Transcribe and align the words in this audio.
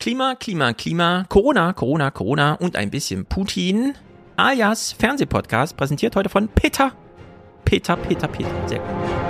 Klima, 0.00 0.34
Klima, 0.34 0.72
Klima, 0.72 1.26
Corona, 1.28 1.74
Corona, 1.74 2.10
Corona 2.10 2.54
und 2.54 2.74
ein 2.74 2.90
bisschen 2.90 3.26
Putin. 3.26 3.92
Alias 4.34 4.92
Fernsehpodcast 4.92 5.76
präsentiert 5.76 6.16
heute 6.16 6.30
von 6.30 6.48
Peter. 6.48 6.92
Peter, 7.66 7.98
Peter, 7.98 8.26
Peter. 8.26 8.50
Sehr 8.66 8.78
gut. 8.78 9.29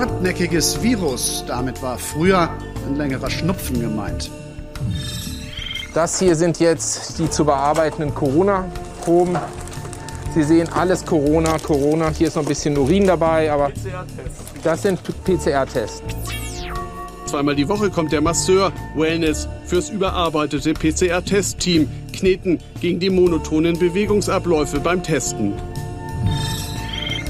Hartnäckiges 0.00 0.82
Virus, 0.82 1.42
damit 1.46 1.82
war 1.82 1.96
früher 1.96 2.50
ein 2.86 2.96
längerer 2.96 3.30
Schnupfen 3.30 3.80
gemeint. 3.80 4.30
Das 5.94 6.18
hier 6.18 6.36
sind 6.36 6.60
jetzt 6.60 7.18
die 7.18 7.30
zu 7.30 7.46
bearbeitenden 7.46 8.14
Corona-Proben. 8.14 9.38
Sie 10.34 10.42
sehen 10.42 10.68
alles 10.68 11.06
Corona, 11.06 11.58
Corona. 11.58 12.10
Hier 12.10 12.28
ist 12.28 12.36
noch 12.36 12.42
ein 12.42 12.48
bisschen 12.48 12.76
Urin 12.76 13.06
dabei, 13.06 13.50
aber 13.50 13.70
das 14.62 14.82
sind 14.82 15.00
PCR-Tests. 15.24 16.02
Zweimal 17.24 17.56
die 17.56 17.66
Woche 17.66 17.88
kommt 17.88 18.12
der 18.12 18.20
Masseur 18.20 18.72
Wellness 18.96 19.48
fürs 19.64 19.88
überarbeitete 19.88 20.74
PCR-Testteam 20.74 21.88
kneten 22.12 22.58
gegen 22.82 23.00
die 23.00 23.08
monotonen 23.08 23.78
Bewegungsabläufe 23.78 24.78
beim 24.78 25.02
Testen. 25.02 25.54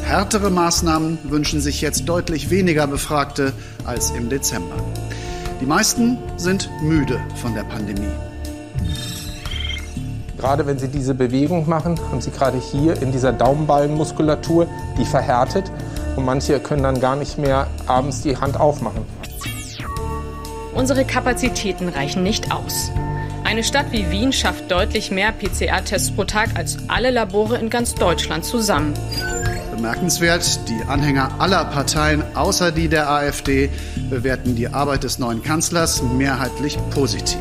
Härtere 0.06 0.50
Maßnahmen 0.50 1.18
wünschen 1.24 1.60
sich 1.60 1.80
jetzt 1.80 2.08
deutlich 2.08 2.48
weniger 2.48 2.86
Befragte 2.86 3.52
als 3.84 4.10
im 4.10 4.28
Dezember. 4.28 4.76
Die 5.60 5.66
meisten 5.66 6.16
sind 6.36 6.70
müde 6.80 7.20
von 7.34 7.56
der 7.56 7.64
Pandemie. 7.64 8.12
Gerade 10.38 10.64
wenn 10.64 10.78
Sie 10.78 10.86
diese 10.86 11.12
Bewegung 11.12 11.68
machen, 11.68 11.98
haben 12.12 12.20
Sie 12.20 12.30
gerade 12.30 12.56
hier 12.56 13.02
in 13.02 13.10
dieser 13.10 13.32
Daumenballenmuskulatur, 13.32 14.68
die 14.96 15.04
verhärtet. 15.04 15.72
Und 16.14 16.24
manche 16.24 16.60
können 16.60 16.84
dann 16.84 17.00
gar 17.00 17.16
nicht 17.16 17.36
mehr 17.36 17.66
abends 17.88 18.22
die 18.22 18.36
Hand 18.36 18.60
aufmachen. 18.60 19.04
Unsere 20.72 21.04
Kapazitäten 21.04 21.88
reichen 21.88 22.22
nicht 22.22 22.52
aus. 22.52 22.92
Eine 23.42 23.64
Stadt 23.64 23.90
wie 23.90 24.08
Wien 24.12 24.32
schafft 24.32 24.70
deutlich 24.70 25.10
mehr 25.10 25.32
PCR-Tests 25.32 26.12
pro 26.12 26.22
Tag 26.22 26.50
als 26.54 26.76
alle 26.86 27.10
Labore 27.10 27.58
in 27.58 27.70
ganz 27.70 27.96
Deutschland 27.96 28.44
zusammen. 28.44 28.94
Bemerkenswert, 29.76 30.68
die 30.68 30.82
Anhänger 30.88 31.30
aller 31.38 31.66
Parteien 31.66 32.22
außer 32.34 32.72
die 32.72 32.88
der 32.88 33.10
AfD 33.10 33.70
bewerten 34.08 34.56
die 34.56 34.68
Arbeit 34.68 35.04
des 35.04 35.18
neuen 35.18 35.42
Kanzlers 35.42 36.02
mehrheitlich 36.02 36.78
positiv. 36.90 37.38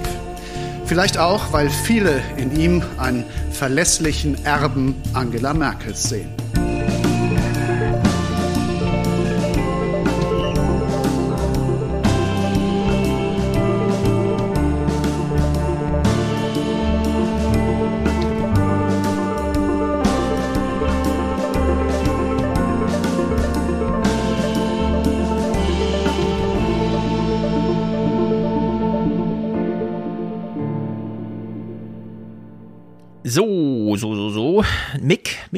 Vielleicht 0.86 1.18
auch, 1.18 1.54
weil 1.54 1.70
viele 1.70 2.22
in 2.38 2.56
ihm 2.60 2.84
einen 2.98 3.24
verlässlichen 3.52 4.46
Erben 4.46 4.96
Angela 5.14 5.54
Merkels 5.54 6.10
sehen. 6.10 6.30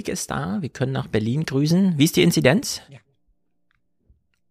Mick 0.07 0.13
ist 0.13 0.31
da. 0.31 0.57
Wir 0.61 0.69
können 0.69 0.93
nach 0.93 1.07
Berlin 1.07 1.43
grüßen. 1.45 1.97
Wie 1.97 2.05
ist 2.05 2.15
die 2.15 2.23
Inzidenz? 2.23 2.81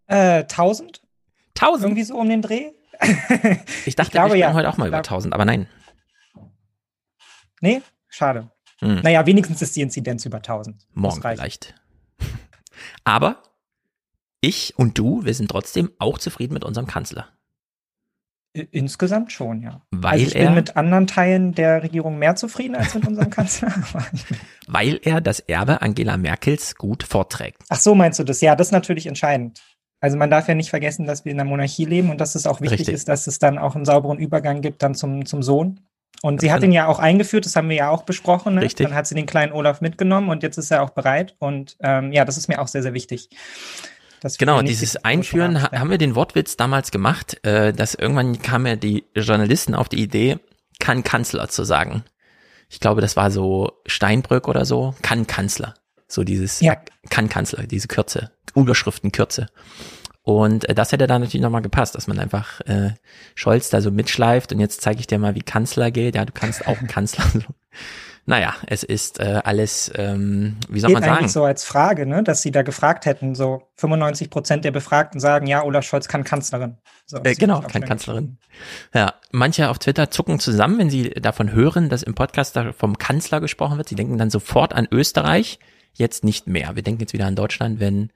Äh, 0.05 0.43
1000? 0.43 1.01
1000? 1.55 1.83
Irgendwie 1.83 2.03
so 2.03 2.15
um 2.15 2.29
den 2.29 2.41
Dreh? 2.41 2.71
Ich 3.85 3.95
dachte, 3.95 4.07
Ich 4.07 4.11
glaube, 4.11 4.33
wir 4.33 4.37
ja. 4.39 4.53
heute 4.53 4.69
auch 4.69 4.77
mal 4.77 4.87
über 4.87 5.01
glaub- 5.01 5.11
1000, 5.11 5.33
aber 5.33 5.45
nein. 5.45 5.67
Nee, 7.61 7.81
schade. 8.07 8.51
Hm. 8.79 9.01
Naja, 9.01 9.25
wenigstens 9.25 9.61
ist 9.63 9.75
die 9.75 9.81
Inzidenz 9.81 10.25
über 10.25 10.37
1000. 10.37 10.79
Das 10.79 10.87
Morgen 10.93 11.21
vielleicht. 11.21 11.73
Aber 13.03 13.41
ich 14.39 14.77
und 14.77 14.99
du, 14.99 15.25
wir 15.25 15.33
sind 15.33 15.49
trotzdem 15.49 15.91
auch 15.97 16.19
zufrieden 16.19 16.53
mit 16.53 16.63
unserem 16.63 16.85
Kanzler. 16.85 17.27
Insgesamt 18.53 19.31
schon, 19.31 19.61
ja. 19.61 19.81
Weil 19.91 20.13
also 20.13 20.25
ich 20.25 20.35
er- 20.35 20.45
bin 20.45 20.55
mit 20.55 20.75
anderen 20.77 21.05
Teilen 21.05 21.53
der 21.53 21.83
Regierung 21.83 22.17
mehr 22.17 22.35
zufrieden 22.35 22.75
als 22.75 22.95
mit 22.95 23.07
unserem 23.07 23.29
Kanzler. 23.31 23.71
Weil 24.67 24.99
er 25.03 25.21
das 25.21 25.39
Erbe 25.41 25.81
Angela 25.81 26.17
Merkels 26.17 26.75
gut 26.75 27.03
vorträgt. 27.03 27.61
Ach 27.69 27.79
so, 27.79 27.93
meinst 27.93 28.17
du 28.19 28.23
das? 28.23 28.41
Ja, 28.41 28.55
das 28.55 28.67
ist 28.67 28.71
natürlich 28.71 29.05
entscheidend. 29.05 29.61
Also 29.99 30.17
man 30.17 30.29
darf 30.29 30.47
ja 30.47 30.55
nicht 30.55 30.69
vergessen, 30.69 31.05
dass 31.05 31.25
wir 31.25 31.31
in 31.31 31.39
einer 31.39 31.49
Monarchie 31.49 31.85
leben 31.85 32.09
und 32.09 32.19
dass 32.21 32.35
es 32.35 32.45
auch 32.47 32.61
wichtig 32.61 32.79
Richtig. 32.81 32.95
ist, 32.95 33.07
dass 33.09 33.27
es 33.27 33.39
dann 33.39 33.57
auch 33.57 33.75
einen 33.75 33.85
sauberen 33.85 34.17
Übergang 34.19 34.61
gibt 34.61 34.81
dann 34.83 34.95
zum, 34.95 35.25
zum 35.25 35.41
Sohn. 35.43 35.79
Und 36.23 36.41
sie 36.41 36.51
hat 36.51 36.61
kann- 36.61 36.69
ihn 36.69 36.73
ja 36.73 36.87
auch 36.87 36.97
eingeführt, 36.99 37.45
das 37.45 37.55
haben 37.55 37.69
wir 37.69 37.75
ja 37.75 37.89
auch 37.89 38.03
besprochen. 38.03 38.55
Ne? 38.55 38.61
Richtig. 38.61 38.87
Dann 38.87 38.95
hat 38.95 39.05
sie 39.05 39.13
den 39.15 39.27
kleinen 39.27 39.51
Olaf 39.53 39.81
mitgenommen 39.81 40.29
und 40.29 40.41
jetzt 40.41 40.57
ist 40.57 40.71
er 40.71 40.81
auch 40.81 40.89
bereit. 40.91 41.35
Und 41.39 41.77
ähm, 41.81 42.11
ja, 42.11 42.25
das 42.25 42.37
ist 42.37 42.47
mir 42.47 42.59
auch 42.59 42.67
sehr, 42.67 42.81
sehr 42.81 42.93
wichtig. 42.95 43.29
Genau, 44.37 44.61
dieses 44.61 44.93
die- 44.93 45.05
Einführen 45.05 45.61
ha 45.61 45.71
haben 45.71 45.89
wir 45.89 45.97
den 45.97 46.15
Wortwitz 46.15 46.57
damals 46.57 46.91
gemacht, 46.91 47.43
äh, 47.45 47.71
dass 47.73 47.93
irgendwann 47.95 48.41
kamen 48.41 48.65
ja 48.65 48.75
die 48.75 49.05
Journalisten 49.15 49.75
auf 49.75 49.89
die 49.89 50.01
Idee, 50.01 50.39
kann 50.79 51.03
Kanzler 51.03 51.49
zu 51.49 51.63
sagen. 51.63 52.03
Ich 52.69 52.79
glaube, 52.79 53.01
das 53.01 53.15
war 53.15 53.31
so 53.31 53.71
Steinbrück 53.85 54.47
oder 54.47 54.65
so, 54.65 54.93
kann 55.01 55.27
Kanzler. 55.27 55.73
So 56.07 56.23
dieses 56.23 56.59
Ja. 56.61 56.75
kann 57.09 57.29
Kanzler, 57.29 57.63
diese 57.67 57.87
Kürze, 57.87 58.31
Überschriftenkürze. 58.55 59.47
Und 60.23 60.67
äh, 60.67 60.75
das 60.75 60.91
hätte 60.91 61.07
da 61.07 61.19
natürlich 61.19 61.41
nochmal 61.41 61.61
gepasst, 61.61 61.95
dass 61.95 62.07
man 62.07 62.19
einfach 62.19 62.59
äh, 62.61 62.91
Scholz 63.35 63.69
da 63.69 63.79
so 63.81 63.91
mitschleift 63.91 64.51
und 64.51 64.59
jetzt 64.59 64.81
zeige 64.81 64.99
ich 64.99 65.07
dir 65.07 65.19
mal, 65.19 65.35
wie 65.35 65.41
Kanzler 65.41 65.89
geht. 65.91 66.15
Ja, 66.15 66.25
du 66.25 66.33
kannst 66.33 66.67
auch 66.67 66.77
Kanzler. 66.87 67.23
Naja, 68.29 68.55
es 68.67 68.83
ist 68.83 69.21
äh, 69.21 69.39
alles, 69.45 69.89
ähm, 69.95 70.57
wie 70.67 70.81
soll 70.81 70.89
Geht 70.89 70.95
man 70.95 71.03
sagen? 71.03 71.17
eigentlich 71.17 71.31
so 71.31 71.45
als 71.45 71.63
Frage, 71.63 72.05
ne, 72.05 72.23
dass 72.23 72.41
sie 72.41 72.51
da 72.51 72.61
gefragt 72.61 73.05
hätten, 73.05 73.35
so 73.35 73.63
95 73.75 74.29
Prozent 74.29 74.65
der 74.65 74.71
Befragten 74.71 75.21
sagen, 75.21 75.47
ja, 75.47 75.63
Olaf 75.63 75.85
Scholz 75.85 76.09
kann 76.09 76.25
Kanzlerin. 76.25 76.77
So, 77.05 77.19
Äh, 77.23 77.35
genau, 77.35 77.61
kann 77.61 77.85
Kanzlerin. 77.85 78.37
Ja, 78.93 79.13
manche 79.31 79.69
auf 79.69 79.79
Twitter 79.79 80.11
zucken 80.11 80.39
zusammen, 80.39 80.77
wenn 80.77 80.89
sie 80.89 81.11
davon 81.11 81.53
hören, 81.53 81.87
dass 81.87 82.03
im 82.03 82.15
Podcast 82.15 82.57
da 82.57 82.73
vom 82.73 82.97
Kanzler 82.97 83.39
gesprochen 83.39 83.77
wird. 83.77 83.87
Sie 83.87 83.95
denken 83.95 84.17
dann 84.17 84.29
sofort 84.29 84.73
an 84.73 84.89
Österreich, 84.91 85.57
jetzt 85.93 86.25
nicht 86.25 86.47
mehr. 86.47 86.75
Wir 86.75 86.83
denken 86.83 86.99
jetzt 86.99 87.13
wieder 87.13 87.27
an 87.27 87.35
Deutschland, 87.35 87.79
wenn 87.79 88.11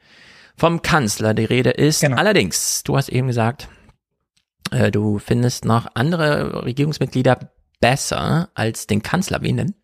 vom 0.58 0.82
Kanzler 0.82 1.34
die 1.34 1.46
Rede 1.46 1.70
ist. 1.70 2.02
Genau. 2.02 2.18
Allerdings, 2.18 2.84
du 2.84 2.98
hast 2.98 3.08
eben 3.08 3.28
gesagt, 3.28 3.70
äh, 4.72 4.92
du 4.92 5.20
findest 5.20 5.64
noch 5.64 5.88
andere 5.94 6.66
Regierungsmitglieder 6.66 7.40
besser 7.80 8.50
als 8.56 8.88
den 8.88 9.02
Kanzler. 9.02 9.42
Wen 9.42 9.56
denn? 9.56 9.76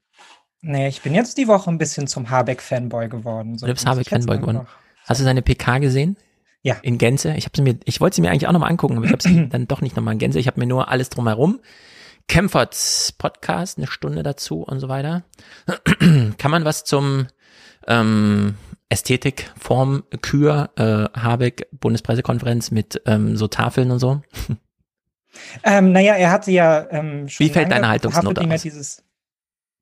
Nee, 0.62 0.88
ich 0.88 1.01
bin 1.01 1.13
jetzt 1.13 1.38
die 1.38 1.47
Woche 1.47 1.69
ein 1.69 1.78
bisschen 1.78 2.07
zum 2.07 2.29
Habeck-Fanboy 2.29 3.09
geworden. 3.09 3.57
So 3.57 3.68
Du 3.68 3.73
bist 3.73 3.85
Habeck-Fanboy 3.85 4.40
geworden. 4.40 4.68
Hast 5.06 5.22
du 5.22 5.23
seine 5.23 5.41
PK 5.41 5.78
gesehen? 5.79 6.18
Ja. 6.63 6.75
In 6.81 6.97
Gänze? 6.97 7.34
Ich 7.38 7.45
habe 7.45 7.56
sie 7.56 7.62
mir, 7.62 7.78
ich 7.85 8.01
wollte 8.01 8.16
sie 8.16 8.22
mir 8.22 8.31
eigentlich 8.31 8.47
auch 8.47 8.51
nochmal 8.51 8.72
angucken, 8.72 8.97
aber 8.97 9.06
ich 9.06 9.12
habe 9.12 9.23
sie 9.23 9.47
dann 9.47 9.68
doch 9.68 9.81
nicht 9.81 9.95
nochmal 9.95 10.13
in 10.13 10.19
Gänze. 10.19 10.40
Ich 10.40 10.47
habe 10.47 10.59
mir 10.59 10.66
nur 10.66 10.90
alles 10.90 11.09
drumherum. 11.09 11.59
Kempferts 12.28 13.13
Podcast, 13.13 13.78
eine 13.78 13.88
Stunde 13.88 14.22
dazu 14.23 14.63
und 14.63 14.79
so 14.79 14.90
weiter. 14.90 15.23
Kann 16.38 16.51
man 16.51 16.66
was 16.66 16.83
zum 16.83 17.27
ähm, 17.88 18.56
Ästhetik, 18.89 19.51
Form, 19.57 20.03
Kür, 20.21 20.71
äh, 20.75 21.19
Habeck, 21.19 21.68
Bundespressekonferenz 21.71 22.71
mit 22.71 23.01
ähm, 23.06 23.38
so 23.38 23.48
Tafeln 23.48 23.92
und 23.92 24.00
so? 24.00 24.21
Ähm, 25.63 25.92
naja, 25.92 26.15
er 26.15 26.31
hatte 26.31 26.51
ja 26.51 26.88
ähm, 26.89 27.30
schon 27.30 27.45
Wie 27.45 27.50
fällt 27.50 27.71
deine 27.71 27.88
Haltungsnote 27.88 28.42
aus? 28.42 28.62
dieses 28.62 29.03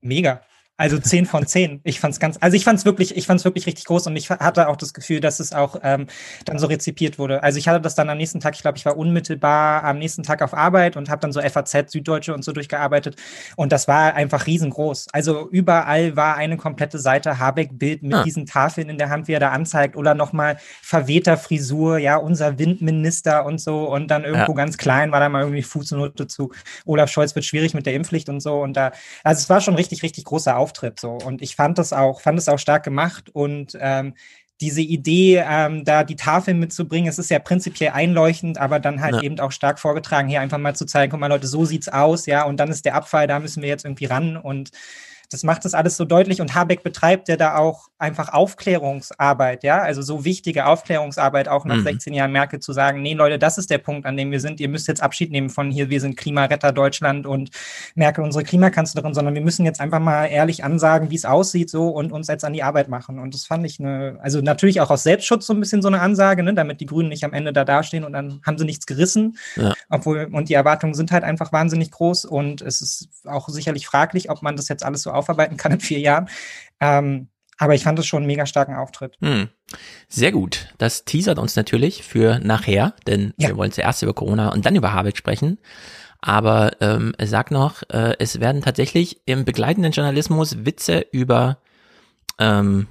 Mega. 0.02 0.42
Also 0.78 1.00
10 1.00 1.26
von 1.26 1.48
10. 1.48 1.80
Ich 1.86 2.02
fand's 2.02 2.20
ganz, 2.20 2.38
also 2.42 2.58
ich 2.58 2.66
fand's 2.66 2.84
wirklich, 2.84 3.16
ich 3.16 3.26
fand's 3.28 3.46
wirklich 3.46 3.66
richtig 3.66 3.86
groß 3.86 4.08
und 4.08 4.16
ich 4.18 4.30
hatte 4.30 4.68
auch 4.68 4.76
das 4.76 4.94
Gefühl, 4.94 5.22
dass 5.22 5.40
es 5.40 5.54
auch 5.54 5.78
ähm, 5.84 6.08
dann 6.44 6.60
so 6.60 6.68
rezipiert 6.68 7.18
wurde. 7.18 7.44
Also 7.44 7.58
ich 7.60 7.70
hatte 7.70 7.80
das 7.80 7.96
dann 7.96 8.10
am 8.10 8.18
nächsten 8.18 8.42
Tag, 8.42 8.56
ich 8.56 8.62
glaube, 8.62 8.78
ich 8.78 8.86
war 8.86 8.98
unmittelbar 8.98 9.86
am 9.86 9.98
nächsten 10.00 10.24
Tag 10.24 10.42
auf 10.42 10.54
Arbeit 10.54 10.98
und 10.98 11.10
habe 11.10 11.22
dann 11.22 11.32
so 11.32 11.40
FAZ, 11.40 11.92
Süddeutsche 11.94 12.34
und 12.34 12.44
so 12.44 12.52
durchgearbeitet 12.52 13.16
und 13.56 13.72
das 13.72 13.88
war 13.88 14.16
einfach 14.16 14.48
riesengroß. 14.48 15.08
Also 15.14 15.48
überall 15.50 16.18
war 16.18 16.36
eine 16.36 16.58
komplette 16.58 17.00
Seite 17.00 17.40
Habeck-Bild 17.40 18.04
mit 18.04 18.14
Ah. 18.16 18.24
diesen 18.24 18.46
Tafeln 18.46 18.90
in 18.90 18.98
der 18.98 19.10
Hand, 19.10 19.30
wie 19.30 19.34
er 19.34 19.40
da 19.40 19.52
anzeigt 19.52 19.96
oder 19.96 20.14
nochmal 20.14 20.58
verwehter 20.82 21.38
Frisur, 21.38 22.00
ja, 22.00 22.18
unser 22.18 22.60
Windminister 22.60 23.46
und 23.46 23.62
so 23.62 23.90
und 23.90 24.10
dann 24.12 24.26
irgendwo 24.26 24.52
Ja. 24.52 24.58
ganz 24.58 24.78
klein 24.78 25.14
war 25.14 25.22
da 25.22 25.30
mal 25.30 25.44
irgendwie 25.44 25.64
Fußnote 25.64 26.28
zu 26.28 26.52
Olaf 26.86 27.10
Scholz 27.10 27.34
wird 27.34 27.46
schwierig 27.46 27.74
mit 27.74 27.86
der 27.86 27.94
Impfpflicht 27.94 28.28
und 28.28 28.42
so 28.42 28.62
und 28.62 28.74
da, 28.76 28.92
also 29.24 29.40
es 29.40 29.50
war 29.50 29.62
schon 29.62 29.76
richtig, 29.76 30.04
richtig 30.04 30.26
großer 30.26 30.58
Auftritt 30.66 31.00
so. 31.00 31.12
Und 31.12 31.42
ich 31.44 31.56
fand 31.56 31.78
das 31.78 31.94
auch, 31.94 32.22
fand 32.22 32.40
es 32.40 32.50
auch 32.50 32.58
stark 32.58 32.84
gemacht. 32.84 33.30
Und 33.32 33.78
ähm, 33.80 34.16
diese 34.62 34.82
Idee, 34.82 35.44
ähm, 35.48 35.84
da 35.84 36.04
die 36.04 36.16
Tafel 36.16 36.56
mitzubringen, 36.56 37.08
es 37.08 37.20
ist 37.20 37.30
ja 37.30 37.40
prinzipiell 37.40 37.92
einleuchtend, 37.92 38.58
aber 38.58 38.80
dann 38.80 39.02
halt 39.02 39.16
ja. 39.16 39.22
eben 39.22 39.40
auch 39.40 39.52
stark 39.52 39.80
vorgetragen, 39.80 40.28
hier 40.30 40.42
einfach 40.42 40.58
mal 40.58 40.76
zu 40.76 40.86
zeigen, 40.86 41.12
guck 41.12 41.20
mal 41.20 41.28
Leute, 41.28 41.48
so 41.48 41.66
sieht's 41.66 41.90
aus, 41.90 42.26
ja, 42.26 42.44
und 42.44 42.58
dann 42.58 42.70
ist 42.70 42.86
der 42.86 42.96
Abfall, 42.96 43.28
da 43.28 43.40
müssen 43.40 43.62
wir 43.62 43.70
jetzt 43.70 43.86
irgendwie 43.86 44.06
ran. 44.06 44.38
Und 44.38 44.72
das 45.30 45.44
macht 45.44 45.66
das 45.66 45.74
alles 45.74 45.98
so 45.98 46.06
deutlich 46.06 46.42
und 46.42 46.56
Habeck 46.56 46.84
betreibt 46.84 47.28
ja 47.28 47.38
da 47.38 47.58
auch 47.58 47.88
einfach 47.98 48.34
Aufklärungsarbeit, 48.34 49.64
ja, 49.64 49.80
also 49.80 50.02
so 50.02 50.26
wichtige 50.26 50.66
Aufklärungsarbeit 50.66 51.48
auch 51.48 51.66
nach 51.66 51.78
mhm. 51.78 51.84
16 51.84 52.14
Jahren 52.14 52.32
Merkel 52.32 52.60
zu 52.60 52.74
sagen, 52.74 53.02
nee 53.02 53.14
Leute, 53.14 53.40
das 53.40 53.58
ist 53.58 53.70
der 53.70 53.78
Punkt, 53.78 54.06
an 54.06 54.18
dem 54.18 54.32
wir 54.32 54.40
sind. 54.40 54.60
Ihr 54.60 54.70
müsst 54.70 54.88
jetzt 54.88 55.02
Abschied 55.02 55.32
nehmen 55.32 55.50
von 55.50 55.72
hier, 55.72 55.90
wir 55.90 56.02
sind 56.02 56.18
Klimaretter 56.18 56.72
Deutschland 56.72 57.26
und 57.26 57.52
Merkel 57.96 58.24
unsere 58.24 58.44
Klimakanzlerin, 58.44 59.14
sondern 59.14 59.34
wir 59.34 59.42
müssen 59.42 59.66
jetzt 59.66 59.82
einfach 59.82 60.00
mal 60.00 60.26
ehrlich 60.26 60.64
ansagen, 60.64 61.10
wie 61.10 61.16
es 61.16 61.26
aussieht 61.26 61.70
so 61.70 61.90
und 61.90 62.12
uns 62.12 62.28
jetzt 62.28 62.44
an 62.44 62.54
die 62.54 62.64
Arbeit 62.64 62.90
machen. 62.90 63.20
Und 63.20 63.34
das 63.34 63.46
fand 63.46 63.66
ich 63.66 63.80
eine, 63.80 64.20
also 64.22 64.42
natürlich 64.42 64.82
auch 64.82 64.90
aus 64.90 65.04
Selbstschutz 65.04 65.46
so 65.46 65.54
ein 65.54 65.60
bisschen 65.60 65.82
so 65.82 65.88
eine 65.88 66.02
Ansage, 66.02 66.44
ne, 66.44 66.54
damit 66.54 66.82
die 66.82 66.86
Grünen 66.86 67.10
nicht 67.10 67.24
am 67.24 67.34
Ende 67.34 67.54
da 67.54 67.64
dastehen 67.66 68.04
und 68.04 68.14
dann 68.14 68.42
haben 68.46 68.58
sie 68.58 68.66
nichts 68.66 68.86
gerissen, 68.86 69.38
ja. 69.56 69.74
obwohl 69.90 70.30
und 70.32 70.50
die 70.50 70.54
Erwartungen 70.54 70.94
sind 70.94 71.12
halt 71.12 71.24
einfach 71.24 71.52
wahnsinnig 71.52 71.92
groß 71.92 72.26
und 72.26 72.62
es 72.62 72.82
ist 72.82 73.10
auch 73.26 73.50
sicherlich 73.50 73.88
fraglich, 73.88 74.30
ob 74.30 74.42
man 74.42 74.56
das 74.56 74.68
jetzt 74.68 74.84
alles 74.84 75.02
so 75.02 75.12
aufarbeiten 75.16 75.58
kann 75.58 75.72
in 75.72 75.80
vier 75.80 76.00
Jahren. 76.00 76.30
Ähm, 76.80 77.30
aber 77.58 77.74
ich 77.74 77.84
fand 77.84 77.98
es 78.00 78.06
schon 78.06 78.20
einen 78.20 78.28
mega 78.28 78.46
starken 78.46 78.76
Auftritt. 78.76 79.18
Hm. 79.22 79.50
Sehr 80.08 80.32
gut. 80.32 80.68
Das 80.78 81.06
teasert 81.06 81.40
uns 81.40 81.56
natürlich 81.56 82.04
für 82.04 82.40
nachher, 82.40 82.94
denn 83.08 83.34
ja. 83.38 83.50
wir 83.50 83.58
wollen 83.58 83.72
zuerst 83.72 84.02
über 84.04 84.14
Corona 84.14 84.50
und 84.50 84.66
dann 84.66 84.76
über 84.76 84.94
Habeck 84.94 85.18
sprechen. 85.18 85.58
Aber 86.22 86.72
ähm, 86.82 87.14
sag 87.22 87.52
noch, 87.52 87.84
äh, 87.90 88.16
es 88.20 88.40
werden 88.40 88.62
tatsächlich 88.62 89.22
im 89.26 89.46
begleitenden 89.46 89.92
Journalismus 89.92 90.66
Witze 90.66 91.06
über 91.12 91.60
ähm, 92.40 92.88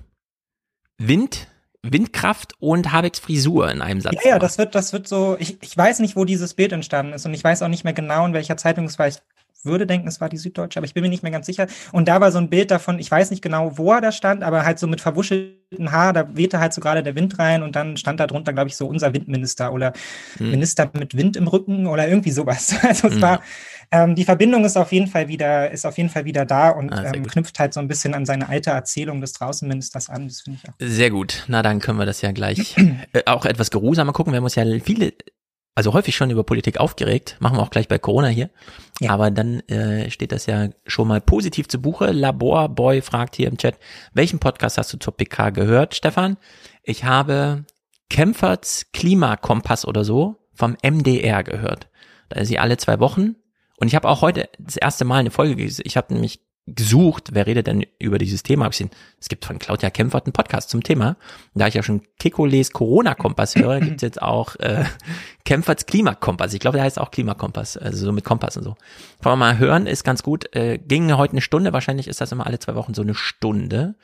Wind, 0.99 1.49
Windkraft 1.83 2.55
und 2.61 2.93
Habecks 2.93 3.19
Frisur 3.19 3.71
in 3.71 3.83
einem 3.83 4.01
Satz. 4.01 4.15
Ja, 4.25 4.31
ja, 4.31 4.39
das 4.39 4.57
wird, 4.57 4.75
das 4.75 4.93
wird 4.93 5.09
so, 5.09 5.37
ich, 5.39 5.61
ich 5.63 5.77
weiß 5.77 5.99
nicht, 5.99 6.17
wo 6.17 6.25
dieses 6.25 6.55
Bild 6.55 6.73
entstanden 6.73 7.13
ist 7.13 7.27
und 7.27 7.35
ich 7.35 7.45
weiß 7.45 7.63
auch 7.63 7.69
nicht 7.69 7.85
mehr 7.85 7.93
genau, 7.93 8.25
in 8.25 8.33
welcher 8.33 8.57
Zeitung 8.57 8.87
es 8.87 8.99
war. 8.99 9.09
Ich 9.09 9.19
würde 9.65 9.87
denken, 9.87 10.09
es 10.09 10.21
war 10.21 10.29
die 10.29 10.37
Süddeutsche, 10.37 10.79
aber 10.79 10.87
ich 10.87 10.95
bin 10.95 11.03
mir 11.03 11.09
nicht 11.09 11.23
mehr 11.23 11.33
ganz 11.33 11.47
sicher. 11.47 11.67
Und 11.93 12.09
da 12.09 12.21
war 12.21 12.33
so 12.33 12.39
ein 12.39 12.51
Bild 12.51 12.71
davon, 12.71 12.99
ich 12.99 13.11
weiß 13.11 13.31
nicht 13.31 13.43
genau, 13.43 13.77
wo 13.79 13.93
er 13.93 14.01
da 14.01 14.13
stand, 14.13 14.43
aber 14.43 14.65
halt 14.65 14.79
so 14.79 14.87
mit 14.87 15.01
verwuschelten 15.01 15.91
Haar, 15.91 16.13
da 16.13 16.37
wehte 16.37 16.61
halt 16.61 16.73
so 16.73 16.81
gerade 16.81 17.03
der 17.03 17.15
Wind 17.15 17.39
rein 17.39 17.63
und 17.63 17.77
dann 17.77 17.97
stand 17.97 18.21
da 18.21 18.27
drunter, 18.27 18.53
glaube 18.53 18.69
ich, 18.69 18.77
so 18.77 18.87
unser 18.87 19.13
Windminister 19.13 19.73
oder 19.73 19.93
hm. 20.39 20.51
Minister 20.51 20.91
mit 20.93 21.17
Wind 21.17 21.37
im 21.37 21.49
Rücken 21.49 21.87
oder 21.87 22.09
irgendwie 22.09 22.31
sowas. 22.31 22.75
Also 22.95 23.09
es 23.09 23.15
hm. 23.15 23.23
war, 23.23 23.41
ähm, 23.91 24.15
die 24.15 24.25
Verbindung 24.25 24.65
ist 24.65 24.77
auf 24.77 24.93
jeden 24.93 25.07
Fall 25.07 25.29
wieder, 25.29 25.71
ist 25.71 25.85
auf 25.85 25.97
jeden 25.97 26.11
Fall 26.11 26.25
wieder 26.25 26.45
da 26.45 26.71
und 26.71 26.93
ah, 26.93 27.13
ähm, 27.13 27.27
knüpft 27.27 27.59
halt 27.59 27.75
so 27.75 27.81
ein 27.81 27.89
bisschen 27.89 28.15
an 28.15 28.27
seine 28.27 28.49
alte 28.49 28.71
Erzählung 28.71 29.21
des 29.21 29.33
Draußenministers 29.33 30.11
an. 30.11 30.29
Das 30.29 30.43
finde 30.43 30.61
ich 30.63 30.69
auch. 30.69 30.75
Sehr 30.79 31.11
gut. 31.11 31.45
Na, 31.49 31.63
dann 31.63 31.81
können 31.81 31.99
wir 31.99 32.07
das 32.07 32.21
ja 32.21 32.33
gleich 32.33 32.77
äh, 33.13 33.23
auch 33.27 33.47
etwas 33.47 33.71
geruhsamer 33.71 34.13
gucken. 34.13 34.33
Wir 34.33 34.39
haben 34.39 34.45
uns 34.45 34.55
ja 34.55 34.65
viele 34.83 35.13
also 35.75 35.93
häufig 35.93 36.15
schon 36.15 36.31
über 36.31 36.45
Politik 36.45 36.79
aufgeregt, 36.79 37.37
machen 37.41 37.57
wir 37.57 37.63
auch 37.63 37.71
gleich 37.71 37.89
bei 37.89 37.99
Corona 37.99 38.29
hier. 38.29 38.51
Ja. 39.01 39.11
Aber 39.11 39.31
dann 39.31 39.61
äh, 39.69 40.11
steht 40.11 40.31
das 40.31 40.47
ja 40.47 40.69
schon 40.87 41.09
mal 41.09 41.21
positiv 41.21 41.67
zu 41.69 41.81
Buche. 41.81 42.13
Laborboy 42.13 43.03
fragt 43.03 43.37
hier 43.37 43.49
im 43.49 43.59
Chat, 43.59 43.77
welchen 44.13 44.39
Podcast 44.39 44.79
hast 44.79 44.93
du 44.93 44.99
zur 44.99 45.17
PK 45.17 45.51
gehört, 45.51 45.95
Stefan? 45.95 46.37
Ich 46.85 47.05
habe 47.05 47.65
Kempferts 48.09 48.93
Klimakompass 48.93 49.85
oder 49.85 50.05
so 50.05 50.37
vom 50.53 50.77
MDR 50.83 51.43
gehört. 51.43 51.89
Da 52.29 52.41
ist 52.41 52.49
sie 52.49 52.59
alle 52.59 52.77
zwei 52.77 53.01
Wochen. 53.01 53.35
Und 53.77 53.89
ich 53.89 53.97
habe 53.97 54.09
auch 54.09 54.23
heute 54.23 54.49
das 54.61 54.77
erste 54.77 55.05
Mal 55.05 55.19
eine 55.19 55.33
Folge 55.33 55.57
gesehen. 55.57 55.85
Ich 55.87 55.97
habe 55.97 56.15
nämlich 56.15 56.41
gesucht, 56.67 57.31
wer 57.33 57.47
redet 57.47 57.67
denn 57.67 57.85
über 57.99 58.19
dieses 58.19 58.43
Thema? 58.43 58.65
Hab 58.65 58.73
ich 58.73 58.79
gesehen, 58.79 58.91
es 59.21 59.29
gibt 59.29 59.45
von 59.45 59.59
Claudia 59.59 59.91
Kempfert 59.91 60.27
einen 60.27 60.33
Podcast 60.33 60.71
zum 60.71 60.83
Thema. 60.83 61.17
Und 61.53 61.61
da 61.61 61.67
ich 61.67 61.75
ja 61.75 61.83
schon 61.83 62.03
Kikoles 62.19 62.73
Corona-Kompass 62.73 63.57
höre, 63.57 63.81
gibt's 63.81 64.03
jetzt 64.03 64.23
auch 64.23 64.57
äh, 64.57 64.85
Kempferts 65.45 65.87
Klimakompass. 65.87 66.55
Ich 66.55 66.61
glaube, 66.61 66.79
der 66.79 66.85
heißt 66.85 66.99
auch 66.99 67.11
Klimakompass, 67.11 67.77
also 67.77 68.07
so 68.07 68.13
mit 68.13 68.25
Kompass 68.25 68.57
und 68.57 68.65
so. 68.65 68.77
Kann 69.23 69.33
man 69.33 69.39
mal 69.39 69.59
hören, 69.59 69.87
ist 69.87 70.05
ganz 70.05 70.23
gut. 70.23 70.55
Äh, 70.57 70.79
ging 70.79 71.13
heute 71.17 71.33
eine 71.33 71.43
Stunde, 71.43 71.73
wahrscheinlich 71.73 72.09
ist 72.09 72.21
das 72.21 72.33
immer 72.33 72.47
alle 72.47 72.59
zwei 72.59 72.75
Wochen 72.75 72.95
so 72.95 73.03
eine 73.03 73.15
Stunde. 73.15 73.97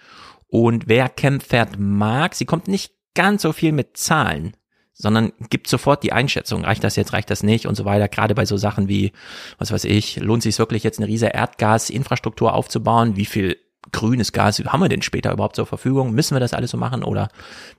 Und 0.49 0.89
wer 0.89 1.09
Kempfert 1.09 1.79
mag, 1.79 2.35
sie 2.35 2.45
kommt 2.45 2.69
nicht 2.69 2.93
ganz 3.15 3.43
so 3.43 3.53
viel 3.53 3.73
mit 3.73 3.97
Zahlen 3.97 4.55
sondern 5.01 5.33
gibt 5.49 5.67
sofort 5.67 6.03
die 6.03 6.13
Einschätzung, 6.13 6.65
reicht 6.65 6.85
das 6.85 6.97
jetzt, 6.97 7.13
reicht 7.13 7.31
das 7.31 7.43
nicht 7.43 7.67
und 7.67 7.75
so 7.75 7.85
weiter. 7.85 8.09
Gerade 8.09 8.35
bei 8.35 8.45
so 8.45 8.57
Sachen 8.57 8.89
wie, 8.89 9.13
was 9.59 9.73
weiß 9.73 9.85
ich, 9.85 10.17
lohnt 10.17 10.43
sich 10.43 10.59
wirklich 10.59 10.83
jetzt 10.85 10.99
eine 10.99 11.09
riesige 11.09 11.33
Erdgasinfrastruktur 11.33 12.53
aufzubauen? 12.53 13.17
Wie 13.17 13.25
viel 13.25 13.57
grünes 13.93 14.33
Gas 14.33 14.59
haben 14.59 14.81
wir 14.81 14.89
denn 14.91 15.03
später 15.03 15.33
überhaupt 15.33 15.57
zur 15.57 15.67
Verfügung? 15.67 16.13
Müssen 16.13 16.35
wir 16.35 16.41
das 16.41 16.53
alles 16.53 16.71
so 16.71 16.77
machen 16.77 17.03
oder 17.03 17.29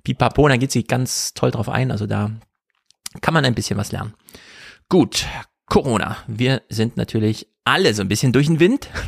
pipapo? 0.04 0.48
Da 0.48 0.58
geht 0.58 0.72
sie 0.72 0.84
ganz 0.84 1.34
toll 1.36 1.52
drauf 1.52 1.70
ein. 1.70 1.92
Also 1.92 2.08
da 2.08 2.32
kann 3.22 3.34
man 3.34 3.46
ein 3.46 3.56
bisschen 3.56 3.78
was 3.78 3.92
lernen. 3.92 4.16
Gut, 4.90 5.28
Corona. 5.68 6.18
Wir 6.28 6.64
sind 6.70 6.98
natürlich 6.98 7.48
alle 7.66 7.94
so 7.94 8.02
ein 8.02 8.08
bisschen 8.08 8.34
durch 8.34 8.48
den 8.48 8.60
Wind. 8.60 8.90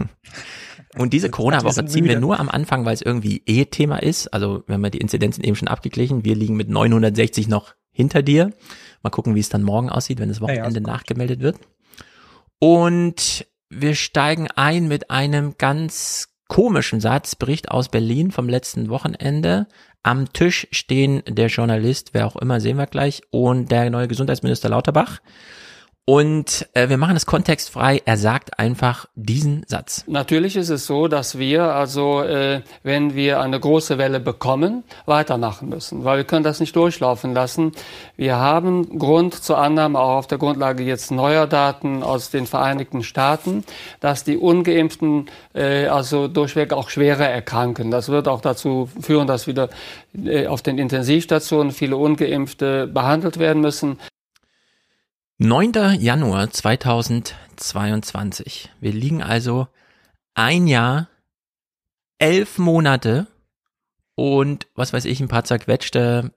Und 0.96 1.12
diese 1.12 1.32
Corona-Woche 1.32 1.86
ziehen 1.88 2.06
wir 2.06 2.20
nur 2.20 2.40
am 2.40 2.50
Anfang, 2.50 2.86
weil 2.86 2.94
es 2.94 3.02
irgendwie 3.02 3.42
eh 3.48 3.66
Thema 3.66 3.98
ist. 3.98 4.28
Also 4.28 4.64
wir 4.68 4.76
haben 4.76 4.84
ja 4.84 4.92
die 4.92 5.00
Inzidenzen 5.00 5.44
eben 5.44 5.56
schon 5.56 5.68
abgeglichen. 5.68 6.24
Wir 6.24 6.36
liegen 6.36 6.56
mit 6.56 6.70
960 6.70 7.48
noch 7.48 7.74
hinter 7.94 8.22
dir. 8.22 8.52
Mal 9.02 9.10
gucken, 9.12 9.36
wie 9.36 9.40
es 9.40 9.50
dann 9.50 9.64
morgen 9.64 9.90
aussieht, 9.90 10.20
wenn 10.20 10.30
das 10.30 10.42
Wochenende 10.42 10.82
ja, 10.82 10.88
nachgemeldet 10.88 11.40
wird. 11.40 11.58
Und 12.60 13.48
wir 13.70 13.96
steigen 13.96 14.50
ein 14.56 14.88
mit 14.88 15.10
einem 15.10 15.58
ganz 15.58 16.30
komischen 16.48 17.00
Satz, 17.00 17.36
Bericht 17.36 17.72
aus 17.72 17.90
Berlin 17.90 18.32
vom 18.32 18.50
letzten 18.50 18.90
Wochenende. 18.90 19.68
Am 20.04 20.32
Tisch 20.34 20.68
stehen 20.72 21.24
der 21.28 21.48
Journalist, 21.48 22.10
wer 22.14 22.28
auch 22.28 22.36
immer, 22.36 22.60
sehen 22.60 22.78
wir 22.78 22.88
gleich, 22.88 23.22
und 23.32 23.72
der 23.72 23.90
neue 23.90 24.08
Gesundheitsminister 24.08 24.70
Lauterbach. 24.70 25.20
Und 26.06 26.68
äh, 26.74 26.90
wir 26.90 26.98
machen 26.98 27.16
es 27.16 27.26
kontextfrei. 27.26 28.02
Er 28.04 28.18
sagt 28.18 28.60
einfach 28.60 29.06
diesen 29.16 29.64
Satz. 29.68 30.04
Natürlich 30.06 30.58
ist 30.58 30.68
es 30.68 30.86
so, 30.86 31.08
dass 31.08 31.38
wir 31.38 31.74
also, 31.74 32.22
äh, 32.24 32.62
wenn 32.84 33.16
wir 33.16 33.40
eine 33.40 33.58
große 33.58 33.98
Welle 33.98 34.20
bekommen, 34.20 34.84
weitermachen 35.06 35.70
müssen, 35.70 36.04
weil 36.04 36.18
wir 36.18 36.24
können 36.26 36.44
das 36.44 36.60
nicht 36.60 36.76
durchlaufen 36.76 37.34
lassen. 37.34 37.72
Wir 38.18 38.36
haben 38.36 39.00
Grund 39.00 39.34
zur 39.34 39.60
Annahme, 39.60 39.98
auch 39.98 40.18
auf 40.18 40.28
der 40.28 40.40
Grundlage 40.40 40.84
jetzt 40.84 41.10
neuer 41.10 41.48
Daten 41.48 42.04
aus 42.04 42.30
den 42.30 42.48
Vereinigten 42.48 43.02
Staaten, 43.02 43.64
dass 44.02 44.26
die 44.26 44.36
ungeimpften 44.36 45.30
äh, 45.54 45.88
also 45.88 46.28
durchweg 46.28 46.74
auch 46.74 46.90
schwerer 46.90 47.30
erkranken. 47.30 47.92
Das 47.92 48.10
wird 48.10 48.28
auch 48.28 48.42
dazu 48.42 48.90
führen, 49.00 49.28
dass 49.28 49.48
wieder 49.48 49.70
äh, 50.22 50.48
auf 50.48 50.62
den 50.62 50.80
Intensivstationen 50.80 51.72
viele 51.72 51.96
ungeimpfte 51.96 52.88
behandelt 52.88 53.40
werden 53.40 53.62
müssen. 53.62 54.00
9. 55.40 55.98
Januar 56.00 56.52
2022. 56.52 58.72
Wir 58.80 58.94
liegen 58.94 59.24
also 59.24 59.68
ein 60.36 60.68
Jahr, 60.68 61.10
elf 62.20 62.60
Monate 62.60 63.26
und 64.14 64.68
was 64.76 64.94
weiß 64.94 65.06
ich, 65.06 65.20
ein 65.20 65.30
paar 65.30 65.44
zerquetschte 65.44 66.32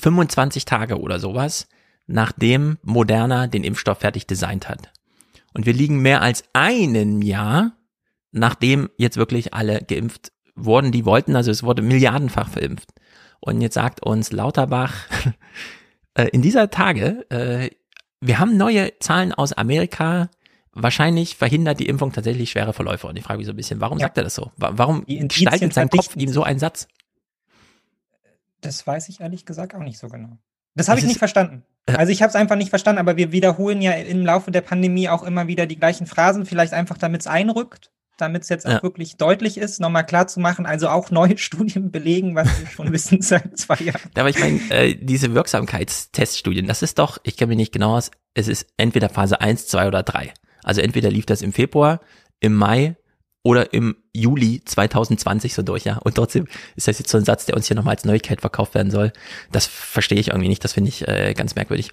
25 0.00 0.64
Tage 0.64 0.98
oder 0.98 1.20
sowas, 1.20 1.68
nachdem 2.08 2.78
Moderna 2.82 3.46
den 3.46 3.62
Impfstoff 3.62 4.00
fertig 4.00 4.26
designt 4.26 4.68
hat. 4.68 4.92
Und 5.54 5.64
wir 5.64 5.72
liegen 5.72 6.02
mehr 6.02 6.20
als 6.20 6.42
einen 6.52 7.22
Jahr, 7.22 7.76
nachdem 8.32 8.90
jetzt 8.96 9.18
wirklich 9.18 9.54
alle 9.54 9.82
geimpft 9.82 10.32
wurden, 10.56 10.90
die 10.90 11.04
wollten. 11.04 11.36
Also 11.36 11.52
es 11.52 11.62
wurde 11.62 11.82
milliardenfach 11.82 12.48
verimpft. 12.48 12.88
Und 13.38 13.60
jetzt 13.60 13.74
sagt 13.74 14.02
uns 14.02 14.32
Lauterbach, 14.32 14.94
äh, 16.14 16.26
in 16.32 16.42
dieser 16.42 16.70
Tage, 16.70 17.24
äh, 17.30 17.70
wir 18.22 18.38
haben 18.38 18.56
neue 18.56 18.98
Zahlen 19.00 19.32
aus 19.32 19.52
Amerika. 19.52 20.30
Wahrscheinlich 20.72 21.36
verhindert 21.36 21.80
die 21.80 21.88
Impfung 21.88 22.12
tatsächlich 22.12 22.50
schwere 22.50 22.72
Verläufe. 22.72 23.08
Und 23.08 23.16
ich 23.16 23.24
frage 23.24 23.38
mich 23.38 23.46
so 23.46 23.52
ein 23.52 23.56
bisschen, 23.56 23.80
warum 23.80 23.98
ja. 23.98 24.06
sagt 24.06 24.16
er 24.16 24.24
das 24.24 24.34
so? 24.34 24.52
Warum 24.56 25.04
gestaltet 25.06 25.74
sein 25.74 25.90
Kopf 25.90 26.16
ihm 26.16 26.30
so 26.30 26.44
einen 26.44 26.58
Satz? 26.58 26.86
Das 28.60 28.86
weiß 28.86 29.08
ich 29.08 29.20
ehrlich 29.20 29.44
gesagt 29.44 29.74
auch 29.74 29.80
nicht 29.80 29.98
so 29.98 30.08
genau. 30.08 30.38
Das 30.74 30.88
habe 30.88 31.00
ich 31.00 31.04
nicht 31.04 31.18
verstanden. 31.18 31.64
Also 31.86 32.12
ich 32.12 32.22
habe 32.22 32.30
es 32.30 32.36
einfach 32.36 32.56
nicht 32.56 32.70
verstanden, 32.70 33.00
aber 33.00 33.16
wir 33.16 33.32
wiederholen 33.32 33.82
ja 33.82 33.92
im 33.92 34.24
Laufe 34.24 34.52
der 34.52 34.60
Pandemie 34.60 35.08
auch 35.08 35.24
immer 35.24 35.48
wieder 35.48 35.66
die 35.66 35.76
gleichen 35.76 36.06
Phrasen, 36.06 36.46
vielleicht 36.46 36.72
einfach 36.72 36.96
damit 36.96 37.22
es 37.22 37.26
einrückt 37.26 37.90
damit 38.16 38.42
es 38.42 38.48
jetzt 38.48 38.66
auch 38.66 38.82
wirklich 38.82 39.16
deutlich 39.16 39.58
ist, 39.58 39.80
nochmal 39.80 40.06
klar 40.06 40.26
zu 40.26 40.40
machen. 40.40 40.66
Also 40.66 40.88
auch 40.88 41.10
neue 41.10 41.38
Studien 41.38 41.90
belegen, 41.90 42.34
was 42.34 42.48
wir 42.60 42.66
schon 42.68 42.92
wissen 42.92 43.22
seit 43.22 43.58
zwei 43.58 43.76
Jahren. 43.76 44.10
Aber 44.14 44.28
ich 44.28 44.38
meine, 44.38 44.60
äh, 44.70 44.94
diese 44.94 45.34
Wirksamkeitsteststudien, 45.34 46.66
das 46.66 46.82
ist 46.82 46.98
doch, 46.98 47.18
ich 47.22 47.36
kenne 47.36 47.48
mich 47.48 47.58
nicht 47.58 47.72
genau 47.72 47.96
aus, 47.96 48.10
es 48.34 48.48
ist 48.48 48.66
entweder 48.76 49.08
Phase 49.08 49.40
1, 49.40 49.66
2 49.66 49.88
oder 49.88 50.02
3. 50.02 50.32
Also 50.62 50.80
entweder 50.80 51.10
lief 51.10 51.26
das 51.26 51.42
im 51.42 51.52
Februar, 51.52 52.00
im 52.40 52.54
Mai 52.54 52.96
oder 53.42 53.72
im 53.72 53.96
Juli 54.12 54.62
2020 54.64 55.54
so 55.54 55.62
durch, 55.62 55.84
ja. 55.84 55.98
Und 55.98 56.14
trotzdem 56.14 56.46
ist 56.76 56.86
das 56.86 56.98
jetzt 56.98 57.10
so 57.10 57.18
ein 57.18 57.24
Satz, 57.24 57.46
der 57.46 57.56
uns 57.56 57.66
hier 57.66 57.76
nochmal 57.76 57.94
als 57.94 58.04
Neuigkeit 58.04 58.40
verkauft 58.40 58.74
werden 58.74 58.90
soll. 58.90 59.12
Das 59.50 59.66
verstehe 59.66 60.20
ich 60.20 60.28
irgendwie 60.28 60.48
nicht, 60.48 60.62
das 60.62 60.72
finde 60.72 60.90
ich 60.90 61.06
äh, 61.08 61.34
ganz 61.34 61.54
merkwürdig 61.54 61.90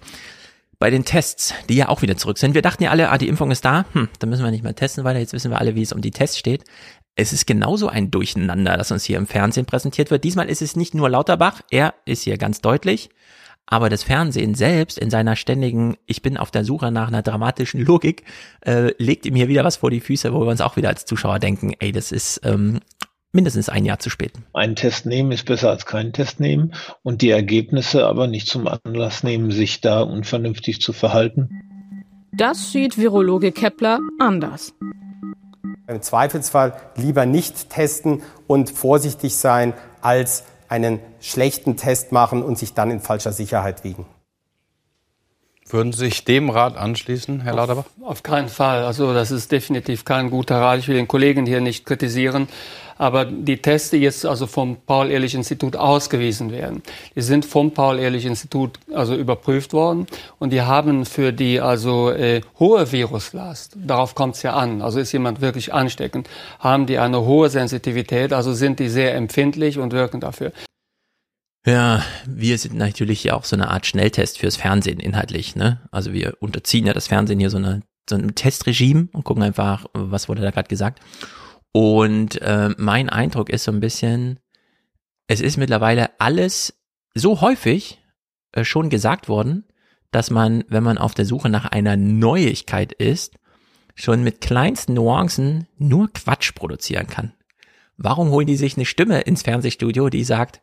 bei 0.80 0.90
den 0.90 1.04
Tests, 1.04 1.54
die 1.68 1.76
ja 1.76 1.88
auch 1.90 2.02
wieder 2.02 2.16
zurück 2.16 2.38
sind. 2.38 2.54
Wir 2.54 2.62
dachten 2.62 2.82
ja 2.82 2.90
alle, 2.90 3.10
ah, 3.10 3.18
die 3.18 3.28
Impfung 3.28 3.50
ist 3.50 3.64
da, 3.64 3.84
hm, 3.92 4.08
dann 4.18 4.30
müssen 4.30 4.42
wir 4.42 4.50
nicht 4.50 4.64
mehr 4.64 4.74
testen 4.74 5.04
weiter. 5.04 5.20
Jetzt 5.20 5.34
wissen 5.34 5.50
wir 5.50 5.60
alle, 5.60 5.76
wie 5.76 5.82
es 5.82 5.92
um 5.92 6.00
die 6.00 6.10
Tests 6.10 6.38
steht. 6.38 6.64
es 7.16 7.34
ist 7.34 7.46
genauso 7.46 7.88
ein 7.88 8.10
Durcheinander, 8.10 8.78
das 8.78 8.90
uns 8.90 9.04
hier 9.04 9.18
im 9.18 9.26
Fernsehen 9.26 9.66
präsentiert 9.66 10.10
wird. 10.10 10.24
Diesmal 10.24 10.48
ist 10.48 10.62
es 10.62 10.74
nicht 10.74 10.94
nur 10.94 11.10
Lauterbach, 11.10 11.60
er 11.70 11.94
ist 12.06 12.22
hier 12.22 12.38
ganz 12.38 12.62
deutlich, 12.62 13.10
aber 13.66 13.90
das 13.90 14.02
Fernsehen 14.04 14.54
selbst 14.54 14.98
in 14.98 15.10
seiner 15.10 15.36
ständigen, 15.36 15.96
ich 16.06 16.22
bin 16.22 16.38
auf 16.38 16.50
der 16.50 16.64
Suche 16.64 16.90
nach 16.90 17.08
einer 17.08 17.22
dramatischen 17.22 17.84
Logik, 17.84 18.24
äh, 18.64 18.94
legt 18.96 19.26
ihm 19.26 19.34
hier 19.34 19.48
wieder 19.48 19.64
was 19.64 19.76
vor 19.76 19.90
die 19.90 20.00
Füße, 20.00 20.32
wo 20.32 20.40
wir 20.40 20.50
uns 20.50 20.62
auch 20.62 20.76
wieder 20.76 20.88
als 20.88 21.04
Zuschauer 21.04 21.40
denken, 21.40 21.74
ey, 21.78 21.92
das 21.92 22.10
ist 22.10 22.40
ähm, 22.44 22.80
mindestens 23.32 23.68
ein 23.68 23.84
Jahr 23.84 23.98
zu 23.98 24.10
spät. 24.10 24.32
Einen 24.52 24.76
Test 24.76 25.06
nehmen 25.06 25.32
ist 25.32 25.46
besser 25.46 25.70
als 25.70 25.86
keinen 25.86 26.12
Test 26.12 26.40
nehmen 26.40 26.74
und 27.02 27.22
die 27.22 27.30
Ergebnisse 27.30 28.06
aber 28.06 28.26
nicht 28.26 28.48
zum 28.48 28.68
Anlass 28.68 29.22
nehmen, 29.22 29.50
sich 29.50 29.80
da 29.80 30.00
unvernünftig 30.00 30.80
zu 30.80 30.92
verhalten. 30.92 31.48
Das 32.32 32.72
sieht 32.72 32.96
Virologe 32.96 33.52
Kepler 33.52 34.00
anders. 34.18 34.74
Im 35.86 36.02
Zweifelsfall 36.02 36.74
lieber 36.96 37.26
nicht 37.26 37.70
testen 37.70 38.22
und 38.46 38.70
vorsichtig 38.70 39.34
sein, 39.34 39.74
als 40.00 40.44
einen 40.68 41.00
schlechten 41.20 41.76
Test 41.76 42.12
machen 42.12 42.42
und 42.42 42.56
sich 42.56 42.74
dann 42.74 42.92
in 42.92 43.00
falscher 43.00 43.32
Sicherheit 43.32 43.82
wiegen. 43.82 44.06
Würden 45.66 45.92
Sie 45.92 46.06
sich 46.06 46.24
dem 46.24 46.50
Rat 46.50 46.76
anschließen, 46.76 47.40
Herr 47.40 47.54
Lauterbach? 47.54 47.84
Auf, 48.00 48.10
auf 48.10 48.22
keinen 48.22 48.48
Fall. 48.48 48.84
Also 48.84 49.14
das 49.14 49.30
ist 49.30 49.52
definitiv 49.52 50.04
kein 50.04 50.30
guter 50.30 50.60
Rat. 50.60 50.78
Ich 50.78 50.88
will 50.88 50.96
den 50.96 51.08
Kollegen 51.08 51.46
hier 51.46 51.60
nicht 51.60 51.86
kritisieren. 51.86 52.48
Aber 53.00 53.24
die 53.24 53.56
Tests, 53.56 53.88
die 53.88 53.96
jetzt 53.96 54.26
also 54.26 54.46
vom 54.46 54.76
Paul-Ehrlich-Institut 54.84 55.74
ausgewiesen 55.74 56.52
werden, 56.52 56.82
die 57.16 57.22
sind 57.22 57.46
vom 57.46 57.72
Paul-Ehrlich-Institut 57.72 58.78
also 58.92 59.14
überprüft 59.14 59.72
worden 59.72 60.06
und 60.38 60.52
die 60.52 60.60
haben 60.60 61.06
für 61.06 61.32
die 61.32 61.62
also 61.62 62.10
äh, 62.10 62.42
hohe 62.58 62.92
Viruslast, 62.92 63.74
darauf 63.74 64.14
kommt 64.14 64.34
es 64.34 64.42
ja 64.42 64.52
an, 64.52 64.82
also 64.82 65.00
ist 65.00 65.12
jemand 65.12 65.40
wirklich 65.40 65.72
ansteckend, 65.72 66.28
haben 66.58 66.84
die 66.84 66.98
eine 66.98 67.22
hohe 67.22 67.48
Sensitivität, 67.48 68.34
also 68.34 68.52
sind 68.52 68.78
die 68.80 68.90
sehr 68.90 69.14
empfindlich 69.14 69.78
und 69.78 69.94
wirken 69.94 70.20
dafür. 70.20 70.52
Ja, 71.64 72.02
wir 72.26 72.58
sind 72.58 72.74
natürlich 72.74 73.24
ja 73.24 73.32
auch 73.32 73.44
so 73.44 73.56
eine 73.56 73.70
Art 73.70 73.86
Schnelltest 73.86 74.36
fürs 74.36 74.56
Fernsehen 74.56 75.00
inhaltlich, 75.00 75.56
ne? 75.56 75.80
Also 75.90 76.12
wir 76.12 76.36
unterziehen 76.40 76.84
ja 76.84 76.92
das 76.92 77.08
Fernsehen 77.08 77.40
hier 77.40 77.48
so, 77.48 77.56
eine, 77.56 77.80
so 78.10 78.16
einem 78.16 78.34
Testregime 78.34 79.08
und 79.14 79.24
gucken 79.24 79.42
einfach, 79.42 79.86
was 79.94 80.28
wurde 80.28 80.42
da 80.42 80.50
gerade 80.50 80.68
gesagt. 80.68 81.00
Und 81.72 82.40
äh, 82.42 82.70
mein 82.76 83.08
Eindruck 83.08 83.50
ist 83.50 83.64
so 83.64 83.72
ein 83.72 83.80
bisschen, 83.80 84.40
es 85.28 85.40
ist 85.40 85.56
mittlerweile 85.56 86.10
alles 86.18 86.74
so 87.14 87.40
häufig 87.40 88.02
äh, 88.52 88.64
schon 88.64 88.90
gesagt 88.90 89.28
worden, 89.28 89.64
dass 90.10 90.30
man, 90.30 90.64
wenn 90.68 90.82
man 90.82 90.98
auf 90.98 91.14
der 91.14 91.24
Suche 91.24 91.48
nach 91.48 91.66
einer 91.66 91.96
Neuigkeit 91.96 92.92
ist, 92.92 93.34
schon 93.94 94.22
mit 94.24 94.40
kleinsten 94.40 94.94
Nuancen 94.94 95.68
nur 95.78 96.12
Quatsch 96.12 96.54
produzieren 96.54 97.06
kann. 97.06 97.34
Warum 97.96 98.30
holen 98.30 98.46
die 98.46 98.56
sich 98.56 98.76
eine 98.76 98.86
Stimme 98.86 99.20
ins 99.20 99.42
Fernsehstudio, 99.42 100.08
die 100.08 100.24
sagt, 100.24 100.60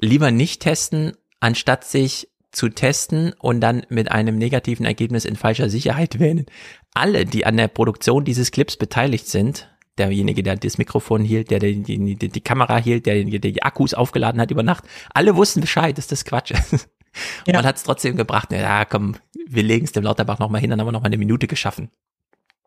lieber 0.00 0.30
nicht 0.30 0.62
testen, 0.62 1.12
anstatt 1.38 1.84
sich 1.84 2.28
zu 2.52 2.68
testen 2.68 3.32
und 3.38 3.60
dann 3.60 3.84
mit 3.88 4.10
einem 4.10 4.36
negativen 4.36 4.84
Ergebnis 4.84 5.24
in 5.24 5.36
falscher 5.36 5.68
Sicherheit 5.70 6.18
wählen. 6.18 6.46
Alle, 6.94 7.24
die 7.24 7.46
an 7.46 7.56
der 7.56 7.68
Produktion 7.68 8.24
dieses 8.24 8.50
Clips 8.50 8.76
beteiligt 8.76 9.28
sind, 9.28 9.68
derjenige, 10.00 10.42
der 10.42 10.56
das 10.56 10.78
Mikrofon 10.78 11.22
hielt, 11.22 11.50
der 11.50 11.60
die, 11.60 11.82
die, 11.82 12.16
die, 12.16 12.28
die 12.28 12.40
Kamera 12.40 12.78
hielt, 12.78 13.06
der, 13.06 13.22
die 13.22 13.62
Akkus 13.62 13.94
aufgeladen 13.94 14.40
hat 14.40 14.50
über 14.50 14.62
Nacht, 14.62 14.84
alle 15.14 15.36
wussten 15.36 15.60
Bescheid, 15.60 15.96
dass 15.96 16.08
das 16.08 16.24
Quatsch 16.24 16.50
ist. 16.50 16.88
Ja. 17.44 17.54
Man 17.54 17.66
hat 17.66 17.74
es 17.74 17.82
trotzdem 17.82 18.14
gebracht, 18.14 18.52
ja 18.52 18.84
komm, 18.84 19.16
wir 19.48 19.64
legen 19.64 19.84
es 19.84 19.90
dem 19.90 20.04
Lauterbach 20.04 20.38
nochmal 20.38 20.60
hin, 20.60 20.70
dann 20.70 20.78
haben 20.78 20.86
wir 20.86 20.92
nochmal 20.92 21.08
eine 21.08 21.18
Minute 21.18 21.48
geschaffen. 21.48 21.90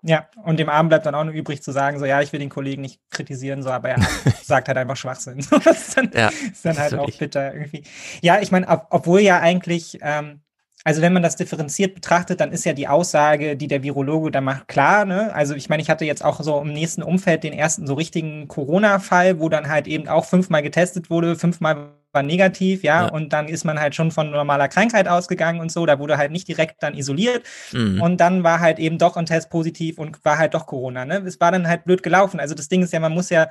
Ja, 0.06 0.28
und 0.44 0.60
dem 0.60 0.68
Abend 0.68 0.90
bleibt 0.90 1.06
dann 1.06 1.16
auch 1.16 1.24
nur 1.24 1.34
übrig 1.34 1.64
zu 1.64 1.72
sagen, 1.72 1.98
so 1.98 2.04
ja, 2.04 2.22
ich 2.22 2.34
will 2.34 2.40
den 2.42 2.50
Kollegen 2.50 2.82
nicht 2.82 3.00
kritisieren, 3.10 3.64
so, 3.64 3.70
aber 3.70 3.92
er 3.92 4.02
sagt 4.44 4.68
halt 4.68 4.78
einfach 4.78 4.98
Schwachsinn. 4.98 5.38
das 5.64 5.88
ist 5.88 5.98
dann, 5.98 6.12
ja, 6.14 6.28
ist 6.28 6.66
dann 6.66 6.78
halt 6.78 6.92
ist 6.92 7.00
auch 7.00 7.18
bitter 7.18 7.54
irgendwie. 7.54 7.84
Ja, 8.22 8.42
ich 8.42 8.52
meine, 8.52 8.68
ob, 8.68 8.88
obwohl 8.90 9.22
ja 9.22 9.40
eigentlich, 9.40 10.00
ähm, 10.02 10.42
also 10.84 11.02
wenn 11.02 11.14
man 11.14 11.24
das 11.24 11.36
differenziert 11.36 11.96
betrachtet, 11.96 12.42
dann 12.42 12.52
ist 12.52 12.66
ja 12.66 12.74
die 12.74 12.88
Aussage, 12.88 13.56
die 13.56 13.68
der 13.68 13.84
Virologe 13.84 14.32
da 14.32 14.42
macht, 14.42 14.68
klar. 14.68 15.06
Ne? 15.06 15.34
Also 15.34 15.56
ich 15.56 15.70
meine, 15.70 15.82
ich 15.82 15.90
hatte 15.90 16.06
jetzt 16.06 16.24
auch 16.24 16.42
so 16.42 16.60
im 16.62 16.74
nächsten 16.74 17.04
Umfeld 17.04 17.44
den 17.44 17.54
ersten 17.54 17.88
so 17.88 17.94
richtigen 17.94 18.48
Corona-Fall, 18.48 19.40
wo 19.40 19.50
dann 19.50 19.70
halt 19.70 19.88
eben 19.88 20.08
auch 20.08 20.26
fünfmal 20.26 20.62
getestet 20.62 21.10
wurde, 21.10 21.36
fünfmal 21.36 21.94
war 22.14 22.22
negativ, 22.22 22.84
ja, 22.84 23.08
ja, 23.08 23.10
und 23.10 23.34
dann 23.34 23.48
ist 23.48 23.64
man 23.64 23.80
halt 23.80 23.96
schon 23.96 24.12
von 24.12 24.30
normaler 24.30 24.68
Krankheit 24.68 25.08
ausgegangen 25.08 25.60
und 25.60 25.72
so, 25.72 25.88
da 25.88 25.98
wurde 25.98 26.16
halt 26.16 26.32
nicht 26.32 26.48
direkt 26.48 26.84
dann 26.84 26.94
isoliert 26.94 27.42
mhm. 27.72 28.00
und 28.02 28.18
dann 28.18 28.44
war 28.44 28.60
halt 28.60 28.78
eben 28.78 29.00
doch 29.00 29.18
ein 29.18 29.26
Test 29.26 29.50
positiv 29.50 29.98
und 29.98 30.24
war 30.24 30.38
halt 30.38 30.54
doch 30.54 30.68
Corona, 30.68 31.06
ne? 31.06 31.24
Es 31.26 31.40
war 31.40 31.52
dann 31.52 31.68
halt 31.68 31.86
blöd 31.86 32.04
gelaufen. 32.04 32.40
Also 32.40 32.54
das 32.54 32.68
Ding 32.68 32.84
ist 32.84 32.94
ja, 32.94 33.00
man 33.00 33.14
muss 33.14 33.32
ja 33.32 33.48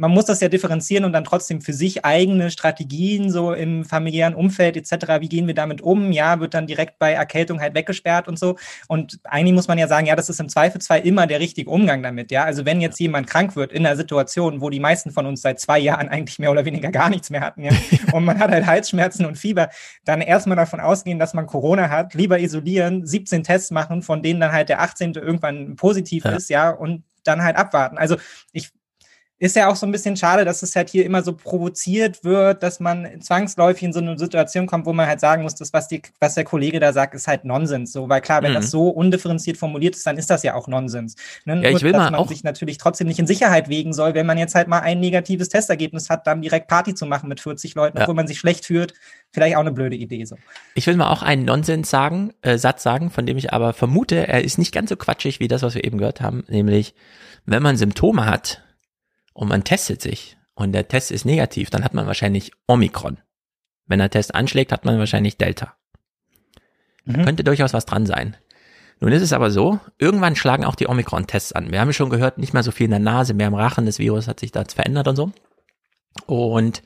man 0.00 0.12
muss 0.12 0.24
das 0.24 0.40
ja 0.40 0.48
differenzieren 0.48 1.04
und 1.04 1.12
dann 1.12 1.24
trotzdem 1.24 1.60
für 1.60 1.74
sich 1.74 2.06
eigene 2.06 2.50
Strategien 2.50 3.30
so 3.30 3.52
im 3.52 3.84
familiären 3.84 4.34
Umfeld 4.34 4.78
etc. 4.78 5.20
Wie 5.20 5.28
gehen 5.28 5.46
wir 5.46 5.52
damit 5.52 5.82
um? 5.82 6.10
Ja, 6.10 6.40
wird 6.40 6.54
dann 6.54 6.66
direkt 6.66 6.98
bei 6.98 7.12
Erkältung 7.12 7.60
halt 7.60 7.74
weggesperrt 7.74 8.26
und 8.26 8.38
so. 8.38 8.56
Und 8.88 9.18
eigentlich 9.24 9.54
muss 9.54 9.68
man 9.68 9.76
ja 9.76 9.88
sagen, 9.88 10.06
ja, 10.06 10.16
das 10.16 10.30
ist 10.30 10.40
im 10.40 10.48
Zweifelsfall 10.48 11.00
immer 11.00 11.26
der 11.26 11.38
richtige 11.38 11.68
Umgang 11.68 12.02
damit. 12.02 12.30
Ja, 12.30 12.44
also 12.44 12.64
wenn 12.64 12.80
jetzt 12.80 12.98
jemand 12.98 13.26
krank 13.26 13.56
wird 13.56 13.72
in 13.72 13.84
einer 13.84 13.94
Situation, 13.94 14.62
wo 14.62 14.70
die 14.70 14.80
meisten 14.80 15.10
von 15.10 15.26
uns 15.26 15.42
seit 15.42 15.60
zwei 15.60 15.78
Jahren 15.78 16.08
eigentlich 16.08 16.38
mehr 16.38 16.50
oder 16.50 16.64
weniger 16.64 16.90
gar 16.90 17.10
nichts 17.10 17.28
mehr 17.28 17.42
hatten, 17.42 17.64
ja, 17.64 17.72
und 18.14 18.24
man 18.24 18.38
hat 18.38 18.50
halt 18.50 18.64
Halsschmerzen 18.64 19.26
und 19.26 19.36
Fieber, 19.36 19.68
dann 20.06 20.22
erstmal 20.22 20.56
davon 20.56 20.80
ausgehen, 20.80 21.18
dass 21.18 21.34
man 21.34 21.46
Corona 21.46 21.90
hat, 21.90 22.14
lieber 22.14 22.38
isolieren, 22.38 23.06
17 23.06 23.44
Tests 23.44 23.70
machen, 23.70 24.00
von 24.00 24.22
denen 24.22 24.40
dann 24.40 24.52
halt 24.52 24.70
der 24.70 24.80
18. 24.80 25.12
irgendwann 25.12 25.76
positiv 25.76 26.24
ja. 26.24 26.30
ist, 26.30 26.48
ja, 26.48 26.70
und 26.70 27.04
dann 27.24 27.42
halt 27.42 27.56
abwarten. 27.56 27.98
Also 27.98 28.16
ich 28.52 28.70
ist 29.40 29.56
ja 29.56 29.68
auch 29.68 29.76
so 29.76 29.86
ein 29.86 29.92
bisschen 29.92 30.18
schade, 30.18 30.44
dass 30.44 30.62
es 30.62 30.76
halt 30.76 30.90
hier 30.90 31.06
immer 31.06 31.22
so 31.22 31.32
provoziert 31.32 32.24
wird, 32.24 32.62
dass 32.62 32.78
man 32.78 33.22
zwangsläufig 33.22 33.84
in 33.84 33.92
so 33.94 33.98
eine 33.98 34.18
Situation 34.18 34.66
kommt, 34.66 34.84
wo 34.84 34.92
man 34.92 35.06
halt 35.06 35.18
sagen 35.18 35.42
muss, 35.44 35.54
das, 35.54 35.72
was, 35.72 35.88
die, 35.88 36.02
was 36.20 36.34
der 36.34 36.44
Kollege 36.44 36.78
da 36.78 36.92
sagt, 36.92 37.14
ist 37.14 37.26
halt 37.26 37.46
Nonsens. 37.46 37.90
So, 37.90 38.10
weil 38.10 38.20
klar, 38.20 38.42
wenn 38.42 38.50
mhm. 38.50 38.56
das 38.56 38.70
so 38.70 38.90
undifferenziert 38.90 39.56
formuliert 39.56 39.96
ist, 39.96 40.06
dann 40.06 40.18
ist 40.18 40.28
das 40.28 40.42
ja 40.42 40.54
auch 40.54 40.68
Nonsens. 40.68 41.16
Ne? 41.46 41.62
Ja, 41.62 41.70
ich 41.70 41.82
will 41.82 41.92
dass 41.92 42.10
man 42.10 42.28
sich 42.28 42.44
natürlich 42.44 42.76
trotzdem 42.76 43.06
nicht 43.06 43.18
in 43.18 43.26
Sicherheit 43.26 43.70
wägen 43.70 43.94
soll, 43.94 44.12
wenn 44.12 44.26
man 44.26 44.36
jetzt 44.36 44.54
halt 44.54 44.68
mal 44.68 44.80
ein 44.80 45.00
negatives 45.00 45.48
Testergebnis 45.48 46.10
hat, 46.10 46.26
dann 46.26 46.42
direkt 46.42 46.68
Party 46.68 46.94
zu 46.94 47.06
machen 47.06 47.30
mit 47.30 47.40
40 47.40 47.74
Leuten, 47.74 47.96
ja. 47.96 48.02
obwohl 48.02 48.14
man 48.14 48.26
sich 48.26 48.38
schlecht 48.38 48.66
fühlt. 48.66 48.92
Vielleicht 49.32 49.56
auch 49.56 49.60
eine 49.60 49.72
blöde 49.72 49.96
Idee. 49.96 50.26
So. 50.26 50.36
Ich 50.74 50.86
will 50.86 50.96
mal 50.96 51.08
auch 51.08 51.22
einen 51.22 51.46
Nonsens 51.46 51.88
sagen, 51.88 52.34
äh, 52.42 52.58
Satz 52.58 52.82
sagen, 52.82 53.08
von 53.08 53.24
dem 53.24 53.38
ich 53.38 53.54
aber 53.54 53.72
vermute, 53.72 54.28
er 54.28 54.44
ist 54.44 54.58
nicht 54.58 54.74
ganz 54.74 54.90
so 54.90 54.96
quatschig 54.96 55.40
wie 55.40 55.48
das, 55.48 55.62
was 55.62 55.74
wir 55.74 55.84
eben 55.84 55.96
gehört 55.96 56.20
haben, 56.20 56.44
nämlich 56.48 56.94
wenn 57.46 57.62
man 57.62 57.78
Symptome 57.78 58.26
hat, 58.26 58.62
und 59.40 59.48
man 59.48 59.64
testet 59.64 60.02
sich 60.02 60.36
und 60.54 60.72
der 60.72 60.86
Test 60.86 61.10
ist 61.10 61.24
negativ, 61.24 61.70
dann 61.70 61.82
hat 61.82 61.94
man 61.94 62.06
wahrscheinlich 62.06 62.52
Omikron. 62.66 63.16
Wenn 63.86 63.98
der 63.98 64.10
Test 64.10 64.34
anschlägt, 64.34 64.70
hat 64.70 64.84
man 64.84 64.98
wahrscheinlich 64.98 65.38
Delta. 65.38 65.76
Mhm. 67.06 67.24
Könnte 67.24 67.42
durchaus 67.42 67.72
was 67.72 67.86
dran 67.86 68.04
sein. 68.04 68.36
Nun 69.00 69.12
ist 69.12 69.22
es 69.22 69.32
aber 69.32 69.50
so, 69.50 69.80
irgendwann 69.98 70.36
schlagen 70.36 70.66
auch 70.66 70.74
die 70.74 70.88
Omikron-Tests 70.88 71.52
an. 71.52 71.72
Wir 71.72 71.80
haben 71.80 71.94
schon 71.94 72.10
gehört, 72.10 72.36
nicht 72.36 72.52
mehr 72.52 72.62
so 72.62 72.70
viel 72.70 72.84
in 72.84 72.90
der 72.90 73.00
Nase, 73.00 73.32
mehr 73.32 73.46
im 73.46 73.54
Rachen, 73.54 73.86
das 73.86 73.98
Virus 73.98 74.28
hat 74.28 74.40
sich 74.40 74.52
da 74.52 74.62
verändert 74.62 75.08
und 75.08 75.16
so. 75.16 75.32
Und 76.26 76.82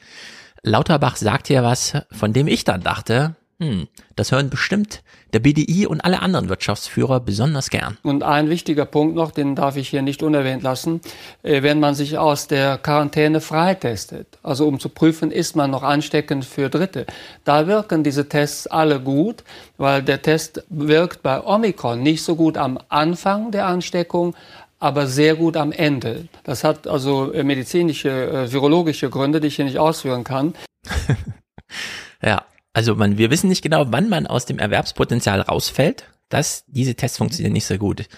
Lauterbach 0.62 1.16
sagt 1.16 1.48
hier 1.48 1.64
was, 1.64 1.94
von 2.12 2.32
dem 2.32 2.46
ich 2.46 2.62
dann 2.62 2.82
dachte, 2.82 3.34
hm, 3.60 3.86
das 4.16 4.32
hören 4.32 4.50
bestimmt 4.50 5.02
der 5.32 5.38
BDI 5.38 5.86
und 5.86 6.00
alle 6.00 6.20
anderen 6.20 6.48
Wirtschaftsführer 6.48 7.20
besonders 7.20 7.70
gern. 7.70 7.98
Und 8.02 8.22
ein 8.22 8.48
wichtiger 8.50 8.84
Punkt 8.84 9.14
noch, 9.14 9.30
den 9.30 9.54
darf 9.54 9.76
ich 9.76 9.88
hier 9.88 10.02
nicht 10.02 10.22
unerwähnt 10.22 10.62
lassen, 10.62 11.00
äh, 11.42 11.62
wenn 11.62 11.80
man 11.80 11.94
sich 11.94 12.18
aus 12.18 12.46
der 12.46 12.78
Quarantäne 12.78 13.40
freitestet, 13.40 14.26
also 14.42 14.66
um 14.66 14.80
zu 14.80 14.88
prüfen, 14.88 15.30
ist 15.30 15.56
man 15.56 15.70
noch 15.70 15.82
ansteckend 15.82 16.44
für 16.44 16.68
Dritte. 16.68 17.06
Da 17.44 17.66
wirken 17.66 18.02
diese 18.02 18.28
Tests 18.28 18.66
alle 18.66 19.00
gut, 19.00 19.44
weil 19.76 20.02
der 20.02 20.22
Test 20.22 20.64
wirkt 20.68 21.22
bei 21.22 21.40
Omikron 21.40 22.02
nicht 22.02 22.22
so 22.22 22.36
gut 22.36 22.56
am 22.56 22.78
Anfang 22.88 23.50
der 23.50 23.66
Ansteckung, 23.66 24.34
aber 24.78 25.06
sehr 25.06 25.34
gut 25.34 25.56
am 25.56 25.72
Ende. 25.72 26.28
Das 26.42 26.64
hat 26.64 26.86
also 26.86 27.32
äh, 27.32 27.42
medizinische, 27.42 28.10
äh, 28.10 28.52
virologische 28.52 29.10
Gründe, 29.10 29.40
die 29.40 29.48
ich 29.48 29.56
hier 29.56 29.64
nicht 29.64 29.78
ausführen 29.78 30.24
kann. 30.24 30.54
ja, 32.22 32.42
also 32.74 32.94
man, 32.96 33.16
wir 33.16 33.30
wissen 33.30 33.48
nicht 33.48 33.62
genau, 33.62 33.86
wann 33.88 34.08
man 34.10 34.26
aus 34.26 34.44
dem 34.44 34.58
Erwerbspotenzial 34.58 35.40
rausfällt. 35.40 36.04
dass 36.28 36.64
diese 36.66 36.94
Tests 36.94 37.18
funktionieren 37.18 37.52
nicht 37.52 37.66
so 37.66 37.78
gut. 37.78 38.08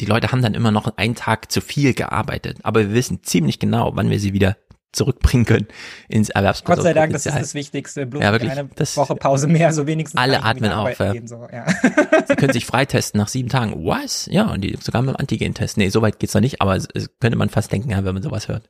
Die 0.00 0.04
Leute 0.04 0.30
haben 0.30 0.42
dann 0.42 0.54
immer 0.54 0.70
noch 0.70 0.96
einen 0.96 1.14
Tag 1.14 1.50
zu 1.50 1.60
viel 1.60 1.94
gearbeitet, 1.94 2.58
aber 2.62 2.80
wir 2.80 2.92
wissen 2.92 3.22
ziemlich 3.22 3.58
genau, 3.58 3.92
wann 3.94 4.10
wir 4.10 4.20
sie 4.20 4.32
wieder 4.32 4.56
zurückbringen 4.92 5.46
können 5.46 5.66
ins 6.08 6.28
Erwerbspotenzial. 6.28 6.76
Gott 6.76 6.84
sei 6.84 7.00
Dank, 7.00 7.12
das 7.12 7.24
ist 7.24 7.34
das 7.34 7.54
Wichtigste. 7.54 8.04
Bloß 8.04 8.22
ja, 8.22 8.32
wirklich, 8.32 8.50
eine 8.50 8.68
das, 8.74 8.96
Woche 8.96 9.16
Pause 9.16 9.48
mehr, 9.48 9.72
so 9.72 9.86
wenigstens. 9.86 10.20
Alle 10.20 10.42
atmen 10.42 10.70
auf. 10.70 10.98
Ja. 10.98 11.14
So, 11.24 11.48
ja. 11.50 11.64
Sie 12.28 12.36
können 12.36 12.52
sich 12.52 12.66
freitesten 12.66 13.18
nach 13.18 13.28
sieben 13.28 13.48
Tagen. 13.48 13.86
Was? 13.86 14.28
Ja, 14.30 14.50
und 14.50 14.60
die 14.60 14.76
sogar 14.80 15.00
mit 15.00 15.14
dem 15.14 15.16
Antigen-Test. 15.16 15.78
Nee, 15.78 15.88
so 15.88 16.02
weit 16.02 16.18
geht's 16.18 16.34
noch 16.34 16.42
nicht, 16.42 16.60
aber 16.60 16.76
es, 16.76 16.88
könnte 17.20 17.38
man 17.38 17.48
fast 17.48 17.72
denken, 17.72 17.90
ja, 17.90 18.04
wenn 18.04 18.12
man 18.12 18.22
sowas 18.22 18.48
hört. 18.48 18.68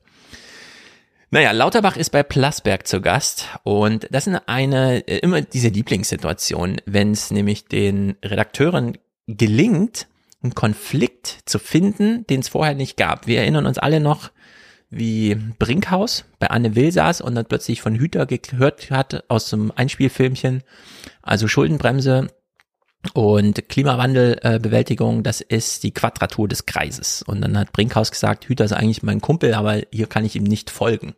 Naja, 1.33 1.49
Lauterbach 1.49 1.97
ist 1.97 2.11
bei 2.11 2.21
Plasberg 2.21 2.85
zu 2.85 3.01
Gast 3.01 3.47
und 3.63 4.07
das 4.11 4.27
ist 4.27 4.39
eine, 4.45 4.99
äh, 5.07 5.17
immer 5.17 5.41
diese 5.41 5.69
Lieblingssituation, 5.69 6.79
wenn 6.85 7.09
es 7.09 7.31
nämlich 7.31 7.65
den 7.65 8.15
Redakteuren 8.23 8.99
gelingt, 9.25 10.05
einen 10.43 10.53
Konflikt 10.53 11.39
zu 11.45 11.57
finden, 11.57 12.27
den 12.27 12.41
es 12.41 12.49
vorher 12.49 12.75
nicht 12.75 12.97
gab. 12.97 13.25
Wir 13.25 13.39
erinnern 13.39 13.65
uns 13.65 13.79
alle 13.79 13.99
noch, 13.99 14.29
wie 14.91 15.33
Brinkhaus 15.33 16.25
bei 16.37 16.51
Anne 16.51 16.75
Will 16.75 16.91
saß 16.91 17.21
und 17.21 17.33
dann 17.33 17.47
plötzlich 17.47 17.81
von 17.81 17.95
Hüter 17.95 18.27
gehört 18.27 18.91
hat 18.91 19.23
aus 19.27 19.49
dem 19.49 19.71
Einspielfilmchen. 19.75 20.61
Also 21.23 21.47
Schuldenbremse 21.47 22.27
und 23.13 23.67
Klimawandelbewältigung, 23.67 25.19
äh, 25.19 25.23
das 25.23 25.41
ist 25.41 25.83
die 25.83 25.91
Quadratur 25.91 26.47
des 26.47 26.65
Kreises. 26.65 27.21
Und 27.21 27.41
dann 27.41 27.57
hat 27.57 27.73
Brinkhaus 27.73 28.11
gesagt, 28.11 28.45
Hüter 28.45 28.63
ist 28.63 28.71
eigentlich 28.71 29.03
mein 29.03 29.19
Kumpel, 29.19 29.53
aber 29.53 29.81
hier 29.91 30.07
kann 30.07 30.23
ich 30.23 30.35
ihm 30.37 30.43
nicht 30.43 30.69
folgen. 30.69 31.13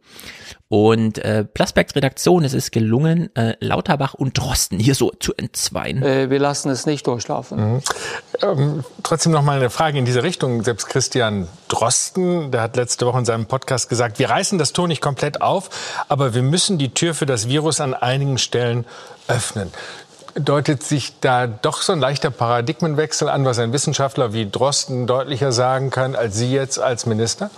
Und 0.68 1.20
äh, 1.20 1.46
Plasbergs 1.46 1.96
Redaktion, 1.96 2.44
es 2.44 2.56
ist 2.56 2.72
gelungen, 2.72 3.34
äh, 3.36 3.56
Lauterbach 3.60 4.15
und 4.15 4.38
Drosten 4.38 4.80
hier 4.80 4.96
so 4.96 5.12
zu 5.12 5.36
entzweien. 5.36 6.01
Äh, 6.01 6.32
wir 6.32 6.39
lassen 6.39 6.70
es 6.72 6.88
nicht 6.88 7.06
durchlaufen. 7.06 7.74
Mhm. 7.75 7.82
Ähm, 8.42 8.84
trotzdem 9.04 9.32
noch 9.32 9.44
mal 9.44 9.58
eine 9.58 9.70
Frage 9.70 10.00
in 10.00 10.06
diese 10.06 10.24
Richtung. 10.24 10.63
Selbst 10.63 10.88
Christian 10.88 11.48
Drosten, 11.68 12.50
der 12.51 12.62
hat 12.62 12.75
letzte 12.77 13.06
Woche 13.06 13.20
in 13.20 13.25
seinem 13.25 13.46
Podcast 13.46 13.89
gesagt, 13.89 14.18
wir 14.18 14.32
reißen 14.32 14.58
das 14.58 14.74
Tor 14.74 14.88
nicht 14.88 15.01
komplett 15.01 15.39
auf, 15.39 15.70
aber 16.10 16.34
wir 16.34 16.42
müssen 16.42 16.80
die 16.80 16.96
Tür 16.96 17.13
für 17.13 17.27
das 17.27 17.48
Virus 17.48 17.80
an 17.80 17.94
einigen 17.94 18.39
Stellen 18.39 18.86
öffnen 19.27 19.72
deutet 20.36 20.84
sich 20.84 21.20
da 21.22 21.48
doch 21.48 21.82
so 21.82 21.94
ein 21.94 22.00
leichter 22.00 22.30
Paradigmenwechsel 22.30 23.30
an, 23.30 23.46
was 23.46 23.58
ein 23.60 23.74
Wissenschaftler 23.74 24.34
wie 24.34 24.50
Drosten 24.50 25.08
deutlicher 25.08 25.51
sagen 25.51 25.89
kann 25.89 26.15
als 26.15 26.36
Sie 26.36 26.51
jetzt 26.51 26.80
als 26.80 27.06
Minister? 27.06 27.50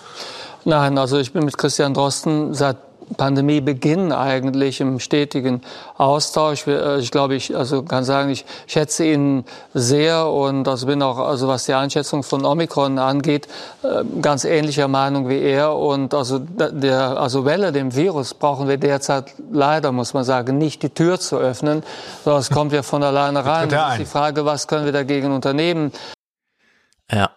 Nein, 0.63 0.97
also 0.97 1.17
ich 1.17 1.33
bin 1.33 1.45
mit 1.45 1.57
Christian 1.57 1.93
Drosten 1.93 2.53
seit 2.53 2.77
Pandemiebeginn 3.15 4.11
eigentlich 4.11 4.81
im 4.81 4.99
stetigen 4.99 5.61
Austausch. 5.97 6.67
Äh, 6.67 6.99
ich 6.99 7.11
glaube, 7.11 7.35
ich 7.35 7.55
also 7.55 7.83
kann 7.83 8.03
sagen, 8.03 8.29
ich 8.29 8.45
schätze 8.65 9.05
ihn 9.05 9.45
sehr 9.73 10.27
und 10.27 10.67
also 10.67 10.87
bin 10.87 11.01
auch, 11.01 11.19
also 11.19 11.47
was 11.47 11.65
die 11.65 11.73
Einschätzung 11.73 12.23
von 12.23 12.45
Omikron 12.45 12.99
angeht, 12.99 13.47
äh, 13.83 14.03
ganz 14.21 14.43
ähnlicher 14.43 14.87
Meinung 14.87 15.29
wie 15.29 15.39
er. 15.39 15.75
Und 15.75 16.13
also 16.13 16.39
der, 16.39 17.17
also 17.17 17.45
Welle, 17.45 17.71
dem 17.71 17.95
Virus, 17.95 18.33
brauchen 18.33 18.67
wir 18.67 18.77
derzeit 18.77 19.33
leider, 19.51 19.91
muss 19.91 20.13
man 20.13 20.23
sagen, 20.23 20.57
nicht 20.57 20.83
die 20.83 20.89
Tür 20.89 21.19
zu 21.19 21.37
öffnen, 21.37 21.83
sondern 22.23 22.41
es 22.41 22.49
kommt 22.57 22.73
ja 22.73 22.83
von 22.83 23.03
alleine 23.03 23.45
rein. 23.45 23.69
Das 23.69 23.93
ist 23.93 23.99
die 23.99 24.05
Frage, 24.05 24.45
was 24.45 24.67
können 24.67 24.85
wir 24.85 24.93
dagegen 24.93 25.31
unternehmen? 25.31 25.91
Ja. 27.11 27.31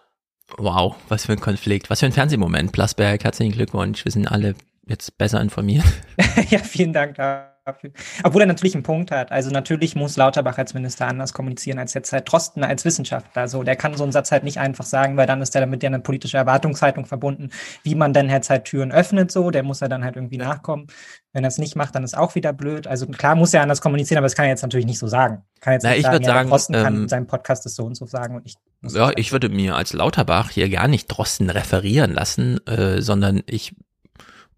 Wow, 0.57 0.95
was 1.07 1.25
für 1.27 1.31
ein 1.31 1.39
Konflikt. 1.39 1.89
Was 1.89 2.01
für 2.01 2.07
ein 2.07 2.11
Fernsehmoment. 2.11 2.73
Plasberg, 2.73 3.23
herzlichen 3.23 3.53
Glückwunsch. 3.53 4.03
Wir 4.03 4.11
sind 4.11 4.27
alle 4.27 4.55
jetzt 4.87 5.17
besser 5.17 5.41
informiert. 5.41 5.85
ja, 6.49 6.59
vielen 6.59 6.93
Dank 6.93 7.15
dafür. 7.15 7.91
Obwohl 8.23 8.41
er 8.41 8.47
natürlich 8.47 8.73
einen 8.73 8.83
Punkt 8.83 9.11
hat. 9.11 9.31
Also 9.31 9.51
natürlich 9.51 9.95
muss 9.95 10.17
Lauterbach 10.17 10.57
als 10.57 10.73
Minister 10.73 11.07
anders 11.07 11.33
kommunizieren 11.33 11.79
als 11.79 11.93
jetzt 11.93 12.11
halt 12.11 12.31
Drosten 12.31 12.63
als 12.63 12.85
Wissenschaftler. 12.85 13.47
So, 13.47 13.63
der 13.63 13.75
kann 13.75 13.95
so 13.95 14.03
einen 14.03 14.11
Satz 14.11 14.31
halt 14.31 14.43
nicht 14.43 14.59
einfach 14.59 14.85
sagen, 14.85 15.17
weil 15.17 15.27
dann 15.27 15.41
ist 15.41 15.55
er 15.55 15.61
damit 15.61 15.83
ja 15.83 15.87
eine 15.87 15.99
politische 15.99 16.37
Erwartungshaltung 16.37 17.05
verbunden, 17.05 17.49
wie 17.83 17.95
man 17.95 18.13
dann 18.13 18.29
jetzt 18.29 18.49
halt 18.49 18.65
Türen 18.65 18.91
öffnet. 18.91 19.31
So, 19.31 19.51
der 19.51 19.63
muss 19.63 19.81
er 19.81 19.89
dann 19.89 20.03
halt 20.03 20.15
irgendwie 20.15 20.37
nachkommen. 20.37 20.87
Wenn 21.33 21.43
er 21.43 21.49
es 21.49 21.57
nicht 21.57 21.75
macht, 21.75 21.95
dann 21.95 22.03
ist 22.03 22.17
auch 22.17 22.35
wieder 22.35 22.51
blöd. 22.51 22.87
Also 22.87 23.05
klar 23.07 23.35
muss 23.35 23.53
er 23.53 23.61
anders 23.61 23.81
kommunizieren, 23.81 24.17
aber 24.17 24.25
das 24.25 24.35
kann 24.35 24.45
er 24.45 24.51
jetzt 24.51 24.63
natürlich 24.63 24.87
nicht 24.87 24.99
so 24.99 25.07
sagen. 25.07 25.43
Kann 25.61 25.73
jetzt 25.73 25.83
Na, 25.83 25.89
nicht 25.89 25.99
ich 25.99 26.03
sagen, 26.03 26.15
würde 26.15 26.25
ja, 26.25 26.33
sagen, 26.33 26.49
Drosten 26.49 26.75
ähm, 26.75 26.83
kann 26.83 27.09
seinem 27.09 27.27
Podcast 27.27 27.65
das 27.65 27.75
so 27.75 27.85
und 27.85 27.95
so 27.95 28.05
sagen 28.05 28.35
und 28.35 28.45
ich. 28.45 28.55
Ja, 28.83 29.11
ich 29.15 29.31
würde 29.31 29.49
mir 29.49 29.75
als 29.75 29.93
Lauterbach 29.93 30.49
hier 30.49 30.67
gar 30.69 30.87
nicht 30.87 31.07
Drosten 31.07 31.49
referieren 31.51 32.11
lassen, 32.11 32.65
äh, 32.65 33.01
sondern 33.01 33.43
ich 33.45 33.75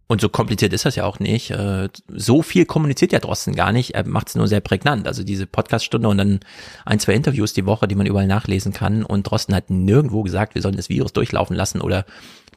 und 0.08 0.20
so 0.22 0.30
kompliziert 0.30 0.74
ist 0.74 0.86
das 0.86 0.96
ja 0.96 1.06
auch 1.06 1.20
nicht. 1.20 1.52
Äh, 1.52 1.90
so 2.08 2.42
viel 2.42 2.66
kommuniziert 2.66 3.14
ja 3.14 3.20
Drosten 3.20 3.56
gar 3.56 3.72
nicht. 3.72 3.96
Er 3.96 4.06
macht 4.06 4.28
es 4.28 4.36
nur 4.36 4.48
sehr 4.48 4.60
prägnant. 4.60 5.08
Also 5.08 5.24
diese 5.24 5.48
Podcaststunde 5.48 6.08
und 6.08 6.18
dann 6.18 6.40
ein, 6.86 7.00
zwei 7.00 7.14
Interviews 7.14 7.54
die 7.54 7.66
Woche, 7.66 7.88
die 7.88 7.96
man 7.96 8.06
überall 8.06 8.28
nachlesen 8.28 8.74
kann. 8.74 9.04
Und 9.04 9.24
Drosten 9.24 9.56
hat 9.56 9.70
nirgendwo 9.70 10.24
gesagt, 10.24 10.56
wir 10.56 10.62
sollen 10.62 10.76
das 10.76 10.90
Virus 10.90 11.14
durchlaufen 11.14 11.56
lassen 11.56 11.80
oder 11.80 12.06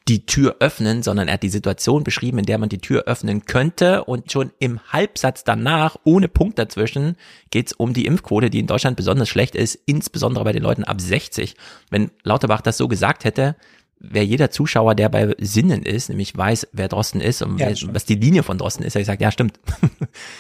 die 0.09 0.27
Tür 0.27 0.57
öffnen, 0.61 1.03
sondern 1.03 1.29
er 1.29 1.35
hat 1.35 1.43
die 1.43 1.49
Situation 1.49 2.05
beschrieben, 2.05 2.39
in 2.39 2.47
der 2.47 2.59
man 2.59 2.69
die 2.69 2.79
Tür 2.79 3.05
öffnen 3.05 3.45
könnte. 3.45 4.05
Und 4.05 4.31
schon 4.31 4.51
im 4.59 4.81
Halbsatz 4.93 5.45
danach, 5.45 5.97
ohne 6.05 6.29
Punkt 6.29 6.59
dazwischen, 6.59 7.17
geht 7.51 7.69
es 7.69 7.73
um 7.73 7.93
die 7.93 8.07
Impfquote, 8.07 8.51
die 8.51 8.59
in 8.61 8.67
Deutschland 8.67 8.97
besonders 8.97 9.29
schlecht 9.29 9.55
ist, 9.55 9.79
insbesondere 9.87 10.45
bei 10.45 10.53
den 10.53 10.63
Leuten 10.63 10.85
ab 10.85 11.01
60. 11.01 11.55
Wenn 11.91 12.11
Lauterbach 12.23 12.61
das 12.61 12.77
so 12.77 12.87
gesagt 12.87 13.25
hätte, 13.25 13.57
wer 13.99 14.25
jeder 14.25 14.51
Zuschauer, 14.51 14.95
der 14.95 15.09
bei 15.09 15.35
Sinnen 15.39 15.83
ist, 15.83 16.09
nämlich 16.09 16.37
weiß, 16.37 16.69
wer 16.73 16.89
Drosten 16.89 17.21
ist 17.21 17.43
und 17.43 17.59
ja, 17.59 17.69
wer, 17.69 17.95
was 17.95 18.05
die 18.05 18.15
Linie 18.15 18.43
von 18.43 18.59
Drosten 18.59 18.85
ist, 18.85 18.95
er 18.95 19.03
gesagt, 19.03 19.21
ja, 19.21 19.31
stimmt. 19.31 19.59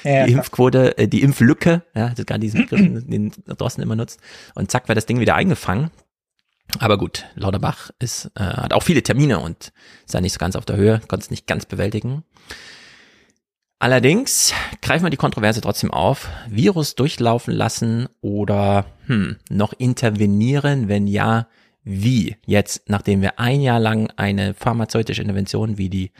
Ja, 0.04 0.24
die 0.24 0.32
Impfquote, 0.32 0.96
äh, 0.96 1.08
die 1.08 1.22
Impflücke, 1.22 1.82
ja, 1.94 2.08
das 2.08 2.20
ist 2.20 2.26
gerade 2.26 2.40
diesen 2.40 2.62
Begriff, 2.62 2.80
den 3.06 3.32
Drosten 3.46 3.82
immer 3.82 3.96
nutzt. 3.96 4.20
Und 4.54 4.70
zack, 4.70 4.88
war 4.88 4.94
das 4.94 5.04
Ding 5.04 5.20
wieder 5.20 5.34
eingefangen. 5.34 5.90
Aber 6.78 6.96
gut, 6.96 7.26
Lauterbach 7.34 7.90
ist, 7.98 8.30
äh, 8.36 8.40
hat 8.40 8.72
auch 8.72 8.82
viele 8.82 9.02
Termine 9.02 9.40
und 9.40 9.72
da 10.10 10.20
nicht 10.20 10.32
so 10.32 10.38
ganz 10.38 10.56
auf 10.56 10.64
der 10.64 10.76
Höhe, 10.76 11.00
konnte 11.08 11.24
es 11.24 11.30
nicht 11.30 11.46
ganz 11.46 11.66
bewältigen. 11.66 12.24
Allerdings 13.78 14.54
greifen 14.80 15.04
wir 15.04 15.10
die 15.10 15.18
Kontroverse 15.18 15.60
trotzdem 15.60 15.90
auf. 15.90 16.30
Virus 16.48 16.94
durchlaufen 16.94 17.52
lassen 17.52 18.08
oder 18.22 18.86
hm, 19.06 19.36
noch 19.50 19.74
intervenieren, 19.74 20.88
wenn 20.88 21.06
ja, 21.06 21.48
wie 21.86 22.36
jetzt, 22.44 22.90
nachdem 22.90 23.22
wir 23.22 23.38
ein 23.38 23.60
Jahr 23.60 23.78
lang 23.78 24.12
eine 24.16 24.54
pharmazeutische 24.54 25.22
Intervention 25.22 25.78
wie 25.78 25.88
die 25.88 26.10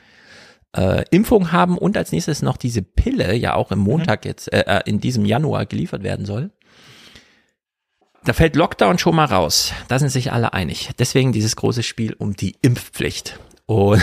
äh, 0.77 1.05
Impfung 1.11 1.51
haben 1.51 1.77
und 1.77 1.97
als 1.97 2.13
nächstes 2.13 2.41
noch 2.41 2.57
diese 2.57 2.83
Pille 2.83 3.35
ja 3.35 3.55
auch 3.55 3.73
im 3.73 3.81
Montag 3.81 4.25
mhm. 4.25 4.29
jetzt, 4.29 4.53
äh, 4.53 4.65
äh, 4.67 4.83
in 4.87 5.01
diesem 5.01 5.25
Januar 5.25 5.67
geliefert 5.67 6.05
werden 6.05 6.25
soll. 6.25 6.53
Da 8.25 8.33
fällt 8.33 8.55
Lockdown 8.55 8.99
schon 8.99 9.17
mal 9.17 9.25
raus. 9.25 9.73
Da 9.89 9.99
sind 9.99 10.11
sich 10.11 10.33
alle 10.33 10.53
einig. 10.53 10.91
Deswegen 10.99 11.33
dieses 11.33 11.57
große 11.57 11.83
Spiel 11.83 12.15
um 12.15 12.35
die 12.35 12.57
Impfpflicht. 12.63 13.39
Und 13.67 14.01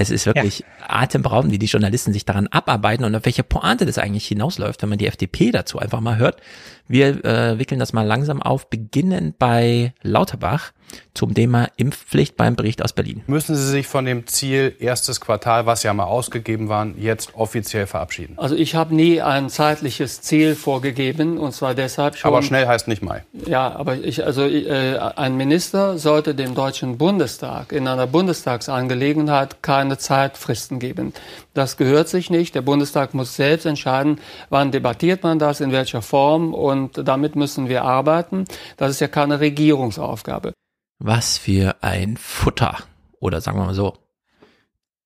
es 0.00 0.08
ist 0.08 0.24
wirklich 0.24 0.60
ja. 0.60 0.66
atemberaubend, 0.88 1.52
wie 1.52 1.58
die 1.58 1.66
Journalisten 1.66 2.14
sich 2.14 2.24
daran 2.24 2.46
abarbeiten 2.46 3.04
und 3.04 3.14
auf 3.14 3.26
welche 3.26 3.42
Pointe 3.42 3.84
das 3.84 3.98
eigentlich 3.98 4.26
hinausläuft, 4.26 4.80
wenn 4.80 4.88
man 4.88 4.96
die 4.96 5.06
FDP 5.06 5.50
dazu 5.50 5.78
einfach 5.78 6.00
mal 6.00 6.16
hört. 6.16 6.40
Wir 6.88 7.24
äh, 7.24 7.58
wickeln 7.58 7.78
das 7.78 7.92
mal 7.92 8.06
langsam 8.06 8.42
auf, 8.42 8.68
beginnen 8.70 9.34
bei 9.38 9.92
Lauterbach 10.02 10.72
zum 11.14 11.34
Thema 11.34 11.68
Impfpflicht 11.76 12.36
beim 12.36 12.56
Bericht 12.56 12.82
aus 12.82 12.92
Berlin. 12.92 13.22
Müssen 13.26 13.54
Sie 13.54 13.66
sich 13.66 13.86
von 13.86 14.04
dem 14.04 14.26
Ziel 14.26 14.74
erstes 14.78 15.20
Quartal, 15.20 15.66
was 15.66 15.82
ja 15.82 15.92
mal 15.92 16.04
ausgegeben 16.04 16.68
war, 16.68 16.86
jetzt 16.98 17.34
offiziell 17.34 17.86
verabschieden? 17.86 18.34
Also 18.38 18.54
ich 18.54 18.74
habe 18.74 18.94
nie 18.94 19.20
ein 19.20 19.50
zeitliches 19.50 20.20
Ziel 20.20 20.54
vorgegeben 20.54 21.38
und 21.38 21.52
zwar 21.52 21.74
deshalb 21.74 22.16
schon. 22.16 22.28
Aber 22.28 22.42
schnell 22.42 22.66
heißt 22.66 22.88
nicht 22.88 23.02
Mai. 23.02 23.24
Ja, 23.46 23.70
aber 23.72 23.96
ich 23.96 24.24
also 24.24 24.44
äh, 24.44 24.98
ein 24.98 25.36
Minister 25.36 25.98
sollte 25.98 26.34
dem 26.34 26.54
deutschen 26.54 26.98
Bundestag 26.98 27.72
in 27.72 27.86
einer 27.86 28.06
Bundestagsangelegenheit 28.06 29.62
keine 29.62 29.89
Zeitfristen 29.98 30.78
geben. 30.78 31.12
Das 31.54 31.76
gehört 31.76 32.08
sich 32.08 32.30
nicht. 32.30 32.54
Der 32.54 32.62
Bundestag 32.62 33.14
muss 33.14 33.36
selbst 33.36 33.66
entscheiden, 33.66 34.20
wann 34.48 34.72
debattiert 34.72 35.22
man 35.22 35.38
das, 35.38 35.60
in 35.60 35.72
welcher 35.72 36.02
Form 36.02 36.54
und 36.54 37.06
damit 37.06 37.36
müssen 37.36 37.68
wir 37.68 37.84
arbeiten. 37.84 38.44
Das 38.76 38.90
ist 38.90 39.00
ja 39.00 39.08
keine 39.08 39.40
Regierungsaufgabe. 39.40 40.52
Was 40.98 41.38
für 41.38 41.76
ein 41.80 42.16
Futter. 42.16 42.76
Oder 43.20 43.40
sagen 43.40 43.58
wir 43.58 43.66
mal 43.66 43.74
so. 43.74 43.96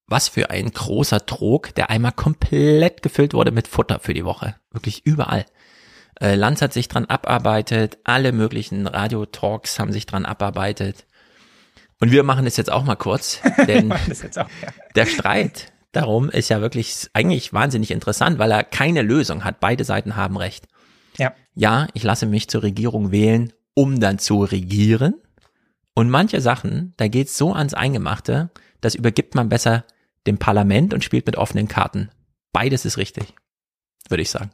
Was 0.06 0.28
für 0.28 0.50
ein 0.50 0.70
großer 0.70 1.24
Trog, 1.24 1.74
der 1.74 1.88
einmal 1.90 2.12
komplett 2.12 3.02
gefüllt 3.02 3.32
wurde 3.32 3.52
mit 3.52 3.68
Futter 3.68 4.00
für 4.00 4.12
die 4.12 4.24
Woche. 4.24 4.56
Wirklich 4.70 5.06
überall. 5.06 5.46
Äh, 6.20 6.34
Lanz 6.34 6.62
hat 6.62 6.72
sich 6.72 6.88
dran 6.88 7.06
abarbeitet, 7.06 7.98
alle 8.04 8.32
möglichen 8.32 8.86
Radiotalks 8.86 9.78
haben 9.78 9.92
sich 9.92 10.06
dran 10.06 10.26
abarbeitet. 10.26 11.06
Und 12.04 12.10
wir 12.10 12.22
machen 12.22 12.44
es 12.44 12.58
jetzt 12.58 12.70
auch 12.70 12.84
mal 12.84 12.96
kurz, 12.96 13.40
denn 13.66 13.90
auch, 13.90 13.96
ja. 14.36 14.46
der 14.94 15.06
Streit 15.06 15.72
darum 15.92 16.28
ist 16.28 16.50
ja 16.50 16.60
wirklich 16.60 17.08
eigentlich 17.14 17.54
wahnsinnig 17.54 17.90
interessant, 17.90 18.38
weil 18.38 18.50
er 18.50 18.62
keine 18.62 19.00
Lösung 19.00 19.42
hat. 19.42 19.58
Beide 19.58 19.84
Seiten 19.84 20.14
haben 20.14 20.36
recht. 20.36 20.68
Ja. 21.16 21.32
Ja, 21.54 21.88
ich 21.94 22.02
lasse 22.02 22.26
mich 22.26 22.50
zur 22.50 22.62
Regierung 22.62 23.10
wählen, 23.10 23.54
um 23.72 24.00
dann 24.00 24.18
zu 24.18 24.44
regieren. 24.44 25.14
Und 25.94 26.10
manche 26.10 26.42
Sachen, 26.42 26.92
da 26.98 27.08
geht's 27.08 27.38
so 27.38 27.54
ans 27.54 27.72
Eingemachte, 27.72 28.50
das 28.82 28.94
übergibt 28.94 29.34
man 29.34 29.48
besser 29.48 29.86
dem 30.26 30.36
Parlament 30.36 30.92
und 30.92 31.04
spielt 31.04 31.24
mit 31.24 31.38
offenen 31.38 31.68
Karten. 31.68 32.10
Beides 32.52 32.84
ist 32.84 32.98
richtig, 32.98 33.32
würde 34.10 34.20
ich 34.20 34.28
sagen. 34.28 34.50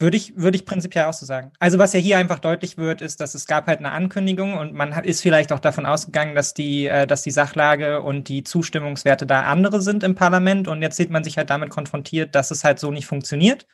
Würde 0.00 0.16
ich, 0.16 0.34
würde 0.34 0.56
ich 0.56 0.64
prinzipiell 0.64 1.04
auch 1.04 1.12
so 1.12 1.26
sagen. 1.26 1.52
Also 1.58 1.78
was 1.78 1.92
ja 1.92 2.00
hier 2.00 2.16
einfach 2.16 2.38
deutlich 2.38 2.78
wird, 2.78 3.02
ist, 3.02 3.20
dass 3.20 3.34
es 3.34 3.46
gab 3.46 3.66
halt 3.66 3.80
eine 3.80 3.92
Ankündigung 3.92 4.56
und 4.56 4.72
man 4.72 4.96
hat, 4.96 5.04
ist 5.04 5.20
vielleicht 5.20 5.52
auch 5.52 5.58
davon 5.60 5.84
ausgegangen, 5.84 6.34
dass 6.34 6.54
die, 6.54 6.86
äh, 6.86 7.06
dass 7.06 7.22
die 7.22 7.30
Sachlage 7.30 8.00
und 8.00 8.28
die 8.28 8.42
Zustimmungswerte 8.42 9.26
da 9.26 9.42
andere 9.42 9.82
sind 9.82 10.02
im 10.02 10.14
Parlament 10.14 10.68
und 10.68 10.80
jetzt 10.80 10.96
sieht 10.96 11.10
man 11.10 11.22
sich 11.22 11.36
halt 11.36 11.50
damit 11.50 11.68
konfrontiert, 11.68 12.34
dass 12.34 12.50
es 12.50 12.64
halt 12.64 12.78
so 12.78 12.90
nicht 12.90 13.06
funktioniert. 13.06 13.66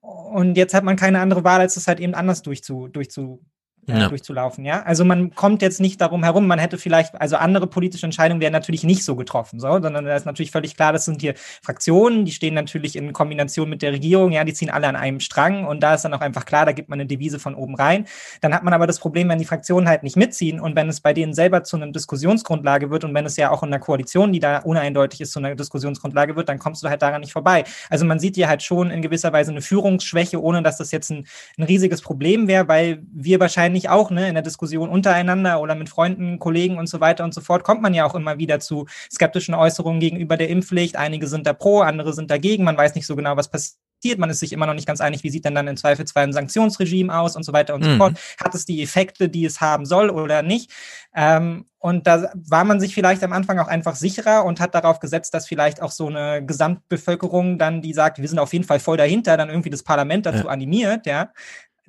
Und 0.00 0.56
jetzt 0.56 0.72
hat 0.72 0.84
man 0.84 0.94
keine 0.96 1.20
andere 1.20 1.42
Wahl, 1.42 1.60
als 1.60 1.76
es 1.76 1.88
halt 1.88 1.98
eben 1.98 2.14
anders 2.14 2.42
durchzu, 2.42 2.86
durchzu, 2.86 3.44
ja. 3.86 4.08
durchzulaufen, 4.08 4.64
ja. 4.64 4.82
Also 4.82 5.04
man 5.04 5.34
kommt 5.34 5.62
jetzt 5.62 5.80
nicht 5.80 6.00
darum 6.00 6.22
herum, 6.22 6.46
man 6.46 6.58
hätte 6.58 6.78
vielleicht, 6.78 7.20
also 7.20 7.36
andere 7.36 7.66
politische 7.66 8.06
Entscheidungen 8.06 8.40
werden 8.40 8.52
natürlich 8.52 8.84
nicht 8.84 9.04
so 9.04 9.16
getroffen, 9.16 9.60
so, 9.60 9.68
sondern 9.68 10.04
da 10.04 10.14
ist 10.14 10.26
natürlich 10.26 10.50
völlig 10.50 10.76
klar, 10.76 10.92
das 10.92 11.04
sind 11.04 11.20
hier 11.20 11.34
Fraktionen, 11.62 12.24
die 12.24 12.32
stehen 12.32 12.54
natürlich 12.54 12.96
in 12.96 13.12
Kombination 13.12 13.68
mit 13.68 13.82
der 13.82 13.92
Regierung, 13.92 14.32
ja, 14.32 14.44
die 14.44 14.52
ziehen 14.52 14.70
alle 14.70 14.86
an 14.86 14.96
einem 14.96 15.20
Strang 15.20 15.66
und 15.66 15.82
da 15.82 15.94
ist 15.94 16.04
dann 16.04 16.14
auch 16.14 16.20
einfach 16.20 16.44
klar, 16.44 16.66
da 16.66 16.72
gibt 16.72 16.88
man 16.88 17.00
eine 17.00 17.06
Devise 17.06 17.38
von 17.38 17.54
oben 17.54 17.74
rein. 17.74 18.06
Dann 18.40 18.54
hat 18.54 18.62
man 18.62 18.72
aber 18.72 18.86
das 18.86 18.98
Problem, 18.98 19.28
wenn 19.28 19.38
die 19.38 19.44
Fraktionen 19.44 19.88
halt 19.88 20.02
nicht 20.02 20.16
mitziehen 20.16 20.60
und 20.60 20.76
wenn 20.76 20.88
es 20.88 21.00
bei 21.00 21.12
denen 21.12 21.34
selber 21.34 21.64
zu 21.64 21.76
einer 21.76 21.90
Diskussionsgrundlage 21.90 22.90
wird 22.90 23.04
und 23.04 23.14
wenn 23.14 23.26
es 23.26 23.36
ja 23.36 23.50
auch 23.50 23.62
in 23.62 23.68
einer 23.68 23.80
Koalition, 23.80 24.32
die 24.32 24.40
da 24.40 24.58
uneindeutig 24.58 25.20
ist, 25.20 25.32
zu 25.32 25.38
einer 25.38 25.54
Diskussionsgrundlage 25.54 26.36
wird, 26.36 26.48
dann 26.48 26.58
kommst 26.58 26.82
du 26.82 26.88
halt 26.88 27.02
daran 27.02 27.20
nicht 27.20 27.32
vorbei. 27.32 27.64
Also 27.88 28.04
man 28.04 28.18
sieht 28.18 28.36
hier 28.36 28.48
halt 28.48 28.62
schon 28.62 28.90
in 28.90 29.02
gewisser 29.02 29.32
Weise 29.32 29.50
eine 29.50 29.62
Führungsschwäche, 29.62 30.40
ohne 30.40 30.62
dass 30.62 30.78
das 30.78 30.90
jetzt 30.90 31.10
ein, 31.10 31.26
ein 31.58 31.64
riesiges 31.64 32.02
Problem 32.02 32.48
wäre, 32.48 32.68
weil 32.68 33.02
wir 33.12 33.40
wahrscheinlich 33.40 33.69
wahrscheinlich 33.70 33.88
auch, 33.88 34.10
ne, 34.10 34.28
in 34.28 34.34
der 34.34 34.42
Diskussion 34.42 34.88
untereinander 34.88 35.60
oder 35.60 35.74
mit 35.74 35.88
Freunden, 35.88 36.38
Kollegen 36.38 36.78
und 36.78 36.88
so 36.88 37.00
weiter 37.00 37.24
und 37.24 37.32
so 37.32 37.40
fort, 37.40 37.62
kommt 37.62 37.82
man 37.82 37.94
ja 37.94 38.04
auch 38.04 38.14
immer 38.14 38.38
wieder 38.38 38.58
zu 38.58 38.86
skeptischen 39.12 39.54
Äußerungen 39.54 40.00
gegenüber 40.00 40.36
der 40.36 40.48
Impfpflicht. 40.48 40.96
Einige 40.96 41.26
sind 41.28 41.46
da 41.46 41.52
pro, 41.52 41.80
andere 41.80 42.12
sind 42.12 42.30
dagegen. 42.30 42.64
Man 42.64 42.76
weiß 42.76 42.94
nicht 42.94 43.06
so 43.06 43.14
genau, 43.16 43.36
was 43.36 43.48
passiert. 43.48 44.18
Man 44.18 44.30
ist 44.30 44.40
sich 44.40 44.52
immer 44.52 44.66
noch 44.66 44.74
nicht 44.74 44.86
ganz 44.86 45.00
einig, 45.00 45.22
wie 45.22 45.30
sieht 45.30 45.44
denn 45.44 45.54
dann 45.54 45.68
im 45.68 45.76
Zweifelsfall 45.76 46.24
ein 46.24 46.32
Sanktionsregime 46.32 47.16
aus 47.16 47.36
und 47.36 47.44
so 47.44 47.52
weiter 47.52 47.74
und 47.74 47.84
mhm. 47.84 47.92
so 47.92 47.96
fort. 47.98 48.18
Hat 48.42 48.54
es 48.54 48.64
die 48.64 48.82
Effekte, 48.82 49.28
die 49.28 49.44
es 49.44 49.60
haben 49.60 49.84
soll 49.84 50.10
oder 50.10 50.42
nicht? 50.42 50.72
Ähm, 51.14 51.66
und 51.78 52.06
da 52.06 52.30
war 52.34 52.64
man 52.64 52.78
sich 52.80 52.94
vielleicht 52.94 53.22
am 53.22 53.32
Anfang 53.32 53.58
auch 53.58 53.68
einfach 53.68 53.94
sicherer 53.94 54.44
und 54.44 54.60
hat 54.60 54.74
darauf 54.74 55.00
gesetzt, 55.00 55.32
dass 55.32 55.46
vielleicht 55.46 55.80
auch 55.80 55.90
so 55.90 56.08
eine 56.08 56.44
Gesamtbevölkerung 56.44 57.58
dann, 57.58 57.80
die 57.82 57.94
sagt, 57.94 58.18
wir 58.18 58.28
sind 58.28 58.38
auf 58.38 58.52
jeden 58.52 58.66
Fall 58.66 58.80
voll 58.80 58.98
dahinter, 58.98 59.36
dann 59.36 59.48
irgendwie 59.48 59.70
das 59.70 59.82
Parlament 59.82 60.26
dazu 60.26 60.44
ja. 60.44 60.50
animiert, 60.50 61.06
ja. 61.06 61.30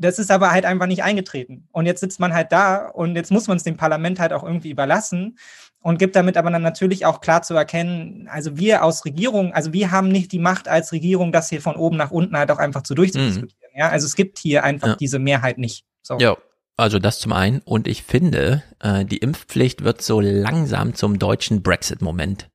Das 0.01 0.19
ist 0.19 0.31
aber 0.31 0.51
halt 0.51 0.65
einfach 0.65 0.87
nicht 0.87 1.03
eingetreten. 1.03 1.67
Und 1.71 1.85
jetzt 1.85 2.01
sitzt 2.01 2.19
man 2.19 2.33
halt 2.33 2.51
da 2.51 2.87
und 2.87 3.15
jetzt 3.15 3.31
muss 3.31 3.47
man 3.47 3.57
es 3.57 3.63
dem 3.63 3.77
Parlament 3.77 4.19
halt 4.19 4.33
auch 4.33 4.43
irgendwie 4.43 4.71
überlassen 4.71 5.37
und 5.81 5.99
gibt 5.99 6.15
damit 6.15 6.37
aber 6.37 6.49
dann 6.49 6.61
natürlich 6.61 7.05
auch 7.05 7.21
klar 7.21 7.43
zu 7.43 7.53
erkennen, 7.53 8.27
also 8.31 8.57
wir 8.57 8.83
aus 8.83 9.05
Regierung, 9.05 9.53
also 9.53 9.73
wir 9.73 9.91
haben 9.91 10.09
nicht 10.09 10.31
die 10.31 10.39
Macht 10.39 10.67
als 10.67 10.91
Regierung, 10.91 11.31
das 11.31 11.49
hier 11.49 11.61
von 11.61 11.75
oben 11.75 11.97
nach 11.97 12.11
unten 12.11 12.37
halt 12.37 12.51
auch 12.51 12.57
einfach 12.57 12.83
zu 12.83 12.95
durchzudiskutieren. 12.95 13.69
Mhm. 13.73 13.79
Ja, 13.79 13.89
also 13.89 14.05
es 14.05 14.15
gibt 14.15 14.39
hier 14.39 14.63
einfach 14.63 14.89
ja. 14.89 14.95
diese 14.95 15.19
Mehrheit 15.19 15.57
nicht. 15.57 15.85
So. 16.01 16.17
Ja. 16.17 16.37
Also 16.77 16.97
das 16.97 17.19
zum 17.19 17.31
einen. 17.33 17.59
Und 17.59 17.87
ich 17.87 18.01
finde, 18.01 18.63
äh, 18.79 19.05
die 19.05 19.17
Impfpflicht 19.17 19.83
wird 19.83 20.01
so 20.01 20.19
langsam 20.19 20.95
zum 20.95 21.19
deutschen 21.19 21.61
Brexit-Moment. 21.61 22.49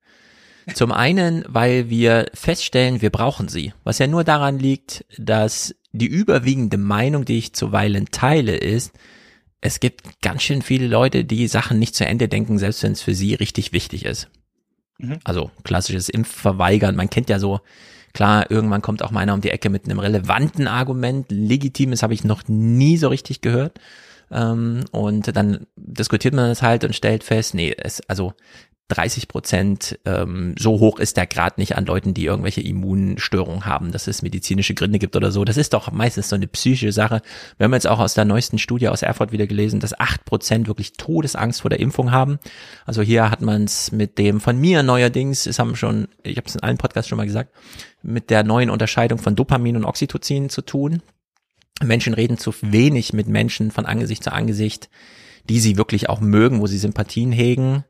Zum 0.73 0.91
einen, 0.91 1.45
weil 1.47 1.89
wir 1.89 2.25
feststellen, 2.33 3.01
wir 3.01 3.09
brauchen 3.09 3.47
sie. 3.47 3.73
Was 3.85 3.99
ja 3.99 4.07
nur 4.07 4.25
daran 4.25 4.59
liegt, 4.59 5.05
dass 5.17 5.73
die 5.97 6.07
überwiegende 6.07 6.77
Meinung, 6.77 7.25
die 7.25 7.37
ich 7.37 7.53
zuweilen 7.53 8.07
teile, 8.11 8.55
ist, 8.55 8.93
es 9.61 9.79
gibt 9.79 10.21
ganz 10.21 10.43
schön 10.43 10.61
viele 10.61 10.87
Leute, 10.87 11.25
die 11.25 11.47
Sachen 11.47 11.79
nicht 11.79 11.95
zu 11.95 12.05
Ende 12.05 12.27
denken, 12.27 12.57
selbst 12.59 12.83
wenn 12.83 12.91
es 12.91 13.01
für 13.01 13.15
sie 13.15 13.33
richtig 13.33 13.73
wichtig 13.73 14.05
ist. 14.05 14.29
Mhm. 14.99 15.19
Also 15.23 15.51
klassisches 15.63 16.09
Impfverweigern. 16.09 16.95
Man 16.95 17.09
kennt 17.09 17.29
ja 17.29 17.39
so, 17.39 17.61
klar, 18.13 18.49
irgendwann 18.51 18.81
kommt 18.81 19.03
auch 19.03 19.11
meiner 19.11 19.33
um 19.33 19.41
die 19.41 19.49
Ecke 19.49 19.69
mit 19.69 19.85
einem 19.85 19.99
relevanten 19.99 20.67
Argument. 20.67 21.25
Legitimes 21.29 22.03
habe 22.03 22.13
ich 22.13 22.23
noch 22.23 22.43
nie 22.47 22.97
so 22.97 23.07
richtig 23.07 23.41
gehört. 23.41 23.79
Ähm, 24.29 24.83
und 24.91 25.35
dann 25.35 25.67
diskutiert 25.75 26.33
man 26.33 26.49
das 26.49 26.61
halt 26.61 26.83
und 26.83 26.95
stellt 26.95 27.23
fest, 27.23 27.53
nee, 27.53 27.73
es, 27.77 28.01
also 28.09 28.33
30 28.89 29.27
Prozent, 29.27 29.99
ähm, 30.05 30.55
so 30.57 30.79
hoch 30.79 30.99
ist 30.99 31.17
der 31.17 31.27
Grad 31.27 31.57
nicht 31.57 31.75
an 31.75 31.85
Leuten, 31.85 32.13
die 32.13 32.25
irgendwelche 32.25 32.61
Immunstörungen 32.61 33.65
haben, 33.65 33.91
dass 33.91 34.07
es 34.07 34.21
medizinische 34.21 34.73
Gründe 34.75 34.97
gibt 34.97 35.17
oder 35.17 35.31
so. 35.31 35.43
Das 35.43 35.57
ist 35.57 35.73
doch 35.73 35.91
meistens 35.91 36.29
so 36.29 36.35
eine 36.35 36.47
psychische 36.47 36.93
Sache. 36.93 37.21
Wir 37.57 37.65
haben 37.65 37.73
jetzt 37.73 37.87
auch 37.87 37.99
aus 37.99 38.13
der 38.13 38.23
neuesten 38.23 38.59
Studie 38.59 38.87
aus 38.87 39.01
Erfurt 39.01 39.33
wieder 39.33 39.45
gelesen, 39.45 39.81
dass 39.81 39.99
acht 39.99 40.23
Prozent 40.23 40.67
wirklich 40.67 40.93
Todesangst 40.93 41.61
vor 41.61 41.69
der 41.69 41.81
Impfung 41.81 42.11
haben. 42.11 42.39
Also 42.85 43.01
hier 43.01 43.29
hat 43.29 43.41
man 43.41 43.65
es 43.65 43.91
mit 43.91 44.17
dem 44.17 44.39
von 44.39 44.57
mir 44.57 44.83
neuerdings, 44.83 45.47
es 45.47 45.59
haben 45.59 45.75
schon, 45.75 46.07
ich 46.23 46.37
habe 46.37 46.47
es 46.47 46.55
in 46.55 46.63
allen 46.63 46.77
Podcasts 46.77 47.09
schon 47.09 47.17
mal 47.17 47.27
gesagt, 47.27 47.53
mit 48.01 48.29
der 48.29 48.43
neuen 48.43 48.69
Unterscheidung 48.69 49.19
von 49.19 49.35
Dopamin 49.35 49.75
und 49.75 49.85
Oxytocin 49.85 50.49
zu 50.49 50.61
tun. 50.61 51.01
Menschen 51.83 52.13
reden 52.13 52.37
zu 52.37 52.53
wenig 52.61 53.11
mit 53.11 53.27
Menschen 53.27 53.69
von 53.69 53.85
Angesicht 53.85 54.23
zu 54.23 54.31
Angesicht, 54.31 54.89
die 55.49 55.59
sie 55.59 55.77
wirklich 55.77 56.09
auch 56.09 56.21
mögen, 56.21 56.61
wo 56.61 56.67
sie 56.67 56.77
Sympathien 56.77 57.33
hegen 57.33 57.83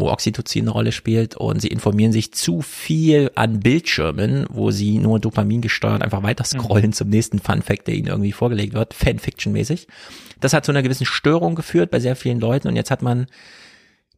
wo 0.00 0.10
Oxytocin 0.10 0.64
eine 0.64 0.70
Rolle 0.70 0.92
spielt 0.92 1.36
und 1.36 1.60
sie 1.60 1.68
informieren 1.68 2.12
sich 2.12 2.32
zu 2.32 2.62
viel 2.62 3.30
an 3.34 3.60
Bildschirmen, 3.60 4.46
wo 4.48 4.70
sie 4.70 4.98
nur 4.98 5.20
Dopamin 5.20 5.60
gesteuert 5.60 6.02
einfach 6.02 6.22
weiter 6.22 6.44
mhm. 6.44 6.58
scrollen 6.60 6.86
mhm. 6.86 6.92
zum 6.92 7.08
nächsten 7.08 7.38
Fun 7.38 7.62
Fact, 7.62 7.86
der 7.86 7.94
ihnen 7.94 8.08
irgendwie 8.08 8.32
vorgelegt 8.32 8.74
wird, 8.74 8.94
Fanfiction-mäßig. 8.94 9.86
Das 10.40 10.52
hat 10.52 10.64
zu 10.64 10.72
einer 10.72 10.82
gewissen 10.82 11.06
Störung 11.06 11.54
geführt 11.54 11.90
bei 11.90 12.00
sehr 12.00 12.16
vielen 12.16 12.40
Leuten 12.40 12.68
und 12.68 12.76
jetzt 12.76 12.90
hat 12.90 13.02
man 13.02 13.26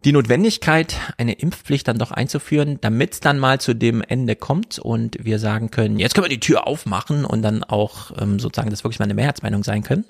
die 0.05 0.13
Notwendigkeit, 0.13 0.97
eine 1.17 1.35
Impfpflicht 1.35 1.87
dann 1.87 1.99
doch 1.99 2.11
einzuführen, 2.11 2.79
damit 2.81 3.13
es 3.13 3.21
dann 3.21 3.39
mal 3.39 3.61
zu 3.61 3.73
dem 3.75 4.03
Ende 4.03 4.35
kommt 4.35 4.81
und 4.81 5.17
wir 5.21 5.39
sagen 5.39 5.71
können, 5.71 5.99
jetzt 5.99 6.15
können 6.15 6.25
wir 6.25 6.29
die 6.37 6.41
Tür 6.41 6.67
aufmachen 6.67 7.25
und 7.25 7.43
dann 7.43 7.63
auch 7.63 8.11
ähm, 8.21 8.41
sozusagen 8.41 8.71
das 8.71 8.83
wirklich 8.83 8.99
mal 8.99 9.05
eine 9.05 9.15
Mehrheitsmeinung 9.15 9.63
sein 9.63 9.85
können. 9.85 10.05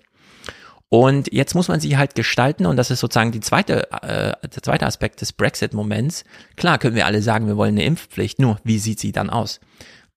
Und 0.88 1.32
jetzt 1.32 1.54
muss 1.54 1.68
man 1.68 1.80
sie 1.80 1.96
halt 1.96 2.14
gestalten 2.14 2.66
und 2.66 2.76
das 2.76 2.90
ist 2.90 3.00
sozusagen 3.00 3.32
die 3.32 3.40
zweite, 3.40 3.90
äh, 4.02 4.34
der 4.46 4.62
zweite 4.62 4.86
Aspekt 4.86 5.22
des 5.22 5.32
Brexit-Moments. 5.32 6.24
Klar 6.56 6.78
können 6.78 6.96
wir 6.96 7.06
alle 7.06 7.22
sagen, 7.22 7.46
wir 7.46 7.56
wollen 7.56 7.76
eine 7.76 7.84
Impfpflicht, 7.84 8.38
nur 8.38 8.58
wie 8.62 8.78
sieht 8.78 9.00
sie 9.00 9.12
dann 9.12 9.30
aus? 9.30 9.60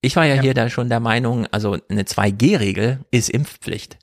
Ich 0.02 0.16
war 0.16 0.26
ja, 0.26 0.36
ja. 0.36 0.42
hier 0.42 0.54
da 0.54 0.70
schon 0.70 0.90
der 0.90 1.00
Meinung, 1.00 1.48
also 1.52 1.78
eine 1.90 2.04
2G-Regel 2.04 3.00
ist 3.10 3.30
Impfpflicht. 3.30 3.98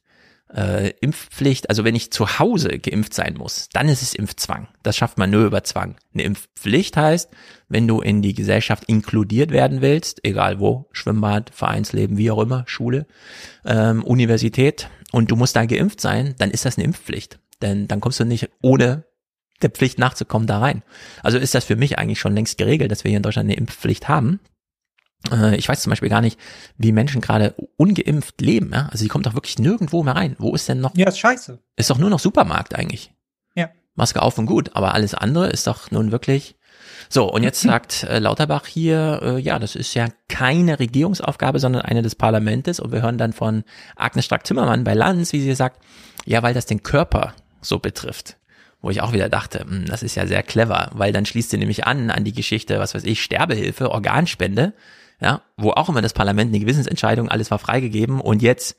Äh, 0.54 0.90
Impfpflicht, 1.00 1.70
also 1.70 1.84
wenn 1.84 1.94
ich 1.94 2.10
zu 2.10 2.38
Hause 2.38 2.78
geimpft 2.78 3.14
sein 3.14 3.34
muss, 3.38 3.68
dann 3.72 3.88
ist 3.88 4.02
es 4.02 4.14
Impfzwang. 4.14 4.68
Das 4.82 4.96
schafft 4.96 5.16
man 5.16 5.30
nur 5.30 5.46
über 5.46 5.64
Zwang. 5.64 5.96
Eine 6.12 6.24
Impfpflicht 6.24 6.96
heißt, 6.96 7.30
wenn 7.68 7.88
du 7.88 8.00
in 8.00 8.20
die 8.20 8.34
Gesellschaft 8.34 8.84
inkludiert 8.86 9.50
werden 9.50 9.80
willst, 9.80 10.20
egal 10.24 10.60
wo, 10.60 10.88
Schwimmbad, 10.92 11.50
Vereinsleben, 11.54 12.18
wie 12.18 12.30
auch 12.30 12.42
immer, 12.42 12.64
Schule, 12.66 13.06
ähm, 13.64 14.04
Universität, 14.04 14.90
und 15.12 15.30
du 15.30 15.36
musst 15.36 15.54
da 15.54 15.64
geimpft 15.64 16.00
sein, 16.00 16.34
dann 16.38 16.50
ist 16.50 16.64
das 16.64 16.76
eine 16.76 16.84
Impfpflicht. 16.84 17.38
Denn 17.60 17.86
dann 17.86 18.00
kommst 18.00 18.18
du 18.18 18.24
nicht 18.24 18.50
ohne 18.60 19.04
der 19.60 19.70
Pflicht 19.70 19.98
nachzukommen 19.98 20.46
da 20.46 20.58
rein. 20.58 20.82
Also 21.22 21.38
ist 21.38 21.54
das 21.54 21.64
für 21.64 21.76
mich 21.76 21.98
eigentlich 21.98 22.18
schon 22.18 22.34
längst 22.34 22.58
geregelt, 22.58 22.90
dass 22.90 23.04
wir 23.04 23.10
hier 23.10 23.18
in 23.18 23.22
Deutschland 23.22 23.46
eine 23.46 23.56
Impfpflicht 23.56 24.08
haben. 24.08 24.40
Äh, 25.30 25.56
ich 25.56 25.68
weiß 25.68 25.82
zum 25.82 25.90
Beispiel 25.90 26.08
gar 26.08 26.20
nicht, 26.20 26.38
wie 26.76 26.92
Menschen 26.92 27.20
gerade 27.20 27.54
ungeimpft 27.76 28.40
leben. 28.40 28.70
Ja? 28.72 28.88
Also 28.90 29.04
die 29.04 29.08
kommt 29.08 29.26
doch 29.26 29.34
wirklich 29.34 29.58
nirgendwo 29.58 30.02
mehr 30.02 30.16
rein. 30.16 30.34
Wo 30.38 30.54
ist 30.54 30.68
denn 30.68 30.80
noch? 30.80 30.96
Ja, 30.96 31.08
ist 31.08 31.18
scheiße. 31.18 31.58
Ist 31.76 31.90
doch 31.90 31.98
nur 31.98 32.10
noch 32.10 32.18
Supermarkt 32.18 32.74
eigentlich. 32.74 33.12
Ja. 33.54 33.70
Maske 33.94 34.22
auf 34.22 34.38
und 34.38 34.46
gut, 34.46 34.74
aber 34.74 34.94
alles 34.94 35.14
andere 35.14 35.50
ist 35.50 35.66
doch 35.66 35.90
nun 35.90 36.10
wirklich 36.10 36.56
so, 37.12 37.30
und 37.30 37.42
jetzt 37.42 37.60
sagt 37.60 38.04
äh, 38.04 38.20
Lauterbach 38.20 38.64
hier, 38.64 39.20
äh, 39.22 39.38
ja, 39.38 39.58
das 39.58 39.76
ist 39.76 39.92
ja 39.92 40.08
keine 40.28 40.78
Regierungsaufgabe, 40.78 41.58
sondern 41.58 41.82
eine 41.82 42.00
des 42.00 42.14
Parlamentes. 42.14 42.80
Und 42.80 42.90
wir 42.90 43.02
hören 43.02 43.18
dann 43.18 43.34
von 43.34 43.64
Agnes 43.96 44.24
Strack-Zimmermann 44.24 44.82
bei 44.82 44.94
Lanz, 44.94 45.34
wie 45.34 45.42
sie 45.42 45.54
sagt, 45.54 45.82
ja, 46.24 46.42
weil 46.42 46.54
das 46.54 46.64
den 46.64 46.82
Körper 46.82 47.34
so 47.60 47.78
betrifft. 47.80 48.38
Wo 48.80 48.88
ich 48.88 49.02
auch 49.02 49.12
wieder 49.12 49.28
dachte, 49.28 49.66
mh, 49.66 49.76
hm, 49.76 49.86
das 49.88 50.02
ist 50.02 50.14
ja 50.14 50.26
sehr 50.26 50.42
clever, 50.42 50.88
weil 50.94 51.12
dann 51.12 51.26
schließt 51.26 51.50
sie 51.50 51.58
nämlich 51.58 51.86
an 51.86 52.08
an 52.08 52.24
die 52.24 52.32
Geschichte, 52.32 52.78
was 52.78 52.94
weiß 52.94 53.04
ich, 53.04 53.22
Sterbehilfe, 53.22 53.90
Organspende, 53.90 54.72
ja, 55.20 55.42
wo 55.58 55.72
auch 55.72 55.90
immer 55.90 56.00
das 56.00 56.14
Parlament 56.14 56.48
eine 56.48 56.60
Gewissensentscheidung, 56.60 57.28
alles 57.28 57.50
war 57.50 57.58
freigegeben 57.58 58.22
und 58.22 58.40
jetzt 58.40 58.74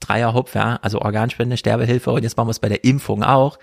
Dreierhupf, 0.00 0.54
ja, 0.54 0.78
also 0.80 1.02
Organspende, 1.02 1.58
Sterbehilfe 1.58 2.10
und 2.10 2.22
jetzt 2.22 2.38
machen 2.38 2.46
wir 2.46 2.52
es 2.52 2.58
bei 2.58 2.70
der 2.70 2.84
Impfung 2.84 3.22
auch, 3.22 3.58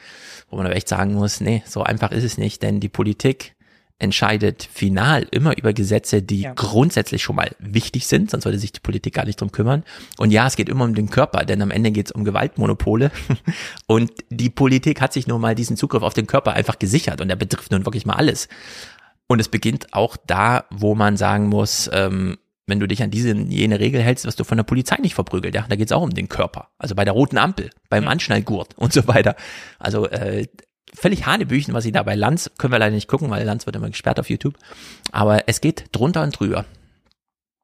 wo 0.52 0.58
man 0.58 0.67
aber 0.67 0.76
echt 0.76 0.88
sagen 0.88 1.15
muss, 1.15 1.41
nee, 1.41 1.63
so 1.65 1.82
einfach 1.82 2.12
ist 2.12 2.23
es 2.23 2.38
nicht, 2.38 2.62
denn 2.62 2.80
die 2.80 2.89
Politik 2.89 3.56
entscheidet 3.99 4.67
final 4.71 5.27
immer 5.32 5.58
über 5.58 5.73
Gesetze, 5.73 6.21
die 6.21 6.41
ja. 6.41 6.53
grundsätzlich 6.53 7.23
schon 7.23 7.36
mal 7.36 7.51
wichtig 7.60 8.08
sind, 8.08 8.32
sonst 8.32 8.45
würde 8.45 8.60
sich 8.60 8.71
die 8.71 8.79
Politik 8.82 9.13
gar 9.13 9.25
nicht 9.25 9.39
drum 9.39 9.51
kümmern. 9.51 9.84
Und 10.17 10.32
ja, 10.32 10.45
es 10.47 10.56
geht 10.56 10.67
immer 10.67 10.84
um 10.84 10.95
den 10.95 11.10
Körper, 11.10 11.45
denn 11.45 11.62
am 11.62 11.71
Ende 11.71 11.91
geht 11.91 12.08
es 12.08 12.12
um 12.12 12.25
Gewaltmonopole. 12.25 13.12
Und 13.88 14.12
die 14.29 14.49
Politik 14.49 14.99
hat 14.99 15.13
sich 15.13 15.27
nun 15.27 15.39
mal 15.39 15.56
diesen 15.56 15.77
Zugriff 15.77 16.03
auf 16.03 16.13
den 16.13 16.27
Körper 16.27 16.53
einfach 16.53 16.79
gesichert 16.79 17.21
und 17.21 17.27
der 17.27 17.36
betrifft 17.36 17.71
nun 17.71 17.86
wirklich 17.86 18.06
mal 18.06 18.15
alles. 18.15 18.47
Und 19.27 19.39
es 19.39 19.47
beginnt 19.47 19.93
auch 19.93 20.17
da, 20.27 20.65
wo 20.69 20.95
man 20.95 21.17
sagen 21.17 21.47
muss, 21.47 21.89
ähm, 21.93 22.38
wenn 22.65 22.79
du 22.79 22.88
dich 22.88 23.03
an 23.03 23.12
diese 23.12 23.36
jene 23.36 23.79
Regel 23.79 24.01
hältst, 24.01 24.25
wirst 24.25 24.39
du 24.39 24.43
von 24.43 24.58
der 24.58 24.63
Polizei 24.63 24.97
nicht 24.97 25.15
verprügelt. 25.15 25.53
Ja, 25.53 25.65
da 25.67 25.75
geht 25.75 25.88
es 25.88 25.91
auch 25.91 26.01
um 26.01 26.13
den 26.13 26.29
Körper. 26.29 26.69
Also 26.77 26.95
bei 26.95 27.03
der 27.03 27.13
roten 27.13 27.38
Ampel, 27.38 27.69
beim 27.89 28.08
Anschnallgurt 28.08 28.77
und 28.77 28.93
so 28.93 29.08
weiter. 29.08 29.36
Also 29.79 30.08
äh, 30.08 30.47
völlig 30.93 31.26
Hanebüchen, 31.26 31.74
was 31.74 31.84
sie 31.84 31.91
da 31.91 32.04
bei 32.04 32.15
Lanz, 32.15 32.52
können 32.58 32.74
wir 32.74 32.80
leider 32.80 32.96
nicht 32.96 33.08
gucken, 33.08 33.30
weil 33.30 33.46
Lanz 33.46 33.65
wird 33.65 33.76
immer 33.76 33.89
gesperrt 33.89 34.19
auf 34.19 34.30
YouTube. 34.30 34.58
Aber 35.12 35.48
es 35.48 35.62
geht 35.62 35.86
drunter 35.91 36.24
und 36.24 36.39
drüber. 36.39 36.65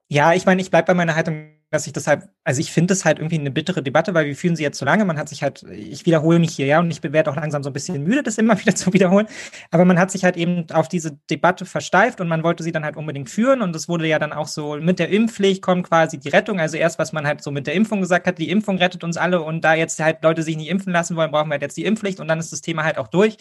Ja, 0.07 0.33
ich 0.33 0.45
meine, 0.45 0.61
ich 0.61 0.71
bleib 0.71 0.87
bei 0.87 0.93
meiner 0.93 1.15
Haltung 1.15 1.58
dass 1.71 1.85
ich 1.85 1.93
deshalb, 1.93 2.29
also 2.43 2.59
ich 2.61 2.71
finde 2.71 2.93
es 2.93 3.05
halt 3.05 3.19
irgendwie 3.19 3.37
eine 3.37 3.51
bittere 3.51 3.83
Debatte, 3.83 4.15
weil 4.15 4.25
wir 4.25 4.35
führen 4.35 4.55
sie 4.55 4.63
jetzt 4.63 4.79
so 4.79 4.85
lange. 4.85 5.05
Man 5.05 5.19
hat 5.19 5.29
sich 5.29 5.43
halt, 5.43 5.63
ich 5.69 6.05
wiederhole 6.07 6.39
mich 6.39 6.51
hier, 6.51 6.65
ja, 6.65 6.79
und 6.79 6.89
ich 6.89 7.03
werde 7.03 7.29
auch 7.29 7.35
langsam 7.35 7.61
so 7.61 7.69
ein 7.69 7.73
bisschen 7.73 8.03
müde, 8.03 8.23
das 8.23 8.39
immer 8.39 8.59
wieder 8.61 8.73
zu 8.73 8.91
wiederholen. 8.91 9.27
Aber 9.69 9.85
man 9.85 9.99
hat 9.99 10.09
sich 10.09 10.23
halt 10.23 10.35
eben 10.35 10.65
auf 10.71 10.87
diese 10.87 11.19
Debatte 11.29 11.65
versteift 11.65 12.21
und 12.21 12.27
man 12.27 12.43
wollte 12.43 12.63
sie 12.63 12.71
dann 12.71 12.83
halt 12.83 12.97
unbedingt 12.97 13.29
führen. 13.29 13.61
Und 13.61 13.75
es 13.75 13.87
wurde 13.87 14.07
ja 14.07 14.17
dann 14.17 14.33
auch 14.33 14.47
so, 14.47 14.77
mit 14.77 14.97
der 14.97 15.09
Impfpflicht 15.09 15.61
kommt 15.61 15.87
quasi 15.87 16.17
die 16.17 16.29
Rettung. 16.29 16.59
Also 16.59 16.77
erst, 16.77 16.97
was 16.97 17.13
man 17.13 17.27
halt 17.27 17.43
so 17.43 17.51
mit 17.51 17.67
der 17.67 17.75
Impfung 17.75 18.01
gesagt 18.01 18.25
hat, 18.25 18.39
die 18.39 18.49
Impfung 18.49 18.79
rettet 18.79 19.03
uns 19.03 19.17
alle 19.17 19.41
und 19.41 19.63
da 19.63 19.75
jetzt 19.75 19.99
halt 19.99 20.23
Leute 20.23 20.41
sich 20.41 20.57
nicht 20.57 20.69
impfen 20.69 20.91
lassen 20.91 21.15
wollen, 21.15 21.29
brauchen 21.29 21.49
wir 21.49 21.53
halt 21.53 21.61
jetzt 21.61 21.77
die 21.77 21.85
Impfpflicht 21.85 22.19
und 22.19 22.27
dann 22.27 22.39
ist 22.39 22.51
das 22.51 22.61
Thema 22.61 22.83
halt 22.83 22.97
auch 22.97 23.09
durch. 23.09 23.37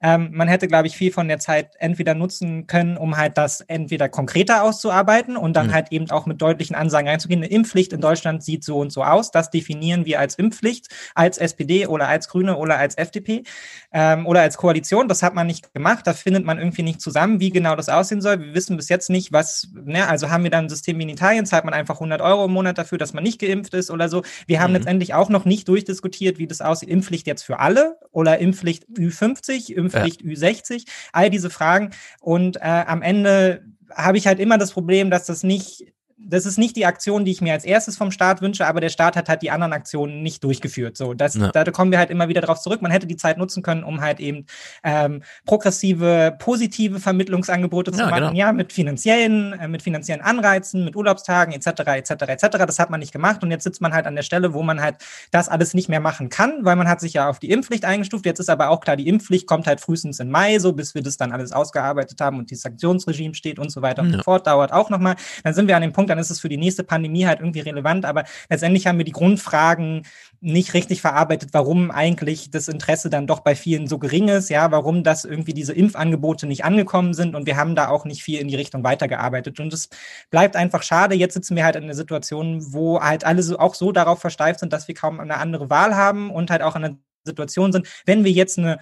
Ähm, 0.00 0.30
man 0.32 0.46
hätte, 0.46 0.68
glaube 0.68 0.86
ich, 0.86 0.96
viel 0.96 1.10
von 1.10 1.26
der 1.26 1.40
Zeit 1.40 1.70
entweder 1.80 2.14
nutzen 2.14 2.68
können, 2.68 2.96
um 2.96 3.16
halt 3.16 3.36
das 3.38 3.60
entweder 3.62 4.08
konkreter 4.08 4.62
auszuarbeiten 4.62 5.36
und 5.36 5.54
dann 5.54 5.68
mhm. 5.68 5.72
halt 5.72 5.90
eben 5.90 6.08
auch 6.10 6.26
mit 6.26 6.40
deutlichen 6.40 6.76
Ansagen 6.76 7.08
reinzugehen. 7.08 7.42
Eine 7.42 7.50
Impfpflicht 7.50 7.71
in 7.74 8.00
Deutschland 8.00 8.42
sieht 8.42 8.64
so 8.64 8.78
und 8.78 8.92
so 8.92 9.02
aus. 9.02 9.30
Das 9.30 9.50
definieren 9.50 10.04
wir 10.04 10.20
als 10.20 10.34
Impfpflicht, 10.34 10.88
als 11.14 11.38
SPD 11.38 11.86
oder 11.86 12.08
als 12.08 12.28
Grüne 12.28 12.56
oder 12.56 12.78
als 12.78 12.96
FDP 12.96 13.44
ähm, 13.92 14.26
oder 14.26 14.42
als 14.42 14.56
Koalition. 14.56 15.08
Das 15.08 15.22
hat 15.22 15.34
man 15.34 15.46
nicht 15.46 15.72
gemacht. 15.72 16.06
Da 16.06 16.12
findet 16.12 16.44
man 16.44 16.58
irgendwie 16.58 16.82
nicht 16.82 17.00
zusammen, 17.00 17.40
wie 17.40 17.50
genau 17.50 17.76
das 17.76 17.88
aussehen 17.88 18.20
soll. 18.20 18.40
Wir 18.40 18.54
wissen 18.54 18.76
bis 18.76 18.88
jetzt 18.88 19.10
nicht, 19.10 19.32
was, 19.32 19.68
ne, 19.72 20.08
also 20.08 20.30
haben 20.30 20.44
wir 20.44 20.50
dann 20.50 20.66
ein 20.66 20.68
System 20.68 20.98
wie 20.98 21.02
in 21.02 21.08
Italien, 21.08 21.46
zahlt 21.46 21.64
man 21.64 21.74
einfach 21.74 21.96
100 21.96 22.20
Euro 22.20 22.44
im 22.44 22.52
Monat 22.52 22.78
dafür, 22.78 22.98
dass 22.98 23.12
man 23.12 23.24
nicht 23.24 23.40
geimpft 23.40 23.74
ist 23.74 23.90
oder 23.90 24.08
so. 24.08 24.22
Wir 24.46 24.60
haben 24.60 24.70
mhm. 24.70 24.76
letztendlich 24.76 25.14
auch 25.14 25.28
noch 25.28 25.44
nicht 25.44 25.68
durchdiskutiert, 25.68 26.38
wie 26.38 26.46
das 26.46 26.60
aussieht. 26.60 26.88
Impfpflicht 26.88 27.26
jetzt 27.26 27.42
für 27.42 27.58
alle 27.58 27.96
oder 28.10 28.38
Impfpflicht 28.38 28.84
Ü50, 28.88 29.72
Impfpflicht 29.72 30.22
ja. 30.22 30.28
Ü60, 30.28 30.86
all 31.12 31.30
diese 31.30 31.50
Fragen. 31.50 31.90
Und 32.20 32.56
äh, 32.56 32.84
am 32.86 33.02
Ende 33.02 33.64
habe 33.94 34.18
ich 34.18 34.26
halt 34.26 34.40
immer 34.40 34.58
das 34.58 34.72
Problem, 34.72 35.10
dass 35.10 35.26
das 35.26 35.42
nicht 35.42 35.92
das 36.28 36.46
ist 36.46 36.58
nicht 36.58 36.76
die 36.76 36.86
Aktion, 36.86 37.24
die 37.24 37.30
ich 37.30 37.40
mir 37.40 37.52
als 37.52 37.64
erstes 37.64 37.96
vom 37.96 38.10
Staat 38.10 38.42
wünsche, 38.42 38.66
aber 38.66 38.80
der 38.80 38.88
Staat 38.88 39.16
hat 39.16 39.28
halt 39.28 39.42
die 39.42 39.50
anderen 39.50 39.72
Aktionen 39.72 40.22
nicht 40.22 40.42
durchgeführt. 40.44 40.96
So, 40.96 41.14
das, 41.14 41.34
ja. 41.34 41.50
da 41.50 41.64
kommen 41.70 41.90
wir 41.90 41.98
halt 41.98 42.10
immer 42.10 42.28
wieder 42.28 42.40
drauf 42.40 42.60
zurück. 42.60 42.82
Man 42.82 42.90
hätte 42.90 43.06
die 43.06 43.16
Zeit 43.16 43.38
nutzen 43.38 43.62
können, 43.62 43.84
um 43.84 44.00
halt 44.00 44.20
eben 44.20 44.46
ähm, 44.84 45.22
progressive, 45.44 46.36
positive 46.38 47.00
Vermittlungsangebote 47.00 47.92
zu 47.92 48.00
ja, 48.00 48.06
machen. 48.06 48.22
Genau. 48.22 48.34
Ja, 48.34 48.52
mit 48.52 48.72
finanziellen, 48.72 49.52
äh, 49.54 49.68
mit 49.68 49.82
finanziellen 49.82 50.22
Anreizen, 50.22 50.84
mit 50.84 50.96
Urlaubstagen 50.96 51.52
etc. 51.52 51.80
etc. 51.86 52.10
etc. 52.10 52.48
Das 52.66 52.78
hat 52.78 52.90
man 52.90 53.00
nicht 53.00 53.12
gemacht 53.12 53.42
und 53.42 53.50
jetzt 53.50 53.64
sitzt 53.64 53.80
man 53.80 53.92
halt 53.92 54.06
an 54.06 54.14
der 54.14 54.22
Stelle, 54.22 54.54
wo 54.54 54.62
man 54.62 54.80
halt 54.80 54.96
das 55.30 55.48
alles 55.48 55.74
nicht 55.74 55.88
mehr 55.88 56.00
machen 56.00 56.28
kann, 56.28 56.64
weil 56.64 56.76
man 56.76 56.88
hat 56.88 57.00
sich 57.00 57.14
ja 57.14 57.28
auf 57.28 57.38
die 57.38 57.50
Impfpflicht 57.50 57.84
eingestuft. 57.84 58.26
Jetzt 58.26 58.38
ist 58.38 58.50
aber 58.50 58.70
auch 58.70 58.80
klar, 58.80 58.96
die 58.96 59.08
Impfpflicht 59.08 59.46
kommt 59.46 59.66
halt 59.66 59.80
frühestens 59.80 60.20
im 60.20 60.30
Mai, 60.30 60.58
so 60.58 60.72
bis 60.72 60.94
wir 60.94 61.02
das 61.02 61.16
dann 61.16 61.32
alles 61.32 61.52
ausgearbeitet 61.52 62.20
haben 62.20 62.38
und 62.38 62.50
die 62.50 62.54
Sanktionsregime 62.54 63.34
steht 63.34 63.58
und 63.58 63.70
so 63.70 63.82
weiter 63.82 64.02
ja. 64.02 64.08
und 64.08 64.14
so 64.14 64.22
fort. 64.22 64.46
Dauert 64.46 64.72
auch 64.72 64.90
nochmal. 64.90 65.16
Dann 65.44 65.54
sind 65.54 65.68
wir 65.68 65.76
an 65.76 65.82
dem 65.82 65.92
Punkt, 65.92 66.11
dann 66.12 66.18
ist 66.18 66.30
es 66.30 66.40
für 66.40 66.48
die 66.48 66.56
nächste 66.56 66.84
Pandemie 66.84 67.26
halt 67.26 67.40
irgendwie 67.40 67.60
relevant, 67.60 68.04
aber 68.04 68.24
letztendlich 68.48 68.86
haben 68.86 68.98
wir 68.98 69.04
die 69.04 69.12
Grundfragen 69.12 70.02
nicht 70.40 70.74
richtig 70.74 71.00
verarbeitet, 71.00 71.50
warum 71.52 71.90
eigentlich 71.90 72.50
das 72.50 72.68
Interesse 72.68 73.10
dann 73.10 73.26
doch 73.26 73.40
bei 73.40 73.54
vielen 73.54 73.86
so 73.86 73.98
gering 73.98 74.28
ist, 74.28 74.50
ja, 74.50 74.70
warum 74.70 75.04
das 75.04 75.24
irgendwie 75.24 75.54
diese 75.54 75.72
Impfangebote 75.72 76.46
nicht 76.46 76.64
angekommen 76.64 77.14
sind 77.14 77.34
und 77.34 77.46
wir 77.46 77.56
haben 77.56 77.74
da 77.74 77.88
auch 77.88 78.04
nicht 78.04 78.22
viel 78.22 78.40
in 78.40 78.48
die 78.48 78.56
Richtung 78.56 78.84
weitergearbeitet 78.84 79.58
und 79.60 79.72
es 79.72 79.88
bleibt 80.30 80.56
einfach 80.56 80.82
schade. 80.82 81.14
Jetzt 81.14 81.34
sitzen 81.34 81.56
wir 81.56 81.64
halt 81.64 81.76
in 81.76 81.84
einer 81.84 81.94
Situation, 81.94 82.72
wo 82.72 83.00
halt 83.00 83.24
alle 83.24 83.42
so, 83.42 83.58
auch 83.58 83.74
so 83.74 83.92
darauf 83.92 84.20
versteift 84.20 84.60
sind, 84.60 84.72
dass 84.72 84.88
wir 84.88 84.94
kaum 84.94 85.20
eine 85.20 85.38
andere 85.38 85.70
Wahl 85.70 85.96
haben 85.96 86.30
und 86.30 86.50
halt 86.50 86.62
auch 86.62 86.76
in 86.76 86.84
einer 86.84 86.96
Situation 87.24 87.72
sind, 87.72 87.86
wenn 88.04 88.24
wir 88.24 88.32
jetzt 88.32 88.58
eine 88.58 88.78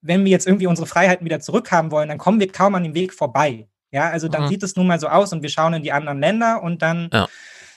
wenn 0.00 0.24
wir 0.24 0.30
jetzt 0.30 0.46
irgendwie 0.46 0.66
unsere 0.66 0.86
Freiheiten 0.86 1.24
wieder 1.24 1.40
zurückhaben 1.40 1.90
wollen, 1.90 2.08
dann 2.08 2.18
kommen 2.18 2.40
wir 2.40 2.50
kaum 2.50 2.74
an 2.74 2.84
dem 2.84 2.94
Weg 2.94 3.12
vorbei. 3.12 3.68
Ja, 3.94 4.10
also 4.10 4.26
dann 4.26 4.44
mhm. 4.44 4.48
sieht 4.48 4.62
es 4.64 4.74
nun 4.74 4.88
mal 4.88 4.98
so 4.98 5.06
aus 5.06 5.32
und 5.32 5.42
wir 5.42 5.48
schauen 5.48 5.72
in 5.72 5.82
die 5.82 5.92
anderen 5.92 6.18
Länder 6.18 6.62
und 6.64 6.82
dann 6.82 7.08
ja. 7.12 7.28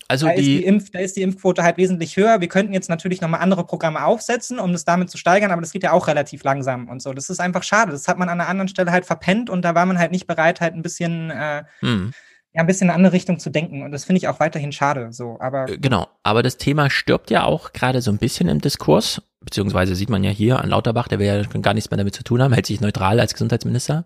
Also 0.10 0.28
da, 0.28 0.34
die, 0.34 0.40
ist 0.40 0.48
die 0.48 0.66
Impf, 0.66 0.90
da 0.92 1.00
ist 1.00 1.18
die 1.18 1.22
Impfquote 1.22 1.64
halt 1.64 1.78
wesentlich 1.78 2.16
höher. 2.16 2.40
Wir 2.40 2.48
könnten 2.48 2.74
jetzt 2.74 2.90
natürlich 2.90 3.20
nochmal 3.20 3.42
andere 3.42 3.66
Programme 3.66 4.06
aufsetzen, 4.06 4.58
um 4.58 4.72
das 4.72 4.86
damit 4.86 5.10
zu 5.10 5.18
steigern, 5.18 5.52
aber 5.52 5.62
das 5.62 5.72
geht 5.72 5.84
ja 5.84 5.92
auch 5.92 6.08
relativ 6.08 6.44
langsam 6.44 6.88
und 6.88 7.02
so. 7.02 7.14
Das 7.14 7.30
ist 7.30 7.42
einfach 7.42 7.64
schade. 7.64 7.92
Das 7.92 8.08
hat 8.08 8.18
man 8.18 8.30
an 8.30 8.40
einer 8.40 8.50
anderen 8.50 8.70
Stelle 8.70 8.92
halt 8.92 9.06
verpennt 9.06 9.50
und 9.50 9.64
da 9.64 9.76
war 9.76 9.86
man 9.86 10.00
halt 10.00 10.12
nicht 10.12 10.26
bereit, 10.26 10.62
halt 10.62 10.76
ein 10.76 10.82
bisschen, 10.82 11.30
äh, 11.30 11.66
hm. 11.82 12.14
ja, 12.54 12.62
ein 12.62 12.68
bisschen 12.68 12.86
in 12.86 12.92
eine 12.92 12.96
andere 12.96 13.14
Richtung 13.14 13.38
zu 13.38 13.50
denken. 13.50 13.84
Und 13.84 13.92
das 13.92 14.06
finde 14.06 14.20
ich 14.20 14.30
auch 14.30 14.40
weiterhin 14.40 14.72
schade. 14.72 15.12
So, 15.12 15.38
aber 15.42 15.68
äh, 15.68 15.78
genau. 15.78 16.08
Aber 16.24 16.42
das 16.42 16.58
Thema 16.58 16.90
stirbt 16.90 17.30
ja 17.30 17.44
auch 17.44 17.74
gerade 17.74 18.02
so 18.02 18.10
ein 18.10 18.18
bisschen 18.18 18.48
im 18.48 18.62
Diskurs, 18.62 19.22
beziehungsweise 19.42 19.94
sieht 19.94 20.10
man 20.10 20.24
ja 20.24 20.32
hier 20.32 20.62
an 20.62 20.70
Lauterbach, 20.70 21.10
der 21.10 21.20
will 21.20 21.28
ja 21.28 21.44
gar 21.62 21.74
nichts 21.74 21.92
mehr 21.92 21.98
damit 21.98 22.16
zu 22.16 22.24
tun 22.24 22.42
haben, 22.42 22.54
hält 22.54 22.66
sich 22.66 22.80
neutral 22.80 23.20
als 23.20 23.34
Gesundheitsminister 23.34 24.06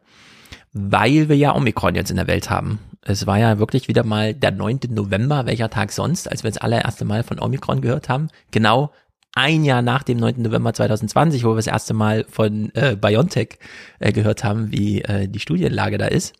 weil 0.74 1.30
wir 1.30 1.38
ja 1.38 1.56
Omikron 1.56 1.96
jetzt 1.96 2.12
in 2.12 2.18
der 2.18 2.28
Welt 2.28 2.50
haben. 2.50 2.80
Es 3.02 3.26
war 3.26 3.40
ja 3.40 3.60
wirklich 3.60 3.88
wieder 3.88 4.04
mal 4.04 4.34
der 4.34 4.52
9. 4.52 4.82
November, 4.90 5.46
welcher 5.46 5.70
Tag 5.70 5.92
sonst, 5.92 6.30
als 6.30 6.44
wir 6.44 6.52
das 6.52 6.62
allererste 6.62 7.04
Mal 7.04 7.24
von 7.24 7.40
Omikron 7.40 7.82
gehört 7.82 8.10
haben. 8.10 8.30
Genau 8.52 8.92
ein 9.34 9.64
Jahr 9.64 9.82
nach 9.82 10.04
dem 10.04 10.18
9. 10.18 10.42
November 10.42 10.74
2020, 10.74 11.44
wo 11.44 11.52
wir 11.52 11.56
das 11.56 11.68
erste 11.68 11.94
Mal 11.94 12.26
von 12.30 12.72
äh, 12.76 12.96
BioNTech 12.96 13.60
äh, 14.00 14.12
gehört 14.12 14.44
haben, 14.44 14.72
wie 14.72 15.02
äh, 15.02 15.28
die 15.28 15.40
Studienlage 15.40 15.98
da 15.98 16.08
ist. 16.08 16.36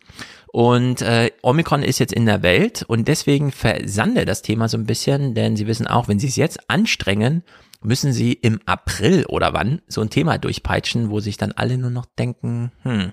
Und 0.48 1.00
äh, 1.00 1.30
Omikron 1.40 1.82
ist 1.82 1.98
jetzt 1.98 2.12
in 2.12 2.26
der 2.26 2.42
Welt 2.42 2.84
und 2.86 3.08
deswegen 3.08 3.50
versande 3.50 4.26
das 4.26 4.42
Thema 4.42 4.68
so 4.68 4.76
ein 4.76 4.84
bisschen, 4.84 5.34
denn 5.34 5.56
Sie 5.56 5.66
wissen 5.66 5.86
auch, 5.86 6.08
wenn 6.08 6.18
Sie 6.18 6.26
es 6.26 6.36
jetzt 6.36 6.68
anstrengen, 6.68 7.42
müssen 7.80 8.12
Sie 8.12 8.34
im 8.34 8.60
April 8.66 9.24
oder 9.26 9.54
wann 9.54 9.80
so 9.88 10.02
ein 10.02 10.10
Thema 10.10 10.36
durchpeitschen, 10.36 11.08
wo 11.08 11.20
sich 11.20 11.38
dann 11.38 11.52
alle 11.52 11.78
nur 11.78 11.90
noch 11.90 12.04
denken, 12.04 12.70
hm, 12.82 13.12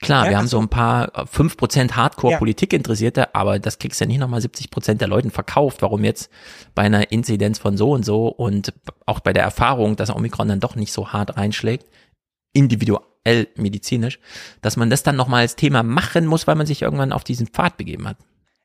Klar, 0.00 0.24
ja, 0.24 0.30
wir 0.30 0.38
haben 0.38 0.48
so 0.48 0.58
ein 0.58 0.68
paar 0.68 1.14
äh, 1.14 1.26
fünf 1.26 1.56
Prozent 1.58 1.94
Hardcore-Politik-Interessierte, 1.94 3.34
aber 3.34 3.58
das 3.58 3.78
kriegst 3.78 4.00
ja 4.00 4.06
nicht 4.06 4.18
nochmal 4.18 4.40
70 4.40 4.70
Prozent 4.70 5.00
der 5.00 5.08
Leuten 5.08 5.30
verkauft. 5.30 5.82
Warum 5.82 6.04
jetzt 6.04 6.30
bei 6.74 6.82
einer 6.82 7.12
Inzidenz 7.12 7.58
von 7.58 7.76
so 7.76 7.90
und 7.92 8.04
so 8.04 8.28
und 8.28 8.72
auch 9.04 9.20
bei 9.20 9.34
der 9.34 9.42
Erfahrung, 9.42 9.96
dass 9.96 10.14
Omikron 10.14 10.48
dann 10.48 10.60
doch 10.60 10.74
nicht 10.74 10.92
so 10.92 11.12
hart 11.12 11.36
reinschlägt, 11.36 11.86
individuell 12.54 13.48
medizinisch, 13.56 14.18
dass 14.62 14.78
man 14.78 14.88
das 14.88 15.02
dann 15.02 15.16
nochmal 15.16 15.42
als 15.42 15.56
Thema 15.56 15.82
machen 15.82 16.26
muss, 16.26 16.46
weil 16.46 16.56
man 16.56 16.66
sich 16.66 16.80
irgendwann 16.80 17.12
auf 17.12 17.22
diesen 17.22 17.46
Pfad 17.48 17.76
begeben 17.76 18.08
hat. 18.08 18.16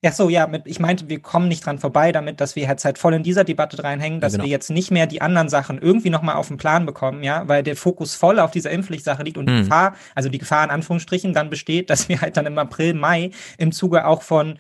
Ja, 0.05 0.11
so, 0.11 0.29
ja, 0.29 0.45
mit, 0.45 0.67
ich 0.67 0.79
meinte, 0.79 1.09
wir 1.09 1.19
kommen 1.19 1.47
nicht 1.47 1.65
dran 1.65 1.79
vorbei 1.79 2.11
damit, 2.11 2.39
dass 2.39 2.55
wir 2.55 2.67
jetzt 2.67 2.85
halt 2.85 2.99
voll 2.99 3.15
in 3.15 3.23
dieser 3.23 3.43
Debatte 3.43 3.83
reinhängen, 3.83 4.19
dass 4.19 4.33
ja, 4.33 4.37
genau. 4.37 4.43
wir 4.45 4.51
jetzt 4.51 4.69
nicht 4.69 4.91
mehr 4.91 5.07
die 5.07 5.19
anderen 5.19 5.49
Sachen 5.49 5.79
irgendwie 5.79 6.11
nochmal 6.11 6.35
auf 6.35 6.47
den 6.47 6.57
Plan 6.57 6.85
bekommen, 6.85 7.23
ja, 7.23 7.47
weil 7.47 7.63
der 7.63 7.75
Fokus 7.75 8.13
voll 8.13 8.37
auf 8.37 8.51
dieser 8.51 8.69
Impfpflichtsache 8.69 9.23
liegt 9.23 9.39
und 9.39 9.49
mhm. 9.49 9.55
die 9.55 9.63
Gefahr, 9.63 9.95
also 10.13 10.29
die 10.29 10.37
Gefahr 10.37 10.63
in 10.63 10.69
Anführungsstrichen 10.69 11.33
dann 11.33 11.49
besteht, 11.49 11.89
dass 11.89 12.07
wir 12.07 12.21
halt 12.21 12.37
dann 12.37 12.45
im 12.45 12.55
April, 12.59 12.93
Mai 12.93 13.31
im 13.57 13.71
Zuge 13.71 14.05
auch 14.05 14.21
von 14.21 14.59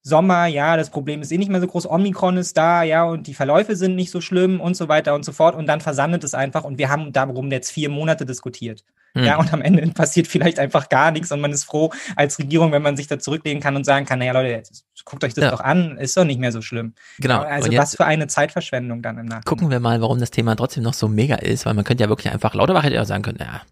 Sommer, 0.00 0.46
ja, 0.46 0.78
das 0.78 0.88
Problem 0.88 1.20
ist 1.20 1.30
eh 1.30 1.36
nicht 1.36 1.50
mehr 1.50 1.60
so 1.60 1.66
groß, 1.66 1.90
Omikron 1.90 2.38
ist 2.38 2.56
da, 2.56 2.82
ja, 2.82 3.04
und 3.04 3.26
die 3.26 3.34
Verläufe 3.34 3.76
sind 3.76 3.96
nicht 3.96 4.10
so 4.10 4.22
schlimm 4.22 4.62
und 4.62 4.78
so 4.78 4.88
weiter 4.88 5.14
und 5.14 5.26
so 5.26 5.32
fort. 5.32 5.54
Und 5.54 5.66
dann 5.66 5.82
versandet 5.82 6.24
es 6.24 6.32
einfach 6.32 6.64
und 6.64 6.78
wir 6.78 6.88
haben 6.88 7.12
darum 7.12 7.50
jetzt 7.50 7.70
vier 7.70 7.90
Monate 7.90 8.24
diskutiert. 8.24 8.82
Hm. 9.16 9.24
Ja, 9.24 9.38
und 9.38 9.50
am 9.54 9.62
Ende 9.62 9.86
passiert 9.88 10.26
vielleicht 10.26 10.58
einfach 10.58 10.90
gar 10.90 11.10
nichts 11.10 11.32
und 11.32 11.40
man 11.40 11.50
ist 11.50 11.64
froh 11.64 11.90
als 12.16 12.38
Regierung, 12.38 12.70
wenn 12.70 12.82
man 12.82 12.98
sich 12.98 13.06
da 13.06 13.18
zurücklegen 13.18 13.62
kann 13.62 13.74
und 13.74 13.84
sagen 13.84 14.04
kann, 14.04 14.18
naja, 14.18 14.32
Leute, 14.32 14.48
jetzt 14.48 14.84
guckt 15.06 15.24
euch 15.24 15.32
das 15.32 15.44
ja. 15.44 15.50
doch 15.50 15.60
an, 15.60 15.96
ist 15.96 16.14
doch 16.18 16.24
nicht 16.24 16.38
mehr 16.38 16.52
so 16.52 16.60
schlimm. 16.60 16.92
Genau. 17.18 17.40
Also 17.40 17.74
was 17.74 17.96
für 17.96 18.04
eine 18.04 18.26
Zeitverschwendung 18.26 19.00
dann 19.00 19.16
im 19.16 19.24
Nachhinein. 19.24 19.44
Gucken 19.44 19.70
wir 19.70 19.80
mal, 19.80 20.02
warum 20.02 20.20
das 20.20 20.30
Thema 20.30 20.54
trotzdem 20.54 20.82
noch 20.82 20.92
so 20.92 21.08
mega 21.08 21.36
ist, 21.36 21.64
weil 21.64 21.72
man 21.72 21.84
könnte 21.84 22.04
ja 22.04 22.10
wirklich 22.10 22.30
einfach, 22.30 22.54
Lauterbach 22.54 22.82
hätte 22.84 22.96
ja 22.96 23.06
sagen 23.06 23.22
können, 23.22 23.38
ja, 23.40 23.62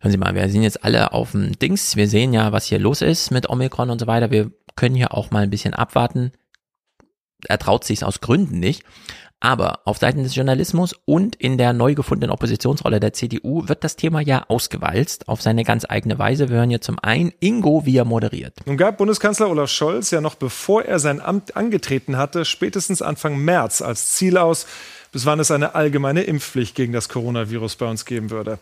hören 0.00 0.10
Sie 0.10 0.16
mal, 0.16 0.34
wir 0.34 0.48
sind 0.48 0.62
jetzt 0.62 0.82
alle 0.82 1.12
auf 1.12 1.32
dem 1.32 1.58
Dings, 1.58 1.96
wir 1.96 2.08
sehen 2.08 2.32
ja, 2.32 2.52
was 2.52 2.64
hier 2.64 2.78
los 2.78 3.02
ist 3.02 3.30
mit 3.30 3.50
Omikron 3.50 3.90
und 3.90 3.98
so 3.98 4.06
weiter, 4.06 4.30
wir 4.30 4.50
können 4.74 4.94
hier 4.94 5.12
auch 5.12 5.30
mal 5.30 5.42
ein 5.42 5.50
bisschen 5.50 5.74
abwarten. 5.74 6.32
Er 7.46 7.58
traut 7.58 7.84
sich 7.84 8.04
aus 8.04 8.20
Gründen 8.20 8.58
nicht. 8.58 8.84
Aber 9.42 9.80
auf 9.86 9.98
Seiten 9.98 10.22
des 10.22 10.36
Journalismus 10.36 10.94
und 11.04 11.34
in 11.34 11.58
der 11.58 11.72
neu 11.72 11.96
gefundenen 11.96 12.30
Oppositionsrolle 12.30 13.00
der 13.00 13.12
CDU 13.12 13.66
wird 13.66 13.82
das 13.82 13.96
Thema 13.96 14.20
ja 14.20 14.44
ausgewalzt 14.46 15.26
auf 15.26 15.42
seine 15.42 15.64
ganz 15.64 15.84
eigene 15.88 16.16
Weise. 16.16 16.48
Wir 16.48 16.58
hören 16.58 16.70
hier 16.70 16.80
zum 16.80 17.00
einen 17.00 17.32
Ingo, 17.40 17.84
wie 17.84 17.96
er 17.96 18.04
moderiert. 18.04 18.54
Nun 18.66 18.76
gab 18.76 18.98
Bundeskanzler 18.98 19.50
Olaf 19.50 19.68
Scholz 19.68 20.12
ja 20.12 20.20
noch 20.20 20.36
bevor 20.36 20.84
er 20.84 21.00
sein 21.00 21.20
Amt 21.20 21.56
angetreten 21.56 22.16
hatte, 22.16 22.44
spätestens 22.44 23.02
Anfang 23.02 23.36
März 23.36 23.82
als 23.82 24.12
Ziel 24.12 24.38
aus, 24.38 24.64
bis 25.10 25.26
wann 25.26 25.40
es 25.40 25.50
eine 25.50 25.74
allgemeine 25.74 26.22
Impfpflicht 26.22 26.76
gegen 26.76 26.92
das 26.92 27.08
Coronavirus 27.08 27.74
bei 27.74 27.86
uns 27.86 28.04
geben 28.04 28.30
würde. 28.30 28.60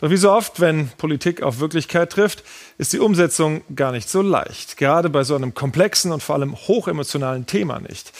Doch 0.00 0.08
wie 0.08 0.16
so 0.16 0.32
oft, 0.32 0.58
wenn 0.58 0.88
Politik 0.96 1.42
auf 1.42 1.60
Wirklichkeit 1.60 2.10
trifft, 2.10 2.44
ist 2.78 2.94
die 2.94 2.98
Umsetzung 2.98 3.62
gar 3.76 3.92
nicht 3.92 4.08
so 4.08 4.22
leicht. 4.22 4.78
Gerade 4.78 5.10
bei 5.10 5.22
so 5.22 5.36
einem 5.36 5.52
komplexen 5.52 6.12
und 6.12 6.22
vor 6.22 6.34
allem 6.34 6.56
hochemotionalen 6.56 7.46
Thema 7.46 7.78
nicht. 7.78 8.12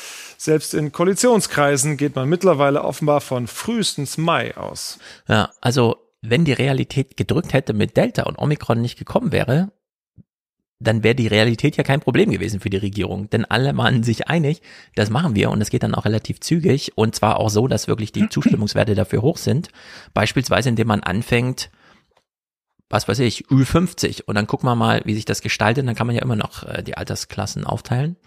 Selbst 0.45 0.75
in 0.75 0.93
Koalitionskreisen 0.93 1.97
geht 1.97 2.17
man 2.17 2.29
mittlerweile 2.29 2.85
offenbar 2.85 3.23
von 3.23 3.47
frühestens 3.47 4.19
Mai 4.19 4.55
aus. 4.59 4.99
Ja, 5.27 5.49
also 5.63 5.97
wenn 6.21 6.45
die 6.45 6.53
Realität 6.53 7.17
gedrückt 7.17 7.55
hätte 7.55 7.73
mit 7.73 7.97
Delta 7.97 8.25
und 8.25 8.39
Omikron 8.39 8.83
nicht 8.83 8.99
gekommen 8.99 9.33
wäre, 9.33 9.73
dann 10.81 11.03
wäre 11.03 11.15
die 11.15 11.29
Realität 11.29 11.79
ja 11.79 11.83
kein 11.83 12.01
Problem 12.01 12.31
gewesen 12.31 12.61
für 12.61 12.69
die 12.69 12.77
Regierung. 12.77 13.31
Denn 13.31 13.47
alle 13.47 13.75
waren 13.79 14.03
sich 14.03 14.29
einig, 14.29 14.61
das 14.95 15.09
machen 15.09 15.35
wir 15.35 15.51
und 15.51 15.63
es 15.63 15.71
geht 15.71 15.83
dann 15.83 15.95
auch 15.95 16.05
relativ 16.05 16.41
zügig 16.41 16.93
und 16.95 17.15
zwar 17.15 17.41
auch 17.41 17.49
so, 17.49 17.67
dass 17.67 17.89
wirklich 17.89 18.13
die 18.13 18.29
Zustimmungswerte 18.29 18.95
dafür 18.95 19.23
hoch 19.23 19.39
sind. 19.39 19.71
Beispielsweise, 20.13 20.69
indem 20.69 20.89
man 20.89 21.01
anfängt, 21.01 21.71
was 22.91 23.09
weiß 23.09 23.21
ich, 23.21 23.47
Ü50 23.47 24.25
und 24.25 24.35
dann 24.35 24.47
gucken 24.47 24.69
wir 24.69 24.75
mal, 24.75 25.01
wie 25.07 25.15
sich 25.15 25.25
das 25.25 25.41
gestaltet, 25.41 25.89
dann 25.89 25.95
kann 25.95 26.07
man 26.07 26.17
ja 26.17 26.23
immer 26.23 26.37
noch 26.37 26.65
äh, 26.65 26.83
die 26.83 26.99
Altersklassen 26.99 27.65
aufteilen. 27.65 28.19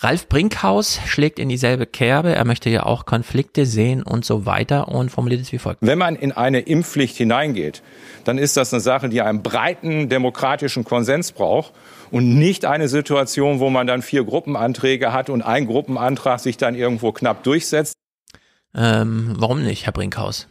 Ralf 0.00 0.28
Brinkhaus 0.28 1.00
schlägt 1.06 1.40
in 1.40 1.48
dieselbe 1.48 1.84
Kerbe. 1.84 2.32
Er 2.32 2.44
möchte 2.44 2.70
ja 2.70 2.84
auch 2.84 3.04
Konflikte 3.04 3.66
sehen 3.66 4.04
und 4.04 4.24
so 4.24 4.46
weiter 4.46 4.86
und 4.88 5.10
formuliert 5.10 5.40
es 5.40 5.50
wie 5.50 5.58
folgt. 5.58 5.80
Wenn 5.82 5.98
man 5.98 6.14
in 6.14 6.30
eine 6.30 6.60
Impfpflicht 6.60 7.16
hineingeht, 7.16 7.82
dann 8.22 8.38
ist 8.38 8.56
das 8.56 8.72
eine 8.72 8.80
Sache, 8.80 9.08
die 9.08 9.22
einen 9.22 9.42
breiten 9.42 10.08
demokratischen 10.08 10.84
Konsens 10.84 11.32
braucht 11.32 11.72
und 12.12 12.38
nicht 12.38 12.64
eine 12.64 12.88
Situation, 12.88 13.58
wo 13.58 13.70
man 13.70 13.88
dann 13.88 14.02
vier 14.02 14.22
Gruppenanträge 14.22 15.12
hat 15.12 15.30
und 15.30 15.42
ein 15.42 15.66
Gruppenantrag 15.66 16.38
sich 16.38 16.56
dann 16.56 16.76
irgendwo 16.76 17.10
knapp 17.10 17.42
durchsetzt. 17.42 17.94
Ähm, 18.76 19.34
warum 19.36 19.64
nicht, 19.64 19.86
Herr 19.86 19.92
Brinkhaus? 19.92 20.46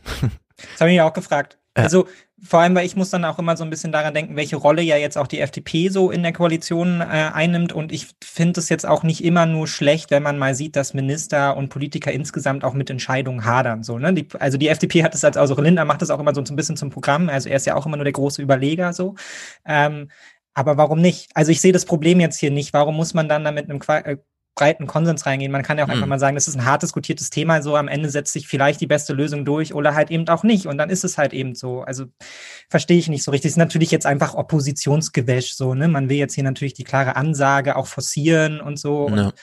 Das 0.58 0.82
habe 0.82 0.90
ich 0.90 0.96
mich 0.96 1.02
auch 1.02 1.14
gefragt. 1.14 1.58
Ja. 1.78 1.84
Also 1.84 2.08
vor 2.44 2.60
allem, 2.60 2.76
weil 2.76 2.86
ich 2.86 2.96
muss 2.96 3.10
dann 3.10 3.26
auch 3.26 3.40
immer 3.40 3.58
so 3.58 3.64
ein 3.64 3.72
bisschen 3.72 3.92
daran 3.92 4.14
denken, 4.14 4.36
welche 4.36 4.58
Rolle 4.58 4.84
ja 4.84 4.96
jetzt 4.96 5.18
auch 5.18 5.26
die 5.26 5.40
FDP 5.40 5.90
so 5.90 6.12
in 6.12 6.22
der 6.22 6.34
Koalition 6.34 7.02
äh, 7.02 7.32
einnimmt. 7.34 7.74
Und 7.74 7.92
ich 7.92 8.08
finde 8.24 8.60
es 8.60 8.70
jetzt 8.70 8.86
auch 8.86 9.02
nicht 9.02 9.24
immer 9.24 9.48
nur 9.48 9.68
schlecht, 9.68 10.12
wenn 10.12 10.22
man 10.22 10.38
mal 10.38 10.54
sieht, 10.54 10.76
dass 10.76 10.94
Minister 10.94 11.58
und 11.58 11.70
Politiker 11.70 12.12
insgesamt 12.12 12.64
auch 12.64 12.74
mit 12.74 12.92
Entscheidungen 12.92 13.44
hadern. 13.44 13.82
So, 13.84 13.98
ne? 13.98 14.14
Die, 14.14 14.28
also 14.40 14.60
die 14.60 14.68
FDP 14.68 15.04
hat 15.04 15.16
es 15.16 15.24
als, 15.24 15.36
also 15.36 15.60
Lindner 15.60 15.86
macht 15.86 16.04
das 16.04 16.12
auch 16.12 16.20
immer 16.20 16.36
so 16.36 16.42
ein 16.42 16.56
bisschen 16.56 16.78
zum 16.78 16.92
Programm. 16.92 17.28
Also 17.28 17.50
er 17.50 17.56
ist 17.56 17.66
ja 17.66 17.76
auch 17.76 17.88
immer 17.88 17.98
nur 17.98 18.06
der 18.06 18.14
große 18.14 18.42
Überleger 18.42 18.94
so. 18.94 19.16
Ähm, 19.66 20.10
aber 20.54 20.78
warum 20.78 21.02
nicht? 21.02 21.30
Also 21.34 21.52
ich 21.52 21.62
sehe 21.62 21.72
das 21.72 21.86
Problem 21.86 22.20
jetzt 22.20 22.40
hier 22.40 22.52
nicht. 22.52 22.74
Warum 22.74 22.96
muss 22.96 23.14
man 23.16 23.28
dann 23.30 23.44
da 23.46 23.52
mit 23.52 23.70
einem 23.70 23.80
äh, 23.88 24.18
breiten 24.58 24.88
Konsens 24.88 25.26
reingehen. 25.26 25.52
Man 25.52 25.62
kann 25.62 25.78
ja 25.78 25.86
auch 25.86 25.88
mhm. 25.88 25.94
einfach 25.94 26.08
mal 26.08 26.20
sagen, 26.20 26.36
das 26.36 26.48
ist 26.48 26.56
ein 26.56 26.66
hart 26.66 26.84
diskutiertes 26.84 27.30
Thema, 27.30 27.62
so 27.62 27.76
am 27.76 27.88
Ende 27.88 28.10
setzt 28.10 28.34
sich 28.34 28.48
vielleicht 28.48 28.82
die 28.82 28.88
beste 28.88 29.14
Lösung 29.14 29.46
durch 29.46 29.74
oder 29.74 29.96
halt 29.96 30.12
eben 30.12 30.28
auch 30.28 30.44
nicht. 30.44 30.66
Und 30.66 30.78
dann 30.78 30.90
ist 30.90 31.06
es 31.06 31.18
halt 31.18 31.32
eben 31.32 31.56
so. 31.56 31.82
Also 31.84 32.06
verstehe 32.70 32.98
ich 32.98 33.08
nicht 33.08 33.24
so 33.24 33.32
richtig. 33.32 33.52
Ist 33.52 33.58
natürlich 33.58 33.92
jetzt 33.92 34.06
einfach 34.06 34.34
Oppositionsgewäsch, 34.34 35.54
so, 35.54 35.76
ne? 35.76 35.88
Man 35.88 36.10
will 36.10 36.18
jetzt 36.18 36.34
hier 36.34 36.44
natürlich 36.44 36.74
die 36.74 36.84
klare 36.84 37.16
Ansage 37.16 37.76
auch 37.76 37.88
forcieren 37.88 38.60
und 38.60 38.78
so 38.78 39.08
ja. 39.08 39.28
und, 39.28 39.34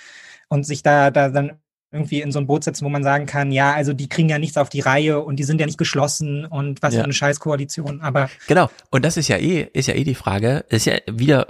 und 0.48 0.66
sich 0.66 0.82
da, 0.82 1.10
da 1.10 1.30
dann 1.30 1.60
irgendwie 1.92 2.20
in 2.20 2.32
so 2.32 2.40
ein 2.40 2.48
Boot 2.48 2.64
setzen, 2.64 2.84
wo 2.84 2.88
man 2.88 3.04
sagen 3.04 3.26
kann, 3.26 3.52
ja, 3.52 3.72
also 3.72 3.92
die 3.92 4.08
kriegen 4.08 4.28
ja 4.28 4.40
nichts 4.40 4.56
auf 4.56 4.68
die 4.68 4.80
Reihe 4.80 5.20
und 5.20 5.36
die 5.36 5.44
sind 5.44 5.60
ja 5.60 5.66
nicht 5.66 5.78
geschlossen 5.78 6.44
und 6.44 6.82
was 6.82 6.92
ja. 6.92 7.00
für 7.00 7.04
eine 7.04 7.12
Scheißkoalition, 7.12 8.00
aber. 8.00 8.28
Genau. 8.48 8.68
Und 8.90 9.04
das 9.04 9.16
ist 9.16 9.28
ja 9.28 9.36
eh, 9.36 9.68
ist 9.72 9.86
ja 9.86 9.94
eh 9.94 10.02
die 10.02 10.16
Frage, 10.16 10.64
ist 10.68 10.86
ja 10.86 10.96
wieder 11.06 11.46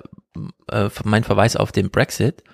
äh, 0.71 0.91
mein 1.05 1.25
Verweis 1.25 1.57
auf 1.57 1.73
den 1.73 1.91
Brexit 1.91 2.45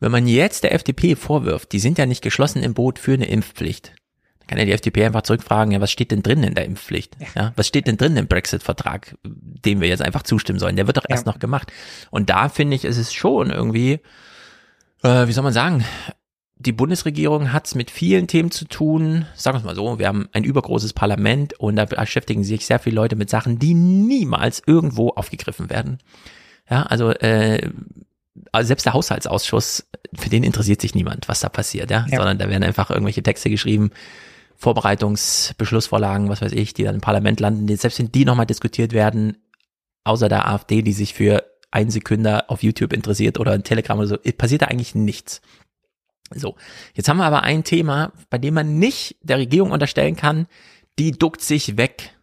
wenn 0.00 0.12
man 0.12 0.26
jetzt 0.26 0.64
der 0.64 0.72
FDP 0.72 1.16
vorwirft, 1.16 1.72
die 1.72 1.78
sind 1.78 1.98
ja 1.98 2.06
nicht 2.06 2.22
geschlossen 2.22 2.62
im 2.62 2.74
Boot 2.74 2.98
für 2.98 3.14
eine 3.14 3.26
Impfpflicht, 3.26 3.94
dann 4.38 4.46
kann 4.48 4.58
ja 4.58 4.64
die 4.64 4.72
FDP 4.72 5.04
einfach 5.04 5.22
zurückfragen, 5.22 5.72
ja, 5.72 5.80
was 5.80 5.90
steht 5.90 6.10
denn 6.10 6.22
drin 6.22 6.42
in 6.42 6.54
der 6.54 6.64
Impfpflicht? 6.64 7.16
Ja, 7.36 7.52
was 7.56 7.68
steht 7.68 7.86
denn 7.86 7.96
drin 7.96 8.16
im 8.16 8.26
Brexit-Vertrag, 8.26 9.16
dem 9.24 9.80
wir 9.80 9.88
jetzt 9.88 10.02
einfach 10.02 10.22
zustimmen 10.22 10.58
sollen? 10.58 10.76
Der 10.76 10.86
wird 10.86 10.96
doch 10.96 11.06
erst 11.08 11.26
ja. 11.26 11.32
noch 11.32 11.38
gemacht. 11.38 11.72
Und 12.10 12.30
da 12.30 12.48
finde 12.48 12.76
ich, 12.76 12.84
ist 12.84 12.98
es 12.98 13.12
schon 13.12 13.50
irgendwie, 13.50 14.00
äh, 15.02 15.26
wie 15.26 15.32
soll 15.32 15.44
man 15.44 15.52
sagen, 15.52 15.84
die 16.56 16.72
Bundesregierung 16.72 17.52
hat 17.52 17.66
es 17.66 17.74
mit 17.74 17.90
vielen 17.90 18.28
Themen 18.28 18.50
zu 18.50 18.66
tun. 18.66 19.26
Sagen 19.34 19.56
wir 19.56 19.58
es 19.58 19.64
mal 19.64 19.74
so, 19.74 19.98
wir 19.98 20.06
haben 20.06 20.28
ein 20.32 20.44
übergroßes 20.44 20.92
Parlament 20.92 21.58
und 21.58 21.76
da 21.76 21.84
beschäftigen 21.86 22.44
sich 22.44 22.66
sehr 22.66 22.78
viele 22.78 22.96
Leute 22.96 23.16
mit 23.16 23.30
Sachen, 23.30 23.58
die 23.58 23.74
niemals 23.74 24.62
irgendwo 24.64 25.10
aufgegriffen 25.10 25.70
werden. 25.70 25.98
Ja, 26.70 26.84
also 26.84 27.10
äh, 27.10 27.70
also 28.50 28.68
selbst 28.68 28.86
der 28.86 28.94
Haushaltsausschuss, 28.94 29.88
für 30.14 30.28
den 30.28 30.44
interessiert 30.44 30.80
sich 30.80 30.94
niemand, 30.94 31.28
was 31.28 31.40
da 31.40 31.48
passiert, 31.48 31.90
ja, 31.90 32.06
ja. 32.08 32.16
sondern 32.16 32.38
da 32.38 32.48
werden 32.48 32.62
einfach 32.62 32.90
irgendwelche 32.90 33.22
Texte 33.22 33.50
geschrieben, 33.50 33.90
Vorbereitungsbeschlussvorlagen, 34.56 36.28
was 36.28 36.40
weiß 36.40 36.52
ich, 36.52 36.72
die 36.72 36.84
dann 36.84 36.96
im 36.96 37.00
Parlament 37.00 37.40
landen, 37.40 37.74
selbst 37.76 37.98
wenn 37.98 38.12
die 38.12 38.24
nochmal 38.24 38.46
diskutiert 38.46 38.92
werden, 38.92 39.36
außer 40.04 40.28
der 40.28 40.48
AfD, 40.48 40.82
die 40.82 40.92
sich 40.92 41.14
für 41.14 41.44
ein 41.70 41.90
Sekünder 41.90 42.44
auf 42.48 42.62
YouTube 42.62 42.92
interessiert 42.92 43.40
oder 43.40 43.52
ein 43.52 43.64
Telegram 43.64 43.98
oder 43.98 44.08
so, 44.08 44.16
passiert 44.16 44.62
da 44.62 44.66
eigentlich 44.66 44.94
nichts. 44.94 45.40
So, 46.34 46.56
jetzt 46.94 47.08
haben 47.08 47.18
wir 47.18 47.24
aber 47.24 47.42
ein 47.42 47.64
Thema, 47.64 48.12
bei 48.30 48.38
dem 48.38 48.54
man 48.54 48.78
nicht 48.78 49.16
der 49.22 49.38
Regierung 49.38 49.70
unterstellen 49.70 50.16
kann, 50.16 50.46
die 50.98 51.12
duckt 51.12 51.40
sich 51.40 51.76
weg 51.76 52.14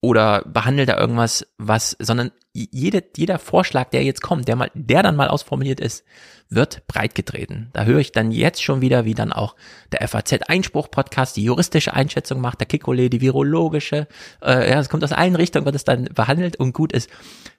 oder 0.00 0.42
behandelt 0.42 0.88
da 0.88 0.98
irgendwas, 0.98 1.46
was, 1.58 1.96
sondern 1.98 2.30
jede, 2.56 3.02
jeder 3.16 3.38
Vorschlag, 3.38 3.90
der 3.90 4.04
jetzt 4.04 4.22
kommt, 4.22 4.48
der 4.48 4.56
mal, 4.56 4.70
der 4.74 5.02
dann 5.02 5.16
mal 5.16 5.28
ausformuliert 5.28 5.80
ist, 5.80 6.04
wird 6.48 6.86
breitgetreten. 6.86 7.70
Da 7.72 7.84
höre 7.84 7.98
ich 7.98 8.12
dann 8.12 8.30
jetzt 8.30 8.62
schon 8.62 8.80
wieder, 8.80 9.04
wie 9.04 9.14
dann 9.14 9.32
auch 9.32 9.56
der 9.92 10.06
FAZ-Einspruch-Podcast 10.06 11.36
die 11.36 11.44
juristische 11.44 11.94
Einschätzung 11.94 12.40
macht, 12.40 12.60
der 12.60 12.66
Kikole 12.66 13.10
die 13.10 13.20
virologische, 13.20 14.06
äh, 14.42 14.70
ja, 14.70 14.78
es 14.78 14.88
kommt 14.88 15.04
aus 15.04 15.12
allen 15.12 15.36
Richtungen, 15.36 15.66
wird 15.66 15.74
es 15.74 15.84
dann 15.84 16.04
behandelt 16.04 16.56
und 16.56 16.72
gut 16.72 16.92
ist. 16.92 17.10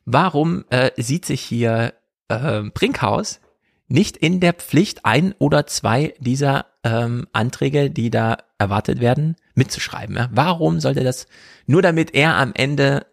Warum 0.06 0.64
äh, 0.70 0.92
sieht 0.96 1.26
sich 1.26 1.42
hier 1.42 1.94
äh, 2.30 2.64
Brinkhaus 2.74 3.42
nicht 3.90 4.18
in 4.18 4.40
der 4.40 4.54
Pflicht, 4.54 5.06
ein 5.06 5.34
oder 5.40 5.66
zwei 5.66 6.14
dieser 6.20 6.66
ähm, 6.84 7.28
Anträge, 7.32 7.90
die 7.90 8.10
da 8.10 8.38
erwartet 8.58 9.00
werden, 9.00 9.36
mitzuschreiben. 9.56 10.16
Ja? 10.16 10.30
Warum 10.32 10.80
sollte 10.80 11.04
das, 11.04 11.28
nur 11.68 11.82
damit 11.82 12.14
er 12.14 12.36
am 12.36 12.52
Ende 12.54 13.06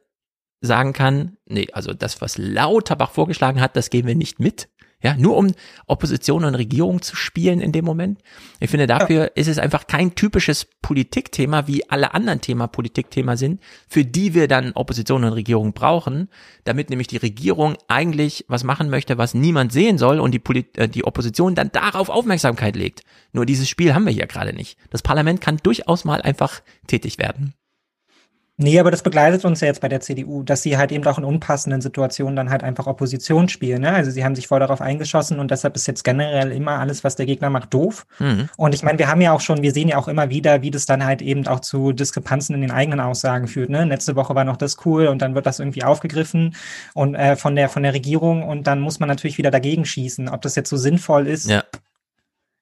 sagen 0.66 0.92
kann, 0.92 1.36
nee, 1.46 1.68
also 1.72 1.92
das, 1.92 2.20
was 2.20 2.38
Lauterbach 2.38 3.10
vorgeschlagen 3.10 3.60
hat, 3.60 3.76
das 3.76 3.90
gehen 3.90 4.06
wir 4.06 4.14
nicht 4.14 4.40
mit, 4.40 4.68
ja, 5.04 5.14
nur 5.18 5.36
um 5.36 5.52
Opposition 5.86 6.46
und 6.46 6.54
Regierung 6.54 7.02
zu 7.02 7.14
spielen 7.14 7.60
in 7.60 7.72
dem 7.72 7.84
Moment. 7.84 8.20
Ich 8.58 8.70
finde, 8.70 8.86
dafür 8.86 9.24
ja. 9.24 9.30
ist 9.34 9.48
es 9.48 9.58
einfach 9.58 9.86
kein 9.86 10.14
typisches 10.14 10.66
Politikthema, 10.80 11.66
wie 11.66 11.88
alle 11.90 12.14
anderen 12.14 12.40
Thema 12.40 12.68
Politikthema 12.68 13.36
sind, 13.36 13.60
für 13.86 14.06
die 14.06 14.32
wir 14.32 14.48
dann 14.48 14.72
Opposition 14.72 15.24
und 15.24 15.34
Regierung 15.34 15.74
brauchen, 15.74 16.30
damit 16.64 16.88
nämlich 16.88 17.08
die 17.08 17.18
Regierung 17.18 17.76
eigentlich 17.86 18.46
was 18.48 18.64
machen 18.64 18.88
möchte, 18.88 19.18
was 19.18 19.34
niemand 19.34 19.72
sehen 19.72 19.98
soll 19.98 20.20
und 20.20 20.30
die, 20.30 20.38
Polit 20.38 20.78
äh, 20.78 20.88
die 20.88 21.04
Opposition 21.04 21.54
dann 21.54 21.70
darauf 21.70 22.08
Aufmerksamkeit 22.08 22.74
legt. 22.74 23.02
Nur 23.34 23.44
dieses 23.44 23.68
Spiel 23.68 23.92
haben 23.94 24.06
wir 24.06 24.12
hier 24.12 24.26
gerade 24.26 24.54
nicht. 24.54 24.78
Das 24.88 25.02
Parlament 25.02 25.42
kann 25.42 25.58
durchaus 25.62 26.06
mal 26.06 26.22
einfach 26.22 26.62
tätig 26.86 27.18
werden. 27.18 27.52
Nee, 28.56 28.78
aber 28.78 28.92
das 28.92 29.02
begleitet 29.02 29.44
uns 29.44 29.60
ja 29.60 29.66
jetzt 29.66 29.80
bei 29.80 29.88
der 29.88 30.00
CDU, 30.00 30.44
dass 30.44 30.62
sie 30.62 30.78
halt 30.78 30.92
eben 30.92 31.04
auch 31.06 31.18
in 31.18 31.24
unpassenden 31.24 31.80
Situationen 31.80 32.36
dann 32.36 32.50
halt 32.50 32.62
einfach 32.62 32.86
Opposition 32.86 33.48
spielen. 33.48 33.82
Ne? 33.82 33.92
Also 33.92 34.12
sie 34.12 34.24
haben 34.24 34.36
sich 34.36 34.46
voll 34.46 34.60
darauf 34.60 34.80
eingeschossen 34.80 35.40
und 35.40 35.50
deshalb 35.50 35.74
ist 35.74 35.88
jetzt 35.88 36.04
generell 36.04 36.52
immer 36.52 36.78
alles, 36.78 37.02
was 37.02 37.16
der 37.16 37.26
Gegner 37.26 37.50
macht, 37.50 37.74
doof. 37.74 38.06
Mhm. 38.20 38.48
Und 38.56 38.72
ich 38.72 38.84
meine, 38.84 39.00
wir 39.00 39.08
haben 39.08 39.20
ja 39.20 39.32
auch 39.32 39.40
schon, 39.40 39.62
wir 39.62 39.72
sehen 39.72 39.88
ja 39.88 39.96
auch 39.96 40.06
immer 40.06 40.30
wieder, 40.30 40.62
wie 40.62 40.70
das 40.70 40.86
dann 40.86 41.04
halt 41.04 41.20
eben 41.20 41.48
auch 41.48 41.60
zu 41.60 41.90
Diskrepanzen 41.92 42.54
in 42.54 42.60
den 42.60 42.70
eigenen 42.70 43.00
Aussagen 43.00 43.48
führt. 43.48 43.70
Ne? 43.70 43.84
Letzte 43.86 44.14
Woche 44.14 44.36
war 44.36 44.44
noch 44.44 44.56
das 44.56 44.76
cool 44.86 45.08
und 45.08 45.20
dann 45.20 45.34
wird 45.34 45.46
das 45.46 45.58
irgendwie 45.58 45.82
aufgegriffen 45.82 46.54
und 46.94 47.16
äh, 47.16 47.34
von 47.34 47.56
der 47.56 47.68
von 47.68 47.82
der 47.82 47.92
Regierung 47.92 48.44
und 48.44 48.68
dann 48.68 48.78
muss 48.78 49.00
man 49.00 49.08
natürlich 49.08 49.36
wieder 49.36 49.50
dagegen 49.50 49.84
schießen. 49.84 50.28
Ob 50.28 50.42
das 50.42 50.54
jetzt 50.54 50.70
so 50.70 50.76
sinnvoll 50.76 51.26
ist, 51.26 51.50
ja. 51.50 51.64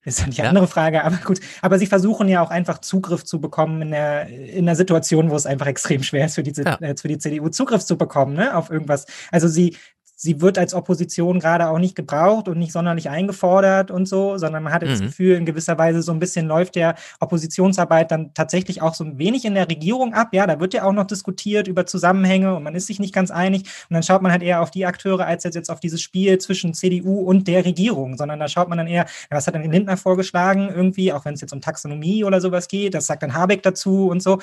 Ist 0.05 0.21
ja 0.21 0.27
die 0.27 0.37
ja. 0.39 0.45
andere 0.49 0.67
Frage, 0.67 1.05
aber 1.05 1.17
gut. 1.17 1.41
Aber 1.61 1.79
sie 1.79 1.87
versuchen 1.87 2.29
ja 2.29 2.43
auch 2.43 2.51
einfach 2.51 2.79
Zugriff 2.79 3.25
zu 3.25 3.41
bekommen 3.41 3.83
in 3.83 3.91
der, 3.93 4.29
in 4.29 4.67
der 4.67 4.75
Situation, 4.75 5.31
wo 5.31 5.37
es 5.37 5.47
einfach 5.47 5.67
extrem 5.67 6.03
schwer 6.03 6.27
ist 6.27 6.35
für 6.35 6.43
die, 6.43 6.53
ja. 6.61 6.77
äh, 6.81 6.97
für 6.97 7.09
die 7.09 7.19
CDU, 7.19 7.49
Zugriff 7.51 7.85
zu 7.85 7.97
bekommen, 7.97 8.35
ne, 8.35 8.57
auf 8.57 8.71
irgendwas. 8.71 9.07
Also 9.31 9.47
sie, 9.47 9.77
sie 10.23 10.41
wird 10.41 10.57
als 10.57 10.73
Opposition 10.73 11.41
gerade 11.41 11.69
auch 11.69 11.81
nicht 11.81 11.97
gebraucht 11.97 12.47
und 12.47 12.57
nicht 12.57 12.71
sonderlich 12.71 13.11
eingefordert 13.11 13.91
und 13.91 14.07
so, 14.07 14.39
sondern 14.39 14.63
man 14.63 14.73
hat 14.73 14.83
mhm. 14.83 14.87
das 14.87 15.01
Gefühl, 15.01 15.37
in 15.37 15.45
gewisser 15.45 15.77
Weise 15.79 16.01
so 16.01 16.13
ein 16.13 16.21
bisschen 16.21 16.47
läuft 16.47 16.77
der 16.77 16.95
Oppositionsarbeit 17.19 18.13
dann 18.13 18.33
tatsächlich 18.33 18.83
auch 18.83 18.95
so 18.95 19.03
ein 19.03 19.19
wenig 19.19 19.45
in 19.45 19.55
der 19.55 19.69
Regierung 19.69 20.15
ab. 20.15 20.29
Ja, 20.33 20.47
da 20.47 20.61
wird 20.61 20.75
ja 20.75 20.85
auch 20.85 20.93
noch 20.93 21.09
diskutiert 21.09 21.67
über 21.67 21.87
Zusammenhänge 21.87 22.55
und 22.55 22.63
man 22.63 22.77
ist 22.77 22.87
sich 22.87 23.01
nicht 23.01 23.13
ganz 23.13 23.33
einig. 23.33 23.63
Und 23.91 23.95
dann 23.95 24.05
schaut 24.05 24.23
man 24.23 24.31
halt 24.31 24.45
eher 24.45 24.63
auf 24.63 24.71
die 24.71 24.87
Akteure 24.87 25.27
als 25.27 25.43
jetzt 25.43 25.71
auf 25.71 25.81
dieses 25.81 26.01
Spiel 26.01 26.39
zwischen 26.39 26.73
CDU 26.73 27.19
und 27.23 27.49
der 27.49 27.65
Regierung, 27.65 28.17
sondern 28.17 28.39
da 28.39 28.47
schaut 28.47 28.69
man 28.69 28.79
dann 28.79 28.87
eher, 28.87 29.07
was 29.29 29.49
hat 29.49 29.57
denn 29.57 29.73
Lindner 29.73 29.97
vorgeschlagen 29.97 30.69
irgendwie, 30.69 31.13
auch 31.13 31.25
wenn 31.25 31.35
es 31.35 31.41
jetzt 31.41 31.53
um 31.53 31.61
Taxonomie 31.61 32.23
oder 32.23 32.41
sowas 32.41 32.69
geht, 32.69 32.95
das 32.95 33.09
sagt 33.09 33.25
dann 33.25 33.35
Habeck 33.35 33.65
dazu 33.65 34.07
und 34.07 34.23
so. 34.23 34.39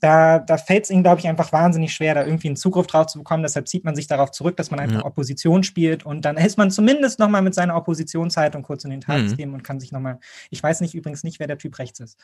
Da, 0.00 0.40
da 0.40 0.58
fällt 0.58 0.84
es 0.84 0.90
ihnen, 0.90 1.02
glaube 1.02 1.20
ich, 1.20 1.26
einfach 1.26 1.52
wahnsinnig 1.52 1.94
schwer, 1.94 2.14
da 2.14 2.26
irgendwie 2.26 2.48
einen 2.48 2.56
Zugriff 2.56 2.86
drauf 2.86 3.06
zu 3.06 3.18
bekommen. 3.18 3.42
Deshalb 3.42 3.66
zieht 3.66 3.84
man 3.84 3.96
sich 3.96 4.06
darauf 4.06 4.30
zurück, 4.30 4.58
dass 4.58 4.70
man 4.70 4.78
einfach 4.78 5.00
ja. 5.00 5.04
Opposition 5.06 5.21
spielt 5.62 6.04
und 6.04 6.24
dann 6.24 6.36
ist 6.36 6.58
man 6.58 6.70
zumindest 6.70 7.18
nochmal 7.18 7.42
mit 7.42 7.54
seiner 7.54 7.76
Oppositionszeitung 7.76 8.62
kurz 8.62 8.84
in 8.84 8.90
den 8.90 9.00
Tagesthemen 9.00 9.50
mhm. 9.50 9.54
und 9.56 9.62
kann 9.62 9.80
sich 9.80 9.92
nochmal, 9.92 10.18
ich 10.50 10.62
weiß 10.62 10.80
nicht 10.80 10.94
übrigens 10.94 11.24
nicht, 11.24 11.40
wer 11.40 11.46
der 11.46 11.58
Typ 11.58 11.78
rechts 11.78 12.00
ist. 12.00 12.18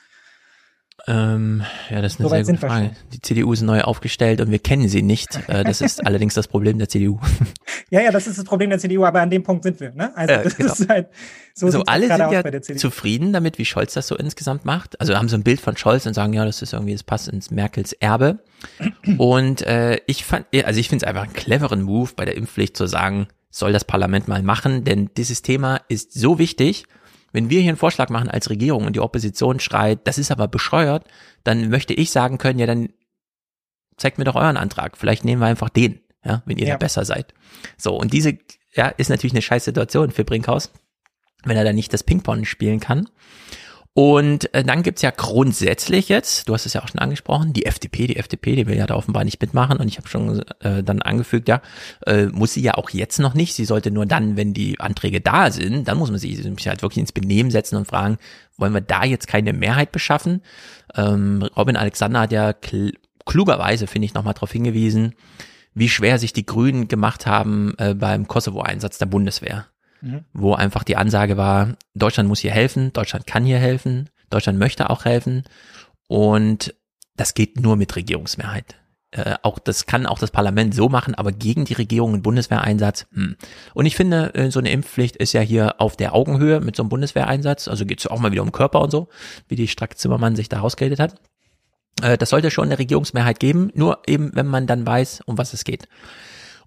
Ähm, 1.07 1.63
ja, 1.91 2.03
das 2.03 2.15
ist 2.15 2.21
eine 2.21 2.29
so 2.29 2.35
sehr 2.35 2.45
gute 2.45 2.59
Frage. 2.59 2.91
Die 3.13 3.23
CDU 3.23 3.53
ist 3.53 3.63
neu 3.63 3.83
aufgestellt 3.83 4.41
und 4.41 4.51
wir 4.51 4.59
kennen 4.59 4.89
sie 4.89 5.03
nicht. 5.03 5.29
Äh, 5.49 5.65
das 5.65 5.81
ist 5.81 6.05
allerdings 6.05 6.35
das 6.35 6.47
Problem 6.47 6.79
der 6.79 6.89
CDU. 6.89 7.21
Ja, 7.91 8.03
ja, 8.03 8.11
das 8.11 8.27
ist 8.27 8.37
das 8.37 8.45
Problem 8.45 8.69
der 8.69 8.79
CDU, 8.79 9.07
aber 9.07 9.23
an 9.23 9.31
dem 9.31 9.43
Punkt 9.43 9.63
sind 9.63 9.81
wir. 9.81 9.93
Ne? 9.93 10.15
Also 10.15 10.35
äh, 10.35 10.51
genau. 10.55 10.75
halt, 10.91 11.09
so 11.55 11.65
also 11.65 11.85
alle 11.87 12.07
sind 12.07 12.31
ja 12.31 12.77
zufrieden 12.77 13.33
damit, 13.33 13.57
wie 13.57 13.65
Scholz 13.65 13.95
das 13.95 14.09
so 14.09 14.17
insgesamt 14.17 14.67
macht. 14.67 15.01
Also 15.01 15.17
haben 15.17 15.29
so 15.31 15.37
ein 15.37 15.43
Bild 15.43 15.59
von 15.59 15.75
Scholz 15.75 16.05
und 16.05 16.13
sagen, 16.13 16.35
ja, 16.35 16.45
das 16.45 16.61
ist 16.61 16.75
irgendwie, 16.75 16.93
das 16.93 17.03
passt 17.03 17.29
ins 17.29 17.51
Merkels 17.51 17.95
Erbe. 17.95 18.41
Und 19.17 19.63
äh, 19.63 20.01
ich 20.07 20.25
fand, 20.25 20.47
also 20.65 20.79
ich 20.79 20.91
finde 20.91 21.05
es 21.05 21.09
einfach 21.09 21.23
einen 21.23 21.33
cleveren 21.33 21.81
Move 21.81 22.11
bei 22.15 22.27
der 22.27 22.37
Impfpflicht 22.37 22.77
zu 22.77 22.87
sagen, 22.87 23.29
soll 23.51 23.73
das 23.73 23.85
Parlament 23.85 24.29
mal 24.29 24.43
machen, 24.43 24.85
denn 24.85 25.11
dieses 25.17 25.41
Thema 25.41 25.81
ist 25.89 26.13
so 26.13 26.39
wichtig 26.39 26.85
wenn 27.33 27.51
wir 27.51 27.61
hier 27.61 27.71
einen 27.71 27.79
Vorschlag 27.79 28.09
machen 28.09 28.29
als 28.29 28.51
Regierung 28.51 28.87
und 28.87 28.97
die 28.97 29.01
Opposition 29.01 29.61
schreit, 29.61 30.07
das 30.07 30.19
ist 30.19 30.31
aber 30.31 30.49
bescheuert, 30.49 31.07
dann 31.45 31.69
möchte 31.69 31.95
ich 31.95 32.11
sagen 32.11 32.39
können, 32.39 32.59
ja, 32.59 32.67
dann 32.67 32.89
zeigt 33.97 34.19
mir 34.19 34.25
doch 34.25 34.37
euren 34.37 34.57
Antrag. 34.57 34.97
Vielleicht 34.97 35.25
nehmen 35.25 35.43
wir 35.43 35.47
einfach 35.47 35.69
den, 35.69 36.01
ja, 36.25 36.43
wenn 36.47 36.59
ihr 36.59 36.67
ja. 36.67 36.75
da 36.75 36.79
besser 36.79 37.05
seid. 37.05 37.35
So, 37.77 37.97
und 37.97 38.13
diese, 38.13 38.39
ja, 38.73 38.89
ist 38.89 39.11
natürlich 39.11 39.35
eine 39.35 39.43
scheiß 39.43 39.65
Situation 39.65 40.11
für 40.11 40.25
Brinkhaus. 40.25 40.73
wenn 41.45 41.57
er 41.57 41.65
dann 41.65 41.77
nicht 41.77 41.93
das 41.93 42.03
Ping-Pong 42.03 42.45
spielen 42.45 42.81
kann. 42.81 43.09
Und 43.99 44.55
äh, 44.55 44.63
dann 44.63 44.85
gibt's 44.85 45.03
ja 45.03 45.11
grundsätzlich 45.11 46.09
jetzt, 46.09 46.49
du 46.49 46.55
hast 46.55 46.67
es 46.67 46.73
ja 46.73 46.85
auch 46.85 46.87
schon 46.87 47.01
angesprochen, 47.01 47.53
die 47.53 47.67
FDP, 47.67 48.07
die 48.07 48.15
FDP, 48.15 48.55
die 48.55 48.69
will 48.69 48.77
ja 48.77 48.87
da 48.87 48.95
offenbar 48.95 49.25
nicht 49.25 49.41
mitmachen. 49.41 49.79
Und 49.79 49.89
ich 49.89 49.99
habe 49.99 50.07
schon 50.07 50.41
äh, 50.61 50.85
dann 50.85 51.03
angefügt, 51.03 51.49
ja, 51.49 51.61
äh, 52.07 52.27
muss 52.27 52.53
sie 52.53 52.63
ja 52.63 52.75
auch 52.75 52.91
jetzt 52.91 53.19
noch 53.19 53.35
nicht. 53.35 53.55
Sie 53.55 53.65
sollte 53.65 53.91
nur 53.91 54.07
dann, 54.07 54.37
wenn 54.37 54.55
die 54.55 54.79
Anträge 54.79 55.21
da 55.21 55.51
sind, 55.51 55.89
dann 55.89 55.99
muss 55.99 56.13
man 56.13 56.21
sich 56.21 56.39
halt 56.69 56.83
wirklich 56.83 56.99
ins 56.99 57.11
Benehmen 57.11 57.51
setzen 57.51 57.75
und 57.75 57.89
fragen, 57.89 58.19
wollen 58.57 58.73
wir 58.73 58.83
da 58.83 59.03
jetzt 59.03 59.27
keine 59.27 59.53
Mehrheit 59.53 59.91
beschaffen? 59.91 60.43
Ähm, 60.95 61.43
Robin 61.57 61.75
Alexander 61.77 62.21
hat 62.21 62.31
ja 62.31 62.53
kl 62.53 62.93
klugerweise, 63.27 63.89
finde 63.89 64.07
ich, 64.07 64.15
nochmal 64.15 64.35
darauf 64.35 64.53
hingewiesen, 64.53 65.17
wie 65.75 65.89
schwer 65.89 66.21
sich 66.21 66.33
die 66.33 66.47
Grünen 66.47 66.87
gemacht 66.87 67.27
haben 67.27 67.75
äh, 67.79 67.95
beim 67.95 68.29
Kosovo-Einsatz 68.29 68.99
der 68.99 69.07
Bundeswehr 69.07 69.67
mhm. 70.01 70.25
wo 70.33 70.55
einfach 70.55 70.85
die 70.85 70.97
Ansage 70.97 71.37
war, 71.37 71.77
Deutschland 71.95 72.29
muss 72.29 72.41
hier 72.41 72.53
helfen, 72.53 72.93
Deutschland 72.93 73.27
kann 73.27 73.45
hier 73.45 73.59
helfen, 73.59 74.11
Deutschland 74.31 74.59
möchte 74.59 74.91
auch 74.91 75.05
helfen 75.05 75.45
und 76.07 76.75
das 77.17 77.35
geht 77.35 77.61
nur 77.61 77.77
mit 77.77 77.97
Regierungsmehrheit. 77.97 78.77
Äh, 79.11 79.37
auch 79.43 79.59
das 79.59 79.87
kann 79.87 80.05
auch 80.05 80.19
das 80.19 80.31
Parlament 80.31 80.75
so 80.75 80.91
machen, 80.91 81.15
aber 81.15 81.33
gegen 81.33 81.65
die 81.65 81.73
Regierung 81.75 82.15
ein 82.15 82.23
Bundeswehreinsatz. 82.23 83.07
Hm. 83.15 83.37
Und 83.73 83.87
ich 83.87 83.97
finde, 83.97 84.35
äh, 84.35 84.51
so 84.51 84.59
eine 84.59 84.71
Impfpflicht 84.71 85.17
ist 85.17 85.33
ja 85.33 85.41
hier 85.41 85.81
auf 85.81 85.97
der 85.97 86.15
Augenhöhe 86.15 86.61
mit 86.61 86.77
so 86.77 86.83
einem 86.83 86.91
Bundeswehreinsatz. 86.91 87.69
Also 87.69 87.87
geht 87.87 88.01
es 88.01 88.07
auch 88.07 88.19
mal 88.19 88.33
wieder 88.33 88.43
um 88.43 88.53
Körper 88.53 88.83
und 88.83 88.91
so, 88.91 89.09
wie 89.49 89.57
die 89.57 89.69
Strack-Zimmermann 89.69 90.37
sich 90.37 90.51
da 90.51 90.61
rausgeredet 90.61 91.01
hat. 91.01 91.15
Äh, 92.03 92.19
das 92.19 92.29
sollte 92.29 92.51
schon 92.51 92.67
eine 92.67 92.79
Regierungsmehrheit 92.79 93.41
geben, 93.41 93.71
nur 93.75 94.03
eben, 94.07 94.35
wenn 94.35 94.47
man 94.47 94.67
dann 94.67 94.87
weiß, 94.87 95.23
um 95.25 95.39
was 95.39 95.55
es 95.55 95.65
geht. 95.65 95.89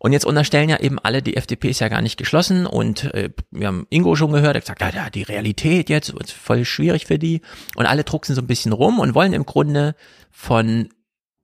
Und 0.04 0.14
jetzt 0.14 0.26
unterstellen 0.26 0.68
ja 0.68 0.80
eben 0.80 0.98
alle, 0.98 1.22
die 1.22 1.38
FDP 1.38 1.70
ist 1.70 1.80
ja 1.80 1.88
gar 1.88 2.02
nicht 2.02 2.18
geschlossen 2.18 2.66
und 2.66 3.04
äh, 3.14 3.30
wir 3.52 3.68
haben 3.68 3.86
Ingo 3.92 4.16
schon 4.16 4.32
gehört, 4.32 4.56
er 4.56 4.64
sagt, 4.64 4.82
ja, 4.82 4.90
ja, 4.90 5.10
die 5.12 5.22
Realität 5.22 5.90
jetzt 5.90 6.10
ist 6.10 6.32
voll 6.32 6.66
schwierig 6.66 7.06
für 7.06 7.20
die 7.20 7.42
und 7.76 7.86
alle 7.86 8.04
drucksen 8.04 8.34
so 8.34 8.42
ein 8.42 8.48
bisschen 8.48 8.72
rum 8.72 8.98
und 8.98 9.14
wollen 9.14 9.32
im 9.34 9.46
Grunde 9.46 9.96
von 10.32 10.90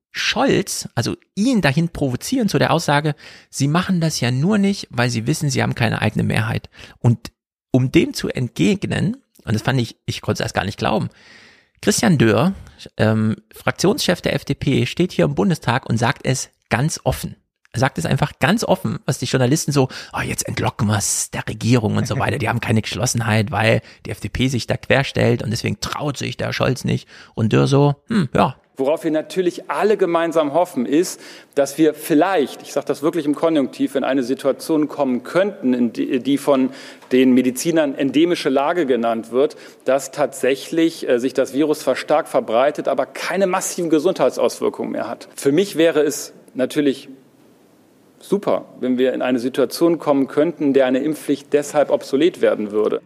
Scholz, 0.09 0.89
also 0.95 1.15
ihn 1.35 1.61
dahin 1.61 1.89
provozieren 1.89 2.49
zu 2.49 2.57
der 2.57 2.71
Aussage, 2.71 3.13
sie 3.51 3.67
machen 3.67 4.01
das 4.01 4.21
ja 4.21 4.31
nur 4.31 4.57
nicht, 4.57 4.87
weil 4.89 5.11
sie 5.11 5.27
wissen, 5.27 5.51
sie 5.51 5.61
haben 5.61 5.75
keine 5.75 6.01
eigene 6.01 6.23
Mehrheit. 6.23 6.71
Und 6.97 7.31
um 7.69 7.91
dem 7.91 8.15
zu 8.15 8.27
entgegnen, 8.27 9.17
und 9.45 9.53
das 9.53 9.61
fand 9.61 9.79
ich, 9.79 9.97
ich 10.07 10.21
konnte 10.21 10.41
es 10.41 10.45
erst 10.45 10.55
gar 10.55 10.65
nicht 10.65 10.79
glauben, 10.79 11.09
Christian 11.83 12.17
Dörr, 12.17 12.55
ähm, 12.97 13.35
Fraktionschef 13.53 14.21
der 14.21 14.33
FDP, 14.33 14.87
steht 14.87 15.11
hier 15.11 15.25
im 15.25 15.35
Bundestag 15.35 15.87
und 15.87 15.99
sagt 15.99 16.25
es 16.25 16.49
ganz 16.69 16.99
offen. 17.03 17.35
Er 17.73 17.79
sagt 17.79 17.97
es 17.97 18.05
einfach 18.05 18.33
ganz 18.39 18.63
offen, 18.63 18.99
was 19.05 19.19
die 19.19 19.25
Journalisten 19.25 19.71
so, 19.71 19.89
oh, 20.13 20.21
jetzt 20.21 20.47
entlocken 20.47 20.87
wir 20.87 20.97
es 20.97 21.31
der 21.31 21.47
Regierung 21.47 21.97
und 21.97 22.07
so 22.07 22.17
weiter. 22.19 22.37
Die 22.37 22.49
haben 22.49 22.61
keine 22.61 22.81
Geschlossenheit, 22.81 23.51
weil 23.51 23.81
die 24.05 24.11
FDP 24.11 24.47
sich 24.47 24.67
da 24.67 24.77
querstellt 24.77 25.43
und 25.43 25.51
deswegen 25.51 25.79
traut 25.79 26.17
sich 26.17 26.37
der 26.37 26.53
Scholz 26.53 26.83
nicht. 26.83 27.07
Und 27.35 27.53
Dürr 27.53 27.67
so, 27.67 27.95
hm, 28.07 28.29
ja, 28.33 28.55
Worauf 28.79 29.03
wir 29.03 29.09
natürlich 29.09 29.71
alle 29.71 29.97
gemeinsam 29.97 30.53
hoffen, 30.53 30.85
ist, 30.85 31.19
dass 31.55 31.79
wir 31.79 31.95
vielleicht, 31.95 32.61
ich 32.61 32.73
sage 32.73 32.85
das 32.85 33.01
wirklich 33.01 33.25
im 33.25 33.33
Konjunktiv, 33.33 33.95
in 33.95 34.03
eine 34.03 34.21
Situation 34.21 34.87
kommen 34.87 35.23
könnten, 35.23 35.93
die, 35.93 36.19
die, 36.19 36.37
von 36.37 36.69
den 37.11 37.33
Medizinern 37.33 37.95
endemische 37.95 38.49
Lage 38.49 38.85
genannt 38.85 39.31
wird, 39.31 39.57
dass 39.85 40.11
tatsächlich 40.11 41.09
äh, 41.09 41.19
sich 41.19 41.33
das 41.33 41.53
Virus 41.53 41.81
verstärkt 41.81 42.29
verbreitet, 42.29 42.87
aber 42.87 43.07
keine 43.07 43.47
massiven 43.47 43.89
Gesundheitsauswirkungen 43.89 44.91
mehr 44.91 45.07
hat. 45.07 45.27
Für 45.35 45.51
mich 45.51 45.75
wäre 45.75 46.01
es 46.01 46.33
natürlich 46.53 47.09
super, 48.19 48.65
wenn 48.79 48.97
wir 48.97 49.13
in 49.13 49.21
eine 49.21 49.39
Situation 49.39 49.99
kommen 49.99 50.27
könnten, 50.27 50.65
in 50.65 50.73
der 50.73 50.85
eine 50.85 50.99
Impfpflicht 50.99 51.53
deshalb 51.53 51.89
obsolet 51.89 52.41
werden 52.41 52.71
würde. 52.71 53.01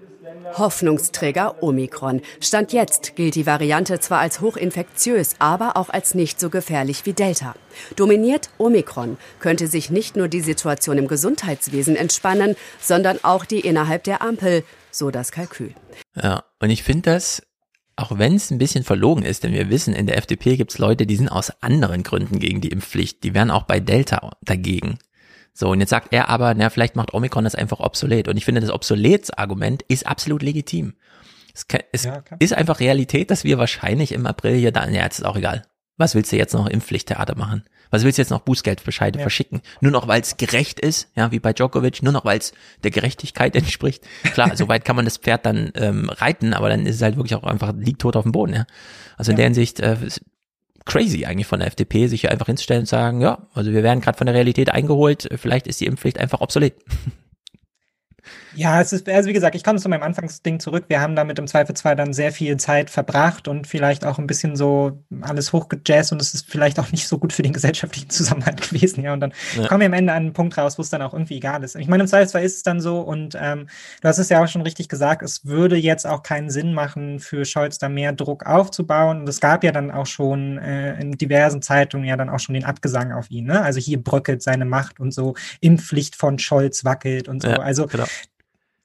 Hoffnungsträger 0.58 1.62
Omikron. 1.62 2.22
Stand 2.40 2.74
jetzt 2.74 3.16
gilt 3.16 3.36
die 3.36 3.46
Variante 3.46 4.00
zwar 4.00 4.20
als 4.20 4.42
hochinfektiös, 4.42 5.36
aber 5.40 5.78
auch 5.78 5.90
als 5.90 6.14
nicht 6.14 6.40
so 6.40 6.50
gefährlich 6.50 7.06
wie 7.06 7.14
Delta. 7.14 7.56
Dominiert 7.96 8.50
Omikron, 8.58 9.18
könnte 9.40 9.68
sich 9.68 9.90
nicht 9.90 10.16
nur 10.16 10.28
die 10.28 10.42
Situation 10.42 10.98
im 10.98 11.08
Gesundheitswesen 11.08 11.96
entspannen, 11.96 12.56
sondern 12.80 13.20
auch 13.24 13.46
die 13.46 13.62
innerhalb 13.62 14.04
der 14.04 14.22
Ampel, 14.22 14.64
so 14.92 15.10
das 15.10 15.32
Kalkül. 15.32 15.74
Ja, 16.22 16.44
und 16.60 16.70
ich 16.70 16.84
finde 16.84 17.12
das, 17.12 17.44
auch 18.02 18.18
wenn 18.18 18.36
es 18.36 18.52
ein 18.52 18.58
bisschen 18.58 18.84
verlogen 18.84 19.24
ist, 19.24 19.44
denn 19.44 19.54
wir 19.54 19.70
wissen, 19.70 19.94
in 19.94 20.08
der 20.08 20.18
FDP 20.18 20.58
gibt 20.58 20.72
es 20.72 20.78
Leute, 20.78 21.06
die 21.06 21.16
sind 21.16 21.30
aus 21.30 21.52
anderen 21.62 22.04
Gründen 22.04 22.40
gegen 22.40 22.62
die 22.62 22.70
Impfpflicht, 22.70 23.24
die 23.24 23.34
wären 23.34 23.52
auch 23.52 23.64
bei 23.64 23.80
Delta 23.80 24.32
dagegen. 24.42 24.98
So, 25.54 25.70
und 25.70 25.80
jetzt 25.80 25.90
sagt 25.90 26.14
er 26.14 26.30
aber, 26.30 26.54
na, 26.54 26.70
vielleicht 26.70 26.96
macht 26.96 27.14
Omikron 27.14 27.44
das 27.44 27.56
einfach 27.56 27.80
obsolet. 27.80 28.28
Und 28.28 28.38
ich 28.38 28.46
finde, 28.46 28.62
das 28.62 28.70
Obsoletsargument 28.70 29.84
ist 29.84 30.08
absolut 30.08 30.42
legitim. 30.44 30.94
Es, 31.54 31.68
kann, 31.68 31.82
es 31.92 32.06
ja, 32.06 32.24
ist 32.40 32.54
einfach 32.54 32.80
Realität, 32.80 33.30
dass 33.30 33.44
wir 33.44 33.58
wahrscheinlich 33.58 34.14
im 34.14 34.26
April 34.26 34.56
hier 34.56 34.72
dann, 34.72 34.94
ja, 34.94 35.04
jetzt 35.04 35.20
ist 35.20 35.26
auch 35.26 35.36
egal. 35.36 35.64
Was 35.98 36.16
willst 36.16 36.32
du 36.32 36.38
jetzt 36.38 36.54
noch 36.54 36.68
Impfpflichttheater 36.68 37.36
machen? 37.36 37.64
Was 37.92 38.04
willst 38.04 38.18
du 38.18 38.22
jetzt 38.22 38.30
noch 38.30 38.40
Bußgeldbescheide 38.40 39.20
ja. 39.20 39.24
verschicken? 39.24 39.62
Nur 39.82 39.92
noch, 39.92 40.08
weil 40.08 40.22
es 40.22 40.38
gerecht 40.38 40.80
ist, 40.80 41.10
ja, 41.16 41.32
wie 41.32 41.40
bei 41.40 41.54
Djokovic, 41.54 42.02
nur 42.02 42.14
noch, 42.14 42.26
weil 42.26 42.40
es 42.40 42.54
der 42.84 42.92
Gerechtigkeit 42.92 43.56
entspricht. 43.58 44.04
Klar, 44.34 44.56
soweit 44.56 44.86
kann 44.86 44.96
man 44.96 45.06
das 45.06 45.18
Pferd 45.18 45.46
dann 45.46 45.72
ähm, 45.76 46.10
reiten, 46.10 46.54
aber 46.54 46.70
dann 46.70 46.86
ist 46.86 46.96
es 46.96 47.02
halt 47.02 47.18
wirklich 47.18 47.36
auch 47.36 47.44
einfach, 47.44 47.74
liegt 47.78 48.02
tot 48.02 48.16
auf 48.16 48.24
dem 48.24 48.32
Boden, 48.32 48.54
ja. 48.54 48.66
Also 49.18 49.32
in 49.32 49.38
der 49.38 49.46
Hinsicht 49.46 49.82
äh, 49.82 49.98
crazy 50.86 51.26
eigentlich 51.26 51.48
von 51.48 51.60
der 51.60 51.68
FDP, 51.68 52.08
sich 52.08 52.22
hier 52.22 52.32
einfach 52.32 52.48
hinzustellen 52.48 52.82
und 52.82 52.88
sagen, 52.88 53.22
ja, 53.22 53.48
also 53.54 53.72
wir 53.72 53.84
werden 53.84 54.02
gerade 54.02 54.18
von 54.18 54.26
der 54.26 54.36
Realität 54.36 54.70
eingeholt, 54.70 55.30
vielleicht 55.36 55.68
ist 55.68 55.82
die 55.82 55.86
Impfpflicht 55.86 56.18
einfach 56.18 56.42
obsolet. 56.42 56.76
Ja, 58.56 58.82
es 58.82 58.92
ist, 58.94 59.08
also 59.08 59.30
wie 59.30 59.34
gesagt, 59.34 59.56
ich 59.56 59.64
komme 59.64 59.80
zu 59.80 59.88
meinem 59.88 60.04
Anfangsding 60.04 60.60
zurück. 60.60 60.86
Wir 60.88 61.00
haben 61.00 61.16
damit 61.16 61.40
im 61.40 61.48
Zweifelsfall 61.48 61.96
dann 61.96 62.14
sehr 62.14 62.32
viel 62.32 62.58
Zeit 62.58 62.90
verbracht 62.90 63.48
und 63.48 63.68
vielleicht 63.68 64.06
auch 64.06 64.20
ein 64.20 64.28
bisschen 64.28 64.56
so 64.56 65.04
alles 65.22 65.54
hochgejazzt 65.54 66.12
und 66.12 66.22
es 66.22 66.34
ist 66.34 66.50
vielleicht 66.50 66.80
auch 66.80 66.92
nicht 66.92 67.08
so 67.08 67.18
gut 67.18 67.34
für 67.34 67.44
den 67.44 67.54
gesellschaftlichen 67.54 68.10
Zusammenhalt 68.10 68.62
gewesen. 68.70 69.04
Ja, 69.04 69.14
und 69.14 69.22
dann 69.22 69.34
ja. 69.58 69.68
kommen 69.68 69.82
wir 69.82 69.88
am 69.88 69.94
Ende 69.94 70.14
an 70.14 70.24
einen 70.24 70.34
Punkt 70.34 70.58
raus, 70.58 70.78
wo 70.78 70.82
es 70.82 70.90
dann 70.90 71.02
auch 71.02 71.14
irgendwie 71.14 71.38
egal 71.38 71.64
ist. 71.64 71.76
Ich 71.76 71.88
meine, 71.88 72.04
im 72.04 72.08
Zweifelsfall 72.08 72.44
ist 72.44 72.58
es 72.58 72.64
dann 72.64 72.82
so 72.82 73.00
und 73.02 73.38
ähm, 73.40 73.68
du 74.02 74.08
hast 74.08 74.18
es 74.18 74.30
ja 74.30 74.44
auch 74.44 74.48
schon 74.48 74.62
richtig 74.62 74.90
gesagt, 74.90 75.22
es 75.22 75.46
würde 75.46 75.78
jetzt 75.78 76.06
auch 76.06 76.24
keinen 76.24 76.50
Sinn 76.50 76.74
machen, 76.74 77.20
für 77.20 77.46
Scholz 77.46 77.78
da 77.78 77.90
mehr 77.90 78.14
Druck 78.14 78.46
aufzubauen. 78.46 79.22
Und 79.22 79.30
es 79.30 79.40
gab 79.40 79.64
ja 79.64 79.72
dann 79.72 79.92
auch 79.92 80.06
schon 80.06 80.58
äh, 80.58 81.00
in 81.00 81.14
diversen 81.14 81.62
Zeitungen 81.62 82.06
ja 82.06 82.18
dann 82.18 82.30
auch 82.30 82.40
schon 82.40 82.54
den 82.54 82.66
Abgesang 82.66 83.12
auf 83.14 83.32
ihn. 83.32 83.46
Ne? 83.46 83.62
Also 83.62 83.80
hier 83.80 84.02
bröckelt 84.02 84.42
seine 84.42 84.66
Macht 84.66 85.00
und 85.00 85.14
so, 85.14 85.36
Impfpflicht 85.62 86.16
von 86.16 86.40
Scholz 86.40 86.84
wackelt 86.84 87.28
und 87.28 87.42
so. 87.42 87.50
Ja, 87.50 87.58
also 87.58 87.88
genau 87.88 88.06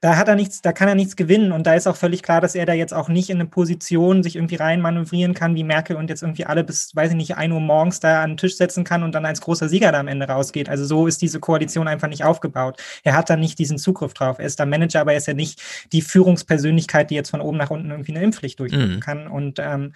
da 0.01 0.17
hat 0.17 0.29
er 0.29 0.37
nichts, 0.37 0.61
da 0.61 0.73
kann 0.73 0.89
er 0.89 0.95
nichts 0.95 1.17
gewinnen. 1.17 1.53
Und 1.53 1.67
da 1.67 1.75
ist 1.75 1.87
auch 1.87 1.97
völlig 1.97 2.23
klar, 2.23 2.43
dass 2.43 2.55
er 2.55 2.67
da 2.67 2.75
jetzt 2.75 2.93
auch 2.93 3.09
nicht 3.09 3.31
in 3.31 3.39
eine 3.39 3.49
Position 3.49 4.23
sich 4.23 4.37
irgendwie 4.37 4.57
rein 4.57 4.81
manövrieren 4.83 5.33
kann 5.33 5.55
wie 5.55 5.65
Merkel 5.65 5.97
und 5.97 6.11
jetzt 6.11 6.23
irgendwie 6.23 6.45
alle 6.45 6.65
bis, 6.65 6.95
weiß 6.95 7.11
ich 7.11 7.17
nicht, 7.17 7.37
ein 7.37 7.51
Uhr 7.51 7.61
morgens 7.61 8.01
da 8.01 8.23
an 8.23 8.33
den 8.33 8.37
Tisch 8.37 8.57
setzen 8.57 8.85
kann 8.85 9.03
und 9.03 9.15
dann 9.15 9.25
als 9.25 9.41
großer 9.41 9.69
Sieger 9.71 9.93
da 9.93 10.01
am 10.01 10.09
Ende 10.09 10.29
rausgeht. 10.29 10.69
Also 10.69 10.85
so 10.85 11.07
ist 11.07 11.23
diese 11.23 11.41
Koalition 11.41 11.89
einfach 11.89 12.09
nicht 12.09 12.25
aufgebaut. 12.25 12.81
Er 13.05 13.17
hat 13.17 13.31
da 13.31 13.37
nicht 13.37 13.59
diesen 13.59 13.79
Zugriff 13.79 14.13
drauf. 14.13 14.39
Er 14.39 14.45
ist 14.45 14.59
der 14.59 14.67
Manager, 14.67 15.01
aber 15.01 15.13
er 15.13 15.19
ist 15.19 15.29
ja 15.29 15.35
nicht 15.35 15.63
die 15.93 16.03
Führungspersönlichkeit, 16.03 17.11
die 17.11 17.15
jetzt 17.15 17.31
von 17.31 17.41
oben 17.41 17.57
nach 17.57 17.71
unten 17.71 17.91
irgendwie 17.91 18.15
eine 18.15 18.23
Impfpflicht 18.23 18.61
durchführen 18.61 18.97
mhm. 18.97 19.01
kann. 19.01 19.27
Und 19.27 19.59
ähm, 19.59 19.95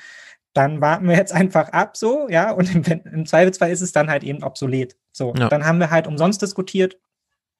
dann 0.54 0.80
warten 0.80 1.08
wir 1.08 1.16
jetzt 1.16 1.32
einfach 1.34 1.68
ab, 1.68 1.98
so, 1.98 2.26
ja, 2.30 2.52
und 2.52 2.74
im, 2.74 2.82
im 3.12 3.26
Zweifelsfall 3.26 3.70
ist 3.70 3.82
es 3.82 3.92
dann 3.92 4.08
halt 4.08 4.24
eben 4.24 4.42
obsolet. 4.42 4.96
So, 5.12 5.34
ja. 5.36 5.48
dann 5.48 5.66
haben 5.66 5.78
wir 5.78 5.90
halt 5.90 6.06
umsonst 6.06 6.40
diskutiert. 6.40 6.96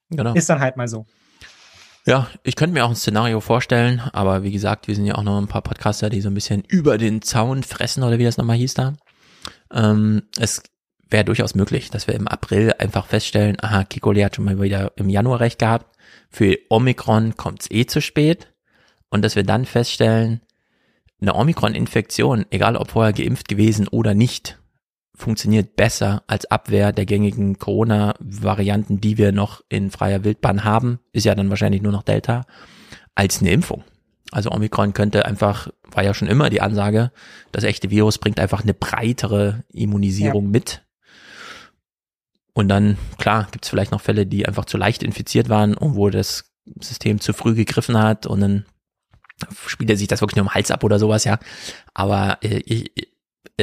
Genau. 0.09 0.33
Ist 0.33 0.49
dann 0.49 0.59
halt 0.59 0.75
mal 0.75 0.87
so. 0.87 1.05
Ja, 2.05 2.27
ich 2.43 2.55
könnte 2.55 2.73
mir 2.73 2.83
auch 2.83 2.89
ein 2.89 2.95
Szenario 2.95 3.41
vorstellen, 3.41 4.01
aber 4.13 4.43
wie 4.43 4.51
gesagt, 4.51 4.87
wir 4.87 4.95
sind 4.95 5.05
ja 5.05 5.15
auch 5.15 5.23
noch 5.23 5.37
ein 5.37 5.47
paar 5.47 5.61
Podcaster, 5.61 6.09
die 6.09 6.21
so 6.21 6.29
ein 6.29 6.33
bisschen 6.33 6.63
über 6.67 6.97
den 6.97 7.21
Zaun 7.21 7.61
fressen 7.61 8.03
oder 8.03 8.17
wie 8.17 8.23
das 8.23 8.37
nochmal 8.37 8.57
hieß 8.57 8.73
da. 8.73 8.93
Ähm, 9.71 10.23
es 10.39 10.63
wäre 11.09 11.25
durchaus 11.25 11.53
möglich, 11.53 11.91
dass 11.91 12.07
wir 12.07 12.15
im 12.15 12.27
April 12.27 12.73
einfach 12.79 13.05
feststellen, 13.05 13.57
aha, 13.61 13.83
Kikoli 13.83 14.21
hat 14.21 14.35
schon 14.35 14.45
mal 14.45 14.59
wieder 14.59 14.93
im 14.95 15.09
Januar 15.09 15.41
recht 15.41 15.59
gehabt, 15.59 15.95
für 16.29 16.57
Omikron 16.69 17.37
kommt 17.37 17.61
es 17.61 17.71
eh 17.71 17.85
zu 17.85 18.01
spät 18.01 18.51
und 19.09 19.21
dass 19.21 19.35
wir 19.35 19.43
dann 19.43 19.65
feststellen, 19.65 20.41
eine 21.21 21.35
Omikron-Infektion, 21.35 22.45
egal 22.49 22.75
ob 22.75 22.89
vorher 22.89 23.13
geimpft 23.13 23.47
gewesen 23.47 23.87
oder 23.87 24.15
nicht, 24.15 24.57
funktioniert 25.15 25.75
besser 25.75 26.23
als 26.27 26.49
Abwehr 26.49 26.91
der 26.91 27.05
gängigen 27.05 27.59
Corona-Varianten, 27.59 29.01
die 29.01 29.17
wir 29.17 29.31
noch 29.31 29.61
in 29.69 29.91
freier 29.91 30.23
Wildbahn 30.23 30.63
haben, 30.63 30.99
ist 31.11 31.25
ja 31.25 31.35
dann 31.35 31.49
wahrscheinlich 31.49 31.81
nur 31.81 31.91
noch 31.91 32.03
Delta, 32.03 32.45
als 33.15 33.41
eine 33.41 33.51
Impfung. 33.51 33.83
Also 34.31 34.49
Omikron 34.51 34.93
könnte 34.93 35.25
einfach, 35.25 35.67
war 35.91 36.03
ja 36.03 36.13
schon 36.13 36.29
immer 36.29 36.49
die 36.49 36.61
Ansage, 36.61 37.11
das 37.51 37.65
echte 37.65 37.89
Virus 37.89 38.17
bringt 38.17 38.39
einfach 38.39 38.63
eine 38.63 38.73
breitere 38.73 39.63
Immunisierung 39.71 40.45
ja. 40.45 40.49
mit. 40.49 40.83
Und 42.53 42.69
dann, 42.69 42.97
klar, 43.17 43.47
gibt 43.51 43.65
es 43.65 43.69
vielleicht 43.69 43.91
noch 43.91 44.01
Fälle, 44.01 44.25
die 44.25 44.47
einfach 44.47 44.65
zu 44.65 44.77
leicht 44.77 45.03
infiziert 45.03 45.49
waren 45.49 45.75
und 45.75 45.95
wo 45.95 46.09
das 46.09 46.51
System 46.79 47.19
zu 47.19 47.33
früh 47.33 47.55
gegriffen 47.55 47.97
hat 47.97 48.25
und 48.25 48.39
dann 48.41 48.65
spielt 49.65 49.89
er 49.89 49.97
sich 49.97 50.07
das 50.07 50.21
wirklich 50.21 50.35
nur 50.35 50.45
im 50.45 50.53
Hals 50.53 50.71
ab 50.71 50.83
oder 50.83 50.99
sowas, 50.99 51.23
ja. 51.23 51.39
Aber 51.93 52.37
äh, 52.41 52.61
ich, 52.65 52.91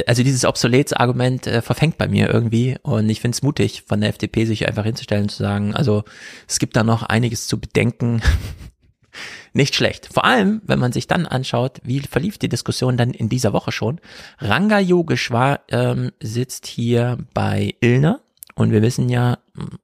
also 0.07 0.23
dieses 0.23 0.45
Obsoletsargument 0.45 1.47
äh, 1.47 1.61
verfängt 1.61 1.97
bei 1.97 2.07
mir 2.07 2.29
irgendwie 2.29 2.77
und 2.81 3.09
ich 3.09 3.21
finde 3.21 3.35
es 3.35 3.41
mutig 3.41 3.83
von 3.87 4.01
der 4.01 4.09
FDP 4.09 4.45
sich 4.45 4.67
einfach 4.67 4.83
hinzustellen 4.83 5.23
und 5.23 5.29
zu 5.29 5.43
sagen, 5.43 5.75
also 5.75 6.03
es 6.47 6.59
gibt 6.59 6.75
da 6.75 6.83
noch 6.83 7.03
einiges 7.03 7.47
zu 7.47 7.59
bedenken. 7.59 8.21
Nicht 9.53 9.75
schlecht. 9.75 10.09
Vor 10.13 10.25
allem, 10.25 10.61
wenn 10.65 10.79
man 10.79 10.91
sich 10.91 11.07
dann 11.07 11.25
anschaut, 11.25 11.79
wie 11.83 11.99
verlief 12.01 12.37
die 12.37 12.49
Diskussion 12.49 12.97
dann 12.97 13.11
in 13.11 13.29
dieser 13.29 13.51
Woche 13.51 13.71
schon. 13.71 13.99
Ranga 14.37 14.79
Yogeshwar 14.79 15.61
ähm, 15.69 16.11
sitzt 16.21 16.67
hier 16.67 17.17
bei 17.33 17.73
Ilner 17.81 18.21
und 18.55 18.71
wir 18.71 18.81
wissen 18.81 19.09
ja, 19.09 19.39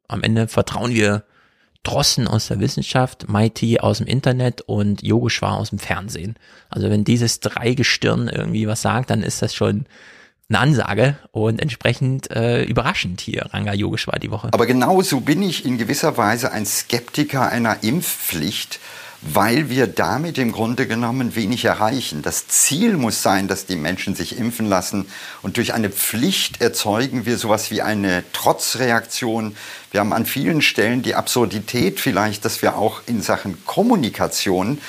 am 0.07 0.21
Ende 0.21 0.47
vertrauen 0.47 0.93
wir 0.93 1.23
Drossen 1.85 2.27
aus 2.27 2.47
der 2.47 2.59
Wissenschaft, 2.59 3.29
Mighty 3.29 3.79
aus 3.79 3.99
dem 3.99 4.07
Internet 4.07 4.61
und 4.61 5.03
Yogeshwar 5.03 5.57
aus 5.57 5.69
dem 5.69 5.79
Fernsehen. 5.79 6.35
Also 6.69 6.89
wenn 6.89 7.05
dieses 7.05 7.39
Dreigestirn 7.39 8.27
irgendwie 8.27 8.67
was 8.67 8.81
sagt, 8.81 9.09
dann 9.09 9.23
ist 9.23 9.41
das 9.41 9.55
schon 9.55 9.85
eine 10.49 10.59
Ansage 10.59 11.17
und 11.31 11.59
entsprechend 11.61 12.29
äh, 12.29 12.63
überraschend 12.63 13.21
hier 13.21 13.47
Ranga 13.51 13.73
Yogeshwar 13.73 14.19
die 14.19 14.31
Woche. 14.31 14.49
Aber 14.51 14.65
genauso 14.65 15.21
bin 15.21 15.41
ich 15.41 15.65
in 15.65 15.77
gewisser 15.77 16.17
Weise 16.17 16.51
ein 16.51 16.65
Skeptiker 16.65 17.49
einer 17.49 17.83
Impfpflicht, 17.83 18.79
weil 19.33 19.69
wir 19.69 19.87
damit 19.87 20.37
im 20.37 20.51
Grunde 20.51 20.87
genommen 20.87 21.35
wenig 21.35 21.65
erreichen. 21.65 22.21
Das 22.21 22.47
Ziel 22.47 22.95
muss 22.95 23.23
sein, 23.23 23.47
dass 23.47 23.65
die 23.65 23.75
Menschen 23.75 24.13
sich 24.13 24.37
impfen 24.37 24.67
lassen 24.67 25.07
und 25.41 25.57
durch 25.57 25.73
eine 25.73 25.89
Pflicht 25.89 26.61
erzeugen 26.61 27.25
wir 27.25 27.37
sowas 27.37 27.71
wie 27.71 27.81
eine 27.81 28.23
Trotzreaktion. 28.33 29.55
Wir 29.91 30.01
haben 30.01 30.13
an 30.13 30.25
vielen 30.25 30.61
Stellen 30.61 31.01
die 31.01 31.15
Absurdität 31.15 31.99
vielleicht, 31.99 32.45
dass 32.45 32.61
wir 32.61 32.77
auch 32.77 33.01
in 33.07 33.21
Sachen 33.21 33.65
Kommunikation 33.65 34.79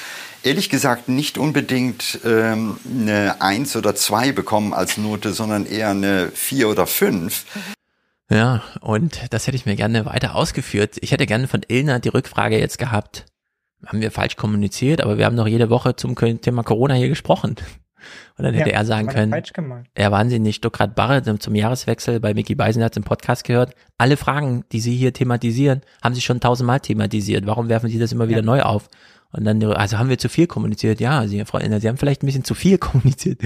ehrlich 0.42 0.70
gesagt 0.70 1.08
nicht 1.08 1.38
unbedingt 1.38 2.20
ähm, 2.24 2.78
eine 2.88 3.40
Eins 3.40 3.74
oder 3.74 3.94
zwei 3.94 4.32
bekommen 4.32 4.74
als 4.74 4.96
Note, 4.98 5.32
sondern 5.32 5.66
eher 5.66 5.90
eine 5.90 6.30
vier 6.34 6.68
oder 6.68 6.86
fünf. 6.86 7.46
Ja, 8.30 8.62
und 8.80 9.20
das 9.30 9.46
hätte 9.46 9.56
ich 9.56 9.66
mir 9.66 9.76
gerne 9.76 10.04
weiter 10.04 10.34
ausgeführt. 10.34 10.96
Ich 11.00 11.12
hätte 11.12 11.26
gerne 11.26 11.48
von 11.48 11.62
Ilna 11.66 12.00
die 12.00 12.08
Rückfrage 12.08 12.58
jetzt 12.58 12.78
gehabt, 12.78 13.24
haben 13.84 14.00
wir 14.00 14.10
falsch 14.10 14.36
kommuniziert, 14.36 15.00
aber 15.00 15.18
wir 15.18 15.26
haben 15.26 15.36
doch 15.36 15.46
jede 15.46 15.70
Woche 15.70 15.96
zum 15.96 16.16
Thema 16.16 16.62
Corona 16.62 16.94
hier 16.94 17.08
gesprochen. 17.08 17.56
Und 18.38 18.44
dann 18.44 18.54
hätte 18.54 18.70
ja, 18.70 18.76
er 18.76 18.84
sagen 18.84 19.08
können, 19.08 19.34
er 19.94 20.12
wahnsinnig 20.12 20.56
Stuttgart 20.56 20.94
Barre 20.94 21.22
zum 21.38 21.54
Jahreswechsel 21.54 22.20
bei 22.20 22.34
Mickey 22.34 22.54
Beisenherz 22.54 22.96
im 22.96 23.02
Podcast 23.02 23.44
gehört. 23.44 23.74
Alle 23.98 24.16
Fragen, 24.16 24.64
die 24.72 24.80
Sie 24.80 24.94
hier 24.94 25.12
thematisieren, 25.12 25.80
haben 26.02 26.14
Sie 26.14 26.20
schon 26.20 26.40
tausendmal 26.40 26.80
thematisiert. 26.80 27.46
Warum 27.46 27.68
werfen 27.68 27.88
Sie 27.88 27.98
das 27.98 28.12
immer 28.12 28.28
wieder 28.28 28.40
ja. 28.40 28.44
neu 28.44 28.62
auf? 28.62 28.88
Und 29.32 29.44
dann, 29.44 29.62
also 29.62 29.98
haben 29.98 30.08
wir 30.08 30.18
zu 30.18 30.28
viel 30.28 30.46
kommuniziert? 30.46 31.00
Ja, 31.00 31.26
Sie, 31.26 31.44
Frau 31.44 31.58
Inner, 31.58 31.80
Sie 31.80 31.88
haben 31.88 31.96
vielleicht 31.96 32.22
ein 32.22 32.26
bisschen 32.26 32.44
zu 32.44 32.54
viel 32.54 32.78
kommuniziert. 32.78 33.40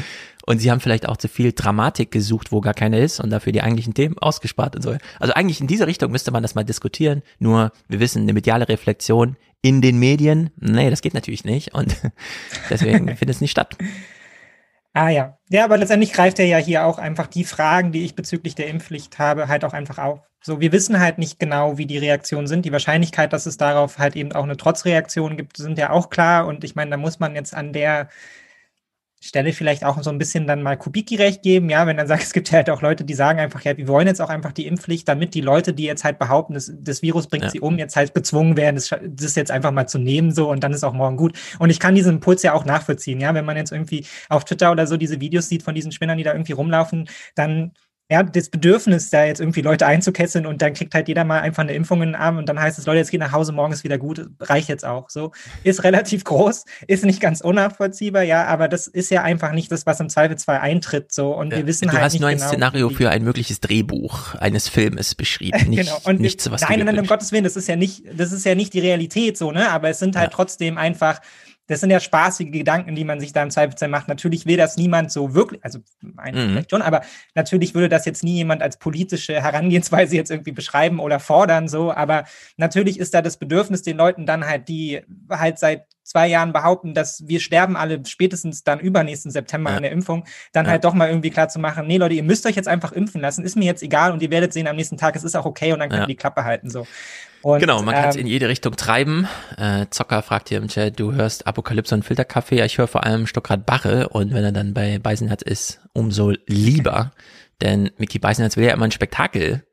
Und 0.46 0.58
Sie 0.58 0.70
haben 0.70 0.80
vielleicht 0.80 1.08
auch 1.08 1.16
zu 1.16 1.28
viel 1.28 1.52
Dramatik 1.52 2.10
gesucht, 2.10 2.52
wo 2.52 2.60
gar 2.60 2.74
keine 2.74 3.00
ist 3.00 3.20
und 3.20 3.30
dafür 3.30 3.52
die 3.52 3.62
eigentlichen 3.62 3.94
Themen 3.94 4.18
ausgespart 4.18 4.76
und 4.76 4.82
so. 4.82 4.96
Also 5.18 5.34
eigentlich 5.34 5.60
in 5.60 5.66
diese 5.66 5.86
Richtung 5.86 6.10
müsste 6.12 6.30
man 6.30 6.42
das 6.42 6.54
mal 6.54 6.64
diskutieren. 6.64 7.22
Nur, 7.38 7.72
wir 7.88 8.00
wissen, 8.00 8.22
eine 8.22 8.32
mediale 8.32 8.68
Reflexion 8.68 9.36
in 9.62 9.80
den 9.80 9.98
Medien, 9.98 10.50
nee, 10.56 10.90
das 10.90 11.02
geht 11.02 11.14
natürlich 11.14 11.44
nicht. 11.44 11.74
Und 11.74 11.96
deswegen 12.70 13.06
findet 13.16 13.36
es 13.36 13.40
nicht 13.40 13.50
statt. 13.50 13.76
Ah 14.92 15.08
ja. 15.08 15.38
Ja, 15.48 15.64
aber 15.64 15.76
letztendlich 15.76 16.12
greift 16.12 16.38
er 16.38 16.46
ja 16.46 16.58
hier 16.58 16.84
auch 16.84 16.98
einfach 16.98 17.28
die 17.28 17.44
Fragen, 17.44 17.92
die 17.92 18.04
ich 18.04 18.16
bezüglich 18.16 18.56
der 18.56 18.66
Impfpflicht 18.66 19.18
habe, 19.18 19.46
halt 19.46 19.64
auch 19.64 19.72
einfach 19.72 19.98
auf. 19.98 20.20
So, 20.42 20.60
wir 20.60 20.72
wissen 20.72 20.98
halt 20.98 21.18
nicht 21.18 21.38
genau, 21.38 21.78
wie 21.78 21.86
die 21.86 21.98
Reaktionen 21.98 22.46
sind. 22.46 22.64
Die 22.64 22.72
Wahrscheinlichkeit, 22.72 23.32
dass 23.32 23.46
es 23.46 23.56
darauf 23.56 23.98
halt 23.98 24.16
eben 24.16 24.32
auch 24.32 24.42
eine 24.42 24.56
Trotzreaktion 24.56 25.36
gibt, 25.36 25.58
sind 25.58 25.78
ja 25.78 25.90
auch 25.90 26.10
klar. 26.10 26.46
Und 26.46 26.64
ich 26.64 26.74
meine, 26.74 26.92
da 26.92 26.96
muss 26.96 27.20
man 27.20 27.34
jetzt 27.34 27.54
an 27.54 27.72
der 27.72 28.08
Stelle 29.22 29.52
vielleicht 29.52 29.84
auch 29.84 30.02
so 30.02 30.08
ein 30.08 30.16
bisschen 30.16 30.46
dann 30.46 30.62
mal 30.62 30.76
Kubicki 30.76 31.16
recht 31.16 31.42
geben, 31.42 31.68
ja, 31.68 31.86
wenn 31.86 31.98
dann 31.98 32.06
sagt, 32.06 32.22
es 32.24 32.32
gibt 32.32 32.50
ja 32.50 32.56
halt 32.56 32.70
auch 32.70 32.80
Leute, 32.80 33.04
die 33.04 33.14
sagen 33.14 33.38
einfach, 33.38 33.62
ja, 33.62 33.76
wir 33.76 33.86
wollen 33.86 34.06
jetzt 34.06 34.20
auch 34.20 34.30
einfach 34.30 34.52
die 34.52 34.66
Impfpflicht, 34.66 35.06
damit 35.06 35.34
die 35.34 35.42
Leute, 35.42 35.74
die 35.74 35.84
jetzt 35.84 36.04
halt 36.04 36.18
behaupten, 36.18 36.54
das, 36.54 36.72
das 36.74 37.02
Virus 37.02 37.26
bringt 37.26 37.44
ja. 37.44 37.50
sie 37.50 37.60
um, 37.60 37.78
jetzt 37.78 37.96
halt 37.96 38.14
gezwungen 38.14 38.56
werden, 38.56 38.76
das, 38.76 38.90
das 39.02 39.34
jetzt 39.34 39.50
einfach 39.50 39.72
mal 39.72 39.86
zu 39.86 39.98
nehmen, 39.98 40.32
so, 40.32 40.50
und 40.50 40.64
dann 40.64 40.72
ist 40.72 40.84
auch 40.84 40.94
morgen 40.94 41.16
gut. 41.16 41.38
Und 41.58 41.70
ich 41.70 41.78
kann 41.78 41.94
diesen 41.94 42.14
Impuls 42.14 42.42
ja 42.42 42.54
auch 42.54 42.64
nachvollziehen, 42.64 43.20
ja, 43.20 43.34
wenn 43.34 43.44
man 43.44 43.56
jetzt 43.56 43.72
irgendwie 43.72 44.06
auf 44.28 44.44
Twitter 44.44 44.72
oder 44.72 44.86
so 44.86 44.96
diese 44.96 45.20
Videos 45.20 45.48
sieht 45.48 45.62
von 45.62 45.74
diesen 45.74 45.92
Spinnern, 45.92 46.16
die 46.16 46.24
da 46.24 46.32
irgendwie 46.32 46.52
rumlaufen, 46.52 47.08
dann 47.34 47.72
ja, 48.10 48.24
das 48.24 48.48
Bedürfnis, 48.48 49.08
da 49.10 49.24
jetzt 49.24 49.40
irgendwie 49.40 49.60
Leute 49.60 49.86
einzukesseln 49.86 50.44
und 50.44 50.60
dann 50.60 50.74
kriegt 50.74 50.92
halt 50.94 51.06
jeder 51.06 51.24
mal 51.24 51.40
einfach 51.40 51.62
eine 51.62 51.74
Impfung 51.74 52.02
in 52.02 52.08
den 52.08 52.14
Arm 52.16 52.38
und 52.38 52.48
dann 52.48 52.58
heißt 52.58 52.76
es, 52.76 52.86
Leute, 52.86 52.98
jetzt 52.98 53.12
geht 53.12 53.20
nach 53.20 53.30
Hause, 53.30 53.52
morgen 53.52 53.72
ist 53.72 53.84
wieder 53.84 53.98
gut, 53.98 54.26
reicht 54.40 54.68
jetzt 54.68 54.84
auch. 54.84 55.10
So 55.10 55.30
ist 55.62 55.84
relativ 55.84 56.24
groß, 56.24 56.64
ist 56.88 57.04
nicht 57.04 57.20
ganz 57.20 57.40
unnachvollziehbar, 57.40 58.24
ja, 58.24 58.46
aber 58.46 58.66
das 58.66 58.88
ist 58.88 59.12
ja 59.12 59.22
einfach 59.22 59.52
nicht 59.52 59.70
das, 59.70 59.86
was 59.86 60.00
im 60.00 60.08
Zweifelsfall 60.08 60.58
eintritt. 60.58 61.12
So 61.12 61.32
und 61.36 61.52
ja, 61.52 61.58
wir 61.58 61.66
wissen 61.68 61.86
du 61.86 61.92
halt 61.92 62.02
hast 62.02 62.14
nicht 62.14 62.20
nur 62.20 62.30
ein 62.30 62.38
genau, 62.38 62.48
Szenario 62.48 62.90
für 62.90 63.10
ein 63.10 63.22
mögliches 63.22 63.60
Drehbuch 63.60 64.34
eines 64.34 64.68
Filmes 64.68 65.14
beschrieben, 65.14 65.58
nicht, 65.68 65.84
genau. 65.84 66.00
und 66.02 66.18
nichts, 66.18 66.50
was 66.50 66.62
nein, 66.62 66.80
nein, 66.80 66.86
nein, 66.86 66.98
um 66.98 67.06
Gottes 67.06 67.30
Willen, 67.30 67.44
das 67.44 67.54
ist 67.54 67.68
ja 67.68 67.76
nicht, 67.76 68.02
das 68.12 68.32
ist 68.32 68.44
ja 68.44 68.56
nicht 68.56 68.74
die 68.74 68.80
Realität, 68.80 69.38
so 69.38 69.52
ne, 69.52 69.70
aber 69.70 69.88
es 69.88 70.00
sind 70.00 70.16
halt 70.16 70.32
ja. 70.32 70.36
trotzdem 70.36 70.78
einfach 70.78 71.20
das 71.70 71.78
sind 71.78 71.90
ja 71.90 72.00
spaßige 72.00 72.50
Gedanken, 72.50 72.96
die 72.96 73.04
man 73.04 73.20
sich 73.20 73.32
da 73.32 73.44
im 73.44 73.50
Zweifelsfall 73.50 73.88
macht. 73.88 74.08
Natürlich 74.08 74.44
will 74.44 74.56
das 74.56 74.76
niemand 74.76 75.12
so 75.12 75.34
wirklich, 75.34 75.64
also 75.64 75.78
mhm. 76.00 76.18
vielleicht 76.32 76.70
schon, 76.70 76.82
aber 76.82 77.02
natürlich 77.36 77.74
würde 77.74 77.88
das 77.88 78.04
jetzt 78.06 78.24
nie 78.24 78.34
jemand 78.34 78.60
als 78.60 78.76
politische 78.76 79.40
Herangehensweise 79.40 80.16
jetzt 80.16 80.32
irgendwie 80.32 80.50
beschreiben 80.50 80.98
oder 80.98 81.20
fordern, 81.20 81.68
so. 81.68 81.92
Aber 81.92 82.24
natürlich 82.56 82.98
ist 82.98 83.14
da 83.14 83.22
das 83.22 83.36
Bedürfnis, 83.36 83.82
den 83.82 83.96
Leuten 83.96 84.26
dann 84.26 84.44
halt, 84.44 84.68
die 84.68 85.00
halt 85.30 85.60
seit 85.60 85.86
zwei 86.02 86.26
Jahren 86.26 86.52
behaupten, 86.52 86.92
dass 86.92 87.28
wir 87.28 87.38
sterben 87.38 87.76
alle 87.76 88.04
spätestens 88.04 88.64
dann 88.64 88.80
übernächsten 88.80 89.30
September 89.30 89.70
ja. 89.70 89.76
an 89.76 89.84
der 89.84 89.92
Impfung, 89.92 90.24
dann 90.50 90.64
ja. 90.64 90.72
halt 90.72 90.82
doch 90.82 90.94
mal 90.94 91.08
irgendwie 91.08 91.30
klar 91.30 91.48
zu 91.48 91.60
machen, 91.60 91.86
nee 91.86 91.98
Leute, 91.98 92.14
ihr 92.14 92.24
müsst 92.24 92.46
euch 92.46 92.56
jetzt 92.56 92.66
einfach 92.66 92.90
impfen 92.90 93.20
lassen, 93.20 93.44
ist 93.44 93.56
mir 93.56 93.66
jetzt 93.66 93.84
egal 93.84 94.10
und 94.10 94.20
ihr 94.22 94.30
werdet 94.32 94.52
sehen 94.52 94.66
am 94.66 94.74
nächsten 94.74 94.96
Tag, 94.96 95.14
es 95.14 95.22
ist 95.22 95.36
auch 95.36 95.46
okay 95.46 95.72
und 95.72 95.78
dann 95.78 95.88
könnt 95.88 96.02
ihr 96.02 96.08
die 96.08 96.16
Klappe 96.16 96.42
halten, 96.42 96.68
so. 96.68 96.84
Und, 97.42 97.60
genau, 97.60 97.82
man 97.82 97.94
kann 97.94 98.10
es 98.10 98.16
ähm, 98.16 98.22
in 98.22 98.26
jede 98.26 98.48
Richtung 98.48 98.76
treiben. 98.76 99.26
Äh, 99.56 99.86
Zocker 99.90 100.22
fragt 100.22 100.50
hier 100.50 100.58
im 100.58 100.68
Chat, 100.68 101.00
du 101.00 101.12
hörst 101.12 101.46
Apokalypse 101.46 101.94
und 101.94 102.04
Filterkaffee. 102.04 102.56
Ja, 102.56 102.64
ich 102.64 102.78
höre 102.78 102.86
vor 102.86 103.04
allem 103.04 103.26
Stuttgart 103.26 103.64
Barre 103.64 104.08
und 104.10 104.34
wenn 104.34 104.44
er 104.44 104.52
dann 104.52 104.74
bei 104.74 104.98
Beisenherz 104.98 105.42
ist, 105.42 105.80
umso 105.94 106.32
lieber. 106.46 107.12
Denn 107.62 107.90
Mickey 107.98 108.18
Beisenherz 108.18 108.56
will 108.56 108.64
ja 108.64 108.74
immer 108.74 108.84
ein 108.84 108.92
Spektakel. 108.92 109.64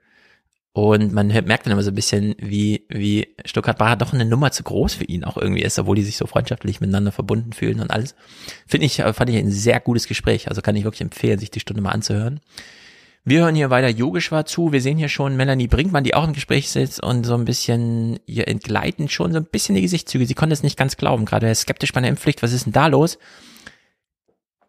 Und 0.71 1.11
man 1.11 1.27
merkt 1.27 1.65
dann 1.65 1.73
immer 1.73 1.81
so 1.81 1.89
ein 1.89 1.95
bisschen, 1.95 2.35
wie, 2.37 2.85
wie 2.87 3.35
Stuttgart 3.45 3.79
Barre 3.79 3.97
doch 3.97 4.13
eine 4.13 4.25
Nummer 4.25 4.51
zu 4.51 4.61
groß 4.61 4.93
für 4.93 5.05
ihn 5.05 5.23
auch 5.23 5.35
irgendwie 5.35 5.63
ist, 5.63 5.79
obwohl 5.79 5.95
die 5.95 6.03
sich 6.03 6.17
so 6.17 6.27
freundschaftlich 6.27 6.79
miteinander 6.79 7.11
verbunden 7.11 7.51
fühlen 7.51 7.79
und 7.79 7.89
alles. 7.89 8.13
Finde 8.67 8.85
ich, 8.85 8.97
fand 8.97 9.29
ich 9.29 9.37
ein 9.37 9.49
sehr 9.49 9.79
gutes 9.79 10.07
Gespräch. 10.07 10.49
Also 10.49 10.61
kann 10.61 10.75
ich 10.75 10.83
wirklich 10.83 11.01
empfehlen, 11.01 11.39
sich 11.39 11.49
die 11.49 11.61
Stunde 11.61 11.81
mal 11.81 11.91
anzuhören. 11.91 12.41
Wir 13.27 13.41
hören 13.41 13.55
hier 13.55 13.69
weiter 13.69 13.89
Yogeshwar 13.89 14.45
zu. 14.45 14.71
Wir 14.71 14.79
sehen 14.79 14.97
hier 14.97 15.09
schon 15.09 15.35
Melanie 15.35 15.67
Brinkmann, 15.67 16.05
die 16.05 16.15
auch 16.15 16.23
im 16.23 16.31
Gespräch 16.31 16.71
sitzt 16.71 17.03
und 17.03 17.25
so 17.25 17.33
ein 17.33 17.43
bisschen 17.43 18.21
ihr 18.25 18.47
entgleiten 18.47 19.09
schon 19.09 19.33
so 19.33 19.39
ein 19.39 19.43
bisschen 19.43 19.75
die 19.75 19.81
Gesichtszüge. 19.81 20.25
Sie 20.25 20.33
konnte 20.33 20.53
es 20.53 20.63
nicht 20.63 20.77
ganz 20.77 20.95
glauben. 20.95 21.25
Gerade 21.25 21.53
skeptisch 21.53 21.91
bei 21.91 21.99
der 21.99 22.09
Impfpflicht. 22.09 22.41
Was 22.41 22.53
ist 22.53 22.67
denn 22.67 22.71
da 22.71 22.87
los? 22.87 23.17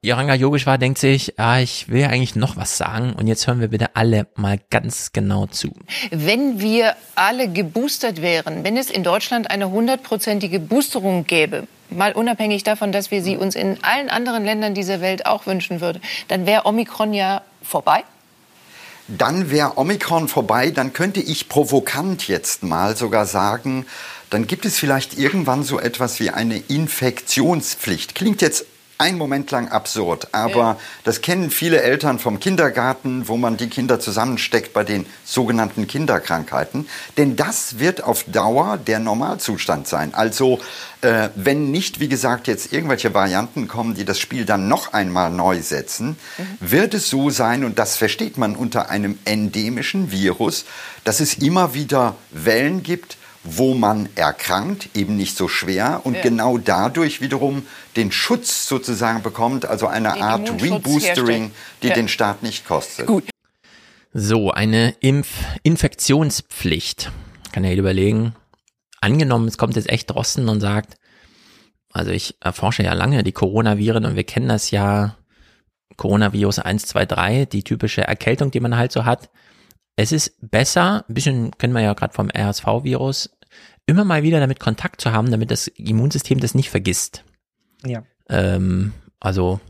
Yoranga 0.02 0.34
Yogeshwar 0.34 0.76
denkt 0.76 0.98
sich, 0.98 1.38
ah, 1.38 1.60
ich 1.60 1.88
will 1.88 2.06
eigentlich 2.06 2.34
noch 2.34 2.56
was 2.56 2.76
sagen 2.76 3.12
und 3.12 3.28
jetzt 3.28 3.46
hören 3.46 3.60
wir 3.60 3.68
bitte 3.68 3.94
alle 3.94 4.26
mal 4.34 4.58
ganz 4.70 5.12
genau 5.12 5.46
zu. 5.46 5.72
Wenn 6.10 6.60
wir 6.60 6.96
alle 7.14 7.48
geboostert 7.48 8.22
wären, 8.22 8.64
wenn 8.64 8.76
es 8.76 8.90
in 8.90 9.04
Deutschland 9.04 9.52
eine 9.52 9.70
hundertprozentige 9.70 10.58
Boosterung 10.58 11.28
gäbe, 11.28 11.68
mal 11.90 12.12
unabhängig 12.12 12.64
davon, 12.64 12.90
dass 12.90 13.12
wir 13.12 13.22
sie 13.22 13.36
uns 13.36 13.54
in 13.54 13.78
allen 13.82 14.10
anderen 14.10 14.44
Ländern 14.44 14.74
dieser 14.74 15.00
Welt 15.00 15.26
auch 15.26 15.46
wünschen 15.46 15.80
würden, 15.80 16.02
dann 16.26 16.44
wäre 16.44 16.66
Omikron 16.66 17.14
ja 17.14 17.42
vorbei 17.62 18.02
dann 19.08 19.50
wäre 19.50 19.78
Omikron 19.78 20.28
vorbei, 20.28 20.70
dann 20.70 20.92
könnte 20.92 21.20
ich 21.20 21.48
provokant 21.48 22.28
jetzt 22.28 22.62
mal 22.62 22.96
sogar 22.96 23.26
sagen, 23.26 23.86
dann 24.30 24.46
gibt 24.46 24.66
es 24.66 24.78
vielleicht 24.78 25.18
irgendwann 25.18 25.64
so 25.64 25.80
etwas 25.80 26.20
wie 26.20 26.30
eine 26.30 26.58
Infektionspflicht. 26.58 28.14
Klingt 28.14 28.42
jetzt 28.42 28.66
ein 28.98 29.16
Moment 29.16 29.50
lang 29.52 29.68
absurd, 29.68 30.28
aber 30.32 30.56
ja. 30.56 30.78
das 31.04 31.20
kennen 31.20 31.50
viele 31.50 31.80
Eltern 31.82 32.18
vom 32.18 32.40
Kindergarten, 32.40 33.28
wo 33.28 33.36
man 33.36 33.56
die 33.56 33.68
Kinder 33.68 34.00
zusammensteckt 34.00 34.72
bei 34.72 34.82
den 34.82 35.06
sogenannten 35.24 35.86
Kinderkrankheiten. 35.86 36.88
Denn 37.16 37.36
das 37.36 37.78
wird 37.78 38.02
auf 38.02 38.24
Dauer 38.24 38.76
der 38.76 38.98
Normalzustand 38.98 39.86
sein. 39.86 40.14
Also 40.14 40.58
äh, 41.02 41.28
wenn 41.36 41.70
nicht, 41.70 42.00
wie 42.00 42.08
gesagt, 42.08 42.48
jetzt 42.48 42.72
irgendwelche 42.72 43.14
Varianten 43.14 43.68
kommen, 43.68 43.94
die 43.94 44.04
das 44.04 44.18
Spiel 44.18 44.44
dann 44.44 44.66
noch 44.66 44.92
einmal 44.92 45.30
neu 45.30 45.62
setzen, 45.62 46.16
mhm. 46.36 46.56
wird 46.60 46.92
es 46.94 47.08
so 47.08 47.30
sein, 47.30 47.64
und 47.64 47.78
das 47.78 47.96
versteht 47.96 48.36
man 48.36 48.56
unter 48.56 48.90
einem 48.90 49.16
endemischen 49.24 50.10
Virus, 50.10 50.64
dass 51.04 51.20
es 51.20 51.34
immer 51.34 51.72
wieder 51.72 52.16
Wellen 52.32 52.82
gibt, 52.82 53.16
wo 53.56 53.74
man 53.74 54.08
erkrankt, 54.14 54.90
eben 54.94 55.16
nicht 55.16 55.36
so 55.36 55.48
schwer 55.48 56.02
und 56.04 56.14
ja. 56.14 56.22
genau 56.22 56.58
dadurch 56.58 57.20
wiederum 57.20 57.66
den 57.96 58.12
Schutz 58.12 58.68
sozusagen 58.68 59.22
bekommt, 59.22 59.66
also 59.66 59.86
eine 59.86 60.12
den 60.12 60.22
Art 60.22 60.62
Reboostering, 60.62 61.52
die 61.82 61.88
ja. 61.88 61.94
den 61.94 62.08
Staat 62.08 62.42
nicht 62.42 62.66
kostet. 62.66 63.06
Gut. 63.06 63.24
So, 64.12 64.50
eine 64.50 64.94
Impf 65.00 65.28
Infektionspflicht. 65.62 67.10
Kann 67.52 67.64
ja 67.64 67.72
überlegen. 67.72 68.34
Angenommen, 69.00 69.48
es 69.48 69.58
kommt 69.58 69.76
jetzt 69.76 69.88
echt 69.88 70.10
Drosten 70.10 70.48
und 70.48 70.60
sagt, 70.60 70.96
also 71.92 72.10
ich 72.10 72.36
erforsche 72.40 72.82
ja 72.82 72.92
lange 72.92 73.22
die 73.22 73.32
Coronaviren 73.32 74.04
und 74.04 74.16
wir 74.16 74.24
kennen 74.24 74.48
das 74.48 74.70
ja, 74.70 75.16
Coronavirus 75.96 76.60
1, 76.60 76.86
2, 76.86 77.06
3, 77.06 77.44
die 77.46 77.64
typische 77.64 78.02
Erkältung, 78.02 78.50
die 78.50 78.60
man 78.60 78.76
halt 78.76 78.92
so 78.92 79.04
hat. 79.04 79.30
Es 79.96 80.12
ist 80.12 80.36
besser, 80.40 81.04
ein 81.08 81.14
bisschen 81.14 81.50
kennen 81.58 81.72
wir 81.72 81.82
ja 81.82 81.92
gerade 81.92 82.14
vom 82.14 82.30
RSV-Virus, 82.30 83.30
immer 83.88 84.04
mal 84.04 84.22
wieder 84.22 84.38
damit 84.38 84.60
Kontakt 84.60 85.00
zu 85.00 85.12
haben, 85.12 85.30
damit 85.30 85.50
das 85.50 85.66
Immunsystem 85.66 86.40
das 86.40 86.54
nicht 86.54 86.68
vergisst. 86.68 87.24
Ja. 87.84 88.04
Ähm, 88.28 88.92
also, 89.18 89.60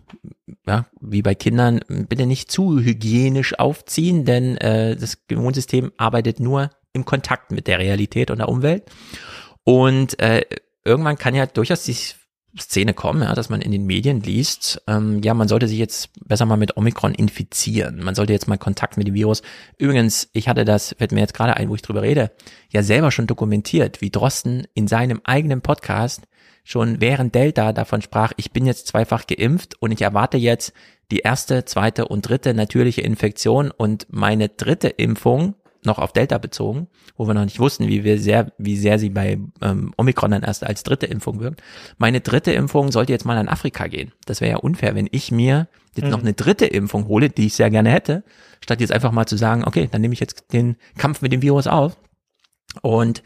ja, 0.66 0.86
wie 1.00 1.22
bei 1.22 1.34
Kindern, 1.34 1.80
bitte 1.88 2.26
nicht 2.26 2.50
zu 2.50 2.80
hygienisch 2.80 3.58
aufziehen, 3.58 4.24
denn 4.24 4.56
äh, 4.58 4.96
das 4.96 5.18
Immunsystem 5.28 5.92
arbeitet 5.96 6.40
nur 6.40 6.70
im 6.92 7.04
Kontakt 7.04 7.52
mit 7.52 7.68
der 7.68 7.78
Realität 7.78 8.30
und 8.30 8.38
der 8.38 8.48
Umwelt. 8.48 8.90
Und 9.62 10.18
äh, 10.18 10.42
irgendwann 10.84 11.16
kann 11.16 11.36
ja 11.36 11.46
durchaus 11.46 11.84
die 11.84 11.96
Szene 12.61 12.94
kommen, 12.94 13.22
ja, 13.22 13.34
dass 13.34 13.48
man 13.48 13.61
in 13.61 13.72
den 13.72 13.86
Medien 13.86 14.20
liest, 14.20 14.82
ähm, 14.86 15.22
ja, 15.22 15.34
man 15.34 15.48
sollte 15.48 15.68
sich 15.68 15.78
jetzt 15.78 16.11
besser 16.26 16.46
mal 16.46 16.56
mit 16.56 16.76
Omikron 16.76 17.14
infizieren. 17.14 18.02
Man 18.02 18.14
sollte 18.14 18.32
jetzt 18.32 18.48
mal 18.48 18.59
Kontakt 18.59 18.96
mit 18.96 19.06
dem 19.06 19.14
Virus. 19.14 19.42
Übrigens, 19.76 20.28
ich 20.32 20.48
hatte 20.48 20.64
das, 20.64 20.94
fällt 20.98 21.12
mir 21.12 21.20
jetzt 21.20 21.34
gerade 21.34 21.56
ein, 21.56 21.68
wo 21.68 21.74
ich 21.74 21.82
drüber 21.82 22.02
rede, 22.02 22.30
ja 22.70 22.82
selber 22.82 23.11
schon 23.11 23.26
dokumentiert, 23.26 24.00
wie 24.00 24.11
Drosten 24.11 24.66
in 24.74 24.88
seinem 24.88 25.20
eigenen 25.24 25.61
Podcast 25.61 26.22
schon 26.64 27.00
während 27.00 27.34
Delta 27.34 27.72
davon 27.72 28.02
sprach, 28.02 28.32
ich 28.36 28.52
bin 28.52 28.66
jetzt 28.66 28.88
zweifach 28.88 29.26
geimpft 29.26 29.80
und 29.80 29.90
ich 29.90 30.02
erwarte 30.02 30.36
jetzt 30.36 30.74
die 31.11 31.20
erste, 31.20 31.64
zweite 31.64 32.06
und 32.06 32.28
dritte 32.28 32.52
natürliche 32.52 33.00
Infektion 33.00 33.70
und 33.70 34.06
meine 34.11 34.50
dritte 34.50 34.88
Impfung 34.88 35.54
noch 35.84 35.98
auf 35.98 36.12
Delta 36.12 36.38
bezogen, 36.38 36.88
wo 37.16 37.26
wir 37.26 37.34
noch 37.34 37.44
nicht 37.44 37.60
wussten, 37.60 37.88
wie 37.88 38.04
wir 38.04 38.18
sehr, 38.18 38.52
wie 38.58 38.76
sehr 38.76 38.98
sie 38.98 39.10
bei 39.10 39.38
ähm, 39.62 39.92
Omikron 39.96 40.30
dann 40.30 40.42
erst 40.42 40.64
als 40.64 40.82
dritte 40.82 41.06
Impfung 41.06 41.40
wirkt. 41.40 41.62
Meine 41.98 42.20
dritte 42.20 42.52
Impfung 42.52 42.90
sollte 42.92 43.12
jetzt 43.12 43.24
mal 43.24 43.38
an 43.38 43.48
Afrika 43.48 43.86
gehen. 43.86 44.12
Das 44.26 44.40
wäre 44.40 44.52
ja 44.52 44.56
unfair, 44.58 44.94
wenn 44.94 45.08
ich 45.10 45.30
mir 45.30 45.68
jetzt 45.94 46.06
mhm. 46.06 46.10
noch 46.10 46.20
eine 46.20 46.34
dritte 46.34 46.66
Impfung 46.66 47.06
hole, 47.08 47.30
die 47.30 47.46
ich 47.46 47.54
sehr 47.54 47.70
gerne 47.70 47.90
hätte, 47.90 48.24
statt 48.62 48.80
jetzt 48.80 48.92
einfach 48.92 49.12
mal 49.12 49.26
zu 49.26 49.36
sagen, 49.36 49.64
okay, 49.64 49.88
dann 49.90 50.00
nehme 50.00 50.14
ich 50.14 50.20
jetzt 50.20 50.52
den 50.52 50.76
Kampf 50.96 51.22
mit 51.22 51.32
dem 51.32 51.42
Virus 51.42 51.66
auf. 51.66 51.96
Und 52.82 53.22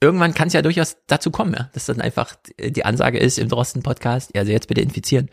irgendwann 0.00 0.34
kann 0.34 0.48
es 0.48 0.54
ja 0.54 0.62
durchaus 0.62 0.96
dazu 1.06 1.30
kommen, 1.30 1.54
ja, 1.54 1.70
dass 1.72 1.86
dann 1.86 2.00
einfach 2.00 2.34
die 2.58 2.84
Ansage 2.84 3.18
ist 3.18 3.38
im 3.38 3.48
Drosten-Podcast, 3.48 4.36
also 4.36 4.50
jetzt 4.50 4.68
bitte 4.68 4.80
infizieren. 4.80 5.30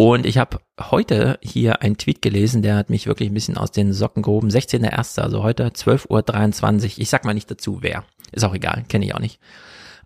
Und 0.00 0.26
ich 0.26 0.38
habe 0.38 0.60
heute 0.78 1.40
hier 1.42 1.82
einen 1.82 1.98
Tweet 1.98 2.22
gelesen, 2.22 2.62
der 2.62 2.76
hat 2.76 2.88
mich 2.88 3.08
wirklich 3.08 3.30
ein 3.30 3.34
bisschen 3.34 3.56
aus 3.56 3.72
den 3.72 3.92
Socken 3.92 4.22
gehoben. 4.22 4.48
16.01., 4.48 5.20
also 5.20 5.42
heute 5.42 5.66
12.23 5.66 6.84
Uhr. 6.84 6.98
Ich 6.98 7.10
sag 7.10 7.24
mal 7.24 7.34
nicht 7.34 7.50
dazu, 7.50 7.78
wer. 7.82 8.04
Ist 8.30 8.44
auch 8.44 8.54
egal, 8.54 8.84
kenne 8.88 9.04
ich 9.04 9.14
auch 9.16 9.18
nicht. 9.18 9.40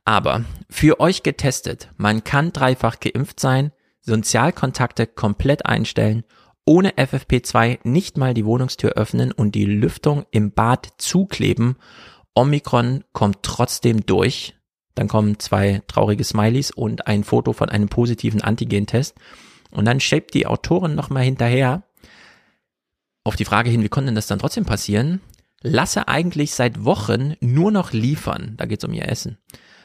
Aber 0.06 0.46
für 0.70 0.98
euch 0.98 1.22
getestet, 1.22 1.90
man 1.98 2.24
kann 2.24 2.54
dreifach 2.54 3.00
geimpft 3.00 3.38
sein, 3.38 3.70
Sozialkontakte 4.00 5.06
komplett 5.06 5.66
einstellen, 5.66 6.24
ohne 6.64 6.92
FFP2 6.92 7.80
nicht 7.84 8.16
mal 8.16 8.32
die 8.32 8.46
Wohnungstür 8.46 8.92
öffnen 8.92 9.30
und 9.30 9.54
die 9.54 9.66
Lüftung 9.66 10.24
im 10.30 10.52
Bad 10.52 10.88
zukleben 10.96 11.76
Omikron 12.34 13.04
kommt 13.12 13.42
trotzdem 13.42 14.06
durch. 14.06 14.54
Dann 14.94 15.08
kommen 15.08 15.38
zwei 15.38 15.82
traurige 15.86 16.24
Smileys 16.24 16.70
und 16.70 17.06
ein 17.06 17.24
Foto 17.24 17.52
von 17.52 17.68
einem 17.68 17.90
positiven 17.90 18.40
Antigentest. 18.40 19.16
Und 19.72 19.84
dann 19.84 20.00
schiebt 20.00 20.34
die 20.34 20.46
Autorin 20.46 20.94
nochmal 20.94 21.24
hinterher 21.24 21.82
auf 23.24 23.36
die 23.36 23.44
Frage 23.44 23.70
hin, 23.70 23.82
wie 23.82 23.88
konnte 23.88 24.06
denn 24.06 24.14
das 24.14 24.26
dann 24.26 24.38
trotzdem 24.38 24.64
passieren? 24.64 25.20
Lasse 25.62 26.08
eigentlich 26.08 26.54
seit 26.54 26.84
Wochen 26.84 27.34
nur 27.40 27.70
noch 27.70 27.92
liefern. 27.92 28.54
Da 28.56 28.66
geht's 28.66 28.84
um 28.84 28.92
ihr 28.92 29.08
Essen. 29.08 29.38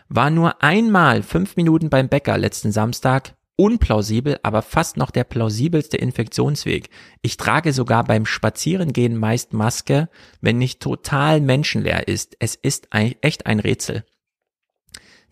War 0.09 0.29
nur 0.29 0.63
einmal 0.63 1.21
fünf 1.21 1.55
Minuten 1.55 1.89
beim 1.89 2.09
Bäcker 2.09 2.37
letzten 2.37 2.71
Samstag, 2.71 3.35
unplausibel, 3.55 4.39
aber 4.43 4.61
fast 4.61 4.97
noch 4.97 5.11
der 5.11 5.23
plausibelste 5.23 5.97
Infektionsweg. 5.97 6.89
Ich 7.21 7.37
trage 7.37 7.73
sogar 7.73 8.03
beim 8.03 8.25
Spazierengehen 8.25 9.17
meist 9.17 9.53
Maske, 9.53 10.09
wenn 10.41 10.57
nicht 10.57 10.79
total 10.79 11.41
menschenleer 11.41 12.07
ist. 12.07 12.37
Es 12.39 12.55
ist 12.55 12.93
ein, 12.93 13.15
echt 13.21 13.45
ein 13.45 13.59
Rätsel. 13.59 14.05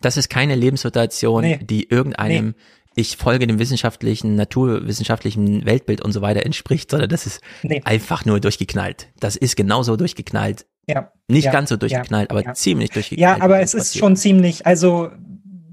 Das 0.00 0.16
ist 0.16 0.28
keine 0.28 0.54
Lebenssituation, 0.54 1.42
nee. 1.42 1.58
die 1.62 1.88
irgendeinem 1.88 2.48
nee. 2.48 2.54
Ich 2.96 3.18
folge 3.18 3.46
dem 3.46 3.58
wissenschaftlichen, 3.58 4.34
naturwissenschaftlichen 4.36 5.66
Weltbild 5.66 6.00
und 6.00 6.12
so 6.12 6.22
weiter 6.22 6.44
entspricht, 6.44 6.90
sondern 6.90 7.10
das 7.10 7.26
ist 7.26 7.42
nee. 7.62 7.82
einfach 7.84 8.24
nur 8.24 8.40
durchgeknallt. 8.40 9.08
Das 9.20 9.36
ist 9.36 9.54
genauso 9.54 9.96
durchgeknallt. 9.96 10.66
Ja. 10.88 11.12
Nicht 11.28 11.44
ja. 11.44 11.52
ganz 11.52 11.68
so 11.68 11.76
durchgeknallt, 11.76 12.30
ja. 12.32 12.36
aber 12.36 12.54
ziemlich 12.54 12.90
durchgeknallt. 12.90 13.38
Ja, 13.38 13.44
aber 13.44 13.60
es 13.60 13.74
ist 13.74 13.98
schon 13.98 14.16
ziemlich, 14.16 14.66
also 14.66 15.10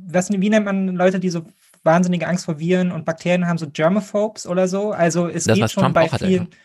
was, 0.05 0.30
wie 0.32 0.49
nennt 0.49 0.65
man 0.65 0.89
Leute, 0.89 1.21
die 1.21 1.30
so 1.30 1.43
wahnsinnige 1.84 2.28
Angst 2.28 2.43
vor 2.45 2.59
Viren 2.59 2.91
und 2.91 3.05
Bakterien 3.05 3.47
haben, 3.47 3.57
so 3.57 3.69
Germaphobes 3.71 4.45
oder 4.45 4.67
so. 4.67 4.91
Also 4.91 5.28
es 5.28 5.45
das, 5.45 5.57
geht 5.57 5.71
schon 5.71 5.84
Trump 5.84 5.95
bei 5.95 6.09
vielen. 6.09 6.41
Hatte, 6.41 6.57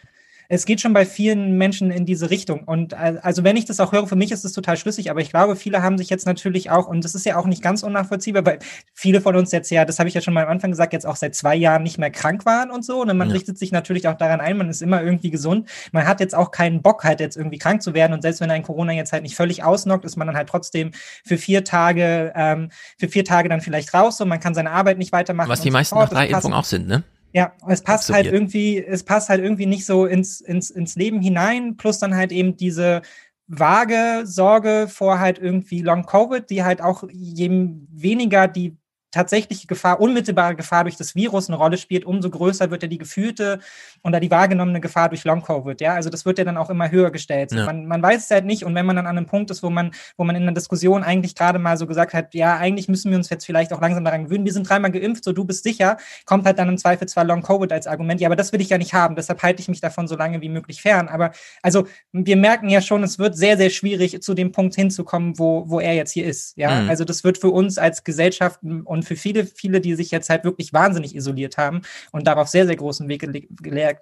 es 0.51 0.64
geht 0.64 0.80
schon 0.80 0.94
bei 0.94 1.05
vielen 1.05 1.59
Menschen 1.59 1.90
in 1.90 2.07
diese 2.07 2.30
Richtung. 2.30 2.64
Und 2.64 2.94
also 2.94 3.44
wenn 3.44 3.57
ich 3.57 3.66
das 3.66 3.80
auch 3.80 3.92
höre, 3.92 4.07
für 4.07 4.16
mich 4.16 4.32
ist 4.32 4.46
es 4.46 4.55
total 4.55 4.78
schlüssig, 4.78 5.11
aber 5.11 5.20
ich 5.20 5.28
glaube, 5.28 5.57
viele 5.57 5.82
haben 5.82 5.99
sich 5.99 6.09
jetzt 6.09 6.24
natürlich 6.24 6.70
auch, 6.70 6.88
und 6.88 7.05
das 7.05 7.14
ist 7.14 7.26
ja 7.26 7.36
auch 7.36 7.46
nicht 7.46 7.62
ganz 7.62 7.82
unnachvollziehbar, 7.82 8.46
weil 8.46 8.59
viele 8.94 9.20
von 9.20 9.36
uns 9.36 9.53
jetzt 9.53 9.70
ja, 9.70 9.84
das 9.84 9.99
habe 9.99 10.09
ich 10.09 10.14
ja 10.14 10.22
schon 10.22 10.32
mal 10.32 10.44
am 10.44 10.51
Anfang 10.51 10.70
gesagt, 10.70 10.94
jetzt 10.94 11.07
auch 11.07 11.16
seit 11.16 11.34
zwei 11.34 11.55
Jahren 11.55 11.82
nicht 11.82 11.99
mehr 11.99 12.11
krank 12.11 12.46
waren 12.46 12.70
und 12.70 12.82
so. 12.82 13.03
Und 13.03 13.14
man 13.14 13.28
ja. 13.28 13.34
richtet 13.34 13.59
sich 13.59 13.72
natürlich 13.72 14.09
auch 14.09 14.16
daran 14.16 14.40
ein, 14.40 14.57
man 14.57 14.70
ist 14.70 14.80
immer 14.80 15.03
irgendwie 15.03 15.30
gesund. 15.30 15.68
Man 15.92 16.07
hat 16.07 16.18
jetzt 16.18 16.34
auch 16.34 16.51
keinen 16.51 16.80
Bock, 16.80 17.05
halt 17.05 17.20
jetzt 17.20 17.36
irgendwie 17.36 17.59
krank 17.59 17.82
zu 17.82 17.92
werden. 17.92 18.14
Und 18.14 18.22
selbst 18.22 18.40
wenn 18.40 18.51
ein 18.51 18.62
Corona 18.62 18.92
jetzt 18.92 19.12
halt 19.12 19.24
nicht 19.24 19.36
völlig 19.36 19.64
ausnockt, 19.64 20.07
ist 20.07 20.16
man 20.16 20.26
dann 20.26 20.36
halt 20.36 20.49
trotzdem 20.49 20.92
für 21.26 21.36
vier 21.36 21.62
Tage, 21.64 22.32
ähm, 22.34 22.70
für 22.99 23.09
vier 23.09 23.24
Tage 23.26 23.51
dann 23.51 23.61
vielleicht 23.61 23.92
raus 23.92 24.18
und 24.22 24.28
man 24.28 24.40
kann 24.40 24.55
seine 24.55 24.70
Arbeit 24.70 24.96
nicht 24.96 25.12
weitermachen. 25.12 25.51
Was 25.51 25.61
die 25.61 25.70
meisten 25.70 25.94
so 25.94 26.01
nach 26.01 26.09
drei 26.09 26.28
Impfungen 26.28 26.57
auch 26.57 26.64
sind, 26.64 26.88
ne? 26.88 27.05
Ja, 27.33 27.53
es 27.68 27.83
passt 27.83 28.11
halt 28.11 28.26
irgendwie, 28.26 28.83
es 28.83 29.05
passt 29.05 29.29
halt 29.29 29.43
irgendwie 29.43 29.66
nicht 29.66 29.85
so 29.85 30.07
ins, 30.07 30.41
ins, 30.41 30.70
ins 30.70 30.97
Leben 30.97 31.20
hinein, 31.20 31.76
plus 31.76 31.99
dann 31.99 32.16
halt 32.16 32.33
eben 32.33 32.57
diese 32.57 33.03
vage 33.47 34.22
Sorge 34.24 34.87
vor 34.89 35.18
halt 35.20 35.39
irgendwie 35.39 35.83
Long 35.83 36.07
Covid, 36.07 36.49
die 36.49 36.64
halt 36.64 36.81
auch 36.81 37.05
je 37.11 37.49
weniger 37.91 38.49
die 38.49 38.76
tatsächliche 39.11 39.66
Gefahr, 39.66 40.01
unmittelbare 40.01 40.55
Gefahr 40.55 40.85
durch 40.85 40.97
das 40.97 41.14
Virus 41.14 41.49
eine 41.49 41.57
Rolle 41.57 41.79
spielt, 41.79 42.05
umso 42.05 42.31
größer 42.31 42.70
wird 42.70 42.83
ja 42.83 42.89
die 42.89 42.99
gefühlte 42.99 43.61
oder 44.03 44.20
die 44.20 44.30
wahrgenommene 44.30 44.80
Gefahr 44.80 45.09
durch 45.09 45.24
Long-Covid. 45.24 45.80
Ja, 45.80 45.94
also 45.94 46.11
das 46.11 46.24
wird 46.24 46.38
ja 46.38 46.44
dann 46.44 46.57
auch 46.57 46.70
immer 46.70 46.90
höher 46.90 47.11
gestellt. 47.11 47.53
Ja. 47.53 47.66
Man, 47.66 47.86
man 47.86 48.03
weiß 48.03 48.24
es 48.24 48.30
halt 48.30 48.44
nicht 48.44 48.64
und 48.64 48.74
wenn 48.74 48.86
man 48.86 48.96
dann 48.96 49.07
an 49.07 49.16
einem 49.16 49.26
Punkt 49.26 49.51
ist, 49.51 49.62
wo 49.62 49.70
man, 49.70 49.92
wo 50.16 50.24
man 50.24 50.36
in 50.36 50.44
der 50.44 50.55
Diskussion 50.55 51.03
eigentlich 51.03 51.34
gerade 51.34 51.59
mal 51.59 51.76
so 51.76 51.86
gesagt 51.86 52.14
hat, 52.14 52.34
ja, 52.34 52.57
eigentlich 52.57 52.88
müssen 52.88 53.11
wir 53.11 53.18
uns 53.18 53.30
jetzt 53.30 53.44
vielleicht 53.44 53.72
auch 53.72 53.80
langsam 53.80 54.05
daran 54.05 54.24
gewöhnen, 54.24 54.44
wir 54.44 54.53
sind 54.53 54.68
dreimal 54.68 54.90
geimpft, 54.90 55.24
so 55.24 55.32
du 55.32 55.44
bist 55.44 55.64
sicher, 55.64 55.96
kommt 56.24 56.46
halt 56.46 56.59
dann 56.59 56.68
im 56.68 56.78
Zweifel 56.78 57.09
zwar 57.09 57.24
Long-Covid 57.24 57.72
als 57.72 57.86
Argument, 57.86 58.20
ja, 58.20 58.28
aber 58.28 58.36
das 58.36 58.53
will 58.53 58.61
ich 58.61 58.68
ja 58.68 58.78
nicht 58.78 58.94
haben, 58.94 59.16
deshalb 59.16 59.42
halte 59.42 59.61
ich 59.61 59.68
mich 59.68 59.80
davon 59.80 60.09
so 60.09 60.16
lange 60.16 60.40
wie 60.40 60.49
möglich 60.49 60.80
fern. 60.82 61.09
Aber 61.09 61.32
also 61.62 61.86
wir 62.12 62.36
merken 62.36 62.68
ja 62.68 62.80
schon, 62.80 63.03
es 63.03 63.18
wird 63.18 63.36
sehr, 63.36 63.57
sehr 63.57 63.70
schwierig, 63.70 64.20
zu 64.22 64.34
dem 64.34 64.53
Punkt 64.53 64.74
hinzukommen, 64.74 65.38
wo, 65.38 65.68
wo 65.68 65.80
er 65.80 65.94
jetzt 65.94 66.12
hier 66.12 66.26
ist. 66.26 66.57
Ja, 66.57 66.82
mhm. 66.82 66.88
also 66.88 67.05
das 67.05 67.24
wird 67.24 67.38
für 67.38 67.51
uns 67.51 67.78
als 67.78 68.05
Gesellschaft 68.05 68.61
und 68.62 69.05
für 69.05 69.16
viele, 69.16 69.46
viele, 69.46 69.80
die 69.80 69.94
sich 69.94 70.11
jetzt 70.11 70.30
halt 70.30 70.44
wirklich 70.44 70.72
wahnsinnig 70.72 71.14
isoliert 71.14 71.57
haben 71.57 71.82
und 72.12 72.26
darauf 72.26 72.49
sehr, 72.49 72.66
sehr 72.66 72.76
großen 72.76 73.09
Weg 73.09 73.20
gelegt 73.20 73.49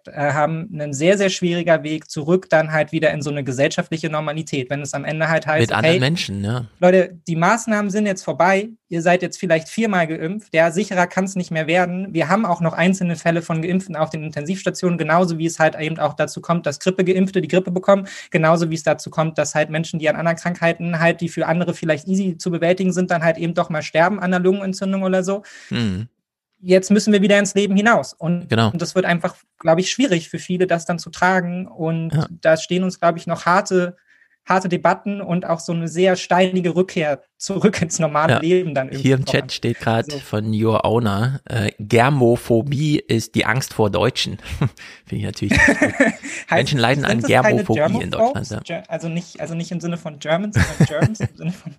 äh, 0.06 0.32
haben, 0.32 0.68
ein 0.78 0.92
sehr, 0.92 1.18
sehr 1.18 1.30
schwieriger 1.30 1.82
Weg 1.82 2.10
zurück 2.10 2.48
dann 2.50 2.72
halt 2.72 2.92
wieder 2.92 3.10
in 3.12 3.22
so 3.22 3.30
eine 3.30 3.44
gesellschaftliche 3.44 4.10
Normalität. 4.10 4.70
Wenn 4.70 4.82
es 4.82 4.94
am 4.94 5.04
Ende 5.04 5.28
halt 5.28 5.46
heißt, 5.46 5.68
mit 5.68 5.72
anderen 5.72 5.92
hey, 5.92 6.00
Menschen, 6.00 6.44
ja. 6.44 6.66
Leute, 6.80 7.18
die 7.26 7.36
Maßnahmen 7.36 7.90
sind 7.90 8.06
jetzt 8.06 8.24
vorbei, 8.24 8.70
ihr 8.88 9.02
seid 9.02 9.22
jetzt 9.22 9.38
vielleicht 9.38 9.68
viermal 9.68 10.06
geimpft, 10.06 10.54
ja, 10.54 10.70
sicherer 10.70 11.06
kann 11.06 11.24
es 11.24 11.36
nicht 11.36 11.50
mehr 11.50 11.66
werden. 11.66 12.12
Wir 12.12 12.28
haben 12.28 12.46
auch 12.46 12.60
noch 12.60 12.72
einzelne 12.72 13.16
Fälle 13.16 13.42
von 13.42 13.62
Geimpften 13.62 13.96
auf 13.96 14.10
den 14.10 14.22
Intensivstationen, 14.22 14.98
genauso 14.98 15.38
wie 15.38 15.46
es 15.46 15.58
halt 15.58 15.78
eben 15.78 15.98
auch 15.98 16.14
dazu 16.14 16.40
kommt, 16.40 16.66
dass 16.66 16.78
Grippegeimpfte 16.80 17.40
die 17.40 17.48
Grippe 17.48 17.70
bekommen, 17.70 18.06
genauso 18.30 18.70
wie 18.70 18.74
es 18.74 18.82
dazu 18.82 19.10
kommt, 19.10 19.38
dass 19.38 19.54
halt 19.54 19.70
Menschen, 19.70 19.98
die 19.98 20.08
an 20.08 20.16
anderen 20.16 20.36
Krankheiten 20.36 21.00
halt, 21.00 21.20
die 21.20 21.28
für 21.28 21.46
andere 21.46 21.74
vielleicht 21.74 22.06
easy 22.06 22.38
zu 22.38 22.50
bewältigen 22.50 22.92
sind, 22.92 23.10
dann 23.10 23.22
halt 23.22 23.38
eben 23.38 23.54
doch 23.54 23.70
mal 23.70 23.82
sterben 23.82 24.18
an 24.18 24.32
einer 24.32 24.40
Lungenentzündung 24.40 25.02
oder 25.02 25.24
so. 25.24 25.42
Mhm. 25.70 26.08
Jetzt 26.58 26.90
müssen 26.90 27.12
wir 27.12 27.22
wieder 27.22 27.38
ins 27.38 27.54
Leben 27.54 27.76
hinaus. 27.76 28.12
Und, 28.12 28.48
genau. 28.48 28.70
und 28.70 28.80
das 28.80 28.94
wird 28.94 29.04
einfach, 29.04 29.36
glaube 29.58 29.80
ich, 29.80 29.90
schwierig 29.90 30.28
für 30.28 30.38
viele, 30.38 30.66
das 30.66 30.86
dann 30.86 30.98
zu 30.98 31.10
tragen. 31.10 31.66
Und 31.66 32.12
ja. 32.12 32.26
da 32.30 32.56
stehen 32.56 32.82
uns, 32.82 32.98
glaube 32.98 33.18
ich, 33.18 33.26
noch 33.26 33.46
harte 33.46 33.96
harte 34.46 34.68
Debatten 34.68 35.20
und 35.20 35.44
auch 35.44 35.60
so 35.60 35.72
eine 35.72 35.88
sehr 35.88 36.16
steinige 36.16 36.74
Rückkehr 36.74 37.22
zurück 37.38 37.80
ins 37.82 37.98
normale 37.98 38.34
ja. 38.34 38.38
Leben 38.40 38.74
dann 38.74 38.88
irgendwie. 38.88 39.02
Hier 39.02 39.16
im 39.16 39.24
Chat 39.24 39.52
steht 39.52 39.80
gerade 39.80 40.12
also. 40.12 40.18
von 40.18 40.52
Your 40.52 40.84
Owner, 40.84 41.40
äh, 41.44 41.72
Germophobie 41.78 42.98
ist 42.98 43.34
die 43.34 43.44
Angst 43.44 43.74
vor 43.74 43.90
Deutschen. 43.90 44.38
Finde 45.06 45.16
ich 45.16 45.24
natürlich 45.24 45.58
Menschen 46.50 46.78
leiden 46.78 47.04
an 47.04 47.20
Germophobie 47.20 48.02
in 48.02 48.10
Deutschland. 48.10 48.68
Ja. 48.68 48.82
Also 48.88 49.08
nicht, 49.08 49.40
also 49.40 49.54
nicht 49.54 49.70
im 49.70 49.80
Sinne 49.80 49.96
von 49.96 50.18
Germans, 50.18 50.56
sondern 50.56 50.86
Germans 50.86 51.20
im 51.20 51.36
Sinne 51.36 51.52
von 51.52 51.74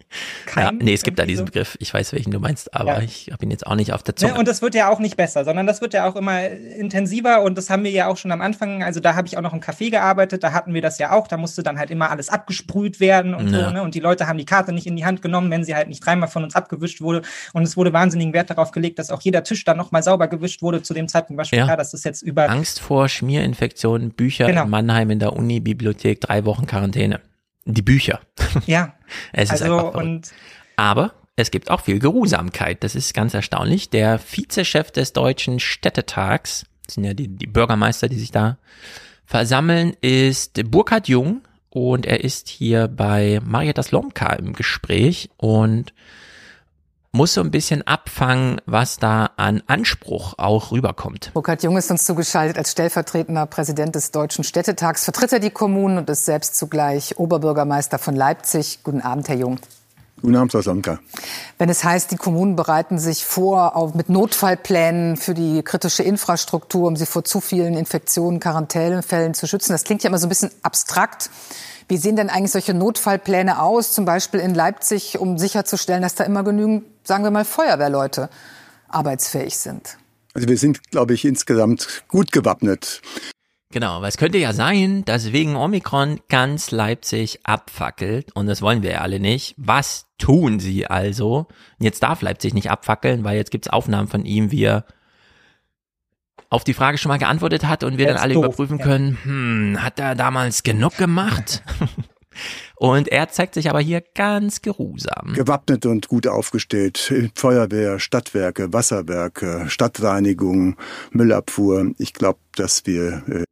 ja, 0.55 0.71
Nee, 0.71 0.93
es 0.93 1.03
gibt 1.03 1.19
da 1.19 1.25
diesen 1.25 1.45
so. 1.45 1.51
Begriff. 1.51 1.77
Ich 1.79 1.93
weiß, 1.93 2.13
welchen 2.13 2.31
du 2.31 2.39
meinst, 2.39 2.73
aber 2.73 2.97
ja. 2.97 3.01
ich 3.01 3.29
habe 3.31 3.43
ihn 3.45 3.51
jetzt 3.51 3.65
auch 3.65 3.75
nicht 3.75 3.93
auf 3.93 4.03
der 4.03 4.15
Zunge. 4.15 4.33
Ne, 4.33 4.39
und 4.39 4.47
das 4.47 4.61
wird 4.61 4.75
ja 4.75 4.89
auch 4.89 4.99
nicht 4.99 5.17
besser, 5.17 5.43
sondern 5.43 5.67
das 5.67 5.81
wird 5.81 5.93
ja 5.93 6.07
auch 6.07 6.15
immer 6.15 6.47
intensiver 6.47 7.41
und 7.41 7.57
das 7.57 7.69
haben 7.69 7.83
wir 7.83 7.91
ja 7.91 8.07
auch 8.07 8.17
schon 8.17 8.31
am 8.31 8.41
Anfang, 8.41 8.83
also 8.83 8.99
da 8.99 9.15
habe 9.15 9.27
ich 9.27 9.37
auch 9.37 9.41
noch 9.41 9.53
im 9.53 9.59
Café 9.59 9.89
gearbeitet, 9.89 10.43
da 10.43 10.53
hatten 10.53 10.73
wir 10.73 10.81
das 10.81 10.97
ja 10.99 11.11
auch, 11.11 11.27
da 11.27 11.37
musste 11.37 11.63
dann 11.63 11.77
halt 11.77 11.91
immer 11.91 12.09
alles 12.09 12.29
abgesprüht 12.29 12.99
werden 12.99 13.33
und 13.33 13.49
so. 13.49 13.69
Ne? 13.69 13.81
Und 13.81 13.95
die 13.95 13.99
Leute 13.99 14.27
haben 14.27 14.37
die 14.37 14.45
Karte 14.45 14.71
nicht 14.73 14.87
in 14.87 14.95
die 14.95 15.05
Hand 15.05 15.21
genommen, 15.21 15.46
wenn 15.51 15.63
sie 15.63 15.75
halt 15.75 15.87
nicht 15.87 16.05
dreimal 16.05 16.29
von 16.29 16.43
uns 16.43 16.55
abgewischt 16.55 17.01
wurde. 17.01 17.21
Und 17.53 17.63
es 17.63 17.77
wurde 17.77 17.93
wahnsinnigen 17.93 18.33
Wert 18.33 18.49
darauf 18.49 18.71
gelegt, 18.71 18.99
dass 18.99 19.09
auch 19.09 19.21
jeder 19.21 19.43
Tisch 19.43 19.63
dann 19.63 19.77
nochmal 19.77 20.03
sauber 20.03 20.27
gewischt 20.27 20.61
wurde. 20.61 20.81
Zu 20.81 20.93
dem 20.93 21.07
Zeitpunkt 21.07 21.37
war 21.37 21.45
schon 21.45 21.59
ja. 21.59 21.65
klar, 21.65 21.77
dass 21.77 21.91
das 21.91 22.03
jetzt 22.03 22.21
über. 22.21 22.49
Angst 22.49 22.79
vor 22.79 23.09
Schmierinfektionen, 23.09 24.11
Bücher 24.11 24.47
genau. 24.47 24.63
in 24.63 24.69
Mannheim 24.69 25.09
in 25.09 25.19
der 25.19 25.33
Uni-Bibliothek, 25.33 26.21
drei 26.21 26.45
Wochen 26.45 26.65
Quarantäne. 26.65 27.21
die 27.65 27.81
Bücher. 27.81 28.21
Ja. 28.65 28.93
es 29.33 29.45
ist 29.45 29.51
also 29.51 29.65
einfach 29.65 29.91
verrückt. 29.91 30.07
und 30.07 30.31
Aber 30.75 31.13
es 31.35 31.51
gibt 31.51 31.69
auch 31.69 31.81
viel 31.81 31.99
Geruhsamkeit. 31.99 32.83
Das 32.83 32.95
ist 32.95 33.13
ganz 33.13 33.33
erstaunlich. 33.33 33.89
Der 33.89 34.19
Vizechef 34.19 34.91
des 34.91 35.13
Deutschen 35.13 35.59
Städtetags, 35.59 36.65
das 36.85 36.95
sind 36.95 37.03
ja 37.03 37.13
die, 37.13 37.27
die 37.27 37.47
Bürgermeister, 37.47 38.09
die 38.09 38.17
sich 38.17 38.31
da 38.31 38.57
versammeln, 39.25 39.95
ist 40.01 40.59
Burkhard 40.71 41.07
Jung 41.07 41.41
und 41.77 42.05
er 42.05 42.23
ist 42.23 42.49
hier 42.49 42.87
bei 42.87 43.39
Marietta 43.43 43.83
Slomka 43.83 44.33
im 44.33 44.53
Gespräch 44.53 45.29
und 45.37 45.93
muss 47.11 47.33
so 47.33 47.41
ein 47.41 47.51
bisschen 47.51 47.85
abfangen, 47.85 48.61
was 48.65 48.97
da 48.97 49.31
an 49.37 49.63
Anspruch 49.67 50.35
auch 50.37 50.71
rüberkommt. 50.71 51.31
Burkhard 51.33 51.63
Jung 51.63 51.77
ist 51.77 51.89
uns 51.89 52.05
zugeschaltet 52.05 52.57
als 52.57 52.71
stellvertretender 52.71 53.45
Präsident 53.45 53.95
des 53.95 54.11
Deutschen 54.11 54.43
Städtetags. 54.43 55.03
Vertritt 55.03 55.33
er 55.33 55.39
die 55.39 55.49
Kommunen 55.49 55.97
und 55.97 56.09
ist 56.09 56.25
selbst 56.25 56.55
zugleich 56.55 57.17
Oberbürgermeister 57.17 57.97
von 57.97 58.15
Leipzig. 58.15 58.79
Guten 58.83 59.01
Abend, 59.01 59.29
Herr 59.29 59.37
Jung. 59.37 59.59
Guten 60.21 60.35
Abend, 60.35 60.51
Frau 60.51 60.61
Samka. 60.61 60.99
Wenn 61.59 61.69
es 61.69 61.83
heißt, 61.83 62.11
die 62.11 62.15
Kommunen 62.15 62.55
bereiten 62.55 62.97
sich 62.97 63.23
vor 63.23 63.91
mit 63.95 64.09
Notfallplänen 64.09 65.15
für 65.15 65.35
die 65.35 65.61
kritische 65.61 66.01
Infrastruktur, 66.01 66.87
um 66.87 66.95
sie 66.95 67.05
vor 67.05 67.23
zu 67.23 67.39
vielen 67.39 67.75
Infektionen, 67.75 68.39
Quarantänefällen 68.39 69.35
zu 69.35 69.45
schützen, 69.45 69.73
das 69.73 69.83
klingt 69.83 70.01
ja 70.03 70.09
immer 70.09 70.17
so 70.17 70.25
ein 70.25 70.29
bisschen 70.29 70.49
abstrakt. 70.63 71.29
Wie 71.87 71.97
sehen 71.97 72.15
denn 72.15 72.29
eigentlich 72.29 72.51
solche 72.51 72.73
Notfallpläne 72.73 73.61
aus, 73.61 73.93
zum 73.93 74.05
Beispiel 74.05 74.39
in 74.39 74.55
Leipzig, 74.55 75.19
um 75.19 75.37
sicherzustellen, 75.37 76.01
dass 76.01 76.15
da 76.15 76.23
immer 76.23 76.43
genügend, 76.43 76.85
sagen 77.03 77.23
wir 77.23 77.31
mal, 77.31 77.45
Feuerwehrleute 77.45 78.29
arbeitsfähig 78.87 79.57
sind? 79.57 79.97
Also 80.33 80.49
wir 80.49 80.57
sind, 80.57 80.91
glaube 80.91 81.13
ich, 81.13 81.25
insgesamt 81.25 82.03
gut 82.07 82.31
gewappnet. 82.31 83.01
Genau, 83.71 84.01
weil 84.01 84.09
es 84.09 84.17
könnte 84.17 84.37
ja 84.37 84.53
sein, 84.53 85.03
dass 85.03 85.33
wegen 85.33 85.57
Omikron 85.57 86.21
ganz 86.29 86.71
Leipzig 86.71 87.39
abfackelt 87.43 88.33
und 88.33 88.47
das 88.47 88.61
wollen 88.61 88.81
wir 88.81 88.91
ja 88.91 89.01
alle 89.01 89.19
nicht. 89.19 89.55
Was 89.57 90.05
tun 90.17 90.59
sie 90.59 90.87
also? 90.87 91.47
Jetzt 91.77 92.01
darf 92.01 92.21
Leipzig 92.21 92.53
nicht 92.53 92.71
abfackeln, 92.71 93.25
weil 93.25 93.35
jetzt 93.35 93.51
gibt's 93.51 93.67
Aufnahmen 93.67 94.07
von 94.07 94.23
ihm, 94.25 94.51
wie 94.51 94.63
er 94.63 94.85
auf 96.49 96.63
die 96.63 96.73
Frage 96.73 96.97
schon 96.97 97.09
mal 97.09 97.17
geantwortet 97.17 97.65
hat 97.65 97.83
und 97.83 97.97
wir 97.97 98.07
dann 98.07 98.17
alle 98.17 98.35
doof, 98.35 98.45
überprüfen 98.45 98.79
ja. 98.79 98.85
können, 98.85 99.17
hm, 99.23 99.83
hat 99.83 99.99
er 99.99 100.15
damals 100.15 100.63
genug 100.63 100.95
gemacht? 100.95 101.61
und 102.77 103.09
er 103.09 103.27
zeigt 103.27 103.55
sich 103.55 103.69
aber 103.69 103.81
hier 103.81 104.01
ganz 104.15 104.61
geruhsam. 104.61 105.33
Gewappnet 105.33 105.85
und 105.85 106.07
gut 106.07 106.25
aufgestellt. 106.25 107.13
Feuerwehr, 107.35 107.99
Stadtwerke, 107.99 108.71
Wasserwerke, 108.71 109.65
Stadtreinigung, 109.67 110.77
Müllabfuhr. 111.11 111.91
Ich 111.97 112.13
glaube, 112.13 112.39
dass 112.55 112.85
wir 112.85 113.23
äh, 113.27 113.43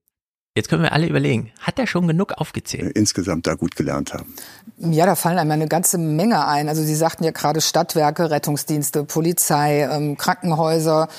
Jetzt 0.57 0.69
können 0.69 0.83
wir 0.83 0.93
alle 0.93 1.05
überlegen, 1.07 1.51
hat 1.59 1.77
er 1.79 1.85
schon 1.85 2.07
genug 2.07 2.31
aufgezählt? 2.31 2.95
insgesamt 2.95 3.45
da 3.45 3.55
gut 3.55 3.75
gelernt 3.75 4.13
haben. 4.13 4.33
Ja, 4.77 5.05
da 5.05 5.15
fallen 5.15 5.37
einem 5.37 5.51
eine 5.51 5.67
ganze 5.67 5.97
Menge 5.97 6.47
ein. 6.47 6.69
Also 6.69 6.81
Sie 6.81 6.95
sagten 6.95 7.25
ja 7.25 7.31
gerade 7.31 7.59
Stadtwerke, 7.59 8.31
Rettungsdienste, 8.31 9.03
Polizei, 9.03 9.81
ähm, 9.81 10.15
Krankenhäuser, 10.15 11.09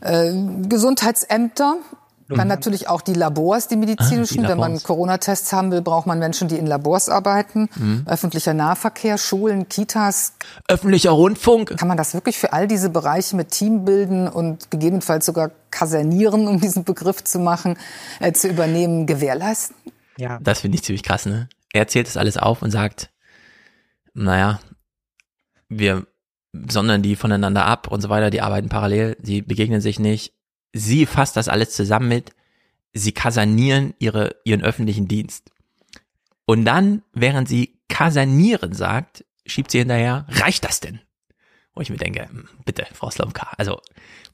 äh, 0.00 0.32
Gesundheitsämter. 0.66 1.76
Dann 2.36 2.48
natürlich 2.48 2.88
auch 2.88 3.02
die 3.02 3.14
Labors, 3.14 3.68
die 3.68 3.76
medizinischen. 3.76 4.40
Ah, 4.40 4.42
die 4.42 4.48
Wenn 4.48 4.58
man 4.58 4.72
Labors. 4.72 4.84
Corona-Tests 4.84 5.52
haben 5.52 5.70
will, 5.70 5.82
braucht 5.82 6.06
man 6.06 6.18
Menschen, 6.18 6.48
die 6.48 6.56
in 6.56 6.66
Labors 6.66 7.08
arbeiten. 7.08 7.68
Mhm. 7.76 8.04
Öffentlicher 8.06 8.54
Nahverkehr, 8.54 9.18
Schulen, 9.18 9.68
Kitas. 9.68 10.34
Öffentlicher 10.68 11.10
Rundfunk. 11.10 11.76
Kann 11.76 11.88
man 11.88 11.96
das 11.96 12.14
wirklich 12.14 12.38
für 12.38 12.52
all 12.52 12.66
diese 12.66 12.90
Bereiche 12.90 13.36
mit 13.36 13.50
Team 13.50 13.84
bilden 13.84 14.28
und 14.28 14.70
gegebenenfalls 14.70 15.26
sogar 15.26 15.50
kasernieren, 15.70 16.48
um 16.48 16.60
diesen 16.60 16.84
Begriff 16.84 17.24
zu 17.24 17.38
machen, 17.38 17.76
äh, 18.20 18.32
zu 18.32 18.48
übernehmen, 18.48 19.06
gewährleisten? 19.06 19.76
Ja. 20.16 20.38
Das 20.42 20.60
finde 20.60 20.76
ich 20.76 20.84
ziemlich 20.84 21.02
krass, 21.02 21.26
ne? 21.26 21.48
Er 21.72 21.88
zählt 21.88 22.06
das 22.06 22.16
alles 22.16 22.36
auf 22.36 22.62
und 22.62 22.70
sagt, 22.70 23.10
naja, 24.12 24.60
wir 25.68 26.06
sondern 26.52 27.02
die 27.02 27.16
voneinander 27.16 27.64
ab 27.64 27.88
und 27.88 28.00
so 28.00 28.08
weiter, 28.08 28.30
die 28.30 28.40
arbeiten 28.40 28.68
parallel, 28.68 29.16
sie 29.22 29.42
begegnen 29.42 29.80
sich 29.80 29.98
nicht. 29.98 30.34
Sie 30.72 31.06
fasst 31.06 31.36
das 31.36 31.48
alles 31.48 31.70
zusammen 31.70 32.08
mit, 32.08 32.32
sie 32.92 33.12
kasernieren 33.12 33.94
ihre, 33.98 34.36
ihren 34.44 34.62
öffentlichen 34.62 35.08
Dienst. 35.08 35.50
Und 36.46 36.64
dann, 36.64 37.02
während 37.12 37.48
sie 37.48 37.78
kasernieren 37.88 38.72
sagt, 38.72 39.24
schiebt 39.46 39.70
sie 39.70 39.78
hinterher, 39.78 40.26
reicht 40.28 40.64
das 40.64 40.80
denn? 40.80 41.00
Wo 41.74 41.80
ich 41.80 41.90
mir 41.90 41.96
denke, 41.96 42.28
hm, 42.28 42.48
bitte, 42.64 42.86
Frau 42.92 43.10
Slomka, 43.10 43.48
also 43.56 43.80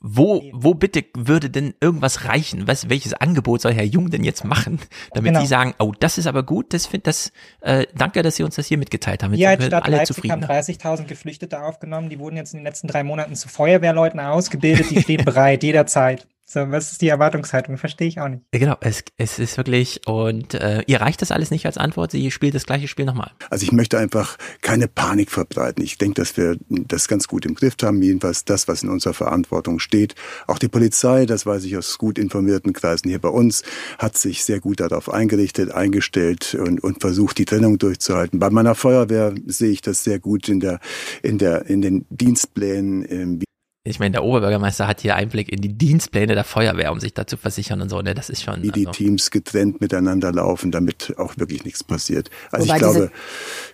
wo, 0.01 0.43
wo 0.53 0.75
bitte 0.75 1.05
würde 1.15 1.51
denn 1.51 1.75
irgendwas 1.81 2.25
reichen? 2.25 2.67
Was, 2.67 2.89
welches 2.89 3.15
Angebot 3.15 3.61
soll 3.61 3.73
Herr 3.73 3.85
Jung 3.85 4.11
denn 4.11 4.25
jetzt 4.25 4.45
machen, 4.45 4.79
damit 5.15 5.31
Genau. 5.31 5.41
Sie 5.41 5.47
sagen, 5.47 5.75
oh, 5.79 5.93
das 5.99 6.19
ist 6.19 6.27
aber 6.27 6.43
gut, 6.43 6.73
das 6.73 6.87
finde 6.87 7.05
das, 7.05 7.33
äh, 7.61 7.87
danke, 7.97 8.23
dass 8.23 8.37
Sie 8.37 8.43
uns 8.43 8.55
das 8.57 8.67
hier 8.67 8.79
mitgeteilt 8.79 9.23
haben. 9.23 9.33
Jetzt 9.33 9.41
Ja, 9.41 9.51
sind 9.61 9.71
wir 9.73 9.85
alle 9.85 9.97
Leipzig 9.97 10.17
zufrieden. 10.17 10.33
haben 10.33 10.45
30.000 10.45 11.05
Geflüchtete 11.05 11.63
aufgenommen. 11.63 12.09
Die 12.11 12.19
wurden 12.19 12.37
jetzt 12.37 12.53
in 12.55 12.61
den 12.61 12.65
letzten 12.65 12.89
drei 12.89 13.03
Monaten 13.03 13.35
zu 13.35 13.49
Feuerwehrleuten 13.49 14.21
ausgebildet. 14.21 14.91
Die 14.91 15.03
stehen 15.03 15.25
bereit 15.25 15.63
jederzeit. 15.63 16.27
So, 16.49 16.61
was 16.71 16.93
ist 16.93 17.03
die 17.03 17.09
Erwartungshaltung? 17.09 17.77
Verstehe 17.77 18.07
ich 18.07 18.21
auch 18.21 18.29
nicht. 18.29 18.43
Genau, 18.53 18.77
es, 18.81 19.03
es 19.17 19.41
ist 19.41 19.57
wirklich, 19.57 20.07
und 20.07 20.55
äh, 20.55 20.85
ihr 20.87 21.01
reicht 21.01 21.21
das 21.21 21.33
alles 21.33 21.51
nicht 21.51 21.67
als 21.67 21.77
Antwort, 21.77 22.13
sie 22.13 22.31
spielt 22.31 22.55
das 22.55 22.67
gleiche 22.67 22.87
Spiel 22.87 23.05
nochmal. 23.05 23.33
Also 23.51 23.65
ich 23.65 23.73
möchte 23.73 23.99
einfach 23.99 24.39
keine 24.63 24.87
Panik 24.87 25.33
verbreiten. 25.33 25.83
Ich 25.83 25.99
denke, 25.99 26.15
dass 26.21 26.37
wir 26.37 26.57
das 26.69 27.09
ganz 27.09 27.27
gut 27.27 27.47
im 27.47 27.57
Griff 27.57 27.75
haben, 27.83 28.01
jedenfalls 28.01 28.45
das, 28.45 28.69
was 28.69 28.85
in 28.85 28.91
unserer 28.91 29.13
Verantwortung 29.13 29.81
steht. 29.81 30.15
Auch 30.47 30.61
die 30.61 30.69
Polizei, 30.69 31.27
das 31.27 31.47
weiß 31.47 31.65
ich 31.65 31.77
aus 31.77 31.99
gut 31.99 32.17
informierten 32.17 32.73
Kreisen 32.73 33.09
hier 33.09 33.21
bei 33.21 33.29
uns, 33.29 33.65
hat 33.99 34.17
sich 34.17 34.45
sehr 34.45 34.61
gut 34.61 34.79
darauf 34.79 35.13
eingerichtet, 35.13 35.73
eingestellt 35.73 36.55
und, 36.55 36.81
und 36.81 37.01
versucht, 37.01 37.39
die 37.39 37.45
Trennung 37.45 37.79
durchzuhalten. 37.79 38.39
Bei 38.39 38.51
meiner 38.51 38.77
Feuerwehr 38.77 39.35
sehe 39.47 39.73
ich 39.73 39.81
das 39.81 40.05
sehr 40.05 40.21
gut 40.21 40.49
in 40.49 40.61
der, 40.61 40.79
in 41.25 41.39
der, 41.39 41.67
in 41.67 41.83
den 41.83 42.07
Dienstplänen, 42.11 43.05
ähm, 43.11 43.41
Ich 43.89 44.01
meine, 44.01 44.11
der 44.11 44.25
Oberbürgermeister 44.25 44.89
hat 44.89 45.01
hier 45.01 45.15
Einblick 45.15 45.49
in 45.49 45.61
die 45.61 45.73
Dienstpläne 45.73 46.35
der 46.35 46.43
Feuerwehr, 46.43 46.91
um 46.91 46.99
sich 46.99 47.15
da 47.15 47.25
zu 47.25 47.37
versichern 47.37 47.81
und 47.81 47.89
so, 47.89 48.03
ne? 48.03 48.15
Das 48.15 48.29
ist 48.29 48.43
schon. 48.43 48.61
wie 48.63 48.71
die 48.71 48.89
also, 48.89 48.99
Teams 48.99 49.31
getrennt 49.31 49.81
miteinander 49.81 50.33
laufen, 50.33 50.73
damit 50.73 51.15
auch 51.19 51.37
wirklich 51.37 51.65
nichts 51.65 51.85
passiert. 51.85 52.29
Also 52.51 52.67
Wobei 52.67 52.75
ich 52.75 52.83
glaube, 52.83 53.11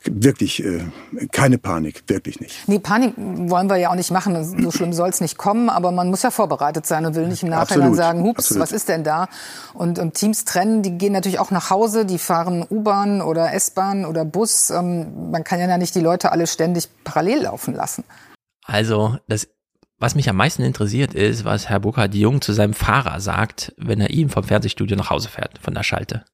wirklich 0.05 0.63
äh, 0.63 0.85
keine 1.33 1.57
Panik, 1.57 2.05
wirklich 2.09 2.41
nicht. 2.41 2.69
Nee, 2.69 2.79
Panik 2.79 3.15
wollen 3.17 3.71
wir 3.71 3.77
ja 3.77 3.91
auch 3.91 3.95
nicht 3.95 4.11
machen. 4.11 4.45
So 4.63 4.71
schlimm 4.71 4.93
soll 4.93 5.09
es 5.09 5.23
nicht 5.23 5.39
kommen, 5.39 5.71
aber 5.71 5.93
man 5.93 6.11
muss 6.11 6.23
ja 6.23 6.31
vorbereitet 6.31 6.87
sein 6.87 7.07
und 7.07 7.15
will 7.15 7.27
nicht 7.29 7.43
im 7.43 7.49
Nachhinein 7.49 7.89
Absolut, 7.89 7.97
sagen, 7.97 8.23
hups, 8.23 8.39
absolut. 8.41 8.63
was 8.65 8.73
ist 8.73 8.91
denn 8.91 9.05
da? 9.05 9.29
Und, 9.73 9.99
und 9.99 10.13
Teams 10.13 10.45
trennen, 10.45 10.83
die 10.83 10.99
gehen 10.99 11.15
natürlich 11.15 11.39
auch 11.39 11.51
nach 11.51 11.71
Hause, 11.71 12.05
die 12.05 12.19
fahren 12.19 12.67
U-Bahn 12.69 13.23
oder 13.23 13.55
S-Bahn 13.55 14.05
oder 14.05 14.27
Bus. 14.27 14.69
Ähm, 14.69 15.31
man 15.31 15.43
kann 15.43 15.59
ja 15.59 15.79
nicht 15.79 15.95
die 15.95 16.01
Leute 16.01 16.33
alle 16.33 16.47
ständig 16.47 16.91
parallel 17.03 17.45
laufen 17.45 17.73
lassen. 17.75 18.05
Also, 18.65 19.17
das, 19.27 19.49
was 20.03 20.17
mich 20.17 20.29
am 20.29 20.37
meisten 20.37 20.63
interessiert, 20.63 21.15
ist, 21.15 21.45
was 21.45 21.69
Herr 21.69 21.79
Burkhard 21.79 22.15
Jung 22.15 22.41
zu 22.41 22.53
seinem 22.53 22.75
Fahrer 22.75 23.21
sagt, 23.21 23.73
wenn 23.77 24.01
er 24.01 24.11
ihm 24.11 24.31
vom 24.31 24.43
Fernsehstudio 24.43 24.97
nach 24.97 25.11
Hause 25.11 25.29
fährt, 25.29 25.59
von 25.59 25.75
der 25.75 25.85
Schalte. 25.85 26.25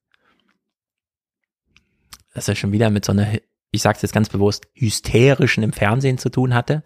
Dass 2.33 2.47
er 2.47 2.55
schon 2.55 2.71
wieder 2.71 2.89
mit 2.89 3.05
so 3.05 3.11
einer, 3.11 3.27
ich 3.69 3.81
sag's 3.83 4.01
jetzt 4.01 4.11
ganz 4.11 4.27
bewusst, 4.27 4.67
hysterischen 4.73 5.61
im 5.61 5.71
Fernsehen 5.71 6.17
zu 6.17 6.29
tun 6.29 6.55
hatte. 6.55 6.81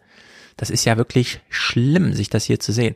Das 0.58 0.70
ist 0.70 0.84
ja 0.84 0.98
wirklich 0.98 1.40
schlimm, 1.48 2.14
sich 2.14 2.30
das 2.30 2.44
hier 2.44 2.60
zu 2.60 2.74
sehen. 2.74 2.96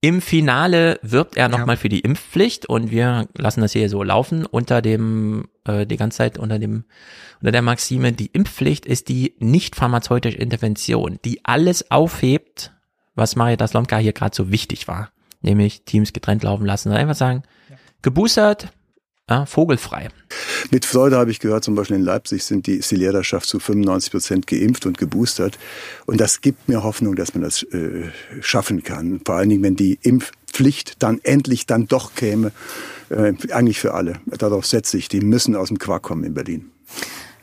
Im 0.00 0.20
Finale 0.20 1.00
wirbt 1.02 1.36
er 1.36 1.48
nochmal 1.48 1.76
für 1.76 1.88
die 1.88 2.00
Impfpflicht 2.00 2.66
und 2.66 2.92
wir 2.92 3.28
lassen 3.36 3.62
das 3.62 3.72
hier 3.72 3.88
so 3.88 4.04
laufen 4.04 4.46
unter 4.46 4.80
dem, 4.80 5.48
äh, 5.64 5.86
die 5.86 5.96
ganze 5.96 6.18
Zeit 6.18 6.38
unter 6.38 6.60
dem, 6.60 6.84
unter 7.40 7.52
der 7.52 7.62
Maxime, 7.62 8.12
die 8.12 8.26
Impfpflicht 8.26 8.86
ist 8.86 9.08
die 9.08 9.34
nicht 9.38 9.74
pharmazeutische 9.74 10.38
Intervention, 10.38 11.18
die 11.24 11.44
alles 11.44 11.90
aufhebt, 11.90 12.74
was 13.14 13.36
Marietta 13.36 13.66
Slomka 13.66 13.98
hier 13.98 14.12
gerade 14.12 14.34
so 14.34 14.50
wichtig 14.50 14.88
war. 14.88 15.10
Nämlich 15.42 15.82
Teams 15.84 16.12
getrennt 16.12 16.42
laufen 16.42 16.64
lassen 16.64 16.90
und 16.90 16.96
einfach 16.96 17.14
sagen, 17.14 17.42
geboostert, 18.02 18.68
ja, 19.28 19.46
vogelfrei. 19.46 20.08
Mit 20.70 20.84
Freude 20.84 21.16
habe 21.16 21.30
ich 21.30 21.40
gehört, 21.40 21.64
zum 21.64 21.74
Beispiel 21.74 21.96
in 21.96 22.02
Leipzig 22.02 22.44
sind 22.44 22.66
die, 22.66 22.74
ist 22.74 22.90
die 22.90 22.96
Lehrerschaft 22.96 23.46
zu 23.46 23.58
95 23.58 24.10
Prozent 24.10 24.46
geimpft 24.46 24.84
und 24.84 24.98
geboostert. 24.98 25.58
Und 26.04 26.20
das 26.20 26.42
gibt 26.42 26.68
mir 26.68 26.82
Hoffnung, 26.82 27.16
dass 27.16 27.34
man 27.34 27.42
das 27.42 27.62
äh, 27.62 28.10
schaffen 28.40 28.82
kann. 28.82 29.22
Vor 29.24 29.36
allen 29.36 29.48
Dingen, 29.48 29.62
wenn 29.62 29.76
die 29.76 29.98
Impfpflicht 30.02 31.02
dann 31.02 31.20
endlich 31.22 31.64
dann 31.64 31.86
doch 31.86 32.14
käme, 32.14 32.52
äh, 33.08 33.32
eigentlich 33.50 33.80
für 33.80 33.94
alle. 33.94 34.20
Darauf 34.26 34.66
setze 34.66 34.98
ich, 34.98 35.08
die 35.08 35.20
müssen 35.20 35.56
aus 35.56 35.68
dem 35.68 35.78
Quark 35.78 36.02
kommen 36.02 36.24
in 36.24 36.34
Berlin. 36.34 36.70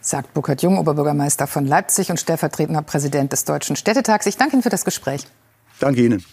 Sagt 0.01 0.34
Burkhard 0.36 0.61
Jung, 0.61 0.78
Oberbürgermeister 0.78 1.47
von 1.47 1.65
Leipzig 1.65 2.11
und 2.11 2.19
stellvertretender 2.19 2.82
Präsident 2.84 3.32
des 3.32 3.45
Deutschen 3.45 3.76
Städtetags. 3.76 4.28
Ich 4.28 4.38
danke 4.38 4.55
Ihnen 4.55 4.63
für 4.63 4.69
das 4.69 4.86
Gespräch. 4.86 5.26
Danke 5.82 6.05
Ihnen. 6.05 6.23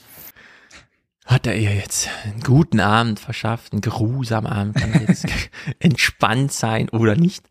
Hat 1.25 1.47
er 1.47 1.57
ihr 1.57 1.75
jetzt 1.75 2.09
einen 2.25 2.41
guten 2.41 2.81
Abend 2.81 3.19
verschafft, 3.19 3.73
einen 3.73 3.81
geruhsamen 3.81 4.51
Abend, 4.51 4.77
kann 4.77 4.93
er 4.93 5.03
jetzt 5.09 5.27
entspannt 5.79 6.53
sein 6.53 6.91
oder 6.91 7.17
nicht? 7.17 7.49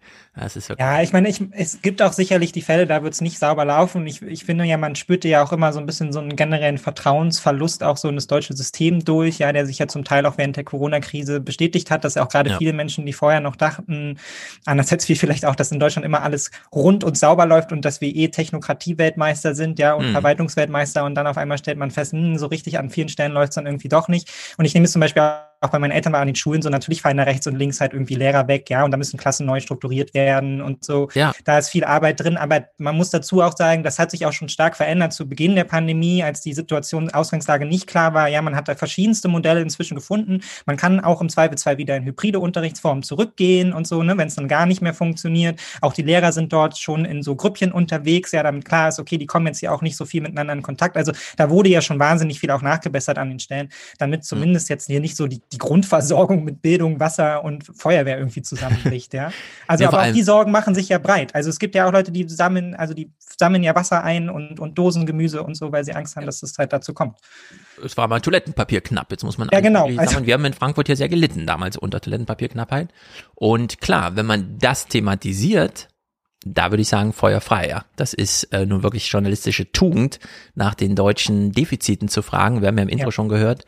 Ja, 0.80 1.02
ich 1.02 1.12
meine, 1.12 1.28
ich, 1.28 1.42
es 1.54 1.82
gibt 1.82 2.04
auch 2.04 2.14
sicherlich 2.14 2.52
die 2.52 2.62
Fälle, 2.62 2.86
da 2.86 3.02
wird 3.02 3.12
es 3.14 3.22
nicht 3.22 3.40
sauber 3.40 3.66
laufen. 3.66 4.06
Ich, 4.06 4.22
ich 4.22 4.46
finde 4.46 4.64
ja, 4.66 4.78
man 4.78 4.96
spürte 4.96 5.28
ja 5.28 5.44
auch 5.44 5.52
immer 5.52 5.74
so 5.74 5.80
ein 5.80 5.88
bisschen 5.88 6.14
so 6.14 6.20
einen 6.20 6.36
generellen 6.36 6.78
Vertrauensverlust 6.78 7.82
auch 7.84 7.98
so 7.98 8.08
in 8.10 8.14
das 8.16 8.28
deutsche 8.28 8.56
System 8.56 9.04
durch, 9.04 9.40
ja, 9.40 9.52
der 9.52 9.66
sich 9.66 9.80
ja 9.80 9.88
zum 9.88 10.04
Teil 10.04 10.28
auch 10.28 10.38
während 10.38 10.56
der 10.56 10.64
Corona-Krise 10.66 11.40
bestätigt 11.40 11.90
hat, 11.90 12.04
dass 12.04 12.14
ja 12.14 12.24
auch 12.24 12.30
gerade 12.30 12.52
Ja. 12.52 12.58
viele 12.60 12.74
Menschen, 12.74 13.08
die 13.08 13.14
vorher 13.14 13.40
noch 13.40 13.56
dachten, 13.56 14.20
einerseits 14.68 15.10
wie 15.10 15.16
vielleicht 15.16 15.46
auch, 15.46 15.56
dass 15.56 15.72
in 15.72 15.80
Deutschland 15.80 16.06
immer 16.06 16.22
alles 16.22 16.52
rund 16.72 17.04
und 17.04 17.18
sauber 17.18 17.48
läuft 17.48 17.72
und 17.72 17.84
dass 17.84 18.00
wir 18.02 18.16
eh 18.16 18.28
Technokratie-Weltmeister 18.28 19.56
sind, 19.56 19.80
ja, 19.80 19.94
und 19.96 20.10
Mhm. 20.10 20.12
Verwaltungsweltmeister 20.12 21.04
und 21.06 21.16
dann 21.16 21.26
auf 21.26 21.38
einmal 21.38 21.58
stellt 21.58 21.80
man 21.80 21.90
fest, 21.90 22.12
hm, 22.14 22.38
so 22.38 22.46
richtig 22.46 22.78
an 22.78 22.92
vielen 22.92 23.10
Stellen 23.10 23.32
läuft 23.32 23.50
es 23.50 23.56
dann 23.56 23.66
irgendwie 23.66 23.90
doch 23.90 24.08
nicht. 24.10 24.30
Und 24.58 24.66
ich 24.66 24.74
nehme 24.76 24.86
es 24.86 24.92
zum 24.92 25.02
Beispiel 25.02 25.24
auch 25.62 25.70
bei 25.70 25.80
meinen 25.80 25.92
Eltern 25.92 26.14
war 26.14 26.22
an 26.22 26.28
den 26.28 26.36
Schulen 26.36 26.62
so, 26.62 26.70
natürlich 26.70 27.02
fallen 27.02 27.18
da 27.18 27.24
rechts 27.24 27.48
und 27.48 27.56
links 27.56 27.82
halt 27.82 27.94
irgendwie 27.94 28.16
Lehrer 28.16 28.48
weg, 28.48 28.70
ja, 28.70 28.84
und 28.84 28.92
da 28.92 28.98
müssen 28.98 29.18
Klassen 29.18 29.46
neu 29.46 29.60
strukturiert 29.60 30.14
werden 30.14 30.62
und 30.62 30.84
so. 30.84 31.10
Ja. 31.14 31.34
Da 31.46 31.58
ist 31.58 31.70
viel 31.70 31.84
Arbeit 31.84 32.20
drin, 32.20 32.38
aber 32.38 32.66
man 32.78 32.96
muss 32.96 33.10
dazu 33.10 33.42
auch 33.42 33.56
sagen, 33.56 33.84
das 33.84 34.00
hat 34.00 34.12
sich 34.12 34.26
auch 34.26 34.34
schon 34.34 34.50
stark 34.50 34.76
verändert 34.76 35.14
zu 35.14 35.28
Beginn 35.28 35.56
der 35.56 35.64
Pandemie, 35.64 36.24
als 36.24 36.42
die 36.42 36.54
Situation, 36.54 37.10
Ausgangslage 37.12 37.66
nicht 37.66 37.88
klar 37.88 38.14
war. 38.14 38.28
Ja, 38.28 38.42
man 38.42 38.56
hat 38.56 38.68
da 38.68 38.76
verschiedenste 38.76 39.28
Modelle 39.28 39.62
inzwischen 39.62 39.96
gefunden. 39.96 40.42
Man 40.66 40.78
kann 40.78 41.00
auch 41.00 41.22
im 41.22 41.30
Zweifelsfall 41.30 41.78
wieder 41.78 41.96
in 41.96 42.06
hybride 42.06 42.40
Unterrichtsformen 42.40 43.04
zurückgehen 43.04 43.74
und 43.74 43.88
so, 43.88 44.04
ne, 44.04 44.18
wenn 44.18 44.28
es 44.28 44.36
dann 44.36 44.48
gar 44.48 44.66
nicht 44.66 44.82
mehr 44.82 44.94
funktioniert. 44.94 45.60
Auch 45.82 45.94
die 45.94 46.04
Lehrer 46.04 46.32
sind 46.32 46.54
dort 46.54 46.78
schon 46.78 47.06
in 47.06 47.24
so 47.24 47.36
Grüppchen 47.36 47.72
unterwegs, 47.72 48.32
ja, 48.32 48.44
damit 48.44 48.66
klar 48.66 48.90
ist, 48.90 49.00
okay, 49.00 49.18
die 49.18 49.26
kommen 49.26 49.48
jetzt 49.48 49.60
hier 49.60 49.74
auch 49.74 49.82
nicht 49.82 49.98
so 49.98 50.06
viel 50.06 50.22
miteinander 50.22 50.54
in 50.54 50.62
Kontakt. 50.62 50.98
Also 50.98 51.12
da 51.36 51.50
wurde 51.50 51.70
ja 51.70 51.82
schon 51.82 52.00
wahnsinnig 52.00 52.40
viel 52.40 52.52
auch 52.52 52.62
nachgebessert 52.62 53.18
an 53.18 53.30
den 53.30 53.40
Stellen, 53.40 53.70
damit 53.98 54.26
zumindest 54.26 54.70
jetzt 54.70 54.88
hier 54.88 55.00
nicht 55.00 55.16
so 55.16 55.28
die, 55.28 55.42
die 55.54 55.58
Grundversorgung 55.58 56.44
mit 56.44 56.62
Bildung, 56.62 57.00
Wasser 57.00 57.44
und 57.44 57.64
Feuerwehr 57.76 58.18
irgendwie 58.18 58.42
zusammenbricht, 58.42 59.14
ja. 59.14 59.32
Also 59.68 59.84
Ja, 59.84 59.90
aber 59.90 60.02
auch 60.04 60.12
die 60.12 60.24
Sorgen 60.24 60.52
machen 60.52 60.76
sich 60.76 60.90
ja 60.90 60.98
breit. 60.98 61.34
Also 61.36 61.50
es 61.50 61.60
gibt 61.60 61.74
ja 61.76 61.88
auch 61.88 61.92
Leute, 61.94 62.12
die 62.12 62.28
sammeln, 62.28 62.76
also 62.76 62.94
die 62.94 63.12
sammeln 63.40 63.64
ja 63.64 63.74
Wasser 63.76 64.04
ein 64.04 64.30
und, 64.30 64.60
und 64.60 64.78
Dosengemüse 64.78 65.44
und 65.44 65.56
so, 65.56 65.72
weil 65.72 65.84
sie 65.86 65.94
Angst 65.94 66.16
haben, 66.16 66.26
dass 66.26 66.44
es 66.44 66.58
halt 66.58 66.74
dazu 66.74 66.94
kommt. 66.94 67.18
Es 67.84 67.96
war 67.98 68.08
mal 68.08 68.20
Toilettenpapier 68.20 68.82
knapp. 68.82 69.12
Jetzt 69.12 69.24
muss 69.24 69.38
man 69.38 69.50
Ja, 69.52 69.62
genau. 69.62 69.86
Also- 69.98 70.14
sagen, 70.16 70.26
wir 70.26 70.34
haben 70.34 70.46
in 70.46 70.54
Frankfurt 70.54 70.88
hier 70.88 70.98
sehr 70.98 71.10
gelitten 71.10 71.46
damals 71.46 71.78
unter 71.78 72.02
Toilettenpapierknappheit. 72.02 72.90
Und 73.36 73.80
klar, 73.80 74.16
wenn 74.16 74.26
man 74.26 74.58
das 74.60 74.88
thematisiert, 74.88 75.88
da 76.46 76.72
würde 76.72 76.82
ich 76.82 76.88
sagen, 76.88 77.14
feuerfrei, 77.14 77.68
ja. 77.70 77.86
Das 77.96 78.14
ist 78.14 78.44
äh, 78.54 78.66
nun 78.66 78.84
wirklich 78.84 79.10
journalistische 79.12 79.72
Tugend, 79.72 80.20
nach 80.56 80.76
den 80.76 80.96
deutschen 80.96 81.52
Defiziten 81.52 82.08
zu 82.10 82.22
fragen. 82.22 82.62
Wir 82.62 82.68
haben 82.68 82.78
ja 82.78 82.84
im 82.84 82.90
Intro 82.90 83.08
Ja. 83.08 83.12
schon 83.12 83.30
gehört. 83.30 83.66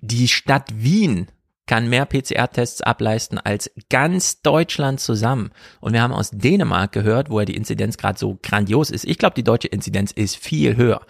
Die 0.00 0.28
Stadt 0.28 0.68
Wien 0.74 1.28
kann 1.66 1.88
mehr 1.88 2.04
PCR-Tests 2.04 2.80
ableisten 2.80 3.38
als 3.38 3.70
ganz 3.90 4.42
Deutschland 4.42 4.98
zusammen. 4.98 5.52
Und 5.80 5.92
wir 5.92 6.02
haben 6.02 6.12
aus 6.12 6.30
Dänemark 6.30 6.90
gehört, 6.90 7.30
wo 7.30 7.38
ja 7.38 7.44
die 7.44 7.54
Inzidenz 7.54 7.96
gerade 7.96 8.18
so 8.18 8.38
grandios 8.42 8.90
ist. 8.90 9.04
Ich 9.04 9.18
glaube, 9.18 9.34
die 9.34 9.44
deutsche 9.44 9.68
Inzidenz 9.68 10.10
ist 10.10 10.36
viel 10.36 10.76
höher. 10.76 11.02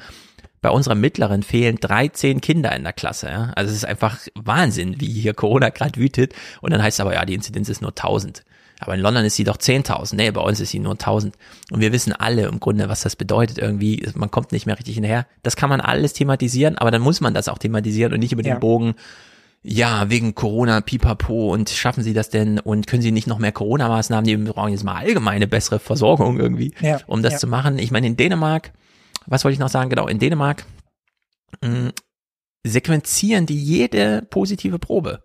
Bei 0.60 0.68
unserer 0.68 0.94
mittleren 0.96 1.42
fehlen 1.42 1.76
13 1.76 2.42
Kinder 2.42 2.76
in 2.76 2.82
der 2.82 2.92
Klasse. 2.92 3.28
Ja? 3.28 3.52
Also 3.56 3.70
es 3.70 3.78
ist 3.78 3.84
einfach 3.86 4.18
Wahnsinn, 4.34 5.00
wie 5.00 5.10
hier 5.10 5.32
Corona 5.32 5.70
gerade 5.70 5.98
wütet. 5.98 6.34
Und 6.60 6.72
dann 6.72 6.82
heißt 6.82 6.96
es 6.96 7.00
aber, 7.00 7.14
ja, 7.14 7.24
die 7.24 7.34
Inzidenz 7.34 7.70
ist 7.70 7.80
nur 7.80 7.92
1000. 7.92 8.44
Aber 8.80 8.94
in 8.94 9.00
London 9.00 9.24
ist 9.24 9.36
sie 9.36 9.44
doch 9.44 9.58
10.000. 9.58 10.16
Nee, 10.16 10.30
bei 10.30 10.40
uns 10.40 10.58
ist 10.58 10.70
sie 10.70 10.78
nur 10.78 10.92
1000. 10.92 11.36
Und 11.70 11.80
wir 11.80 11.92
wissen 11.92 12.12
alle 12.12 12.46
im 12.46 12.60
Grunde, 12.60 12.88
was 12.88 13.02
das 13.02 13.14
bedeutet 13.14 13.58
irgendwie. 13.58 14.08
Man 14.14 14.30
kommt 14.30 14.52
nicht 14.52 14.64
mehr 14.66 14.78
richtig 14.78 14.94
hinterher. 14.94 15.26
Das 15.42 15.54
kann 15.54 15.68
man 15.68 15.80
alles 15.80 16.14
thematisieren, 16.14 16.78
aber 16.78 16.90
dann 16.90 17.02
muss 17.02 17.20
man 17.20 17.34
das 17.34 17.48
auch 17.48 17.58
thematisieren 17.58 18.12
und 18.14 18.20
nicht 18.20 18.32
über 18.32 18.42
Ja. 18.42 18.54
den 18.54 18.60
Bogen, 18.60 18.94
ja, 19.62 20.08
wegen 20.08 20.34
Corona, 20.34 20.80
pipapo 20.80 21.52
und 21.52 21.68
schaffen 21.68 22.02
Sie 22.02 22.14
das 22.14 22.30
denn 22.30 22.58
und 22.58 22.86
können 22.86 23.02
Sie 23.02 23.12
nicht 23.12 23.26
noch 23.26 23.38
mehr 23.38 23.52
Corona-Maßnahmen 23.52 24.24
nehmen? 24.24 24.46
Wir 24.46 24.54
brauchen 24.54 24.72
jetzt 24.72 24.84
mal 24.84 24.94
allgemeine 24.96 25.46
bessere 25.46 25.78
Versorgung 25.78 26.40
irgendwie, 26.40 26.72
Ja, 26.80 27.00
um 27.06 27.22
das 27.22 27.34
ja. 27.34 27.38
zu 27.40 27.46
machen. 27.46 27.78
Ich 27.78 27.90
meine, 27.90 28.06
in 28.06 28.16
Dänemark, 28.16 28.72
was 29.26 29.44
wollte 29.44 29.52
ich 29.52 29.58
noch 29.60 29.68
sagen? 29.68 29.90
Genau, 29.90 30.06
in 30.08 30.18
Dänemark 30.18 30.64
mh, 31.62 31.90
sequenzieren 32.64 33.44
die 33.44 33.62
jede 33.62 34.22
positive 34.30 34.78
Probe. 34.78 35.22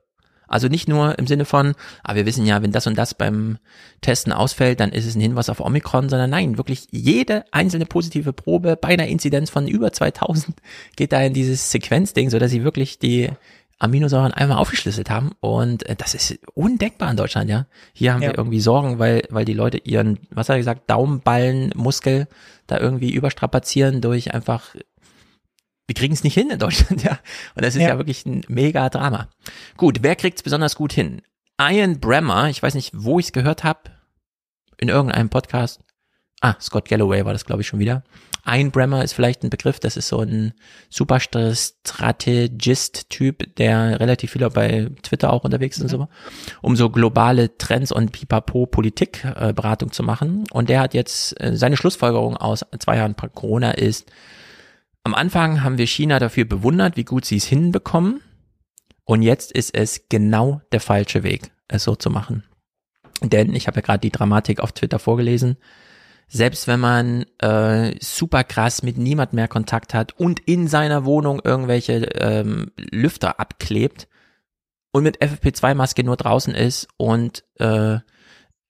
Also 0.47 0.67
nicht 0.67 0.87
nur 0.87 1.17
im 1.19 1.27
Sinne 1.27 1.45
von, 1.45 1.73
ah, 2.03 2.15
wir 2.15 2.25
wissen 2.25 2.45
ja, 2.45 2.61
wenn 2.61 2.71
das 2.71 2.87
und 2.87 2.97
das 2.97 3.13
beim 3.13 3.57
Testen 4.01 4.31
ausfällt, 4.31 4.79
dann 4.79 4.91
ist 4.91 5.05
es 5.05 5.15
ein 5.15 5.21
Hinweis 5.21 5.49
auf 5.49 5.59
Omikron, 5.59 6.09
sondern 6.09 6.29
nein, 6.29 6.57
wirklich 6.57 6.87
jede 6.91 7.45
einzelne 7.51 7.85
positive 7.85 8.33
Probe 8.33 8.75
bei 8.75 8.89
einer 8.89 9.07
Inzidenz 9.07 9.49
von 9.49 9.67
über 9.67 9.91
2000 9.91 10.55
geht 10.95 11.11
da 11.11 11.21
in 11.21 11.33
dieses 11.33 11.71
Sequenzding, 11.71 12.29
so 12.29 12.39
dass 12.39 12.51
sie 12.51 12.63
wirklich 12.63 12.99
die 12.99 13.29
Aminosäuren 13.77 14.31
einmal 14.33 14.57
aufgeschlüsselt 14.57 15.09
haben 15.09 15.31
und 15.41 15.85
äh, 15.89 15.97
das 15.97 16.13
ist 16.13 16.39
undenkbar 16.53 17.11
in 17.11 17.17
Deutschland, 17.17 17.49
ja. 17.49 17.65
Hier 17.91 18.13
haben 18.13 18.21
Ja. 18.21 18.29
wir 18.29 18.37
irgendwie 18.37 18.61
Sorgen, 18.61 18.99
weil, 18.99 19.23
weil 19.29 19.43
die 19.43 19.53
Leute 19.53 19.79
ihren, 19.79 20.17
was 20.29 20.47
hat 20.47 20.55
er 20.55 20.59
gesagt, 20.59 20.89
Daumenballenmuskel 20.89 22.27
da 22.67 22.79
irgendwie 22.79 23.11
überstrapazieren 23.13 23.99
durch 24.01 24.33
einfach 24.33 24.75
wir 25.87 25.95
kriegen 25.95 26.13
es 26.13 26.23
nicht 26.23 26.33
hin 26.33 26.49
in 26.49 26.59
Deutschland, 26.59 27.03
ja. 27.03 27.19
Und 27.55 27.63
das 27.65 27.75
ist 27.75 27.81
ja, 27.81 27.89
Ja. 27.89 27.97
wirklich 27.97 28.25
ein 28.25 28.41
mega 28.47 28.89
Drama. 28.89 29.27
Gut, 29.77 29.99
wer 30.01 30.15
kriegt 30.15 30.37
es 30.39 30.43
besonders 30.43 30.75
gut 30.75 30.93
hin? 30.93 31.21
Ian 31.59 31.99
Bremmer, 31.99 32.49
ich 32.49 32.61
weiß 32.61 32.73
nicht, 32.75 32.91
wo 32.95 33.19
ich 33.19 33.27
es 33.27 33.31
gehört 33.31 33.63
habe, 33.63 33.79
in 34.77 34.89
irgendeinem 34.89 35.29
Podcast. 35.29 35.79
Ah, 36.41 36.55
Scott 36.59 36.89
Galloway 36.89 37.23
war 37.23 37.31
das, 37.33 37.45
glaube 37.45 37.61
ich, 37.61 37.67
schon 37.67 37.79
wieder. 37.79 38.03
Ian 38.45 38.71
Bremmer 38.71 39.03
ist 39.03 39.13
vielleicht 39.13 39.43
ein 39.43 39.49
Begriff, 39.49 39.79
das 39.79 39.95
ist 39.97 40.09
so 40.09 40.19
ein 40.19 40.53
super 40.89 41.19
Strategist-Typ, 41.19 43.55
der 43.55 43.99
relativ 43.99 44.31
viel 44.33 44.47
bei 44.49 44.91
Twitter 45.01 45.31
auch 45.33 45.43
unterwegs 45.43 45.77
ist 45.77 45.83
und 45.83 45.89
so, 45.89 46.07
um 46.61 46.75
so 46.75 46.89
globale 46.89 47.57
Trends 47.57 47.91
und 47.91 48.11
Pipapo 48.11 48.65
Politik-Beratung 48.67 49.89
äh, 49.89 49.91
zu 49.91 50.03
machen. 50.03 50.43
Und 50.51 50.69
der 50.69 50.81
hat 50.81 50.93
jetzt, 50.93 51.39
äh, 51.41 51.55
seine 51.55 51.77
Schlussfolgerung 51.77 52.37
aus 52.37 52.65
zwei 52.79 52.97
Jahren 52.97 53.15
Corona 53.15 53.71
ist, 53.71 54.11
am 55.05 55.13
Anfang 55.13 55.63
haben 55.63 55.77
wir 55.77 55.85
China 55.85 56.17
dafür 56.17 56.45
bewundert, 56.45 56.97
wie 56.97 57.03
gut 57.03 57.25
sie 57.25 57.37
es 57.37 57.45
hinbekommen. 57.45 58.21
Und 59.05 59.21
jetzt 59.21 59.51
ist 59.51 59.75
es 59.75 60.09
genau 60.09 60.61
der 60.71 60.81
falsche 60.81 61.21
Weg, 61.21 61.51
es 61.67 61.83
so 61.83 61.95
zu 61.95 62.09
machen. 62.09 62.43
Denn 63.21 63.53
ich 63.53 63.67
habe 63.67 63.77
ja 63.77 63.81
gerade 63.81 63.99
die 63.99 64.09
Dramatik 64.09 64.59
auf 64.59 64.71
Twitter 64.71 64.97
vorgelesen. 64.97 65.57
Selbst 66.27 66.67
wenn 66.67 66.79
man 66.79 67.25
äh, 67.37 67.95
super 68.01 68.43
krass 68.43 68.81
mit 68.81 68.97
niemand 68.97 69.31
mehr 69.33 69.47
Kontakt 69.47 69.93
hat 69.93 70.19
und 70.19 70.39
in 70.39 70.67
seiner 70.67 71.05
Wohnung 71.05 71.39
irgendwelche 71.43 71.97
ähm, 72.15 72.71
Lüfter 72.75 73.39
abklebt 73.39 74.07
und 74.91 75.03
mit 75.03 75.21
FFP2-Maske 75.21 76.03
nur 76.03 76.17
draußen 76.17 76.55
ist 76.55 76.87
und 76.97 77.43
äh, 77.59 77.99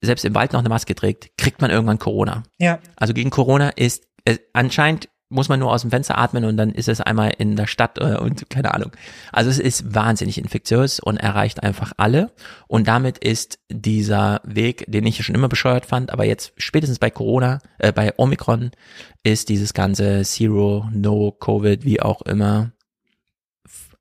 selbst 0.02 0.26
im 0.26 0.36
Wald 0.36 0.52
noch 0.52 0.60
eine 0.60 0.70
Maske 0.70 0.96
trägt, 0.96 1.38
kriegt 1.38 1.62
man 1.62 1.72
irgendwann 1.72 1.98
Corona. 1.98 2.44
Ja. 2.60 2.80
Also 2.98 3.14
gegen 3.14 3.30
Corona 3.30 3.70
ist 3.70 4.06
äh, 4.26 4.38
anscheinend 4.52 5.08
muss 5.36 5.50
man 5.50 5.60
nur 5.60 5.72
aus 5.72 5.82
dem 5.82 5.92
Fenster 5.92 6.18
atmen 6.18 6.46
und 6.46 6.58
dann 6.58 6.72
ist 6.72 6.88
es 6.90 7.02
einmal 7.02 7.32
in 7.38 7.56
der 7.56 7.68
Stadt 7.68 8.00
äh, 8.00 8.18
und 8.18 8.50
keine 8.50 8.74
Ahnung. 8.74 8.92
Also 9.32 9.50
es 9.52 9.60
ist 9.60 9.94
wahnsinnig 9.94 10.38
infektiös 10.38 11.00
und 11.00 11.18
erreicht 11.18 11.62
einfach 11.62 11.92
alle. 11.98 12.32
Und 12.68 12.88
damit 12.88 13.20
ist 13.20 13.60
dieser 13.70 14.42
Weg, 14.44 14.86
den 14.88 15.06
ich 15.06 15.24
schon 15.24 15.36
immer 15.36 15.50
bescheuert 15.50 15.86
fand, 15.86 16.12
aber 16.12 16.26
jetzt 16.26 16.54
spätestens 16.58 17.00
bei 17.00 17.12
Corona, 17.12 17.60
äh, 17.78 17.92
bei 17.92 18.14
Omikron, 18.18 18.72
ist 19.24 19.50
dieses 19.50 19.74
ganze 19.74 20.24
Zero, 20.24 20.90
No, 20.92 21.32
Covid, 21.32 21.84
wie 21.84 22.02
auch 22.02 22.22
immer, 22.24 22.72
f- 23.66 23.96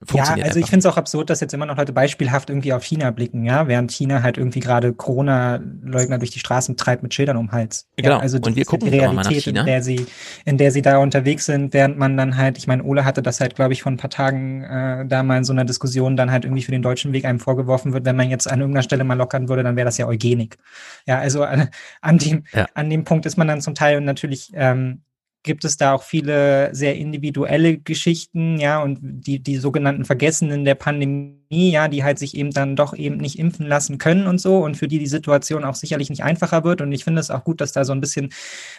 gescheitert. 0.00 0.36
Ja, 0.36 0.36
Funktioniert 0.36 0.46
also 0.46 0.58
ich 0.58 0.64
einfach. 0.64 0.70
finde 0.70 0.88
es 0.88 0.92
auch 0.92 0.96
absurd, 0.98 1.30
dass 1.30 1.40
jetzt 1.40 1.54
immer 1.54 1.66
noch 1.66 1.76
Leute 1.76 1.92
beispielhaft 1.92 2.50
irgendwie 2.50 2.72
auf 2.72 2.84
China 2.84 3.10
blicken, 3.10 3.44
ja, 3.44 3.66
während 3.66 3.90
China 3.92 4.22
halt 4.22 4.36
irgendwie 4.38 4.60
gerade 4.60 4.92
Corona-Leugner 4.92 6.18
durch 6.18 6.30
die 6.30 6.38
Straßen 6.38 6.76
treibt 6.76 7.02
mit 7.02 7.14
Schildern 7.14 7.36
um 7.38 7.46
den 7.46 7.52
Hals. 7.52 7.88
Genau. 7.96 8.10
Ja, 8.10 8.18
also 8.18 8.36
Und 8.38 8.56
wir 8.56 8.62
ja 8.62 8.64
gucken 8.64 8.90
die 8.90 8.98
Realität, 8.98 9.46
in 9.46 9.54
der 9.64 9.82
sie, 9.82 10.06
in 10.44 10.58
der 10.58 10.70
sie 10.70 10.82
da 10.82 10.98
unterwegs 10.98 11.46
sind, 11.46 11.72
während 11.72 11.98
man 11.98 12.16
dann 12.16 12.36
halt, 12.36 12.58
ich 12.58 12.66
meine, 12.66 12.84
Ole 12.84 13.04
hatte 13.04 13.22
das 13.22 13.40
halt, 13.40 13.54
glaube 13.56 13.72
ich, 13.72 13.82
vor 13.82 13.92
ein 13.92 13.96
paar 13.96 14.10
Tagen 14.10 14.62
äh, 14.64 15.06
da 15.06 15.22
mal 15.22 15.38
in 15.38 15.44
so 15.44 15.52
einer 15.52 15.64
Diskussion 15.64 16.16
dann 16.16 16.30
halt 16.30 16.44
irgendwie 16.44 16.62
für 16.62 16.72
den 16.72 16.82
deutschen 16.82 17.12
Weg 17.12 17.24
einem 17.24 17.40
vorgeworfen 17.40 17.92
wird, 17.92 18.04
wenn 18.04 18.16
man 18.16 18.28
jetzt 18.30 18.50
an 18.50 18.60
irgendeiner 18.60 18.82
Stelle 18.82 19.04
mal 19.04 19.14
lockern 19.14 19.48
würde, 19.48 19.62
dann 19.62 19.76
wäre 19.76 19.86
das 19.86 19.98
ja 19.98 20.06
Eugenik. 20.06 20.58
Ja, 21.06 21.18
also 21.18 21.42
an, 21.42 21.68
an 22.02 22.18
dem, 22.18 22.44
Ja. 22.52 22.66
an 22.74 22.90
dem 22.90 23.04
Punkt 23.04 23.26
ist 23.26 23.36
man 23.38 23.48
dann 23.48 23.60
zum 23.60 23.74
Teil 23.74 23.96
und 23.98 24.04
natürlich 24.04 24.50
ähm, 24.54 25.02
gibt 25.46 25.64
es 25.64 25.78
da 25.78 25.94
auch 25.94 26.02
viele 26.02 26.74
sehr 26.74 26.96
individuelle 26.96 27.78
Geschichten, 27.78 28.58
ja, 28.58 28.82
und 28.82 28.98
die, 29.00 29.38
die 29.38 29.56
sogenannten 29.56 30.04
Vergessenen 30.04 30.66
der 30.66 30.74
Pandemie, 30.74 31.36
ja, 31.48 31.88
die 31.88 32.04
halt 32.04 32.18
sich 32.18 32.36
eben 32.36 32.50
dann 32.50 32.76
doch 32.76 32.94
eben 32.94 33.16
nicht 33.16 33.38
impfen 33.38 33.66
lassen 33.66 33.96
können 33.98 34.26
und 34.26 34.40
so 34.40 34.58
und 34.58 34.76
für 34.76 34.88
die 34.88 34.98
die 34.98 35.06
Situation 35.06 35.64
auch 35.64 35.76
sicherlich 35.76 36.10
nicht 36.10 36.24
einfacher 36.24 36.64
wird. 36.64 36.80
Und 36.80 36.92
ich 36.92 37.04
finde 37.04 37.20
es 37.20 37.30
auch 37.30 37.44
gut, 37.44 37.60
dass 37.60 37.72
da 37.72 37.84
so 37.84 37.92
ein 37.92 38.00
bisschen 38.00 38.30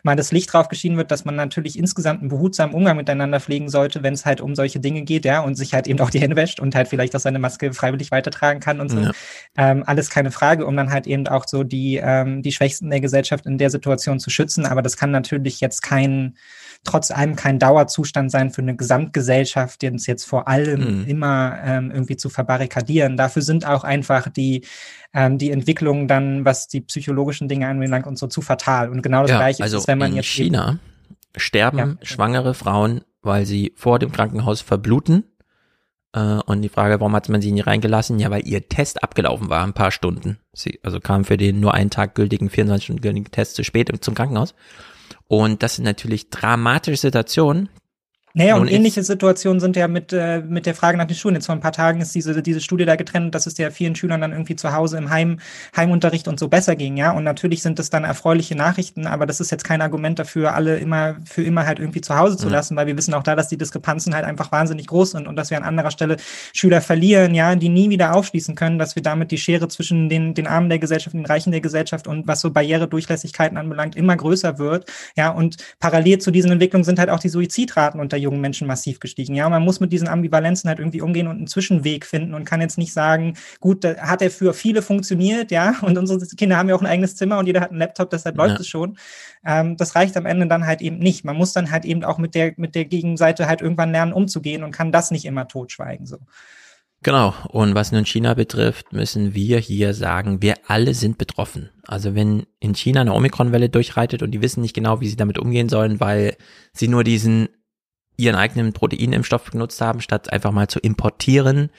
mal 0.03 0.15
das 0.15 0.31
Licht 0.31 0.53
drauf 0.53 0.67
geschienen 0.67 0.97
wird, 0.97 1.09
dass 1.09 1.25
man 1.25 1.35
natürlich 1.35 1.79
insgesamt 1.79 2.19
einen 2.19 2.29
behutsamen 2.29 2.75
Umgang 2.75 2.97
miteinander 2.97 3.39
pflegen 3.39 3.69
sollte, 3.69 4.03
wenn 4.03 4.13
es 4.13 4.25
halt 4.25 4.41
um 4.41 4.53
solche 4.53 4.79
Dinge 4.79 5.03
geht, 5.03 5.25
ja, 5.25 5.39
und 5.39 5.55
sich 5.55 5.73
halt 5.73 5.87
eben 5.87 5.99
auch 6.01 6.09
die 6.09 6.19
Hände 6.19 6.35
wäscht 6.35 6.59
und 6.59 6.75
halt 6.75 6.89
vielleicht 6.89 7.15
auch 7.15 7.21
seine 7.21 7.39
Maske 7.39 7.73
freiwillig 7.73 8.11
weitertragen 8.11 8.59
kann 8.59 8.81
und 8.81 8.89
so. 8.89 8.99
Ja. 8.99 9.11
Ähm, 9.57 9.83
alles 9.85 10.09
keine 10.09 10.31
Frage, 10.31 10.65
um 10.65 10.75
dann 10.75 10.91
halt 10.91 11.07
eben 11.07 11.27
auch 11.27 11.47
so 11.47 11.63
die, 11.63 12.01
ähm, 12.03 12.41
die 12.41 12.51
Schwächsten 12.51 12.89
der 12.89 12.99
Gesellschaft 12.99 13.45
in 13.45 13.57
der 13.57 13.69
Situation 13.69 14.19
zu 14.19 14.29
schützen. 14.29 14.65
Aber 14.65 14.81
das 14.81 14.97
kann 14.97 15.11
natürlich 15.11 15.61
jetzt 15.61 15.81
kein 15.81 16.35
trotz 16.87 17.11
allem 17.11 17.35
kein 17.35 17.59
Dauerzustand 17.59 18.31
sein 18.31 18.49
für 18.49 18.61
eine 18.61 18.75
Gesamtgesellschaft, 18.75 19.81
den 19.81 19.95
es 19.95 20.07
jetzt 20.07 20.25
vor 20.25 20.47
allem 20.47 21.01
mhm. 21.01 21.05
immer 21.05 21.57
ähm, 21.63 21.91
irgendwie 21.91 22.17
zu 22.17 22.29
verbarrikadieren. 22.29 23.17
Dafür 23.17 23.41
sind 23.41 23.67
auch 23.67 23.83
einfach 23.83 24.29
die, 24.29 24.65
ähm, 25.13 25.37
die 25.37 25.51
Entwicklungen 25.51 26.07
dann, 26.07 26.45
was 26.45 26.67
die 26.67 26.81
psychologischen 26.81 27.47
Dinge 27.47 27.67
anbelangt 27.67 28.07
und 28.07 28.17
so 28.17 28.27
zu 28.27 28.41
fatal. 28.41 28.89
Und 28.89 29.01
genau 29.01 29.21
das 29.21 29.31
ja, 29.31 29.37
Gleiche 29.37 29.63
also 29.63 29.77
ist, 29.77 29.87
wenn 29.87 29.97
man 29.97 30.11
in 30.11 30.17
jetzt 30.17 30.27
China 30.27 30.79
sterben 31.35 31.77
ja. 31.77 31.95
schwangere 32.01 32.53
Frauen, 32.53 33.01
weil 33.21 33.45
sie 33.45 33.73
vor 33.75 33.99
dem 33.99 34.11
Krankenhaus 34.11 34.61
verbluten. 34.61 35.25
Äh, 36.13 36.39
und 36.45 36.61
die 36.61 36.69
Frage, 36.69 36.99
warum 36.99 37.15
hat 37.15 37.27
man 37.27 37.41
sie 37.41 37.51
nicht 37.51 37.67
reingelassen? 37.67 38.17
Ja, 38.17 38.31
weil 38.31 38.47
ihr 38.47 38.69
Test 38.69 39.03
abgelaufen 39.03 39.49
war, 39.49 39.63
ein 39.63 39.73
paar 39.73 39.91
Stunden. 39.91 40.39
Sie, 40.53 40.79
also 40.83 40.99
kam 40.99 41.25
für 41.25 41.37
den 41.37 41.59
nur 41.59 41.73
einen 41.73 41.89
Tag 41.89 42.15
gültigen, 42.15 42.49
24 42.49 42.85
Stunden 42.85 43.01
gültigen 43.01 43.29
Test 43.29 43.55
zu 43.55 43.63
spät 43.63 43.91
zum 44.03 44.15
Krankenhaus. 44.15 44.55
Und 45.27 45.63
das 45.63 45.75
sind 45.75 45.85
natürlich 45.85 46.29
dramatische 46.29 46.97
Situationen, 46.97 47.69
naja, 48.37 48.53
Nun 48.53 48.61
und 48.67 48.71
ähnliche 48.71 49.03
Situationen 49.03 49.59
sind 49.59 49.75
ja 49.75 49.87
mit, 49.87 50.13
äh, 50.13 50.41
mit 50.41 50.67
der 50.67 50.75
Frage 50.75 50.95
nach 50.97 51.05
den 51.05 51.15
Schulen. 51.15 51.33
Jetzt 51.35 51.47
vor 51.47 51.55
ein 51.55 51.59
paar 51.59 51.71
Tagen 51.71 52.01
ist 52.01 52.13
diese, 52.13 52.39
diese 52.43 52.61
Studie 52.61 52.85
da 52.85 52.95
getrennt, 52.95 53.33
dass 53.33 53.47
es 53.47 53.57
ja 53.57 53.71
vielen 53.71 53.95
Schülern 53.95 54.21
dann 54.21 54.31
irgendwie 54.31 54.55
zu 54.55 54.73
Hause 54.73 54.97
im 54.97 55.09
Heim, 55.09 55.39
Heimunterricht 55.75 56.27
und 56.27 56.39
so 56.39 56.47
besser 56.47 56.75
ging, 56.75 56.97
ja. 56.97 57.11
Und 57.11 57.23
natürlich 57.23 57.63
sind 57.63 57.79
das 57.79 57.89
dann 57.89 58.03
erfreuliche 58.03 58.55
Nachrichten, 58.55 59.07
aber 59.07 59.25
das 59.25 59.39
ist 59.39 59.49
jetzt 59.51 59.63
kein 59.63 59.81
Argument 59.81 60.19
dafür, 60.19 60.53
alle 60.53 60.77
immer, 60.77 61.15
für 61.25 61.41
immer 61.41 61.65
halt 61.65 61.79
irgendwie 61.79 62.01
zu 62.01 62.15
Hause 62.15 62.37
zu 62.37 62.45
Mhm. 62.45 62.51
lassen, 62.51 62.75
weil 62.75 62.85
wir 62.85 62.95
wissen 62.95 63.15
auch 63.15 63.23
da, 63.23 63.35
dass 63.35 63.47
die 63.47 63.57
Diskrepanzen 63.57 64.13
halt 64.13 64.23
einfach 64.23 64.51
wahnsinnig 64.51 64.85
groß 64.85 65.11
sind 65.11 65.27
und 65.27 65.35
dass 65.35 65.49
wir 65.49 65.57
an 65.57 65.63
anderer 65.63 65.89
Stelle 65.89 66.17
Schüler 66.53 66.81
verlieren, 66.81 67.33
ja, 67.33 67.55
die 67.55 67.69
nie 67.69 67.89
wieder 67.89 68.13
aufschließen 68.15 68.53
können, 68.53 68.77
dass 68.77 68.95
wir 68.95 69.01
damit 69.01 69.31
die 69.31 69.39
Schere 69.39 69.67
zwischen 69.67 70.09
den, 70.09 70.35
den 70.35 70.45
Armen 70.45 70.69
der 70.69 70.77
Gesellschaft 70.77 71.15
und 71.15 71.21
den 71.23 71.25
Reichen 71.25 71.51
der 71.51 71.61
Gesellschaft 71.61 72.07
und 72.07 72.27
was 72.27 72.41
so 72.41 72.51
Barrieredurchlässigkeiten 72.51 73.57
anbelangt, 73.57 73.95
immer 73.95 74.15
größer 74.15 74.59
wird, 74.59 74.85
ja. 75.15 75.29
Und 75.31 75.57
parallel 75.79 76.19
zu 76.19 76.29
diesen 76.29 76.51
Entwicklungen 76.51 76.83
sind 76.83 76.99
halt 76.99 77.09
auch 77.09 77.19
die 77.19 77.29
Suizidraten 77.29 77.99
unter 77.99 78.15
jungen 78.17 78.26
Menschen 78.35 78.67
massiv 78.67 78.99
gestiegen. 78.99 79.33
Ja, 79.35 79.49
man 79.49 79.63
muss 79.63 79.79
mit 79.79 79.93
diesen 79.93 80.07
Ambivalenzen 80.07 80.67
halt 80.67 80.79
irgendwie 80.79 81.01
umgehen 81.01 81.27
und 81.27 81.37
einen 81.37 81.47
Zwischenweg 81.47 82.05
finden 82.05 82.33
und 82.33 82.45
kann 82.45 82.61
jetzt 82.61 82.77
nicht 82.77 82.93
sagen, 82.93 83.35
gut, 83.59 83.83
da 83.83 83.95
hat 83.97 84.21
er 84.21 84.29
für 84.29 84.53
viele 84.53 84.81
funktioniert, 84.81 85.51
ja, 85.51 85.75
und 85.81 85.97
unsere 85.97 86.19
Kinder 86.35 86.57
haben 86.57 86.69
ja 86.69 86.75
auch 86.75 86.81
ein 86.81 86.87
eigenes 86.87 87.15
Zimmer 87.15 87.39
und 87.39 87.47
jeder 87.47 87.61
hat 87.61 87.71
einen 87.71 87.79
Laptop, 87.79 88.09
deshalb 88.09 88.35
läuft 88.37 88.55
Ja. 88.55 88.59
es 88.59 88.67
schon. 88.67 88.97
Ähm, 89.45 89.77
das 89.77 89.95
reicht 89.95 90.17
am 90.17 90.25
Ende 90.25 90.47
dann 90.47 90.65
halt 90.65 90.81
eben 90.81 90.97
nicht. 90.99 91.23
Man 91.23 91.35
muss 91.37 91.53
dann 91.53 91.71
halt 91.71 91.85
eben 91.85 92.03
auch 92.03 92.17
mit 92.17 92.35
der, 92.35 92.53
mit 92.57 92.75
der 92.75 92.85
Gegenseite 92.85 93.47
halt 93.47 93.61
irgendwann 93.61 93.91
lernen, 93.91 94.13
umzugehen 94.13 94.63
und 94.63 94.71
kann 94.71 94.91
das 94.91 95.11
nicht 95.11 95.25
immer 95.25 95.47
totschweigen, 95.47 96.05
so. 96.05 96.17
Genau. 97.03 97.33
Und 97.49 97.75
was 97.75 97.91
nun 97.91 98.05
China 98.05 98.33
betrifft, 98.33 98.91
müssen 98.91 99.35
wir 99.35 99.59
hier 99.59 99.93
sagen, 99.93 100.41
wir 100.41 100.55
alle 100.65 100.93
sind 100.93 101.17
betroffen. 101.17 101.69
Also 101.85 102.15
wenn 102.15 102.47
in 102.59 102.73
China 102.73 103.01
eine 103.01 103.13
Omikron-Welle 103.13 103.69
durchreitet 103.69 104.23
und 104.23 104.31
die 104.31 104.41
wissen 104.41 104.61
nicht 104.61 104.73
genau, 104.73 104.99
wie 104.99 105.07
sie 105.07 105.15
damit 105.15 105.37
umgehen 105.37 105.69
sollen, 105.69 105.99
weil 105.99 106.35
sie 106.73 106.87
nur 106.87 107.03
diesen 107.03 107.49
ihren 108.17 108.35
eigenen 108.35 108.73
Proteinimpfstoff 108.73 109.51
genutzt 109.51 109.79
haben, 109.79 110.01
statt 110.01 110.33
einfach 110.33 110.51
mal 110.51 110.67
zu 110.67 110.79
importieren, 110.79 111.69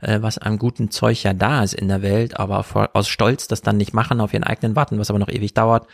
äh, 0.00 0.20
was 0.20 0.38
an 0.38 0.58
guten 0.58 0.90
Zeug 0.90 1.22
ja 1.22 1.32
da 1.32 1.62
ist 1.62 1.74
in 1.74 1.88
der 1.88 2.02
Welt, 2.02 2.38
aber 2.38 2.62
vor, 2.62 2.90
aus 2.92 3.08
Stolz 3.08 3.48
das 3.48 3.62
dann 3.62 3.78
nicht 3.78 3.94
machen, 3.94 4.20
auf 4.20 4.32
ihren 4.32 4.44
eigenen 4.44 4.76
warten, 4.76 4.98
was 4.98 5.10
aber 5.10 5.18
noch 5.18 5.30
ewig 5.30 5.54
dauert. 5.54 5.88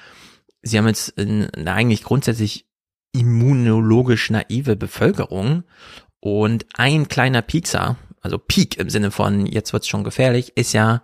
Sie 0.63 0.77
haben 0.77 0.87
jetzt 0.87 1.19
eine 1.19 1.51
eigentlich 1.73 2.03
grundsätzlich 2.03 2.67
immunologisch 3.13 4.31
naive 4.31 4.77
Bevölkerung 4.77 5.65
und 6.21 6.67
ein 6.75 7.09
kleiner 7.09 7.43
Piekser, 7.43 7.97
also 8.21 8.39
Peak 8.39 8.79
im 8.79 8.91
Sinne 8.91 9.11
von 9.11 9.47
jetzt 9.47 9.73
wird's 9.73 9.89
schon 9.89 10.05
gefährlich, 10.05 10.57
ist 10.57 10.73
ja, 10.73 11.03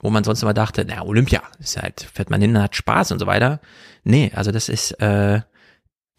wo 0.00 0.10
man 0.10 0.24
sonst 0.24 0.42
immer 0.42 0.54
dachte, 0.54 0.84
na 0.86 1.02
Olympia, 1.02 1.42
ist 1.58 1.80
halt, 1.80 2.08
fährt 2.12 2.30
man 2.30 2.40
hin, 2.40 2.60
hat 2.60 2.76
Spaß 2.76 3.12
und 3.12 3.18
so 3.18 3.26
weiter. 3.26 3.60
Nee, 4.04 4.30
also 4.34 4.52
das 4.52 4.68
ist 4.68 4.92
äh, 5.00 5.40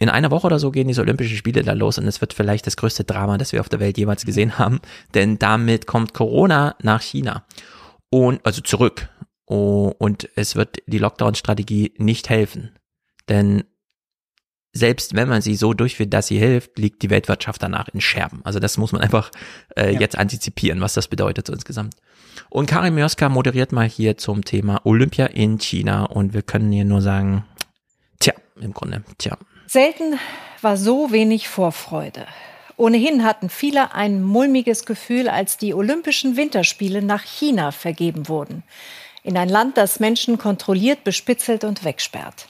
in 0.02 0.10
einer 0.10 0.32
Woche 0.32 0.48
oder 0.48 0.58
so 0.58 0.72
gehen 0.72 0.88
diese 0.88 1.02
Olympischen 1.02 1.38
Spiele 1.38 1.62
da 1.62 1.74
los 1.74 2.00
und 2.00 2.08
es 2.08 2.22
wird 2.22 2.34
vielleicht 2.34 2.66
das 2.66 2.76
größte 2.76 3.04
Drama, 3.04 3.38
das 3.38 3.52
wir 3.52 3.62
auf 3.62 3.70
der 3.70 3.80
Welt 3.80 4.00
jemals 4.00 4.26
gesehen 4.26 4.58
haben, 4.58 4.80
denn 5.14 5.38
damit 5.38 5.86
kommt 5.86 6.16
Corona 6.16 6.76
nach 6.82 7.02
China 7.04 7.46
und 8.10 8.44
also 8.44 8.62
zurück 8.62 9.10
und 9.46 10.28
es 10.36 10.56
wird 10.56 10.78
die 10.88 10.98
Lockdown-Strategie 10.98 11.94
nicht 11.98 12.30
helfen, 12.30 12.72
denn 13.30 13.64
selbst 14.74 15.16
wenn 15.16 15.30
man 15.30 15.42
sie 15.44 15.56
so 15.56 15.74
durchführt, 15.74 16.14
dass 16.14 16.28
sie 16.28 16.40
hilft, 16.40 16.80
liegt 16.80 17.04
die 17.04 17.10
Weltwirtschaft 17.12 17.62
danach 17.62 17.90
in 17.90 18.00
Scherben. 18.02 18.40
Also 18.46 18.60
das 18.60 18.78
muss 18.78 18.94
man 18.94 19.02
einfach 19.02 19.30
äh, 19.76 19.94
Ja. 19.94 20.00
jetzt 20.00 20.18
antizipieren, 20.18 20.82
was 20.82 20.94
das 20.94 21.10
bedeutet 21.10 21.46
so 21.46 21.54
insgesamt. 21.54 21.96
Und 22.50 22.68
Karin 22.68 22.96
Mioska 22.96 23.28
moderiert 23.30 23.72
mal 23.74 23.88
hier 23.88 24.18
zum 24.18 24.46
Thema 24.46 24.80
Olympia 24.86 25.26
in 25.26 25.60
China 25.60 26.06
und 26.06 26.34
wir 26.34 26.42
können 26.42 26.72
hier 26.72 26.86
nur 26.86 27.02
sagen, 27.02 27.44
tja, 28.20 28.34
im 28.62 28.74
Grunde, 28.74 29.04
tja. 29.18 29.38
Selten 29.74 30.20
war 30.60 30.76
so 30.76 31.14
wenig 31.14 31.48
Vorfreude. 31.48 32.28
Ohnehin 32.76 33.24
hatten 33.24 33.50
viele 33.50 33.94
ein 33.94 34.22
mulmiges 34.22 34.86
Gefühl, 34.86 35.30
als 35.30 35.56
die 35.56 35.74
Olympischen 35.74 36.36
Winterspiele 36.36 37.02
nach 37.02 37.24
China 37.24 37.72
vergeben 37.72 38.28
wurden. 38.28 38.64
In 39.24 39.38
ein 39.38 39.48
Land, 39.48 39.78
das 39.78 40.02
Menschen 40.02 40.38
kontrolliert, 40.38 41.06
bespitzelt 41.06 41.64
und 41.64 41.86
wegsperrt. 41.86 42.48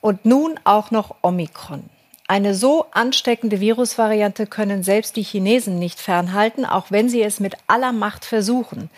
Und 0.00 0.26
nun 0.26 0.60
auch 0.62 0.92
noch 0.92 1.16
Omikron. 1.22 1.90
Eine 2.28 2.54
so 2.54 2.86
ansteckende 2.92 3.58
Virusvariante 3.58 4.46
können 4.46 4.84
selbst 4.84 5.16
die 5.16 5.24
Chinesen 5.24 5.80
nicht 5.80 5.98
fernhalten, 5.98 6.64
auch 6.64 6.92
wenn 6.92 7.08
sie 7.08 7.24
es 7.24 7.40
mit 7.40 7.56
aller 7.66 7.90
Macht 7.90 8.24
versuchen. 8.24 8.90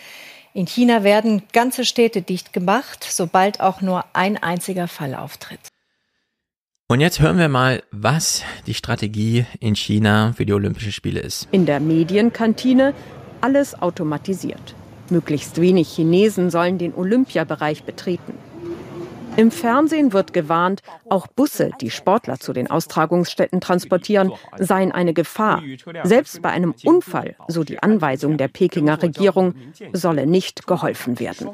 In 0.53 0.67
China 0.67 1.05
werden 1.05 1.43
ganze 1.55 1.87
Städte 1.87 2.21
dicht 2.21 2.53
gemacht, 2.53 3.07
sobald 3.09 3.61
auch 3.61 3.81
nur 3.81 4.05
ein 4.13 4.37
einziger 4.37 4.89
Fall 4.89 5.15
auftritt. 5.15 5.71
Und 6.89 7.01
jetzt 7.01 7.18
hören 7.20 7.37
wir 7.37 7.49
mal, 7.49 7.82
was 7.91 8.45
die 8.68 8.74
Strategie 8.74 9.45
in 9.59 9.74
China 9.74 10.32
für 10.37 10.47
die 10.47 10.53
Olympischen 10.53 10.93
Spiele 10.93 11.18
ist. 11.18 11.49
In 11.51 11.66
der 11.66 11.80
Medienkantine 11.80 12.95
alles 13.41 13.82
automatisiert. 13.82 14.76
Möglichst 15.11 15.61
wenig 15.61 15.89
Chinesen 15.89 16.49
sollen 16.49 16.78
den 16.78 16.95
Olympiabereich 16.95 17.82
betreten. 17.82 18.34
Im 19.37 19.51
Fernsehen 19.51 20.12
wird 20.12 20.32
gewarnt, 20.32 20.80
auch 21.11 21.26
Busse, 21.26 21.72
die 21.80 21.91
Sportler 21.91 22.39
zu 22.39 22.53
den 22.53 22.70
Austragungsstätten 22.70 23.61
transportieren, 23.61 24.30
seien 24.57 24.93
eine 24.93 25.12
Gefahr. 25.12 25.64
Selbst 26.05 26.41
bei 26.41 26.51
einem 26.51 26.72
Unfall, 26.84 27.34
so 27.49 27.64
die 27.64 27.82
Anweisung 27.82 28.39
der 28.39 28.47
Pekinger 28.47 29.03
Regierung, 29.03 29.55
solle 29.93 30.24
nicht 30.28 30.68
geholfen 30.68 31.18
werden. 31.18 31.49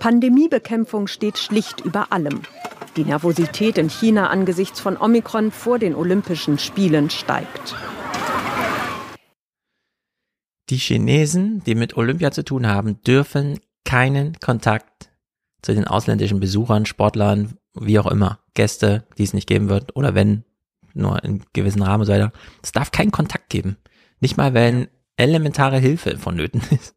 Pandemiebekämpfung 0.00 1.06
steht 1.06 1.38
schlicht 1.38 1.82
über 1.82 2.10
allem. 2.10 2.40
Die 2.96 3.04
Nervosität 3.04 3.76
in 3.76 3.90
China 3.90 4.30
angesichts 4.30 4.80
von 4.80 4.96
Omikron 4.96 5.52
vor 5.52 5.78
den 5.78 5.94
Olympischen 5.94 6.58
Spielen 6.58 7.10
steigt. 7.10 7.76
Die 10.70 10.78
Chinesen, 10.78 11.62
die 11.64 11.74
mit 11.74 11.96
Olympia 11.98 12.30
zu 12.30 12.44
tun 12.44 12.66
haben, 12.66 13.02
dürfen 13.02 13.60
keinen 13.84 14.40
Kontakt 14.40 15.10
zu 15.62 15.74
den 15.74 15.86
ausländischen 15.86 16.40
Besuchern, 16.40 16.86
Sportlern, 16.86 17.58
wie 17.74 17.98
auch 17.98 18.06
immer, 18.06 18.38
Gäste, 18.54 19.06
die 19.18 19.24
es 19.24 19.34
nicht 19.34 19.46
geben 19.46 19.68
wird, 19.68 19.94
oder 19.96 20.14
wenn, 20.14 20.44
nur 20.94 21.22
in 21.22 21.44
gewissen 21.52 21.82
Rahmen 21.82 22.00
und 22.00 22.06
so 22.06 22.12
weiter. 22.12 22.32
Es 22.62 22.72
darf 22.72 22.90
keinen 22.90 23.10
Kontakt 23.10 23.50
geben. 23.50 23.76
Nicht 24.20 24.38
mal, 24.38 24.54
wenn 24.54 24.88
elementare 25.16 25.78
Hilfe 25.78 26.16
vonnöten 26.16 26.62
ist. 26.70 26.96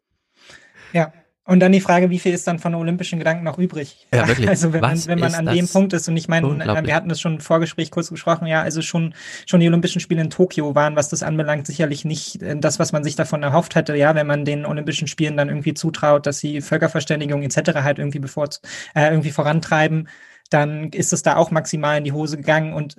Ja. 0.94 1.12
Und 1.46 1.60
dann 1.60 1.72
die 1.72 1.80
Frage, 1.80 2.08
wie 2.08 2.18
viel 2.18 2.32
ist 2.32 2.46
dann 2.46 2.58
von 2.58 2.74
olympischen 2.74 3.18
Gedanken 3.18 3.44
noch 3.44 3.58
übrig? 3.58 4.06
Ja, 4.14 4.26
wirklich. 4.26 4.48
Also 4.54 4.72
wenn 4.72 4.80
man, 4.80 4.92
Was 4.92 5.06
wenn 5.06 5.18
man 5.18 5.34
an 5.34 5.46
dem 5.46 5.68
Punkt 5.68 5.92
ist, 5.92 6.08
und 6.08 6.16
ich 6.16 6.26
meine, 6.26 6.46
äh, 6.46 6.86
wir 6.86 6.94
hatten 6.94 7.10
das 7.10 7.20
schon 7.20 7.34
im 7.34 7.40
Vorgespräch 7.40 7.90
kurz 7.90 8.08
gesprochen, 8.08 8.46
ja, 8.46 8.62
also 8.62 8.80
schon, 8.80 9.14
schon 9.46 9.60
die 9.60 9.68
Olympischen 9.68 10.00
Spiele 10.00 10.22
in 10.22 10.30
Tokio 10.30 10.74
waren, 10.74 10.96
was 10.96 11.10
das 11.10 11.22
anbelangt, 11.22 11.66
sicherlich 11.66 12.06
nicht 12.06 12.40
äh, 12.42 12.56
das, 12.56 12.78
was 12.78 12.92
man 12.92 13.04
sich 13.04 13.14
davon 13.14 13.42
erhofft 13.42 13.74
hätte, 13.74 13.94
ja, 13.94 14.14
wenn 14.14 14.26
man 14.26 14.46
den 14.46 14.64
Olympischen 14.64 15.06
Spielen 15.06 15.36
dann 15.36 15.48
irgendwie 15.48 15.74
zutraut, 15.74 16.26
dass 16.26 16.38
sie 16.38 16.62
Völkerverständigung 16.62 17.42
etc. 17.42 17.74
halt 17.82 17.98
irgendwie 17.98 18.20
bevor, 18.20 18.48
äh, 18.94 19.10
irgendwie 19.10 19.30
vorantreiben, 19.30 20.08
dann 20.48 20.90
ist 20.90 21.12
es 21.12 21.22
da 21.22 21.36
auch 21.36 21.50
maximal 21.50 21.98
in 21.98 22.04
die 22.04 22.12
Hose 22.12 22.38
gegangen 22.38 22.72
und 22.72 22.96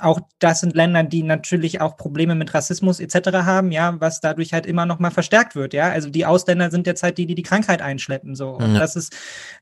auch 0.00 0.20
das 0.38 0.60
sind 0.60 0.74
Länder, 0.74 1.02
die 1.02 1.22
natürlich 1.22 1.80
auch 1.80 1.96
Probleme 1.96 2.34
mit 2.34 2.54
Rassismus 2.54 3.00
etc. 3.00 3.30
haben, 3.44 3.72
ja, 3.72 4.00
was 4.00 4.20
dadurch 4.20 4.52
halt 4.52 4.66
immer 4.66 4.86
noch 4.86 4.98
mal 4.98 5.10
verstärkt 5.10 5.54
wird, 5.54 5.74
ja. 5.74 5.90
Also 5.90 6.10
die 6.10 6.26
Ausländer 6.26 6.70
sind 6.70 6.86
derzeit 6.86 7.18
die, 7.18 7.26
die 7.26 7.34
die 7.34 7.42
Krankheit 7.42 7.82
einschleppen, 7.82 8.34
so. 8.34 8.50
Und 8.50 8.74
Ja. 8.74 8.80
das 8.80 8.96
ist 8.96 9.14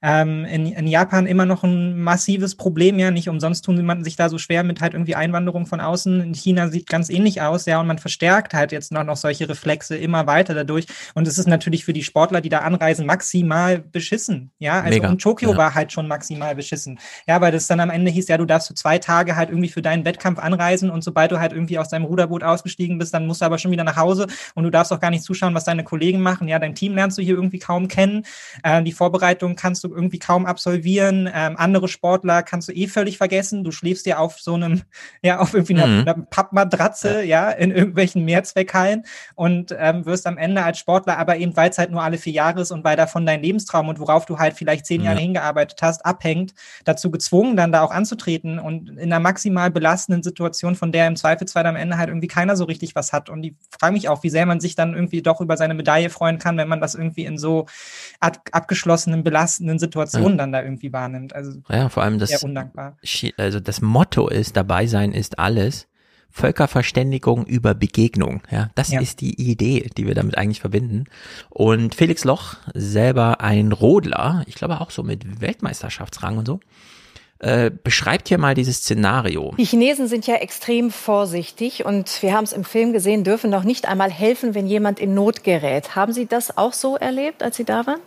ähm, 0.02 0.44
in, 0.44 0.66
in 0.66 0.86
Japan 0.86 1.26
immer 1.26 1.46
noch 1.46 1.62
ein 1.64 2.00
massives 2.00 2.54
Problem, 2.54 2.98
ja. 2.98 3.10
Nicht 3.10 3.28
umsonst 3.28 3.64
tun 3.64 3.84
man 3.84 4.04
sich 4.04 4.16
da 4.16 4.28
so 4.28 4.38
schwer 4.38 4.62
mit 4.64 4.80
halt 4.80 4.94
irgendwie 4.94 5.14
Einwanderung 5.14 5.66
von 5.66 5.80
außen. 5.80 6.20
In 6.20 6.34
China 6.34 6.68
sieht 6.68 6.88
ganz 6.88 7.10
ähnlich 7.10 7.42
aus, 7.42 7.66
ja, 7.66 7.80
und 7.80 7.86
man 7.86 7.98
verstärkt 7.98 8.54
halt 8.54 8.72
jetzt 8.72 8.92
noch, 8.92 9.04
noch 9.04 9.16
solche 9.16 9.48
Reflexe 9.48 9.96
immer 9.96 10.26
weiter 10.26 10.54
dadurch. 10.54 10.86
Und 11.14 11.26
es 11.28 11.38
ist 11.38 11.48
natürlich 11.48 11.84
für 11.84 11.92
die 11.92 12.02
Sportler, 12.02 12.40
die 12.40 12.48
da 12.48 12.58
anreisen, 12.60 13.06
maximal 13.06 13.78
beschissen, 13.78 14.52
ja. 14.58 14.80
Also 14.80 14.90
Mega, 14.90 15.08
und 15.10 15.20
Tokio 15.20 15.52
ja. 15.52 15.56
war 15.56 15.74
halt 15.74 15.92
schon 15.92 16.08
maximal 16.08 16.54
beschissen. 16.54 16.98
Ja, 17.26 17.40
weil 17.40 17.52
das 17.52 17.66
dann 17.66 17.80
am 17.80 17.90
Ende 17.90 18.10
hieß, 18.10 18.28
ja, 18.28 18.38
du 18.38 18.44
darfst 18.44 18.68
für 18.68 18.74
zwei 18.74 18.98
Tage 18.98 19.36
halt 19.36 19.50
irgendwie 19.50 19.68
für 19.68 19.82
deinen 19.82 20.04
Wettkampf 20.04 20.21
Wettkampf 20.22 20.38
anreisen 20.38 20.88
und 20.90 21.02
sobald 21.02 21.32
du 21.32 21.40
halt 21.40 21.52
irgendwie 21.52 21.78
aus 21.78 21.88
deinem 21.88 22.04
Ruderboot 22.04 22.44
ausgestiegen 22.44 22.96
bist, 22.98 23.12
dann 23.12 23.26
musst 23.26 23.40
du 23.40 23.44
aber 23.46 23.58
schon 23.58 23.70
wieder 23.72 23.82
nach 23.84 23.96
Hause 23.96 24.26
und 24.54 24.62
du 24.64 24.70
darfst 24.70 24.92
auch 24.92 25.00
gar 25.00 25.10
nicht 25.10 25.24
zuschauen, 25.24 25.52
was 25.54 25.64
deine 25.64 25.82
Kollegen 25.82 26.20
machen. 26.20 26.46
Ja, 26.46 26.58
dein 26.60 26.74
Team 26.76 26.94
lernst 26.94 27.18
du 27.18 27.22
hier 27.22 27.34
irgendwie 27.34 27.58
kaum 27.58 27.88
kennen. 27.88 28.24
Äh, 28.62 28.82
die 28.84 28.92
Vorbereitung 28.92 29.56
kannst 29.56 29.82
du 29.82 29.92
irgendwie 29.92 30.20
kaum 30.20 30.46
absolvieren. 30.46 31.28
Ähm, 31.34 31.56
andere 31.56 31.88
Sportler 31.88 32.42
kannst 32.44 32.68
du 32.68 32.72
eh 32.72 32.86
völlig 32.86 33.18
vergessen. 33.18 33.64
Du 33.64 33.72
schläfst 33.72 34.06
ja 34.06 34.18
auf 34.18 34.38
so 34.38 34.54
einem, 34.54 34.82
ja, 35.22 35.40
auf 35.40 35.54
irgendwie 35.54 35.74
einer, 35.74 35.86
Mhm. 35.86 36.00
einer 36.02 36.14
Pappmatratze, 36.30 37.22
ja. 37.24 37.50
in 37.50 37.70
irgendwelchen 37.72 38.24
Mehrzweckhallen 38.24 39.04
und 39.34 39.74
ähm, 39.78 40.06
wirst 40.06 40.26
am 40.26 40.38
Ende 40.38 40.62
als 40.62 40.78
Sportler, 40.78 41.18
aber 41.18 41.36
eben 41.36 41.56
weil 41.56 41.70
es 41.70 41.78
halt 41.78 41.90
nur 41.90 42.02
alle 42.02 42.18
vier 42.18 42.32
Jahre 42.32 42.60
ist 42.60 42.70
und 42.70 42.84
weil 42.84 42.96
davon 42.96 43.26
dein 43.26 43.42
Lebenstraum 43.42 43.88
und 43.88 43.98
worauf 43.98 44.24
du 44.26 44.38
halt 44.38 44.54
vielleicht 44.54 44.86
zehn 44.86 45.02
Jahre 45.02 45.16
Ja. 45.16 45.22
hingearbeitet 45.22 45.78
hast, 45.82 46.06
abhängt, 46.06 46.54
dazu 46.84 47.10
gezwungen, 47.10 47.56
dann 47.56 47.72
da 47.72 47.82
auch 47.82 47.90
anzutreten 47.90 48.58
und 48.60 48.90
in 48.90 48.98
einer 49.12 49.18
maximal 49.20 49.70
belastenden 49.70 50.11
Situation, 50.20 50.74
von 50.74 50.90
der 50.90 51.06
im 51.06 51.14
Zweifelsfall 51.14 51.64
am 51.66 51.76
Ende 51.76 51.96
halt 51.96 52.08
irgendwie 52.08 52.26
keiner 52.26 52.56
so 52.56 52.64
richtig 52.64 52.96
was 52.96 53.12
hat. 53.12 53.28
Und 53.30 53.44
ich 53.44 53.54
frage 53.78 53.92
mich 53.92 54.08
auch, 54.08 54.24
wie 54.24 54.30
sehr 54.30 54.46
man 54.46 54.58
sich 54.58 54.74
dann 54.74 54.94
irgendwie 54.94 55.22
doch 55.22 55.40
über 55.40 55.56
seine 55.56 55.74
Medaille 55.74 56.10
freuen 56.10 56.38
kann, 56.38 56.56
wenn 56.56 56.66
man 56.68 56.80
das 56.80 56.96
irgendwie 56.96 57.24
in 57.24 57.38
so 57.38 57.66
ab 58.18 58.40
abgeschlossenen, 58.50 59.22
belastenden 59.22 59.78
Situationen 59.78 60.32
Ja. 60.32 60.36
dann 60.38 60.52
da 60.52 60.62
irgendwie 60.62 60.92
wahrnimmt. 60.92 61.34
Also 61.34 61.60
Ja, 61.68 61.88
vor 61.88 62.02
allem 62.02 62.18
das, 62.18 62.44
also 63.36 63.60
das 63.60 63.80
Motto 63.80 64.28
ist, 64.28 64.56
dabei 64.56 64.86
sein 64.88 65.12
ist 65.12 65.38
alles. 65.38 65.86
Völkerverständigung 66.34 67.44
über 67.46 67.74
Begegnung. 67.74 68.42
Ja, 68.50 68.70
das 68.74 68.88
Ja. 68.88 69.00
ist 69.00 69.20
die 69.20 69.50
Idee, 69.50 69.90
die 69.96 70.06
wir 70.06 70.14
damit 70.14 70.36
eigentlich 70.38 70.60
verbinden. 70.60 71.04
Und 71.50 71.94
Felix 71.94 72.24
Loch, 72.24 72.56
selber 72.74 73.40
ein 73.42 73.70
Rodler, 73.72 74.42
ich 74.46 74.54
glaube 74.54 74.80
auch 74.80 74.90
so 74.90 75.02
mit 75.02 75.40
Weltmeisterschaftsrang 75.42 76.38
und 76.38 76.46
so, 76.46 76.60
äh, 77.42 77.70
beschreibt 77.70 78.28
hier 78.28 78.38
mal 78.38 78.54
dieses 78.54 78.78
Szenario. 78.78 79.52
Die 79.58 79.64
Chinesen 79.64 80.06
sind 80.06 80.26
ja 80.26 80.36
extrem 80.36 80.90
vorsichtig 80.90 81.84
und 81.84 82.22
wir 82.22 82.34
haben 82.34 82.44
es 82.44 82.52
im 82.52 82.64
Film 82.64 82.92
gesehen, 82.92 83.24
dürfen 83.24 83.50
noch 83.50 83.64
nicht 83.64 83.86
einmal 83.86 84.10
helfen, 84.10 84.54
wenn 84.54 84.66
jemand 84.66 85.00
in 85.00 85.14
Not 85.14 85.42
gerät. 85.42 85.96
Haben 85.96 86.12
Sie 86.12 86.26
das 86.26 86.56
auch 86.56 86.72
so 86.72 86.96
erlebt, 86.96 87.42
als 87.42 87.56
Sie 87.56 87.64
da 87.64 87.84
waren? 87.86 88.00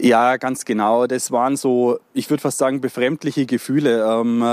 Ja, 0.00 0.38
ganz 0.38 0.64
genau. 0.64 1.06
Das 1.06 1.30
waren 1.30 1.56
so, 1.56 1.98
ich 2.14 2.28
würde 2.30 2.40
fast 2.40 2.58
sagen, 2.58 2.80
befremdliche 2.80 3.46
Gefühle. 3.46 4.04
Ähm, 4.04 4.42
äh, 4.42 4.44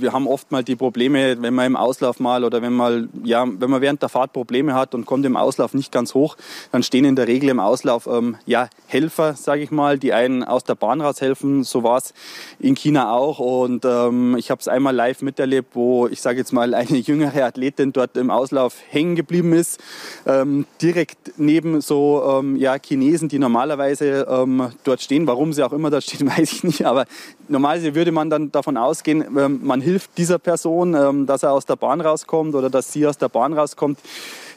wir 0.00 0.12
haben 0.12 0.26
oft 0.26 0.50
mal 0.50 0.64
die 0.64 0.74
Probleme, 0.74 1.40
wenn 1.40 1.54
man 1.54 1.66
im 1.66 1.76
Auslauf 1.76 2.18
mal 2.18 2.44
oder 2.44 2.60
wenn 2.62 2.72
mal, 2.72 3.08
ja, 3.22 3.46
wenn 3.46 3.70
man 3.70 3.80
während 3.80 4.02
der 4.02 4.08
Fahrt 4.08 4.32
Probleme 4.32 4.74
hat 4.74 4.94
und 4.94 5.06
kommt 5.06 5.24
im 5.26 5.36
Auslauf 5.36 5.74
nicht 5.74 5.92
ganz 5.92 6.14
hoch, 6.14 6.36
dann 6.72 6.82
stehen 6.82 7.04
in 7.04 7.14
der 7.14 7.28
Regel 7.28 7.50
im 7.50 7.60
Auslauf 7.60 8.06
ähm, 8.06 8.36
ja 8.46 8.68
Helfer, 8.86 9.34
sage 9.34 9.62
ich 9.62 9.70
mal, 9.70 9.98
die 9.98 10.12
einen 10.12 10.42
aus 10.42 10.64
der 10.64 10.74
Bahn 10.74 11.00
raushelfen. 11.00 11.62
So 11.62 11.82
war 11.82 11.98
es 11.98 12.12
in 12.58 12.74
China 12.74 13.12
auch. 13.12 13.38
Und 13.38 13.84
ähm, 13.84 14.36
ich 14.38 14.50
habe 14.50 14.60
es 14.60 14.66
einmal 14.68 14.94
live 14.94 15.22
miterlebt, 15.22 15.74
wo 15.74 16.08
ich 16.08 16.20
sage 16.20 16.38
jetzt 16.38 16.52
mal 16.52 16.74
eine 16.74 16.98
jüngere 16.98 17.44
Athletin 17.44 17.92
dort 17.92 18.16
im 18.16 18.30
Auslauf 18.30 18.76
hängen 18.88 19.14
geblieben 19.14 19.52
ist, 19.52 19.80
ähm, 20.26 20.66
direkt 20.82 21.34
neben 21.36 21.80
so 21.80 22.40
ähm, 22.40 22.56
ja 22.56 22.76
Chinesen, 22.82 23.28
die 23.28 23.38
normalerweise 23.38 24.26
ähm, 24.28 24.70
dort 24.84 25.00
stehen. 25.00 25.26
Warum 25.26 25.52
sie 25.52 25.62
auch 25.62 25.72
immer 25.72 25.90
dort 25.90 26.04
stehen, 26.04 26.26
weiß 26.38 26.52
ich 26.52 26.64
nicht. 26.64 26.86
Aber 26.86 27.06
normalerweise 27.48 27.94
würde 27.94 28.12
man 28.12 28.30
dann 28.30 28.52
davon 28.52 28.76
ausgehen, 28.76 29.24
ähm, 29.36 29.60
man 29.62 29.80
hilft 29.80 30.16
dieser 30.18 30.38
Person, 30.38 30.94
ähm, 30.94 31.26
dass 31.26 31.42
er 31.42 31.52
aus 31.52 31.66
der 31.66 31.76
Bahn 31.76 32.00
rauskommt 32.00 32.54
oder 32.54 32.70
dass 32.70 32.92
sie 32.92 33.06
aus 33.06 33.18
der 33.18 33.28
Bahn 33.28 33.52
rauskommt. 33.52 33.98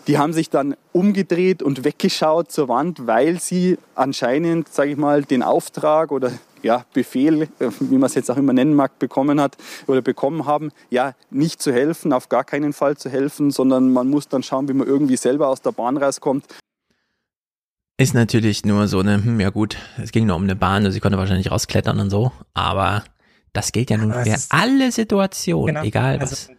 Die 0.08 0.18
haben 0.18 0.34
sich 0.34 0.50
dann 0.50 0.76
umgedreht 0.92 1.64
und 1.64 1.86
weggeschaut 1.86 2.52
zur 2.52 2.68
Wand, 2.68 3.08
weil 3.08 3.40
sie 3.40 3.78
anscheinend, 3.96 4.68
sage 4.68 4.92
ich 4.92 4.98
mal, 4.98 5.24
den 5.24 5.44
Auftrag 5.44 6.12
oder 6.12 6.32
ja, 6.64 6.86
Befehl, 6.94 7.44
äh, 7.44 7.48
wie 7.80 7.98
man 7.98 8.08
es 8.08 8.16
jetzt 8.16 8.32
auch 8.32 8.38
immer 8.38 8.54
nennen 8.54 8.74
mag, 8.74 8.98
bekommen 8.98 9.40
hat 9.40 9.58
oder 9.86 10.02
bekommen 10.02 10.46
haben, 10.46 10.72
ja, 10.90 11.14
nicht 11.30 11.62
zu 11.62 11.72
helfen, 11.72 12.14
auf 12.14 12.30
gar 12.30 12.44
keinen 12.44 12.74
Fall 12.74 12.98
zu 12.98 13.10
helfen, 13.10 13.52
sondern 13.52 13.92
man 13.92 14.10
muss 14.10 14.28
dann 14.28 14.44
schauen, 14.44 14.68
wie 14.70 14.74
man 14.74 14.88
irgendwie 14.88 15.18
selber 15.18 15.50
aus 15.50 15.62
der 15.62 15.72
Bahn 15.72 15.98
rauskommt. 15.98 16.46
Ist 17.98 18.16
natürlich 18.16 18.66
nur 18.66 18.88
so 18.88 19.00
eine, 19.00 19.24
hm, 19.24 19.40
ja 19.40 19.50
gut, 19.52 19.78
es 20.02 20.12
ging 20.12 20.26
nur 20.26 20.36
um 20.36 20.44
eine 20.44 20.56
Bahn, 20.56 20.84
also 20.84 20.92
sie 20.92 21.00
konnte 21.00 21.18
wahrscheinlich 21.18 21.52
rausklettern 21.52 22.00
und 22.00 22.10
so, 22.10 22.32
aber 22.56 23.04
das 23.54 23.72
gilt 23.72 23.92
ja 23.92 23.98
nun 23.98 24.12
für 24.12 24.36
alle 24.50 24.92
Situationen, 24.92 25.76
Genau. 25.76 25.86
egal 25.86 26.18
Also, 26.20 26.32
was. 26.32 26.50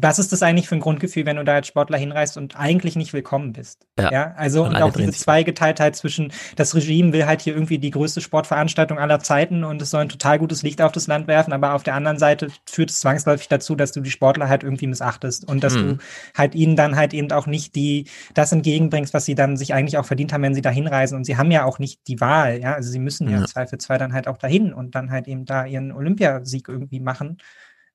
Was 0.00 0.18
ist 0.18 0.32
das 0.32 0.42
eigentlich 0.42 0.68
für 0.68 0.74
ein 0.74 0.80
Grundgefühl, 0.80 1.26
wenn 1.26 1.36
du 1.36 1.44
da 1.44 1.54
als 1.56 1.66
Sportler 1.66 1.98
hinreist 1.98 2.38
und 2.38 2.58
eigentlich 2.58 2.96
nicht 2.96 3.12
willkommen 3.12 3.52
bist? 3.52 3.86
Ja. 4.00 4.32
also 4.36 4.64
Und 4.64 4.76
auch 4.76 4.92
diese. 4.92 5.12
Zweigeteiltheit 5.12 5.96
zwischen, 5.96 6.32
das 6.56 6.74
Regime 6.74 7.12
will 7.12 7.26
halt 7.26 7.42
hier 7.42 7.52
irgendwie 7.52 7.78
die 7.78 7.90
größte 7.90 8.22
Sportveranstaltung 8.22 8.98
aller 8.98 9.18
Zeiten 9.20 9.64
und 9.64 9.82
es 9.82 9.90
soll 9.90 10.00
ein 10.02 10.08
total 10.08 10.38
gutes 10.38 10.62
Licht 10.62 10.80
auf 10.80 10.92
das 10.92 11.08
Land 11.08 11.26
werfen, 11.26 11.52
aber 11.52 11.74
auf 11.74 11.82
der 11.82 11.94
anderen 11.94 12.18
Seite 12.18 12.48
führt 12.66 12.90
es 12.90 13.00
zwangsläufig 13.00 13.48
dazu, 13.48 13.74
dass 13.76 13.92
du 13.92 14.00
die 14.00 14.10
Sportler 14.10 14.48
halt 14.48 14.62
irgendwie 14.62 14.86
missachtest 14.86 15.46
und 15.46 15.62
dass 15.62 15.74
Mhm. 15.74 15.82
du 15.82 15.98
halt 16.38 16.54
ihnen 16.54 16.74
dann 16.74 16.96
halt 16.96 17.12
eben 17.12 17.30
auch 17.30 17.46
nicht 17.46 17.74
die, 17.74 18.08
das 18.32 18.50
entgegenbringst, 18.52 19.12
was 19.12 19.26
sie 19.26 19.34
dann 19.34 19.58
sich 19.58 19.74
eigentlich 19.74 19.98
auch 19.98 20.06
verdient 20.06 20.32
haben, 20.32 20.42
wenn 20.42 20.54
sie 20.54 20.62
da 20.62 20.70
hinreisen. 20.70 21.16
Und 21.16 21.24
sie 21.24 21.36
haben 21.36 21.50
ja 21.50 21.64
auch 21.64 21.78
nicht 21.78 22.00
die 22.08 22.18
Wahl, 22.20 22.60
ja. 22.60 22.72
Also 22.74 22.90
sie 22.90 22.98
müssen 22.98 23.28
ja, 23.28 23.34
Ja. 23.34 23.38
im 23.40 23.46
Zweifelsfall 23.46 23.98
dann 23.98 24.14
halt 24.14 24.26
auch 24.26 24.38
dahin 24.38 24.72
und 24.72 24.94
dann 24.94 25.10
halt 25.10 25.28
eben 25.28 25.44
da 25.44 25.66
ihren 25.66 25.92
Olympiasieg 25.92 26.68
irgendwie 26.68 27.00
machen. 27.00 27.36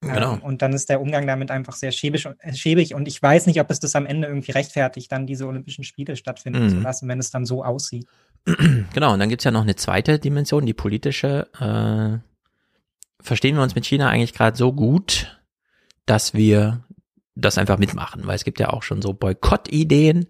Genau. 0.01 0.33
Ähm, 0.33 0.41
und 0.43 0.61
dann 0.61 0.73
ist 0.73 0.89
der 0.89 1.01
Umgang 1.01 1.25
damit 1.25 1.49
einfach 1.49 1.75
sehr 1.75 1.91
schäbig, 1.91 2.27
äh, 2.39 2.53
schäbig. 2.53 2.93
Und 2.93 3.07
ich 3.07 3.21
weiß 3.21 3.47
nicht, 3.47 3.59
ob 3.59 3.71
es 3.71 3.79
das 3.79 3.95
am 3.95 4.05
Ende 4.05 4.27
irgendwie 4.27 4.51
rechtfertigt, 4.51 5.11
dann 5.11 5.25
diese 5.25 5.47
Olympischen 5.47 5.83
Spiele 5.83 6.15
stattfinden 6.15 6.65
Mhm. 6.65 6.69
zu 6.69 6.79
lassen, 6.79 7.07
wenn 7.07 7.19
es 7.19 7.31
dann 7.31 7.45
so 7.45 7.63
aussieht. 7.63 8.05
Genau, 8.93 9.13
und 9.13 9.19
dann 9.19 9.29
gibt's 9.29 9.43
ja 9.43 9.51
noch 9.51 9.63
eine 9.63 9.75
zweite 9.75 10.19
Dimension, 10.19 10.65
die 10.65 10.73
politische. 10.73 11.47
Äh, 11.59 12.19
verstehen 13.23 13.55
wir 13.55 13.63
uns 13.63 13.75
mit 13.75 13.85
China 13.85 14.09
eigentlich 14.09 14.33
gerade 14.33 14.55
so 14.55 14.71
gut, 14.71 15.39
dass 16.05 16.33
wir 16.33 16.83
das 17.35 17.57
einfach 17.57 17.77
mitmachen, 17.77 18.25
weil 18.25 18.35
es 18.35 18.45
gibt 18.45 18.59
ja 18.59 18.69
auch 18.69 18.83
schon 18.83 19.01
so 19.01 19.13
Boykottideen. 19.13 20.27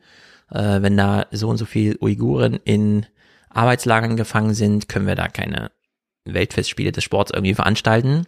Äh, 0.50 0.82
wenn 0.82 0.98
da 0.98 1.28
so 1.32 1.50
und 1.50 1.58
so 1.58 1.66
viel 1.66 1.98
Uiguren 2.02 2.56
in 2.64 3.06
Arbeitslagern 3.50 4.16
gefangen 4.16 4.54
sind, 4.54 4.88
können 4.90 5.08
wir 5.08 5.16
da 5.16 5.28
keine 5.28 5.72
Weltfestspiele 6.26 6.92
des 6.92 7.04
Sports 7.04 7.32
irgendwie 7.34 7.54
veranstalten. 7.54 8.26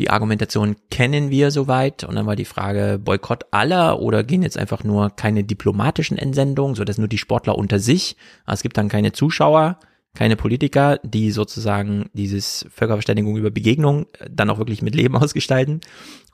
Die 0.00 0.10
Argumentation 0.10 0.76
kennen 0.90 1.30
wir 1.30 1.50
soweit. 1.50 2.04
Und 2.04 2.14
dann 2.14 2.26
war 2.26 2.36
die 2.36 2.44
Frage 2.44 2.98
Boykott 3.02 3.44
aller 3.50 4.00
oder 4.00 4.24
gehen 4.24 4.42
jetzt 4.42 4.58
einfach 4.58 4.84
nur 4.84 5.10
keine 5.10 5.44
diplomatischen 5.44 6.18
Entsendungen, 6.18 6.74
so 6.74 6.84
dass 6.84 6.98
nur 6.98 7.08
die 7.08 7.18
Sportler 7.18 7.56
unter 7.58 7.78
sich, 7.78 8.16
also 8.44 8.58
es 8.58 8.62
gibt 8.62 8.76
dann 8.76 8.88
keine 8.88 9.12
Zuschauer, 9.12 9.78
keine 10.14 10.36
Politiker, 10.36 10.98
die 11.02 11.30
sozusagen 11.30 12.10
dieses 12.12 12.66
Völkerverständigung 12.70 13.36
über 13.36 13.50
Begegnung 13.50 14.06
äh, 14.18 14.28
dann 14.30 14.50
auch 14.50 14.58
wirklich 14.58 14.82
mit 14.82 14.94
Leben 14.94 15.16
ausgestalten. 15.18 15.80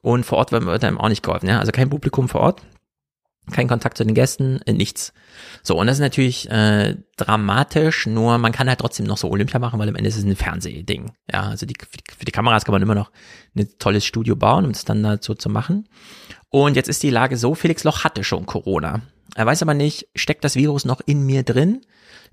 Und 0.01 0.25
vor 0.25 0.39
Ort 0.39 0.53
wird 0.53 0.85
einem 0.85 0.99
auch 0.99 1.09
nicht 1.09 1.23
geholfen, 1.23 1.49
ja? 1.49 1.59
also 1.59 1.73
kein 1.73 1.91
Publikum 1.91 2.29
vor 2.29 2.41
Ort, 2.41 2.63
kein 3.51 3.69
Kontakt 3.69 3.97
zu 3.97 4.05
den 4.05 4.15
Gästen, 4.15 4.61
äh, 4.67 4.73
nichts. 4.73 5.13
So, 5.63 5.79
und 5.79 5.87
das 5.87 5.97
ist 5.97 6.03
natürlich 6.03 6.51
äh, 6.51 6.97
dramatisch, 7.17 8.07
nur 8.07 8.39
man 8.39 8.53
kann 8.53 8.69
halt 8.69 8.81
trotzdem 8.81 9.07
noch 9.07 9.19
so 9.19 9.31
Olympia 9.31 9.59
machen, 9.59 9.79
weil 9.79 9.89
am 9.89 9.97
Ende 9.97 10.09
ist 10.09 10.17
es 10.17 10.25
ein 10.25 10.37
Fernsehding. 10.37 11.13
Ja, 11.31 11.43
also 11.43 11.67
die, 11.67 11.75
für, 11.79 11.97
die, 11.97 12.15
für 12.17 12.25
die 12.25 12.33
Kameras 12.33 12.65
kann 12.65 12.73
man 12.73 12.83
immer 12.83 12.95
noch 12.95 13.11
ein 13.57 13.69
tolles 13.79 14.05
Studio 14.05 14.37
bauen, 14.37 14.65
um 14.65 14.71
es 14.71 14.85
dann 14.85 15.03
dazu 15.03 15.35
zu 15.35 15.49
machen. 15.49 15.89
Und 16.51 16.77
jetzt 16.77 16.89
ist 16.89 17.03
die 17.03 17.11
Lage 17.11 17.37
so, 17.37 17.55
Felix 17.55 17.85
Loch 17.85 18.05
hatte 18.05 18.25
schon 18.25 18.47
Corona. 18.47 19.03
Er 19.35 19.47
weiß 19.47 19.63
aber 19.63 19.75
nicht, 19.75 20.09
steckt 20.17 20.45
das 20.45 20.57
Virus 20.57 20.85
noch 20.85 21.01
in 21.05 21.25
mir 21.25 21.43
drin? 21.43 21.83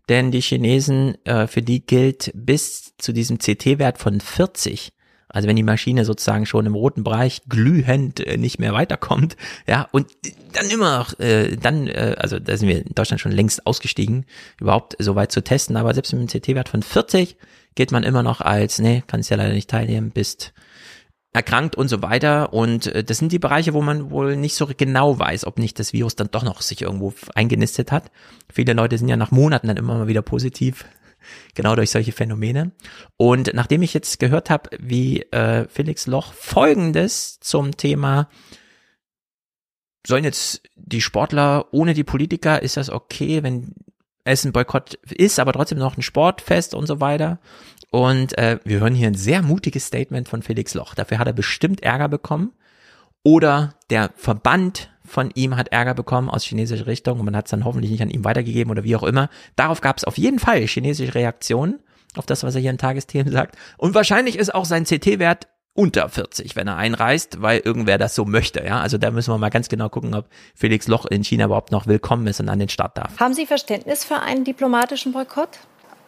Denn 0.07 0.31
die 0.31 0.41
Chinesen, 0.41 1.15
äh, 1.25 1.47
für 1.47 1.61
die 1.61 1.85
gilt 1.85 2.31
bis 2.35 2.95
zu 2.97 3.11
diesem 3.11 3.39
CT-Wert 3.39 3.97
von 3.97 4.21
40 4.21 4.91
also 5.35 5.49
wenn 5.49 5.57
die 5.57 5.63
Maschine 5.63 6.05
sozusagen 6.05 6.45
schon 6.45 6.65
im 6.65 6.75
roten 6.75 7.03
Bereich 7.03 7.41
glühend 7.49 8.21
äh, 8.21 8.37
nicht 8.37 8.57
mehr 8.57 8.71
weiterkommt, 8.71 9.35
ja, 9.67 9.85
und 9.91 10.07
dann 10.53 10.69
immer 10.69 10.97
noch, 10.97 11.19
äh, 11.19 11.57
dann, 11.57 11.87
äh, 11.87 12.15
also 12.17 12.39
da 12.39 12.55
sind 12.55 12.69
wir 12.69 12.85
in 12.85 12.95
Deutschland 12.95 13.19
schon 13.19 13.33
längst 13.33 13.67
ausgestiegen, 13.67 14.25
überhaupt 14.61 14.95
so 14.97 15.15
weit 15.15 15.33
zu 15.33 15.43
testen, 15.43 15.75
aber 15.75 15.93
selbst 15.93 16.13
mit 16.13 16.21
einem 16.21 16.41
CT-Wert 16.41 16.69
von 16.69 16.81
40 16.81 17.35
geht 17.75 17.91
man 17.91 18.03
immer 18.03 18.23
noch 18.23 18.39
als, 18.39 18.79
nee, 18.79 19.03
kannst 19.07 19.29
ja 19.29 19.35
leider 19.35 19.53
nicht 19.53 19.69
teilnehmen, 19.69 20.11
bist 20.11 20.53
erkrankt 21.33 21.75
und 21.75 21.89
so 21.89 22.01
weiter. 22.01 22.53
Und 22.53 22.87
äh, 22.87 23.03
das 23.03 23.17
sind 23.17 23.33
die 23.33 23.39
Bereiche, 23.39 23.73
wo 23.73 23.81
man 23.81 24.11
wohl 24.11 24.37
nicht 24.37 24.55
so 24.55 24.69
genau 24.77 25.19
weiß, 25.19 25.45
ob 25.45 25.59
nicht 25.59 25.77
das 25.79 25.91
Virus 25.91 26.15
dann 26.15 26.29
doch 26.31 26.43
noch 26.43 26.61
sich 26.61 26.81
irgendwo 26.81 27.13
eingenistet 27.35 27.91
hat. 27.91 28.09
Viele 28.49 28.71
Leute 28.71 28.97
sind 28.97 29.09
ja 29.09 29.17
nach 29.17 29.31
Monaten 29.31 29.67
dann 29.67 29.75
immer 29.75 29.97
mal 29.97 30.07
wieder 30.07 30.21
positiv 30.21 30.85
genau 31.53 31.75
durch 31.75 31.91
solche 31.91 32.11
Phänomene. 32.11 32.71
Und 33.17 33.53
nachdem 33.53 33.81
ich 33.81 33.93
jetzt 33.93 34.19
gehört 34.19 34.49
habe, 34.49 34.69
wie 34.79 35.21
äh, 35.31 35.67
Felix 35.67 36.07
Loch 36.07 36.33
Folgendes 36.33 37.39
zum 37.39 37.75
Thema 37.77 38.29
sollen 40.05 40.23
jetzt 40.23 40.61
die 40.75 41.01
Sportler 41.01 41.67
ohne 41.71 41.93
die 41.93 42.03
Politiker, 42.03 42.61
ist 42.61 42.77
das 42.77 42.89
okay, 42.89 43.43
wenn 43.43 43.73
es 44.23 44.43
ein 44.43 44.51
Boykott 44.51 44.95
ist, 45.11 45.39
aber 45.39 45.53
trotzdem 45.53 45.77
noch 45.77 45.97
ein 45.97 46.01
Sportfest 46.01 46.73
und 46.73 46.87
so 46.87 46.99
weiter. 46.99 47.39
Und 47.91 48.37
äh, 48.37 48.59
wir 48.63 48.79
hören 48.79 48.95
hier 48.95 49.07
ein 49.07 49.15
sehr 49.15 49.41
mutiges 49.41 49.87
Statement 49.87 50.27
von 50.27 50.41
Felix 50.41 50.73
Loch. 50.73 50.95
Dafür 50.95 51.19
hat 51.19 51.27
er 51.27 51.33
bestimmt 51.33 51.83
Ärger 51.83 52.09
bekommen. 52.09 52.53
Oder 53.23 53.75
der 53.89 54.11
Verband 54.15 54.91
von 55.05 55.31
ihm 55.35 55.55
hat 55.55 55.69
Ärger 55.69 55.93
bekommen 55.93 56.29
aus 56.29 56.43
chinesischer 56.43 56.87
Richtung 56.87 57.19
und 57.19 57.25
man 57.25 57.35
hat 57.35 57.45
es 57.45 57.51
dann 57.51 57.65
hoffentlich 57.65 57.91
nicht 57.91 58.01
an 58.01 58.09
ihm 58.09 58.23
weitergegeben 58.23 58.71
oder 58.71 58.83
wie 58.83 58.95
auch 58.95 59.03
immer. 59.03 59.29
Darauf 59.55 59.81
gab 59.81 59.97
es 59.97 60.03
auf 60.03 60.17
jeden 60.17 60.39
Fall 60.39 60.61
chinesische 60.67 61.15
Reaktionen 61.15 61.79
auf 62.15 62.25
das, 62.25 62.43
was 62.43 62.55
er 62.55 62.61
hier 62.61 62.71
in 62.71 62.77
Tagesthemen 62.77 63.31
sagt. 63.31 63.57
Und 63.77 63.93
wahrscheinlich 63.93 64.37
ist 64.37 64.53
auch 64.53 64.65
sein 64.65 64.85
CT-Wert 64.85 65.47
unter 65.73 66.07
40, 66.07 66.55
wenn 66.55 66.67
er 66.67 66.77
einreist, 66.77 67.41
weil 67.41 67.59
irgendwer 67.59 67.97
das 67.97 68.15
so 68.15 68.23
möchte. 68.23 68.63
Ja, 68.63 68.79
also 68.79 68.97
da 68.97 69.11
müssen 69.11 69.33
wir 69.33 69.37
mal 69.37 69.49
ganz 69.49 69.67
genau 69.67 69.89
gucken, 69.89 70.15
ob 70.15 70.29
Felix 70.55 70.87
Loch 70.87 71.05
in 71.05 71.23
China 71.23 71.45
überhaupt 71.45 71.71
noch 71.71 71.85
willkommen 71.85 72.25
ist 72.27 72.39
und 72.39 72.47
an 72.47 72.59
den 72.59 72.69
Start 72.69 72.97
darf. 72.97 73.19
Haben 73.19 73.33
Sie 73.33 73.45
Verständnis 73.45 74.05
für 74.05 74.21
einen 74.21 74.45
diplomatischen 74.45 75.11
Boykott? 75.11 75.49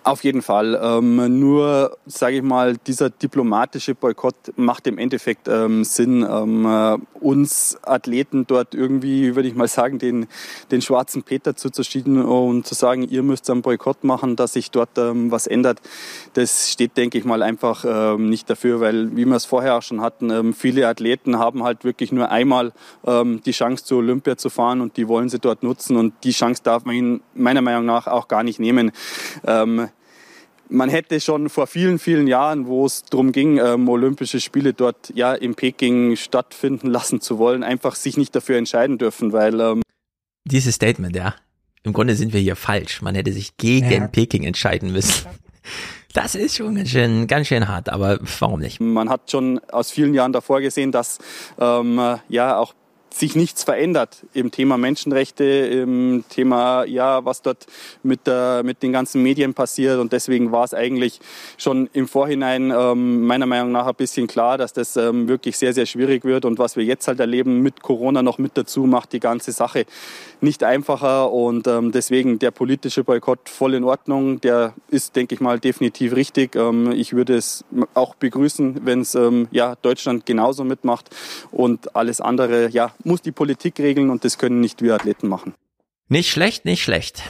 Auf 0.04 0.24
jeden 0.24 0.42
Fall. 0.42 0.80
Ähm, 0.82 1.40
nur, 1.40 1.98
sage 2.06 2.38
ich 2.38 2.42
mal, 2.42 2.78
dieser 2.78 3.10
diplomatische 3.10 3.94
Boykott 3.94 4.36
macht 4.56 4.88
im 4.88 4.98
Endeffekt 4.98 5.50
ähm, 5.50 5.84
Sinn. 5.84 6.26
Ähm, 6.30 6.66
äh, 6.66 6.98
uns 7.20 7.78
Athleten 7.82 8.48
dort 8.48 8.74
irgendwie, 8.74 9.36
würde 9.36 9.50
ich 9.50 9.56
mal 9.56 9.68
sagen, 9.68 10.00
den, 10.00 10.28
den 10.72 10.82
schwarzen 10.82 11.24
Peter 11.24 11.58
zuzuschieben 11.58 12.24
und 12.24 12.66
zu 12.66 12.74
sagen, 12.74 13.04
ihr 13.04 13.22
müsst 13.22 13.50
einen 13.50 13.62
Boykott 13.62 14.06
machen, 14.06 14.38
dass 14.38 14.54
sich 14.54 14.72
dort 14.72 14.98
ähm, 14.98 15.30
was 15.30 15.46
ändert, 15.46 15.82
das 16.36 16.72
steht, 16.72 16.96
denke 16.96 17.18
ich 17.18 17.26
mal, 17.26 17.44
einfach 17.44 17.84
ähm, 17.86 18.30
nicht 18.30 18.50
dafür, 18.50 18.80
weil, 18.80 19.16
wie 19.18 19.26
wir 19.26 19.36
es 19.36 19.46
vorher 19.46 19.78
auch 19.78 19.82
schon 19.82 20.00
hatten, 20.00 20.30
ähm, 20.30 20.54
viele 20.54 20.88
Athleten 20.88 21.38
haben 21.38 21.64
halt 21.64 21.84
wirklich 21.84 22.12
nur 22.12 22.30
einmal 22.30 22.72
die 23.06 23.52
Chance 23.52 23.84
zur 23.84 24.00
Olympia 24.00 24.38
zu 24.38 24.50
fahren 24.50 24.82
und 24.82 24.98
die 24.98 25.08
wollen 25.08 25.30
sie 25.30 25.40
dort 25.40 25.64
nutzen 25.64 25.98
und 25.98 26.14
die 26.24 26.32
Chance 26.32 26.62
darf 26.64 26.86
man 26.86 26.96
ihnen 26.96 27.22
meiner 27.34 27.62
Meinung 27.62 27.86
nach 27.86 28.08
auch 28.08 28.28
gar 28.28 28.44
nicht 28.44 28.60
nehmen 28.60 28.92
man 30.70 30.90
hätte 30.90 31.20
schon 31.20 31.50
vor 31.50 31.68
vielen, 31.68 32.00
vielen 32.00 32.28
Jahren, 32.28 32.68
wo 32.68 32.86
es 32.86 33.04
darum 33.04 33.32
ging, 33.32 33.58
ähm, 33.58 33.88
Olympische 33.90 34.40
Spiele 34.40 34.74
dort 34.74 35.12
ja 35.16 35.34
in 35.34 35.56
Peking 35.56 36.16
stattfinden 36.16 36.88
lassen 36.88 37.22
zu 37.22 37.38
wollen, 37.38 37.64
einfach 37.64 37.96
sich 37.96 38.18
nicht 38.18 38.36
dafür 38.36 38.58
entscheiden 38.58 38.98
dürfen, 38.98 39.34
weil 39.34 39.60
ähm 39.60 39.82
dieses 40.46 40.76
Statement, 40.76 41.16
ja, 41.16 41.36
im 41.84 41.94
Grunde 41.94 42.16
sind 42.16 42.34
wir 42.34 42.40
hier 42.40 42.56
falsch. 42.56 43.02
Man 43.02 43.16
hätte 43.16 43.34
sich 43.34 43.58
gegen 43.58 43.92
ja. 43.92 44.08
Peking 44.08 44.44
entscheiden 44.44 44.92
müssen. 44.92 45.28
Das 46.14 46.36
ist 46.36 46.56
schon 46.56 46.76
ganz 46.76 46.90
schön, 46.90 47.28
ganz 47.28 47.48
schön 47.48 47.68
hart, 47.68 47.90
aber 47.90 48.20
warum 48.40 48.62
nicht? 48.62 48.80
Man 48.80 49.10
hat 49.10 49.30
schon 49.30 49.60
aus 49.72 49.92
vielen 49.92 50.14
Jahren 50.14 50.32
davor 50.32 50.62
gesehen, 50.62 50.92
dass 50.92 51.20
ähm, 51.60 52.18
ja 52.30 52.58
auch 52.58 52.74
sich 53.20 53.36
nichts 53.36 53.64
verändert 53.64 54.26
im 54.34 54.52
Thema 54.52 54.78
Menschenrechte, 54.78 55.44
im 55.44 56.24
Thema, 56.30 56.86
ja, 56.86 57.26
was 57.26 57.42
dort 57.42 57.66
mit, 58.04 58.28
der, 58.28 58.62
mit 58.64 58.84
den 58.84 58.92
ganzen 58.92 59.24
Medien 59.24 59.54
passiert. 59.54 60.00
Und 60.00 60.14
deswegen 60.14 60.52
war 60.52 60.64
es 60.64 60.74
eigentlich 60.74 61.20
schon 61.58 61.90
im 61.94 62.08
Vorhinein 62.08 62.72
ähm, 62.72 63.26
meiner 63.26 63.46
Meinung 63.46 63.72
nach 63.72 63.88
ein 63.88 63.96
bisschen 63.96 64.28
klar, 64.28 64.58
dass 64.58 64.74
das 64.74 64.96
ähm, 64.98 65.28
wirklich 65.28 65.58
sehr, 65.58 65.74
sehr 65.74 65.86
schwierig 65.86 66.26
wird. 66.26 66.46
Und 66.46 66.60
was 66.60 66.76
wir 66.76 66.84
jetzt 66.84 67.08
halt 67.08 67.20
erleben 67.20 67.62
mit 67.62 67.82
Corona 67.82 68.22
noch 68.22 68.38
mit 68.38 68.58
dazu, 68.58 68.86
macht 68.86 69.14
die 69.14 69.20
ganze 69.20 69.52
Sache 69.52 69.86
nicht 70.42 70.64
einfacher. 70.64 71.32
Und 71.32 71.68
ähm, 71.68 71.92
deswegen 71.92 72.40
der 72.40 72.52
politische 72.52 73.04
Boykott 73.04 73.50
voll 73.50 73.74
in 73.74 73.84
Ordnung. 73.84 74.42
Der 74.42 74.74
ist, 74.90 75.16
denke 75.16 75.36
ich 75.36 75.42
mal, 75.42 75.60
definitiv 75.60 76.16
richtig. 76.16 76.56
Ähm, 76.56 76.92
ich 76.92 77.14
würde 77.14 77.36
es 77.36 77.66
auch 77.94 78.16
begrüßen, 78.16 78.86
wenn 78.86 79.02
es 79.02 79.16
ähm, 79.16 79.48
ja, 79.52 79.76
Deutschland 79.82 80.26
genauso 80.26 80.64
mitmacht. 80.64 81.10
Und 81.52 81.96
alles 81.96 82.22
andere, 82.22 82.70
ja, 82.70 82.94
muss 83.04 83.22
die 83.22 83.32
Politik 83.32 83.80
regeln 83.80 84.10
und 84.10 84.24
das 84.26 84.38
können 84.38 84.62
nicht 84.62 84.82
wir 84.82 84.96
Athleten 84.96 85.28
machen. 85.28 85.54
Nicht 86.10 86.32
schlecht, 86.32 86.66
nicht 86.66 86.84
schlecht. 86.84 87.24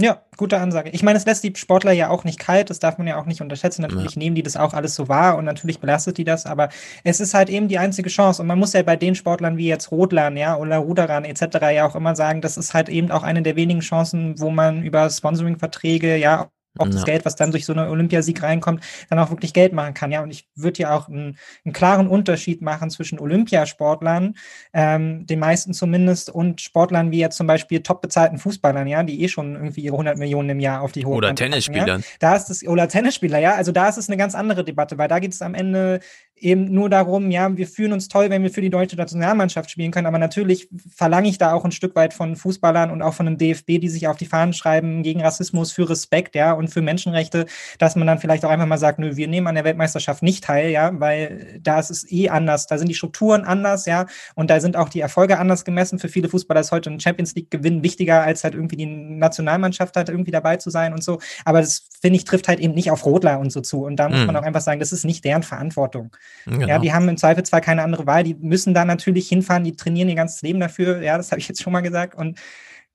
Ja, 0.00 0.22
gute 0.38 0.58
Ansage. 0.58 0.88
Ich 0.90 1.02
meine, 1.02 1.18
es 1.18 1.26
lässt 1.26 1.44
die 1.44 1.52
Sportler 1.54 1.92
ja 1.92 2.08
auch 2.08 2.24
nicht 2.24 2.38
kalt, 2.38 2.70
das 2.70 2.78
darf 2.78 2.96
man 2.96 3.06
ja 3.06 3.20
auch 3.20 3.26
nicht 3.26 3.42
unterschätzen. 3.42 3.82
Natürlich 3.82 4.14
ja. 4.14 4.18
nehmen 4.18 4.34
die 4.34 4.42
das 4.42 4.56
auch 4.56 4.72
alles 4.72 4.94
so 4.94 5.08
wahr 5.08 5.36
und 5.36 5.44
natürlich 5.44 5.78
belastet 5.78 6.16
die 6.16 6.24
das, 6.24 6.46
aber 6.46 6.70
es 7.04 7.20
ist 7.20 7.34
halt 7.34 7.50
eben 7.50 7.68
die 7.68 7.78
einzige 7.78 8.08
Chance. 8.08 8.40
Und 8.40 8.48
man 8.48 8.58
muss 8.58 8.72
ja 8.72 8.82
bei 8.82 8.96
den 8.96 9.14
Sportlern 9.14 9.58
wie 9.58 9.68
jetzt 9.68 9.90
Rodlern, 9.90 10.38
ja, 10.38 10.56
oder 10.56 10.78
Ruderern 10.78 11.24
etc. 11.24 11.58
ja 11.74 11.86
auch 11.86 11.94
immer 11.94 12.16
sagen, 12.16 12.40
das 12.40 12.56
ist 12.56 12.72
halt 12.72 12.88
eben 12.88 13.10
auch 13.10 13.22
eine 13.22 13.42
der 13.42 13.56
wenigen 13.56 13.80
Chancen, 13.80 14.40
wo 14.40 14.50
man 14.50 14.82
über 14.82 15.10
Sponsoring-Verträge 15.10 16.16
ja 16.16 16.48
auch 16.78 16.88
das 16.88 17.04
Geld, 17.04 17.24
was 17.24 17.36
dann 17.36 17.50
durch 17.50 17.64
so 17.64 17.72
einen 17.72 17.88
Olympiasieg 17.88 18.42
reinkommt, 18.42 18.84
dann 19.08 19.18
auch 19.18 19.30
wirklich 19.30 19.52
Geld 19.52 19.72
machen 19.72 19.94
kann. 19.94 20.12
Ja, 20.12 20.22
und 20.22 20.30
ich 20.30 20.48
würde 20.54 20.82
ja 20.82 20.96
auch 20.96 21.08
einen, 21.08 21.36
einen, 21.64 21.72
klaren 21.72 22.08
Unterschied 22.08 22.62
machen 22.62 22.90
zwischen 22.90 23.18
Olympiasportlern, 23.18 24.36
ähm, 24.72 25.26
den 25.26 25.40
meisten 25.40 25.74
zumindest, 25.74 26.30
und 26.30 26.60
Sportlern 26.60 27.10
wie 27.10 27.18
jetzt 27.18 27.36
zum 27.36 27.46
Beispiel 27.46 27.82
top 27.82 28.02
bezahlten 28.02 28.38
Fußballern, 28.38 28.86
ja, 28.86 29.02
die 29.02 29.22
eh 29.22 29.28
schon 29.28 29.56
irgendwie 29.56 29.80
ihre 29.80 29.94
100 29.94 30.16
Millionen 30.18 30.50
im 30.50 30.60
Jahr 30.60 30.82
auf 30.82 30.92
die 30.92 31.04
Hohe 31.04 31.16
Oder 31.16 31.34
Tennisspielern. 31.34 32.00
Ja? 32.00 32.06
Da 32.20 32.36
ist 32.36 32.50
es, 32.50 32.66
oder 32.66 32.88
Tennisspieler, 32.88 33.38
ja, 33.38 33.54
also 33.56 33.72
da 33.72 33.88
ist 33.88 33.96
es 33.96 34.08
eine 34.08 34.16
ganz 34.16 34.34
andere 34.34 34.64
Debatte, 34.64 34.96
weil 34.96 35.08
da 35.08 35.18
geht 35.18 35.32
es 35.32 35.42
am 35.42 35.54
Ende 35.54 36.00
eben 36.40 36.72
nur 36.72 36.88
darum, 36.88 37.30
ja, 37.30 37.56
wir 37.56 37.66
fühlen 37.66 37.92
uns 37.92 38.08
toll, 38.08 38.30
wenn 38.30 38.42
wir 38.42 38.50
für 38.50 38.60
die 38.60 38.70
deutsche 38.70 38.96
Nationalmannschaft 38.96 39.70
spielen 39.70 39.90
können, 39.90 40.06
aber 40.06 40.18
natürlich 40.18 40.68
verlange 40.94 41.28
ich 41.28 41.38
da 41.38 41.52
auch 41.52 41.64
ein 41.64 41.72
Stück 41.72 41.94
weit 41.94 42.14
von 42.14 42.36
Fußballern 42.36 42.90
und 42.90 43.02
auch 43.02 43.14
von 43.14 43.26
einem 43.26 43.38
DFB, 43.38 43.78
die 43.80 43.88
sich 43.88 44.08
auf 44.08 44.16
die 44.16 44.26
Fahnen 44.26 44.52
schreiben 44.52 45.02
gegen 45.02 45.20
Rassismus, 45.20 45.72
für 45.72 45.88
Respekt, 45.88 46.34
ja, 46.34 46.52
und 46.52 46.68
für 46.68 46.82
Menschenrechte, 46.82 47.46
dass 47.78 47.96
man 47.96 48.06
dann 48.06 48.18
vielleicht 48.18 48.44
auch 48.44 48.50
einfach 48.50 48.66
mal 48.66 48.78
sagt, 48.78 48.98
nö, 48.98 49.16
wir 49.16 49.28
nehmen 49.28 49.46
an 49.46 49.54
der 49.54 49.64
Weltmeisterschaft 49.64 50.22
nicht 50.22 50.44
teil, 50.44 50.70
ja, 50.70 50.98
weil 50.98 51.60
da 51.62 51.78
ist 51.78 51.90
es 51.90 52.10
eh 52.10 52.28
anders, 52.28 52.66
da 52.66 52.78
sind 52.78 52.88
die 52.88 52.94
Strukturen 52.94 53.44
anders, 53.44 53.86
ja, 53.86 54.06
und 54.34 54.50
da 54.50 54.60
sind 54.60 54.76
auch 54.76 54.88
die 54.88 55.00
Erfolge 55.00 55.38
anders 55.38 55.64
gemessen. 55.64 55.98
Für 55.98 56.08
viele 56.08 56.28
Fußballer 56.28 56.60
ist 56.60 56.72
heute 56.72 56.90
ein 56.90 57.00
Champions 57.00 57.34
League 57.34 57.50
Gewinn 57.50 57.82
wichtiger, 57.82 58.22
als 58.22 58.44
halt 58.44 58.54
irgendwie 58.54 58.76
die 58.76 58.86
Nationalmannschaft 58.86 59.96
halt 59.96 60.08
irgendwie 60.08 60.30
dabei 60.30 60.56
zu 60.56 60.70
sein 60.70 60.92
und 60.92 61.04
so. 61.04 61.18
Aber 61.44 61.60
das, 61.60 61.84
finde 62.00 62.16
ich, 62.16 62.24
trifft 62.24 62.48
halt 62.48 62.60
eben 62.60 62.74
nicht 62.74 62.90
auf 62.90 63.04
Rodler 63.04 63.38
und 63.38 63.50
so 63.52 63.60
zu. 63.60 63.84
Und 63.84 63.96
da 63.96 64.08
muss 64.08 64.20
mhm. 64.20 64.26
man 64.26 64.36
auch 64.36 64.42
einfach 64.42 64.60
sagen, 64.60 64.80
das 64.80 64.92
ist 64.92 65.04
nicht 65.04 65.24
deren 65.24 65.42
Verantwortung. 65.42 66.10
Genau. 66.46 66.66
Ja, 66.66 66.78
die 66.78 66.92
haben 66.92 67.08
im 67.08 67.16
Zweifel 67.16 67.44
zwar 67.44 67.60
keine 67.60 67.82
andere 67.82 68.06
Wahl, 68.06 68.24
die 68.24 68.34
müssen 68.34 68.74
da 68.74 68.84
natürlich 68.84 69.28
hinfahren, 69.28 69.64
die 69.64 69.76
trainieren 69.76 70.08
ihr 70.08 70.14
ganzes 70.14 70.42
Leben 70.42 70.60
dafür, 70.60 71.02
ja, 71.02 71.16
das 71.16 71.30
habe 71.30 71.40
ich 71.40 71.48
jetzt 71.48 71.62
schon 71.62 71.72
mal 71.72 71.80
gesagt. 71.80 72.14
Und 72.14 72.38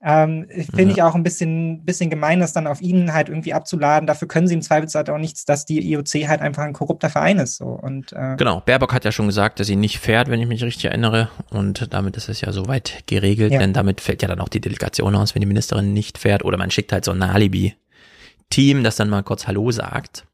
ähm, 0.07 0.45
finde 0.49 0.83
ja. 0.83 0.91
ich 0.91 1.01
auch 1.01 1.15
ein 1.15 1.23
bisschen, 1.23 1.83
bisschen 1.83 2.11
gemein, 2.11 2.39
das 2.39 2.53
dann 2.53 2.67
auf 2.67 2.79
ihnen 2.79 3.11
halt 3.13 3.27
irgendwie 3.27 3.53
abzuladen. 3.53 4.05
Dafür 4.05 4.27
können 4.27 4.47
sie 4.47 4.53
im 4.53 4.61
Zweifelsfall 4.61 5.09
auch 5.09 5.17
nichts, 5.17 5.45
dass 5.45 5.65
die 5.65 5.79
IOC 5.91 6.27
halt 6.27 6.41
einfach 6.41 6.61
ein 6.61 6.73
korrupter 6.73 7.09
Verein 7.09 7.39
ist. 7.39 7.57
So. 7.57 7.65
Und, 7.65 8.13
äh, 8.13 8.35
genau, 8.37 8.59
Baerbock 8.59 8.93
hat 8.93 9.03
ja 9.03 9.11
schon 9.11 9.25
gesagt, 9.25 9.59
dass 9.59 9.65
sie 9.65 9.75
nicht 9.75 9.97
fährt, 9.97 10.29
wenn 10.29 10.39
ich 10.39 10.47
mich 10.47 10.63
richtig 10.63 10.85
erinnere. 10.85 11.29
Und 11.49 11.91
damit 11.91 12.17
ist 12.17 12.29
es 12.29 12.41
ja 12.41 12.51
soweit 12.51 13.03
geregelt, 13.07 13.53
ja. 13.53 13.59
denn 13.59 13.73
damit 13.73 13.99
fällt 13.99 14.21
ja 14.21 14.27
dann 14.27 14.41
auch 14.41 14.49
die 14.49 14.61
Delegation 14.61 15.15
aus, 15.15 15.33
wenn 15.33 15.39
die 15.39 15.47
Ministerin 15.47 15.93
nicht 15.93 16.19
fährt. 16.19 16.45
Oder 16.45 16.59
man 16.59 16.69
schickt 16.69 16.91
halt 16.91 17.03
so 17.03 17.11
ein 17.11 17.23
Alibi-Team, 17.23 18.83
das 18.83 18.97
dann 18.97 19.09
mal 19.09 19.23
kurz 19.23 19.47
Hallo 19.47 19.71
sagt. 19.71 20.25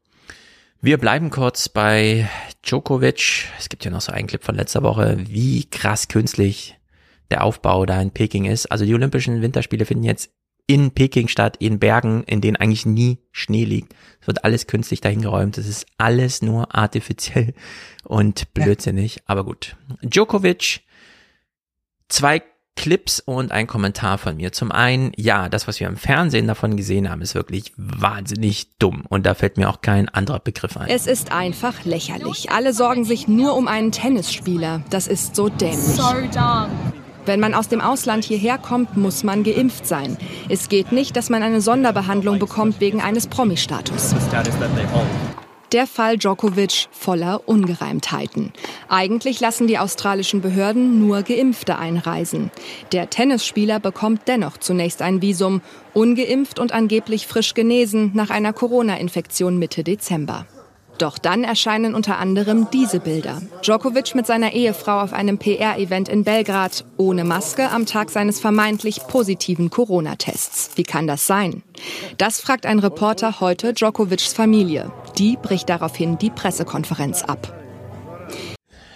Wir 0.84 0.98
bleiben 0.98 1.30
kurz 1.30 1.68
bei 1.68 2.28
Djokovic. 2.66 3.46
Es 3.56 3.68
gibt 3.68 3.84
ja 3.84 3.90
noch 3.92 4.00
so 4.00 4.10
einen 4.10 4.26
Clip 4.26 4.42
von 4.42 4.56
letzter 4.56 4.82
Woche, 4.82 5.16
wie 5.28 5.64
krass 5.66 6.08
künstlich 6.08 6.76
der 7.30 7.44
Aufbau 7.44 7.86
da 7.86 8.02
in 8.02 8.10
Peking 8.10 8.46
ist. 8.46 8.66
Also 8.66 8.84
die 8.84 8.92
Olympischen 8.92 9.42
Winterspiele 9.42 9.84
finden 9.86 10.02
jetzt 10.02 10.32
in 10.66 10.90
Peking 10.90 11.28
statt, 11.28 11.56
in 11.60 11.78
Bergen, 11.78 12.24
in 12.24 12.40
denen 12.40 12.56
eigentlich 12.56 12.84
nie 12.84 13.20
Schnee 13.30 13.64
liegt. 13.64 13.94
Es 14.20 14.26
wird 14.26 14.42
alles 14.42 14.66
künstlich 14.66 15.00
dahingeräumt. 15.00 15.56
Es 15.56 15.68
ist 15.68 15.86
alles 15.98 16.42
nur 16.42 16.74
artifiziell 16.74 17.54
und 18.02 18.52
blödsinnig. 18.52 19.14
Ja. 19.14 19.22
Aber 19.26 19.44
gut. 19.44 19.76
Djokovic, 20.02 20.80
zwei 22.08 22.42
Clips 22.76 23.20
und 23.20 23.52
ein 23.52 23.66
Kommentar 23.66 24.18
von 24.18 24.36
mir. 24.36 24.52
Zum 24.52 24.72
einen, 24.72 25.12
ja, 25.16 25.48
das, 25.48 25.68
was 25.68 25.78
wir 25.78 25.86
im 25.86 25.96
Fernsehen 25.96 26.46
davon 26.46 26.76
gesehen 26.76 27.10
haben, 27.10 27.22
ist 27.22 27.34
wirklich 27.34 27.72
wahnsinnig 27.76 28.76
dumm. 28.78 29.04
Und 29.08 29.26
da 29.26 29.34
fällt 29.34 29.56
mir 29.56 29.68
auch 29.68 29.82
kein 29.82 30.08
anderer 30.08 30.40
Begriff 30.40 30.76
ein. 30.76 30.88
Es 30.88 31.06
ist 31.06 31.32
einfach 31.32 31.84
lächerlich. 31.84 32.50
Alle 32.50 32.72
sorgen 32.72 33.04
sich 33.04 33.28
nur 33.28 33.54
um 33.56 33.68
einen 33.68 33.92
Tennisspieler. 33.92 34.82
Das 34.90 35.06
ist 35.06 35.36
so 35.36 35.48
dämlich. 35.48 35.78
So 35.78 36.02
Wenn 37.24 37.40
man 37.40 37.54
aus 37.54 37.68
dem 37.68 37.80
Ausland 37.80 38.24
hierher 38.24 38.58
kommt, 38.58 38.96
muss 38.96 39.22
man 39.22 39.44
geimpft 39.44 39.86
sein. 39.86 40.16
Es 40.48 40.68
geht 40.68 40.90
nicht, 40.92 41.14
dass 41.16 41.30
man 41.30 41.42
eine 41.42 41.60
Sonderbehandlung 41.60 42.38
bekommt 42.38 42.80
wegen 42.80 43.00
eines 43.00 43.28
Promi-Status. 43.28 44.14
Der 45.72 45.86
Fall 45.86 46.18
Djokovic 46.18 46.88
voller 46.90 47.48
Ungereimtheiten. 47.48 48.52
Eigentlich 48.90 49.40
lassen 49.40 49.66
die 49.66 49.78
australischen 49.78 50.42
Behörden 50.42 50.98
nur 50.98 51.22
Geimpfte 51.22 51.78
einreisen. 51.78 52.50
Der 52.92 53.08
Tennisspieler 53.08 53.80
bekommt 53.80 54.28
dennoch 54.28 54.58
zunächst 54.58 55.00
ein 55.00 55.22
Visum, 55.22 55.62
ungeimpft 55.94 56.58
und 56.58 56.72
angeblich 56.72 57.26
frisch 57.26 57.54
genesen 57.54 58.10
nach 58.12 58.28
einer 58.28 58.52
Corona-Infektion 58.52 59.58
Mitte 59.58 59.82
Dezember. 59.82 60.46
Doch 61.02 61.18
dann 61.18 61.42
erscheinen 61.42 61.96
unter 61.96 62.18
anderem 62.18 62.68
diese 62.72 63.00
Bilder. 63.00 63.42
Djokovic 63.62 64.14
mit 64.14 64.24
seiner 64.24 64.52
Ehefrau 64.52 65.00
auf 65.00 65.12
einem 65.12 65.36
PR-Event 65.36 66.08
in 66.08 66.22
Belgrad, 66.22 66.84
ohne 66.96 67.24
Maske 67.24 67.70
am 67.70 67.86
Tag 67.86 68.08
seines 68.08 68.38
vermeintlich 68.38 69.00
positiven 69.08 69.68
Corona-Tests. 69.68 70.70
Wie 70.76 70.84
kann 70.84 71.08
das 71.08 71.26
sein? 71.26 71.64
Das 72.18 72.38
fragt 72.40 72.66
ein 72.66 72.78
Reporter 72.78 73.40
heute 73.40 73.72
Djokovics 73.72 74.32
Familie. 74.32 74.92
Die 75.18 75.36
bricht 75.36 75.68
daraufhin 75.70 76.18
die 76.18 76.30
Pressekonferenz 76.30 77.24
ab. 77.24 77.61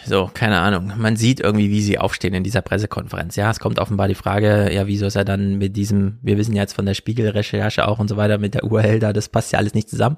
So, 0.08 0.30
keine 0.32 0.60
Ahnung. 0.60 0.92
Man 0.96 1.16
sieht 1.16 1.40
irgendwie, 1.40 1.68
wie 1.70 1.82
sie 1.82 1.98
aufstehen 1.98 2.32
in 2.32 2.44
dieser 2.44 2.62
Pressekonferenz. 2.62 3.34
Ja, 3.34 3.50
es 3.50 3.58
kommt 3.58 3.80
offenbar 3.80 4.06
die 4.06 4.14
Frage, 4.14 4.72
ja, 4.72 4.86
wieso 4.86 5.06
ist 5.06 5.16
er 5.16 5.24
dann 5.24 5.58
mit 5.58 5.76
diesem, 5.76 6.18
wir 6.22 6.38
wissen 6.38 6.54
ja 6.54 6.62
jetzt 6.62 6.74
von 6.74 6.86
der 6.86 6.94
Spiegelrecherche 6.94 7.88
auch 7.88 7.98
und 7.98 8.06
so 8.08 8.16
weiter, 8.16 8.38
mit 8.38 8.54
der 8.54 8.64
URL 8.64 9.00
da, 9.00 9.12
das 9.12 9.28
passt 9.28 9.52
ja 9.52 9.58
alles 9.58 9.74
nicht 9.74 9.90
zusammen. 9.90 10.16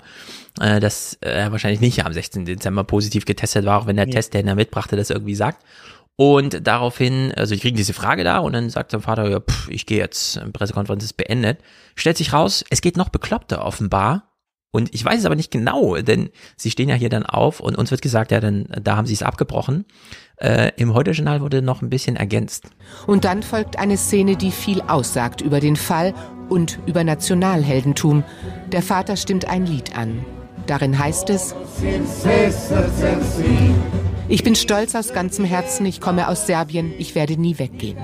Äh, 0.61 0.81
dass 0.81 1.17
er 1.23 1.53
wahrscheinlich 1.53 1.81
nicht 1.81 2.05
am 2.05 2.13
16. 2.13 2.45
Dezember 2.45 2.85
positiv 2.85 3.25
getestet 3.25 3.65
war, 3.65 3.81
auch 3.81 3.87
wenn 3.87 3.97
der 3.97 4.07
ja. 4.07 4.13
Test, 4.13 4.35
der 4.35 4.43
ihn 4.43 4.47
da 4.47 4.55
mitbrachte, 4.55 4.97
das 4.97 5.09
irgendwie 5.09 5.35
sagt. 5.35 5.65
Und 6.17 6.67
daraufhin, 6.67 7.33
also 7.35 7.55
ich 7.55 7.61
kriege 7.61 7.77
diese 7.77 7.95
Frage 7.95 8.25
da 8.25 8.39
und 8.39 8.53
dann 8.53 8.69
sagt 8.71 8.91
sein 8.91 9.01
Vater, 9.01 9.31
ja, 9.31 9.41
pff, 9.41 9.69
ich 9.71 9.87
gehe 9.87 9.99
jetzt, 9.99 10.41
Pressekonferenz 10.53 11.05
ist 11.05 11.17
beendet. 11.17 11.61
Stellt 11.95 12.17
sich 12.17 12.33
raus, 12.33 12.65
es 12.71 12.81
geht 12.83 12.97
noch 12.97 13.09
bekloppter 13.09 13.65
offenbar. 13.65 14.25
Und 14.71 14.95
ich 14.95 15.03
weiß 15.03 15.21
es 15.21 15.25
aber 15.25 15.35
nicht 15.35 15.51
genau, 15.51 15.97
denn 15.97 16.29
sie 16.57 16.71
stehen 16.71 16.91
ja 16.91 16.95
hier 16.95 17.09
dann 17.09 17.25
auf 17.25 17.61
und 17.61 17.77
uns 17.77 17.91
wird 17.91 18.03
gesagt, 18.03 18.31
ja, 18.33 18.41
dann 18.41 18.67
da 18.83 18.97
haben 18.97 19.07
sie 19.07 19.15
es 19.15 19.23
abgebrochen. 19.23 19.87
Äh, 20.37 20.73
Im 20.77 20.93
Heute-Journal 20.93 21.41
wurde 21.41 21.63
noch 21.63 21.81
ein 21.81 21.89
bisschen 21.89 22.17
ergänzt. 22.17 22.67
Und 23.07 23.25
dann 23.25 23.43
folgt 23.43 23.79
eine 23.79 23.97
Szene, 23.97 24.37
die 24.37 24.51
viel 24.51 24.83
aussagt 24.83 25.41
über 25.41 25.61
den 25.61 25.77
Fall 25.77 26.13
und 26.51 26.79
über 26.87 27.03
Nationalheldentum. 27.03 28.25
Der 28.71 28.83
Vater 28.83 29.17
stimmt 29.17 29.49
ein 29.49 29.65
Lied 29.65 29.97
an. 29.97 30.25
Darin 30.67 30.99
heißt 30.99 31.31
es, 31.31 31.55
ich 34.29 34.45
bin 34.45 34.55
stolz 34.55 34.95
aus 34.95 35.15
ganzem 35.15 35.47
Herzen, 35.47 35.87
ich 35.87 36.03
komme 36.03 36.29
aus 36.29 36.47
Serbien, 36.47 36.93
ich 36.99 37.15
werde 37.15 37.41
nie 37.41 37.59
weggehen. 37.59 37.97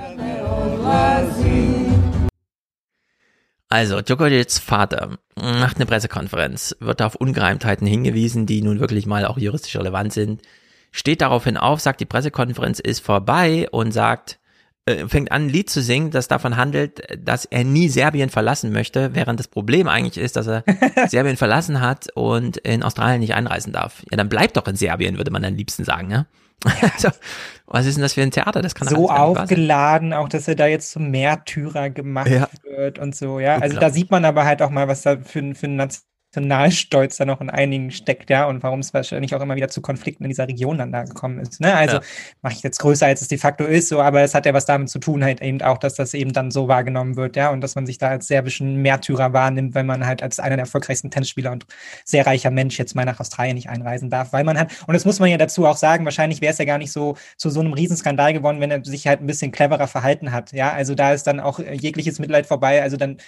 Also, 3.69 4.01
Djokovic's 4.03 4.59
Vater 4.59 5.19
macht 5.37 5.77
eine 5.77 5.87
Pressekonferenz, 5.87 6.77
wird 6.81 7.03
auf 7.03 7.15
Ungereimtheiten 7.15 7.87
hingewiesen, 7.87 8.47
die 8.47 8.63
nun 8.63 8.79
wirklich 8.79 9.07
mal 9.07 9.25
auch 9.25 9.39
juristisch 9.39 9.77
relevant 9.77 10.13
sind, 10.13 10.43
steht 10.93 11.23
daraufhin 11.23 11.57
auf, 11.57 11.81
sagt, 11.81 12.01
die 12.01 12.07
Pressekonferenz 12.07 12.79
ist 12.79 13.01
vorbei 13.01 13.67
und 13.73 13.93
sagt, 13.93 14.39
äh, 14.87 15.09
fängt 15.09 15.33
an, 15.33 15.47
ein 15.47 15.49
Lied 15.49 15.71
zu 15.71 15.81
singen, 15.83 16.11
das 16.11 16.29
davon 16.29 16.57
handelt, 16.57 17.03
dass 17.19 17.47
er 17.47 17.65
nie 17.65 17.89
Serbien 17.89 18.31
verlassen 18.31 18.71
möchte, 18.71 19.15
während 19.15 19.41
das 19.41 19.49
Problem 19.49 19.89
eigentlich 19.89 20.23
ist, 20.23 20.37
dass 20.37 20.47
er 20.47 20.63
Serbien 21.09 21.37
verlassen 21.37 21.81
hat 21.81 22.09
und 22.15 22.59
in 22.59 22.83
Australien 22.83 23.21
nicht 23.21 23.35
einreisen 23.35 23.73
darf. 23.73 24.05
Ja, 24.11 24.19
dann 24.19 24.29
bleibt 24.29 24.57
doch 24.57 24.69
in 24.69 24.77
Serbien, 24.77 25.17
würde 25.17 25.31
man 25.31 25.45
am 25.45 25.55
liebsten 25.55 25.85
sagen, 25.85 26.11
ja? 26.11 26.27
also, 26.95 27.09
was 27.67 27.87
ist 27.87 27.97
denn 27.97 28.03
das 28.03 28.15
für 28.15 28.23
ein 28.23 28.31
Theater? 28.31 28.63
Das 28.63 28.75
kann 28.75 28.89
so 28.89 29.11
aufgeladen, 29.11 30.13
auch 30.13 30.29
dass 30.29 30.49
er 30.49 30.55
da 30.55 30.67
jetzt 30.67 30.91
zum 30.91 31.11
Märtyrer 31.11 31.91
gemacht 31.91 32.29
ja. 32.29 32.49
wird 32.63 32.99
und 32.99 33.15
so, 33.15 33.41
ja. 33.41 33.59
Also 33.59 33.79
da 33.79 33.91
sieht 33.91 34.11
man 34.11 34.25
aber 34.25 34.45
halt 34.45 34.63
auch 34.63 34.71
mal, 34.71 34.89
was 34.89 35.03
da 35.03 35.17
für, 35.17 35.55
für 35.55 35.67
ein 35.67 35.77
Nationalstolz 36.37 37.17
da 37.17 37.25
noch 37.25 37.41
in 37.41 37.51
einigen 37.51 37.91
steckt, 37.91 38.31
ja, 38.31 38.47
und 38.47 38.63
warum 38.63 38.81
es 38.81 38.93
wahrscheinlich 38.93 39.35
auch 39.35 39.41
immer 39.41 39.57
wieder 39.57 39.69
zu 39.69 39.81
Konflikten 39.81 40.25
in 40.25 40.31
dieser 40.31 40.49
Region 40.49 40.79
dann 40.79 40.93
da 40.93 41.05
gekommen 41.05 41.39
ist. 41.39 41.61
Ne? 41.61 41.75
Also 41.75 41.97
ja. 41.97 42.03
mache 42.43 42.55
ich 42.55 42.63
jetzt 42.63 42.79
größer, 42.79 43.07
als 43.07 43.21
es 43.21 43.29
de 43.29 43.39
facto 43.39 43.65
ist, 43.65 43.89
so, 43.89 44.01
aber 44.01 44.23
es 44.23 44.35
hat 44.35 44.47
ja 44.47 44.55
was 44.55 44.67
damit 44.67 44.89
zu 44.89 44.99
tun, 44.99 45.25
halt 45.25 45.41
eben 45.43 45.63
auch, 45.63 45.79
dass 45.79 45.95
das 45.95 46.15
eben 46.15 46.33
dann 46.33 46.51
so 46.51 46.69
wahrgenommen 46.69 47.17
wird, 47.17 47.37
ja, 47.37 47.51
und 47.51 47.61
dass 47.61 47.75
man 47.75 47.87
sich 47.87 47.99
da 47.99 48.09
als 48.09 48.27
serbischen 48.27 48.83
Märtyrer 48.83 49.33
wahrnimmt, 49.33 49.75
wenn 49.75 49.87
man 49.87 50.07
halt 50.07 50.23
als 50.23 50.41
einer 50.41 50.57
der 50.57 50.65
erfolgreichsten 50.65 51.11
Tennisspieler 51.11 51.53
und 51.53 51.67
sehr 52.05 52.27
reicher 52.27 52.51
Mensch 52.51 52.79
jetzt 52.79 52.95
mal 52.95 53.05
nach 53.05 53.21
Australien 53.21 53.55
nicht 53.55 53.69
einreisen 53.69 54.11
darf, 54.11 54.33
weil 54.33 54.45
man 54.45 54.59
hat, 54.59 54.73
und 54.87 54.95
das 54.95 55.05
muss 55.05 55.21
man 55.21 55.31
ja 55.31 55.37
dazu 55.37 55.67
auch 55.67 55.77
sagen, 55.77 56.05
wahrscheinlich 56.05 56.41
wäre 56.41 56.53
es 56.53 56.59
ja 56.59 56.65
gar 56.65 56.79
nicht 56.79 56.93
so 56.93 57.17
zu 57.37 57.51
so 57.51 57.61
einem 57.61 57.73
Riesenskandal 57.73 58.33
geworden, 58.33 58.61
wenn 58.61 58.71
er 58.71 58.85
sich 58.85 59.07
halt 59.07 59.21
ein 59.21 59.27
bisschen 59.27 59.53
cleverer 59.53 59.87
verhalten 59.87 60.33
hat, 60.33 60.53
ja, 60.53 60.73
also 60.73 60.95
da 60.95 61.13
ist 61.13 61.27
dann 61.27 61.41
auch 61.41 61.59
jegliches 61.59 62.19
Mitleid 62.19 62.47
vorbei, 62.47 62.83
also 62.83 62.97
dann 62.97 63.19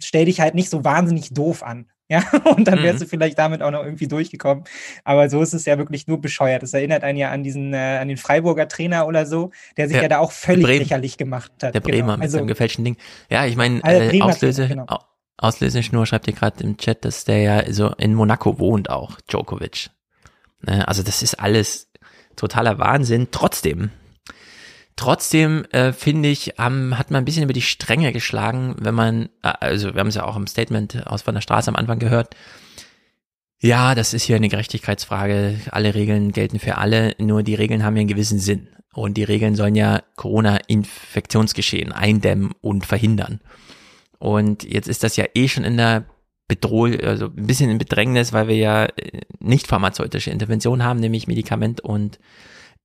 stell 0.00 0.24
dich 0.24 0.40
halt 0.40 0.54
nicht 0.54 0.70
so 0.70 0.84
wahnsinnig 0.84 1.32
doof 1.32 1.62
an. 1.62 1.86
Ja, 2.12 2.22
und 2.56 2.68
dann 2.68 2.82
wärst 2.82 2.98
mhm. 2.98 3.04
du 3.04 3.08
vielleicht 3.08 3.38
damit 3.38 3.62
auch 3.62 3.70
noch 3.70 3.82
irgendwie 3.82 4.06
durchgekommen. 4.06 4.64
Aber 5.02 5.30
so 5.30 5.40
ist 5.40 5.54
es 5.54 5.64
ja 5.64 5.78
wirklich 5.78 6.06
nur 6.06 6.20
bescheuert. 6.20 6.62
Das 6.62 6.74
erinnert 6.74 7.04
einen 7.04 7.16
ja 7.16 7.30
an 7.30 7.42
diesen, 7.42 7.72
äh, 7.72 7.98
an 8.02 8.08
den 8.08 8.18
Freiburger 8.18 8.68
Trainer 8.68 9.06
oder 9.06 9.24
so, 9.24 9.50
der 9.78 9.88
sich 9.88 9.96
ja, 9.96 10.02
ja 10.02 10.08
da 10.10 10.18
auch 10.18 10.30
völlig 10.30 10.66
lächerlich 10.66 11.16
gemacht 11.16 11.50
hat. 11.62 11.74
Der 11.74 11.80
Bremer 11.80 11.96
genau. 11.96 12.12
mit 12.12 12.22
also, 12.24 12.36
seinem 12.36 12.48
gefälschten 12.48 12.84
Ding. 12.84 12.98
Ja, 13.30 13.46
ich 13.46 13.56
meine, 13.56 13.80
äh, 13.82 14.20
Auslöse, 14.20 14.68
genau. 14.68 14.84
Auslöseschnur 15.38 16.04
schreibt 16.04 16.26
ihr 16.26 16.34
gerade 16.34 16.62
im 16.62 16.76
Chat, 16.76 17.06
dass 17.06 17.24
der 17.24 17.38
ja 17.38 17.72
so 17.72 17.88
in 17.96 18.12
Monaco 18.12 18.58
wohnt 18.58 18.90
auch, 18.90 19.18
Djokovic. 19.30 19.88
Ne, 20.60 20.86
also 20.86 21.02
das 21.02 21.22
ist 21.22 21.40
alles 21.40 21.90
totaler 22.36 22.78
Wahnsinn. 22.78 23.28
Trotzdem, 23.30 23.90
Trotzdem 24.96 25.64
äh, 25.72 25.92
finde 25.92 26.28
ich, 26.28 26.54
ähm, 26.58 26.98
hat 26.98 27.10
man 27.10 27.22
ein 27.22 27.24
bisschen 27.24 27.44
über 27.44 27.52
die 27.52 27.62
Stränge 27.62 28.12
geschlagen, 28.12 28.76
wenn 28.78 28.94
man, 28.94 29.28
äh, 29.42 29.52
also 29.60 29.94
wir 29.94 30.00
haben 30.00 30.08
es 30.08 30.14
ja 30.14 30.24
auch 30.24 30.36
im 30.36 30.46
Statement 30.46 31.06
aus 31.06 31.22
von 31.22 31.34
der 31.34 31.40
Straße 31.40 31.68
am 31.68 31.76
Anfang 31.76 31.98
gehört. 31.98 32.34
Ja, 33.58 33.94
das 33.94 34.12
ist 34.12 34.24
hier 34.24 34.36
eine 34.36 34.48
Gerechtigkeitsfrage. 34.48 35.60
Alle 35.70 35.94
Regeln 35.94 36.32
gelten 36.32 36.58
für 36.58 36.78
alle, 36.78 37.14
nur 37.18 37.42
die 37.42 37.54
Regeln 37.54 37.84
haben 37.84 37.96
ja 37.96 38.00
einen 38.00 38.08
gewissen 38.08 38.38
Sinn. 38.38 38.68
Und 38.92 39.16
die 39.16 39.24
Regeln 39.24 39.54
sollen 39.54 39.74
ja 39.74 40.02
Corona-Infektionsgeschehen 40.16 41.92
eindämmen 41.92 42.52
und 42.60 42.84
verhindern. 42.84 43.40
Und 44.18 44.64
jetzt 44.64 44.88
ist 44.88 45.02
das 45.02 45.16
ja 45.16 45.24
eh 45.34 45.48
schon 45.48 45.64
in 45.64 45.76
der 45.76 46.04
Bedrohung, 46.48 47.00
also 47.00 47.26
ein 47.26 47.46
bisschen 47.46 47.70
in 47.70 47.78
Bedrängnis, 47.78 48.32
weil 48.32 48.48
wir 48.48 48.56
ja 48.56 48.84
äh, 48.84 49.20
nicht 49.40 49.66
pharmazeutische 49.66 50.30
Intervention 50.30 50.84
haben, 50.84 51.00
nämlich 51.00 51.26
Medikament 51.26 51.80
und 51.80 52.18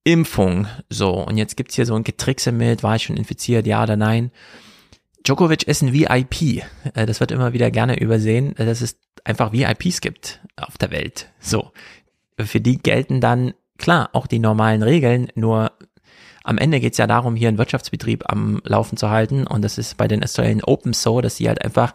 Impfung. 0.07 0.67
So, 0.89 1.11
und 1.11 1.35
jetzt 1.35 1.57
gibt's 1.57 1.75
hier 1.75 1.85
so 1.85 1.93
ein 1.93 2.05
Getrickse 2.05 2.53
mit, 2.53 2.81
war 2.81 2.95
ich 2.95 3.03
schon 3.03 3.17
infiziert, 3.17 3.67
ja 3.67 3.83
oder 3.83 3.97
nein. 3.97 4.31
Djokovic 5.25 5.63
ist 5.63 5.81
ein 5.81 5.91
VIP. 5.91 6.63
Äh, 6.93 7.05
das 7.05 7.19
wird 7.19 7.31
immer 7.31 7.51
wieder 7.51 7.71
gerne 7.71 7.99
übersehen, 7.99 8.55
äh, 8.55 8.65
dass 8.65 8.79
es 8.79 8.97
einfach 9.25 9.51
VIPs 9.51 9.99
gibt 9.99 10.39
auf 10.55 10.77
der 10.77 10.91
Welt. 10.91 11.29
So. 11.41 11.71
Für 12.39 12.61
die 12.61 12.77
gelten 12.77 13.19
dann, 13.19 13.53
klar, 13.77 14.09
auch 14.13 14.27
die 14.27 14.39
normalen 14.39 14.81
Regeln, 14.81 15.27
nur 15.35 15.73
am 16.45 16.57
Ende 16.57 16.79
geht's 16.79 16.97
ja 16.97 17.07
darum, 17.07 17.35
hier 17.35 17.49
einen 17.49 17.57
Wirtschaftsbetrieb 17.57 18.31
am 18.31 18.61
Laufen 18.63 18.95
zu 18.95 19.09
halten. 19.09 19.45
Und 19.45 19.61
das 19.61 19.77
ist 19.77 19.97
bei 19.97 20.07
den 20.07 20.23
Australian 20.23 20.63
Open 20.63 20.93
so, 20.93 21.19
dass 21.19 21.35
sie 21.35 21.49
halt 21.49 21.61
einfach 21.61 21.91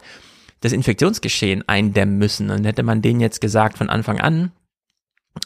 das 0.59 0.71
Infektionsgeschehen 0.71 1.67
eindämmen 1.67 2.19
müssen. 2.19 2.51
Und 2.51 2.63
hätte 2.65 2.83
man 2.83 3.01
denen 3.01 3.21
jetzt 3.21 3.41
gesagt 3.41 3.79
von 3.79 3.89
Anfang 3.89 4.19
an, 4.19 4.51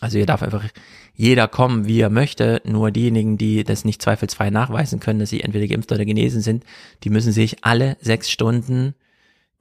also 0.01 0.17
hier 0.17 0.25
darf 0.25 0.43
einfach 0.43 0.65
jeder 1.13 1.47
kommen, 1.47 1.87
wie 1.87 2.01
er 2.01 2.09
möchte. 2.09 2.61
Nur 2.65 2.91
diejenigen, 2.91 3.37
die 3.37 3.63
das 3.63 3.85
nicht 3.85 4.01
zweifelsfrei 4.01 4.49
nachweisen 4.49 4.99
können, 4.99 5.19
dass 5.19 5.29
sie 5.29 5.41
entweder 5.41 5.67
geimpft 5.67 5.91
oder 5.91 6.05
genesen 6.05 6.41
sind, 6.41 6.63
die 7.03 7.09
müssen 7.09 7.31
sich 7.31 7.63
alle 7.63 7.97
sechs 8.01 8.29
Stunden 8.29 8.93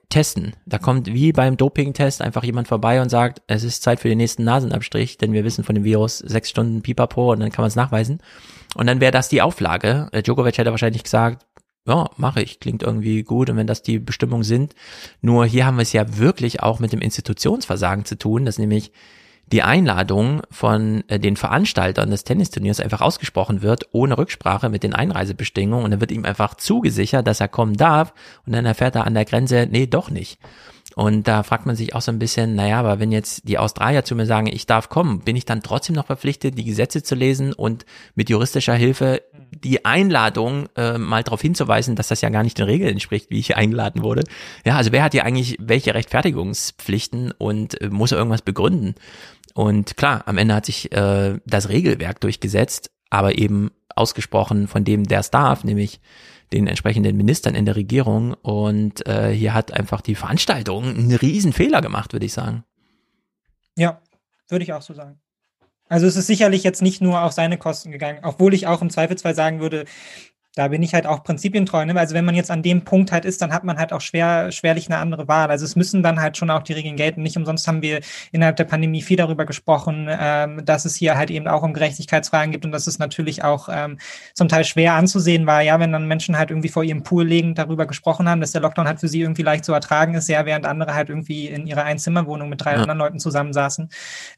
testen. 0.08 0.54
Da 0.66 0.78
kommt 0.78 1.08
wie 1.08 1.32
beim 1.32 1.56
Dopingtest 1.56 2.22
einfach 2.22 2.44
jemand 2.44 2.68
vorbei 2.68 3.00
und 3.00 3.08
sagt, 3.08 3.42
es 3.46 3.64
ist 3.64 3.82
Zeit 3.82 4.00
für 4.00 4.08
den 4.08 4.18
nächsten 4.18 4.44
Nasenabstrich, 4.44 5.18
denn 5.18 5.32
wir 5.32 5.44
wissen 5.44 5.64
von 5.64 5.74
dem 5.74 5.84
Virus 5.84 6.18
sechs 6.18 6.50
Stunden 6.50 6.82
Pipapo 6.82 7.32
und 7.32 7.40
dann 7.40 7.50
kann 7.50 7.62
man 7.62 7.68
es 7.68 7.76
nachweisen. 7.76 8.20
Und 8.74 8.86
dann 8.86 9.00
wäre 9.00 9.12
das 9.12 9.28
die 9.28 9.42
Auflage. 9.42 10.08
Äh, 10.12 10.22
Djokovic 10.22 10.58
hätte 10.58 10.70
wahrscheinlich 10.70 11.02
gesagt, 11.02 11.46
ja, 11.86 12.10
mache 12.16 12.42
ich, 12.42 12.60
klingt 12.60 12.82
irgendwie 12.82 13.22
gut 13.22 13.48
und 13.48 13.56
wenn 13.56 13.66
das 13.66 13.82
die 13.82 13.98
Bestimmungen 13.98 14.42
sind. 14.42 14.74
Nur 15.22 15.46
hier 15.46 15.66
haben 15.66 15.76
wir 15.76 15.82
es 15.82 15.92
ja 15.92 16.18
wirklich 16.18 16.62
auch 16.62 16.80
mit 16.80 16.92
dem 16.92 17.00
Institutionsversagen 17.00 18.04
zu 18.04 18.18
tun, 18.18 18.44
dass 18.44 18.58
nämlich 18.58 18.92
die 19.46 19.62
Einladung 19.62 20.42
von 20.50 21.04
äh, 21.08 21.18
den 21.18 21.36
Veranstaltern 21.36 22.10
des 22.10 22.24
Tennisturniers 22.24 22.80
einfach 22.80 23.00
ausgesprochen 23.00 23.62
wird, 23.62 23.88
ohne 23.92 24.18
Rücksprache 24.18 24.68
mit 24.68 24.82
den 24.82 24.94
Einreisebestimmungen 24.94 25.84
und 25.84 25.90
dann 25.92 26.00
wird 26.00 26.12
ihm 26.12 26.24
einfach 26.24 26.54
zugesichert, 26.54 27.26
dass 27.26 27.40
er 27.40 27.48
kommen 27.48 27.76
darf 27.76 28.12
und 28.44 28.54
dann 28.54 28.66
erfährt 28.66 28.96
er 28.96 29.06
an 29.06 29.14
der 29.14 29.24
Grenze, 29.24 29.68
nee, 29.70 29.86
doch 29.86 30.10
nicht. 30.10 30.38
Und 30.94 31.28
da 31.28 31.42
fragt 31.42 31.66
man 31.66 31.76
sich 31.76 31.94
auch 31.94 32.00
so 32.00 32.10
ein 32.10 32.18
bisschen, 32.18 32.54
naja, 32.54 32.80
aber 32.80 32.98
wenn 32.98 33.12
jetzt 33.12 33.46
die 33.46 33.58
Australier 33.58 34.04
zu 34.04 34.14
mir 34.14 34.24
sagen, 34.24 34.46
ich 34.46 34.64
darf 34.64 34.88
kommen, 34.88 35.20
bin 35.20 35.36
ich 35.36 35.44
dann 35.44 35.62
trotzdem 35.62 35.94
noch 35.94 36.06
verpflichtet, 36.06 36.56
die 36.56 36.64
Gesetze 36.64 37.02
zu 37.02 37.14
lesen 37.14 37.52
und 37.52 37.84
mit 38.14 38.30
juristischer 38.30 38.74
Hilfe 38.74 39.20
die 39.50 39.84
Einladung 39.84 40.68
äh, 40.76 40.96
mal 40.96 41.22
darauf 41.22 41.42
hinzuweisen, 41.42 41.96
dass 41.96 42.08
das 42.08 42.22
ja 42.22 42.30
gar 42.30 42.42
nicht 42.42 42.58
den 42.58 42.64
Regeln 42.64 42.92
entspricht, 42.92 43.30
wie 43.30 43.38
ich 43.38 43.56
eingeladen 43.56 44.02
wurde. 44.02 44.24
Ja, 44.64 44.76
also 44.76 44.90
wer 44.92 45.02
hat 45.02 45.12
hier 45.12 45.24
eigentlich 45.24 45.56
welche 45.60 45.94
Rechtfertigungspflichten 45.94 47.32
und 47.32 47.80
äh, 47.80 47.88
muss 47.88 48.12
irgendwas 48.12 48.42
begründen? 48.42 48.94
Und 49.56 49.96
klar, 49.96 50.22
am 50.26 50.36
Ende 50.36 50.54
hat 50.54 50.66
sich 50.66 50.92
äh, 50.92 51.40
das 51.46 51.70
Regelwerk 51.70 52.20
durchgesetzt, 52.20 52.90
aber 53.08 53.38
eben 53.38 53.70
ausgesprochen 53.94 54.68
von 54.68 54.84
dem, 54.84 55.04
der 55.04 55.20
es 55.20 55.30
darf, 55.30 55.64
nämlich 55.64 56.02
den 56.52 56.66
entsprechenden 56.66 57.16
Ministern 57.16 57.54
in 57.54 57.64
der 57.64 57.74
Regierung. 57.74 58.34
Und 58.34 59.06
äh, 59.06 59.30
hier 59.30 59.54
hat 59.54 59.72
einfach 59.72 60.02
die 60.02 60.14
Veranstaltung 60.14 60.84
einen 60.84 61.16
riesen 61.16 61.54
Fehler 61.54 61.80
gemacht, 61.80 62.12
würde 62.12 62.26
ich 62.26 62.34
sagen. 62.34 62.64
Ja, 63.78 64.02
würde 64.48 64.62
ich 64.62 64.74
auch 64.74 64.82
so 64.82 64.92
sagen. 64.92 65.18
Also 65.88 66.06
es 66.06 66.16
ist 66.16 66.26
sicherlich 66.26 66.62
jetzt 66.62 66.82
nicht 66.82 67.00
nur 67.00 67.22
auf 67.22 67.32
seine 67.32 67.56
Kosten 67.56 67.90
gegangen, 67.90 68.18
obwohl 68.24 68.52
ich 68.52 68.66
auch 68.66 68.82
im 68.82 68.90
Zweifelsfall 68.90 69.34
sagen 69.34 69.60
würde, 69.60 69.86
da 70.56 70.68
bin 70.68 70.82
ich 70.82 70.94
halt 70.94 71.06
auch 71.06 71.22
prinzipientreu. 71.22 71.84
Ne? 71.84 71.94
Also 72.00 72.14
wenn 72.14 72.24
man 72.24 72.34
jetzt 72.34 72.50
an 72.50 72.62
dem 72.62 72.82
Punkt 72.82 73.12
halt 73.12 73.26
ist, 73.26 73.42
dann 73.42 73.52
hat 73.52 73.62
man 73.62 73.76
halt 73.76 73.92
auch 73.92 74.00
schwer, 74.00 74.50
schwerlich 74.50 74.88
eine 74.88 74.96
andere 74.96 75.28
Wahl. 75.28 75.50
Also 75.50 75.66
es 75.66 75.76
müssen 75.76 76.02
dann 76.02 76.18
halt 76.18 76.38
schon 76.38 76.48
auch 76.48 76.62
die 76.62 76.72
Regeln 76.72 76.96
gelten. 76.96 77.22
Nicht 77.22 77.36
umsonst 77.36 77.68
haben 77.68 77.82
wir 77.82 78.00
innerhalb 78.32 78.56
der 78.56 78.64
Pandemie 78.64 79.02
viel 79.02 79.18
darüber 79.18 79.44
gesprochen, 79.44 80.08
ähm, 80.08 80.64
dass 80.64 80.86
es 80.86 80.96
hier 80.96 81.18
halt 81.18 81.30
eben 81.30 81.46
auch 81.46 81.62
um 81.62 81.74
Gerechtigkeitsfragen 81.74 82.52
gibt 82.52 82.64
und 82.64 82.72
dass 82.72 82.86
es 82.86 82.98
natürlich 82.98 83.44
auch 83.44 83.68
ähm, 83.70 83.98
zum 84.32 84.48
Teil 84.48 84.64
schwer 84.64 84.94
anzusehen 84.94 85.46
war, 85.46 85.60
ja, 85.60 85.78
wenn 85.78 85.92
dann 85.92 86.08
Menschen 86.08 86.38
halt 86.38 86.48
irgendwie 86.48 86.70
vor 86.70 86.82
ihrem 86.82 87.02
Pool 87.02 87.26
liegen, 87.26 87.54
darüber 87.54 87.84
gesprochen 87.84 88.26
haben, 88.26 88.40
dass 88.40 88.52
der 88.52 88.62
Lockdown 88.62 88.88
halt 88.88 89.00
für 89.00 89.08
sie 89.08 89.20
irgendwie 89.20 89.42
leicht 89.42 89.66
zu 89.66 89.74
ertragen 89.74 90.14
ist, 90.14 90.26
ja, 90.30 90.46
während 90.46 90.64
andere 90.64 90.94
halt 90.94 91.10
irgendwie 91.10 91.48
in 91.48 91.66
ihrer 91.66 91.84
Einzimmerwohnung 91.84 92.48
mit 92.48 92.64
drei 92.64 92.72
ja. 92.72 92.78
anderen 92.78 92.98
Leuten 92.98 93.18
zusammensaßen. 93.18 93.90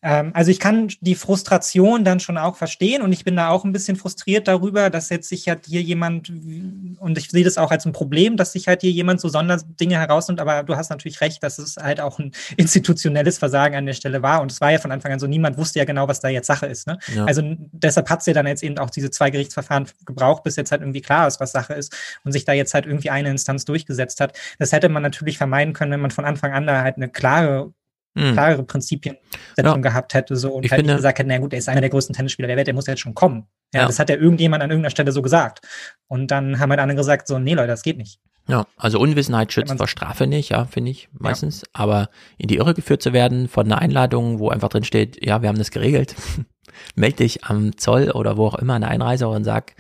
Ähm, 0.03 0.33
also 0.35 0.51
ich 0.51 0.59
kann 0.59 0.89
die 1.01 1.15
Frustration 1.15 2.03
dann 2.03 2.19
schon 2.19 2.39
auch 2.39 2.57
verstehen 2.57 3.03
und 3.03 3.13
ich 3.13 3.25
bin 3.25 3.37
da 3.37 3.51
auch 3.51 3.65
ein 3.65 3.71
bisschen 3.71 3.95
frustriert 3.95 4.49
darüber, 4.49 4.91
dass 4.91 5.11
jetzt 5.11 5.29
sich 5.29 5.49
halt 5.49 5.67
hier 5.67 5.81
jemand 5.81 6.08
jemand, 6.09 6.99
und 7.01 7.19
ich 7.19 7.31
sehe 7.31 7.45
das 7.45 7.59
auch 7.59 7.71
als 7.71 7.87
ein 7.87 7.93
Problem, 7.93 8.37
dass 8.37 8.53
sich 8.53 8.69
halt 8.69 8.81
hier 8.81 8.91
jemand 8.91 9.21
so 9.21 9.29
Sonderdinge 9.29 9.99
herausnimmt, 9.99 10.41
aber 10.41 10.63
du 10.63 10.77
hast 10.77 10.91
natürlich 10.91 11.21
recht, 11.21 11.43
dass 11.43 11.59
es 11.59 11.77
halt 11.77 12.01
auch 12.01 12.19
ein 12.19 12.33
institutionelles 12.57 13.39
Versagen 13.39 13.77
an 13.77 13.87
der 13.87 13.93
Stelle 13.93 14.23
war. 14.23 14.41
Und 14.41 14.53
es 14.53 14.61
war 14.61 14.73
ja 14.73 14.79
von 14.79 14.93
Anfang 14.93 15.13
an 15.13 15.19
so, 15.19 15.27
niemand 15.27 15.59
wusste 15.59 15.79
ja 15.79 15.85
genau, 15.85 16.09
was 16.09 16.21
da 16.21 16.29
jetzt 16.29 16.47
Sache 16.47 16.67
ist. 16.67 16.87
Ne? 16.87 16.99
Ja. 17.15 17.25
Also 17.25 17.43
deshalb 17.73 18.09
hat 18.11 18.21
es 18.21 18.27
ja 18.27 18.33
dann 18.33 18.47
jetzt 18.47 18.63
eben 18.63 18.79
auch 18.79 18.91
diese 18.91 19.11
zwei 19.11 19.31
Gerichtsverfahren 19.31 19.89
gebraucht, 20.07 20.43
bis 20.43 20.57
jetzt 20.57 20.73
halt 20.73 20.83
irgendwie 20.83 21.01
klar 21.01 21.27
ist, 21.27 21.41
was 21.41 21.53
Sache 21.53 21.75
ist 21.75 21.95
und 22.25 22.33
sich 22.33 22.45
da 22.45 22.53
jetzt 22.53 22.75
halt 22.75 22.87
irgendwie 22.87 23.11
eine 23.11 23.31
Instanz 23.31 23.65
durchgesetzt 23.65 24.21
hat. 24.21 24.39
Das 24.59 24.73
hätte 24.73 24.89
man 24.89 25.03
natürlich 25.03 25.39
vermeiden 25.39 25.75
können, 25.75 25.93
wenn 25.93 26.01
man 26.01 26.11
von 26.11 26.25
Anfang 26.25 26.53
an 26.53 26.67
da 26.67 26.83
halt 26.83 26.97
eine 26.97 27.09
klare 27.09 27.73
hm. 28.17 28.33
klarere 28.33 28.63
Prinzipiensetzung 28.65 29.21
ja. 29.57 29.77
gehabt 29.77 30.15
hätte 30.15 30.35
so 30.37 30.53
und 30.55 30.65
ich 30.65 30.73
halt 30.73 30.81
finde, 30.81 30.97
gesagt 30.97 31.19
hätte, 31.19 31.29
na 31.29 31.39
gut, 31.39 31.53
er 31.53 31.59
ist 31.59 31.69
einer 31.69 31.81
der 31.81 31.91
größten 31.91 32.15
Tennisspieler 32.15 32.49
der 32.49 32.57
Welt, 32.57 32.67
der 32.67 32.75
muss 32.75 32.87
jetzt 32.87 33.01
schon 33.01 33.15
kommen. 33.15 33.47
Ja, 33.75 33.81
ja, 33.81 33.87
das 33.87 33.99
hat 33.99 34.09
ja 34.09 34.17
irgendjemand 34.17 34.63
an 34.63 34.71
irgendeiner 34.71 34.91
Stelle 34.91 35.13
so 35.13 35.23
gesagt. 35.23 35.61
Und 36.07 36.31
dann 36.31 36.59
haben 36.59 36.71
halt 36.71 36.81
andere 36.81 36.97
gesagt, 36.97 37.29
so, 37.29 37.39
nee 37.39 37.55
Leute, 37.55 37.69
das 37.69 37.83
geht 37.83 37.99
nicht. 37.99 38.21
Ja, 38.49 38.67
also 38.79 38.99
Unwissenheit 38.99 39.53
schützt 39.53 39.77
vor 39.77 39.89
Strafe 39.89 40.27
nicht, 40.27 40.49
ja, 40.49 40.65
finde 40.65 40.91
ich 40.91 41.11
meistens. 41.13 41.61
Ja. 41.61 41.67
Aber 41.75 42.09
in 42.39 42.49
die 42.49 42.57
Irre 42.57 42.73
geführt 42.73 43.03
zu 43.03 43.13
werden 43.13 43.47
von 43.47 43.67
einer 43.67 43.79
Einladung, 43.79 44.39
wo 44.39 44.49
einfach 44.49 44.71
drin 44.71 44.85
steht, 44.85 45.23
ja, 45.25 45.43
wir 45.43 45.51
haben 45.51 45.59
das 45.59 45.71
geregelt, 45.71 46.15
melde 46.95 47.19
dich 47.19 47.45
am 47.45 47.77
Zoll 47.77 48.11
oder 48.11 48.39
wo 48.39 48.47
auch 48.47 48.55
immer 48.55 48.75
an 48.75 48.81
der 48.81 48.91
Einreise 48.91 49.29
und 49.29 49.45
sag, 49.45 49.75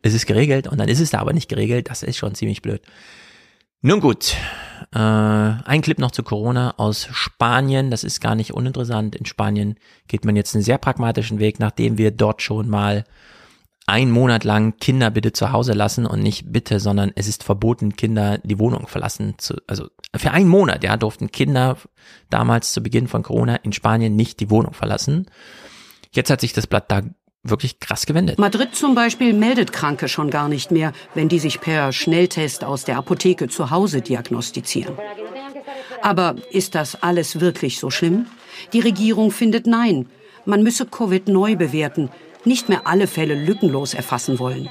es 0.00 0.14
ist 0.14 0.24
geregelt 0.24 0.68
und 0.68 0.78
dann 0.78 0.88
ist 0.88 1.00
es 1.00 1.10
da 1.10 1.18
aber 1.18 1.34
nicht 1.34 1.50
geregelt, 1.50 1.90
das 1.90 2.02
ist 2.02 2.16
schon 2.16 2.34
ziemlich 2.34 2.62
blöd. 2.62 2.80
Nun 3.82 4.00
gut, 4.00 4.34
äh, 4.94 4.98
ein 4.98 5.82
Clip 5.82 5.98
noch 5.98 6.10
zu 6.10 6.22
Corona 6.22 6.72
aus 6.78 7.06
Spanien, 7.12 7.90
das 7.90 8.04
ist 8.04 8.22
gar 8.22 8.34
nicht 8.34 8.54
uninteressant. 8.54 9.14
In 9.14 9.26
Spanien 9.26 9.74
geht 10.08 10.24
man 10.24 10.36
jetzt 10.36 10.54
einen 10.54 10.64
sehr 10.64 10.78
pragmatischen 10.78 11.38
Weg, 11.38 11.60
nachdem 11.60 11.98
wir 11.98 12.10
dort 12.10 12.40
schon 12.40 12.70
mal 12.70 13.04
einen 13.86 14.10
Monat 14.10 14.44
lang 14.44 14.76
Kinder 14.78 15.10
bitte 15.10 15.32
zu 15.32 15.52
Hause 15.52 15.72
lassen 15.72 16.06
und 16.06 16.22
nicht 16.22 16.52
bitte, 16.52 16.80
sondern 16.80 17.12
es 17.16 17.28
ist 17.28 17.44
verboten, 17.44 17.96
Kinder 17.96 18.38
die 18.38 18.58
Wohnung 18.58 18.86
verlassen 18.86 19.34
zu, 19.38 19.56
also 19.66 19.88
für 20.16 20.30
einen 20.30 20.48
Monat, 20.48 20.82
ja, 20.84 20.96
durften 20.96 21.30
Kinder 21.30 21.76
damals 22.30 22.72
zu 22.72 22.82
Beginn 22.82 23.08
von 23.08 23.22
Corona 23.22 23.56
in 23.56 23.72
Spanien 23.72 24.16
nicht 24.16 24.40
die 24.40 24.50
Wohnung 24.50 24.72
verlassen. 24.72 25.26
Jetzt 26.12 26.30
hat 26.30 26.40
sich 26.40 26.52
das 26.52 26.66
Blatt 26.66 26.90
da 26.90 27.02
wirklich 27.42 27.78
krass 27.78 28.06
gewendet. 28.06 28.38
Madrid 28.38 28.74
zum 28.74 28.94
Beispiel 28.94 29.34
meldet 29.34 29.72
Kranke 29.72 30.08
schon 30.08 30.30
gar 30.30 30.48
nicht 30.48 30.70
mehr, 30.70 30.92
wenn 31.14 31.28
die 31.28 31.38
sich 31.38 31.60
per 31.60 31.92
Schnelltest 31.92 32.64
aus 32.64 32.84
der 32.84 32.96
Apotheke 32.96 33.48
zu 33.48 33.70
Hause 33.70 34.00
diagnostizieren. 34.00 34.96
Aber 36.00 36.36
ist 36.50 36.74
das 36.74 37.02
alles 37.02 37.40
wirklich 37.40 37.78
so 37.78 37.90
schlimm? 37.90 38.26
Die 38.72 38.80
Regierung 38.80 39.30
findet 39.30 39.66
nein. 39.66 40.06
Man 40.46 40.62
müsse 40.62 40.86
Covid 40.86 41.28
neu 41.28 41.56
bewerten, 41.56 42.10
nicht 42.46 42.68
mehr 42.68 42.86
alle 42.86 43.06
Fälle 43.06 43.34
lückenlos 43.34 43.94
erfassen 43.94 44.38
wollen. 44.38 44.68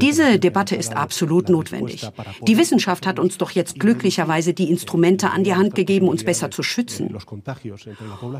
Diese 0.00 0.38
Debatte 0.38 0.76
ist 0.76 0.96
absolut 0.96 1.48
notwendig. 1.48 2.08
Die 2.46 2.56
Wissenschaft 2.56 3.06
hat 3.06 3.18
uns 3.18 3.36
doch 3.36 3.50
jetzt 3.50 3.78
glücklicherweise 3.78 4.54
die 4.54 4.70
Instrumente 4.70 5.30
an 5.30 5.44
die 5.44 5.54
Hand 5.54 5.74
gegeben, 5.74 6.08
uns 6.08 6.24
besser 6.24 6.50
zu 6.50 6.62
schützen. 6.62 7.14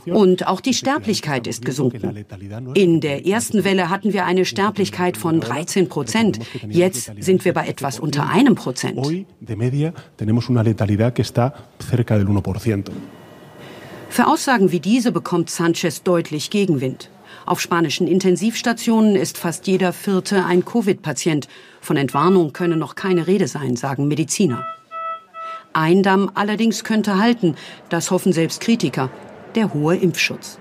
Und 0.07 0.47
auch 0.47 0.61
die 0.61 0.75
Sterblichkeit 0.75 1.47
ist 1.47 1.65
gesunken. 1.65 2.25
In 2.75 3.01
der 3.01 3.27
ersten 3.27 3.65
Welle 3.65 3.91
hatten 3.91 4.13
wir 4.13 4.25
eine 4.25 4.45
Sterblichkeit 4.45 5.17
von 5.17 5.41
13 5.41 5.89
Prozent. 5.89 6.39
Jetzt 6.69 7.13
sind 7.21 7.45
wir 7.45 7.53
bei 7.53 7.67
etwas 7.67 8.01
unter 8.01 8.29
einem 8.31 8.55
Prozent. 8.55 9.07
Für 14.11 14.27
Aussagen 14.27 14.73
wie 14.73 14.81
diese 14.81 15.13
bekommt 15.13 15.51
Sanchez 15.51 16.03
deutlich 16.03 16.49
Gegenwind. 16.49 17.11
Auf 17.49 17.63
spanischen 17.63 18.07
Intensivstationen 18.07 19.17
ist 19.17 19.39
fast 19.39 19.67
jeder 19.67 19.95
Vierte 19.95 20.45
ein 20.45 20.67
Covid-Patient. 20.67 21.49
Von 21.81 21.97
Entwarnung 21.97 22.53
könne 22.53 22.77
noch 22.77 22.95
keine 22.95 23.27
Rede 23.27 23.49
sein, 23.49 23.75
sagen 23.75 24.07
Mediziner. 24.07 24.67
Ein 25.73 26.03
Damm 26.03 26.31
allerdings 26.35 26.85
könnte 26.85 27.17
halten, 27.17 27.55
das 27.89 28.11
hoffen 28.11 28.35
selbst 28.35 28.61
Kritiker, 28.61 29.09
der 29.55 29.73
hohe 29.73 29.97
Impfschutz. 29.97 30.59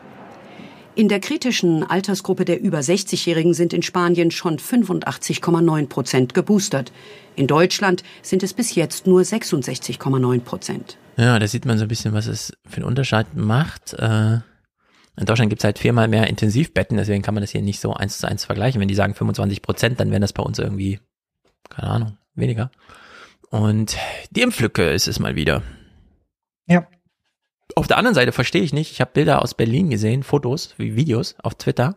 In 0.95 1.09
der 1.09 1.19
kritischen 1.19 1.83
Altersgruppe 1.83 2.45
der 2.45 2.61
über 2.61 2.79
60-Jährigen 2.79 3.53
sind 3.53 3.73
in 3.73 3.83
Spanien 3.83 4.31
schon 4.31 4.57
85,9 4.57 5.89
Prozent 5.89 6.33
geboostert. 6.33 6.93
In 7.35 7.47
Deutschland 7.47 8.01
sind 8.21 8.43
es 8.43 8.53
bis 8.53 8.75
jetzt 8.75 9.07
nur 9.07 9.23
66,9 9.23 10.39
Prozent. 10.39 10.97
Ja, 11.17 11.37
da 11.37 11.47
sieht 11.49 11.65
man 11.65 11.77
so 11.77 11.83
ein 11.83 11.89
bisschen, 11.89 12.13
was 12.13 12.27
es 12.27 12.53
für 12.65 12.77
einen 12.77 12.85
Unterschied 12.85 13.35
macht. 13.35 13.93
Äh 13.95 14.37
in 15.17 15.25
Deutschland 15.25 15.49
gibt 15.49 15.61
es 15.61 15.65
halt 15.65 15.79
viermal 15.79 16.07
mehr 16.07 16.27
Intensivbetten, 16.27 16.97
deswegen 16.97 17.23
kann 17.23 17.33
man 17.33 17.41
das 17.41 17.51
hier 17.51 17.61
nicht 17.61 17.79
so 17.79 17.93
eins 17.93 18.19
zu 18.19 18.27
eins 18.27 18.45
vergleichen. 18.45 18.79
Wenn 18.79 18.87
die 18.87 18.95
sagen 18.95 19.15
25 19.15 19.61
Prozent, 19.63 19.99
dann 19.99 20.11
wären 20.11 20.21
das 20.21 20.33
bei 20.33 20.43
uns 20.43 20.59
irgendwie, 20.59 20.99
keine 21.69 21.89
Ahnung, 21.89 22.17
weniger. 22.35 22.69
Und 23.49 23.97
die 24.31 24.41
Impflücke 24.41 24.89
ist 24.89 25.07
es 25.07 25.19
mal 25.19 25.35
wieder. 25.35 25.63
Ja. 26.67 26.87
Auf 27.75 27.87
der 27.87 27.97
anderen 27.97 28.15
Seite 28.15 28.31
verstehe 28.31 28.61
ich 28.61 28.73
nicht, 28.73 28.91
ich 28.91 29.01
habe 29.01 29.11
Bilder 29.13 29.41
aus 29.41 29.55
Berlin 29.55 29.89
gesehen, 29.89 30.23
Fotos, 30.23 30.75
Videos 30.77 31.35
auf 31.41 31.55
Twitter. 31.55 31.95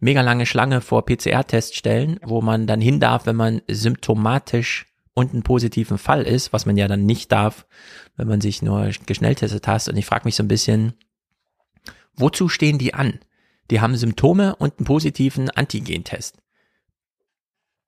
Mega 0.00 0.20
lange 0.20 0.44
Schlange 0.44 0.82
vor 0.82 1.06
PCR-Teststellen, 1.06 2.20
wo 2.22 2.42
man 2.42 2.66
dann 2.66 2.80
hin 2.80 3.00
darf, 3.00 3.24
wenn 3.26 3.36
man 3.36 3.62
symptomatisch 3.68 4.86
und 5.14 5.32
einen 5.32 5.44
positiven 5.44 5.96
Fall 5.96 6.22
ist, 6.22 6.52
was 6.52 6.66
man 6.66 6.76
ja 6.76 6.88
dann 6.88 7.06
nicht 7.06 7.32
darf, 7.32 7.66
wenn 8.16 8.28
man 8.28 8.40
sich 8.40 8.60
nur 8.60 8.90
geschnelltestet 9.06 9.66
hat. 9.66 9.88
Und 9.88 9.96
ich 9.96 10.04
frage 10.04 10.24
mich 10.26 10.34
so 10.34 10.42
ein 10.42 10.48
bisschen, 10.48 10.94
Wozu 12.16 12.48
stehen 12.48 12.78
die 12.78 12.94
an? 12.94 13.20
Die 13.70 13.80
haben 13.80 13.96
Symptome 13.96 14.56
und 14.56 14.78
einen 14.78 14.86
positiven 14.86 15.50
Antigentest. 15.50 16.38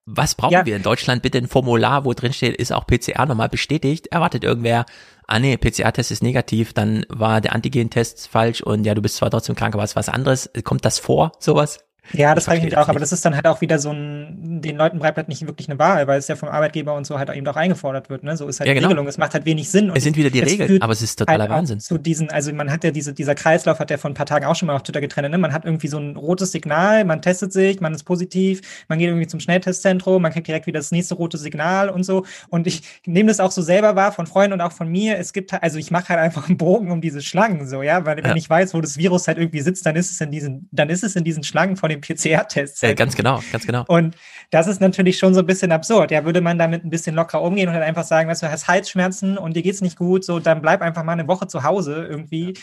Was 0.09 0.37
brauchen 0.37 0.53
ja. 0.53 0.65
wir 0.65 0.77
in 0.77 0.83
Deutschland? 0.83 1.23
Bitte 1.23 1.39
ein 1.39 1.49
Formular, 1.49 2.05
wo 2.05 2.15
drin 2.15 2.33
steht, 2.33 2.57
ist 2.57 2.73
auch 2.73 2.87
PCR 2.87 3.27
nochmal 3.27 3.49
bestätigt? 3.49 4.07
Erwartet 4.09 4.45
irgendwer, 4.45 4.87
ah 5.27 5.41
nee, 5.41 5.57
PCR-Test 5.57 6.13
ist 6.13 6.23
negativ, 6.23 6.73
dann 6.73 7.05
war 7.09 7.41
der 7.41 7.55
Antigentest 7.55 8.29
falsch 8.29 8.61
und 8.61 8.85
ja, 8.85 8.95
du 8.95 9.03
bist 9.03 9.17
zwar 9.17 9.31
trotzdem 9.31 9.57
krank, 9.57 9.75
aber 9.75 9.83
es 9.83 9.91
ist 9.91 9.97
was 9.97 10.09
anderes. 10.09 10.49
Kommt 10.63 10.85
das 10.85 11.01
vor, 11.01 11.33
sowas? 11.41 11.86
Ja, 12.13 12.35
das 12.35 12.45
frage 12.45 12.59
ich 12.59 12.65
mich 12.65 12.77
auch, 12.77 12.89
aber 12.89 13.01
das 13.01 13.13
ist 13.13 13.25
dann 13.25 13.35
halt 13.35 13.47
auch 13.47 13.61
wieder 13.61 13.79
so 13.79 13.91
ein, 13.91 14.61
den 14.63 14.77
Leuten 14.77 14.99
bleibt 14.99 15.17
halt 15.17 15.29
nicht 15.29 15.47
wirklich 15.47 15.69
eine 15.69 15.79
Wahl, 15.79 16.07
weil 16.07 16.19
es 16.19 16.29
ja 16.29 16.37
vom 16.37 16.49
Arbeitgeber 16.49 16.95
und 16.95 17.07
so 17.07 17.19
halt 17.19 17.31
eben 17.31 17.47
auch 17.47 17.57
eingefordert 17.57 18.11
wird, 18.11 18.23
ne? 18.23 18.37
So 18.37 18.47
ist 18.47 18.61
halt 18.61 18.69
ja, 18.69 18.75
die 18.75 18.79
genau. 18.79 18.89
Regelung. 18.89 19.09
Es 19.09 19.19
macht 19.19 19.35
halt 19.35 19.45
wenig 19.45 19.71
Sinn. 19.71 19.91
es 19.95 20.05
sind 20.05 20.17
wieder 20.17 20.31
die 20.31 20.41
Regeln, 20.41 20.83
aber 20.83 20.93
es 20.93 21.03
ist 21.03 21.17
totaler 21.17 21.45
halt 21.45 21.51
Wahnsinn. 21.51 21.81
Zu 21.81 21.99
diesen, 21.99 22.31
also 22.31 22.53
man 22.53 22.71
hat 22.71 22.85
ja 22.85 22.91
diese, 22.91 23.13
dieser 23.13 23.35
Kreislauf 23.35 23.79
hat 23.79 23.91
ja 23.91 23.99
vor 23.99 24.11
ein 24.11 24.15
paar 24.15 24.27
Tagen 24.27 24.45
auch 24.45 24.55
schon 24.55 24.67
mal 24.67 24.77
auf 24.77 24.83
Twitter 24.83 25.01
getrennt, 25.01 25.31
ne? 25.31 25.39
Man 25.39 25.53
hat 25.53 25.65
irgendwie 25.65 25.89
so 25.89 25.99
ein 25.99 26.17
rotes 26.17 26.53
Signal, 26.53 27.05
man 27.05 27.23
testet 27.23 27.53
sich, 27.53 27.81
man 27.81 27.95
ist 27.95 28.05
positiv, 28.05 28.85
man 28.89 28.99
geht 28.99 29.09
irgendwie 29.09 29.27
zum 29.27 29.41
Schnelltestzentrum, 29.41 30.23
man 30.23 30.33
kriegt 30.33 30.47
direkt 30.47 30.67
wieder 30.67 30.79
das 30.79 30.93
nächste 30.93 31.15
rote 31.15 31.39
Signal 31.39 31.89
und 31.91 32.05
so. 32.05 32.25
Und 32.49 32.67
ich 32.67 32.83
nehme 33.05 33.29
das 33.29 33.41
auch 33.41 33.51
so 33.51 33.63
selber 33.63 33.97
wahr 33.97 34.13
von 34.13 34.27
Freunden 34.27 34.55
und 34.55 34.61
auch 34.61 34.73
von 34.73 34.89
mir. 34.89 35.19
Es 35.19 35.33
gibt 35.33 35.53
halt, 35.53 35.63
also 35.63 35.79
ich 35.79 35.91
mache 35.91 36.09
halt 36.11 36.21
einfach 36.21 36.49
einen 36.49 36.57
Bogen 36.57 36.91
um 36.91 37.01
diese 37.01 37.21
Schlangen, 37.21 37.69
so, 37.69 37.83
ja, 37.83 38.05
weil 38.07 38.17
wenn 38.19 38.25
ja. 38.25 38.37
ich 38.37 38.49
weiß, 38.49 38.75
wo 38.75 38.81
das 38.81 38.97
Virus 38.97 39.29
halt 39.29 39.39
irgendwie 39.39 39.61
sitzt, 39.61 39.85
dann 39.87 39.97
ist 39.97 40.11
es 40.11 40.21
in 40.21 40.31
diesen, 40.31 40.69
dann 40.73 40.89
ist 40.89 41.03
es 41.05 41.17
in 41.17 41.25
diesen 41.25 41.43
Schlangen 41.43 41.77
von 41.77 41.91
dem 41.91 41.96
PCR-Test 42.01 42.49
Tests. 42.49 42.83
Äh, 42.83 42.95
ganz 42.95 43.17
genau, 43.17 43.41
ganz 43.53 43.67
genau. 43.67 43.85
Und 43.89 44.17
das 44.51 44.67
ist 44.67 44.81
natürlich 44.81 45.19
schon 45.19 45.35
so 45.35 45.41
ein 45.41 45.47
bisschen 45.47 45.73
absurd. 45.73 46.11
Ja, 46.11 46.25
würde 46.25 46.41
man 46.41 46.59
damit 46.59 46.85
ein 46.85 46.91
bisschen 46.91 47.15
locker 47.15 47.43
umgehen 47.43 47.69
und 47.69 47.75
halt 47.75 47.85
einfach 47.85 48.05
sagen, 48.05 48.29
weißt 48.29 48.43
du, 48.43 48.51
hast 48.51 48.69
Halsschmerzen 48.69 49.39
und 49.39 49.57
dir 49.57 49.63
geht's 49.63 49.81
nicht 49.81 49.97
gut, 49.97 50.25
so 50.25 50.39
dann 50.39 50.63
bleib 50.63 50.83
einfach 50.83 51.03
mal 51.03 51.13
eine 51.13 51.29
Woche 51.29 51.47
zu 51.47 51.63
Hause 51.63 52.07
irgendwie. 52.09 52.55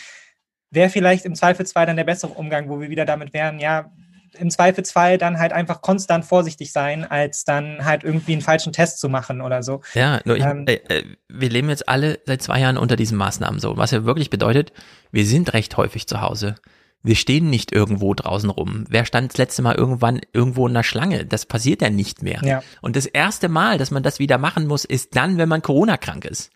Wäre 0.71 0.89
vielleicht 0.89 1.25
im 1.25 1.35
Zweifelsfall 1.35 1.85
dann 1.85 1.97
der 1.97 2.03
bessere 2.03 2.31
Umgang, 2.31 2.69
wo 2.69 2.79
wir 2.79 2.89
wieder 2.89 3.05
damit 3.05 3.33
wären, 3.33 3.59
ja, 3.59 3.91
im 4.37 4.49
Zweifelsfall 4.49 5.17
dann 5.17 5.39
halt 5.39 5.53
einfach 5.53 5.81
konstant 5.81 6.25
vorsichtig 6.25 6.71
sein, 6.71 7.05
als 7.05 7.43
dann 7.43 7.85
halt 7.85 8.03
irgendwie 8.03 8.33
einen 8.33 8.41
falschen 8.41 8.73
Test 8.73 8.99
zu 8.99 9.09
machen 9.09 9.41
oder 9.41 9.63
so. 9.63 9.81
Ja, 9.93 10.21
nur 10.25 10.37
ich, 10.37 10.43
ähm, 10.43 10.65
äh, 10.67 10.79
äh, 10.87 11.03
wir 11.29 11.49
leben 11.49 11.69
jetzt 11.69 11.87
alle 11.87 12.19
seit 12.25 12.41
zwei 12.41 12.59
Jahren 12.59 12.77
unter 12.77 12.95
diesen 12.95 13.17
Maßnahmen 13.17 13.59
so, 13.59 13.77
was 13.77 13.91
ja 13.91 14.05
wirklich 14.05 14.29
bedeutet, 14.29 14.73
wir 15.11 15.25
sind 15.25 15.53
recht 15.53 15.77
häufig 15.77 16.07
zu 16.07 16.21
Hause. 16.21 16.55
Wir 17.03 17.15
stehen 17.15 17.49
nicht 17.49 17.73
irgendwo 17.73 18.13
draußen 18.13 18.49
rum. 18.49 18.85
Wer 18.89 19.05
stand 19.05 19.33
das 19.33 19.37
letzte 19.37 19.61
Mal 19.61 19.75
irgendwann 19.75 20.21
irgendwo 20.31 20.65
in 20.67 20.73
einer 20.73 20.83
Schlange? 20.83 21.25
Das 21.25 21.45
passiert 21.45 21.81
ja 21.81 21.89
nicht 21.89 22.23
mehr. 22.23 22.41
Ja. 22.43 22.63
Und 22.81 22.95
das 22.95 23.05
erste 23.05 23.49
Mal, 23.49 23.77
dass 23.77 23.91
man 23.91 24.03
das 24.03 24.19
wieder 24.19 24.37
machen 24.37 24.67
muss, 24.67 24.85
ist 24.85 25.15
dann, 25.15 25.37
wenn 25.37 25.49
man 25.49 25.61
Corona-krank 25.61 26.23
ist. 26.23 26.51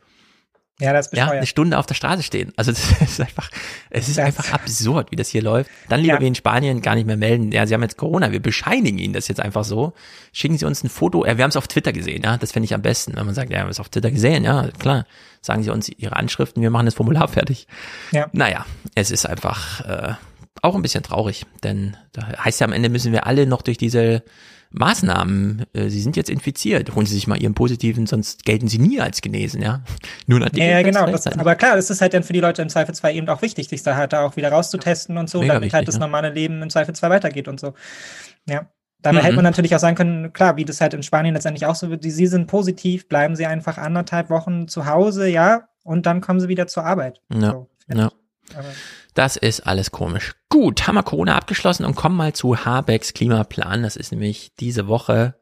Ja, 0.79 0.93
das 0.93 1.07
ist 1.07 1.17
Ja, 1.17 1.31
eine 1.31 1.47
Stunde 1.47 1.79
auf 1.79 1.87
der 1.87 1.95
Straße 1.95 2.21
stehen. 2.21 2.53
Also 2.55 2.71
das 2.99 3.01
ist 3.01 3.19
einfach, 3.19 3.49
es 3.89 4.07
ist 4.07 4.19
das 4.19 4.25
einfach 4.25 4.53
absurd, 4.53 5.11
wie 5.11 5.15
das 5.15 5.27
hier 5.29 5.41
läuft. 5.41 5.71
Dann 5.89 6.01
lieber 6.01 6.15
ja. 6.15 6.21
wie 6.21 6.27
in 6.27 6.35
Spanien 6.35 6.81
gar 6.81 6.93
nicht 6.95 7.07
mehr 7.07 7.17
melden. 7.17 7.51
Ja, 7.51 7.65
sie 7.65 7.73
haben 7.73 7.81
jetzt 7.81 7.97
Corona, 7.97 8.31
wir 8.31 8.41
bescheinigen 8.41 8.99
ihnen 8.99 9.13
das 9.13 9.27
jetzt 9.27 9.39
einfach 9.39 9.63
so. 9.63 9.93
Schicken 10.33 10.57
sie 10.57 10.65
uns 10.65 10.83
ein 10.83 10.89
Foto. 10.89 11.25
Ja, 11.25 11.37
wir 11.37 11.43
haben 11.43 11.49
es 11.49 11.57
auf 11.57 11.67
Twitter 11.67 11.93
gesehen, 11.93 12.21
ja. 12.23 12.37
Das 12.37 12.51
fände 12.51 12.65
ich 12.65 12.75
am 12.75 12.83
besten, 12.83 13.15
wenn 13.15 13.25
man 13.25 13.33
sagt, 13.33 13.49
ja, 13.49 13.57
wir 13.57 13.61
haben 13.61 13.69
es 13.69 13.79
auf 13.79 13.89
Twitter 13.89 14.11
gesehen, 14.11 14.43
ja, 14.43 14.69
klar. 14.77 15.05
Sagen 15.41 15.63
sie 15.63 15.71
uns 15.71 15.89
ihre 15.89 16.15
Anschriften, 16.15 16.61
wir 16.61 16.69
machen 16.69 16.85
das 16.85 16.95
Formular 16.95 17.27
fertig. 17.27 17.67
Ja. 18.11 18.27
Naja, 18.31 18.65
es 18.93 19.09
ist 19.09 19.25
einfach, 19.25 19.81
äh, 19.81 20.13
auch 20.63 20.75
ein 20.75 20.81
bisschen 20.81 21.03
traurig, 21.03 21.45
denn 21.63 21.97
da 22.13 22.27
heißt 22.43 22.59
ja 22.59 22.67
am 22.67 22.73
Ende 22.73 22.89
müssen 22.89 23.11
wir 23.11 23.27
alle 23.27 23.45
noch 23.45 23.61
durch 23.61 23.77
diese 23.77 24.23
Maßnahmen, 24.71 25.65
äh, 25.73 25.89
sie 25.89 26.01
sind 26.01 26.17
jetzt 26.17 26.29
infiziert, 26.29 26.93
holen 26.93 27.05
sie 27.05 27.15
sich 27.15 27.27
mal 27.27 27.41
ihren 27.41 27.53
positiven, 27.53 28.05
sonst 28.05 28.43
gelten 28.43 28.67
sie 28.67 28.79
nie 28.79 28.99
als 28.99 29.21
genesen, 29.21 29.61
ja. 29.61 29.81
Nur 30.27 30.39
nachdem. 30.39 30.63
Ja, 30.63 30.79
ja 30.79 30.81
genau. 30.81 31.05
Das, 31.05 31.25
aber 31.27 31.55
klar, 31.55 31.75
das 31.75 31.89
ist 31.89 32.01
halt 32.01 32.13
dann 32.13 32.23
für 32.23 32.33
die 32.33 32.39
Leute 32.39 32.61
im 32.61 32.69
Zweifelsfall 32.69 33.15
eben 33.15 33.29
auch 33.29 33.41
wichtig, 33.41 33.69
sich 33.69 33.83
da 33.83 33.95
halt 33.95 34.13
auch 34.13 34.35
wieder 34.35 34.51
rauszutesten 34.51 35.17
und 35.17 35.29
so, 35.29 35.39
Mega 35.39 35.53
damit 35.53 35.65
wichtig, 35.65 35.75
halt 35.75 35.87
das 35.87 35.95
ja. 35.95 35.99
normale 35.99 36.31
Leben 36.31 36.61
im 36.61 36.69
Zweifelsfall 36.69 37.09
weitergeht 37.09 37.47
und 37.47 37.59
so. 37.59 37.73
Ja. 38.47 38.69
Dabei 39.01 39.19
mhm. 39.19 39.23
hätte 39.23 39.35
man 39.35 39.43
natürlich 39.45 39.75
auch 39.75 39.79
sagen 39.79 39.95
können, 39.95 40.33
klar, 40.33 40.57
wie 40.57 40.65
das 40.65 40.81
halt 40.81 40.93
in 40.93 41.03
Spanien 41.03 41.35
letztendlich 41.35 41.65
auch 41.65 41.75
so 41.75 41.89
wird, 41.89 42.03
sie 42.03 42.27
sind 42.27 42.47
positiv, 42.47 43.07
bleiben 43.07 43.35
sie 43.35 43.45
einfach 43.45 43.77
anderthalb 43.77 44.29
Wochen 44.29 44.67
zu 44.67 44.85
Hause, 44.87 45.29
ja, 45.29 45.69
und 45.83 46.05
dann 46.05 46.19
kommen 46.19 46.39
sie 46.39 46.47
wieder 46.47 46.67
zur 46.67 46.83
Arbeit. 46.83 47.21
Ja. 47.31 47.51
So, 47.51 47.69
ja. 47.93 48.11
Aber 48.55 48.67
das 49.17 49.35
ist 49.35 49.61
alles 49.61 49.91
komisch. 49.91 50.35
Gut, 50.49 50.87
haben 50.87 50.95
wir 50.95 51.03
Corona 51.03 51.35
abgeschlossen 51.35 51.85
und 51.85 51.95
kommen 51.95 52.15
mal 52.15 52.33
zu 52.33 52.65
Habecks 52.65 53.13
Klimaplan. 53.13 53.81
Das 53.81 53.95
ist 53.95 54.11
nämlich 54.11 54.53
diese 54.59 54.87
Woche 54.87 55.35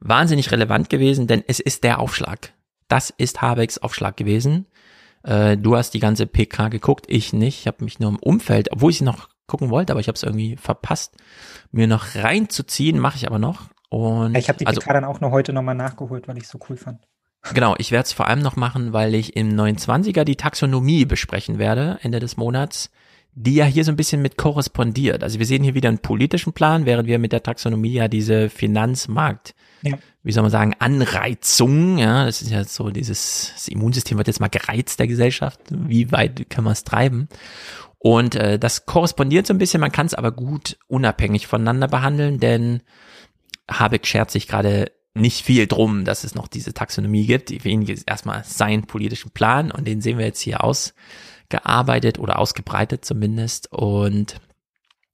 wahnsinnig 0.00 0.52
relevant 0.52 0.90
gewesen, 0.90 1.26
denn 1.26 1.42
es 1.46 1.60
ist 1.60 1.82
der 1.82 1.98
Aufschlag. 1.98 2.52
Das 2.88 3.10
ist 3.10 3.40
Habecks 3.40 3.78
Aufschlag 3.78 4.16
gewesen. 4.16 4.66
Äh, 5.22 5.56
du 5.56 5.76
hast 5.76 5.92
die 5.94 6.00
ganze 6.00 6.26
PK 6.26 6.68
geguckt, 6.68 7.06
ich 7.08 7.32
nicht. 7.32 7.60
Ich 7.60 7.66
habe 7.66 7.84
mich 7.84 8.00
nur 8.00 8.10
im 8.10 8.18
Umfeld, 8.18 8.70
obwohl 8.70 8.90
ich 8.90 8.98
sie 8.98 9.04
noch 9.04 9.28
gucken 9.46 9.70
wollte, 9.70 9.92
aber 9.92 10.00
ich 10.00 10.08
habe 10.08 10.16
es 10.16 10.22
irgendwie 10.22 10.56
verpasst, 10.56 11.16
mir 11.72 11.86
noch 11.86 12.14
reinzuziehen, 12.14 12.98
mache 12.98 13.16
ich 13.16 13.26
aber 13.26 13.38
noch. 13.38 13.62
Und 13.88 14.36
ich 14.36 14.48
habe 14.48 14.58
die 14.58 14.66
also, 14.66 14.80
PK 14.80 14.92
dann 14.92 15.04
auch 15.04 15.20
noch 15.20 15.32
heute 15.32 15.52
nochmal 15.52 15.74
nachgeholt, 15.74 16.28
weil 16.28 16.38
ich 16.38 16.46
so 16.46 16.58
cool 16.68 16.76
fand. 16.76 17.00
Genau, 17.54 17.74
ich 17.78 17.90
werde 17.90 18.04
es 18.04 18.12
vor 18.12 18.26
allem 18.26 18.40
noch 18.40 18.56
machen, 18.56 18.92
weil 18.92 19.14
ich 19.14 19.34
im 19.36 19.48
29er 19.50 20.24
die 20.24 20.36
Taxonomie 20.36 21.04
besprechen 21.06 21.58
werde, 21.58 21.98
Ende 22.02 22.20
des 22.20 22.36
Monats, 22.36 22.90
die 23.34 23.54
ja 23.54 23.64
hier 23.64 23.84
so 23.84 23.92
ein 23.92 23.96
bisschen 23.96 24.20
mit 24.20 24.36
korrespondiert. 24.36 25.22
Also 25.22 25.38
wir 25.38 25.46
sehen 25.46 25.62
hier 25.62 25.74
wieder 25.74 25.88
einen 25.88 26.00
politischen 26.00 26.52
Plan, 26.52 26.84
während 26.84 27.08
wir 27.08 27.18
mit 27.18 27.32
der 27.32 27.42
Taxonomie 27.42 27.92
ja 27.92 28.08
diese 28.08 28.50
Finanzmarkt, 28.50 29.54
ja. 29.82 29.96
wie 30.22 30.32
soll 30.32 30.42
man 30.42 30.50
sagen, 30.50 30.74
Anreizung, 30.78 31.98
ja, 31.98 32.26
das 32.26 32.42
ist 32.42 32.50
ja 32.50 32.64
so 32.64 32.90
dieses, 32.90 33.52
das 33.54 33.68
Immunsystem 33.68 34.18
wird 34.18 34.26
jetzt 34.26 34.40
mal 34.40 34.48
gereizt 34.48 34.98
der 34.98 35.06
Gesellschaft, 35.06 35.60
wie 35.70 36.12
weit 36.12 36.50
kann 36.50 36.64
man 36.64 36.74
es 36.74 36.84
treiben? 36.84 37.28
Und 37.98 38.34
äh, 38.34 38.58
das 38.58 38.86
korrespondiert 38.86 39.46
so 39.46 39.54
ein 39.54 39.58
bisschen, 39.58 39.80
man 39.80 39.92
kann 39.92 40.06
es 40.06 40.14
aber 40.14 40.32
gut 40.32 40.78
unabhängig 40.88 41.46
voneinander 41.46 41.88
behandeln, 41.88 42.40
denn 42.40 42.82
Habeck 43.70 44.06
schert 44.06 44.30
sich 44.30 44.48
gerade 44.48 44.90
nicht 45.14 45.44
viel 45.44 45.66
drum, 45.66 46.04
dass 46.04 46.24
es 46.24 46.34
noch 46.34 46.48
diese 46.48 46.72
Taxonomie 46.72 47.26
gibt. 47.26 47.50
Für 47.50 47.68
ihn 47.68 47.82
ist 47.82 48.08
erstmal 48.08 48.44
sein 48.44 48.86
politischen 48.86 49.30
Plan 49.30 49.70
und 49.70 49.86
den 49.86 50.00
sehen 50.00 50.18
wir 50.18 50.26
jetzt 50.26 50.40
hier 50.40 50.62
ausgearbeitet 50.62 52.18
oder 52.18 52.38
ausgebreitet 52.38 53.04
zumindest. 53.04 53.72
Und 53.72 54.36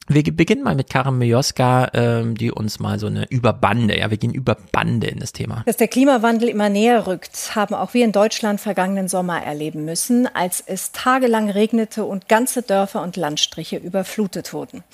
wir 0.09 0.23
beginnen 0.23 0.63
mal 0.63 0.75
mit 0.77 0.91
Karin 0.91 1.19
Mioska, 1.19 1.91
ähm, 1.95 2.37
die 2.37 2.53
uns 2.53 2.79
mal 2.79 2.99
so 2.99 3.07
eine 3.07 3.27
Überbande, 3.29 3.99
ja, 3.99 4.11
wir 4.11 4.19
gehen 4.19 4.35
über 4.35 4.57
Bande 4.71 5.09
in 5.09 5.19
das 5.19 5.33
Thema. 5.33 5.63
Dass 5.67 5.79
der 5.79 5.89
Klimawandel 5.89 6.49
immer 6.49 6.69
näher 6.69 7.07
rückt, 7.07 7.57
haben 7.57 7.75
auch 7.75 7.93
wir 7.93 8.05
in 8.05 8.13
Deutschland 8.13 8.61
vergangenen 8.61 9.09
Sommer 9.09 9.43
erleben 9.43 9.85
müssen, 9.85 10.29
als 10.33 10.63
es 10.65 10.93
tagelang 10.93 11.51
regnete 11.51 12.05
und 12.05 12.29
ganze 12.29 12.63
Dörfer 12.63 13.03
und 13.03 13.17
Landstriche 13.17 13.79
überflutet 13.79 14.53
wurden. 14.53 14.85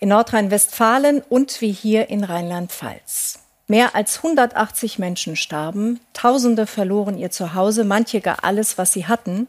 In 0.00 0.08
Nordrhein-Westfalen 0.08 1.22
und 1.28 1.60
wie 1.60 1.72
hier 1.72 2.08
in 2.08 2.24
Rheinland-Pfalz. 2.24 3.37
Mehr 3.70 3.94
als 3.94 4.16
180 4.16 4.98
Menschen 4.98 5.36
starben, 5.36 6.00
Tausende 6.14 6.66
verloren 6.66 7.18
ihr 7.18 7.30
Zuhause, 7.30 7.84
manche 7.84 8.22
gar 8.22 8.42
alles, 8.42 8.78
was 8.78 8.94
sie 8.94 9.06
hatten 9.06 9.46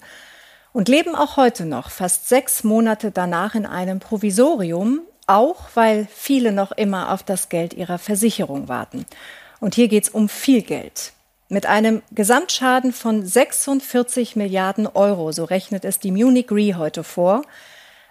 und 0.74 0.90
leben 0.90 1.16
auch 1.16 1.38
heute 1.38 1.66
noch, 1.66 1.90
fast 1.90 2.28
sechs 2.28 2.66
Monate 2.66 3.12
danach, 3.12 3.56
in 3.56 3.66
einem 3.66 4.02
Provisorium, 4.02 5.00
auch 5.26 5.70
weil 5.74 6.06
viele 6.14 6.52
noch 6.52 6.74
immer 6.74 7.14
auf 7.14 7.24
das 7.24 7.48
Geld 7.48 7.74
ihrer 7.74 7.98
Versicherung 7.98 8.68
warten. 8.68 9.06
Und 9.62 9.76
hier 9.76 9.88
geht 9.88 10.04
es 10.04 10.10
um 10.10 10.28
viel 10.28 10.64
Geld. 10.64 11.14
Mit 11.48 11.66
einem 11.66 12.02
Gesamtschaden 12.12 12.92
von 12.92 13.26
46 13.26 14.36
Milliarden 14.36 14.86
Euro, 14.86 15.32
so 15.32 15.46
rechnet 15.46 15.86
es 15.86 15.98
die 15.98 16.12
Munich 16.12 16.52
Re 16.52 16.76
heute 16.78 17.06
vor, 17.06 17.44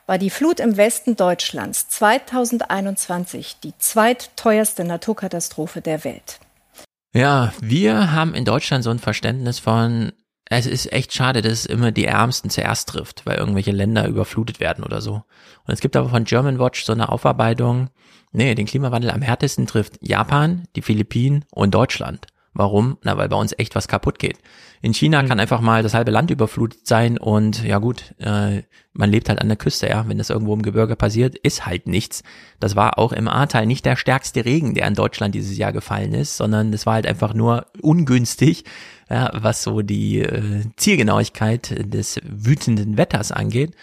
war 0.08 0.16
die 0.16 0.30
Flut 0.30 0.58
im 0.58 0.78
Westen 0.78 1.16
Deutschlands 1.16 1.90
2021 1.90 3.56
die 3.62 3.74
zweitteuerste 3.76 4.82
Naturkatastrophe 4.84 5.82
der 5.82 6.02
Welt. 6.02 6.40
Ja, 7.14 7.52
wir 7.60 8.10
haben 8.12 8.32
in 8.32 8.46
Deutschland 8.46 8.84
so 8.84 8.90
ein 8.90 9.00
Verständnis 9.00 9.58
von, 9.58 10.12
es 10.46 10.64
ist 10.64 10.92
echt 10.94 11.12
schade, 11.12 11.42
dass 11.42 11.52
es 11.52 11.66
immer 11.66 11.92
die 11.92 12.06
Ärmsten 12.06 12.48
zuerst 12.48 12.88
trifft, 12.88 13.26
weil 13.26 13.36
irgendwelche 13.36 13.70
Länder 13.70 14.08
überflutet 14.08 14.60
werden 14.60 14.82
oder 14.82 15.02
so. 15.02 15.24
Und 15.66 15.74
es 15.74 15.80
gibt 15.80 15.94
aber 15.94 16.08
von 16.08 16.24
German 16.24 16.58
Watch 16.58 16.84
so 16.86 16.92
eine 16.92 17.10
Aufarbeitung, 17.10 17.90
nee, 18.32 18.54
den 18.54 18.66
Klimawandel 18.66 19.10
am 19.10 19.20
härtesten 19.20 19.66
trifft 19.66 19.98
Japan, 20.00 20.66
die 20.74 20.82
Philippinen 20.82 21.44
und 21.50 21.74
Deutschland. 21.74 22.28
Warum? 22.58 22.98
Na, 23.04 23.16
weil 23.16 23.28
bei 23.28 23.36
uns 23.36 23.54
echt 23.56 23.76
was 23.76 23.86
kaputt 23.86 24.18
geht. 24.18 24.36
In 24.82 24.92
China 24.92 25.22
kann 25.22 25.38
einfach 25.38 25.60
mal 25.60 25.84
das 25.84 25.94
halbe 25.94 26.10
Land 26.10 26.32
überflutet 26.32 26.88
sein 26.88 27.16
und 27.16 27.62
ja 27.62 27.78
gut, 27.78 28.16
äh, 28.18 28.64
man 28.92 29.10
lebt 29.12 29.28
halt 29.28 29.40
an 29.40 29.46
der 29.46 29.56
Küste, 29.56 29.88
ja. 29.88 30.08
Wenn 30.08 30.18
das 30.18 30.28
irgendwo 30.28 30.54
im 30.54 30.62
Gebirge 30.62 30.96
passiert, 30.96 31.36
ist 31.36 31.66
halt 31.66 31.86
nichts. 31.86 32.24
Das 32.58 32.74
war 32.74 32.98
auch 32.98 33.12
im 33.12 33.28
Ahrtal 33.28 33.64
nicht 33.64 33.84
der 33.84 33.94
stärkste 33.94 34.44
Regen, 34.44 34.74
der 34.74 34.88
in 34.88 34.94
Deutschland 34.94 35.36
dieses 35.36 35.56
Jahr 35.56 35.72
gefallen 35.72 36.12
ist, 36.14 36.36
sondern 36.36 36.72
es 36.72 36.84
war 36.84 36.94
halt 36.94 37.06
einfach 37.06 37.32
nur 37.32 37.66
ungünstig, 37.80 38.64
ja, 39.08 39.30
was 39.34 39.62
so 39.62 39.82
die 39.82 40.18
äh, 40.18 40.64
Zielgenauigkeit 40.76 41.92
des 41.94 42.20
wütenden 42.24 42.96
Wetters 42.96 43.30
angeht. 43.30 43.76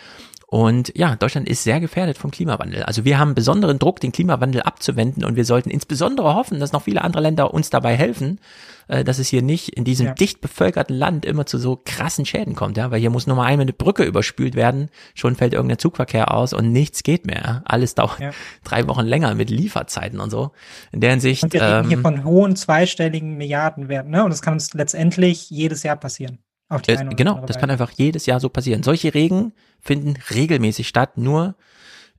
Und 0.56 0.94
ja, 0.96 1.18
Deutschland 1.18 1.50
ist 1.50 1.66
sehr 1.66 1.82
gefährdet 1.82 2.18
vom 2.18 2.32
Klimawandel. 2.32 2.84
Also 2.84 3.04
wir 3.04 3.20
haben 3.20 3.36
besonderen 3.36 3.78
Druck, 3.78 4.00
den 4.00 4.14
Klimawandel 4.14 4.62
abzuwenden 4.62 5.26
und 5.26 5.36
wir 5.36 5.44
sollten 5.44 5.70
insbesondere 5.70 6.34
hoffen, 6.34 6.62
dass 6.62 6.72
noch 6.72 6.84
viele 6.84 7.04
andere 7.04 7.22
Länder 7.22 7.54
uns 7.54 7.70
dabei 7.70 7.98
helfen, 7.98 8.40
äh, 8.88 9.04
dass 9.04 9.20
es 9.20 9.28
hier 9.28 9.42
nicht 9.42 9.68
in 9.68 9.84
diesem 9.84 10.06
ja. 10.06 10.14
dicht 10.14 10.40
bevölkerten 10.40 10.96
Land 10.96 11.26
immer 11.26 11.46
zu 11.46 11.58
so 11.58 11.82
krassen 11.84 12.26
Schäden 12.26 12.56
kommt, 12.56 12.78
ja, 12.78 12.90
weil 12.90 13.02
hier 13.02 13.10
muss 13.10 13.28
nur 13.28 13.36
mal 13.36 13.48
einmal 13.48 13.64
eine 13.64 13.74
Brücke 13.74 14.06
überspült 14.06 14.56
werden, 14.56 14.88
schon 15.14 15.36
fällt 15.36 15.52
irgendein 15.52 15.78
Zugverkehr 15.78 16.34
aus 16.34 16.54
und 16.54 16.72
nichts 16.72 17.04
geht 17.04 17.28
mehr. 17.28 17.62
Alles 17.66 17.94
dauert 17.96 18.22
ja. 18.22 18.32
drei 18.64 18.88
Wochen 18.88 19.04
länger 19.04 19.36
mit 19.36 19.50
Lieferzeiten 19.50 20.22
und 20.22 20.30
so. 20.30 20.52
In 20.94 21.02
der 21.02 21.10
Hinsicht. 21.10 21.44
Und 21.44 21.52
wir 21.52 21.64
reden 21.64 21.84
ähm, 21.84 21.90
hier 21.90 22.00
von 22.00 22.24
hohen 22.24 22.56
zweistelligen 22.56 23.36
Milliardenwerten, 23.36 24.10
ne? 24.10 24.24
Und 24.24 24.30
das 24.30 24.42
kann 24.42 24.54
uns 24.54 24.74
letztendlich 24.74 25.50
jedes 25.50 25.84
Jahr 25.84 25.98
passieren. 25.98 26.40
Auf 26.70 26.82
die 26.82 26.92
äh, 26.92 27.06
genau, 27.16 27.44
das 27.46 27.58
kann 27.58 27.70
einfach 27.70 27.92
jedes 27.92 28.26
Jahr 28.26 28.40
so 28.40 28.50
passieren. 28.50 28.84
Solche 28.84 29.14
Regen 29.14 29.54
finden 29.80 30.16
regelmäßig 30.34 30.88
statt, 30.88 31.18
nur 31.18 31.56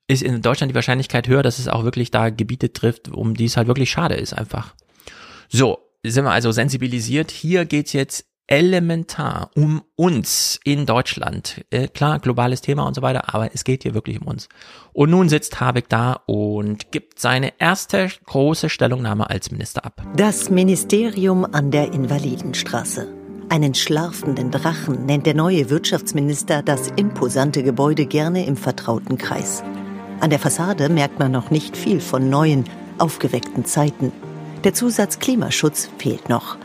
ist 0.08 0.22
in 0.22 0.40
Deutschland 0.40 0.70
die 0.70 0.74
Wahrscheinlichkeit 0.74 1.26
höher, 1.26 1.42
dass 1.42 1.58
es 1.58 1.68
auch 1.68 1.84
wirklich 1.84 2.10
da 2.10 2.30
Gebiete 2.30 2.72
trifft, 2.72 3.08
um 3.08 3.34
die 3.34 3.46
es 3.46 3.56
halt 3.56 3.66
wirklich 3.66 3.90
schade 3.90 4.14
ist 4.14 4.32
einfach. 4.32 4.74
So, 5.48 5.78
sind 6.04 6.24
wir 6.24 6.30
also 6.30 6.52
sensibilisiert. 6.52 7.30
Hier 7.32 7.64
geht's 7.64 7.92
jetzt 7.92 8.26
elementar 8.46 9.50
um 9.56 9.82
uns 9.96 10.60
in 10.62 10.86
Deutschland. 10.86 11.64
Äh, 11.70 11.88
klar, 11.88 12.20
globales 12.20 12.60
Thema 12.60 12.86
und 12.86 12.94
so 12.94 13.02
weiter, 13.02 13.34
aber 13.34 13.52
es 13.52 13.64
geht 13.64 13.82
hier 13.82 13.94
wirklich 13.94 14.20
um 14.20 14.28
uns. 14.28 14.48
Und 14.92 15.10
nun 15.10 15.28
sitzt 15.28 15.60
Habeck 15.60 15.88
da 15.88 16.20
und 16.26 16.92
gibt 16.92 17.18
seine 17.18 17.54
erste 17.58 18.08
große 18.26 18.68
Stellungnahme 18.68 19.28
als 19.28 19.50
Minister 19.50 19.84
ab. 19.84 20.06
Das 20.16 20.48
Ministerium 20.48 21.44
an 21.44 21.72
der 21.72 21.92
Invalidenstraße. 21.92 23.15
Einen 23.48 23.74
schlafenden 23.74 24.50
Drachen 24.50 25.06
nennt 25.06 25.24
der 25.24 25.34
neue 25.34 25.70
Wirtschaftsminister 25.70 26.62
das 26.62 26.88
imposante 26.96 27.62
Gebäude 27.62 28.04
gerne 28.04 28.44
im 28.44 28.56
vertrauten 28.56 29.18
Kreis. 29.18 29.62
An 30.18 30.30
der 30.30 30.40
Fassade 30.40 30.88
merkt 30.88 31.20
man 31.20 31.30
noch 31.30 31.50
nicht 31.50 31.76
viel 31.76 32.00
von 32.00 32.28
neuen, 32.28 32.64
aufgeweckten 32.98 33.64
Zeiten. 33.64 34.10
Der 34.64 34.74
Zusatz 34.74 35.20
Klimaschutz 35.20 35.88
fehlt 35.96 36.28
noch. 36.28 36.56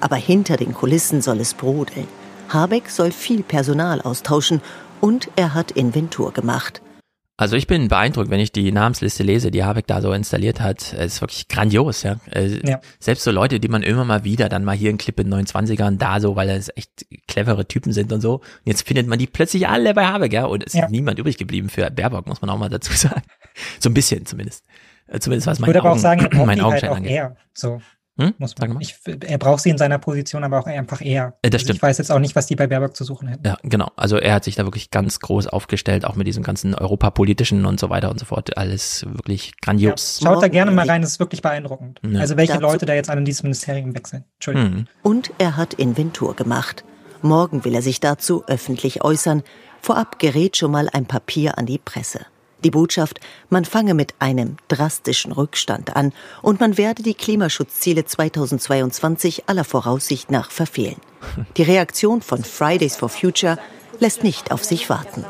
Aber 0.00 0.16
hinter 0.16 0.56
den 0.56 0.74
Kulissen 0.74 1.22
soll 1.22 1.38
es 1.40 1.54
brodeln. 1.54 2.08
Habeck 2.48 2.90
soll 2.90 3.12
viel 3.12 3.44
Personal 3.44 4.00
austauschen 4.02 4.60
und 5.00 5.30
er 5.36 5.54
hat 5.54 5.70
Inventur 5.70 6.32
gemacht. 6.32 6.82
Also 7.38 7.56
ich 7.56 7.66
bin 7.66 7.88
beeindruckt, 7.88 8.30
wenn 8.30 8.40
ich 8.40 8.50
die 8.50 8.72
Namensliste 8.72 9.22
lese, 9.22 9.50
die 9.50 9.62
Habeck 9.62 9.86
da 9.86 10.00
so 10.00 10.12
installiert 10.12 10.60
hat. 10.60 10.94
Es 10.94 11.14
ist 11.14 11.20
wirklich 11.20 11.48
grandios, 11.48 12.02
ja. 12.02 12.16
Ja. 12.34 12.80
Selbst 12.98 13.24
so 13.24 13.30
Leute, 13.30 13.60
die 13.60 13.68
man 13.68 13.82
immer 13.82 14.06
mal 14.06 14.24
wieder 14.24 14.48
dann 14.48 14.64
mal 14.64 14.74
hier 14.74 14.88
einen 14.88 14.96
Clip 14.96 15.20
in 15.20 15.32
29ern 15.32 15.98
da 15.98 16.18
so, 16.20 16.34
weil 16.34 16.48
es 16.48 16.70
echt 16.74 17.06
clevere 17.28 17.68
Typen 17.68 17.92
sind 17.92 18.10
und 18.12 18.22
so. 18.22 18.36
Und 18.36 18.42
jetzt 18.64 18.86
findet 18.86 19.06
man 19.06 19.18
die 19.18 19.26
plötzlich 19.26 19.68
alle 19.68 19.92
bei 19.92 20.06
Habeck, 20.06 20.32
ja. 20.32 20.46
Und 20.46 20.64
es 20.66 20.72
ja. 20.72 20.86
ist 20.86 20.90
niemand 20.90 21.18
übrig 21.18 21.36
geblieben 21.36 21.68
für 21.68 21.90
Baerbock, 21.90 22.26
muss 22.26 22.40
man 22.40 22.48
auch 22.48 22.58
mal 22.58 22.70
dazu 22.70 22.92
sagen. 22.94 23.22
So 23.80 23.90
ein 23.90 23.94
bisschen 23.94 24.24
zumindest. 24.24 24.64
Äh, 25.06 25.20
zumindest 25.20 25.46
was 25.46 25.58
mein 25.58 25.70
Augen, 25.70 25.78
aber 25.80 25.92
auch 25.92 25.98
sagen, 25.98 26.28
mein 26.46 26.60
Augenschein 26.60 26.88
halt 26.88 26.98
angeht. 26.98 27.12
Eher, 27.12 27.36
so. 27.52 27.82
Hm? 28.18 28.32
Muss 28.38 28.54
man, 28.58 28.80
ich, 28.80 28.96
er 29.26 29.36
braucht 29.36 29.60
sie 29.60 29.68
in 29.68 29.76
seiner 29.76 29.98
Position, 29.98 30.42
aber 30.42 30.58
auch 30.58 30.66
einfach 30.66 31.02
eher. 31.02 31.34
Äh, 31.42 31.50
das 31.50 31.60
also 31.60 31.64
stimmt. 31.64 31.76
Ich 31.76 31.82
weiß 31.82 31.98
jetzt 31.98 32.10
auch 32.10 32.18
nicht, 32.18 32.34
was 32.34 32.46
die 32.46 32.56
bei 32.56 32.66
Baerbock 32.66 32.96
zu 32.96 33.04
suchen 33.04 33.28
hätten. 33.28 33.46
Ja, 33.46 33.58
genau. 33.62 33.90
Also 33.96 34.16
er 34.16 34.34
hat 34.34 34.44
sich 34.44 34.54
da 34.54 34.64
wirklich 34.64 34.90
ganz 34.90 35.20
groß 35.20 35.48
aufgestellt, 35.48 36.06
auch 36.06 36.16
mit 36.16 36.26
diesem 36.26 36.42
ganzen 36.42 36.74
europapolitischen 36.74 37.66
und 37.66 37.78
so 37.78 37.90
weiter 37.90 38.10
und 38.10 38.18
so 38.18 38.24
fort. 38.24 38.56
Alles 38.56 39.04
wirklich 39.06 39.52
grandios. 39.60 40.20
Ja, 40.20 40.30
schaut 40.30 40.42
da 40.42 40.48
gerne 40.48 40.70
mal 40.70 40.88
rein, 40.88 41.02
das 41.02 41.12
ist 41.12 41.20
wirklich 41.20 41.42
beeindruckend. 41.42 42.00
Ja. 42.08 42.20
Also 42.20 42.38
welche 42.38 42.54
Dazu. 42.54 42.62
Leute 42.62 42.86
da 42.86 42.94
jetzt 42.94 43.10
an 43.10 43.24
dieses 43.24 43.42
Ministerium 43.42 43.94
wechseln. 43.94 44.24
Entschuldigung. 44.36 44.70
Mhm. 44.70 44.86
Und 45.02 45.32
er 45.36 45.56
hat 45.58 45.74
Inventur 45.74 46.34
gemacht. 46.34 46.84
Morgen 47.20 47.64
will 47.64 47.74
er 47.74 47.82
sich 47.82 48.00
dazu 48.00 48.44
öffentlich 48.46 49.04
äußern. 49.04 49.42
Vorab 49.82 50.18
gerät 50.18 50.56
schon 50.56 50.70
mal 50.70 50.88
ein 50.90 51.04
Papier 51.06 51.58
an 51.58 51.66
die 51.66 51.78
Presse. 51.78 52.20
Die 52.66 52.72
Botschaft, 52.72 53.20
man 53.48 53.64
fange 53.64 53.94
mit 53.94 54.16
einem 54.18 54.56
drastischen 54.66 55.30
Rückstand 55.30 55.94
an 55.94 56.12
und 56.42 56.58
man 56.58 56.76
werde 56.76 57.04
die 57.04 57.14
Klimaschutzziele 57.14 58.04
2022 58.04 59.44
aller 59.46 59.62
Voraussicht 59.62 60.32
nach 60.32 60.50
verfehlen. 60.50 60.96
Die 61.56 61.62
Reaktion 61.62 62.22
von 62.22 62.42
Fridays 62.42 62.96
for 62.96 63.08
Future 63.08 63.60
lässt 64.00 64.24
nicht 64.24 64.50
auf 64.50 64.64
sich 64.64 64.90
warten. 64.90 65.24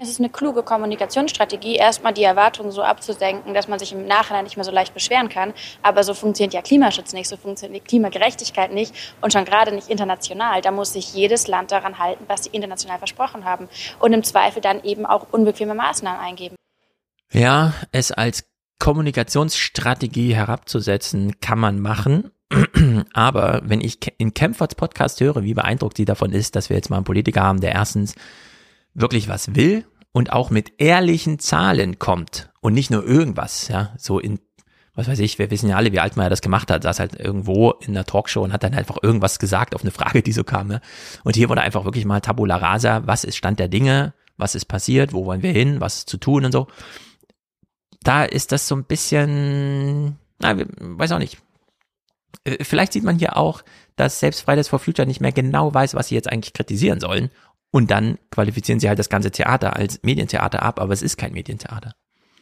Es 0.00 0.08
ist 0.08 0.20
eine 0.20 0.28
kluge 0.28 0.62
Kommunikationsstrategie, 0.62 1.74
erstmal 1.74 2.12
die 2.12 2.22
Erwartungen 2.22 2.70
so 2.70 2.82
abzusenken, 2.82 3.52
dass 3.54 3.66
man 3.66 3.78
sich 3.78 3.92
im 3.92 4.06
Nachhinein 4.06 4.44
nicht 4.44 4.56
mehr 4.56 4.64
so 4.64 4.70
leicht 4.70 4.94
beschweren 4.94 5.28
kann. 5.28 5.52
Aber 5.82 6.04
so 6.04 6.14
funktioniert 6.14 6.54
ja 6.54 6.62
Klimaschutz 6.62 7.12
nicht, 7.12 7.28
so 7.28 7.36
funktioniert 7.36 7.86
Klimagerechtigkeit 7.86 8.72
nicht 8.72 8.94
und 9.20 9.32
schon 9.32 9.44
gerade 9.44 9.74
nicht 9.74 9.88
international. 9.88 10.60
Da 10.60 10.70
muss 10.70 10.92
sich 10.92 11.14
jedes 11.14 11.48
Land 11.48 11.72
daran 11.72 11.98
halten, 11.98 12.24
was 12.28 12.44
sie 12.44 12.50
international 12.50 12.98
versprochen 12.98 13.44
haben 13.44 13.68
und 13.98 14.12
im 14.12 14.22
Zweifel 14.22 14.60
dann 14.60 14.82
eben 14.84 15.04
auch 15.04 15.26
unbequeme 15.32 15.74
Maßnahmen 15.74 16.20
eingeben. 16.20 16.56
Ja, 17.32 17.74
es 17.90 18.12
als 18.12 18.44
Kommunikationsstrategie 18.78 20.34
herabzusetzen, 20.34 21.40
kann 21.40 21.58
man 21.58 21.80
machen. 21.80 22.30
Aber 23.12 23.62
wenn 23.64 23.80
ich 23.80 23.98
in 24.18 24.32
Kempferts 24.32 24.76
Podcast 24.76 25.20
höre, 25.20 25.42
wie 25.42 25.54
beeindruckt 25.54 25.96
sie 25.96 26.04
davon 26.04 26.32
ist, 26.32 26.56
dass 26.56 26.70
wir 26.70 26.76
jetzt 26.76 26.88
mal 26.88 26.96
einen 26.96 27.04
Politiker 27.04 27.42
haben, 27.42 27.60
der 27.60 27.72
erstens 27.72 28.14
wirklich 29.00 29.28
was 29.28 29.54
will 29.54 29.84
und 30.12 30.32
auch 30.32 30.50
mit 30.50 30.80
ehrlichen 30.80 31.38
Zahlen 31.38 31.98
kommt 31.98 32.50
und 32.60 32.74
nicht 32.74 32.90
nur 32.90 33.04
irgendwas, 33.04 33.68
ja, 33.68 33.94
so 33.98 34.18
in 34.18 34.40
was 34.98 35.06
weiß 35.06 35.20
ich, 35.20 35.38
wir 35.38 35.52
wissen 35.52 35.68
ja 35.68 35.76
alle, 35.76 35.92
wie 35.92 36.00
Altmaier 36.00 36.28
das 36.28 36.40
gemacht 36.40 36.72
hat, 36.72 36.82
saß 36.82 36.98
halt 36.98 37.14
irgendwo 37.14 37.70
in 37.70 37.94
der 37.94 38.04
Talkshow 38.04 38.42
und 38.42 38.52
hat 38.52 38.64
dann 38.64 38.74
einfach 38.74 38.96
irgendwas 39.00 39.38
gesagt 39.38 39.76
auf 39.76 39.82
eine 39.82 39.92
Frage, 39.92 40.22
die 40.22 40.32
so 40.32 40.42
kam. 40.42 40.66
Ne? 40.66 40.80
Und 41.22 41.36
hier 41.36 41.48
wurde 41.48 41.60
einfach 41.60 41.84
wirklich 41.84 42.04
mal 42.04 42.20
Tabula 42.20 42.56
Rasa, 42.56 43.06
was 43.06 43.22
ist 43.22 43.36
Stand 43.36 43.60
der 43.60 43.68
Dinge, 43.68 44.12
was 44.36 44.56
ist 44.56 44.64
passiert, 44.64 45.12
wo 45.12 45.24
wollen 45.24 45.44
wir 45.44 45.52
hin, 45.52 45.80
was 45.80 45.98
ist 45.98 46.08
zu 46.08 46.16
tun 46.16 46.44
und 46.44 46.50
so. 46.50 46.66
Da 48.02 48.24
ist 48.24 48.50
das 48.50 48.66
so 48.66 48.74
ein 48.74 48.86
bisschen, 48.86 50.18
na, 50.40 50.56
weiß 50.80 51.12
auch 51.12 51.20
nicht. 51.20 51.38
Äh, 52.42 52.64
vielleicht 52.64 52.92
sieht 52.92 53.04
man 53.04 53.20
hier 53.20 53.36
auch, 53.36 53.62
dass 53.94 54.18
selbst 54.18 54.40
Fridays 54.40 54.66
for 54.66 54.80
Future 54.80 55.06
nicht 55.06 55.20
mehr 55.20 55.30
genau 55.30 55.72
weiß, 55.72 55.94
was 55.94 56.08
sie 56.08 56.16
jetzt 56.16 56.28
eigentlich 56.28 56.54
kritisieren 56.54 56.98
sollen. 56.98 57.30
Und 57.70 57.90
dann 57.90 58.18
qualifizieren 58.30 58.80
sie 58.80 58.88
halt 58.88 58.98
das 58.98 59.10
ganze 59.10 59.30
Theater 59.30 59.76
als 59.76 60.02
Medientheater 60.02 60.62
ab, 60.62 60.80
aber 60.80 60.92
es 60.92 61.02
ist 61.02 61.18
kein 61.18 61.32
Medientheater. 61.32 61.92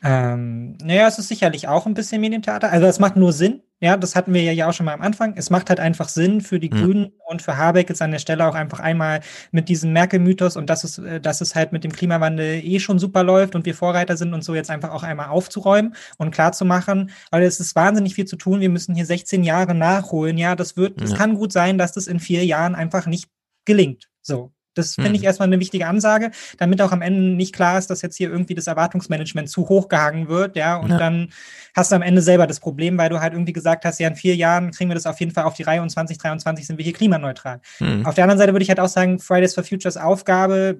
Ähm, 0.03 0.77
naja, 0.83 1.09
es 1.09 1.19
ist 1.19 1.29
sicherlich 1.29 1.69
auch 1.69 1.87
ein 1.87 1.95
bisschen 1.95 2.21
Medientheater. 2.21 2.71
Also 2.71 2.87
es 2.87 3.01
macht 3.01 3.17
nur 3.17 3.33
Sinn. 3.33 3.63
Ja, 3.79 3.99
das 3.99 4.17
hatten 4.17 4.33
wir 4.33 4.43
ja 4.55 4.69
auch 4.69 4.73
schon 4.73 4.87
mal 4.87 4.95
am 4.95 5.03
Anfang. 5.03 5.35
Es 5.37 5.51
macht 5.51 5.69
halt 5.69 5.81
einfach 5.81 6.09
Sinn 6.09 6.41
für 6.41 6.59
die 6.59 6.71
mhm. 6.71 6.77
Grünen 6.77 7.13
und 7.27 7.43
für 7.43 7.59
Habeck 7.59 7.91
jetzt 7.91 8.01
an 8.01 8.11
der 8.11 8.21
Stelle 8.21 8.47
auch 8.47 8.55
einfach 8.55 8.81
einmal 8.81 9.21
mit 9.51 9.69
diesem 9.69 9.93
Merkel-Mythos 9.93 10.57
und 10.57 10.71
dass 10.71 10.85
es, 10.85 10.99
äh, 10.99 11.21
dass 11.21 11.43
es 11.43 11.55
halt 11.55 11.73
mit 11.73 11.85
dem 11.85 11.93
Klimawandel 11.93 12.65
eh 12.65 12.79
schon 12.79 12.99
super 12.99 13.23
läuft 13.23 13.55
und 13.55 13.67
wir 13.67 13.75
Vorreiter 13.75 14.17
sind 14.17 14.33
und 14.33 14.45
so 14.45 14.55
jetzt 14.55 14.71
einfach 14.71 14.93
auch 14.93 15.03
einmal 15.03 15.29
aufzuräumen 15.29 15.95
und 16.17 16.31
klar 16.31 16.53
zu 16.53 16.65
machen, 16.65 17.11
weil 17.31 17.43
es 17.43 17.61
ist 17.61 17.77
wahnsinnig 17.77 18.15
viel 18.15 18.25
zu 18.25 18.37
tun. 18.37 18.61
Wir 18.61 18.71
müssen 18.71 18.95
hier 18.95 19.07
16 19.07 19.45
Jahre 19.45 19.75
nachholen. 19.75 20.39
Ja, 20.39 20.57
das 20.57 20.79
wird, 20.79 21.03
es 21.03 21.11
ja. 21.11 21.17
kann 21.19 21.35
gut 21.35 21.53
sein, 21.53 21.77
dass 21.77 21.93
das 21.93 22.07
in 22.07 22.19
vier 22.19 22.47
Jahren 22.47 22.75
einfach 22.75 23.07
nicht 23.07 23.29
gelingt. 23.67 24.09
So. 24.23 24.53
Das 24.79 24.95
finde 24.95 25.13
ich 25.13 25.21
mhm. 25.21 25.27
erstmal 25.27 25.49
eine 25.49 25.61
wichtige 25.61 25.87
Ansage, 25.87 26.31
damit 26.59 26.81
auch 26.83 26.93
am 26.93 27.03
Ende 27.03 27.21
nicht 27.37 27.55
klar 27.55 27.79
ist, 27.79 27.89
dass 27.89 28.03
jetzt 28.03 28.17
hier 28.17 28.31
irgendwie 28.31 28.55
das 28.55 28.67
Erwartungsmanagement 28.67 29.49
zu 29.49 29.69
hoch 29.69 29.89
gehangen 29.89 30.29
wird, 30.29 30.57
ja, 30.57 30.77
und 30.77 30.91
ja. 30.91 30.99
dann 30.99 31.31
hast 31.75 31.93
du 31.93 31.97
am 31.97 32.03
Ende 32.03 32.23
selber 32.23 32.47
das 32.47 32.61
Problem, 32.61 32.97
weil 32.99 33.11
du 33.11 33.21
halt 33.21 33.35
irgendwie 33.35 33.53
gesagt 33.53 33.85
hast, 33.85 34.01
ja, 34.01 34.09
in 34.09 34.17
vier 34.17 34.35
Jahren 34.35 34.71
kriegen 34.71 34.91
wir 34.91 34.95
das 34.95 35.07
auf 35.07 35.21
jeden 35.21 35.33
Fall 35.33 35.45
auf 35.45 35.55
die 35.55 35.63
Reihe 35.63 35.83
und 35.83 35.91
2023 35.91 36.67
sind 36.67 36.79
wir 36.79 36.85
hier 36.85 36.95
klimaneutral. 36.95 37.61
Mhm. 37.81 38.07
Auf 38.07 38.15
der 38.15 38.25
anderen 38.25 38.39
Seite 38.39 38.53
würde 38.53 38.63
ich 38.63 38.69
halt 38.69 38.81
auch 38.81 38.89
sagen, 38.89 39.19
Fridays 39.19 39.55
for 39.55 39.65
Futures 39.65 39.97
Aufgabe, 39.97 40.79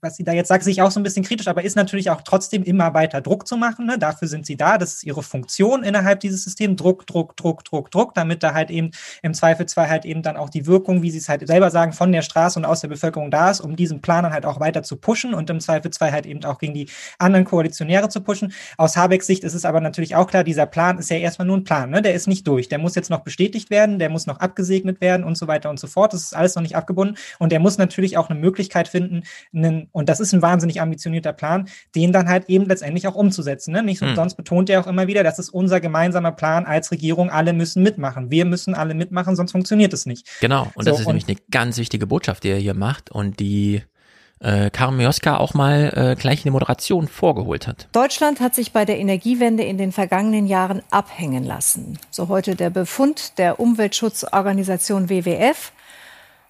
was 0.00 0.16
sie 0.16 0.24
da 0.24 0.32
jetzt 0.32 0.48
sagt, 0.48 0.64
sehe 0.64 0.72
ich 0.72 0.82
auch 0.82 0.90
so 0.90 1.00
ein 1.00 1.02
bisschen 1.02 1.24
kritisch, 1.24 1.48
aber 1.48 1.64
ist 1.64 1.76
natürlich 1.76 2.10
auch 2.10 2.22
trotzdem 2.22 2.62
immer 2.62 2.94
weiter 2.94 3.20
Druck 3.20 3.46
zu 3.46 3.56
machen. 3.56 3.86
Ne? 3.86 3.98
Dafür 3.98 4.28
sind 4.28 4.46
sie 4.46 4.56
da. 4.56 4.78
Das 4.78 4.94
ist 4.94 5.04
ihre 5.04 5.22
Funktion 5.22 5.82
innerhalb 5.82 6.20
dieses 6.20 6.44
Systems. 6.44 6.76
Druck, 6.76 7.06
Druck, 7.06 7.36
Druck, 7.36 7.64
Druck, 7.64 7.90
Druck, 7.90 8.14
damit 8.14 8.42
da 8.42 8.54
halt 8.54 8.70
eben 8.70 8.90
im 9.22 9.34
Zweifelsfall 9.34 9.88
halt 9.88 10.04
eben 10.04 10.22
dann 10.22 10.36
auch 10.36 10.50
die 10.50 10.66
Wirkung, 10.66 11.02
wie 11.02 11.10
sie 11.10 11.18
es 11.18 11.28
halt 11.28 11.46
selber 11.46 11.70
sagen, 11.70 11.92
von 11.92 12.12
der 12.12 12.22
Straße 12.22 12.58
und 12.58 12.64
aus 12.64 12.80
der 12.80 12.88
Bevölkerung 12.88 13.30
da 13.30 13.50
ist, 13.50 13.60
um 13.60 13.76
diesen 13.76 14.00
Plan 14.00 14.24
dann 14.24 14.32
halt 14.32 14.46
auch 14.46 14.60
weiter 14.60 14.82
zu 14.82 14.96
pushen 14.96 15.34
und 15.34 15.50
im 15.50 15.60
Zweifelsfall 15.60 16.12
halt 16.12 16.26
eben 16.26 16.44
auch 16.44 16.58
gegen 16.58 16.74
die 16.74 16.88
anderen 17.18 17.44
Koalitionäre 17.44 18.08
zu 18.08 18.20
pushen. 18.20 18.52
Aus 18.76 18.96
Habecks 18.96 19.26
Sicht 19.26 19.44
ist 19.44 19.54
es 19.54 19.64
aber 19.64 19.80
natürlich 19.80 20.16
auch 20.16 20.26
klar, 20.26 20.44
dieser 20.44 20.66
Plan 20.66 20.98
ist 20.98 21.10
ja 21.10 21.16
erstmal 21.16 21.46
nur 21.46 21.56
ein 21.58 21.64
Plan. 21.64 21.90
Ne? 21.90 22.02
Der 22.02 22.14
ist 22.14 22.26
nicht 22.26 22.46
durch. 22.46 22.68
Der 22.68 22.78
muss 22.78 22.94
jetzt 22.94 23.10
noch 23.10 23.20
bestätigt 23.20 23.70
werden, 23.70 23.98
der 23.98 24.10
muss 24.10 24.26
noch 24.26 24.40
abgesegnet 24.40 25.00
werden 25.00 25.24
und 25.24 25.36
so 25.36 25.46
weiter 25.46 25.70
und 25.70 25.78
so 25.78 25.86
fort. 25.86 26.12
Das 26.12 26.22
ist 26.22 26.36
alles 26.36 26.54
noch 26.54 26.62
nicht 26.62 26.76
abgebunden. 26.76 27.16
Und 27.38 27.52
der 27.52 27.60
muss 27.60 27.78
natürlich 27.78 28.16
auch 28.16 28.30
eine 28.30 28.38
Möglichkeit 28.38 28.88
finden, 28.88 29.22
einen, 29.54 29.88
und 29.92 30.08
das 30.08 30.20
ist 30.20 30.32
ein 30.32 30.42
wahnsinnig 30.42 30.80
ambitionierter 30.80 31.32
Plan, 31.32 31.68
den 31.94 32.12
dann 32.12 32.28
halt 32.28 32.48
eben 32.48 32.66
letztendlich 32.66 33.06
auch 33.06 33.14
umzusetzen. 33.14 33.72
Ne? 33.72 33.82
Nicht 33.82 34.00
hm. 34.00 34.10
umsonst 34.10 34.36
betont 34.36 34.70
er 34.70 34.80
auch 34.80 34.86
immer 34.86 35.06
wieder, 35.06 35.22
das 35.22 35.38
ist 35.38 35.50
unser 35.50 35.80
gemeinsamer 35.80 36.32
Plan 36.32 36.66
als 36.66 36.90
Regierung, 36.90 37.30
alle 37.30 37.52
müssen 37.52 37.82
mitmachen. 37.82 38.30
Wir 38.30 38.44
müssen 38.44 38.74
alle 38.74 38.94
mitmachen, 38.94 39.36
sonst 39.36 39.52
funktioniert 39.52 39.92
es 39.92 40.06
nicht. 40.06 40.28
Genau, 40.40 40.70
und 40.74 40.84
so, 40.84 40.90
das 40.90 41.00
ist 41.00 41.06
und 41.06 41.16
nämlich 41.16 41.28
eine 41.28 41.38
ganz 41.50 41.78
wichtige 41.78 42.06
Botschaft, 42.06 42.44
die 42.44 42.50
er 42.50 42.58
hier 42.58 42.74
macht 42.74 43.10
und 43.10 43.40
die 43.40 43.82
äh, 44.40 44.70
Karin 44.70 44.96
Mioska 44.96 45.36
auch 45.36 45.54
mal 45.54 45.92
äh, 45.94 46.20
gleich 46.20 46.40
in 46.40 46.44
der 46.44 46.52
Moderation 46.52 47.08
vorgeholt 47.08 47.66
hat. 47.66 47.88
Deutschland 47.92 48.40
hat 48.40 48.54
sich 48.54 48.72
bei 48.72 48.84
der 48.84 48.98
Energiewende 48.98 49.62
in 49.62 49.78
den 49.78 49.92
vergangenen 49.92 50.46
Jahren 50.46 50.82
abhängen 50.90 51.44
lassen. 51.44 51.98
So 52.10 52.28
heute 52.28 52.56
der 52.56 52.70
Befund 52.70 53.38
der 53.38 53.60
Umweltschutzorganisation 53.60 55.08
WWF. 55.08 55.72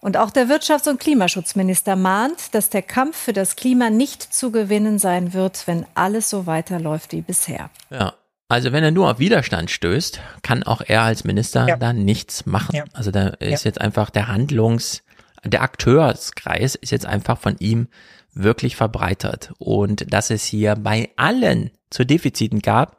Und 0.00 0.16
auch 0.16 0.30
der 0.30 0.48
Wirtschafts- 0.48 0.88
und 0.88 0.98
Klimaschutzminister 0.98 1.94
mahnt, 1.94 2.54
dass 2.54 2.70
der 2.70 2.82
Kampf 2.82 3.16
für 3.16 3.32
das 3.32 3.56
Klima 3.56 3.90
nicht 3.90 4.22
zu 4.22 4.50
gewinnen 4.50 4.98
sein 4.98 5.34
wird, 5.34 5.66
wenn 5.66 5.84
alles 5.94 6.30
so 6.30 6.46
weiterläuft 6.46 7.12
wie 7.12 7.20
bisher. 7.20 7.70
Ja. 7.90 8.14
Also 8.48 8.72
wenn 8.72 8.82
er 8.82 8.90
nur 8.90 9.08
auf 9.08 9.20
Widerstand 9.20 9.70
stößt, 9.70 10.20
kann 10.42 10.64
auch 10.64 10.82
er 10.84 11.02
als 11.02 11.22
Minister 11.22 11.68
ja. 11.68 11.76
da 11.76 11.92
nichts 11.92 12.46
machen. 12.46 12.74
Ja. 12.74 12.84
Also 12.92 13.12
da 13.12 13.28
ist 13.28 13.64
ja. 13.64 13.68
jetzt 13.68 13.80
einfach 13.80 14.10
der 14.10 14.26
Handlungs, 14.26 15.04
der 15.44 15.62
Akteurskreis 15.62 16.74
ist 16.74 16.90
jetzt 16.90 17.06
einfach 17.06 17.38
von 17.38 17.56
ihm 17.58 17.86
wirklich 18.34 18.74
verbreitert. 18.74 19.52
Und 19.58 20.12
dass 20.12 20.30
es 20.30 20.44
hier 20.44 20.74
bei 20.74 21.10
allen 21.16 21.70
zu 21.90 22.04
Defiziten 22.04 22.60
gab, 22.60 22.96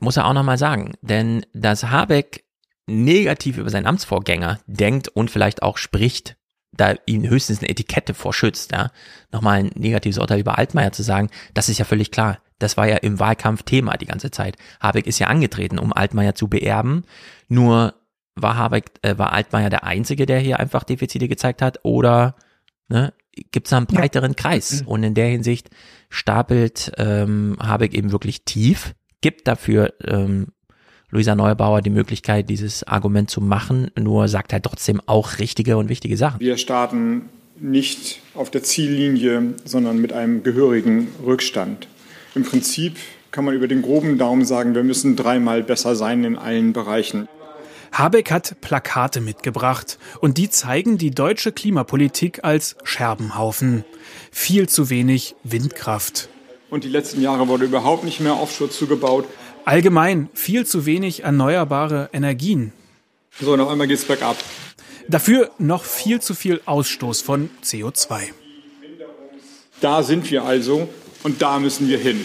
muss 0.00 0.16
er 0.16 0.26
auch 0.26 0.32
nochmal 0.32 0.58
sagen. 0.58 0.94
Denn 1.00 1.46
dass 1.52 1.84
Habeck 1.84 2.44
negativ 2.86 3.58
über 3.58 3.70
seinen 3.70 3.86
Amtsvorgänger 3.86 4.60
denkt 4.66 5.08
und 5.08 5.30
vielleicht 5.30 5.62
auch 5.62 5.78
spricht, 5.78 6.36
da 6.72 6.94
ihn 7.06 7.28
höchstens 7.28 7.58
eine 7.58 7.68
Etikette 7.68 8.14
vorschützt, 8.14 8.72
ja, 8.72 8.90
nochmal 9.30 9.58
ein 9.58 9.70
negatives 9.74 10.18
Urteil 10.18 10.40
über 10.40 10.58
Altmaier 10.58 10.92
zu 10.92 11.02
sagen, 11.02 11.28
das 11.54 11.68
ist 11.68 11.78
ja 11.78 11.84
völlig 11.84 12.10
klar. 12.10 12.38
Das 12.58 12.76
war 12.76 12.88
ja 12.88 12.96
im 12.96 13.18
Wahlkampf 13.18 13.64
Thema 13.64 13.96
die 13.96 14.06
ganze 14.06 14.30
Zeit. 14.30 14.56
Habeck 14.80 15.06
ist 15.06 15.18
ja 15.18 15.26
angetreten, 15.26 15.78
um 15.78 15.92
Altmaier 15.92 16.34
zu 16.34 16.48
beerben. 16.48 17.04
Nur 17.48 17.94
war 18.34 18.56
Habeck, 18.56 18.92
äh, 19.02 19.18
war 19.18 19.32
Altmaier 19.32 19.68
der 19.68 19.84
Einzige, 19.84 20.26
der 20.26 20.38
hier 20.38 20.60
einfach 20.60 20.84
Defizite 20.84 21.28
gezeigt 21.28 21.60
hat 21.60 21.80
oder 21.82 22.36
ne, 22.88 23.12
gibt 23.50 23.66
es 23.66 23.70
da 23.70 23.78
einen 23.78 23.86
breiteren 23.86 24.36
Kreis? 24.36 24.82
Und 24.86 25.02
in 25.02 25.14
der 25.14 25.28
Hinsicht 25.28 25.70
stapelt 26.08 26.92
ähm, 26.96 27.56
Habeck 27.60 27.94
eben 27.94 28.12
wirklich 28.12 28.44
tief, 28.44 28.94
gibt 29.20 29.48
dafür 29.48 29.92
ähm, 30.04 30.48
Luisa 31.12 31.34
Neubauer 31.34 31.82
die 31.82 31.90
Möglichkeit, 31.90 32.48
dieses 32.48 32.84
Argument 32.84 33.28
zu 33.28 33.42
machen, 33.42 33.90
nur 34.00 34.28
sagt 34.28 34.54
halt 34.54 34.64
trotzdem 34.64 35.02
auch 35.04 35.38
richtige 35.38 35.76
und 35.76 35.90
wichtige 35.90 36.16
Sachen. 36.16 36.40
Wir 36.40 36.56
starten 36.56 37.28
nicht 37.60 38.20
auf 38.34 38.50
der 38.50 38.62
Ziellinie, 38.62 39.52
sondern 39.66 39.98
mit 39.98 40.14
einem 40.14 40.42
gehörigen 40.42 41.08
Rückstand. 41.22 41.86
Im 42.34 42.44
Prinzip 42.44 42.96
kann 43.30 43.44
man 43.44 43.54
über 43.54 43.68
den 43.68 43.82
groben 43.82 44.16
Daumen 44.16 44.46
sagen, 44.46 44.74
wir 44.74 44.84
müssen 44.84 45.14
dreimal 45.14 45.62
besser 45.62 45.96
sein 45.96 46.24
in 46.24 46.36
allen 46.36 46.72
Bereichen. 46.72 47.28
Habeck 47.92 48.30
hat 48.30 48.58
Plakate 48.62 49.20
mitgebracht 49.20 49.98
und 50.20 50.38
die 50.38 50.48
zeigen 50.48 50.96
die 50.96 51.10
deutsche 51.10 51.52
Klimapolitik 51.52 52.42
als 52.42 52.74
Scherbenhaufen. 52.84 53.84
Viel 54.30 54.66
zu 54.66 54.88
wenig 54.88 55.34
Windkraft. 55.44 56.30
Und 56.70 56.84
die 56.84 56.88
letzten 56.88 57.20
Jahre 57.20 57.48
wurde 57.48 57.66
überhaupt 57.66 58.02
nicht 58.02 58.20
mehr 58.20 58.40
Offshore 58.40 58.70
zugebaut. 58.70 59.26
Allgemein 59.64 60.28
viel 60.34 60.66
zu 60.66 60.86
wenig 60.86 61.22
erneuerbare 61.22 62.10
Energien. 62.12 62.72
So, 63.40 63.56
noch 63.56 63.70
einmal 63.70 63.86
geht's 63.86 64.04
bergab. 64.04 64.36
Dafür 65.08 65.50
noch 65.58 65.84
viel 65.84 66.20
zu 66.20 66.34
viel 66.34 66.60
Ausstoß 66.66 67.22
von 67.22 67.50
CO2. 67.64 68.20
Da 69.80 70.02
sind 70.02 70.30
wir 70.30 70.44
also 70.44 70.88
und 71.22 71.42
da 71.42 71.58
müssen 71.58 71.88
wir 71.88 71.98
hin. 71.98 72.24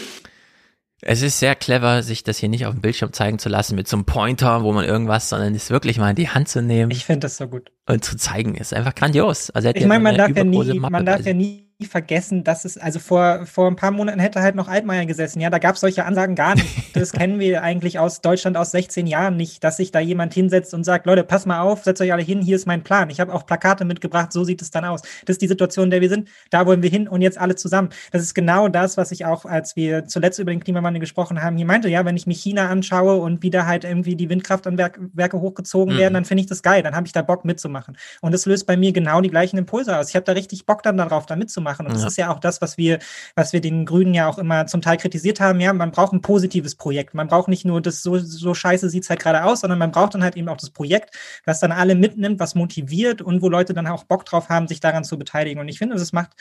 Es 1.02 1.22
ist 1.22 1.40
sehr 1.40 1.56
clever, 1.56 2.02
sich 2.02 2.24
das 2.24 2.40
hier 2.40 2.50
nicht 2.50 2.66
auf 2.66 2.74
dem 2.74 2.82
Bildschirm 2.82 3.14
zeigen 3.14 3.38
zu 3.38 3.50
lassen 3.50 3.76
mit 3.76 3.88
so 3.88 3.98
einem 3.98 4.06
Pointer, 4.06 4.64
wo 4.64 4.74
man 4.74 4.84
irgendwas, 4.84 5.30
sondern 5.30 5.54
es 5.54 5.70
wirklich 5.70 6.00
mal 6.00 6.10
in 6.10 6.16
die 6.16 6.30
Hand 6.30 6.50
zu 6.50 6.62
nehmen. 6.62 6.92
Ich 6.92 7.06
finde 7.06 7.22
das 7.22 7.38
so 7.38 7.48
gut. 7.48 7.72
Und 7.88 8.04
zu 8.04 8.18
zeigen, 8.18 8.56
ist 8.56 8.74
einfach 8.74 8.96
grandios. 8.96 9.52
Also 9.52 9.70
ich 9.70 9.86
meine, 9.86 10.04
man 10.04 10.18
darf 10.18 10.36
ja 10.36 10.44
nie, 10.44 10.80
man 10.80 11.06
darf 11.06 11.26
ja 11.26 11.34
nie 11.34 11.67
vergessen, 11.86 12.44
dass 12.44 12.66
es, 12.66 12.80
also 12.80 12.98
vor, 12.98 13.46
vor 13.46 13.68
ein 13.68 13.76
paar 13.76 13.92
Monaten 13.92 14.20
hätte 14.20 14.42
halt 14.42 14.56
noch 14.56 14.68
Altmaier 14.68 15.06
gesessen. 15.06 15.40
Ja, 15.40 15.52
da 15.52 15.60
gab 15.60 15.76
es 15.76 15.82
solche 15.82 16.06
Ansagen 16.06 16.36
gar 16.36 16.56
nicht. 16.56 16.68
Das 16.98 17.12
kennen 17.12 17.40
wir 17.40 17.62
eigentlich 17.62 18.00
aus 18.00 18.22
Deutschland 18.22 18.58
aus 18.58 18.72
16 18.72 19.06
Jahren 19.06 19.38
nicht, 19.38 19.64
dass 19.64 19.78
sich 19.78 19.92
da 19.92 20.00
jemand 20.00 20.34
hinsetzt 20.34 20.74
und 20.74 20.84
sagt, 20.84 21.06
Leute, 21.06 21.24
pass 21.24 21.46
mal 21.46 21.60
auf, 21.60 21.84
setzt 21.84 22.02
euch 22.02 22.12
alle 22.12 22.24
hin, 22.24 22.42
hier 22.42 22.56
ist 22.56 22.66
mein 22.66 22.82
Plan. 22.82 23.12
Ich 23.12 23.20
habe 23.20 23.32
auch 23.32 23.46
Plakate 23.46 23.86
mitgebracht, 23.86 24.34
so 24.34 24.44
sieht 24.44 24.64
es 24.64 24.72
dann 24.72 24.84
aus. 24.84 25.04
Das 25.26 25.36
ist 25.36 25.44
die 25.44 25.48
Situation, 25.48 25.86
in 25.86 25.92
der 25.92 26.02
wir 26.02 26.10
sind. 26.10 26.28
Da 26.50 26.66
wollen 26.66 26.82
wir 26.82 26.90
hin 26.90 27.08
und 27.08 27.22
jetzt 27.22 27.38
alle 27.38 27.56
zusammen. 27.56 27.90
Das 28.12 28.24
ist 28.24 28.34
genau 28.34 28.68
das, 28.68 28.98
was 28.98 29.12
ich 29.12 29.26
auch, 29.26 29.46
als 29.46 29.76
wir 29.76 30.06
zuletzt 30.06 30.40
über 30.40 30.50
den 30.50 30.60
Klimawandel 30.60 31.00
gesprochen 31.00 31.44
haben, 31.44 31.56
hier 31.56 31.68
meinte, 31.68 31.88
ja, 31.88 32.04
wenn 32.04 32.18
ich 32.18 32.26
mich 32.26 32.42
China 32.42 32.68
anschaue 32.68 33.18
und 33.18 33.44
wieder 33.44 33.68
halt 33.68 33.84
irgendwie 33.84 34.16
die 34.16 34.30
Windkraftanwerke 34.30 35.40
hochgezogen 35.40 35.94
mhm. 35.94 36.00
werden, 36.00 36.14
dann 36.16 36.26
finde 36.26 36.42
ich 36.42 36.48
das 36.48 36.64
geil. 36.64 36.82
Dann 36.82 36.96
habe 36.96 37.06
ich 37.06 37.14
da 37.14 37.22
Bock 37.22 37.46
mitzumachen. 37.46 37.96
Und 38.22 38.32
das 38.32 38.48
löst 38.48 38.66
bei 38.66 38.76
mir 38.76 38.92
genau 38.92 39.22
die 39.22 39.30
gleichen 39.30 39.58
Impulse 39.58 40.00
aus. 40.00 40.10
Ich 40.10 40.16
habe 40.16 40.26
da 40.26 40.32
richtig 40.32 40.66
Bock 40.66 40.82
dann 40.82 40.98
darauf, 40.98 41.28
da 41.28 41.36
mitzumachen 41.36 41.67
machen. 41.68 41.86
Und 41.86 41.94
ja. 41.94 42.00
das 42.00 42.12
ist 42.12 42.18
ja 42.18 42.32
auch 42.32 42.40
das, 42.40 42.62
was 42.62 42.78
wir, 42.78 43.00
was 43.36 43.52
wir 43.52 43.60
den 43.60 43.86
Grünen 43.86 44.14
ja 44.14 44.28
auch 44.28 44.38
immer 44.38 44.68
zum 44.68 44.82
Teil 44.82 44.98
kritisiert 44.98 45.42
haben. 45.42 45.60
Ja, 45.60 45.74
man 45.74 45.92
braucht 45.92 46.14
ein 46.14 46.22
positives 46.22 46.76
Projekt. 46.76 47.14
Man 47.14 47.28
braucht 47.28 47.50
nicht 47.50 47.66
nur 47.66 47.82
das, 47.82 48.02
so, 48.02 48.18
so 48.18 48.54
scheiße 48.54 48.90
sieht's 48.90 49.10
halt 49.10 49.20
gerade 49.20 49.44
aus, 49.44 49.62
sondern 49.62 49.80
man 49.80 49.92
braucht 49.92 50.16
dann 50.16 50.24
halt 50.24 50.38
eben 50.38 50.48
auch 50.48 50.58
das 50.58 50.70
Projekt, 50.70 51.16
was 51.46 51.60
dann 51.60 51.72
alle 51.72 51.96
mitnimmt, 51.96 52.40
was 52.40 52.56
motiviert 52.56 53.22
und 53.22 53.42
wo 53.42 53.50
Leute 53.50 53.74
dann 53.74 53.88
auch 53.88 54.06
Bock 54.06 54.26
drauf 54.26 54.50
haben, 54.50 54.68
sich 54.68 54.80
daran 54.80 55.04
zu 55.04 55.18
beteiligen. 55.18 55.60
Und 55.60 55.68
ich 55.68 55.78
finde, 55.78 55.96
das 55.96 56.14
macht 56.14 56.32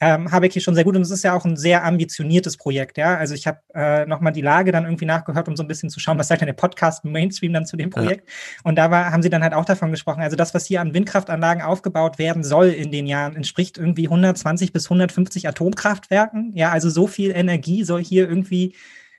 ähm, 0.00 0.32
Habeck 0.32 0.52
hier 0.52 0.62
schon 0.62 0.74
sehr 0.74 0.84
gut. 0.84 0.96
Und 0.96 1.02
es 1.02 1.10
ist 1.10 1.22
ja 1.22 1.34
auch 1.34 1.44
ein 1.44 1.56
sehr 1.56 1.84
ambitioniertes 1.84 2.56
Projekt. 2.56 2.98
Ja, 2.98 3.16
also 3.16 3.34
ich 3.34 3.46
habe 3.46 3.60
äh, 3.74 4.04
nochmal 4.06 4.32
die 4.32 4.42
Lage 4.42 4.72
dann 4.72 4.84
irgendwie 4.84 5.06
nachgehört, 5.06 5.48
um 5.48 5.56
so 5.56 5.62
ein 5.62 5.68
bisschen 5.68 5.90
zu 5.90 6.00
schauen, 6.00 6.18
was 6.18 6.28
sagt 6.28 6.40
denn 6.40 6.46
der 6.46 6.54
Podcast 6.54 7.04
Mainstream 7.04 7.52
dann 7.52 7.66
zu 7.66 7.76
dem 7.76 7.90
Projekt. 7.90 8.28
Ja. 8.28 8.60
Und 8.64 8.76
da 8.76 8.90
war, 8.90 9.12
haben 9.12 9.22
sie 9.22 9.30
dann 9.30 9.42
halt 9.42 9.54
auch 9.54 9.64
davon 9.64 9.90
gesprochen. 9.90 10.22
Also 10.22 10.36
das, 10.36 10.54
was 10.54 10.66
hier 10.66 10.80
an 10.80 10.94
Windkraftanlagen 10.94 11.62
aufgebaut 11.62 12.18
werden 12.18 12.42
soll 12.42 12.68
in 12.68 12.90
den 12.90 13.06
Jahren, 13.06 13.36
entspricht 13.36 13.78
irgendwie 13.78 14.06
120 14.06 14.71
bis 14.72 14.86
150 14.86 15.48
Atomkraftwerken. 15.48 16.52
Ja, 16.54 16.70
also 16.70 16.90
so 16.90 17.06
viel 17.06 17.30
Energie 17.30 17.84
soll 17.84 18.02
hier 18.02 18.28
irgendwie 18.28 18.74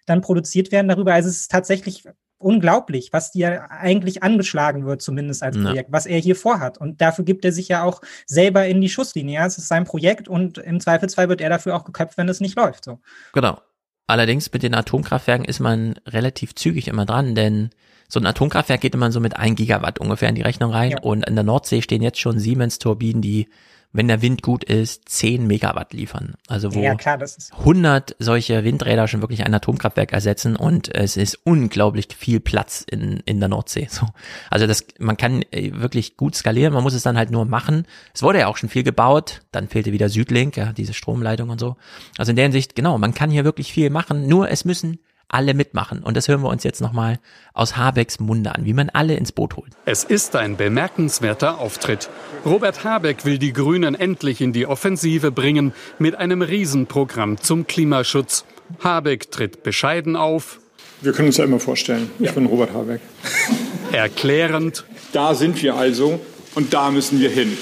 dann 0.05 0.21
produziert 0.21 0.71
werden 0.71 0.87
darüber. 0.87 1.13
Also 1.13 1.29
es 1.29 1.41
ist 1.41 1.51
tatsächlich 1.51 2.03
unglaublich, 2.43 3.13
was 3.13 3.31
dir 3.31 3.71
eigentlich 3.71 4.21
angeschlagen 4.21 4.85
wird, 4.85 5.01
zumindest 5.01 5.41
als 5.43 5.57
Projekt, 5.57 5.89
ja. 5.89 5.93
was 5.93 6.05
er 6.05 6.19
hier 6.19 6.35
vorhat. 6.35 6.77
Und 6.77 7.01
dafür 7.01 7.25
gibt 7.25 7.45
er 7.45 7.51
sich 7.51 7.69
ja 7.69 7.83
auch 7.83 8.01
selber 8.25 8.67
in 8.67 8.81
die 8.81 8.89
Schusslinie. 8.89 9.35
Ja, 9.35 9.45
es 9.45 9.57
ist 9.57 9.69
sein 9.69 9.85
Projekt 9.85 10.27
und 10.27 10.57
im 10.57 10.79
Zweifelsfall 10.79 11.29
wird 11.29 11.41
er 11.41 11.49
dafür 11.49 11.75
auch 11.75 11.85
geköpft, 11.85 12.17
wenn 12.17 12.29
es 12.29 12.41
nicht 12.41 12.57
läuft. 12.57 12.83
So. 12.83 12.99
Genau. 13.31 13.59
Allerdings 14.07 14.51
mit 14.51 14.63
den 14.63 14.75
Atomkraftwerken 14.75 15.45
ist 15.45 15.61
man 15.61 15.95
relativ 16.05 16.53
zügig 16.55 16.89
immer 16.89 17.05
dran, 17.05 17.35
denn 17.35 17.69
so 18.09 18.19
ein 18.19 18.25
Atomkraftwerk 18.25 18.81
geht 18.81 18.93
immer 18.93 19.11
so 19.11 19.21
mit 19.21 19.37
ein 19.37 19.55
Gigawatt 19.55 19.99
ungefähr 19.99 20.29
in 20.29 20.35
die 20.35 20.41
Rechnung 20.41 20.71
rein 20.71 20.91
ja. 20.91 20.99
und 20.99 21.25
in 21.25 21.35
der 21.35 21.45
Nordsee 21.45 21.81
stehen 21.81 22.01
jetzt 22.01 22.19
schon 22.19 22.37
Siemens-Turbinen, 22.37 23.21
die 23.21 23.47
wenn 23.93 24.07
der 24.07 24.21
Wind 24.21 24.41
gut 24.41 24.63
ist, 24.63 25.07
10 25.07 25.45
Megawatt 25.45 25.93
liefern. 25.93 26.33
Also 26.47 26.73
wo 26.73 26.81
ja, 26.81 26.95
klar, 26.95 27.19
100 27.59 28.15
solche 28.19 28.63
Windräder 28.63 29.07
schon 29.07 29.21
wirklich 29.21 29.45
ein 29.45 29.53
Atomkraftwerk 29.53 30.11
ersetzen 30.11 30.55
und 30.55 30.93
es 30.93 31.15
ist 31.15 31.39
unglaublich 31.43 32.07
viel 32.17 32.39
Platz 32.39 32.83
in, 32.89 33.21
in 33.25 33.39
der 33.39 33.49
Nordsee. 33.49 33.87
So. 33.89 34.07
Also 34.49 34.65
das, 34.65 34.85
man 34.97 35.15
kann 35.15 35.43
äh, 35.51 35.71
wirklich 35.73 36.17
gut 36.17 36.35
skalieren, 36.35 36.73
man 36.73 36.83
muss 36.83 36.95
es 36.95 37.03
dann 37.03 37.17
halt 37.17 37.29
nur 37.29 37.45
machen. 37.45 37.85
Es 38.13 38.23
wurde 38.23 38.39
ja 38.39 38.47
auch 38.47 38.57
schon 38.57 38.69
viel 38.69 38.83
gebaut, 38.83 39.41
dann 39.51 39.67
fehlte 39.67 39.91
wieder 39.91 40.09
Südlink, 40.09 40.57
ja, 40.57 40.73
diese 40.73 40.93
Stromleitung 40.93 41.49
und 41.49 41.59
so. 41.59 41.75
Also 42.17 42.31
in 42.31 42.35
der 42.35 42.45
Hinsicht, 42.45 42.75
genau, 42.75 42.97
man 42.97 43.13
kann 43.13 43.29
hier 43.29 43.45
wirklich 43.45 43.71
viel 43.71 43.91
machen, 43.91 44.27
nur 44.27 44.49
es 44.49 44.65
müssen 44.65 44.99
alle 45.33 45.53
mitmachen. 45.53 45.99
Und 45.99 46.15
das 46.15 46.27
hören 46.27 46.41
wir 46.41 46.49
uns 46.49 46.63
jetzt 46.63 46.81
nochmal 46.81 47.19
aus 47.53 47.75
Habecks 47.75 48.19
Munde 48.19 48.53
an, 48.55 48.65
wie 48.65 48.73
man 48.73 48.89
alle 48.89 49.15
ins 49.15 49.31
Boot 49.31 49.57
holt. 49.57 49.71
Es 49.85 50.03
ist 50.03 50.35
ein 50.35 50.57
bemerkenswerter 50.57 51.59
Auftritt. 51.59 52.09
Robert 52.45 52.83
Habeck 52.83 53.25
will 53.25 53.39
die 53.39 53.53
Grünen 53.53 53.95
endlich 53.95 54.41
in 54.41 54.53
die 54.53 54.67
Offensive 54.67 55.31
bringen 55.31 55.73
mit 55.99 56.15
einem 56.15 56.41
Riesenprogramm 56.41 57.39
zum 57.39 57.67
Klimaschutz. 57.67 58.45
Habeck 58.83 59.31
tritt 59.31 59.63
bescheiden 59.63 60.15
auf. 60.15 60.59
Wir 61.01 61.11
können 61.11 61.27
uns 61.27 61.37
ja 61.37 61.43
immer 61.43 61.59
vorstellen. 61.59 62.09
Ich 62.19 62.31
bin 62.31 62.45
Robert 62.45 62.73
Habeck. 62.73 63.01
Erklärend. 63.91 64.85
Da 65.11 65.35
sind 65.35 65.61
wir 65.61 65.75
also 65.75 66.19
und 66.55 66.73
da 66.73 66.91
müssen 66.91 67.19
wir 67.19 67.29
hin. 67.29 67.57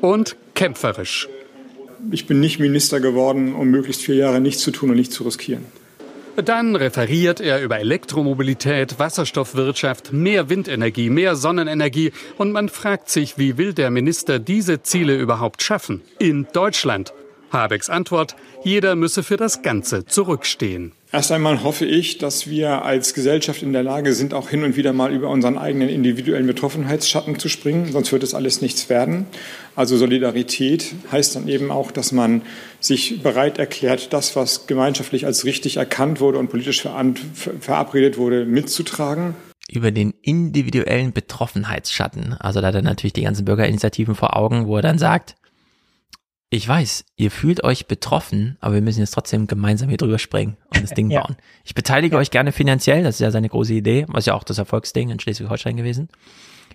Und 0.00 0.36
kämpferisch. 0.54 1.28
Ich 2.10 2.26
bin 2.26 2.40
nicht 2.40 2.58
Minister 2.58 3.00
geworden, 3.00 3.54
um 3.54 3.68
möglichst 3.68 4.02
vier 4.02 4.16
Jahre 4.16 4.40
nichts 4.40 4.62
zu 4.62 4.70
tun 4.70 4.90
und 4.90 4.96
nichts 4.96 5.14
zu 5.14 5.22
riskieren. 5.22 5.64
Dann 6.36 6.76
referiert 6.76 7.40
er 7.40 7.60
über 7.62 7.78
Elektromobilität, 7.78 8.98
Wasserstoffwirtschaft, 8.98 10.14
mehr 10.14 10.48
Windenergie, 10.48 11.10
mehr 11.10 11.36
Sonnenenergie 11.36 12.12
und 12.38 12.52
man 12.52 12.70
fragt 12.70 13.10
sich, 13.10 13.36
wie 13.36 13.58
will 13.58 13.74
der 13.74 13.90
Minister 13.90 14.38
diese 14.38 14.82
Ziele 14.82 15.14
überhaupt 15.16 15.62
schaffen? 15.62 16.00
In 16.18 16.46
Deutschland. 16.54 17.12
Habecks 17.50 17.90
Antwort, 17.90 18.34
jeder 18.64 18.96
müsse 18.96 19.22
für 19.22 19.36
das 19.36 19.60
Ganze 19.60 20.06
zurückstehen. 20.06 20.92
Erst 21.14 21.30
einmal 21.30 21.62
hoffe 21.62 21.84
ich, 21.84 22.16
dass 22.16 22.46
wir 22.48 22.86
als 22.86 23.12
Gesellschaft 23.12 23.62
in 23.62 23.74
der 23.74 23.82
Lage 23.82 24.14
sind, 24.14 24.32
auch 24.32 24.48
hin 24.48 24.64
und 24.64 24.76
wieder 24.76 24.94
mal 24.94 25.12
über 25.12 25.28
unseren 25.28 25.58
eigenen 25.58 25.90
individuellen 25.90 26.46
Betroffenheitsschatten 26.46 27.38
zu 27.38 27.50
springen, 27.50 27.92
sonst 27.92 28.12
wird 28.12 28.22
es 28.22 28.32
alles 28.32 28.62
nichts 28.62 28.88
werden. 28.88 29.26
Also 29.76 29.98
Solidarität 29.98 30.94
heißt 31.12 31.36
dann 31.36 31.48
eben 31.48 31.70
auch, 31.70 31.90
dass 31.90 32.12
man 32.12 32.40
sich 32.80 33.22
bereit 33.22 33.58
erklärt, 33.58 34.14
das, 34.14 34.36
was 34.36 34.66
gemeinschaftlich 34.66 35.26
als 35.26 35.44
richtig 35.44 35.76
erkannt 35.76 36.20
wurde 36.20 36.38
und 36.38 36.48
politisch 36.48 36.80
verabredet 36.80 38.16
wurde, 38.16 38.46
mitzutragen 38.46 39.34
über 39.70 39.90
den 39.90 40.12
individuellen 40.22 41.12
Betroffenheitsschatten. 41.12 42.34
Also 42.34 42.60
da 42.60 42.68
hat 42.68 42.74
er 42.74 42.82
natürlich 42.82 43.14
die 43.14 43.22
ganzen 43.22 43.44
Bürgerinitiativen 43.44 44.14
vor 44.14 44.36
Augen, 44.36 44.66
wo 44.66 44.76
er 44.76 44.82
dann 44.82 44.98
sagt, 44.98 45.36
ich 46.52 46.68
weiß, 46.68 47.06
ihr 47.16 47.30
fühlt 47.30 47.64
euch 47.64 47.86
betroffen, 47.86 48.58
aber 48.60 48.74
wir 48.74 48.82
müssen 48.82 49.00
jetzt 49.00 49.12
trotzdem 49.12 49.46
gemeinsam 49.46 49.88
hier 49.88 49.96
drüber 49.96 50.18
springen 50.18 50.58
und 50.74 50.82
das 50.82 50.90
Ding 50.90 51.10
ja. 51.10 51.22
bauen. 51.22 51.36
Ich 51.64 51.74
beteilige 51.74 52.16
ja. 52.16 52.20
euch 52.20 52.30
gerne 52.30 52.52
finanziell, 52.52 53.02
das 53.02 53.14
ist 53.14 53.20
ja 53.20 53.30
seine 53.30 53.48
große 53.48 53.72
Idee, 53.72 54.04
was 54.08 54.26
ja 54.26 54.34
auch 54.34 54.44
das 54.44 54.58
Erfolgsding 54.58 55.08
in 55.08 55.18
Schleswig-Holstein 55.18 55.78
gewesen. 55.78 56.10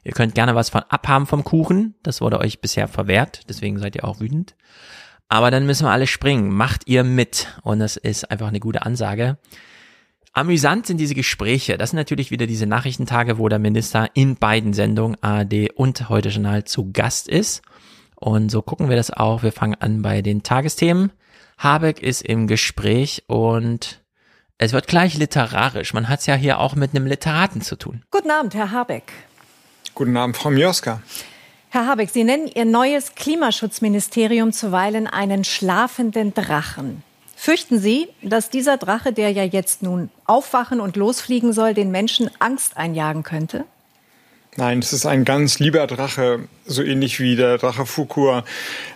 Ihr 0.04 0.14
könnt 0.14 0.34
gerne 0.34 0.56
was 0.56 0.72
von 0.72 0.82
abhaben 0.90 1.28
vom 1.28 1.44
Kuchen, 1.44 1.94
das 2.02 2.22
wurde 2.22 2.40
euch 2.40 2.60
bisher 2.60 2.88
verwehrt, 2.88 3.42
deswegen 3.50 3.78
seid 3.78 3.96
ihr 3.96 4.06
auch 4.06 4.20
wütend. 4.20 4.56
Aber 5.30 5.52
dann 5.52 5.68
müssen 5.68 5.86
wir 5.86 5.92
alle 5.92 6.08
springen, 6.08 6.50
macht 6.50 6.88
ihr 6.88 7.04
mit 7.04 7.48
und 7.62 7.78
das 7.78 7.98
ist 7.98 8.32
einfach 8.32 8.48
eine 8.48 8.60
gute 8.60 8.84
Ansage. 8.84 9.38
Amüsant 10.34 10.88
sind 10.88 10.98
diese 10.98 11.14
Gespräche. 11.14 11.78
Das 11.78 11.92
sind 11.92 11.98
natürlich 11.98 12.32
wieder 12.32 12.48
diese 12.48 12.66
Nachrichtentage, 12.66 13.38
wo 13.38 13.48
der 13.48 13.60
Minister 13.60 14.10
in 14.16 14.38
beiden 14.38 14.74
Sendungen 14.74 15.22
ARD 15.22 15.72
und 15.76 16.10
Heute 16.10 16.30
Journal 16.30 16.64
zu 16.64 16.92
Gast 16.92 17.28
ist. 17.28 17.62
Und 18.20 18.50
so 18.50 18.62
gucken 18.62 18.90
wir 18.90 18.96
das 18.96 19.12
auch. 19.12 19.44
Wir 19.44 19.52
fangen 19.52 19.76
an 19.76 20.02
bei 20.02 20.22
den 20.22 20.44
Tagesthemen. 20.44 21.12
Habeck 21.58 22.02
ist 22.02 22.24
im 22.24 22.48
Gespräch 22.48 23.24
und 23.28 24.02
es 24.58 24.74
wird 24.74 24.88
gleich 24.88 25.16
literarisch. 25.16 25.94
Man 25.94 26.10
hat 26.10 26.22
es 26.22 26.26
ja 26.26 26.36
hier 26.36 26.60
auch 26.60 26.76
mit 26.76 26.96
einem 26.96 27.06
Literaten 27.06 27.62
zu 27.62 27.76
tun. 27.76 28.04
Guten 28.10 28.32
Abend, 28.32 28.56
Herr 28.56 28.72
Habeck. 28.72 29.12
Guten 29.94 30.18
Abend, 30.18 30.36
Frau 30.36 30.50
Mioska. 30.50 31.02
Herr 31.70 31.86
Habeck, 31.86 32.10
Sie 32.10 32.24
nennen 32.24 32.48
Ihr 32.48 32.66
neues 32.66 33.14
Klimaschutzministerium 33.14 34.52
zuweilen 34.52 35.06
einen 35.06 35.44
schlafenden 35.44 36.34
Drachen. 36.34 37.04
Fürchten 37.36 37.78
Sie, 37.78 38.08
dass 38.24 38.50
dieser 38.50 38.78
Drache, 38.78 39.14
der 39.14 39.32
ja 39.32 39.44
jetzt 39.44 39.84
nun 39.84 40.10
aufwachen 40.26 40.80
und 40.82 40.96
losfliegen 40.96 41.54
soll, 41.54 41.76
den 41.76 41.92
Menschen 41.92 42.32
Angst 42.40 42.78
einjagen 42.78 43.22
könnte? 43.22 43.66
Nein, 44.58 44.80
es 44.80 44.92
ist 44.92 45.06
ein 45.06 45.24
ganz 45.24 45.60
lieber 45.60 45.86
Drache, 45.86 46.48
so 46.66 46.82
ähnlich 46.82 47.20
wie 47.20 47.36
der 47.36 47.60
Drache 47.60 47.86
Fukur. 47.86 48.44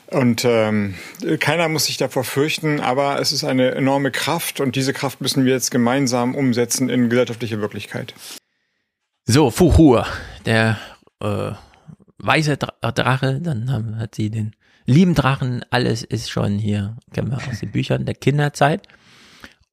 Und 0.07 0.43
ähm, 0.43 0.95
keiner 1.39 1.69
muss 1.69 1.85
sich 1.85 1.97
davor 1.97 2.23
fürchten, 2.23 2.79
aber 2.79 3.19
es 3.19 3.31
ist 3.31 3.43
eine 3.43 3.71
enorme 3.71 4.09
Kraft 4.09 4.59
und 4.59 4.75
diese 4.75 4.91
Kraft 4.91 5.21
müssen 5.21 5.45
wir 5.45 5.53
jetzt 5.53 5.69
gemeinsam 5.69 6.33
umsetzen 6.33 6.89
in 6.89 7.09
gesellschaftliche 7.09 7.61
Wirklichkeit. 7.61 8.15
So, 9.25 9.51
Fuhur, 9.51 10.07
der 10.47 10.79
äh, 11.19 11.51
weiße 12.17 12.57
Drache, 12.57 13.39
dann 13.39 13.99
hat 13.99 14.15
sie 14.15 14.31
den 14.31 14.55
lieben 14.87 15.13
Drachen, 15.13 15.63
alles 15.69 16.03
ist 16.03 16.31
schon 16.31 16.57
hier, 16.57 16.97
kennen 17.13 17.29
wir 17.29 17.37
aus 17.37 17.59
den 17.59 17.71
Büchern 17.71 18.05
der 18.05 18.15
Kinderzeit. 18.15 18.87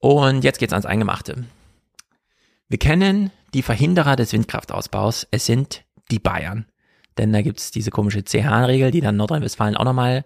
Und 0.01 0.45
jetzt 0.45 0.59
geht's 0.59 0.75
ans 0.75 0.87
Eingemachte. 0.87 1.47
Wir 2.69 2.79
kennen 2.79 3.31
die 3.55 3.63
Verhinderer 3.63 4.17
des 4.17 4.33
Windkraftausbaus, 4.33 5.27
es 5.31 5.47
sind 5.47 5.85
die 6.11 6.19
Bayern. 6.19 6.67
Denn 7.19 7.33
da 7.33 7.43
gibt's 7.43 7.73
diese 7.73 7.91
komische 7.91 8.23
CH-Regel, 8.23 8.93
die 8.93 9.01
dann 9.01 9.17
Nordrhein-Westfalen 9.17 9.77
auch 9.77 9.85
nochmal 9.85 10.25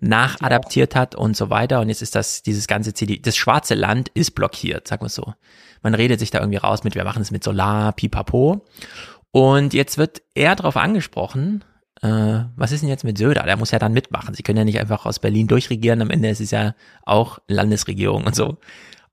nachadaptiert 0.00 0.96
hat 0.96 1.14
und 1.14 1.36
so 1.36 1.50
weiter. 1.50 1.80
Und 1.80 1.88
jetzt 1.88 2.02
ist 2.02 2.16
das, 2.16 2.42
dieses 2.42 2.66
ganze 2.66 2.92
CD, 2.94 3.18
das 3.18 3.36
schwarze 3.36 3.74
Land 3.74 4.08
ist 4.14 4.32
blockiert, 4.32 4.88
sagen 4.88 5.04
wir 5.04 5.08
so. 5.08 5.34
Man 5.82 5.94
redet 5.94 6.18
sich 6.18 6.30
da 6.30 6.40
irgendwie 6.40 6.58
raus 6.58 6.82
mit, 6.82 6.96
wir 6.96 7.04
machen 7.04 7.22
es 7.22 7.30
mit 7.30 7.44
Solar, 7.44 7.92
pipapo. 7.92 8.64
Und 9.30 9.72
jetzt 9.72 9.98
wird 9.98 10.22
er 10.34 10.56
darauf 10.56 10.76
angesprochen, 10.76 11.64
äh, 12.02 12.44
was 12.56 12.72
ist 12.72 12.82
denn 12.82 12.88
jetzt 12.88 13.04
mit 13.04 13.18
Söder? 13.18 13.44
Der 13.44 13.56
muss 13.56 13.70
ja 13.70 13.78
dann 13.78 13.92
mitmachen. 13.92 14.34
Sie 14.34 14.42
können 14.42 14.58
ja 14.58 14.64
nicht 14.64 14.80
einfach 14.80 15.06
aus 15.06 15.20
Berlin 15.20 15.46
durchregieren. 15.46 16.02
Am 16.02 16.10
Ende 16.10 16.28
ist 16.28 16.40
es 16.40 16.50
ja 16.50 16.74
auch 17.04 17.38
Landesregierung 17.46 18.24
und 18.24 18.34
so. 18.34 18.58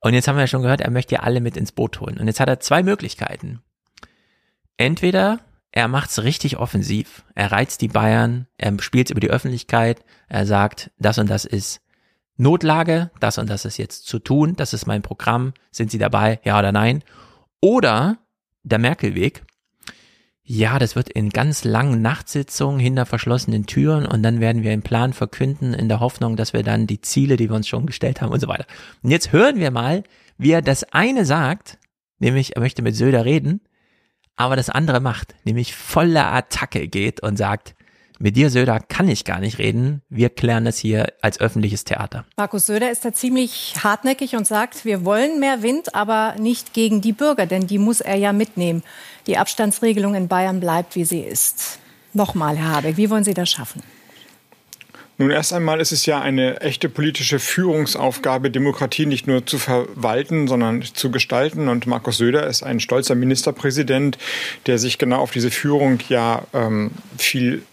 Und 0.01 0.13
jetzt 0.13 0.27
haben 0.27 0.35
wir 0.35 0.43
ja 0.43 0.47
schon 0.47 0.61
gehört, 0.61 0.81
er 0.81 0.91
möchte 0.91 1.15
ja 1.15 1.21
alle 1.21 1.41
mit 1.41 1.57
ins 1.57 1.71
Boot 1.71 1.99
holen. 1.99 2.17
Und 2.17 2.27
jetzt 2.27 2.39
hat 2.39 2.49
er 2.49 2.59
zwei 2.59 2.83
Möglichkeiten. 2.83 3.61
Entweder 4.77 5.39
er 5.71 5.87
macht's 5.87 6.23
richtig 6.23 6.57
offensiv. 6.57 7.23
Er 7.35 7.51
reizt 7.51 7.81
die 7.81 7.89
Bayern, 7.89 8.47
er 8.57 8.81
spielt 8.81 9.09
über 9.09 9.19
die 9.19 9.29
Öffentlichkeit, 9.29 10.03
er 10.27 10.45
sagt, 10.45 10.91
das 10.97 11.17
und 11.17 11.29
das 11.29 11.45
ist 11.45 11.81
Notlage, 12.37 13.11
das 13.19 13.37
und 13.37 13.49
das 13.49 13.65
ist 13.65 13.77
jetzt 13.77 14.07
zu 14.07 14.19
tun, 14.19 14.55
das 14.55 14.73
ist 14.73 14.87
mein 14.87 15.01
Programm, 15.01 15.53
sind 15.71 15.91
Sie 15.91 15.97
dabei, 15.97 16.39
ja 16.43 16.57
oder 16.57 16.71
nein? 16.71 17.03
Oder 17.61 18.17
der 18.63 18.79
Merkelweg, 18.79 19.43
ja, 20.51 20.79
das 20.79 20.95
wird 20.95 21.09
in 21.09 21.29
ganz 21.29 21.63
langen 21.63 22.01
Nachtsitzungen 22.01 22.79
hinter 22.79 23.05
verschlossenen 23.05 23.67
Türen 23.67 24.07
und 24.07 24.23
dann 24.23 24.39
werden 24.39 24.63
wir 24.63 24.71
einen 24.71 24.81
Plan 24.81 25.13
verkünden 25.13 25.75
in 25.75 25.89
der 25.89 25.99
Hoffnung, 25.99 26.37
dass 26.37 26.53
wir 26.53 26.63
dann 26.63 26.87
die 26.87 27.01
Ziele, 27.01 27.37
die 27.37 27.51
wir 27.51 27.55
uns 27.55 27.67
schon 27.67 27.85
gestellt 27.85 28.19
haben 28.19 28.31
und 28.31 28.39
so 28.39 28.47
weiter. 28.47 28.65
Und 29.03 29.11
jetzt 29.11 29.31
hören 29.31 29.57
wir 29.57 29.69
mal, 29.69 30.03
wie 30.39 30.49
er 30.49 30.63
das 30.63 30.85
eine 30.85 31.23
sagt, 31.23 31.77
nämlich 32.17 32.55
er 32.55 32.63
möchte 32.63 32.81
mit 32.81 32.95
Söder 32.95 33.25
reden, 33.25 33.61
aber 34.37 34.55
das 34.55 34.71
andere 34.71 34.99
macht, 34.99 35.35
nämlich 35.43 35.75
voller 35.75 36.33
Attacke 36.33 36.87
geht 36.87 37.21
und 37.21 37.37
sagt, 37.37 37.75
mit 38.19 38.35
dir, 38.35 38.49
Söder, 38.49 38.79
kann 38.79 39.07
ich 39.07 39.25
gar 39.25 39.39
nicht 39.39 39.57
reden. 39.57 40.01
Wir 40.09 40.29
klären 40.29 40.65
das 40.65 40.77
hier 40.77 41.13
als 41.21 41.39
öffentliches 41.39 41.85
Theater. 41.85 42.25
Markus 42.37 42.65
Söder 42.65 42.91
ist 42.91 43.05
da 43.05 43.13
ziemlich 43.13 43.73
hartnäckig 43.81 44.35
und 44.35 44.45
sagt, 44.45 44.85
wir 44.85 45.05
wollen 45.05 45.39
mehr 45.39 45.63
Wind, 45.63 45.95
aber 45.95 46.35
nicht 46.37 46.73
gegen 46.73 47.01
die 47.01 47.13
Bürger, 47.13 47.45
denn 47.45 47.65
die 47.65 47.77
muss 47.77 48.01
er 48.01 48.15
ja 48.15 48.33
mitnehmen. 48.33 48.83
Die 49.25 49.37
Abstandsregelung 49.37 50.15
in 50.15 50.27
Bayern 50.27 50.59
bleibt, 50.59 50.95
wie 50.95 51.05
sie 51.05 51.21
ist. 51.21 51.79
Nochmal, 52.13 52.57
Herr 52.57 52.77
Habeck, 52.77 52.97
wie 52.97 53.09
wollen 53.09 53.23
Sie 53.23 53.33
das 53.33 53.49
schaffen? 53.49 53.81
Nun, 55.21 55.31
erst 55.31 55.51
einmal 55.51 55.81
ist 55.81 55.91
es 55.91 56.05
ja 56.05 56.21
eine 56.21 56.61
echte 56.61 56.87
politische 56.87 57.39
Führungsaufgabe, 57.39 58.49
Demokratie 58.49 59.05
nicht 59.05 59.27
nur 59.27 59.45
zu 59.45 59.57
verwalten, 59.57 60.47
sondern 60.47 60.81
zu 60.81 61.11
gestalten. 61.11 61.67
Und 61.67 61.87
Markus 61.87 62.17
Söder 62.17 62.47
ist 62.47 62.63
ein 62.63 62.79
stolzer 62.79 63.15
Ministerpräsident, 63.15 64.17
der 64.65 64.79
sich 64.79 64.97
genau 64.97 65.19
auf 65.19 65.31
diese 65.31 65.51
Führung 65.51 65.99
ja 66.07 66.43
ähm, 66.53 66.91
viel 67.17 67.63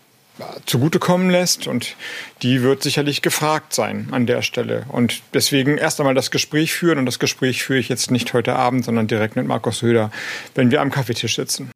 zugutekommen 0.67 1.31
lässt 1.31 1.67
und 1.67 1.97
die 2.43 2.63
wird 2.63 2.83
sicherlich 2.83 3.23
gefragt 3.23 3.73
sein 3.73 4.09
an 4.11 4.27
der 4.27 4.43
Stelle. 4.43 4.85
Und 4.89 5.23
deswegen 5.35 5.79
erst 5.79 6.01
einmal 6.01 6.15
das 6.15 6.31
Gespräch 6.31 6.73
führen 6.75 6.99
und 6.99 7.07
das 7.07 7.19
Gespräch 7.19 7.63
führe 7.63 7.79
ich 7.79 7.89
jetzt 7.89 8.11
nicht 8.11 8.33
heute 8.35 8.57
Abend, 8.57 8.85
sondern 8.85 9.07
direkt 9.07 9.37
mit 9.37 9.47
Markus 9.47 9.79
Söder, 9.79 10.11
wenn 10.55 10.71
wir 10.71 10.81
am 10.81 10.91
Kaffeetisch 10.91 11.37
sitzen. 11.37 11.71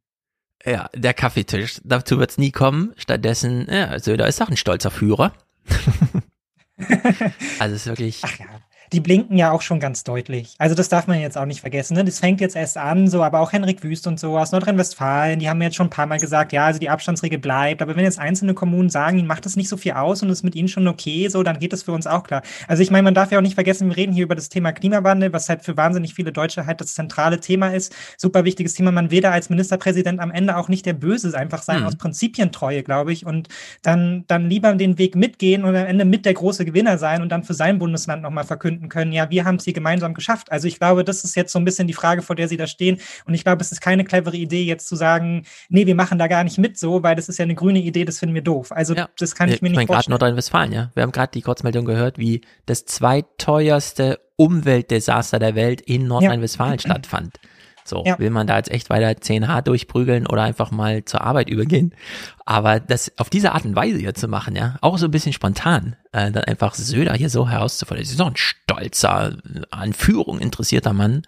Ja, 0.64 0.90
der 0.94 1.14
Kaffeetisch, 1.14 1.80
dazu 1.84 2.18
wird 2.18 2.30
es 2.30 2.38
nie 2.38 2.50
kommen. 2.50 2.92
Stattdessen, 2.96 3.66
ja, 3.70 3.98
Söder 3.98 4.26
ist 4.28 4.42
auch 4.42 4.48
ein 4.48 4.58
stolzer 4.58 4.90
Führer. 4.90 5.32
also 7.58 7.74
es 7.74 7.82
ist 7.82 7.86
wirklich. 7.86 8.20
Ach 8.22 8.38
ja 8.38 8.59
die 8.92 9.00
blinken 9.00 9.36
ja 9.36 9.52
auch 9.52 9.62
schon 9.62 9.78
ganz 9.78 10.02
deutlich. 10.02 10.54
Also 10.58 10.74
das 10.74 10.88
darf 10.88 11.06
man 11.06 11.20
jetzt 11.20 11.38
auch 11.38 11.46
nicht 11.46 11.60
vergessen. 11.60 11.94
Ne? 11.94 12.04
Das 12.04 12.18
fängt 12.18 12.40
jetzt 12.40 12.56
erst 12.56 12.76
an, 12.76 13.08
so, 13.08 13.22
aber 13.22 13.40
auch 13.40 13.52
Henrik 13.52 13.84
Wüst 13.84 14.06
und 14.06 14.18
so 14.18 14.36
aus 14.36 14.50
Nordrhein-Westfalen, 14.50 15.38
die 15.38 15.48
haben 15.48 15.62
jetzt 15.62 15.76
schon 15.76 15.86
ein 15.86 15.90
paar 15.90 16.06
Mal 16.06 16.18
gesagt, 16.18 16.52
ja, 16.52 16.66
also 16.66 16.80
die 16.80 16.90
Abstandsregel 16.90 17.38
bleibt. 17.38 17.82
Aber 17.82 17.94
wenn 17.94 18.04
jetzt 18.04 18.18
einzelne 18.18 18.54
Kommunen 18.54 18.90
sagen, 18.90 19.18
ihnen 19.18 19.28
macht 19.28 19.46
das 19.46 19.56
nicht 19.56 19.68
so 19.68 19.76
viel 19.76 19.92
aus 19.92 20.22
und 20.22 20.30
ist 20.30 20.42
mit 20.42 20.56
ihnen 20.56 20.68
schon 20.68 20.88
okay, 20.88 21.28
so, 21.28 21.42
dann 21.42 21.58
geht 21.58 21.72
das 21.72 21.84
für 21.84 21.92
uns 21.92 22.06
auch 22.06 22.24
klar. 22.24 22.42
Also 22.66 22.82
ich 22.82 22.90
meine, 22.90 23.04
man 23.04 23.14
darf 23.14 23.30
ja 23.30 23.38
auch 23.38 23.42
nicht 23.42 23.54
vergessen, 23.54 23.88
wir 23.88 23.96
reden 23.96 24.12
hier 24.12 24.24
über 24.24 24.34
das 24.34 24.48
Thema 24.48 24.72
Klimawandel, 24.72 25.32
was 25.32 25.48
halt 25.48 25.62
für 25.62 25.76
wahnsinnig 25.76 26.14
viele 26.14 26.32
Deutsche 26.32 26.66
halt 26.66 26.80
das 26.80 26.94
zentrale 26.94 27.38
Thema 27.38 27.68
ist. 27.68 27.94
Super 28.16 28.44
wichtiges 28.44 28.74
Thema. 28.74 28.90
Man 28.90 29.10
will 29.10 29.20
da 29.20 29.30
als 29.30 29.50
Ministerpräsident 29.50 30.18
am 30.18 30.32
Ende 30.32 30.56
auch 30.56 30.68
nicht 30.68 30.84
der 30.84 30.94
Böse 30.94 31.36
einfach 31.36 31.62
sein, 31.62 31.78
hm. 31.78 31.86
aus 31.86 31.96
Prinzipientreue, 31.96 32.82
glaube 32.82 33.12
ich. 33.12 33.24
Und 33.24 33.48
dann, 33.82 34.24
dann 34.26 34.50
lieber 34.50 34.74
den 34.74 34.98
Weg 34.98 35.14
mitgehen 35.14 35.62
und 35.62 35.76
am 35.76 35.86
Ende 35.86 36.04
mit 36.04 36.24
der 36.24 36.34
große 36.34 36.64
Gewinner 36.64 36.98
sein 36.98 37.22
und 37.22 37.28
dann 37.28 37.44
für 37.44 37.54
sein 37.54 37.78
Bundesland 37.78 38.22
nochmal 38.22 38.44
verkünden 38.44 38.79
können, 38.88 39.12
ja, 39.12 39.30
wir 39.30 39.44
haben 39.44 39.56
es 39.56 39.64
hier 39.64 39.72
gemeinsam 39.72 40.14
geschafft. 40.14 40.50
Also 40.50 40.68
ich 40.68 40.78
glaube, 40.78 41.04
das 41.04 41.24
ist 41.24 41.36
jetzt 41.36 41.52
so 41.52 41.58
ein 41.58 41.64
bisschen 41.64 41.86
die 41.86 41.92
Frage, 41.92 42.22
vor 42.22 42.36
der 42.36 42.48
Sie 42.48 42.56
da 42.56 42.66
stehen. 42.66 43.00
Und 43.26 43.34
ich 43.34 43.44
glaube, 43.44 43.62
es 43.62 43.72
ist 43.72 43.80
keine 43.80 44.04
clevere 44.04 44.36
Idee, 44.36 44.64
jetzt 44.64 44.88
zu 44.88 44.96
sagen, 44.96 45.44
nee, 45.68 45.86
wir 45.86 45.94
machen 45.94 46.18
da 46.18 46.26
gar 46.26 46.44
nicht 46.44 46.58
mit 46.58 46.78
so, 46.78 47.02
weil 47.02 47.16
das 47.16 47.28
ist 47.28 47.38
ja 47.38 47.44
eine 47.44 47.54
grüne 47.54 47.80
Idee, 47.80 48.04
das 48.04 48.18
finden 48.18 48.34
wir 48.34 48.42
doof. 48.42 48.72
Also 48.72 48.94
ja. 48.94 49.08
das 49.18 49.34
kann 49.34 49.48
ich, 49.48 49.56
ich 49.56 49.62
mir 49.62 49.70
nicht 49.70 49.76
mein, 49.76 49.86
vorstellen. 49.86 50.12
Gerade 50.12 50.24
Nordrhein-Westfalen, 50.24 50.72
ja. 50.72 50.90
Wir 50.94 51.02
haben 51.02 51.12
gerade 51.12 51.32
die 51.32 51.42
Kurzmeldung 51.42 51.84
gehört, 51.84 52.18
wie 52.18 52.40
das 52.66 52.84
zweiteuerste 52.86 54.20
Umweltdesaster 54.36 55.38
der 55.38 55.54
Welt 55.54 55.80
in 55.80 56.06
Nordrhein-Westfalen 56.06 56.74
ja. 56.74 56.78
stattfand. 56.80 57.38
So, 57.90 58.04
ja. 58.06 58.18
will 58.18 58.30
man 58.30 58.46
da 58.46 58.56
jetzt 58.56 58.70
echt 58.70 58.88
weiter 58.88 59.10
10H 59.10 59.62
durchprügeln 59.62 60.26
oder 60.26 60.42
einfach 60.42 60.70
mal 60.70 61.04
zur 61.04 61.20
Arbeit 61.20 61.50
übergehen? 61.50 61.92
Aber 62.46 62.80
das 62.80 63.12
auf 63.18 63.28
diese 63.28 63.52
Art 63.52 63.64
und 63.64 63.76
Weise 63.76 63.98
hier 63.98 64.14
zu 64.14 64.28
machen, 64.28 64.56
ja, 64.56 64.76
auch 64.80 64.96
so 64.96 65.06
ein 65.06 65.10
bisschen 65.10 65.32
spontan, 65.32 65.96
äh, 66.12 66.30
dann 66.30 66.44
einfach 66.44 66.74
Söder 66.74 67.14
hier 67.14 67.28
so 67.28 67.48
herauszufordern. 67.48 68.02
Das 68.02 68.10
ist 68.10 68.20
doch 68.20 68.28
ein 68.28 68.36
stolzer, 68.36 69.36
an 69.70 69.92
Führung 69.92 70.38
interessierter 70.38 70.92
Mann 70.92 71.22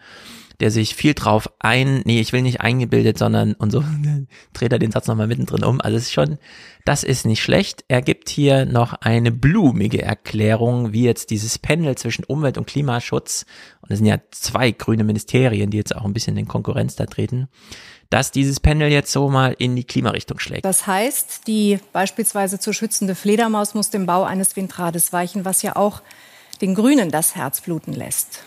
der 0.63 0.71
sich 0.71 0.95
viel 0.95 1.13
drauf 1.13 1.51
ein, 1.59 2.03
nee, 2.05 2.21
ich 2.21 2.33
will 2.33 2.41
nicht 2.41 2.61
eingebildet, 2.61 3.19
sondern 3.19 3.55
und 3.55 3.73
so 3.73 3.83
dreht 4.53 4.73
er 4.73 4.79
den 4.79 4.93
Satz 4.93 5.09
nochmal 5.09 5.27
mittendrin 5.27 5.65
um. 5.65 5.81
Also 5.81 5.97
es 5.97 6.05
ist 6.05 6.13
schon, 6.13 6.39
das 6.85 7.03
ist 7.03 7.27
nicht 7.27 7.43
schlecht. 7.43 7.85
Er 7.89 8.01
gibt 8.01 8.29
hier 8.29 8.65
noch 8.65 8.93
eine 8.93 9.33
blumige 9.33 10.03
Erklärung, 10.03 10.93
wie 10.93 11.03
jetzt 11.03 11.31
dieses 11.31 11.59
Pendel 11.59 11.97
zwischen 11.97 12.25
Umwelt 12.25 12.59
und 12.59 12.69
Klimaschutz, 12.69 13.45
und 13.81 13.91
es 13.91 13.99
sind 13.99 14.07
ja 14.07 14.19
zwei 14.31 14.71
grüne 14.71 15.03
Ministerien, 15.03 15.71
die 15.71 15.79
jetzt 15.79 15.97
auch 15.97 16.05
ein 16.05 16.13
bisschen 16.13 16.37
in 16.37 16.47
Konkurrenz 16.47 16.95
da 16.95 17.07
treten, 17.07 17.49
dass 18.09 18.31
dieses 18.31 18.61
Pendel 18.61 18.93
jetzt 18.93 19.11
so 19.11 19.29
mal 19.29 19.57
in 19.59 19.75
die 19.75 19.85
Klimarichtung 19.85 20.39
schlägt. 20.39 20.65
Das 20.65 20.87
heißt, 20.87 21.49
die 21.49 21.81
beispielsweise 21.93 22.61
zu 22.61 22.73
schützende 22.73 23.17
Fledermaus 23.17 23.75
muss 23.75 23.91
dem 23.91 24.07
Bau 24.07 24.23
eines 24.23 24.55
Windrades 24.55 25.13
weichen, 25.13 25.45
was 25.45 25.63
ja 25.63 25.75
auch 25.75 26.03
den 26.61 26.77
Grünen 26.77 27.11
das 27.11 27.35
Herz 27.35 27.61
bluten 27.63 27.93
lässt. 27.93 28.45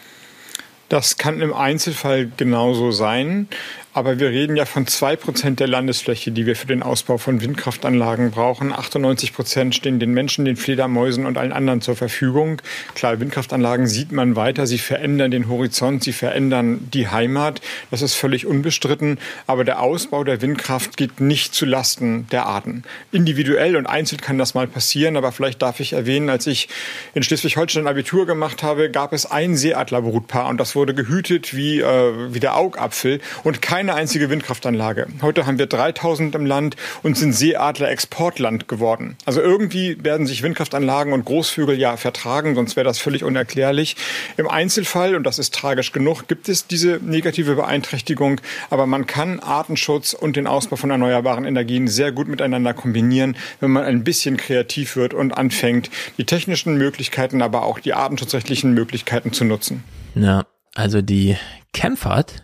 Das 0.90 1.18
kann 1.18 1.42
im 1.42 1.54
Einzelfall 1.54 2.30
genauso 2.38 2.92
sein. 2.92 3.48
Aber 3.96 4.20
wir 4.20 4.28
reden 4.28 4.58
ja 4.58 4.66
von 4.66 4.88
zwei 4.88 5.16
Prozent 5.16 5.62
der 5.62 5.70
Landesfläche, 5.70 6.30
die 6.30 6.46
wir 6.46 6.58
für 6.58 6.68
den 6.68 6.84
Ausbau 6.84 7.18
von 7.18 7.40
Windkraftanlagen 7.40 8.30
brauchen. 8.30 8.74
98 8.74 9.32
Prozent 9.32 9.74
stehen 9.74 10.00
den 10.00 10.12
Menschen, 10.12 10.44
den 10.44 10.58
Fledermäusen 10.58 11.26
und 11.26 11.38
allen 11.38 11.54
anderen 11.54 11.80
zur 11.80 11.96
Verfügung. 11.96 12.62
Klar, 12.94 13.22
Windkraftanlagen 13.22 13.88
sieht 13.88 14.12
man 14.12 14.36
weiter. 14.36 14.68
Sie 14.68 14.80
verändern 14.80 15.32
den 15.32 15.48
Horizont, 15.48 16.04
sie 16.04 16.12
verändern 16.12 16.90
die 16.94 17.08
Heimat. 17.08 17.62
Das 17.90 18.02
ist 18.02 18.16
völlig 18.16 18.46
unbestritten. 18.46 19.18
Aber 19.48 19.64
der 19.64 19.82
Ausbau 19.82 20.26
der 20.26 20.42
Windkraft 20.42 20.98
geht 20.98 21.22
nicht 21.22 21.56
zu 21.56 21.66
Lasten 21.66 22.28
der 22.34 22.48
Arten. 22.48 22.84
Individuell 23.14 23.78
und 23.78 23.86
einzeln 23.86 24.20
kann 24.20 24.38
das 24.38 24.56
mal 24.56 24.68
passieren. 24.68 25.16
Aber 25.16 25.32
vielleicht 25.32 25.62
darf 25.62 25.80
ich 25.80 25.94
erwähnen, 25.94 26.30
als 26.30 26.48
ich 26.48 26.68
in 27.14 27.24
Schleswig-Holstein 27.24 27.88
Abitur 27.88 28.26
gemacht 28.26 28.62
habe, 28.62 28.92
gab 28.92 29.14
es 29.14 29.26
ein 29.26 29.56
Seeadlerbrutpaar 29.56 30.50
und 30.50 30.58
das 30.58 30.76
wurde 30.76 30.94
gehütet 30.94 31.56
wie, 31.56 31.80
äh, 31.80 32.34
wie 32.34 32.42
der 32.42 32.58
Augapfel 32.58 33.22
und 33.46 33.62
kein 33.62 33.85
keine 33.86 34.00
einzige 34.00 34.32
Windkraftanlage. 34.32 35.06
Heute 35.22 35.46
haben 35.46 35.60
wir 35.60 35.68
3000 35.68 36.34
im 36.34 36.48
Land 36.48 36.76
und 37.04 37.16
sind 37.16 37.34
Seeadler-Exportland 37.34 38.68
geworden. 38.68 39.16
Also 39.26 39.42
irgendwie 39.42 40.04
werden 40.04 40.26
sich 40.26 40.42
Windkraftanlagen 40.42 41.14
und 41.14 41.24
Großvögel 41.24 41.78
ja 41.78 41.96
vertragen, 41.96 42.56
sonst 42.56 42.76
wäre 42.76 42.84
das 42.84 42.98
völlig 42.98 43.24
unerklärlich. 43.24 43.96
Im 44.38 44.50
Einzelfall, 44.50 45.14
und 45.14 45.24
das 45.24 45.38
ist 45.38 45.54
tragisch 45.54 45.92
genug, 45.92 46.28
gibt 46.28 46.50
es 46.50 46.66
diese 46.66 47.00
negative 47.00 47.54
Beeinträchtigung, 47.54 48.42
aber 48.72 48.88
man 48.88 49.06
kann 49.06 49.40
Artenschutz 49.40 50.14
und 50.14 50.36
den 50.36 50.48
Ausbau 50.48 50.78
von 50.78 50.90
erneuerbaren 50.90 51.46
Energien 51.46 51.88
sehr 51.88 52.12
gut 52.12 52.28
miteinander 52.28 52.74
kombinieren, 52.74 53.38
wenn 53.60 53.70
man 53.70 53.84
ein 53.84 54.04
bisschen 54.04 54.36
kreativ 54.36 54.96
wird 54.96 55.14
und 55.14 55.38
anfängt, 55.38 55.92
die 56.18 56.26
technischen 56.26 56.76
Möglichkeiten, 56.80 57.44
aber 57.44 57.62
auch 57.62 57.78
die 57.78 57.94
artenschutzrechtlichen 57.94 58.74
Möglichkeiten 58.74 59.32
zu 59.32 59.46
nutzen. 59.46 59.84
Ja, 60.16 60.44
also 60.74 61.04
die 61.04 61.38
Kempfert 61.72 62.42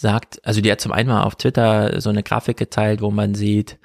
sagt, 0.00 0.44
also 0.46 0.60
die 0.60 0.70
hat 0.70 0.80
zum 0.80 0.92
einen 0.92 1.08
mal 1.08 1.24
auf 1.24 1.36
Twitter 1.36 2.00
so 2.00 2.10
eine 2.10 2.22
Grafik 2.22 2.56
geteilt, 2.56 3.00
wo 3.00 3.10
man 3.10 3.34
sieht, 3.34 3.78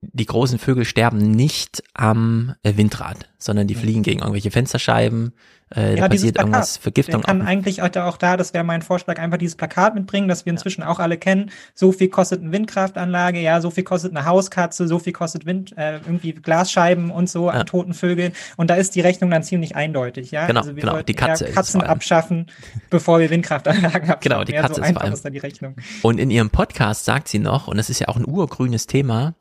die 0.00 0.26
großen 0.26 0.58
Vögel 0.58 0.84
sterben 0.84 1.18
nicht 1.18 1.82
am 1.94 2.54
Windrad, 2.62 3.28
sondern 3.38 3.66
die 3.66 3.74
fliegen 3.74 4.02
gegen 4.02 4.20
irgendwelche 4.20 4.50
Fensterscheiben 4.50 5.32
äh, 5.74 5.96
ja, 5.96 6.02
da 6.02 6.08
passiert 6.08 6.38
irgendwas, 6.38 6.76
Vergiftung. 6.76 7.20
Ich 7.20 7.26
kann 7.26 7.42
auch. 7.42 7.46
eigentlich 7.46 7.82
auch 7.82 8.16
da, 8.16 8.36
das 8.36 8.54
wäre 8.54 8.62
mein 8.62 8.82
Vorschlag, 8.82 9.18
einfach 9.18 9.38
dieses 9.38 9.56
Plakat 9.56 9.96
mitbringen, 9.96 10.28
das 10.28 10.46
wir 10.46 10.52
inzwischen 10.52 10.82
ja. 10.82 10.88
auch 10.88 11.00
alle 11.00 11.18
kennen. 11.18 11.50
So 11.74 11.90
viel 11.90 12.08
kostet 12.08 12.40
eine 12.40 12.52
Windkraftanlage, 12.52 13.40
ja, 13.40 13.60
so 13.60 13.70
viel 13.70 13.82
kostet 13.82 14.16
eine 14.16 14.26
Hauskatze, 14.26 14.86
so 14.86 15.00
viel 15.00 15.12
kostet 15.12 15.44
Wind, 15.44 15.76
äh, 15.76 15.96
irgendwie 15.96 16.32
Glasscheiben 16.32 17.10
und 17.10 17.28
so 17.28 17.48
ja. 17.48 17.54
an 17.54 17.66
toten 17.66 17.94
Vögeln. 17.94 18.32
Und 18.56 18.70
da 18.70 18.76
ist 18.76 18.94
die 18.94 19.00
Rechnung 19.00 19.28
dann 19.30 19.42
ziemlich 19.42 19.74
eindeutig, 19.74 20.30
ja. 20.30 20.46
Genau, 20.46 20.60
also 20.60 20.72
genau. 20.72 21.02
Die 21.02 21.14
Katze 21.14 21.46
Katzen 21.46 21.80
abschaffen, 21.82 22.46
bevor 22.90 23.18
wir 23.18 23.30
Windkraftanlagen 23.30 24.08
haben. 24.08 24.20
Genau, 24.26 24.44
die 24.44 24.52
Katze 24.52 24.76
so 24.76 24.82
ist 24.82 24.92
vor 24.92 25.02
allem. 25.02 25.12
Ist 25.12 25.24
da 25.24 25.30
die 25.30 25.38
Rechnung. 25.38 25.76
Und 26.02 26.18
in 26.18 26.30
ihrem 26.30 26.50
Podcast 26.50 27.04
sagt 27.04 27.28
sie 27.28 27.38
noch, 27.38 27.68
und 27.68 27.76
das 27.76 27.90
ist 27.90 27.98
ja 28.00 28.08
auch 28.08 28.16
ein 28.16 28.26
urgrünes 28.26 28.86
Thema, 28.86 29.34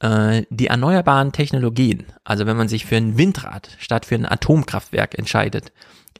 äh, 0.00 0.42
die 0.50 0.66
erneuerbaren 0.66 1.32
Technologien, 1.32 2.04
also 2.24 2.46
wenn 2.46 2.56
man 2.56 2.68
sich 2.68 2.86
für 2.86 2.96
ein 2.96 3.16
Windrad 3.16 3.70
statt 3.78 4.06
für 4.06 4.14
ein 4.14 4.26
Atomkraftwerk 4.26 5.18
entscheidet, 5.18 5.72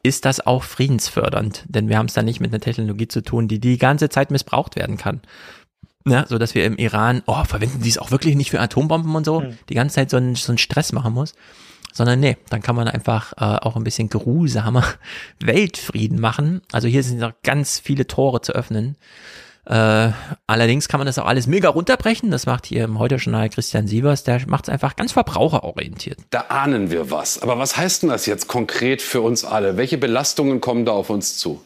ist 0.03 0.25
das 0.25 0.47
auch 0.47 0.63
friedensfördernd, 0.63 1.65
denn 1.69 1.89
wir 1.89 1.99
haben 1.99 2.07
es 2.07 2.15
da 2.15 2.23
nicht 2.23 2.41
mit 2.41 2.53
einer 2.53 2.61
Technologie 2.61 3.09
zu 3.09 3.23
tun, 3.23 3.49
die 3.49 3.59
die 3.59 3.77
ganze 3.77 4.09
Zeit 4.09 4.31
missbraucht 4.31 4.77
werden 4.77 4.97
kann. 4.97 5.21
Ja, 6.07 6.25
so 6.27 6.39
dass 6.39 6.55
wir 6.55 6.65
im 6.65 6.77
Iran, 6.77 7.23
oh, 7.27 7.43
verwenden 7.45 7.83
sie 7.83 7.89
es 7.89 7.99
auch 7.99 8.13
wirklich 8.13 8.37
nicht 8.37 8.51
für 8.51 8.61
Atombomben 8.61 9.15
und 9.15 9.25
so, 9.25 9.41
mhm. 9.41 9.59
die 9.69 9.75
ganze 9.75 9.97
Zeit 9.97 10.11
so 10.11 10.17
einen, 10.17 10.37
so 10.37 10.53
einen 10.53 10.59
Stress 10.59 10.93
machen 10.93 11.13
muss, 11.13 11.35
sondern 11.93 12.21
nee, 12.21 12.37
dann 12.49 12.63
kann 12.63 12.77
man 12.77 12.87
einfach 12.87 13.33
äh, 13.33 13.59
auch 13.67 13.75
ein 13.75 13.83
bisschen 13.83 14.09
geruhsamer 14.09 14.85
Weltfrieden 15.41 16.21
machen. 16.21 16.63
Also 16.71 16.87
hier 16.87 17.03
sind 17.03 17.19
noch 17.19 17.33
ganz 17.43 17.81
viele 17.81 18.07
Tore 18.07 18.41
zu 18.41 18.53
öffnen 18.53 18.97
äh, 19.67 20.13
allerdings 20.47 20.89
kann 20.89 20.99
man 20.99 21.07
das 21.07 21.19
auch 21.19 21.27
alles 21.27 21.47
mega 21.47 21.69
runterbrechen. 21.69 22.31
Das 22.31 22.47
macht 22.47 22.67
hier 22.67 22.85
im 22.85 22.99
Heute-Journal 22.99 23.49
Christian 23.51 23.89
Sievers. 23.89 24.23
Der 24.23 24.41
macht 24.47 24.69
es 24.69 24.69
einfach 24.69 24.95
ganz 24.95 25.13
verbraucherorientiert. 25.13 26.19
Da 26.31 26.43
ahnen 26.49 26.91
wir 26.91 27.11
was. 27.11 27.43
Aber 27.43 27.59
was 27.59 27.77
heißt 27.77 28.03
denn 28.03 28.11
das 28.11 28.27
jetzt 28.27 28.47
konkret 28.47 29.03
für 29.03 29.21
uns 29.21 29.45
alle? 29.45 29.77
Welche 29.77 29.99
Belastungen 29.99 30.61
kommen 30.61 30.85
da 30.85 30.93
auf 30.93 31.11
uns 31.11 31.39
zu? 31.39 31.63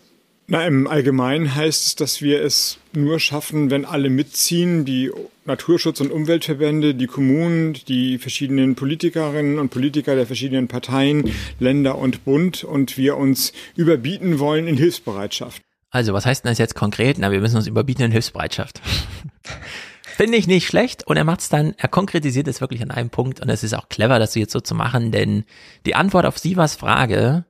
Na, 0.53 0.67
im 0.67 0.89
Allgemeinen 0.89 1.55
heißt 1.55 1.87
es, 1.87 1.95
dass 1.95 2.23
wir 2.23 2.43
es 2.43 2.79
nur 2.93 3.21
schaffen, 3.21 3.71
wenn 3.71 3.85
alle 3.85 4.11
mitziehen, 4.11 4.85
die 4.85 5.13
Naturschutz- 5.45 6.01
und 6.01 6.11
Umweltverbände, 6.11 6.95
die 6.95 7.07
Kommunen, 7.07 7.75
die 7.87 8.19
verschiedenen 8.19 8.75
Politikerinnen 8.75 9.61
und 9.61 9.69
Politiker 9.69 10.17
der 10.17 10.27
verschiedenen 10.27 10.67
Parteien, 10.67 11.31
Länder 11.61 11.99
und 11.99 12.25
Bund 12.25 12.65
und 12.65 12.97
wir 12.97 13.17
uns 13.17 13.53
überbieten 13.77 14.41
wollen 14.41 14.67
in 14.67 14.77
Hilfsbereitschaft. 14.77 15.63
Also, 15.91 16.13
was 16.13 16.25
heißt 16.25 16.45
denn 16.45 16.51
das 16.51 16.59
jetzt 16.59 16.75
konkret? 16.75 17.19
Na, 17.19 17.33
wir 17.33 17.41
müssen 17.41 17.57
uns 17.57 17.67
überbieten 17.67 18.05
in 18.05 18.13
Hilfsbereitschaft. 18.13 18.81
Finde 20.03 20.37
ich 20.37 20.47
nicht 20.47 20.67
schlecht 20.67 21.07
und 21.07 21.17
er 21.17 21.25
macht 21.25 21.41
es 21.41 21.49
dann, 21.49 21.75
er 21.79 21.89
konkretisiert 21.89 22.47
es 22.47 22.61
wirklich 22.61 22.83
an 22.83 22.91
einem 22.91 23.11
Punkt 23.11 23.41
und 23.41 23.49
es 23.49 23.65
ist 23.65 23.75
auch 23.75 23.89
clever, 23.89 24.19
das 24.19 24.35
jetzt 24.35 24.53
so 24.53 24.61
zu 24.61 24.75
machen, 24.75 25.13
denn 25.13 25.45
die 25.87 25.95
Antwort 25.95 26.27
auf 26.27 26.39
Sivas 26.39 26.77
Frage, 26.77 27.45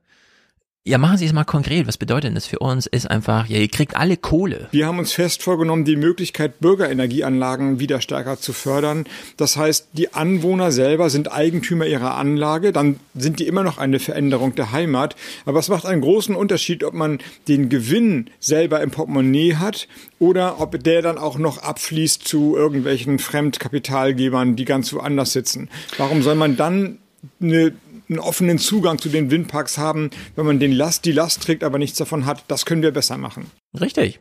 ja, 0.83 0.97
machen 0.97 1.17
Sie 1.17 1.27
es 1.27 1.33
mal 1.33 1.43
konkret. 1.43 1.85
Was 1.85 1.97
bedeutet 1.97 2.23
denn 2.25 2.33
das 2.33 2.47
für 2.47 2.57
uns? 2.57 2.87
Ist 2.87 3.09
einfach, 3.09 3.45
ja, 3.45 3.59
ihr 3.59 3.67
kriegt 3.67 3.95
alle 3.95 4.17
Kohle. 4.17 4.67
Wir 4.71 4.87
haben 4.87 4.97
uns 4.97 5.11
fest 5.11 5.43
vorgenommen, 5.43 5.85
die 5.85 5.95
Möglichkeit, 5.95 6.59
Bürgerenergieanlagen 6.59 7.79
wieder 7.79 8.01
stärker 8.01 8.39
zu 8.39 8.51
fördern. 8.51 9.05
Das 9.37 9.57
heißt, 9.57 9.89
die 9.93 10.15
Anwohner 10.15 10.71
selber 10.71 11.11
sind 11.11 11.31
Eigentümer 11.31 11.85
ihrer 11.85 12.15
Anlage. 12.15 12.71
Dann 12.71 12.99
sind 13.13 13.37
die 13.37 13.45
immer 13.45 13.61
noch 13.61 13.77
eine 13.77 13.99
Veränderung 13.99 14.55
der 14.55 14.71
Heimat. 14.71 15.15
Aber 15.45 15.59
es 15.59 15.69
macht 15.69 15.85
einen 15.85 16.01
großen 16.01 16.35
Unterschied, 16.35 16.83
ob 16.83 16.95
man 16.95 17.19
den 17.47 17.69
Gewinn 17.69 18.31
selber 18.39 18.81
im 18.81 18.89
Portemonnaie 18.89 19.57
hat 19.57 19.87
oder 20.17 20.59
ob 20.59 20.83
der 20.83 21.03
dann 21.03 21.19
auch 21.19 21.37
noch 21.37 21.59
abfließt 21.59 22.27
zu 22.27 22.57
irgendwelchen 22.57 23.19
Fremdkapitalgebern, 23.19 24.55
die 24.55 24.65
ganz 24.65 24.91
woanders 24.93 25.31
sitzen. 25.31 25.69
Warum 25.99 26.23
soll 26.23 26.33
man 26.33 26.57
dann 26.57 26.97
eine 27.39 27.71
einen 28.11 28.19
offenen 28.19 28.59
Zugang 28.59 28.99
zu 28.99 29.09
den 29.09 29.31
Windparks 29.31 29.77
haben, 29.77 30.11
wenn 30.35 30.45
man 30.45 30.59
den 30.59 30.71
Last, 30.71 31.05
die 31.05 31.11
Last 31.11 31.41
trägt, 31.41 31.63
aber 31.63 31.79
nichts 31.79 31.97
davon 31.97 32.25
hat. 32.25 32.43
Das 32.47 32.65
können 32.65 32.83
wir 32.83 32.91
besser 32.91 33.17
machen. 33.17 33.49
Richtig. 33.79 34.19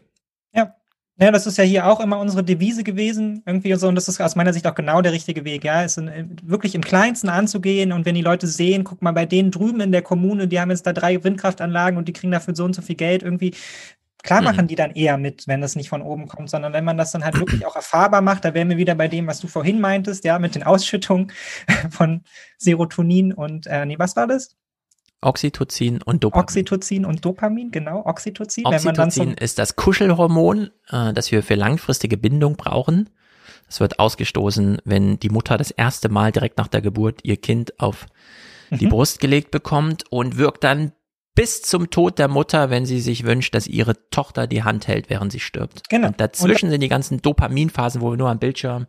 Ja. 0.54 0.74
Ja, 1.22 1.30
das 1.30 1.46
ist 1.46 1.58
ja 1.58 1.64
hier 1.64 1.86
auch 1.86 2.00
immer 2.00 2.18
unsere 2.18 2.42
Devise 2.42 2.82
gewesen, 2.82 3.42
irgendwie 3.44 3.74
so, 3.74 3.88
und 3.88 3.94
das 3.94 4.08
ist 4.08 4.22
aus 4.22 4.36
meiner 4.36 4.54
Sicht 4.54 4.66
auch 4.66 4.74
genau 4.74 5.02
der 5.02 5.12
richtige 5.12 5.44
Weg, 5.44 5.64
ja, 5.64 5.82
ist 5.82 6.00
wirklich 6.42 6.74
im 6.74 6.80
Kleinsten 6.80 7.28
anzugehen 7.28 7.92
und 7.92 8.06
wenn 8.06 8.14
die 8.14 8.22
Leute 8.22 8.46
sehen, 8.46 8.84
guck 8.84 9.02
mal, 9.02 9.12
bei 9.12 9.26
denen 9.26 9.50
drüben 9.50 9.80
in 9.80 9.92
der 9.92 10.00
Kommune, 10.00 10.48
die 10.48 10.58
haben 10.58 10.70
jetzt 10.70 10.86
da 10.86 10.94
drei 10.94 11.22
Windkraftanlagen 11.22 11.98
und 11.98 12.08
die 12.08 12.14
kriegen 12.14 12.30
dafür 12.30 12.56
so 12.56 12.64
und 12.64 12.74
so 12.74 12.80
viel 12.80 12.96
Geld, 12.96 13.22
irgendwie, 13.22 13.52
Klar 14.22 14.42
machen 14.42 14.64
mhm. 14.64 14.68
die 14.68 14.74
dann 14.74 14.90
eher 14.92 15.16
mit, 15.16 15.48
wenn 15.48 15.60
das 15.60 15.76
nicht 15.76 15.88
von 15.88 16.02
oben 16.02 16.28
kommt, 16.28 16.50
sondern 16.50 16.72
wenn 16.72 16.84
man 16.84 16.98
das 16.98 17.12
dann 17.12 17.24
halt 17.24 17.38
wirklich 17.38 17.64
auch 17.66 17.76
erfahrbar 17.76 18.20
macht, 18.20 18.44
da 18.44 18.54
wären 18.54 18.68
wir 18.68 18.76
wieder 18.76 18.94
bei 18.94 19.08
dem, 19.08 19.26
was 19.26 19.40
du 19.40 19.48
vorhin 19.48 19.80
meintest, 19.80 20.24
ja, 20.24 20.38
mit 20.38 20.54
den 20.54 20.62
Ausschüttungen 20.62 21.32
von 21.90 22.22
Serotonin 22.58 23.32
und, 23.32 23.66
äh, 23.66 23.86
nee, 23.86 23.98
was 23.98 24.16
war 24.16 24.26
das? 24.26 24.56
Oxytocin 25.22 26.02
und 26.02 26.24
Dopamin. 26.24 26.42
Oxytocin 26.42 27.04
und 27.04 27.24
Dopamin, 27.24 27.70
genau, 27.70 28.04
Oxytocin. 28.06 28.64
Oxytocin 28.64 29.34
ist 29.34 29.58
das 29.58 29.76
Kuschelhormon, 29.76 30.70
äh, 30.90 31.12
das 31.12 31.30
wir 31.30 31.42
für 31.42 31.54
langfristige 31.54 32.16
Bindung 32.16 32.56
brauchen. 32.56 33.10
Es 33.68 33.80
wird 33.80 33.98
ausgestoßen, 33.98 34.78
wenn 34.84 35.20
die 35.20 35.28
Mutter 35.28 35.56
das 35.56 35.70
erste 35.70 36.08
Mal 36.08 36.32
direkt 36.32 36.58
nach 36.58 36.68
der 36.68 36.80
Geburt 36.80 37.20
ihr 37.22 37.36
Kind 37.36 37.78
auf 37.78 38.06
die 38.70 38.86
mhm. 38.86 38.90
Brust 38.90 39.20
gelegt 39.20 39.50
bekommt 39.50 40.04
und 40.10 40.38
wirkt 40.38 40.64
dann 40.64 40.92
bis 41.34 41.62
zum 41.62 41.90
Tod 41.90 42.18
der 42.18 42.28
Mutter, 42.28 42.70
wenn 42.70 42.86
sie 42.86 43.00
sich 43.00 43.24
wünscht, 43.24 43.54
dass 43.54 43.66
ihre 43.66 43.94
Tochter 44.10 44.46
die 44.46 44.62
Hand 44.62 44.88
hält, 44.88 45.10
während 45.10 45.32
sie 45.32 45.40
stirbt. 45.40 45.88
Genau. 45.88 46.08
Und 46.08 46.20
dazwischen 46.20 46.66
und 46.66 46.70
sind 46.72 46.82
die 46.82 46.88
ganzen 46.88 47.22
Dopaminphasen, 47.22 48.00
wo 48.00 48.10
wir 48.10 48.16
nur 48.16 48.28
am 48.28 48.38
Bildschirm 48.38 48.86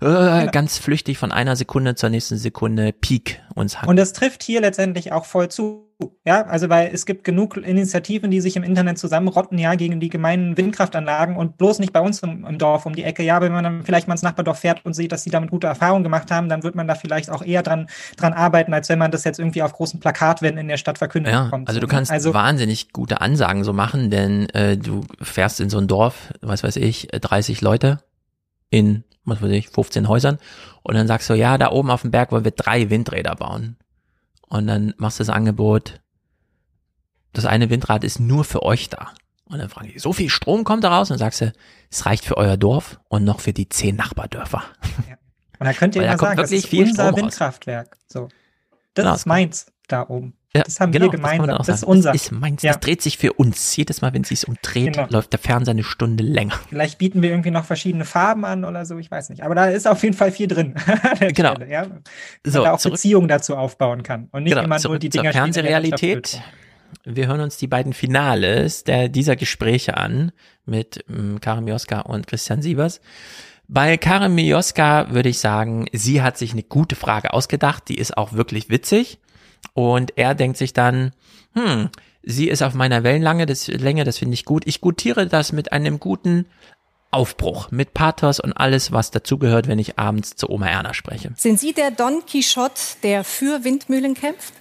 äh, 0.00 0.06
genau. 0.06 0.50
ganz 0.50 0.78
flüchtig 0.78 1.18
von 1.18 1.32
einer 1.32 1.56
Sekunde 1.56 1.94
zur 1.94 2.10
nächsten 2.10 2.38
Sekunde 2.38 2.92
Peak 2.92 3.40
uns 3.54 3.80
haben. 3.80 3.88
Und 3.88 3.96
das 3.96 4.12
trifft 4.12 4.42
hier 4.42 4.60
letztendlich 4.60 5.12
auch 5.12 5.26
voll 5.26 5.48
zu. 5.48 5.91
Ja, 6.24 6.46
also 6.46 6.68
weil 6.68 6.90
es 6.92 7.06
gibt 7.06 7.24
genug 7.24 7.56
Initiativen, 7.56 8.30
die 8.30 8.40
sich 8.40 8.56
im 8.56 8.62
Internet 8.62 8.98
zusammenrotten, 8.98 9.58
ja, 9.58 9.74
gegen 9.74 10.00
die 10.00 10.08
gemeinen 10.08 10.56
Windkraftanlagen 10.56 11.36
und 11.36 11.58
bloß 11.58 11.78
nicht 11.78 11.92
bei 11.92 12.00
uns 12.00 12.20
im, 12.20 12.44
im, 12.44 12.58
Dorf 12.58 12.86
um 12.86 12.94
die 12.94 13.04
Ecke. 13.04 13.22
Ja, 13.22 13.40
wenn 13.40 13.52
man 13.52 13.64
dann 13.64 13.82
vielleicht 13.82 14.08
mal 14.08 14.14
ins 14.14 14.22
Nachbardorf 14.22 14.58
fährt 14.58 14.84
und 14.84 14.94
sieht, 14.94 15.12
dass 15.12 15.24
die 15.24 15.30
damit 15.30 15.50
gute 15.50 15.66
Erfahrungen 15.66 16.02
gemacht 16.02 16.30
haben, 16.30 16.48
dann 16.48 16.62
wird 16.62 16.74
man 16.74 16.86
da 16.86 16.94
vielleicht 16.94 17.30
auch 17.30 17.42
eher 17.42 17.62
dran, 17.62 17.88
dran 18.16 18.32
arbeiten, 18.32 18.72
als 18.74 18.88
wenn 18.88 18.98
man 18.98 19.10
das 19.10 19.24
jetzt 19.24 19.38
irgendwie 19.38 19.62
auf 19.62 19.72
großen 19.72 20.00
Plakatwänden 20.00 20.60
in 20.60 20.68
der 20.68 20.76
Stadt 20.76 20.98
verkündet 20.98 21.32
ja, 21.32 21.44
bekommt. 21.44 21.68
Also 21.68 21.80
du 21.80 21.86
ne? 21.86 21.90
kannst 21.92 22.10
also, 22.10 22.34
wahnsinnig 22.34 22.92
gute 22.92 23.20
Ansagen 23.20 23.64
so 23.64 23.72
machen, 23.72 24.10
denn 24.10 24.48
äh, 24.50 24.76
du 24.76 25.02
fährst 25.20 25.60
in 25.60 25.70
so 25.70 25.78
ein 25.78 25.86
Dorf, 25.86 26.32
was 26.40 26.62
weiß 26.62 26.76
ich, 26.76 27.08
30 27.08 27.60
Leute 27.60 27.98
in, 28.70 29.04
was 29.24 29.42
weiß 29.42 29.50
ich, 29.50 29.68
15 29.68 30.08
Häusern 30.08 30.38
und 30.82 30.94
dann 30.94 31.06
sagst 31.06 31.28
du, 31.30 31.34
ja, 31.34 31.58
da 31.58 31.70
oben 31.70 31.90
auf 31.90 32.02
dem 32.02 32.10
Berg 32.10 32.32
wollen 32.32 32.44
wir 32.44 32.52
drei 32.52 32.90
Windräder 32.90 33.36
bauen. 33.36 33.76
Und 34.52 34.66
dann 34.66 34.92
machst 34.98 35.18
du 35.18 35.24
das 35.24 35.34
Angebot, 35.34 36.02
das 37.32 37.46
eine 37.46 37.70
Windrad 37.70 38.04
ist 38.04 38.20
nur 38.20 38.44
für 38.44 38.62
euch 38.62 38.90
da. 38.90 39.14
Und 39.46 39.60
dann 39.60 39.70
fragen 39.70 39.88
die, 39.90 39.98
so 39.98 40.12
viel 40.12 40.28
Strom 40.28 40.64
kommt 40.64 40.84
da 40.84 40.94
raus? 40.94 41.10
Und 41.10 41.14
dann 41.14 41.26
sagst 41.26 41.40
du, 41.40 41.54
es 41.90 42.04
reicht 42.04 42.26
für 42.26 42.36
euer 42.36 42.58
Dorf 42.58 43.00
und 43.08 43.24
noch 43.24 43.40
für 43.40 43.54
die 43.54 43.70
zehn 43.70 43.96
Nachbardörfer. 43.96 44.62
Ja. 45.08 45.16
Und 45.58 45.66
dann 45.66 45.74
könnt 45.74 45.96
ihr 45.96 46.02
immer 46.02 46.18
sagen, 46.18 46.36
das 46.36 46.52
ist 46.52 46.70
unser 46.70 47.04
Strom 47.06 47.16
Windkraftwerk. 47.16 47.96
So. 48.08 48.28
Das 48.92 49.04
genau. 49.04 49.14
ist 49.14 49.26
meins 49.26 49.72
da 49.88 50.06
oben. 50.06 50.36
Ja, 50.54 50.64
das 50.64 50.80
haben 50.80 50.92
genau, 50.92 51.06
wir 51.06 51.12
gemeinsam. 51.12 51.46
Das, 51.46 51.66
das, 51.66 51.76
ist 51.76 51.84
unser. 51.84 52.12
Das 52.12 52.24
ist 52.24 52.32
meins. 52.32 52.62
Ja. 52.62 52.72
Das 52.72 52.80
dreht 52.80 53.00
sich 53.00 53.16
für 53.16 53.32
uns. 53.32 53.74
Jedes 53.74 54.02
Mal, 54.02 54.12
wenn 54.12 54.20
es 54.20 54.28
sich 54.28 54.46
umdreht, 54.46 54.94
genau. 54.94 55.06
läuft 55.08 55.32
der 55.32 55.38
Fernseher 55.38 55.72
eine 55.72 55.82
Stunde 55.82 56.22
länger. 56.22 56.54
Vielleicht 56.68 56.98
bieten 56.98 57.22
wir 57.22 57.30
irgendwie 57.30 57.50
noch 57.50 57.64
verschiedene 57.64 58.04
Farben 58.04 58.44
an 58.44 58.66
oder 58.66 58.84
so, 58.84 58.98
ich 58.98 59.10
weiß 59.10 59.30
nicht. 59.30 59.44
Aber 59.44 59.54
da 59.54 59.66
ist 59.66 59.88
auf 59.88 60.02
jeden 60.02 60.14
Fall 60.14 60.30
viel 60.30 60.48
drin. 60.48 60.74
genau. 61.20 61.54
Stelle, 61.54 61.70
ja? 61.70 61.86
so, 62.44 62.64
da 62.64 62.72
auch 62.72 62.78
zurück, 62.78 62.96
Beziehungen 62.96 63.28
dazu 63.28 63.56
aufbauen 63.56 64.02
kann. 64.02 64.28
Und 64.30 64.42
nicht 64.42 64.52
genau, 64.52 64.64
immer 64.64 64.78
nur 64.78 64.98
die 64.98 65.08
Dinger 65.08 65.24
zur 65.24 65.32
Fernsehrealität. 65.32 66.42
Wir 67.04 67.26
hören 67.26 67.40
uns 67.40 67.56
die 67.56 67.66
beiden 67.66 67.94
Finales 67.94 68.84
der, 68.84 69.08
dieser 69.08 69.36
Gespräche 69.36 69.96
an 69.96 70.32
mit 70.66 71.02
ähm, 71.08 71.40
Karin 71.40 71.64
Mioska 71.64 72.00
und 72.00 72.26
Christian 72.26 72.60
Sievers. 72.60 73.00
Bei 73.68 73.96
Karin 73.96 74.34
Mioska 74.34 75.12
würde 75.12 75.30
ich 75.30 75.38
sagen, 75.38 75.86
sie 75.92 76.20
hat 76.20 76.36
sich 76.36 76.52
eine 76.52 76.62
gute 76.62 76.94
Frage 76.94 77.32
ausgedacht, 77.32 77.88
die 77.88 77.96
ist 77.96 78.18
auch 78.18 78.34
wirklich 78.34 78.68
witzig. 78.68 79.18
Und 79.74 80.16
er 80.16 80.34
denkt 80.34 80.58
sich 80.58 80.72
dann, 80.72 81.12
hm, 81.54 81.88
sie 82.22 82.48
ist 82.48 82.62
auf 82.62 82.74
meiner 82.74 83.02
Wellenlänge, 83.02 83.46
das, 83.46 83.68
Länge, 83.68 84.04
das 84.04 84.18
finde 84.18 84.34
ich 84.34 84.44
gut. 84.44 84.64
Ich 84.66 84.80
gutiere 84.80 85.26
das 85.26 85.52
mit 85.52 85.72
einem 85.72 85.98
guten 85.98 86.46
Aufbruch, 87.10 87.70
mit 87.70 87.92
Pathos 87.92 88.40
und 88.40 88.54
alles, 88.54 88.90
was 88.90 89.10
dazugehört, 89.10 89.68
wenn 89.68 89.78
ich 89.78 89.98
abends 89.98 90.34
zu 90.34 90.48
Oma 90.48 90.68
Erna 90.68 90.94
spreche. 90.94 91.32
Sind 91.36 91.60
Sie 91.60 91.74
der 91.74 91.90
Don 91.90 92.24
Quixote, 92.26 92.80
der 93.02 93.22
für 93.22 93.64
Windmühlen 93.64 94.14
kämpft? 94.14 94.54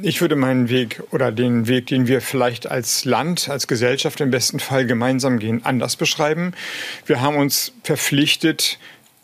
Ich 0.00 0.22
würde 0.22 0.36
meinen 0.36 0.70
Weg 0.70 1.02
oder 1.10 1.30
den 1.30 1.68
Weg, 1.68 1.88
den 1.88 2.06
wir 2.06 2.22
vielleicht 2.22 2.70
als 2.70 3.04
Land, 3.04 3.50
als 3.50 3.66
Gesellschaft 3.66 4.20
im 4.22 4.30
besten 4.30 4.58
Fall 4.58 4.86
gemeinsam 4.86 5.38
gehen, 5.38 5.62
anders 5.64 5.96
beschreiben. 5.96 6.54
Wir 7.04 7.20
haben 7.20 7.36
uns 7.36 7.72
verpflichtet, 7.82 8.78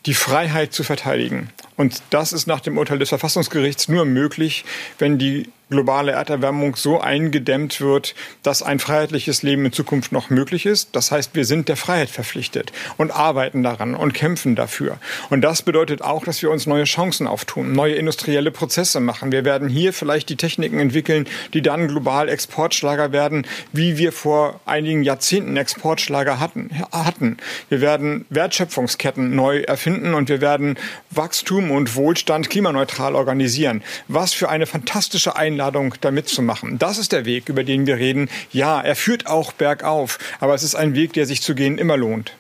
die 0.07 0.15
Freiheit 0.15 0.73
zu 0.73 0.83
verteidigen. 0.83 1.51
Und 1.77 2.03
das 2.11 2.33
ist 2.33 2.47
nach 2.47 2.61
dem 2.61 2.79
Urteil 2.79 2.99
des 2.99 3.11
Verfassungsgerichts 3.11 3.89
nur 3.89 4.05
möglich, 4.05 4.65
wenn 4.99 5.19
die 5.19 5.49
globale 5.71 6.13
Erderwärmung 6.13 6.77
so 6.77 7.01
eingedämmt 7.01 7.81
wird, 7.81 8.15
dass 8.43 8.63
ein 8.63 8.81
freiheitliches 8.81 9.43
Leben 9.43 9.65
in 9.65 9.73
Zukunft 9.73 10.11
noch 10.13 10.29
möglich 10.29 10.67
ist. 10.67 10.91
Das 10.97 11.13
heißt, 11.13 11.35
wir 11.35 11.45
sind 11.45 11.69
der 11.69 11.77
Freiheit 11.77 12.11
verpflichtet 12.11 12.73
und 12.97 13.13
arbeiten 13.13 13.63
daran 13.63 13.95
und 13.95 14.13
kämpfen 14.13 14.57
dafür. 14.57 14.99
Und 15.31 15.43
das 15.43 15.63
bedeutet 15.63 16.03
auch, 16.03 16.25
dass 16.25 16.43
wir 16.43 16.51
uns 16.51 16.67
neue 16.67 16.85
Chancen 16.85 17.27
auftun, 17.27 17.73
neue 17.73 17.95
industrielle 17.95 18.51
Prozesse 18.51 19.01
machen. 19.01 19.33
Wir 19.33 19.45
werden 19.45 19.69
hier 19.69 19.93
vielleicht 19.93 20.29
die 20.29 20.37
Techniken 20.37 20.81
entwickeln, 20.81 21.27
die 21.55 21.63
dann 21.63 21.89
global 21.89 22.29
Exportschlager 22.29 23.13
werden, 23.13 23.47
wie 23.73 23.97
wir 23.97 24.13
vor 24.13 24.61
einigen 24.67 25.03
Jahrzehnten 25.05 25.57
Exportschlager 25.57 26.41
hatten. 26.41 26.71
hatten. 26.93 27.37
Wir 27.69 27.81
werden 27.81 28.27
Wertschöpfungsketten 28.31 29.35
neu 29.35 29.61
erfinden 29.61 30.15
und 30.15 30.29
wir 30.29 30.41
werden 30.41 30.77
Wachstum 31.11 31.71
und 31.71 31.95
Wohlstand 31.95 32.51
klimaneutral 32.51 33.15
organisieren. 33.15 33.83
Was 34.09 34.33
für 34.33 34.49
eine 34.49 34.67
fantastische 34.67 35.37
Einladung 35.37 35.60
Einladung, 35.61 35.95
da 36.01 36.11
mitzumachen. 36.11 36.79
Das 36.79 36.97
ist 36.97 37.13
der 37.13 37.27
Weg, 37.27 37.51
über 37.51 37.65
den 37.65 37.87
wir 37.87 37.97
reden. 37.97 38.31
Ja, 38.51 38.81
er 38.81 38.97
führt 38.97 39.27
auch 39.27 39.53
bergauf, 39.53 40.19
aber 40.41 40.55
es 40.55 40.63
ist 40.63 40.75
ein 40.75 40.95
Weg, 40.95 41.13
der 41.13 41.27
sich 41.27 41.43
zu 41.43 41.55
gehen 41.55 41.77
immer 41.77 41.99
lohnt. 41.99 42.33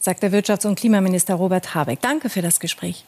Sagt 0.00 0.24
der 0.24 0.32
Wirtschafts- 0.32 0.66
und 0.66 0.76
Klimaminister 0.76 1.34
Robert 1.34 1.76
Habeck. 1.76 2.00
Danke 2.00 2.28
für 2.28 2.42
das 2.42 2.58
Gespräch. 2.58 3.04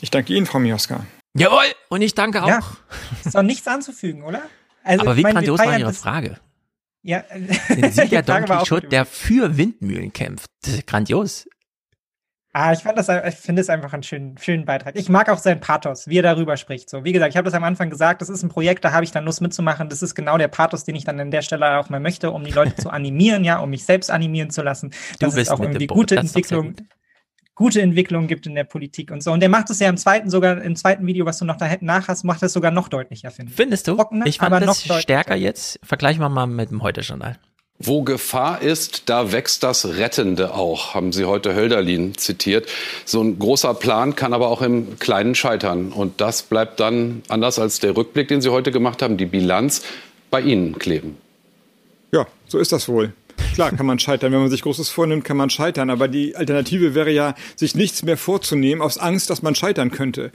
Ich 0.00 0.12
danke 0.12 0.34
Ihnen, 0.34 0.46
Frau 0.46 0.60
Mioska. 0.60 1.04
Jawohl, 1.34 1.64
und 1.88 2.02
ich 2.02 2.14
danke 2.14 2.44
auch. 2.44 2.48
Ja, 2.48 2.60
ist 3.24 3.34
doch 3.34 3.42
nichts 3.42 3.66
anzufügen, 3.66 4.22
oder? 4.22 4.42
Also, 4.84 5.02
aber 5.02 5.16
wie 5.16 5.22
meine, 5.22 5.34
grandios 5.34 5.58
war 5.58 5.78
Ihre 5.78 5.92
Frage? 5.92 6.38
Ja, 7.02 7.24
Sie 7.68 8.08
der 8.08 8.22
Don 8.22 8.44
Quixote, 8.44 8.86
der 8.86 9.04
für 9.04 9.56
Windmühlen 9.56 10.12
kämpft. 10.12 10.46
Das 10.62 10.74
ist 10.74 10.86
grandios. 10.86 11.48
Ah, 12.54 12.72
ich, 12.72 12.80
fand 12.80 12.96
das, 12.96 13.08
ich 13.08 13.34
finde 13.34 13.60
es 13.60 13.68
einfach 13.68 13.92
einen 13.92 14.02
schönen, 14.02 14.38
schönen 14.38 14.64
Beitrag. 14.64 14.96
Ich 14.96 15.08
mag 15.10 15.28
auch 15.28 15.38
sein 15.38 15.60
Pathos, 15.60 16.08
wie 16.08 16.18
er 16.18 16.22
darüber 16.22 16.56
spricht. 16.56 16.88
So, 16.88 17.04
wie 17.04 17.12
gesagt, 17.12 17.30
ich 17.30 17.36
habe 17.36 17.44
das 17.44 17.54
am 17.54 17.62
Anfang 17.62 17.90
gesagt, 17.90 18.22
das 18.22 18.30
ist 18.30 18.42
ein 18.42 18.48
Projekt, 18.48 18.84
da 18.84 18.92
habe 18.92 19.04
ich 19.04 19.10
dann 19.10 19.26
Lust 19.26 19.42
mitzumachen. 19.42 19.90
Das 19.90 20.02
ist 20.02 20.14
genau 20.14 20.38
der 20.38 20.48
Pathos, 20.48 20.84
den 20.84 20.96
ich 20.96 21.04
dann 21.04 21.20
an 21.20 21.30
der 21.30 21.42
Stelle 21.42 21.78
auch 21.78 21.90
mal 21.90 22.00
möchte, 22.00 22.30
um 22.30 22.42
die 22.44 22.50
Leute 22.50 22.74
zu 22.76 22.90
animieren, 22.90 23.44
ja, 23.44 23.58
um 23.58 23.68
mich 23.68 23.84
selbst 23.84 24.10
animieren 24.10 24.50
zu 24.50 24.62
lassen. 24.62 24.92
Dass 25.20 25.36
es 25.36 25.50
auch 25.50 25.60
irgendwie 25.60 25.86
gute 25.86 26.16
Entwicklung, 26.16 26.74
gute 27.54 27.82
Entwicklung 27.82 28.28
gibt 28.28 28.46
in 28.46 28.54
der 28.54 28.64
Politik 28.64 29.10
und 29.10 29.22
so. 29.22 29.30
Und 29.30 29.40
der 29.40 29.50
macht 29.50 29.68
es 29.68 29.78
ja 29.78 29.88
im 29.88 29.98
zweiten, 29.98 30.30
sogar 30.30 30.62
im 30.62 30.74
zweiten 30.74 31.06
Video, 31.06 31.26
was 31.26 31.38
du 31.38 31.44
noch 31.44 31.56
da 31.56 31.68
nach 31.80 32.08
hast, 32.08 32.24
macht 32.24 32.42
es 32.42 32.54
sogar 32.54 32.70
noch 32.70 32.88
deutlicher, 32.88 33.30
finde 33.30 33.50
ich. 33.50 33.56
Findest 33.56 33.86
du? 33.88 33.94
Trockener, 33.94 34.26
ich 34.26 34.38
fand 34.38 34.62
das 34.62 34.82
stärker 35.02 35.36
jetzt. 35.36 35.78
Vergleichen 35.82 36.22
wir 36.22 36.28
mal 36.30 36.46
mit 36.46 36.70
dem 36.70 36.82
Heute-Journal. 36.82 37.38
Wo 37.80 38.02
Gefahr 38.02 38.60
ist, 38.60 39.04
da 39.06 39.30
wächst 39.30 39.62
das 39.62 39.86
Rettende 39.86 40.52
auch, 40.54 40.94
haben 40.94 41.12
Sie 41.12 41.26
heute 41.26 41.54
Hölderlin 41.54 42.16
zitiert. 42.16 42.68
So 43.04 43.22
ein 43.22 43.38
großer 43.38 43.72
Plan 43.74 44.16
kann 44.16 44.32
aber 44.32 44.48
auch 44.48 44.62
im 44.62 44.98
Kleinen 44.98 45.36
scheitern. 45.36 45.92
Und 45.92 46.20
das 46.20 46.42
bleibt 46.42 46.80
dann, 46.80 47.22
anders 47.28 47.60
als 47.60 47.78
der 47.78 47.96
Rückblick, 47.96 48.26
den 48.26 48.40
Sie 48.40 48.48
heute 48.48 48.72
gemacht 48.72 49.00
haben, 49.00 49.16
die 49.16 49.26
Bilanz 49.26 49.82
bei 50.28 50.40
Ihnen 50.40 50.76
kleben. 50.80 51.18
Ja, 52.10 52.26
so 52.48 52.58
ist 52.58 52.72
das 52.72 52.88
wohl. 52.88 53.12
Klar, 53.54 53.70
kann 53.70 53.86
man 53.86 54.00
scheitern. 54.00 54.32
Wenn 54.32 54.40
man 54.40 54.50
sich 54.50 54.62
Großes 54.62 54.88
vornimmt, 54.88 55.24
kann 55.24 55.36
man 55.36 55.48
scheitern. 55.48 55.90
Aber 55.90 56.08
die 56.08 56.34
Alternative 56.34 56.96
wäre 56.96 57.12
ja, 57.12 57.36
sich 57.54 57.76
nichts 57.76 58.02
mehr 58.02 58.16
vorzunehmen 58.16 58.82
aus 58.82 58.98
Angst, 58.98 59.30
dass 59.30 59.42
man 59.42 59.54
scheitern 59.54 59.92
könnte. 59.92 60.32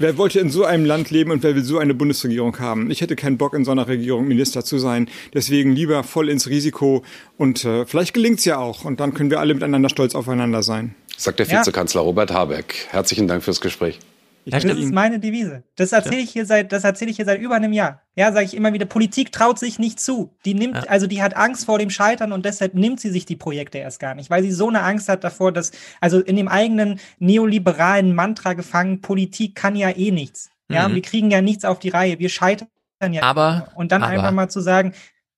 Wer 0.00 0.16
wollte 0.16 0.40
in 0.40 0.48
so 0.48 0.64
einem 0.64 0.86
Land 0.86 1.10
leben 1.10 1.30
und 1.30 1.42
wer 1.42 1.54
will 1.54 1.62
so 1.62 1.76
eine 1.76 1.92
Bundesregierung 1.92 2.58
haben? 2.58 2.90
Ich 2.90 3.02
hätte 3.02 3.16
keinen 3.16 3.36
Bock, 3.36 3.52
in 3.52 3.66
so 3.66 3.70
einer 3.70 3.86
Regierung 3.86 4.26
Minister 4.26 4.64
zu 4.64 4.78
sein. 4.78 5.10
Deswegen 5.34 5.72
lieber 5.72 6.04
voll 6.04 6.30
ins 6.30 6.48
Risiko. 6.48 7.04
Und 7.36 7.66
äh, 7.66 7.84
vielleicht 7.84 8.14
gelingt's 8.14 8.46
ja 8.46 8.56
auch. 8.56 8.86
Und 8.86 8.98
dann 8.98 9.12
können 9.12 9.30
wir 9.30 9.40
alle 9.40 9.52
miteinander 9.52 9.90
stolz 9.90 10.14
aufeinander 10.14 10.62
sein. 10.62 10.94
Sagt 11.18 11.38
der 11.38 11.50
Vizekanzler 11.50 12.00
ja. 12.00 12.06
Robert 12.06 12.32
Habeck. 12.32 12.86
Herzlichen 12.88 13.28
Dank 13.28 13.44
fürs 13.44 13.60
Gespräch. 13.60 13.98
Das 14.46 14.64
ist 14.64 14.92
meine 14.92 15.20
Devise. 15.20 15.62
Das 15.76 15.92
erzähle 15.92 16.20
ich 16.20 16.30
hier 16.30 16.46
seit, 16.46 16.72
das 16.72 16.84
erzähle 16.84 17.10
ich 17.10 17.16
hier 17.16 17.24
seit 17.24 17.40
über 17.40 17.54
einem 17.54 17.72
Jahr. 17.72 18.02
Ja, 18.16 18.32
sage 18.32 18.44
ich 18.44 18.54
immer 18.54 18.72
wieder. 18.72 18.86
Politik 18.86 19.32
traut 19.32 19.58
sich 19.58 19.78
nicht 19.78 20.00
zu. 20.00 20.34
Die 20.44 20.54
nimmt, 20.54 20.76
ja. 20.76 20.82
also 20.88 21.06
die 21.06 21.22
hat 21.22 21.36
Angst 21.36 21.66
vor 21.66 21.78
dem 21.78 21.90
Scheitern 21.90 22.32
und 22.32 22.44
deshalb 22.44 22.74
nimmt 22.74 23.00
sie 23.00 23.10
sich 23.10 23.26
die 23.26 23.36
Projekte 23.36 23.78
erst 23.78 24.00
gar 24.00 24.14
nicht, 24.14 24.30
weil 24.30 24.42
sie 24.42 24.52
so 24.52 24.68
eine 24.68 24.82
Angst 24.82 25.08
hat 25.08 25.24
davor, 25.24 25.52
dass, 25.52 25.72
also 26.00 26.20
in 26.20 26.36
dem 26.36 26.48
eigenen 26.48 27.00
neoliberalen 27.18 28.14
Mantra 28.14 28.54
gefangen, 28.54 29.00
Politik 29.00 29.54
kann 29.54 29.76
ja 29.76 29.90
eh 29.90 30.10
nichts. 30.10 30.50
Ja, 30.68 30.88
mhm. 30.88 30.94
wir 30.94 31.02
kriegen 31.02 31.30
ja 31.30 31.42
nichts 31.42 31.64
auf 31.64 31.78
die 31.78 31.88
Reihe. 31.88 32.18
Wir 32.18 32.28
scheitern 32.28 32.68
ja. 33.10 33.22
Aber, 33.22 33.68
und 33.74 33.92
dann 33.92 34.02
aber, 34.02 34.12
einfach 34.12 34.32
mal 34.32 34.48
zu 34.48 34.60
sagen, 34.60 34.94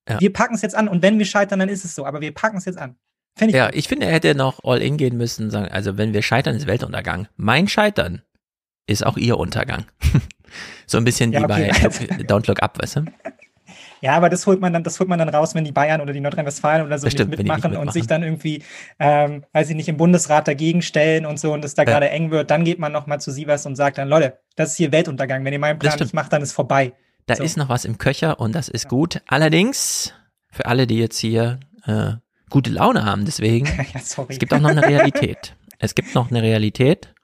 ja. 0.08 0.20
wir 0.20 0.32
packen 0.32 0.54
es 0.54 0.62
jetzt 0.62 0.74
an 0.74 0.88
und 0.88 1.02
wenn 1.02 1.18
wir 1.18 1.26
scheitern, 1.26 1.58
dann 1.58 1.68
ist 1.68 1.84
es 1.84 1.94
so. 1.94 2.04
Aber 2.04 2.20
wir 2.20 2.32
packen 2.32 2.58
es 2.58 2.64
jetzt 2.64 2.78
an. 2.78 2.96
Ich 3.40 3.52
ja, 3.52 3.70
ich 3.72 3.88
finde, 3.88 4.06
er 4.06 4.12
hätte 4.12 4.34
noch 4.34 4.62
all 4.62 4.82
in 4.82 4.98
gehen 4.98 5.16
müssen, 5.16 5.50
sagen, 5.50 5.68
also 5.68 5.96
wenn 5.96 6.12
wir 6.12 6.22
scheitern, 6.22 6.54
ist 6.54 6.66
Weltuntergang. 6.66 7.28
Mein 7.36 7.66
Scheitern 7.66 8.22
ist 8.86 9.04
auch 9.06 9.16
ihr 9.16 9.38
Untergang. 9.38 9.84
so 10.86 10.98
ein 10.98 11.04
bisschen 11.04 11.32
Ja, 11.32 11.40
wie 11.40 11.44
okay. 11.44 11.70
bei 12.08 12.16
Don't 12.24 12.46
Look 12.48 12.62
Up, 12.62 12.80
weißt 12.82 12.96
du? 12.96 13.04
Ja, 14.00 14.16
aber 14.16 14.28
das 14.28 14.46
holt 14.48 14.60
man 14.60 14.72
dann, 14.72 14.82
das 14.82 14.98
holt 14.98 15.08
man 15.08 15.18
dann 15.20 15.28
raus, 15.28 15.54
wenn 15.54 15.64
die 15.64 15.70
Bayern 15.70 16.00
oder 16.00 16.12
die 16.12 16.18
Nordrhein-Westfalen 16.20 16.84
oder 16.84 16.98
so 16.98 17.04
Das 17.06 17.12
stimmt, 17.12 17.30
nicht 17.30 17.38
die 17.38 17.44
nicht 17.44 17.52
mitmachen 17.54 17.70
und 17.76 17.78
mitmachen. 17.86 17.92
sich 17.92 18.06
dann 18.08 18.22
irgendwie, 18.24 18.64
ähm, 18.98 19.44
weiß 19.52 19.70
ich 19.70 19.76
nicht, 19.76 19.88
im 19.88 19.96
Bundesrat 19.96 20.48
dagegen 20.48 20.82
stellen 20.82 21.24
und 21.24 21.38
so 21.38 21.52
und 21.52 21.64
es 21.64 21.74
da 21.74 21.82
Ja. 21.82 21.86
gerade 21.86 22.10
eng 22.10 22.32
wird, 22.32 22.50
dann 22.50 22.64
geht 22.64 22.80
man 22.80 22.90
nochmal 22.90 23.20
zu 23.20 23.30
Sievers 23.30 23.64
und 23.64 23.76
sagt 23.76 23.98
dann, 23.98 24.08
Leute, 24.08 24.38
das 24.56 24.70
ist 24.70 24.76
hier 24.76 24.90
Weltuntergang. 24.90 25.44
Wenn 25.44 25.52
ihr 25.52 25.60
meinen 25.60 25.78
Plan 25.78 25.96
nicht 25.98 26.14
macht, 26.14 26.32
dann 26.32 26.42
ist 26.42 26.52
vorbei. 26.52 26.92
Da 27.26 27.36
So. 27.36 27.44
ist 27.44 27.56
noch 27.56 27.68
was 27.68 27.84
im 27.84 27.96
Köcher 27.98 28.40
und 28.40 28.52
das 28.56 28.68
ist 28.68 28.88
gut. 28.88 29.22
Allerdings, 29.28 30.12
für 30.50 30.66
alle, 30.66 30.88
die 30.88 30.98
jetzt 30.98 31.18
hier 31.18 31.60
äh, 31.86 32.14
gute 32.50 32.70
Laune 32.70 33.04
haben, 33.04 33.24
deswegen, 33.24 33.66
ja, 33.94 34.00
sorry. 34.00 34.32
es 34.32 34.40
gibt 34.40 34.52
auch 34.52 34.58
noch 34.60 34.70
eine 34.70 34.82
Realität. 34.82 35.54
Es 35.78 35.94
gibt 35.94 36.14
noch 36.16 36.28
eine 36.30 36.42
Realität 36.42 37.14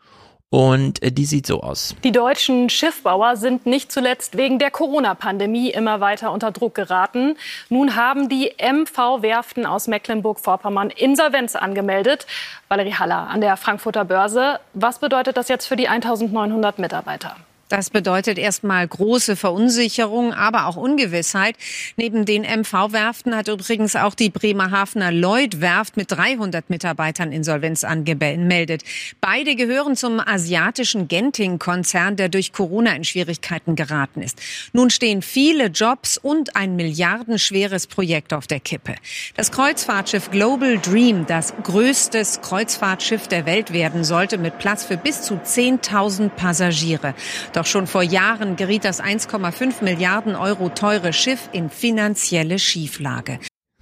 und 0.51 1.03
äh, 1.03 1.12
die 1.12 1.25
sieht 1.25 1.47
so 1.47 1.61
aus. 1.62 1.95
Die 2.05 2.12
deutschen 2.12 2.70
Schiffbauer 2.70 3.37
sind 3.37 3.66
nicht 3.66 3.93
zuletzt 3.93 4.37
wegen 4.37 4.59
der 4.59 4.70
Corona-Pandemie 4.70 5.70
immer 5.70 6.01
weiter 6.01 6.33
unter 6.33 6.51
Druck 6.51 6.75
geraten. 6.75 7.37
Nun 7.69 7.97
haben 7.97 8.29
die 8.29 8.53
MV-Werften 8.59 9.66
aus 9.66 9.89
Mecklenburg-Vorpommern 9.89 10.91
Insolvenz 10.91 11.55
angemeldet. 11.57 12.27
Valerie 12.69 12.95
Haller 12.95 13.29
an 13.29 13.41
der 13.41 13.57
Frankfurter 13.57 14.05
Börse. 14.05 14.61
Was 14.75 14.99
bedeutet 14.99 15.37
das 15.37 15.49
jetzt 15.49 15.66
für 15.66 15.77
die 15.77 15.89
1900 15.89 16.79
Mitarbeiter? 16.79 17.37
Das 17.69 17.90
bedeutet 17.90 18.39
erstmal 18.39 18.86
große 18.89 19.36
Verunsicherung, 19.36 20.32
aber 20.32 20.66
auch 20.66 20.77
Ungewissheit. 20.77 21.57
Neben 21.97 22.24
den 22.24 22.43
MV-Werften 22.43 23.36
hat 23.36 23.49
übrigens 23.49 23.95
auch 23.95 24.15
die 24.15 24.31
Bremerhavener 24.31 25.12
Lloyd-Werft 25.12 25.97
mit 25.97 26.11
300 26.11 26.70
Mitarbeitern 26.70 27.31
Insolvenz 27.31 27.85
angemeldet. 27.85 28.85
Beide 29.20 29.55
gehören 29.55 29.97
zum 29.97 30.19
asiatischen 30.19 31.09
Genting-Konzern, 31.09 32.16
der 32.16 32.31
durch 32.31 32.53
Corona 32.53 32.95
in 32.95 33.05
Schwierigkeiten 33.05 33.77
geraten 33.77 34.23
ist. 34.23 34.40
Nun 34.73 34.89
stehen 34.89 35.20
viele 35.20 35.66
Jobs 35.66 36.16
und 36.16 36.57
ein 36.57 36.74
milliardenschweres 36.74 37.86
Projekt 37.86 38.32
auf 38.32 38.47
der 38.47 38.61
Kippe. 38.61 38.95
Das 39.36 39.53
Kreuzfahrtschiff 39.53 40.31
Global 40.31 40.78
Dream, 40.78 41.27
das 41.27 41.53
größtes 41.62 42.40
Kreuzfahrtschiff 42.40 43.28
der 43.28 43.45
Welt 43.45 43.74
werden 43.74 44.05
sollte, 44.05 44.39
mit 44.39 44.59
Platz 44.59 44.85
für 44.85 44.97
bis 44.97 45.20
zu 45.23 45.35
10.000 45.35 46.31
Passagiere. 46.31 47.15
Doch 47.59 47.66
schon 47.66 47.89
vor 47.89 48.05
Jahren 48.05 48.55
geriet 48.55 48.85
das 48.85 49.02
1,5 49.02 49.82
Milliarden 49.82 50.36
Euro 50.36 50.68
teure 50.68 51.12
Schiff 51.12 51.48
in 51.51 51.70
finanzielle 51.70 52.60
Schieflage. 52.60 53.40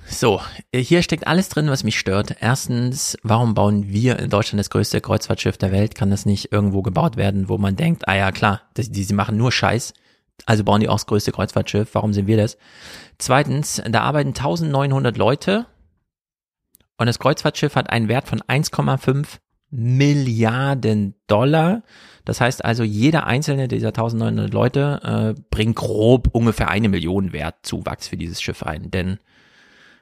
So, 0.09 0.41
hier 0.75 1.03
steckt 1.03 1.27
alles 1.27 1.51
drin, 1.51 1.69
was 1.69 1.85
mich 1.85 1.99
stört. 1.99 2.37
Erstens, 2.41 3.19
warum 3.23 3.53
bauen 3.53 3.89
wir 3.89 4.19
in 4.19 4.31
Deutschland 4.31 4.61
das 4.61 4.71
größte 4.71 5.03
Kreuzfahrtschiff 5.03 5.59
der 5.59 5.73
Welt? 5.73 5.95
Kann 5.95 6.09
das 6.09 6.25
nicht 6.25 6.53
irgendwo 6.53 6.81
gebaut 6.81 7.19
werden, 7.19 7.51
wo 7.51 7.59
man 7.59 7.77
denkt, 7.77 8.09
ah 8.09 8.17
ja 8.17 8.33
klar, 8.33 8.63
das, 8.73 8.91
die, 8.91 9.05
sie 9.05 9.13
machen 9.13 9.37
nur 9.37 9.53
Scheiß, 9.53 9.93
also 10.47 10.65
bauen 10.65 10.81
die 10.81 10.89
auch 10.89 10.95
das 10.95 11.05
größte 11.05 11.33
Kreuzfahrtschiff, 11.33 11.91
warum 11.93 12.15
sind 12.15 12.27
wir 12.27 12.39
das? 12.39 12.57
Zweitens, 13.19 13.83
da 13.87 14.01
arbeiten 14.01 14.31
1900 14.31 15.19
Leute 15.19 15.67
und 16.97 17.09
das 17.09 17.19
Kreuzfahrtschiff 17.19 17.77
hat 17.77 17.91
einen 17.91 18.09
Wert 18.09 18.27
von 18.27 18.41
1,5 18.41 19.37
Milliarden 19.71 21.15
Dollar. 21.27 21.83
Das 22.27 22.41
heißt 22.41 22.65
also, 22.65 22.83
jeder 22.83 23.27
einzelne 23.27 23.69
dieser 23.69 23.89
1900 23.89 24.53
Leute 24.53 25.35
äh, 25.37 25.41
bringt 25.49 25.77
grob 25.77 26.29
ungefähr 26.33 26.69
eine 26.69 26.89
Million 26.89 27.33
Wert 27.33 27.55
Zuwachs 27.63 28.09
für 28.09 28.17
dieses 28.17 28.43
Schiff 28.43 28.65
ein, 28.65 28.91
denn 28.91 29.19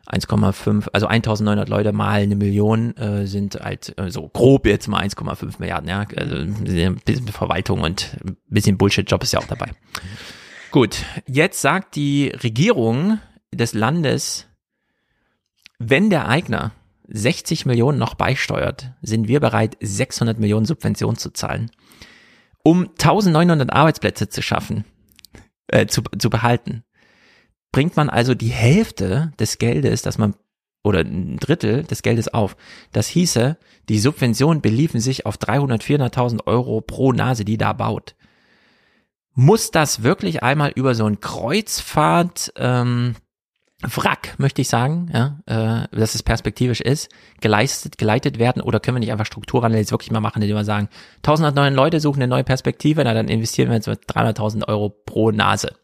1,5, 0.06 0.88
also 0.92 1.06
1900 1.06 1.68
Leute 1.68 1.92
mal 1.92 2.22
eine 2.22 2.34
Million 2.34 2.96
äh, 2.96 3.26
sind 3.26 3.56
halt 3.56 3.94
äh, 3.98 4.10
so 4.10 4.28
grob 4.28 4.66
jetzt 4.66 4.88
mal 4.88 5.02
1,5 5.05 5.56
Milliarden, 5.59 5.88
ja, 5.88 6.06
also 6.16 6.36
ein 6.36 7.01
bisschen 7.05 7.28
Verwaltung 7.28 7.82
und 7.82 8.16
ein 8.24 8.36
bisschen 8.48 8.78
Bullshit-Job 8.78 9.22
ist 9.22 9.32
ja 9.32 9.40
auch 9.40 9.46
dabei. 9.46 9.70
Gut, 10.70 11.05
jetzt 11.26 11.60
sagt 11.60 11.94
die 11.94 12.28
Regierung 12.42 13.18
des 13.52 13.74
Landes, 13.74 14.46
wenn 15.78 16.09
der 16.09 16.28
Eigner 16.28 16.72
60 17.09 17.66
Millionen 17.66 17.98
noch 17.98 18.14
beisteuert, 18.14 18.92
sind 19.02 19.28
wir 19.28 19.40
bereit, 19.40 19.76
600 19.80 20.38
Millionen 20.38 20.64
Subvention 20.64 21.16
zu 21.16 21.30
zahlen, 21.30 21.70
um 22.65 22.89
1900 22.89 23.73
Arbeitsplätze 23.73 24.28
zu 24.28 24.43
schaffen, 24.43 24.85
äh, 25.69 25.86
zu, 25.86 26.03
zu 26.19 26.31
behalten. 26.31 26.82
Bringt 27.70 27.97
man 27.97 28.09
also 28.09 28.35
die 28.35 28.49
Hälfte 28.49 29.32
des 29.39 29.59
Geldes, 29.59 30.03
das 30.03 30.19
man 30.19 30.35
oder 30.82 31.01
ein 31.01 31.39
Drittel 31.39 31.85
des 31.85 32.03
Geldes 32.03 32.32
auf. 32.32 32.57
Das 32.93 33.09
hieße, 33.09 33.57
die 33.89 33.99
Subventionen 33.99 34.61
beliefen 34.61 35.01
sich 35.01 35.27
auf 35.27 35.39
300, 35.39 35.82
400.000 35.82 36.47
Euro 36.47 36.81
pro 36.81 37.12
Nase, 37.12 37.45
die 37.45 37.57
da 37.57 37.73
baut. 37.73 38.15
Muss 39.32 39.70
das 39.70 40.03
wirklich 40.03 40.43
einmal 40.43 40.73
über 40.74 40.95
so 40.95 41.07
ein 41.07 41.20
Kreuzfahrt, 41.20 42.53
ähm, 42.57 43.16
Wrack, 43.82 44.34
möchte 44.38 44.62
ich 44.62 44.68
sagen, 44.68 45.10
ja, 45.12 45.40
äh, 45.46 45.96
dass 45.96 46.14
es 46.14 46.22
perspektivisch 46.22 46.80
ist, 46.80 47.10
geleistet, 47.40 47.98
geleitet 47.98 48.38
werden 48.38 48.62
oder 48.62 48.80
können 48.80 48.96
wir 48.96 49.01
nicht 49.01 49.12
einfach 49.12 49.26
Strukturwandel 49.26 49.80
jetzt 49.80 49.90
wirklich 49.90 50.10
mal 50.10 50.20
machen, 50.20 50.40
indem 50.40 50.56
wir 50.56 50.64
sagen, 50.64 50.88
1109 51.18 51.74
Leute 51.74 52.01
suchen 52.01 52.22
eine 52.22 52.28
neue 52.28 52.44
Perspektive, 52.44 53.05
na 53.05 53.14
dann 53.14 53.28
investieren 53.28 53.68
wir 53.68 53.76
jetzt 53.76 53.88
mit 53.88 54.05
300.000 54.09 54.68
Euro 54.68 54.90
pro 54.90 55.30
Nase 55.30 55.74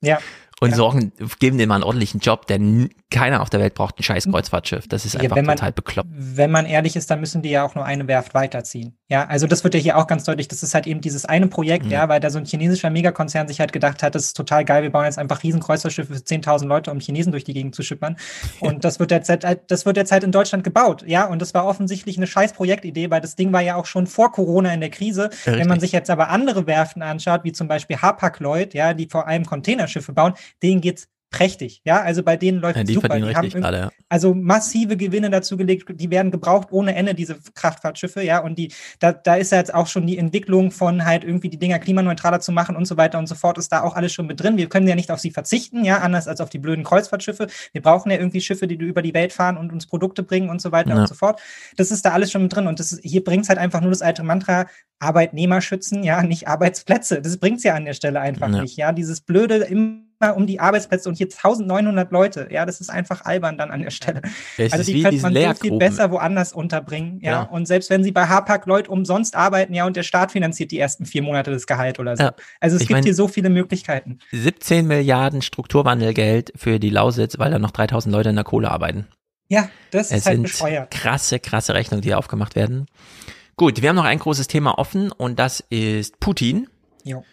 Ja. 0.00 0.18
und 0.60 0.74
sorgen, 0.74 1.12
geben 1.38 1.58
dem 1.58 1.68
mal 1.68 1.74
einen 1.76 1.84
ordentlichen 1.84 2.20
Job, 2.20 2.46
denn 2.46 2.88
keiner 3.10 3.42
auf 3.42 3.50
der 3.50 3.60
Welt 3.60 3.74
braucht 3.74 3.98
ein 4.00 4.02
scheiß 4.02 4.24
Kreuzfahrtschiff. 4.30 4.88
Das 4.88 5.04
ist 5.04 5.14
Ja, 5.14 5.20
einfach 5.20 5.36
man- 5.36 5.56
total 5.56 5.72
bekloppt. 5.72 6.08
Wenn 6.12 6.50
man 6.50 6.64
ehrlich 6.66 6.96
ist, 6.96 7.10
dann 7.10 7.20
müssen 7.20 7.42
die 7.42 7.50
ja 7.50 7.62
auch 7.64 7.74
nur 7.74 7.84
eine 7.84 8.08
Werft 8.08 8.32
weiterziehen. 8.34 8.96
Ja, 9.08 9.26
also 9.26 9.46
das 9.46 9.62
wird 9.64 9.74
ja 9.74 9.80
hier 9.80 9.96
auch 9.98 10.06
ganz 10.06 10.24
deutlich. 10.24 10.48
Das 10.48 10.62
ist 10.62 10.74
halt 10.74 10.86
eben 10.86 11.00
dieses 11.00 11.24
eine 11.24 11.46
Projekt, 11.46 11.84
Mhm. 11.84 11.90
ja, 11.92 12.08
weil 12.08 12.20
da 12.20 12.30
so 12.30 12.38
ein 12.38 12.46
chinesischer 12.46 12.90
Megakonzern 12.90 13.46
sich 13.48 13.60
halt 13.60 13.72
gedacht 13.72 14.02
hat, 14.02 14.14
das 14.14 14.24
ist 14.24 14.36
total 14.36 14.64
geil, 14.64 14.82
wir 14.82 14.90
bauen 14.90 15.04
jetzt 15.04 15.18
einfach 15.18 15.42
riesen 15.42 15.60
Kreuzfahrtschiffe 15.60 16.14
für 16.14 16.20
10.000 16.24 16.68
Leute, 16.68 16.90
um 16.90 16.98
Chinesen 17.00 17.30
durch 17.32 17.44
die 17.44 17.52
Gegend 17.54 17.74
zu 17.74 17.82
schippern. 17.82 18.16
Und 18.60 18.84
das 18.84 18.98
wird 18.98 19.10
jetzt 19.12 19.28
halt, 19.28 19.44
das 19.68 19.86
wird 19.86 19.96
jetzt 19.98 20.10
halt 20.10 20.24
in 20.24 20.32
Deutschland 20.32 20.64
gebaut. 20.64 21.04
Ja, 21.06 21.26
und 21.26 21.40
das 21.42 21.52
war 21.54 21.66
offensichtlich 21.66 22.16
eine 22.16 22.26
scheiß 22.26 22.54
Projektidee, 22.54 23.10
weil 23.10 23.20
das 23.20 23.36
Ding 23.36 23.52
war 23.52 23.60
ja 23.60 23.76
auch 23.76 23.86
schon 23.86 24.06
vor 24.06 24.32
Corona 24.32 24.72
in 24.72 24.80
der 24.80 24.90
Krise. 24.90 25.30
Ja, 25.44 25.52
Wenn 25.52 25.58
man 25.60 25.72
richtig. 25.72 25.80
sich 25.82 25.92
jetzt 25.92 26.10
aber 26.10 26.30
andere 26.30 26.66
Werften 26.66 27.02
anschaut, 27.02 27.44
wie 27.44 27.52
zum 27.52 27.68
Beispiel 27.68 27.98
Hapag-Lloyd, 27.98 28.74
ja, 28.74 28.94
die 28.94 29.06
vor 29.08 29.26
allem 29.28 29.44
Containerschiffe 29.44 30.12
bauen, 30.12 30.32
denen 30.62 30.80
geht's 30.80 31.08
prächtig. 31.28 31.82
Ja, 31.84 32.00
also 32.02 32.22
bei 32.22 32.36
denen 32.36 32.60
läuft 32.60 32.76
Ja, 32.76 32.82
es 32.82 32.86
die 32.88 32.94
super. 32.94 33.08
verdienen 33.08 33.34
haben 33.34 33.44
richtig 33.44 33.54
irgendwie- 33.60 33.76
gerade, 33.76 33.92
ja. 33.92 34.04
also 34.08 34.32
massive 34.32 34.96
Gewinne 34.96 35.28
dazu 35.28 35.56
gelegt, 35.56 35.84
die 35.92 36.08
werden 36.10 36.30
gebraucht 36.30 36.68
ohne 36.70 36.94
Ende, 36.94 37.14
diese 37.14 37.36
Kraftfahrtschiffe, 37.52 38.22
ja, 38.22 38.38
und 38.38 38.56
die, 38.56 38.72
da, 39.00 39.12
da 39.12 39.34
ist 39.34 39.50
ja 39.50 39.58
jetzt 39.58 39.74
auch 39.74 39.88
schon 39.88 40.06
die 40.06 40.18
Entwicklung 40.18 40.70
von 40.70 41.04
halt 41.04 41.24
irgendwie 41.24 41.50
die 41.50 41.58
Dinger 41.58 41.80
klimaneutraler 41.80 42.38
zu 42.40 42.52
machen 42.52 42.76
und 42.76 42.86
so 42.86 42.96
weiter 42.96 43.18
und 43.18 43.26
so 43.26 43.34
fort, 43.34 43.58
ist 43.58 43.70
da 43.72 43.82
auch 43.82 43.96
alles 43.96 44.12
schon 44.14 44.28
mit 44.28 44.40
drin. 44.40 44.56
Wir 44.56 44.68
können 44.68 44.86
ja 44.86 44.94
nicht 44.94 45.10
auf 45.10 45.18
sie 45.18 45.32
verzichten, 45.32 45.84
ja, 45.84 45.98
anders 45.98 46.28
als 46.28 46.40
auf 46.40 46.48
die 46.48 46.58
blöden 46.60 46.84
Kreuzfahrtschiffe. 46.84 47.48
Wir 47.72 47.82
brauchen 47.82 48.10
ja 48.12 48.18
irgendwie 48.18 48.40
Schiffe, 48.40 48.68
die 48.68 48.76
über 48.76 49.02
die 49.02 49.12
Welt 49.12 49.32
fahren 49.32 49.56
und 49.58 49.72
uns 49.72 49.86
Produkte 49.86 50.22
bringen 50.22 50.48
und 50.48 50.62
so 50.62 50.70
weiter 50.70 50.90
Ja. 50.90 51.00
und 51.00 51.08
so 51.08 51.16
fort. 51.16 51.40
Das 51.76 51.90
ist 51.90 52.04
da 52.06 52.12
alles 52.12 52.30
schon 52.30 52.42
mit 52.42 52.54
drin 52.54 52.68
und 52.68 52.78
das 52.78 52.92
ist, 52.92 53.00
hier 53.02 53.22
bringt 53.24 53.42
es 53.42 53.48
halt 53.48 53.58
einfach 53.58 53.80
nur 53.80 53.90
das 53.90 54.00
alte 54.00 54.22
Mantra, 54.22 54.66
Arbeitnehmer 55.00 55.60
schützen, 55.60 56.04
ja, 56.04 56.22
nicht 56.22 56.46
Arbeitsplätze. 56.48 57.20
Das 57.20 57.36
bringt's 57.36 57.64
ja 57.64 57.74
an 57.74 57.84
der 57.84 57.94
Stelle 57.94 58.20
einfach 58.20 58.48
nicht, 58.48 58.76
ja, 58.78 58.92
dieses 58.92 59.20
blöde 59.20 59.56
immer 59.56 60.05
um 60.34 60.46
die 60.46 60.60
Arbeitsplätze 60.60 61.08
und 61.08 61.16
hier 61.16 61.26
1900 61.26 62.10
Leute, 62.10 62.48
ja, 62.50 62.64
das 62.66 62.80
ist 62.80 62.88
einfach 62.90 63.24
albern 63.24 63.58
dann 63.58 63.70
an 63.70 63.82
der 63.82 63.90
Stelle. 63.90 64.22
Es 64.56 64.72
also 64.72 64.90
die 64.90 65.02
könnte 65.02 65.20
man 65.22 65.34
so 65.34 65.54
viel 65.60 65.78
besser 65.78 66.10
woanders 66.10 66.52
unterbringen, 66.52 67.20
ja. 67.22 67.30
Ja. 67.32 67.42
Und 67.42 67.66
selbst 67.66 67.90
wenn 67.90 68.02
sie 68.02 68.12
bei 68.12 68.26
Hapag 68.26 68.66
Lloyd 68.66 68.88
umsonst 68.88 69.36
arbeiten, 69.36 69.74
ja, 69.74 69.86
und 69.86 69.96
der 69.96 70.02
Staat 70.02 70.32
finanziert 70.32 70.70
die 70.70 70.78
ersten 70.78 71.04
vier 71.06 71.22
Monate 71.22 71.50
des 71.50 71.66
Gehalt 71.66 71.98
oder 71.98 72.16
so. 72.16 72.22
Ja. 72.24 72.34
Also 72.60 72.76
es 72.76 72.82
Ich 72.82 72.88
gibt 72.88 72.96
mein- 72.98 73.04
hier 73.04 73.14
so 73.14 73.28
viele 73.28 73.50
Möglichkeiten. 73.50 74.18
17 74.32 74.86
Milliarden 74.86 75.42
Strukturwandelgeld 75.42 76.52
für 76.56 76.78
die 76.78 76.90
Lausitz, 76.90 77.38
weil 77.38 77.50
da 77.50 77.58
noch 77.58 77.70
3000 77.72 78.12
Leute 78.14 78.30
in 78.30 78.36
der 78.36 78.44
Kohle 78.44 78.70
arbeiten. 78.70 79.06
Ja, 79.48 79.68
das 79.90 80.10
es 80.10 80.18
ist 80.18 80.26
halt 80.26 80.36
sind 80.36 80.42
bescheuert. 80.44 80.90
krasse, 80.90 81.38
krasse 81.38 81.74
Rechnungen, 81.74 82.02
die 82.02 82.14
aufgemacht 82.14 82.56
werden. 82.56 82.86
Gut, 83.56 83.80
wir 83.80 83.88
haben 83.90 83.96
noch 83.96 84.04
ein 84.04 84.18
großes 84.18 84.48
Thema 84.48 84.78
offen 84.78 85.12
und 85.12 85.38
das 85.38 85.60
ist 85.70 86.18
Putin. 86.20 86.68
Jo. 87.04 87.24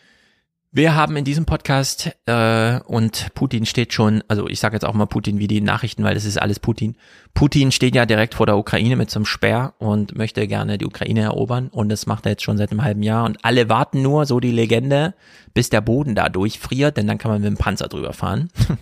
Wir 0.75 0.95
haben 0.95 1.15
in 1.17 1.23
diesem 1.23 1.45
Podcast 1.45 2.09
äh, 2.25 2.79
und 2.87 3.27
Putin 3.35 3.67
steht 3.67 3.93
schon, 3.93 4.23
also 4.27 4.47
ich 4.47 4.59
sage 4.59 4.75
jetzt 4.75 4.85
auch 4.85 4.95
mal 4.95 5.05
Putin 5.05 5.37
wie 5.37 5.45
die 5.45 5.61
Nachrichten, 5.61 6.03
weil 6.03 6.15
das 6.15 6.25
ist 6.25 6.41
alles 6.41 6.59
Putin. 6.59 6.95
Putin 7.35 7.71
steht 7.71 7.93
ja 7.93 8.07
direkt 8.07 8.33
vor 8.33 8.47
der 8.47 8.57
Ukraine 8.57 8.95
mit 8.95 9.11
so 9.11 9.19
einem 9.19 9.27
Speer 9.27 9.75
und 9.77 10.17
möchte 10.17 10.47
gerne 10.47 10.79
die 10.79 10.87
Ukraine 10.87 11.21
erobern 11.21 11.67
und 11.67 11.89
das 11.89 12.07
macht 12.07 12.25
er 12.25 12.31
jetzt 12.31 12.41
schon 12.41 12.57
seit 12.57 12.71
einem 12.71 12.83
halben 12.83 13.03
Jahr 13.03 13.25
und 13.25 13.45
alle 13.45 13.69
warten 13.69 14.01
nur, 14.01 14.25
so 14.25 14.39
die 14.39 14.51
Legende, 14.51 15.13
bis 15.53 15.69
der 15.69 15.81
Boden 15.81 16.15
da 16.15 16.27
durchfriert, 16.27 16.97
denn 16.97 17.05
dann 17.05 17.19
kann 17.19 17.29
man 17.29 17.41
mit 17.41 17.51
dem 17.51 17.57
Panzer 17.57 17.87
drüber 17.87 18.13
fahren. 18.13 18.49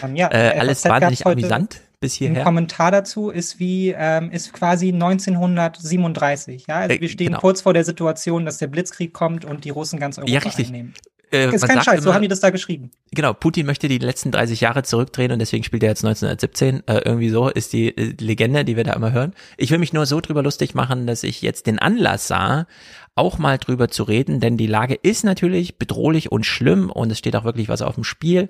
Ähm, 0.00 0.14
ja, 0.14 0.28
äh, 0.28 0.50
FAZ 0.50 0.60
alles 0.60 0.84
wahnsinnig 0.84 1.26
amüsant 1.26 1.80
bis 2.02 2.14
Ein 2.14 2.18
hierher. 2.18 2.44
Kommentar 2.44 2.90
dazu 2.90 3.30
ist 3.30 3.58
wie, 3.58 3.94
ähm, 3.96 4.30
ist 4.30 4.52
quasi 4.52 4.92
1937. 4.92 6.66
Ja, 6.68 6.76
also 6.76 6.94
Äh, 6.94 7.00
wir 7.00 7.08
stehen 7.08 7.28
genau. 7.28 7.40
kurz 7.40 7.62
vor 7.62 7.72
der 7.74 7.84
Situation, 7.84 8.44
dass 8.44 8.58
der 8.58 8.66
Blitzkrieg 8.66 9.12
kommt 9.14 9.44
und 9.44 9.64
die 9.64 9.70
Russen 9.70 9.98
ganz 9.98 10.18
Europa 10.18 10.32
Ja, 10.32 10.40
richtig. 10.40 10.66
einnehmen. 10.66 10.94
Äh, 11.32 11.54
ist 11.54 11.66
kein 11.66 11.82
Scheiß, 11.82 12.02
so 12.02 12.08
immer- 12.10 12.14
haben 12.14 12.22
die 12.22 12.28
das 12.28 12.40
da 12.40 12.50
geschrieben. 12.50 12.90
Genau, 13.12 13.32
Putin 13.32 13.66
möchte 13.66 13.88
die 13.88 13.98
letzten 13.98 14.30
30 14.30 14.60
Jahre 14.60 14.82
zurückdrehen 14.82 15.32
und 15.32 15.38
deswegen 15.38 15.64
spielt 15.64 15.82
er 15.82 15.88
jetzt 15.88 16.04
1917. 16.04 16.86
Äh, 16.86 16.98
irgendwie 17.04 17.30
so 17.30 17.48
ist 17.48 17.72
die 17.72 17.96
äh, 17.96 18.14
Legende, 18.20 18.64
die 18.64 18.76
wir 18.76 18.84
da 18.84 18.92
immer 18.92 19.12
hören. 19.12 19.32
Ich 19.56 19.70
will 19.70 19.78
mich 19.78 19.92
nur 19.92 20.06
so 20.06 20.20
drüber 20.20 20.42
lustig 20.42 20.74
machen, 20.74 21.06
dass 21.06 21.22
ich 21.22 21.42
jetzt 21.42 21.66
den 21.66 21.78
Anlass 21.78 22.28
sah, 22.28 22.66
auch 23.14 23.38
mal 23.38 23.58
drüber 23.58 23.88
zu 23.88 24.04
reden, 24.04 24.40
denn 24.40 24.56
die 24.56 24.66
Lage 24.66 24.94
ist 24.94 25.22
natürlich 25.24 25.78
bedrohlich 25.78 26.32
und 26.32 26.46
schlimm 26.46 26.90
und 26.90 27.10
es 27.12 27.18
steht 27.18 27.36
auch 27.36 27.44
wirklich 27.44 27.68
was 27.68 27.82
auf 27.82 27.94
dem 27.96 28.04
Spiel. 28.04 28.48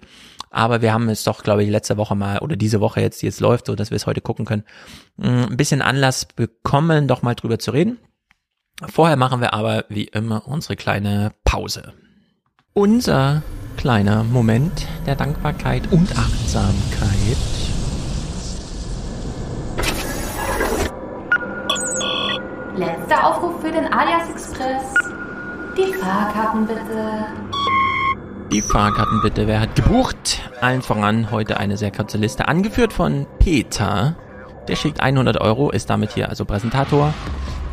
Aber 0.50 0.82
wir 0.82 0.92
haben 0.92 1.08
es 1.08 1.24
doch, 1.24 1.42
glaube 1.42 1.64
ich, 1.64 1.70
letzte 1.70 1.96
Woche 1.96 2.14
mal 2.14 2.38
oder 2.40 2.54
diese 2.56 2.80
Woche 2.80 3.00
jetzt, 3.00 3.22
die 3.22 3.26
jetzt 3.26 3.40
läuft, 3.40 3.66
so 3.66 3.74
dass 3.74 3.90
wir 3.90 3.96
es 3.96 4.06
heute 4.06 4.20
gucken 4.20 4.44
können, 4.44 4.64
mh, 5.16 5.46
ein 5.48 5.56
bisschen 5.56 5.82
Anlass 5.82 6.26
bekommen, 6.26 7.08
doch 7.08 7.22
mal 7.22 7.34
drüber 7.34 7.58
zu 7.58 7.70
reden. 7.72 7.98
Vorher 8.86 9.16
machen 9.16 9.40
wir 9.40 9.52
aber 9.54 9.84
wie 9.88 10.04
immer 10.04 10.46
unsere 10.46 10.76
kleine 10.76 11.32
Pause. 11.44 11.92
Unser 12.74 13.42
kleiner 13.76 14.24
Moment 14.24 14.86
der 15.04 15.14
Dankbarkeit 15.14 15.92
und 15.92 16.08
Achtsamkeit. 16.16 17.36
Letzter 22.74 23.26
Aufruf 23.26 23.60
für 23.60 23.72
den 23.72 23.92
Alias 23.92 24.30
Express. 24.30 24.84
Die 25.76 25.92
Fahrkarten 25.92 26.66
bitte. 26.66 27.26
Die 28.50 28.62
Fahrkarten 28.62 29.20
bitte, 29.22 29.46
wer 29.46 29.60
hat 29.60 29.76
gebucht? 29.76 30.40
Allen 30.62 30.80
voran 30.80 31.30
heute 31.30 31.58
eine 31.58 31.76
sehr 31.76 31.92
kurze 31.92 32.16
Liste, 32.16 32.48
angeführt 32.48 32.94
von 32.94 33.26
Peter. 33.38 34.16
Der 34.66 34.76
schickt 34.76 35.02
100 35.02 35.38
Euro, 35.42 35.70
ist 35.70 35.90
damit 35.90 36.12
hier 36.12 36.30
also 36.30 36.46
Präsentator. 36.46 37.12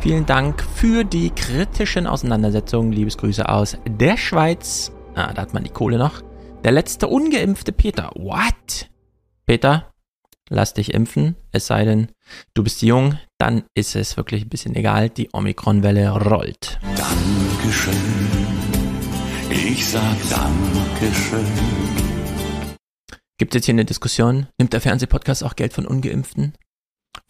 Vielen 0.00 0.24
Dank 0.24 0.62
für 0.62 1.04
die 1.04 1.28
kritischen 1.28 2.06
Auseinandersetzungen. 2.06 2.90
Liebesgrüße 2.90 3.46
aus 3.46 3.76
der 3.86 4.16
Schweiz. 4.16 4.92
Ah, 5.14 5.34
da 5.34 5.42
hat 5.42 5.52
man 5.52 5.62
die 5.62 5.70
Kohle 5.70 5.98
noch. 5.98 6.22
Der 6.64 6.72
letzte 6.72 7.06
ungeimpfte 7.06 7.70
Peter. 7.70 8.10
What? 8.14 8.88
Peter, 9.44 9.92
lass 10.48 10.72
dich 10.72 10.94
impfen, 10.94 11.36
es 11.52 11.66
sei 11.66 11.84
denn, 11.84 12.08
du 12.54 12.62
bist 12.62 12.80
jung, 12.80 13.18
dann 13.36 13.64
ist 13.74 13.94
es 13.94 14.16
wirklich 14.16 14.44
ein 14.44 14.48
bisschen 14.48 14.74
egal. 14.74 15.10
Die 15.10 15.28
Omikron-Welle 15.34 16.08
rollt. 16.10 16.80
Dankeschön. 16.96 17.92
Ich 19.50 19.86
sag 19.86 20.16
Dankeschön. 20.30 21.46
Gibt 23.36 23.54
es 23.54 23.58
jetzt 23.58 23.66
hier 23.66 23.74
eine 23.74 23.84
Diskussion? 23.84 24.46
Nimmt 24.58 24.72
der 24.72 24.80
Fernsehpodcast 24.80 25.44
auch 25.44 25.56
Geld 25.56 25.74
von 25.74 25.86
Ungeimpften? 25.86 26.54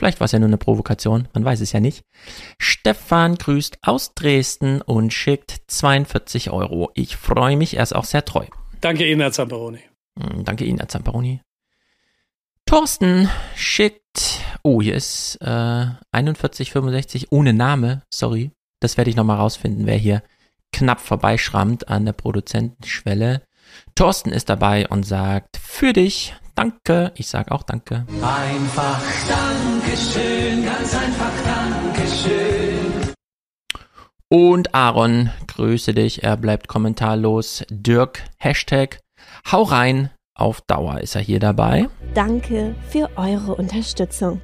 Vielleicht 0.01 0.19
war 0.19 0.25
es 0.25 0.33
ja 0.33 0.39
nur 0.39 0.49
eine 0.49 0.57
Provokation, 0.57 1.29
man 1.35 1.45
weiß 1.45 1.61
es 1.61 1.73
ja 1.73 1.81
nicht. 1.81 2.07
Stefan 2.59 3.35
grüßt 3.35 3.81
aus 3.83 4.15
Dresden 4.15 4.81
und 4.81 5.13
schickt 5.13 5.61
42 5.67 6.51
Euro. 6.53 6.91
Ich 6.95 7.19
freue 7.19 7.59
mich, 7.59 7.77
er 7.77 7.83
ist 7.83 7.95
auch 7.95 8.07
sehr 8.07 8.25
treu. 8.25 8.47
Danke 8.81 9.07
Ihnen, 9.07 9.21
Herr 9.21 9.31
Zamperoni. 9.31 9.81
Hm, 10.19 10.43
Danke 10.43 10.65
Ihnen, 10.65 10.79
Herr 10.79 10.89
Zamperoni. 10.89 11.43
Thorsten 12.65 13.29
schickt, 13.55 14.41
oh, 14.63 14.81
hier 14.81 14.95
ist 14.95 15.37
äh, 15.43 15.85
4165 16.15 17.31
ohne 17.31 17.53
Name, 17.53 18.03
sorry. 18.09 18.53
Das 18.81 18.97
werde 18.97 19.11
ich 19.11 19.17
nochmal 19.17 19.37
rausfinden, 19.37 19.85
wer 19.85 19.99
hier 19.99 20.23
knapp 20.73 21.01
vorbeischrammt 21.01 21.89
an 21.89 22.07
der 22.07 22.15
Produzentenschwelle. 22.15 23.43
Thorsten 23.95 24.33
ist 24.33 24.49
dabei 24.49 24.89
und 24.89 25.05
sagt, 25.05 25.57
für 25.57 25.93
dich, 25.93 26.35
danke. 26.55 27.13
Ich 27.17 27.29
sage 27.29 27.53
auch 27.53 27.63
danke. 27.63 28.07
Einfach 28.23 29.01
Dankeschön, 29.29 30.65
ganz 30.65 30.95
einfach 30.95 31.33
Dankeschön. 31.45 33.15
Und 34.29 34.75
Aaron, 34.75 35.31
grüße 35.49 35.93
dich, 35.93 36.23
er 36.23 36.37
bleibt 36.37 36.69
kommentarlos. 36.69 37.65
Dirk, 37.69 38.23
Hashtag, 38.39 39.01
hau 39.51 39.63
rein, 39.65 40.11
auf 40.35 40.61
Dauer 40.63 41.01
ist 41.01 41.17
er 41.17 41.21
hier 41.21 41.41
dabei. 41.41 41.89
Danke 42.15 42.75
für 42.89 43.11
eure 43.17 43.55
Unterstützung. 43.57 44.41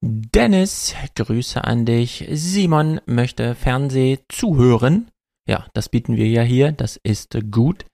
Dennis, 0.00 0.94
Grüße 1.14 1.62
an 1.64 1.86
dich. 1.86 2.26
Simon 2.30 3.00
möchte 3.06 3.54
Fernseh 3.54 4.18
zuhören. 4.28 5.10
Ja, 5.48 5.66
das 5.72 5.88
bieten 5.88 6.16
wir 6.16 6.28
ja 6.28 6.42
hier, 6.42 6.72
das 6.72 6.98
ist 7.02 7.38
gut. 7.50 7.86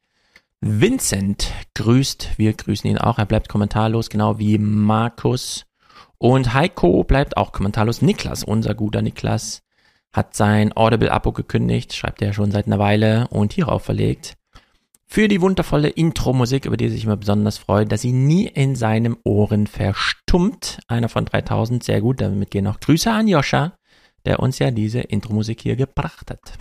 Vincent 0.63 1.53
grüßt, 1.75 2.33
wir 2.37 2.53
grüßen 2.53 2.91
ihn 2.91 2.99
auch, 2.99 3.19
er 3.19 3.25
bleibt 3.25 3.49
kommentarlos, 3.49 4.11
genau 4.11 4.39
wie 4.39 4.59
Markus. 4.59 5.65
Und 6.19 6.53
Heiko 6.53 7.03
bleibt 7.03 7.39
auch 7.39 7.53
kommentarlos. 7.53 8.03
Niklas, 8.03 8.45
unser 8.45 8.75
guter 8.75 9.01
Niklas, 9.01 9.63
hat 10.13 10.37
sein 10.37 10.77
Audible-Abo 10.77 11.33
gekündigt, 11.33 11.95
schreibt 11.95 12.21
er 12.21 12.35
schon 12.35 12.51
seit 12.51 12.67
einer 12.67 12.79
Weile 12.79 13.27
und 13.29 13.55
hierauf 13.55 13.85
verlegt. 13.85 14.35
Für 15.07 15.29
die 15.29 15.41
wundervolle 15.41 15.89
Intro-Musik, 15.89 16.67
über 16.67 16.77
die 16.77 16.85
er 16.85 16.91
sich 16.91 17.05
immer 17.05 17.17
besonders 17.17 17.57
freut, 17.57 17.91
dass 17.91 18.03
sie 18.03 18.13
nie 18.13 18.47
in 18.47 18.77
seinem 18.77 19.17
Ohren 19.25 19.67
verstummt. 19.67 20.81
Einer 20.89 21.09
von 21.09 21.25
3000, 21.25 21.83
sehr 21.83 22.03
gut. 22.03 22.21
Damit 22.21 22.51
gehen 22.51 22.67
auch 22.67 22.81
Grüße 22.81 23.11
an 23.11 23.29
Joscha, 23.29 23.73
der 24.27 24.41
uns 24.41 24.59
ja 24.59 24.71
diese 24.71 25.01
Intro-Musik 25.01 25.63
hier 25.63 25.77
gebracht 25.77 26.31
hat. 26.31 26.53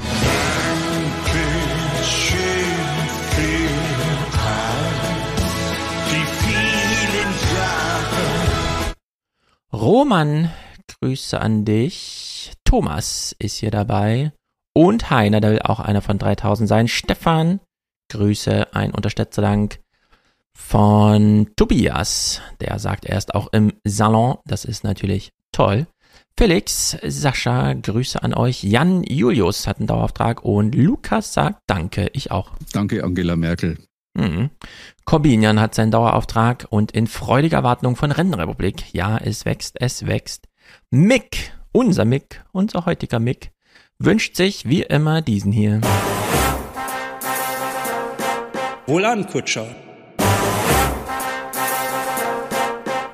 Roman, 9.71 10.49
Grüße 10.87 11.39
an 11.39 11.63
dich. 11.63 12.53
Thomas 12.63 13.35
ist 13.37 13.57
hier 13.57 13.69
dabei. 13.69 14.31
Und 14.73 15.11
Heiner, 15.11 15.41
der 15.41 15.51
will 15.51 15.61
auch 15.61 15.79
einer 15.79 16.01
von 16.01 16.17
3000 16.17 16.67
sein. 16.67 16.87
Stefan, 16.87 17.59
Grüße, 18.09 18.73
ein 18.73 18.91
Unterstützerdank 18.91 19.79
von 20.55 21.51
Tobias. 21.55 22.41
Der 22.61 22.79
sagt, 22.79 23.05
er 23.05 23.17
ist 23.17 23.35
auch 23.35 23.53
im 23.53 23.73
Salon. 23.83 24.37
Das 24.45 24.65
ist 24.65 24.83
natürlich 24.83 25.31
toll. 25.51 25.85
Felix, 26.35 26.97
Sascha, 27.05 27.73
Grüße 27.73 28.23
an 28.23 28.33
euch. 28.33 28.63
Jan 28.63 29.03
Julius 29.03 29.67
hat 29.67 29.77
einen 29.77 29.87
Dauerauftrag 29.87 30.43
und 30.43 30.73
Lukas 30.73 31.33
sagt 31.33 31.59
Danke, 31.67 32.09
ich 32.13 32.31
auch. 32.31 32.51
Danke, 32.71 33.03
Angela 33.03 33.35
Merkel. 33.35 33.77
Mhm. 34.19 34.49
Corbinian 35.05 35.59
hat 35.59 35.73
seinen 35.75 35.91
Dauerauftrag 35.91 36.67
und 36.69 36.91
in 36.91 37.07
freudiger 37.07 37.63
Wartung 37.63 37.95
von 37.95 38.11
Rentenrepublik. 38.11 38.93
Ja, 38.93 39.17
es 39.17 39.45
wächst, 39.45 39.77
es 39.79 40.05
wächst. 40.05 40.47
Mick, 40.91 41.53
unser 41.71 42.05
Mick, 42.05 42.43
unser 42.51 42.85
heutiger 42.85 43.19
Mick, 43.19 43.51
wünscht 43.97 44.35
sich 44.35 44.67
wie 44.67 44.83
immer 44.83 45.21
diesen 45.21 45.51
hier. 45.51 45.81
Wohlan, 48.87 49.27
Kutscher. 49.27 49.67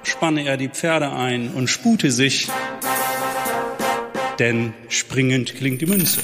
Spanne 0.03 0.45
er 0.45 0.57
die 0.57 0.69
Pferde 0.69 1.11
ein 1.11 1.51
und 1.51 1.67
spute 1.67 2.11
sich, 2.11 2.47
denn 4.39 4.73
springend 4.87 5.55
klingt 5.55 5.81
die 5.81 5.85
Münze. 5.85 6.21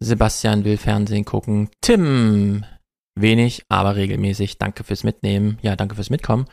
Sebastian 0.00 0.64
will 0.64 0.78
Fernsehen 0.78 1.24
gucken. 1.24 1.68
Tim, 1.82 2.64
wenig, 3.14 3.64
aber 3.68 3.96
regelmäßig. 3.96 4.58
Danke 4.58 4.82
fürs 4.82 5.04
Mitnehmen. 5.04 5.58
Ja, 5.62 5.76
danke 5.76 5.94
fürs 5.94 6.10
Mitkommen. 6.10 6.46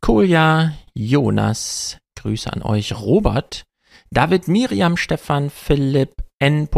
Kolja, 0.00 0.72
Jonas, 0.94 1.98
Grüße 2.16 2.52
an 2.52 2.62
euch. 2.62 2.98
Robert, 2.98 3.64
David, 4.10 4.48
Miriam, 4.48 4.96
Stefan, 4.96 5.50
Philipp, 5.50 6.24
N. 6.40 6.68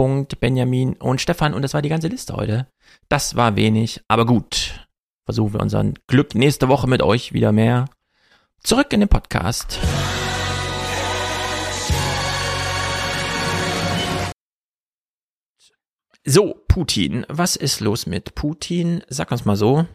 Benjamin 0.41 0.95
und 0.95 1.21
Stefan. 1.21 1.55
Und 1.55 1.63
das 1.63 1.75
war 1.75 1.83
die 1.83 1.89
ganze 1.89 2.09
Liste 2.09 2.35
heute. 2.35 2.67
Das 3.09 3.37
war 3.37 3.57
wenig, 3.57 4.03
aber 4.09 4.27
gut. 4.27 4.87
Versuchen 5.25 5.55
wir 5.55 5.61
unseren 5.61 5.95
Glück 6.07 6.35
nächste 6.35 6.69
Woche 6.69 6.87
mit 6.89 7.03
euch 7.03 7.33
wieder 7.33 7.53
mehr. 7.53 7.87
Zurück 8.63 8.93
in 8.93 9.01
den 9.01 9.09
Podcast. 9.09 9.79
So, 16.33 16.63
Putin. 16.69 17.27
Was 17.29 17.57
ist 17.57 17.81
los 17.81 18.07
mit 18.07 18.37
Putin? 18.37 19.03
Sag 19.09 19.33
uns 19.33 19.45
mal 19.47 19.57
so. 19.57 19.87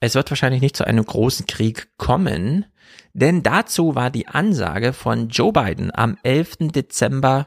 es 0.00 0.16
wird 0.16 0.28
wahrscheinlich 0.28 0.60
nicht 0.60 0.76
zu 0.76 0.84
einem 0.84 1.04
großen 1.04 1.46
Krieg 1.46 1.86
kommen, 1.98 2.66
denn 3.12 3.44
dazu 3.44 3.94
war 3.94 4.10
die 4.10 4.26
Ansage 4.26 4.92
von 4.92 5.28
Joe 5.28 5.52
Biden 5.52 5.94
am 5.94 6.18
11. 6.24 6.72
Dezember 6.72 7.46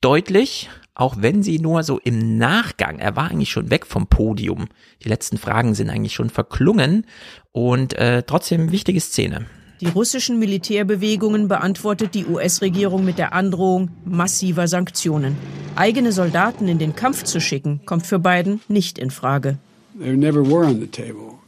deutlich, 0.00 0.70
auch 0.94 1.16
wenn 1.18 1.42
sie 1.42 1.58
nur 1.58 1.82
so 1.82 1.98
im 1.98 2.38
Nachgang, 2.38 2.98
er 2.98 3.14
war 3.14 3.30
eigentlich 3.30 3.50
schon 3.50 3.68
weg 3.68 3.84
vom 3.84 4.06
Podium, 4.06 4.68
die 5.04 5.10
letzten 5.10 5.36
Fragen 5.36 5.74
sind 5.74 5.90
eigentlich 5.90 6.14
schon 6.14 6.30
verklungen 6.30 7.04
und 7.52 7.92
äh, 7.92 8.22
trotzdem 8.22 8.72
wichtige 8.72 9.02
Szene. 9.02 9.44
Die 9.80 9.88
russischen 9.88 10.38
Militärbewegungen 10.38 11.48
beantwortet 11.48 12.14
die 12.14 12.26
US-Regierung 12.26 13.04
mit 13.04 13.16
der 13.16 13.32
Androhung 13.32 13.90
massiver 14.04 14.68
Sanktionen. 14.68 15.36
Eigene 15.74 16.12
Soldaten 16.12 16.68
in 16.68 16.78
den 16.78 16.94
Kampf 16.94 17.24
zu 17.24 17.40
schicken, 17.40 17.80
kommt 17.86 18.06
für 18.06 18.18
Biden 18.18 18.60
nicht 18.68 18.98
in 18.98 19.10
Frage. 19.10 19.56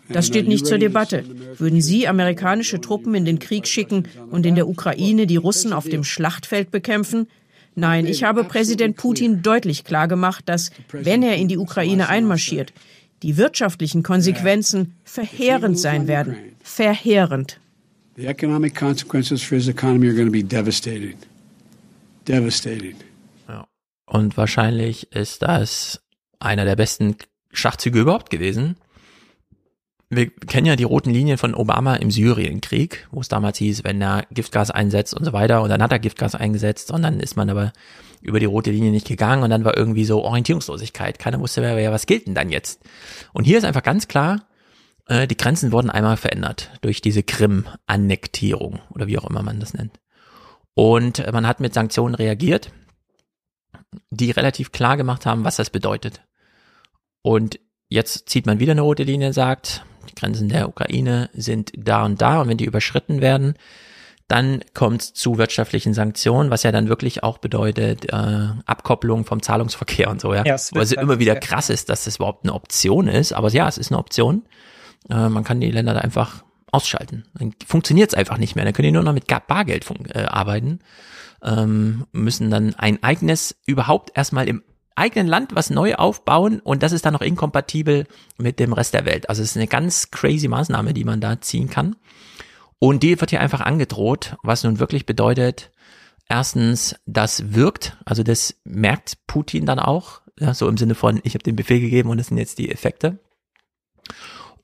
Das 0.08 0.26
steht 0.26 0.48
nicht 0.48 0.66
zur 0.66 0.78
Debatte. 0.78 1.24
Würden 1.58 1.82
Sie 1.82 2.08
amerikanische 2.08 2.80
Truppen 2.80 3.14
in 3.14 3.24
den 3.24 3.38
Krieg 3.38 3.66
schicken 3.66 4.08
und 4.30 4.46
in 4.46 4.54
der 4.54 4.68
Ukraine 4.68 5.26
die 5.26 5.36
Russen 5.36 5.72
auf 5.72 5.88
dem 5.88 6.04
Schlachtfeld 6.04 6.70
bekämpfen? 6.70 7.28
Nein, 7.74 8.06
ich 8.06 8.24
habe 8.24 8.44
Präsident 8.44 8.96
Putin 8.96 9.42
deutlich 9.42 9.84
klargemacht, 9.84 10.48
dass, 10.48 10.70
wenn 10.92 11.22
er 11.22 11.36
in 11.36 11.48
die 11.48 11.58
Ukraine 11.58 12.08
einmarschiert, 12.08 12.72
die 13.22 13.36
wirtschaftlichen 13.36 14.02
Konsequenzen 14.02 14.94
verheerend 15.04 15.78
sein 15.78 16.08
werden. 16.08 16.36
Verheerend. 16.62 17.60
The 18.22 18.28
economic 18.28 18.76
consequences 18.76 19.42
for 19.42 19.56
his 19.56 19.66
economy 19.66 20.06
are 20.06 20.14
going 20.14 20.28
to 20.28 20.32
be 20.32 20.44
devastating. 20.44 21.16
Devastating. 22.28 22.94
Ja. 23.48 23.66
Und 24.06 24.36
wahrscheinlich 24.36 25.10
ist 25.10 25.42
das 25.42 26.00
einer 26.38 26.64
der 26.64 26.76
besten 26.76 27.16
Schachzüge 27.52 27.98
überhaupt 27.98 28.30
gewesen. 28.30 28.76
Wir 30.08 30.30
kennen 30.30 30.68
ja 30.68 30.76
die 30.76 30.84
roten 30.84 31.10
Linien 31.10 31.36
von 31.36 31.52
Obama 31.52 31.96
im 31.96 32.12
Syrienkrieg, 32.12 33.08
wo 33.10 33.20
es 33.20 33.26
damals 33.26 33.58
hieß, 33.58 33.82
wenn 33.82 34.00
er 34.00 34.24
Giftgas 34.30 34.70
einsetzt 34.70 35.14
und 35.14 35.24
so 35.24 35.32
weiter. 35.32 35.60
Und 35.60 35.70
dann 35.70 35.82
hat 35.82 35.90
er 35.90 35.98
Giftgas 35.98 36.36
eingesetzt 36.36 36.92
und 36.92 37.02
dann 37.02 37.18
ist 37.18 37.34
man 37.36 37.50
aber 37.50 37.72
über 38.20 38.38
die 38.38 38.46
rote 38.46 38.70
Linie 38.70 38.92
nicht 38.92 39.08
gegangen 39.08 39.42
und 39.42 39.50
dann 39.50 39.64
war 39.64 39.76
irgendwie 39.76 40.04
so 40.04 40.22
Orientierungslosigkeit. 40.22 41.18
Keiner 41.18 41.40
wusste 41.40 41.60
mehr, 41.60 41.90
was 41.90 42.06
gilt 42.06 42.28
denn 42.28 42.36
dann 42.36 42.50
jetzt? 42.50 42.82
Und 43.32 43.46
hier 43.46 43.58
ist 43.58 43.64
einfach 43.64 43.82
ganz 43.82 44.06
klar, 44.06 44.46
äh, 45.06 45.26
die 45.26 45.36
Grenzen 45.36 45.72
wurden 45.72 45.90
einmal 45.90 46.16
verändert 46.16 46.70
durch 46.80 47.00
diese 47.00 47.22
Krim-Annektierung 47.22 48.80
oder 48.90 49.06
wie 49.06 49.18
auch 49.18 49.28
immer 49.28 49.42
man 49.42 49.60
das 49.60 49.74
nennt. 49.74 49.98
Und 50.74 51.30
man 51.32 51.46
hat 51.46 51.60
mit 51.60 51.74
Sanktionen 51.74 52.14
reagiert, 52.14 52.72
die 54.10 54.30
relativ 54.30 54.72
klar 54.72 54.96
gemacht 54.96 55.26
haben, 55.26 55.44
was 55.44 55.56
das 55.56 55.70
bedeutet. 55.70 56.22
Und 57.22 57.60
jetzt 57.88 58.28
zieht 58.28 58.46
man 58.46 58.58
wieder 58.58 58.72
eine 58.72 58.80
rote 58.80 59.02
Linie, 59.02 59.32
sagt, 59.32 59.84
die 60.08 60.14
Grenzen 60.14 60.48
der 60.48 60.68
Ukraine 60.68 61.30
sind 61.34 61.72
da 61.76 62.04
und 62.04 62.20
da 62.20 62.40
und 62.40 62.48
wenn 62.48 62.56
die 62.56 62.64
überschritten 62.64 63.20
werden, 63.20 63.54
dann 64.28 64.62
kommt 64.72 65.02
es 65.02 65.12
zu 65.12 65.36
wirtschaftlichen 65.36 65.92
Sanktionen, 65.92 66.50
was 66.50 66.62
ja 66.62 66.72
dann 66.72 66.88
wirklich 66.88 67.22
auch 67.22 67.36
bedeutet 67.36 68.10
äh, 68.10 68.48
Abkopplung 68.64 69.26
vom 69.26 69.42
Zahlungsverkehr 69.42 70.08
und 70.10 70.22
so, 70.22 70.32
ja. 70.32 70.42
ja 70.44 70.56
was 70.72 70.92
immer 70.92 71.18
wieder 71.18 71.36
krass 71.36 71.68
ist, 71.68 71.90
dass 71.90 72.04
das 72.04 72.16
überhaupt 72.16 72.44
eine 72.44 72.54
Option 72.54 73.08
ist, 73.08 73.34
aber 73.34 73.50
ja, 73.50 73.68
es 73.68 73.76
ist 73.76 73.90
eine 73.90 73.98
Option. 73.98 74.44
Äh, 75.10 75.28
man 75.28 75.44
kann 75.44 75.60
die 75.60 75.70
Länder 75.70 75.94
da 75.94 76.00
einfach 76.00 76.44
ausschalten. 76.70 77.24
Dann 77.34 77.54
funktioniert 77.66 78.10
es 78.10 78.14
einfach 78.14 78.38
nicht 78.38 78.56
mehr. 78.56 78.64
Dann 78.64 78.74
können 78.74 78.86
die 78.86 78.92
nur 78.92 79.02
noch 79.02 79.12
mit 79.12 79.26
Bargeld 79.46 79.86
äh, 80.14 80.24
arbeiten. 80.24 80.80
Ähm, 81.42 82.06
müssen 82.12 82.50
dann 82.50 82.74
ein 82.74 83.02
eigenes, 83.02 83.56
überhaupt 83.66 84.16
erstmal 84.16 84.48
im 84.48 84.62
eigenen 84.94 85.26
Land 85.26 85.54
was 85.54 85.70
neu 85.70 85.94
aufbauen 85.94 86.60
und 86.60 86.82
das 86.82 86.92
ist 86.92 87.04
dann 87.06 87.14
noch 87.14 87.22
inkompatibel 87.22 88.06
mit 88.38 88.58
dem 88.58 88.72
Rest 88.72 88.94
der 88.94 89.04
Welt. 89.06 89.28
Also 89.28 89.42
es 89.42 89.50
ist 89.50 89.56
eine 89.56 89.66
ganz 89.66 90.10
crazy 90.10 90.48
Maßnahme, 90.48 90.92
die 90.94 91.04
man 91.04 91.20
da 91.20 91.40
ziehen 91.40 91.70
kann. 91.70 91.96
Und 92.78 93.02
die 93.02 93.20
wird 93.20 93.30
hier 93.30 93.40
einfach 93.40 93.60
angedroht, 93.60 94.36
was 94.42 94.64
nun 94.64 94.80
wirklich 94.80 95.06
bedeutet, 95.06 95.70
erstens, 96.28 96.96
das 97.06 97.54
wirkt, 97.54 97.96
also 98.04 98.22
das 98.22 98.56
merkt 98.64 99.18
Putin 99.26 99.66
dann 99.66 99.78
auch, 99.78 100.20
ja, 100.38 100.54
so 100.54 100.68
im 100.68 100.76
Sinne 100.76 100.94
von, 100.94 101.20
ich 101.22 101.34
habe 101.34 101.44
den 101.44 101.56
Befehl 101.56 101.80
gegeben 101.80 102.10
und 102.10 102.18
das 102.18 102.28
sind 102.28 102.38
jetzt 102.38 102.58
die 102.58 102.70
Effekte. 102.70 103.20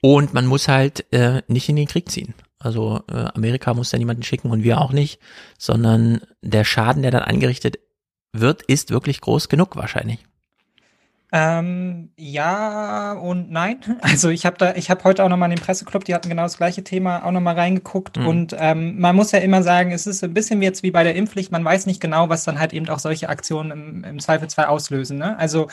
Und 0.01 0.35
man 0.35 0.47
muss 0.47 0.69
halt 0.69 1.13
äh, 1.13 1.43
nicht 1.49 1.69
in 1.69 1.77
den 1.77 1.89
Krieg 1.89 2.11
ziehen. 2.11 2.35
Also 2.59 3.03
äh, 3.11 3.27
Amerika 3.35 3.75
muss 3.75 3.91
da 3.91 3.99
niemanden 3.99 4.23
schicken 4.23 4.51
und 4.51 4.63
wir 4.63 4.81
auch 4.81 4.93
nicht, 4.93 5.21
sondern 5.59 6.21
der 6.43 6.65
Schaden, 6.65 7.03
der 7.03 7.11
dann 7.11 7.23
angerichtet 7.23 7.79
wird, 8.33 8.63
ist 8.63 8.91
wirklich 8.91 9.21
groß 9.21 9.49
genug 9.49 9.77
wahrscheinlich. 9.77 10.25
Ähm, 11.31 12.11
ja 12.17 13.13
und 13.13 13.51
nein. 13.51 13.81
Also 14.01 14.31
ich 14.31 14.47
habe 14.47 14.57
da, 14.57 14.75
ich 14.75 14.91
habe 14.91 15.05
heute 15.05 15.25
auch 15.25 15.29
nochmal 15.29 15.51
in 15.51 15.57
den 15.57 15.63
Presseclub, 15.63 16.05
die 16.05 16.15
hatten 16.15 16.31
genau 16.31 16.45
das 16.45 16.57
gleiche 16.57 16.83
Thema, 16.83 17.25
auch 17.25 17.31
nochmal 17.31 17.55
reingeguckt. 17.55 18.17
Mhm. 18.17 18.27
Und 18.27 18.57
ähm, 18.59 18.99
man 18.99 19.15
muss 19.15 19.33
ja 19.33 19.39
immer 19.41 19.63
sagen, 19.63 19.93
es 19.93 20.07
ist 20.07 20.25
ein 20.25 20.33
bisschen 20.33 20.63
jetzt 20.63 20.83
wie 20.83 20.91
bei 20.91 21.05
der 21.05 21.15
Impfpflicht, 21.17 21.53
man 21.53 21.65
weiß 21.65 21.87
nicht 21.87 22.01
genau, 22.01 22.29
was 22.31 22.45
dann 22.45 22.59
halt 22.59 22.73
eben 22.73 22.89
auch 22.89 22.99
solche 22.99 23.29
Aktionen 23.29 23.71
im, 23.71 24.05
im 24.05 24.19
Zweifelsfall 24.19 24.67
auslösen. 24.67 25.19
Ne? 25.19 25.39
Also 25.39 25.69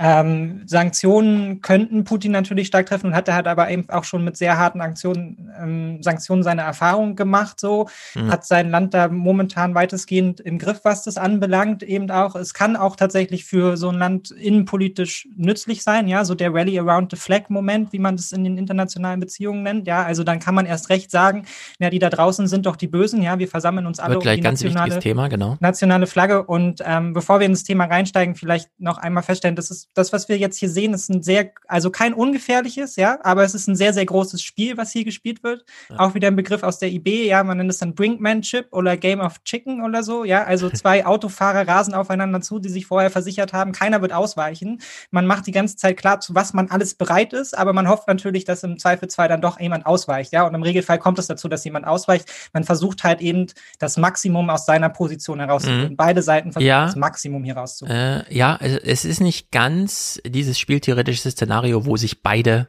ähm, 0.00 0.62
Sanktionen 0.66 1.60
könnten 1.60 2.04
Putin 2.04 2.30
natürlich 2.30 2.68
stark 2.68 2.86
treffen 2.86 3.08
und 3.08 3.16
hat 3.16 3.26
er 3.26 3.34
halt 3.34 3.48
aber 3.48 3.68
eben 3.68 3.88
auch 3.90 4.04
schon 4.04 4.24
mit 4.24 4.36
sehr 4.36 4.56
harten 4.56 4.80
Aktionen, 4.80 5.50
ähm, 5.60 6.02
Sanktionen 6.04 6.44
seine 6.44 6.62
Erfahrung 6.62 7.16
gemacht, 7.16 7.58
so, 7.58 7.88
mhm. 8.14 8.30
hat 8.30 8.46
sein 8.46 8.70
Land 8.70 8.94
da 8.94 9.08
momentan 9.08 9.74
weitestgehend 9.74 10.38
im 10.38 10.58
Griff, 10.58 10.80
was 10.84 11.02
das 11.02 11.16
anbelangt, 11.16 11.82
eben 11.82 12.12
auch. 12.12 12.36
Es 12.36 12.54
kann 12.54 12.76
auch 12.76 12.94
tatsächlich 12.94 13.44
für 13.44 13.76
so 13.76 13.88
ein 13.88 13.98
Land 13.98 14.30
innenpolitisch 14.30 15.28
nützlich 15.36 15.82
sein, 15.82 16.06
ja, 16.06 16.24
so 16.24 16.36
der 16.36 16.54
Rally 16.54 16.78
around 16.78 17.10
the 17.10 17.16
flag 17.16 17.48
Moment, 17.48 17.92
wie 17.92 17.98
man 17.98 18.16
das 18.16 18.30
in 18.30 18.44
den 18.44 18.56
internationalen 18.56 19.18
Beziehungen 19.18 19.64
nennt, 19.64 19.88
ja, 19.88 20.04
also 20.04 20.22
dann 20.22 20.38
kann 20.38 20.54
man 20.54 20.66
erst 20.66 20.90
recht 20.90 21.10
sagen, 21.10 21.44
ja, 21.80 21.90
die 21.90 21.98
da 21.98 22.08
draußen 22.08 22.46
sind 22.46 22.66
doch 22.66 22.76
die 22.76 22.86
Bösen, 22.86 23.20
ja, 23.20 23.40
wir 23.40 23.48
versammeln 23.48 23.86
uns 23.86 23.98
alle 23.98 24.14
Wird 24.14 24.22
gleich 24.22 24.36
um 24.36 24.42
die 24.42 24.44
ganz 24.44 24.62
nationale, 24.62 24.86
wichtiges 24.86 25.02
Thema, 25.02 25.26
genau. 25.26 25.56
nationale 25.58 26.06
Flagge 26.06 26.44
und 26.44 26.82
ähm, 26.86 27.14
bevor 27.14 27.40
wir 27.40 27.46
in 27.46 27.52
das 27.52 27.64
Thema 27.64 27.86
reinsteigen, 27.86 28.36
vielleicht 28.36 28.70
noch 28.78 28.98
einmal 28.98 29.24
feststellen, 29.24 29.56
das 29.56 29.72
ist 29.72 29.87
das, 29.94 30.12
was 30.12 30.28
wir 30.28 30.38
jetzt 30.38 30.58
hier 30.58 30.68
sehen, 30.68 30.94
ist 30.94 31.10
ein 31.10 31.22
sehr, 31.22 31.50
also 31.66 31.90
kein 31.90 32.14
ungefährliches, 32.14 32.96
ja, 32.96 33.18
aber 33.22 33.42
es 33.44 33.54
ist 33.54 33.68
ein 33.68 33.76
sehr, 33.76 33.92
sehr 33.92 34.06
großes 34.06 34.42
Spiel, 34.42 34.76
was 34.76 34.92
hier 34.92 35.04
gespielt 35.04 35.42
wird. 35.42 35.64
Ja. 35.90 35.98
Auch 35.98 36.14
wieder 36.14 36.28
ein 36.28 36.36
Begriff 36.36 36.62
aus 36.62 36.78
der 36.78 36.90
IB, 36.90 37.26
ja, 37.26 37.42
man 37.42 37.58
nennt 37.58 37.70
es 37.70 37.78
dann 37.78 37.94
Brinkmanship 37.94 38.68
oder 38.70 38.96
Game 38.96 39.20
of 39.20 39.42
Chicken 39.44 39.82
oder 39.82 40.02
so, 40.02 40.24
ja, 40.24 40.44
also 40.44 40.70
zwei 40.70 41.04
Autofahrer 41.04 41.66
rasen 41.66 41.94
aufeinander 41.94 42.40
zu, 42.40 42.58
die 42.58 42.68
sich 42.68 42.86
vorher 42.86 43.10
versichert 43.10 43.52
haben, 43.52 43.72
keiner 43.72 44.00
wird 44.02 44.12
ausweichen. 44.12 44.80
Man 45.10 45.26
macht 45.26 45.46
die 45.46 45.52
ganze 45.52 45.76
Zeit 45.76 45.96
klar, 45.96 46.20
zu 46.20 46.34
was 46.34 46.52
man 46.52 46.70
alles 46.70 46.94
bereit 46.94 47.32
ist, 47.32 47.56
aber 47.56 47.72
man 47.72 47.88
hofft 47.88 48.08
natürlich, 48.08 48.44
dass 48.44 48.62
im 48.62 48.78
Zweifelsfall 48.78 49.28
dann 49.28 49.40
doch 49.40 49.58
jemand 49.60 49.86
ausweicht, 49.86 50.32
ja, 50.32 50.46
und 50.46 50.54
im 50.54 50.62
Regelfall 50.62 50.98
kommt 50.98 51.18
es 51.18 51.26
dazu, 51.26 51.48
dass 51.48 51.64
jemand 51.64 51.86
ausweicht. 51.86 52.30
Man 52.52 52.64
versucht 52.64 53.04
halt 53.04 53.20
eben 53.20 53.46
das 53.78 53.96
Maximum 53.96 54.50
aus 54.50 54.66
seiner 54.66 54.90
Position 54.90 55.40
herauszuholen. 55.40 55.90
Mhm. 55.90 55.96
Beide 55.96 56.22
Seiten 56.22 56.52
versuchen 56.52 56.68
ja. 56.68 56.86
das 56.86 56.96
Maximum 56.96 57.42
hier 57.44 57.56
rauszuholen. 57.56 58.24
Äh, 58.28 58.34
ja, 58.34 58.56
es 58.56 59.04
ist 59.04 59.20
nicht 59.20 59.50
ganz 59.50 59.77
dieses 59.86 60.58
spieltheoretische 60.58 61.30
Szenario, 61.30 61.86
wo 61.86 61.96
sich 61.96 62.22
beide 62.22 62.68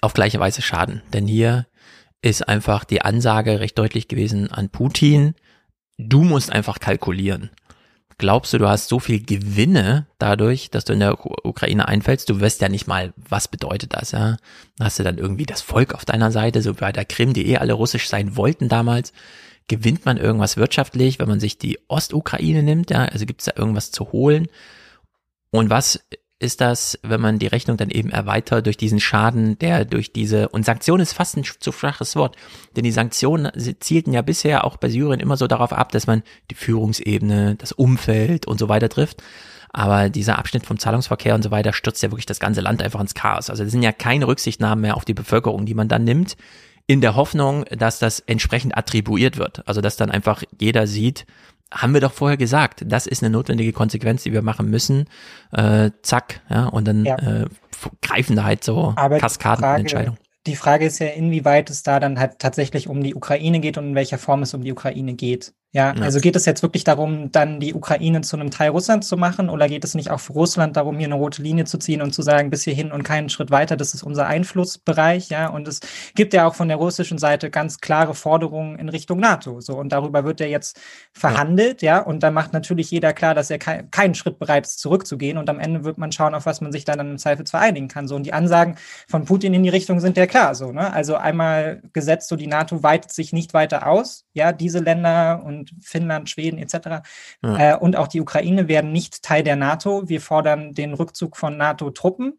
auf 0.00 0.14
gleiche 0.14 0.40
Weise 0.40 0.62
schaden. 0.62 1.02
Denn 1.12 1.26
hier 1.26 1.66
ist 2.22 2.48
einfach 2.48 2.84
die 2.84 3.02
Ansage 3.02 3.60
recht 3.60 3.78
deutlich 3.78 4.08
gewesen 4.08 4.50
an 4.50 4.68
Putin, 4.68 5.34
du 5.98 6.22
musst 6.22 6.50
einfach 6.50 6.80
kalkulieren. 6.80 7.50
Glaubst 8.18 8.54
du, 8.54 8.58
du 8.58 8.66
hast 8.66 8.88
so 8.88 8.98
viel 8.98 9.22
Gewinne 9.22 10.06
dadurch, 10.18 10.70
dass 10.70 10.86
du 10.86 10.94
in 10.94 11.00
der 11.00 11.18
Ukraine 11.44 11.86
einfällst? 11.86 12.30
Du 12.30 12.40
wirst 12.40 12.62
ja 12.62 12.70
nicht 12.70 12.86
mal, 12.86 13.12
was 13.16 13.46
bedeutet 13.46 13.92
das, 13.92 14.12
ja? 14.12 14.38
Hast 14.80 14.98
du 14.98 15.02
dann 15.02 15.18
irgendwie 15.18 15.44
das 15.44 15.60
Volk 15.60 15.92
auf 15.94 16.06
deiner 16.06 16.32
Seite, 16.32 16.62
so 16.62 16.72
bei 16.72 16.92
der 16.92 17.04
Krim, 17.04 17.34
die 17.34 17.46
eh 17.48 17.58
alle 17.58 17.74
russisch 17.74 18.08
sein 18.08 18.34
wollten 18.34 18.70
damals? 18.70 19.12
Gewinnt 19.68 20.06
man 20.06 20.16
irgendwas 20.16 20.56
wirtschaftlich, 20.56 21.18
wenn 21.18 21.28
man 21.28 21.40
sich 21.40 21.58
die 21.58 21.78
Ostukraine 21.88 22.62
nimmt, 22.62 22.90
ja? 22.90 23.04
Also 23.04 23.26
gibt 23.26 23.42
es 23.42 23.46
da 23.46 23.52
irgendwas 23.54 23.90
zu 23.90 24.12
holen? 24.12 24.48
Und 25.50 25.70
was 25.70 26.00
ist 26.38 26.60
das, 26.60 26.98
wenn 27.02 27.20
man 27.20 27.38
die 27.38 27.46
Rechnung 27.46 27.76
dann 27.76 27.88
eben 27.88 28.10
erweitert 28.10 28.66
durch 28.66 28.76
diesen 28.76 29.00
Schaden, 29.00 29.58
der 29.58 29.86
durch 29.86 30.12
diese, 30.12 30.48
und 30.50 30.66
Sanktion 30.66 31.00
ist 31.00 31.14
fast 31.14 31.36
ein 31.36 31.44
zu 31.44 31.72
schwaches 31.72 32.14
Wort, 32.14 32.36
denn 32.76 32.84
die 32.84 32.92
Sanktionen 32.92 33.50
zielten 33.80 34.12
ja 34.12 34.20
bisher 34.20 34.64
auch 34.64 34.76
bei 34.76 34.90
Syrien 34.90 35.20
immer 35.20 35.38
so 35.38 35.46
darauf 35.46 35.72
ab, 35.72 35.92
dass 35.92 36.06
man 36.06 36.22
die 36.50 36.54
Führungsebene, 36.54 37.56
das 37.56 37.72
Umfeld 37.72 38.46
und 38.46 38.58
so 38.58 38.68
weiter 38.68 38.90
trifft. 38.90 39.22
Aber 39.72 40.10
dieser 40.10 40.38
Abschnitt 40.38 40.66
vom 40.66 40.78
Zahlungsverkehr 40.78 41.34
und 41.34 41.42
so 41.42 41.50
weiter 41.50 41.72
stürzt 41.72 42.02
ja 42.02 42.10
wirklich 42.10 42.26
das 42.26 42.40
ganze 42.40 42.60
Land 42.60 42.82
einfach 42.82 43.00
ins 43.00 43.14
Chaos. 43.14 43.50
Also 43.50 43.64
es 43.64 43.70
sind 43.70 43.82
ja 43.82 43.92
keine 43.92 44.26
Rücksichtnahmen 44.26 44.82
mehr 44.82 44.96
auf 44.96 45.04
die 45.04 45.14
Bevölkerung, 45.14 45.64
die 45.66 45.74
man 45.74 45.88
dann 45.88 46.04
nimmt, 46.04 46.36
in 46.86 47.00
der 47.00 47.14
Hoffnung, 47.16 47.64
dass 47.70 47.98
das 47.98 48.20
entsprechend 48.20 48.76
attribuiert 48.76 49.38
wird. 49.38 49.66
Also 49.66 49.80
dass 49.80 49.96
dann 49.96 50.10
einfach 50.10 50.42
jeder 50.60 50.86
sieht, 50.86 51.26
haben 51.76 51.94
wir 51.94 52.00
doch 52.00 52.12
vorher 52.12 52.36
gesagt, 52.36 52.84
das 52.86 53.06
ist 53.06 53.22
eine 53.22 53.30
notwendige 53.30 53.72
Konsequenz, 53.72 54.22
die 54.22 54.32
wir 54.32 54.42
machen 54.42 54.70
müssen. 54.70 55.06
Äh, 55.52 55.90
zack, 56.02 56.40
ja, 56.48 56.66
und 56.66 56.86
dann 56.88 57.04
ja. 57.04 57.16
Äh, 57.16 57.46
greifen 58.02 58.36
da 58.36 58.44
halt 58.44 58.64
so 58.64 58.94
Aber 58.96 59.18
Kaskadenentscheidungen. 59.18 60.18
Die, 60.46 60.52
die 60.52 60.56
Frage 60.56 60.86
ist 60.86 60.98
ja, 60.98 61.08
inwieweit 61.08 61.70
es 61.70 61.82
da 61.82 62.00
dann 62.00 62.18
halt 62.18 62.38
tatsächlich 62.38 62.88
um 62.88 63.02
die 63.02 63.14
Ukraine 63.14 63.60
geht 63.60 63.78
und 63.78 63.88
in 63.88 63.94
welcher 63.94 64.18
Form 64.18 64.42
es 64.42 64.54
um 64.54 64.62
die 64.62 64.72
Ukraine 64.72 65.14
geht. 65.14 65.52
Ja, 65.76 65.90
also 66.00 66.20
geht 66.20 66.36
es 66.36 66.46
jetzt 66.46 66.62
wirklich 66.62 66.84
darum, 66.84 67.30
dann 67.32 67.60
die 67.60 67.74
Ukraine 67.74 68.22
zu 68.22 68.34
einem 68.36 68.50
Teil 68.50 68.70
Russlands 68.70 69.08
zu 69.08 69.18
machen 69.18 69.50
oder 69.50 69.68
geht 69.68 69.84
es 69.84 69.94
nicht 69.94 70.10
auch 70.10 70.20
für 70.20 70.32
Russland 70.32 70.74
darum, 70.74 70.96
hier 70.96 71.04
eine 71.06 71.16
rote 71.16 71.42
Linie 71.42 71.66
zu 71.66 71.76
ziehen 71.76 72.00
und 72.00 72.14
zu 72.14 72.22
sagen, 72.22 72.48
bis 72.48 72.62
hierhin 72.62 72.92
und 72.92 73.02
keinen 73.02 73.28
Schritt 73.28 73.50
weiter, 73.50 73.76
das 73.76 73.92
ist 73.92 74.02
unser 74.02 74.26
Einflussbereich, 74.26 75.28
ja, 75.28 75.48
und 75.48 75.68
es 75.68 75.80
gibt 76.14 76.32
ja 76.32 76.46
auch 76.46 76.54
von 76.54 76.68
der 76.68 76.78
russischen 76.78 77.18
Seite 77.18 77.50
ganz 77.50 77.78
klare 77.80 78.14
Forderungen 78.14 78.78
in 78.78 78.88
Richtung 78.88 79.20
NATO, 79.20 79.60
so, 79.60 79.74
und 79.76 79.92
darüber 79.92 80.24
wird 80.24 80.40
ja 80.40 80.46
jetzt 80.46 80.80
verhandelt, 81.12 81.82
ja, 81.82 81.98
und 82.00 82.22
da 82.22 82.30
macht 82.30 82.54
natürlich 82.54 82.90
jeder 82.90 83.12
klar, 83.12 83.34
dass 83.34 83.50
er 83.50 83.58
ke 83.58 83.84
keinen 83.90 84.14
Schritt 84.14 84.38
bereit 84.38 84.64
ist, 84.66 84.78
zurückzugehen. 84.78 85.36
Und 85.36 85.50
am 85.50 85.60
Ende 85.60 85.84
wird 85.84 85.98
man 85.98 86.10
schauen, 86.10 86.34
auf 86.34 86.46
was 86.46 86.62
man 86.62 86.72
sich 86.72 86.86
dann 86.86 87.00
im 87.00 87.18
Zweifel 87.18 87.44
vereinigen 87.44 87.88
kann, 87.88 88.08
so, 88.08 88.16
und 88.16 88.22
die 88.24 88.32
Ansagen 88.32 88.76
von 89.08 89.26
Putin 89.26 89.52
in 89.52 89.62
die 89.62 89.68
Richtung 89.68 90.00
sind 90.00 90.16
ja 90.16 90.26
klar, 90.26 90.54
so, 90.54 90.72
ne, 90.72 90.90
also 90.90 91.16
einmal 91.16 91.82
gesetzt, 91.92 92.30
so 92.30 92.36
die 92.36 92.46
NATO 92.46 92.82
weitet 92.82 93.12
sich 93.12 93.34
nicht 93.34 93.52
weiter 93.52 93.86
aus, 93.86 94.24
ja, 94.32 94.52
diese 94.52 94.78
Länder 94.78 95.42
und 95.44 95.65
Finnland, 95.80 96.30
Schweden 96.30 96.58
etc. 96.58 97.06
Ja. 97.42 97.74
Äh, 97.74 97.76
und 97.76 97.96
auch 97.96 98.08
die 98.08 98.20
Ukraine 98.20 98.68
werden 98.68 98.92
nicht 98.92 99.22
Teil 99.22 99.42
der 99.42 99.56
NATO. 99.56 100.08
Wir 100.08 100.20
fordern 100.20 100.72
den 100.72 100.94
Rückzug 100.94 101.36
von 101.36 101.56
NATO-Truppen 101.56 102.38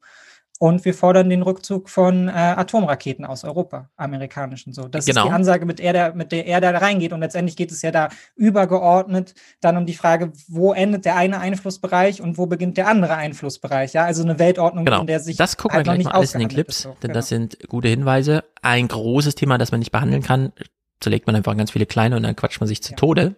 und 0.59 0.85
wir 0.85 0.93
fordern 0.93 1.29
den 1.29 1.43
Rückzug 1.43 1.89
von 1.89 2.29
äh, 2.29 2.31
Atomraketen 2.31 3.25
aus 3.25 3.43
Europa, 3.43 3.89
amerikanischen. 3.95 4.73
So, 4.73 4.87
das 4.87 5.05
genau. 5.05 5.21
ist 5.21 5.27
die 5.27 5.33
Ansage, 5.33 5.65
mit, 5.65 5.79
er 5.79 5.93
da, 5.93 6.13
mit 6.13 6.31
der 6.31 6.47
er 6.47 6.61
da 6.61 6.71
reingeht. 6.71 7.13
Und 7.13 7.19
letztendlich 7.19 7.55
geht 7.55 7.71
es 7.71 7.81
ja 7.83 7.91
da 7.91 8.09
übergeordnet 8.35 9.35
dann 9.61 9.77
um 9.77 9.85
die 9.85 9.93
Frage, 9.93 10.31
wo 10.47 10.73
endet 10.73 11.05
der 11.05 11.15
eine 11.15 11.39
Einflussbereich 11.39 12.21
und 12.21 12.37
wo 12.37 12.47
beginnt 12.47 12.77
der 12.77 12.87
andere 12.87 13.15
Einflussbereich. 13.15 13.93
Ja, 13.93 14.05
also 14.05 14.23
eine 14.23 14.39
Weltordnung, 14.39 14.85
genau. 14.85 15.01
in 15.01 15.07
der 15.07 15.19
sich 15.19 15.37
das 15.37 15.57
gucken 15.57 15.75
halt 15.77 15.85
wir 15.85 15.93
gleich 15.93 16.05
mal 16.05 16.11
alles 16.11 16.33
in 16.33 16.39
den 16.39 16.49
Clips, 16.49 16.81
so. 16.83 16.89
denn 16.89 16.97
genau. 17.01 17.13
das 17.13 17.29
sind 17.29 17.57
gute 17.67 17.89
Hinweise. 17.89 18.43
Ein 18.61 18.87
großes 18.87 19.35
Thema, 19.35 19.59
das 19.59 19.71
man 19.71 19.79
nicht 19.79 19.91
behandeln 19.91 20.23
kann, 20.23 20.53
zerlegt 20.99 21.27
man 21.27 21.35
einfach 21.35 21.55
ganz 21.55 21.71
viele 21.71 21.85
kleine 21.85 22.15
und 22.15 22.23
dann 22.23 22.35
quatscht 22.35 22.59
man 22.59 22.67
sich 22.67 22.81
zu. 22.81 22.95
Tode. 22.95 23.35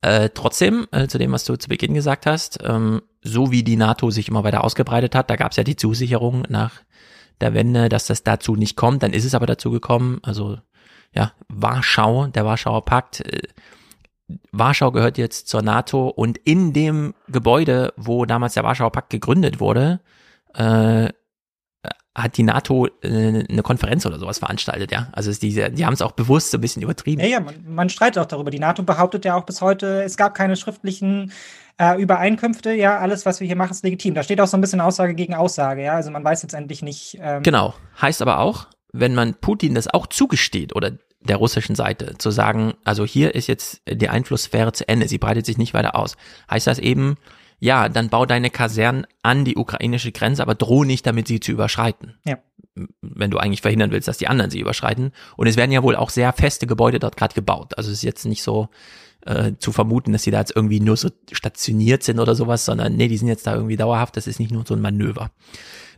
Äh, 0.00 0.30
trotzdem, 0.34 0.86
äh, 0.92 1.06
zu 1.08 1.18
dem, 1.18 1.32
was 1.32 1.44
du 1.44 1.56
zu 1.56 1.68
Beginn 1.68 1.94
gesagt 1.94 2.26
hast, 2.26 2.58
ähm, 2.62 3.02
so 3.22 3.50
wie 3.50 3.62
die 3.62 3.76
NATO 3.76 4.10
sich 4.10 4.28
immer 4.28 4.44
weiter 4.44 4.62
ausgebreitet 4.62 5.14
hat, 5.14 5.30
da 5.30 5.36
gab 5.36 5.52
es 5.52 5.56
ja 5.56 5.64
die 5.64 5.76
Zusicherung 5.76 6.44
nach 6.48 6.72
der 7.40 7.54
Wende, 7.54 7.88
dass 7.88 8.06
das 8.06 8.22
dazu 8.22 8.54
nicht 8.54 8.76
kommt, 8.76 9.02
dann 9.02 9.12
ist 9.12 9.24
es 9.24 9.34
aber 9.34 9.46
dazu 9.46 9.70
gekommen, 9.70 10.20
also 10.22 10.58
ja, 11.14 11.32
Warschau, 11.48 12.26
der 12.26 12.44
Warschauer 12.44 12.84
Pakt, 12.84 13.20
äh, 13.20 13.42
Warschau 14.52 14.92
gehört 14.92 15.18
jetzt 15.18 15.48
zur 15.48 15.62
NATO 15.62 16.08
und 16.08 16.38
in 16.38 16.72
dem 16.72 17.14
Gebäude, 17.28 17.92
wo 17.96 18.24
damals 18.24 18.54
der 18.54 18.64
Warschauer 18.64 18.92
Pakt 18.92 19.10
gegründet 19.10 19.60
wurde, 19.60 20.00
äh, 20.54 21.08
hat 22.14 22.36
die 22.36 22.44
NATO 22.44 22.86
äh, 23.02 23.44
eine 23.48 23.62
Konferenz 23.62 24.06
oder 24.06 24.18
sowas 24.18 24.38
veranstaltet, 24.38 24.92
ja. 24.92 25.08
Also 25.12 25.30
ist 25.30 25.42
die, 25.42 25.52
die 25.72 25.84
haben 25.84 25.94
es 25.94 26.02
auch 26.02 26.12
bewusst 26.12 26.52
so 26.52 26.58
ein 26.58 26.60
bisschen 26.60 26.82
übertrieben. 26.82 27.20
Ja, 27.20 27.26
ja, 27.26 27.40
man, 27.40 27.54
man 27.66 27.88
streitet 27.88 28.18
auch 28.18 28.26
darüber. 28.26 28.50
Die 28.50 28.60
NATO 28.60 28.82
behauptet 28.82 29.24
ja 29.24 29.34
auch 29.34 29.44
bis 29.44 29.60
heute, 29.60 30.02
es 30.04 30.16
gab 30.16 30.34
keine 30.34 30.56
schriftlichen 30.56 31.32
äh, 31.78 32.00
Übereinkünfte, 32.00 32.72
ja, 32.72 32.98
alles, 32.98 33.26
was 33.26 33.40
wir 33.40 33.46
hier 33.46 33.56
machen, 33.56 33.72
ist 33.72 33.82
legitim. 33.82 34.14
Da 34.14 34.22
steht 34.22 34.40
auch 34.40 34.46
so 34.46 34.56
ein 34.56 34.60
bisschen 34.60 34.80
Aussage 34.80 35.14
gegen 35.14 35.34
Aussage, 35.34 35.82
ja. 35.82 35.94
Also 35.94 36.10
man 36.10 36.22
weiß 36.22 36.42
jetzt 36.42 36.54
endlich 36.54 36.82
nicht. 36.82 37.18
Ähm 37.20 37.42
genau. 37.42 37.74
Heißt 38.00 38.22
aber 38.22 38.38
auch, 38.38 38.68
wenn 38.92 39.14
man 39.14 39.34
Putin 39.34 39.74
das 39.74 39.92
auch 39.92 40.06
zugesteht 40.06 40.76
oder 40.76 40.92
der 41.20 41.36
russischen 41.36 41.74
Seite 41.74 42.16
zu 42.18 42.30
sagen, 42.30 42.74
also 42.84 43.04
hier 43.04 43.34
ist 43.34 43.48
jetzt 43.48 43.82
die 43.90 44.08
Einflusssphäre 44.08 44.72
zu 44.72 44.86
Ende, 44.88 45.08
sie 45.08 45.18
breitet 45.18 45.46
sich 45.46 45.58
nicht 45.58 45.74
weiter 45.74 45.96
aus, 45.96 46.16
heißt 46.50 46.66
das 46.66 46.78
eben, 46.78 47.16
ja, 47.64 47.88
dann 47.88 48.10
bau 48.10 48.26
deine 48.26 48.50
Kasernen 48.50 49.06
an 49.22 49.46
die 49.46 49.56
ukrainische 49.56 50.12
Grenze, 50.12 50.42
aber 50.42 50.54
droh 50.54 50.84
nicht 50.84 51.06
damit, 51.06 51.28
sie 51.28 51.40
zu 51.40 51.50
überschreiten. 51.50 52.12
Ja. 52.26 52.36
Wenn 53.00 53.30
du 53.30 53.38
eigentlich 53.38 53.62
verhindern 53.62 53.90
willst, 53.90 54.06
dass 54.06 54.18
die 54.18 54.28
anderen 54.28 54.50
sie 54.50 54.60
überschreiten. 54.60 55.12
Und 55.38 55.46
es 55.46 55.56
werden 55.56 55.72
ja 55.72 55.82
wohl 55.82 55.96
auch 55.96 56.10
sehr 56.10 56.34
feste 56.34 56.66
Gebäude 56.66 56.98
dort 56.98 57.16
gerade 57.16 57.34
gebaut. 57.34 57.78
Also 57.78 57.90
es 57.90 57.98
ist 57.98 58.02
jetzt 58.02 58.26
nicht 58.26 58.42
so 58.42 58.68
äh, 59.24 59.52
zu 59.58 59.72
vermuten, 59.72 60.12
dass 60.12 60.24
sie 60.24 60.30
da 60.30 60.40
jetzt 60.40 60.54
irgendwie 60.54 60.78
nur 60.78 60.98
so 60.98 61.08
stationiert 61.32 62.02
sind 62.02 62.20
oder 62.20 62.34
sowas, 62.34 62.66
sondern 62.66 62.96
nee, 62.96 63.08
die 63.08 63.16
sind 63.16 63.28
jetzt 63.28 63.46
da 63.46 63.54
irgendwie 63.54 63.78
dauerhaft. 63.78 64.18
Das 64.18 64.26
ist 64.26 64.40
nicht 64.40 64.52
nur 64.52 64.66
so 64.66 64.74
ein 64.74 64.82
Manöver. 64.82 65.30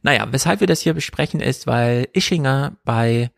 Naja, 0.03 0.29
weshalb 0.31 0.61
wir 0.61 0.69
das 0.69 0.83
hier 0.83 0.95
besprechen 0.95 1.41
ist, 1.41 1.67
weil 1.67 2.07
Ischinger 2.13 2.77
bei 2.85 3.33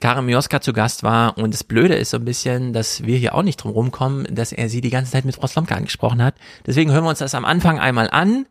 Karin 0.00 0.26
Mioska 0.26 0.60
zu 0.60 0.72
Gast 0.72 1.02
war. 1.02 1.38
Und 1.38 1.54
das 1.54 1.64
Blöde 1.64 1.94
ist 1.94 2.10
so 2.10 2.18
ein 2.18 2.24
bisschen, 2.24 2.72
dass 2.72 3.04
wir 3.04 3.16
hier 3.16 3.34
auch 3.34 3.42
nicht 3.42 3.56
drum 3.56 3.72
rumkommen, 3.72 4.26
dass 4.34 4.52
er 4.52 4.68
sie 4.68 4.80
die 4.80 4.90
ganze 4.90 5.12
Zeit 5.12 5.24
mit 5.24 5.36
Frau 5.36 5.46
Slomka 5.46 5.74
angesprochen 5.74 6.22
hat. 6.22 6.34
Deswegen 6.66 6.92
hören 6.92 7.04
wir 7.04 7.10
uns 7.10 7.20
das 7.20 7.34
am 7.34 7.44
Anfang 7.44 7.78
einmal 7.78 8.10
an. 8.10 8.46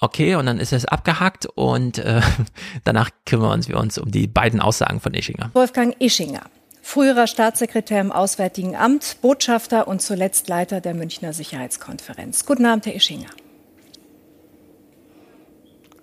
Okay, 0.00 0.34
und 0.34 0.44
dann 0.44 0.60
ist 0.60 0.72
es 0.72 0.84
abgehackt 0.84 1.46
und 1.46 1.98
äh, 1.98 2.20
danach 2.84 3.10
kümmern 3.24 3.66
wir 3.66 3.78
uns 3.78 3.96
um 3.98 4.10
die 4.10 4.26
beiden 4.26 4.60
Aussagen 4.60 5.00
von 5.00 5.14
Ischinger. 5.14 5.50
Wolfgang 5.54 5.96
Ischinger, 6.00 6.42
früherer 6.82 7.26
Staatssekretär 7.26 8.02
im 8.02 8.12
Auswärtigen 8.12 8.76
Amt, 8.76 9.18
Botschafter 9.22 9.88
und 9.88 10.02
zuletzt 10.02 10.48
Leiter 10.48 10.82
der 10.82 10.92
Münchner 10.92 11.32
Sicherheitskonferenz. 11.32 12.44
Guten 12.44 12.66
Abend, 12.66 12.84
Herr 12.84 12.94
Ischinger. 12.94 13.30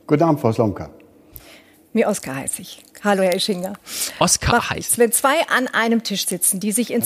Guten 0.07 0.23
Abend, 0.23 0.39
Frau 0.39 0.51
Slomka. 0.51 0.89
Mir 1.93 2.07
Oskar 2.07 2.35
heiße 2.35 2.63
ich. 2.63 2.81
Hallo, 3.03 3.21
Herr 3.21 3.35
Ischinger. 3.35 3.73
Oskar 4.19 4.69
heißt. 4.69 4.97
Wenn 4.97 5.11
zwei 5.11 5.45
an 5.49 5.67
einem 5.67 6.03
Tisch 6.03 6.25
sitzen, 6.25 6.61
die 6.61 6.71
sich, 6.71 6.91
in, 6.91 7.03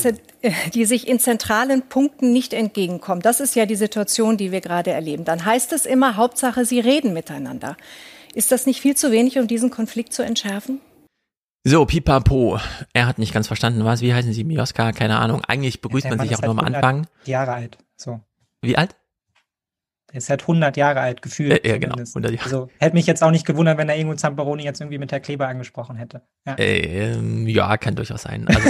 die 0.75 0.85
sich 0.85 1.07
in 1.07 1.19
zentralen 1.19 1.89
Punkten 1.89 2.31
nicht 2.31 2.53
entgegenkommen, 2.53 3.21
das 3.21 3.39
ist 3.39 3.55
ja 3.55 3.65
die 3.65 3.75
Situation, 3.75 4.37
die 4.37 4.51
wir 4.51 4.61
gerade 4.61 4.91
erleben, 4.91 5.25
dann 5.25 5.43
heißt 5.43 5.73
es 5.73 5.87
immer, 5.87 6.15
Hauptsache, 6.15 6.65
sie 6.65 6.79
reden 6.79 7.13
miteinander. 7.13 7.77
Ist 8.35 8.51
das 8.51 8.67
nicht 8.67 8.79
viel 8.79 8.95
zu 8.95 9.11
wenig, 9.11 9.39
um 9.39 9.47
diesen 9.47 9.71
Konflikt 9.71 10.13
zu 10.13 10.23
entschärfen? 10.23 10.81
So, 11.63 11.85
Pipapo. 11.87 12.59
Er 12.93 13.07
hat 13.07 13.17
nicht 13.17 13.33
ganz 13.33 13.47
verstanden, 13.47 13.83
was, 13.83 14.01
wie 14.01 14.13
heißen 14.13 14.31
Sie, 14.33 14.43
Mioska? 14.43 14.91
Keine 14.91 15.17
Ahnung. 15.17 15.41
Eigentlich 15.47 15.81
begrüßt 15.81 16.05
ja, 16.05 16.15
man 16.15 16.27
sich 16.27 16.37
auch 16.37 16.43
nur 16.43 16.51
am 16.51 16.59
Anfang. 16.59 17.07
Jahre 17.25 17.53
alt, 17.53 17.77
so. 17.95 18.19
Wie 18.61 18.77
alt? 18.77 18.95
Er 20.11 20.17
ist 20.17 20.29
halt 20.29 20.41
100 20.41 20.77
Jahre 20.77 21.01
alt 21.01 21.21
gefühlt. 21.21 21.65
Ja, 21.65 21.77
genau. 21.77 21.95
100 21.97 22.31
Jahre. 22.31 22.43
Also 22.43 22.69
hätte 22.79 22.95
mich 22.95 23.07
jetzt 23.07 23.21
auch 23.21 23.31
nicht 23.31 23.45
gewundert, 23.45 23.77
wenn 23.77 23.89
er 23.89 23.97
irgendwo 23.97 24.15
Zamperoni 24.15 24.63
jetzt 24.63 24.79
irgendwie 24.79 24.97
mit 24.97 25.11
Herr 25.11 25.19
Kleber 25.19 25.47
angesprochen 25.47 25.97
hätte. 25.97 26.21
Ja, 26.45 26.55
ähm, 26.57 27.45
ja 27.47 27.77
kann 27.77 27.95
durchaus 27.95 28.21
sein. 28.21 28.47
Also 28.47 28.69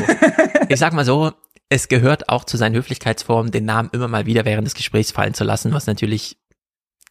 ich 0.70 0.80
sag 0.80 0.94
mal 0.94 1.06
so, 1.06 1.32
es 1.70 1.90
gehört 1.90 2.30
auch 2.30 2.44
zu 2.44 2.58
seinen 2.58 2.76
Höflichkeitsformen, 2.76 3.52
den 3.52 3.66
Namen 3.66 3.90
immer 3.94 4.08
mal 4.08 4.26
wieder 4.26 4.46
während 4.46 4.66
des 4.66 4.74
Gesprächs 4.74 5.12
fallen 5.12 5.34
zu 5.34 5.44
lassen, 5.44 5.74
was 5.74 5.86
natürlich 5.86 6.38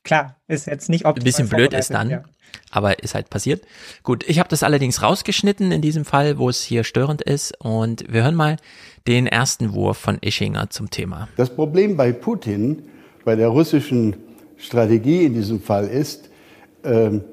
klar 0.02 0.36
ist 0.46 0.66
jetzt 0.66 0.88
nicht 0.88 1.04
ein 1.04 1.14
bisschen 1.14 1.48
blöd 1.48 1.72
ist 1.72 1.92
dann, 1.92 2.10
ja. 2.10 2.22
aber 2.70 3.02
ist 3.02 3.14
halt 3.14 3.28
passiert. 3.28 3.64
Gut, 4.02 4.24
ich 4.28 4.38
habe 4.38 4.48
das 4.48 4.62
allerdings 4.62 5.02
rausgeschnitten 5.02 5.72
in 5.72 5.82
diesem 5.82 6.04
Fall, 6.04 6.38
wo 6.38 6.48
es 6.48 6.62
hier 6.62 6.84
störend 6.84 7.22
ist 7.22 7.52
und 7.60 8.04
wir 8.10 8.22
hören 8.22 8.36
mal 8.36 8.56
den 9.06 9.26
ersten 9.26 9.72
Wurf 9.72 9.98
von 9.98 10.18
Ischinger 10.20 10.70
zum 10.70 10.90
Thema. 10.90 11.28
Das 11.36 11.54
Problem 11.54 11.96
bei 11.96 12.12
Putin 12.12 12.88
bei 13.26 13.34
der 13.34 13.48
russischen 13.48 14.14
Strategie 14.56 15.24
in 15.24 15.34
diesem 15.34 15.60
Fall 15.60 15.88
ist, 15.88 16.30
ähm, 16.84 17.24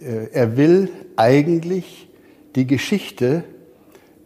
äh, 0.00 0.26
er 0.32 0.56
will 0.56 0.90
eigentlich 1.14 2.08
die 2.56 2.66
Geschichte 2.66 3.44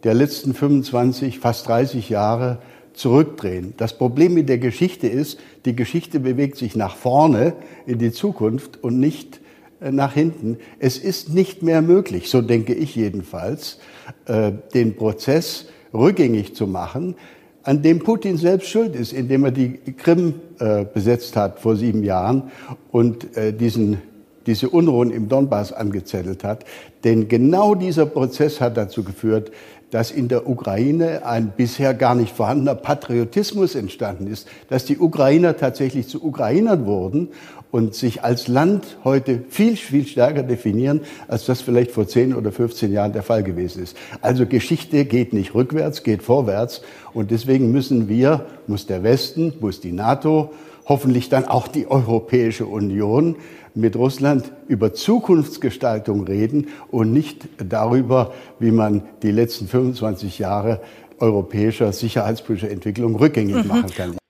der 0.03 0.15
letzten 0.15 0.55
25, 0.55 1.37
fast 1.37 1.67
30 1.67 2.09
Jahre 2.09 2.57
zurückdrehen. 2.93 3.75
Das 3.77 3.95
Problem 3.99 4.33
mit 4.33 4.49
der 4.49 4.57
Geschichte 4.57 5.07
ist, 5.07 5.39
die 5.65 5.75
Geschichte 5.75 6.19
bewegt 6.19 6.57
sich 6.57 6.75
nach 6.75 6.95
vorne 6.95 7.53
in 7.85 7.99
die 7.99 8.11
Zukunft 8.11 8.83
und 8.83 8.99
nicht 8.99 9.41
äh, 9.79 9.91
nach 9.91 10.15
hinten. 10.15 10.57
Es 10.79 10.97
ist 10.97 11.29
nicht 11.29 11.61
mehr 11.61 11.83
möglich, 11.83 12.31
so 12.31 12.41
denke 12.41 12.73
ich 12.73 12.95
jedenfalls, 12.95 13.77
äh, 14.25 14.51
den 14.73 14.95
Prozess 14.95 15.67
rückgängig 15.93 16.55
zu 16.55 16.65
machen, 16.65 17.15
an 17.63 17.81
dem 17.81 17.99
Putin 17.99 18.37
selbst 18.37 18.69
schuld 18.69 18.95
ist, 18.95 19.13
indem 19.13 19.45
er 19.45 19.51
die 19.51 19.77
Krim 19.97 20.35
äh, 20.59 20.85
besetzt 20.85 21.35
hat 21.35 21.59
vor 21.59 21.75
sieben 21.75 22.03
Jahren 22.03 22.51
und 22.91 23.35
äh, 23.37 23.53
diesen, 23.53 23.99
diese 24.45 24.69
Unruhen 24.69 25.11
im 25.11 25.29
Donbass 25.29 25.71
angezettelt 25.71 26.43
hat. 26.43 26.65
Denn 27.03 27.27
genau 27.27 27.75
dieser 27.75 28.05
Prozess 28.05 28.59
hat 28.59 28.77
dazu 28.77 29.03
geführt, 29.03 29.51
dass 29.91 30.09
in 30.09 30.27
der 30.27 30.49
Ukraine 30.49 31.23
ein 31.25 31.53
bisher 31.55 31.93
gar 31.93 32.15
nicht 32.15 32.35
vorhandener 32.35 32.73
Patriotismus 32.73 33.75
entstanden 33.75 34.25
ist, 34.25 34.47
dass 34.67 34.85
die 34.85 34.97
Ukrainer 34.97 35.55
tatsächlich 35.55 36.07
zu 36.07 36.23
Ukrainern 36.23 36.87
wurden 36.87 37.29
und 37.73 37.95
sich 37.95 38.23
als 38.23 38.47
Land 38.47 38.97
heute 39.03 39.39
viel, 39.49 39.75
viel 39.75 40.05
stärker 40.05 40.43
definieren, 40.43 41.01
als 41.27 41.47
das 41.47 41.61
vielleicht 41.61 41.89
vor 41.89 42.07
10 42.07 42.35
oder 42.35 42.51
15 42.51 42.93
Jahren 42.93 43.13
der 43.13 43.23
Fall 43.23 43.41
gewesen 43.41 43.81
ist. 43.81 43.97
Also 44.21 44.45
Geschichte 44.45 45.05
geht 45.05 45.33
nicht 45.33 45.55
rückwärts, 45.55 46.03
geht 46.03 46.21
vorwärts. 46.21 46.83
Und 47.15 47.31
deswegen 47.31 47.71
müssen 47.71 48.07
wir, 48.07 48.45
muss 48.67 48.85
der 48.85 49.01
Westen, 49.01 49.53
muss 49.59 49.81
die 49.81 49.91
NATO, 49.91 50.53
hoffentlich 50.85 51.29
dann 51.29 51.45
auch 51.45 51.67
die 51.67 51.89
Europäische 51.89 52.67
Union 52.67 53.37
mit 53.73 53.95
Russland 53.95 54.51
über 54.67 54.93
Zukunftsgestaltung 54.93 56.25
reden 56.25 56.67
und 56.91 57.11
nicht 57.11 57.47
darüber, 57.57 58.35
wie 58.59 58.69
man 58.69 59.01
die 59.23 59.31
letzten 59.31 59.67
25 59.67 60.37
Jahre 60.37 60.79
europäischer 61.17 61.91
sicherheitspolitischer 61.91 62.69
Entwicklung 62.69 63.15
rückgängig 63.15 63.63
mhm. 63.63 63.67
machen 63.67 63.89
kann. 63.95 64.22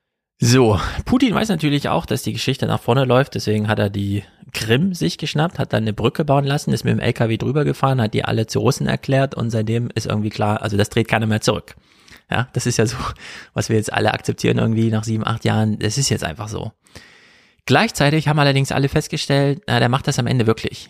So, 0.45 0.77
Putin 1.05 1.33
weiß 1.33 1.47
natürlich 1.47 1.87
auch, 1.87 2.05
dass 2.05 2.23
die 2.23 2.33
Geschichte 2.33 2.65
nach 2.65 2.81
vorne 2.81 3.05
läuft, 3.05 3.35
deswegen 3.35 3.69
hat 3.69 3.79
er 3.79 3.89
die 3.89 4.23
Krim 4.51 4.93
sich 4.93 5.17
geschnappt, 5.17 5.57
hat 5.57 5.71
dann 5.71 5.85
eine 5.85 5.93
Brücke 5.93 6.25
bauen 6.25 6.43
lassen, 6.43 6.73
ist 6.73 6.83
mit 6.83 6.91
dem 6.91 6.99
LKW 6.99 7.37
drüber 7.37 7.63
gefahren, 7.63 8.01
hat 8.01 8.13
die 8.13 8.25
alle 8.25 8.45
zu 8.45 8.59
Russen 8.59 8.85
erklärt 8.85 9.35
und 9.35 9.51
seitdem 9.51 9.89
ist 9.95 10.05
irgendwie 10.05 10.31
klar, 10.31 10.61
also 10.61 10.75
das 10.75 10.89
dreht 10.89 11.07
keiner 11.07 11.27
mehr 11.27 11.39
zurück. 11.39 11.77
Ja, 12.29 12.49
das 12.51 12.65
ist 12.65 12.75
ja 12.75 12.85
so, 12.85 12.97
was 13.53 13.69
wir 13.69 13.77
jetzt 13.77 13.93
alle 13.93 14.13
akzeptieren 14.13 14.57
irgendwie 14.57 14.89
nach 14.89 15.05
sieben, 15.05 15.25
acht 15.25 15.45
Jahren. 15.45 15.79
Das 15.79 15.97
ist 15.97 16.09
jetzt 16.09 16.25
einfach 16.25 16.49
so. 16.49 16.73
Gleichzeitig 17.65 18.27
haben 18.27 18.39
allerdings 18.39 18.73
alle 18.73 18.89
festgestellt, 18.89 19.61
na, 19.65 19.79
der 19.79 19.87
macht 19.87 20.09
das 20.09 20.19
am 20.19 20.27
Ende 20.27 20.45
wirklich. 20.45 20.89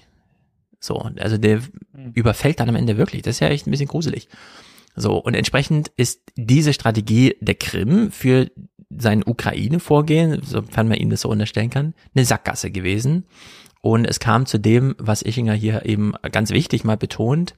So, 0.79 0.97
also 1.19 1.37
der 1.37 1.57
mhm. 1.91 2.13
überfällt 2.15 2.59
dann 2.59 2.69
am 2.69 2.75
Ende 2.75 2.97
wirklich. 2.97 3.21
Das 3.21 3.35
ist 3.35 3.39
ja 3.39 3.49
echt 3.49 3.67
ein 3.67 3.71
bisschen 3.71 3.87
gruselig. 3.87 4.29
So, 4.95 5.17
und 5.17 5.33
entsprechend 5.33 5.91
ist 5.95 6.21
diese 6.35 6.73
Strategie 6.73 7.35
der 7.39 7.55
Krim 7.55 8.11
für 8.11 8.51
sein 8.99 9.23
Ukraine-Vorgehen, 9.25 10.41
sofern 10.43 10.87
man 10.87 10.97
ihm 10.97 11.09
das 11.09 11.21
so 11.21 11.29
unterstellen 11.29 11.69
kann, 11.69 11.93
eine 12.15 12.25
Sackgasse 12.25 12.71
gewesen. 12.71 13.25
Und 13.81 14.05
es 14.05 14.19
kam 14.19 14.45
zu 14.45 14.59
dem, 14.59 14.95
was 14.97 15.21
Ischinger 15.21 15.53
hier 15.53 15.85
eben 15.85 16.13
ganz 16.31 16.51
wichtig 16.51 16.83
mal 16.85 16.95
betont. 16.95 17.55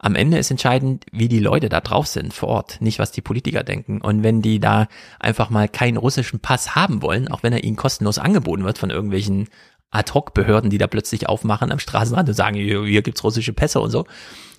Am 0.00 0.14
Ende 0.14 0.38
ist 0.38 0.50
entscheidend, 0.50 1.06
wie 1.12 1.28
die 1.28 1.38
Leute 1.38 1.68
da 1.68 1.80
drauf 1.80 2.06
sind 2.06 2.32
vor 2.32 2.48
Ort, 2.48 2.80
nicht 2.80 2.98
was 2.98 3.12
die 3.12 3.20
Politiker 3.20 3.64
denken. 3.64 4.00
Und 4.00 4.22
wenn 4.22 4.42
die 4.42 4.60
da 4.60 4.88
einfach 5.20 5.50
mal 5.50 5.68
keinen 5.68 5.96
russischen 5.96 6.40
Pass 6.40 6.74
haben 6.74 7.02
wollen, 7.02 7.28
auch 7.28 7.42
wenn 7.42 7.52
er 7.52 7.64
ihnen 7.64 7.76
kostenlos 7.76 8.18
angeboten 8.18 8.64
wird 8.64 8.78
von 8.78 8.90
irgendwelchen 8.90 9.48
Ad-Hoc-Behörden, 9.90 10.70
die 10.70 10.78
da 10.78 10.86
plötzlich 10.86 11.28
aufmachen 11.28 11.72
am 11.72 11.78
Straßenrand 11.78 12.28
und 12.28 12.34
sagen, 12.34 12.56
hier, 12.56 12.84
hier 12.84 13.02
gibt's 13.02 13.24
russische 13.24 13.52
Pässe 13.52 13.80
und 13.80 13.90
so, 13.90 14.04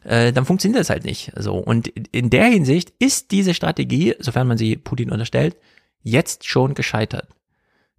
äh, 0.04 0.34
dann 0.34 0.46
funktioniert 0.46 0.80
das 0.80 0.90
halt 0.90 1.06
nicht. 1.06 1.32
So 1.36 1.56
und 1.56 1.88
in 1.88 2.30
der 2.30 2.46
Hinsicht 2.46 2.94
ist 3.00 3.32
diese 3.32 3.54
Strategie, 3.54 4.16
sofern 4.20 4.48
man 4.48 4.58
sie 4.58 4.76
Putin 4.76 5.12
unterstellt, 5.12 5.58
jetzt 6.02 6.48
schon 6.48 6.74
gescheitert. 6.74 7.28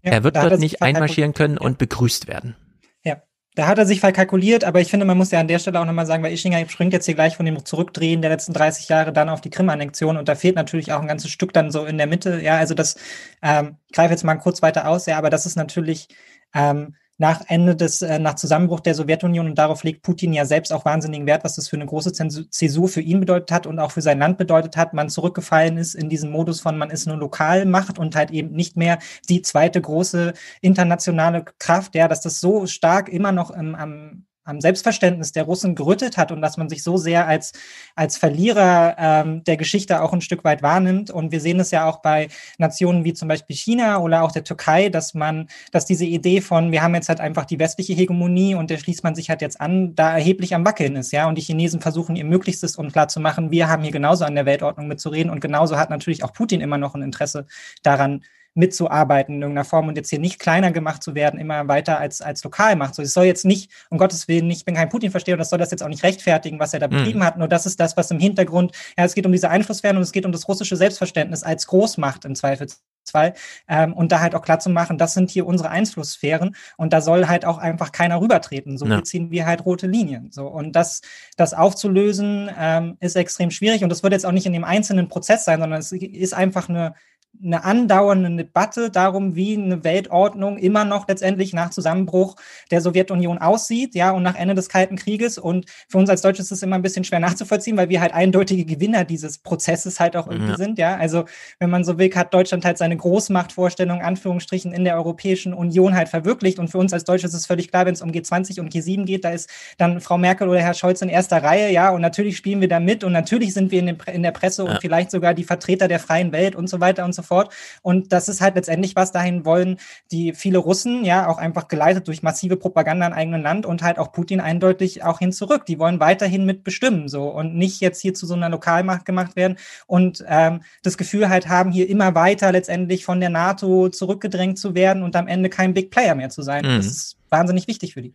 Ja, 0.02 0.12
er 0.12 0.24
wird 0.24 0.36
dort 0.36 0.58
nicht 0.58 0.82
einmarschieren 0.82 1.34
können 1.34 1.58
und 1.58 1.78
begrüßt 1.78 2.26
werden. 2.26 2.56
Ja, 3.04 3.22
da 3.54 3.66
hat 3.66 3.78
er 3.78 3.86
sich 3.86 4.00
verkalkuliert, 4.00 4.64
aber 4.64 4.80
ich 4.80 4.88
finde, 4.88 5.04
man 5.04 5.18
muss 5.18 5.30
ja 5.30 5.40
an 5.40 5.48
der 5.48 5.58
Stelle 5.58 5.80
auch 5.80 5.84
nochmal 5.84 6.06
sagen, 6.06 6.22
weil 6.22 6.32
Ischinger 6.32 6.66
springt 6.68 6.92
jetzt 6.92 7.04
hier 7.04 7.14
gleich 7.14 7.36
von 7.36 7.44
dem 7.44 7.64
Zurückdrehen 7.64 8.22
der 8.22 8.30
letzten 8.30 8.54
30 8.54 8.88
Jahre 8.88 9.12
dann 9.12 9.28
auf 9.28 9.40
die 9.40 9.50
Krim-Annexion 9.50 10.16
und 10.16 10.28
da 10.28 10.34
fehlt 10.34 10.56
natürlich 10.56 10.92
auch 10.92 11.00
ein 11.00 11.08
ganzes 11.08 11.30
Stück 11.30 11.52
dann 11.52 11.70
so 11.70 11.84
in 11.84 11.98
der 11.98 12.06
Mitte. 12.06 12.40
Ja, 12.42 12.56
also 12.56 12.74
das, 12.74 12.96
ähm, 13.42 13.76
ich 13.88 13.92
greife 13.92 14.12
jetzt 14.12 14.24
mal 14.24 14.36
kurz 14.36 14.62
weiter 14.62 14.88
aus, 14.88 15.06
ja, 15.06 15.18
aber 15.18 15.28
das 15.28 15.44
ist 15.44 15.56
natürlich 15.56 16.08
ähm, 16.54 16.94
nach 17.20 17.42
Ende 17.48 17.76
des, 17.76 18.00
äh, 18.00 18.18
nach 18.18 18.34
Zusammenbruch 18.34 18.80
der 18.80 18.94
Sowjetunion 18.94 19.46
und 19.46 19.58
darauf 19.58 19.84
legt 19.84 20.02
Putin 20.02 20.32
ja 20.32 20.46
selbst 20.46 20.72
auch 20.72 20.86
wahnsinnigen 20.86 21.26
Wert, 21.26 21.44
was 21.44 21.54
das 21.54 21.68
für 21.68 21.76
eine 21.76 21.84
große 21.84 22.12
Zäsur 22.12 22.88
für 22.88 23.02
ihn 23.02 23.20
bedeutet 23.20 23.52
hat 23.52 23.66
und 23.66 23.78
auch 23.78 23.90
für 23.90 24.00
sein 24.00 24.18
Land 24.18 24.38
bedeutet 24.38 24.78
hat, 24.78 24.94
man 24.94 25.10
zurückgefallen 25.10 25.76
ist 25.76 25.94
in 25.94 26.08
diesen 26.08 26.30
Modus 26.30 26.62
von 26.62 26.78
man 26.78 26.88
ist 26.88 27.06
nur 27.06 27.18
Lokalmacht 27.18 27.98
und 27.98 28.16
halt 28.16 28.30
eben 28.30 28.52
nicht 28.52 28.78
mehr 28.78 28.98
die 29.28 29.42
zweite 29.42 29.82
große 29.82 30.32
internationale 30.62 31.44
Kraft, 31.58 31.94
ja, 31.94 32.08
dass 32.08 32.22
das 32.22 32.40
so 32.40 32.66
stark 32.66 33.10
immer 33.10 33.32
noch 33.32 33.50
im, 33.50 33.74
am 33.74 34.24
am 34.44 34.60
Selbstverständnis 34.60 35.32
der 35.32 35.44
Russen 35.44 35.74
gerüttet 35.74 36.16
hat 36.16 36.32
und 36.32 36.40
dass 36.40 36.56
man 36.56 36.68
sich 36.68 36.82
so 36.82 36.96
sehr 36.96 37.26
als, 37.26 37.52
als 37.94 38.16
Verlierer 38.16 38.96
ähm, 38.98 39.44
der 39.44 39.56
Geschichte 39.56 40.02
auch 40.02 40.12
ein 40.12 40.20
Stück 40.20 40.44
weit 40.44 40.62
wahrnimmt. 40.62 41.10
Und 41.10 41.30
wir 41.30 41.40
sehen 41.40 41.60
es 41.60 41.70
ja 41.70 41.88
auch 41.88 42.00
bei 42.00 42.28
Nationen 42.58 43.04
wie 43.04 43.12
zum 43.12 43.28
Beispiel 43.28 43.54
China 43.54 43.98
oder 43.98 44.22
auch 44.22 44.32
der 44.32 44.44
Türkei, 44.44 44.88
dass 44.88 45.14
man, 45.14 45.48
dass 45.72 45.84
diese 45.84 46.04
Idee 46.04 46.40
von, 46.40 46.72
wir 46.72 46.82
haben 46.82 46.94
jetzt 46.94 47.08
halt 47.08 47.20
einfach 47.20 47.44
die 47.44 47.58
westliche 47.58 47.92
Hegemonie 47.92 48.54
und 48.54 48.70
der 48.70 48.78
schließt 48.78 49.04
man 49.04 49.14
sich 49.14 49.30
halt 49.30 49.42
jetzt 49.42 49.60
an, 49.60 49.94
da 49.94 50.12
erheblich 50.12 50.54
am 50.54 50.64
Wackeln 50.64 50.96
ist, 50.96 51.12
ja. 51.12 51.28
Und 51.28 51.36
die 51.36 51.42
Chinesen 51.42 51.80
versuchen 51.80 52.16
ihr 52.16 52.24
Möglichstes, 52.24 52.76
um 52.76 52.90
klar 52.90 53.08
zu 53.08 53.20
machen, 53.20 53.50
wir 53.50 53.68
haben 53.68 53.82
hier 53.82 53.92
genauso 53.92 54.24
an 54.24 54.34
der 54.34 54.46
Weltordnung 54.46 54.88
mitzureden 54.88 55.30
und 55.30 55.40
genauso 55.40 55.76
hat 55.76 55.90
natürlich 55.90 56.24
auch 56.24 56.32
Putin 56.32 56.60
immer 56.60 56.78
noch 56.78 56.94
ein 56.94 57.02
Interesse 57.02 57.46
daran, 57.82 58.22
mitzuarbeiten 58.54 59.36
in 59.36 59.42
irgendeiner 59.42 59.64
Form 59.64 59.88
und 59.88 59.96
jetzt 59.96 60.10
hier 60.10 60.18
nicht 60.18 60.38
kleiner 60.38 60.72
gemacht 60.72 61.02
zu 61.02 61.14
werden, 61.14 61.38
immer 61.38 61.68
weiter 61.68 61.98
als, 61.98 62.20
als 62.20 62.42
Lokalmacht. 62.42 62.94
So, 62.94 63.02
es 63.02 63.12
soll 63.12 63.24
jetzt 63.24 63.44
nicht, 63.44 63.70
um 63.90 63.98
Gottes 63.98 64.28
Willen, 64.28 64.46
nicht, 64.46 64.58
ich 64.58 64.64
bin 64.64 64.74
kein 64.74 64.88
Putin-Versteher 64.88 65.34
und 65.34 65.38
das 65.38 65.50
soll 65.50 65.58
das 65.58 65.70
jetzt 65.70 65.82
auch 65.82 65.88
nicht 65.88 66.02
rechtfertigen, 66.02 66.58
was 66.58 66.74
er 66.74 66.80
da 66.80 66.88
mhm. 66.88 66.92
betrieben 66.92 67.24
hat. 67.24 67.38
Nur 67.38 67.48
das 67.48 67.66
ist 67.66 67.78
das, 67.78 67.96
was 67.96 68.10
im 68.10 68.18
Hintergrund, 68.18 68.72
ja, 68.98 69.04
es 69.04 69.14
geht 69.14 69.26
um 69.26 69.32
diese 69.32 69.50
Einflusswerte 69.50 69.96
und 69.96 70.02
es 70.02 70.12
geht 70.12 70.26
um 70.26 70.32
das 70.32 70.48
russische 70.48 70.76
Selbstverständnis 70.76 71.42
als 71.42 71.66
Großmacht 71.66 72.24
im 72.24 72.34
Zweifelsfall. 72.34 73.34
Ähm, 73.68 73.92
und 73.92 74.12
da 74.12 74.20
halt 74.20 74.34
auch 74.34 74.42
klar 74.42 74.58
zu 74.58 74.70
machen, 74.70 74.98
das 74.98 75.14
sind 75.14 75.30
hier 75.30 75.46
unsere 75.46 75.70
Einflusssphären 75.70 76.54
und 76.76 76.92
da 76.92 77.00
soll 77.00 77.28
halt 77.28 77.44
auch 77.44 77.58
einfach 77.58 77.92
keiner 77.92 78.20
rübertreten. 78.20 78.78
So 78.78 78.86
ja. 78.86 79.02
ziehen 79.04 79.30
wir 79.30 79.46
halt 79.46 79.64
rote 79.64 79.86
Linien. 79.86 80.30
So 80.32 80.48
und 80.48 80.72
das, 80.72 81.02
das 81.36 81.54
aufzulösen 81.54 82.50
ähm, 82.58 82.96
ist 83.00 83.16
extrem 83.16 83.50
schwierig 83.50 83.82
und 83.82 83.90
das 83.90 84.02
wird 84.02 84.12
jetzt 84.12 84.26
auch 84.26 84.32
nicht 84.32 84.46
in 84.46 84.52
dem 84.52 84.64
einzelnen 84.64 85.08
Prozess 85.08 85.44
sein, 85.44 85.60
sondern 85.60 85.80
es 85.80 85.92
ist 85.92 86.34
einfach 86.34 86.68
eine 86.68 86.94
eine 87.42 87.64
andauernde 87.64 88.44
Debatte 88.44 88.90
darum, 88.90 89.34
wie 89.34 89.56
eine 89.56 89.82
Weltordnung 89.84 90.58
immer 90.58 90.84
noch 90.84 91.08
letztendlich 91.08 91.52
nach 91.52 91.70
Zusammenbruch 91.70 92.36
der 92.70 92.80
Sowjetunion 92.80 93.38
aussieht, 93.38 93.94
ja, 93.94 94.10
und 94.10 94.22
nach 94.22 94.34
Ende 94.34 94.54
des 94.54 94.68
Kalten 94.68 94.96
Krieges. 94.96 95.38
Und 95.38 95.66
für 95.88 95.98
uns 95.98 96.10
als 96.10 96.22
Deutsche 96.22 96.42
ist 96.42 96.52
es 96.52 96.62
immer 96.62 96.76
ein 96.76 96.82
bisschen 96.82 97.04
schwer 97.04 97.20
nachzuvollziehen, 97.20 97.76
weil 97.76 97.88
wir 97.88 98.00
halt 98.00 98.12
eindeutige 98.12 98.64
Gewinner 98.64 99.04
dieses 99.04 99.38
Prozesses 99.38 100.00
halt 100.00 100.16
auch 100.16 100.28
irgendwie 100.28 100.50
ja. 100.52 100.56
sind, 100.56 100.78
ja. 100.78 100.96
Also, 100.96 101.24
wenn 101.58 101.70
man 101.70 101.84
so 101.84 101.98
will, 101.98 102.10
hat 102.14 102.34
Deutschland 102.34 102.64
halt 102.64 102.78
seine 102.78 102.96
Großmachtvorstellung, 102.96 104.02
Anführungsstrichen, 104.02 104.72
in 104.72 104.84
der 104.84 104.96
Europäischen 104.96 105.54
Union 105.54 105.94
halt 105.94 106.08
verwirklicht. 106.08 106.58
Und 106.58 106.68
für 106.68 106.78
uns 106.78 106.92
als 106.92 107.04
Deutsche 107.04 107.26
ist 107.26 107.34
es 107.34 107.46
völlig 107.46 107.70
klar, 107.70 107.86
wenn 107.86 107.94
es 107.94 108.02
um 108.02 108.10
G20 108.10 108.60
und 108.60 108.72
G7 108.72 109.04
geht, 109.04 109.24
da 109.24 109.30
ist 109.30 109.48
dann 109.78 110.00
Frau 110.00 110.18
Merkel 110.18 110.48
oder 110.48 110.60
Herr 110.60 110.74
Scholz 110.74 111.02
in 111.02 111.08
erster 111.08 111.42
Reihe, 111.42 111.72
ja, 111.72 111.90
und 111.90 112.00
natürlich 112.00 112.36
spielen 112.36 112.60
wir 112.60 112.68
da 112.68 112.80
mit 112.80 113.04
und 113.04 113.12
natürlich 113.12 113.54
sind 113.54 113.70
wir 113.70 113.78
in, 113.80 113.86
den, 113.86 113.98
in 114.12 114.22
der 114.22 114.32
Presse 114.32 114.64
ja. 114.64 114.70
und 114.70 114.80
vielleicht 114.80 115.10
sogar 115.10 115.34
die 115.34 115.44
Vertreter 115.44 115.88
der 115.88 116.00
freien 116.00 116.32
Welt 116.32 116.54
und 116.54 116.68
so 116.68 116.80
weiter 116.80 117.04
und 117.04 117.14
so 117.14 117.22
fort 117.22 117.29
fort. 117.30 117.54
Und 117.80 118.12
das 118.12 118.28
ist 118.28 118.40
halt 118.40 118.56
letztendlich 118.56 118.96
was 118.96 119.12
dahin 119.12 119.44
wollen, 119.44 119.78
die 120.10 120.34
viele 120.34 120.58
Russen, 120.58 121.04
ja, 121.04 121.28
auch 121.28 121.38
einfach 121.38 121.68
geleitet 121.68 122.08
durch 122.08 122.22
massive 122.22 122.56
Propaganda 122.56 123.06
im 123.06 123.12
eigenen 123.12 123.42
Land 123.42 123.66
und 123.66 123.82
halt 123.82 123.98
auch 123.98 124.10
Putin 124.10 124.40
eindeutig 124.40 125.04
auch 125.04 125.20
hin 125.20 125.32
zurück. 125.32 125.64
Die 125.66 125.78
wollen 125.78 126.00
weiterhin 126.00 126.44
mitbestimmen, 126.44 127.08
so 127.08 127.28
und 127.28 127.54
nicht 127.54 127.80
jetzt 127.80 128.00
hier 128.00 128.14
zu 128.14 128.26
so 128.26 128.34
einer 128.34 128.48
Lokalmacht 128.48 129.04
gemacht 129.04 129.36
werden 129.36 129.56
und 129.86 130.24
ähm, 130.26 130.62
das 130.82 130.98
Gefühl 130.98 131.28
halt 131.28 131.48
haben, 131.48 131.70
hier 131.70 131.88
immer 131.88 132.14
weiter 132.16 132.50
letztendlich 132.50 133.04
von 133.04 133.20
der 133.20 133.30
NATO 133.30 133.88
zurückgedrängt 133.88 134.58
zu 134.58 134.74
werden 134.74 135.04
und 135.04 135.14
am 135.14 135.28
Ende 135.28 135.48
kein 135.48 135.72
Big 135.72 135.90
Player 135.90 136.16
mehr 136.16 136.30
zu 136.30 136.42
sein. 136.42 136.64
Mhm. 136.64 136.76
Das 136.76 136.86
ist 136.86 137.16
wahnsinnig 137.28 137.68
wichtig 137.68 137.94
für 137.94 138.02
die. 138.02 138.12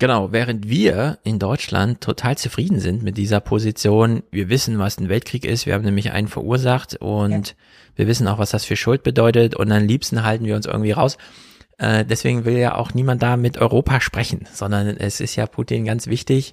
Genau, 0.00 0.30
während 0.30 0.68
wir 0.68 1.18
in 1.24 1.40
Deutschland 1.40 2.00
total 2.00 2.38
zufrieden 2.38 2.78
sind 2.78 3.02
mit 3.02 3.16
dieser 3.16 3.40
Position, 3.40 4.22
wir 4.30 4.48
wissen, 4.48 4.78
was 4.78 4.98
ein 4.98 5.08
Weltkrieg 5.08 5.44
ist, 5.44 5.66
wir 5.66 5.74
haben 5.74 5.84
nämlich 5.84 6.12
einen 6.12 6.28
verursacht 6.28 6.96
und 7.00 7.48
ja. 7.48 7.54
wir 7.96 8.06
wissen 8.06 8.28
auch, 8.28 8.38
was 8.38 8.50
das 8.50 8.64
für 8.64 8.76
Schuld 8.76 9.02
bedeutet 9.02 9.56
und 9.56 9.72
am 9.72 9.84
liebsten 9.84 10.22
halten 10.22 10.44
wir 10.44 10.54
uns 10.54 10.66
irgendwie 10.66 10.92
raus. 10.92 11.18
Äh, 11.78 12.04
deswegen 12.04 12.44
will 12.44 12.56
ja 12.56 12.76
auch 12.76 12.94
niemand 12.94 13.24
da 13.24 13.36
mit 13.36 13.58
Europa 13.58 14.00
sprechen, 14.00 14.46
sondern 14.52 14.86
es 14.86 15.20
ist 15.20 15.34
ja 15.34 15.46
Putin 15.46 15.84
ganz 15.84 16.06
wichtig. 16.06 16.52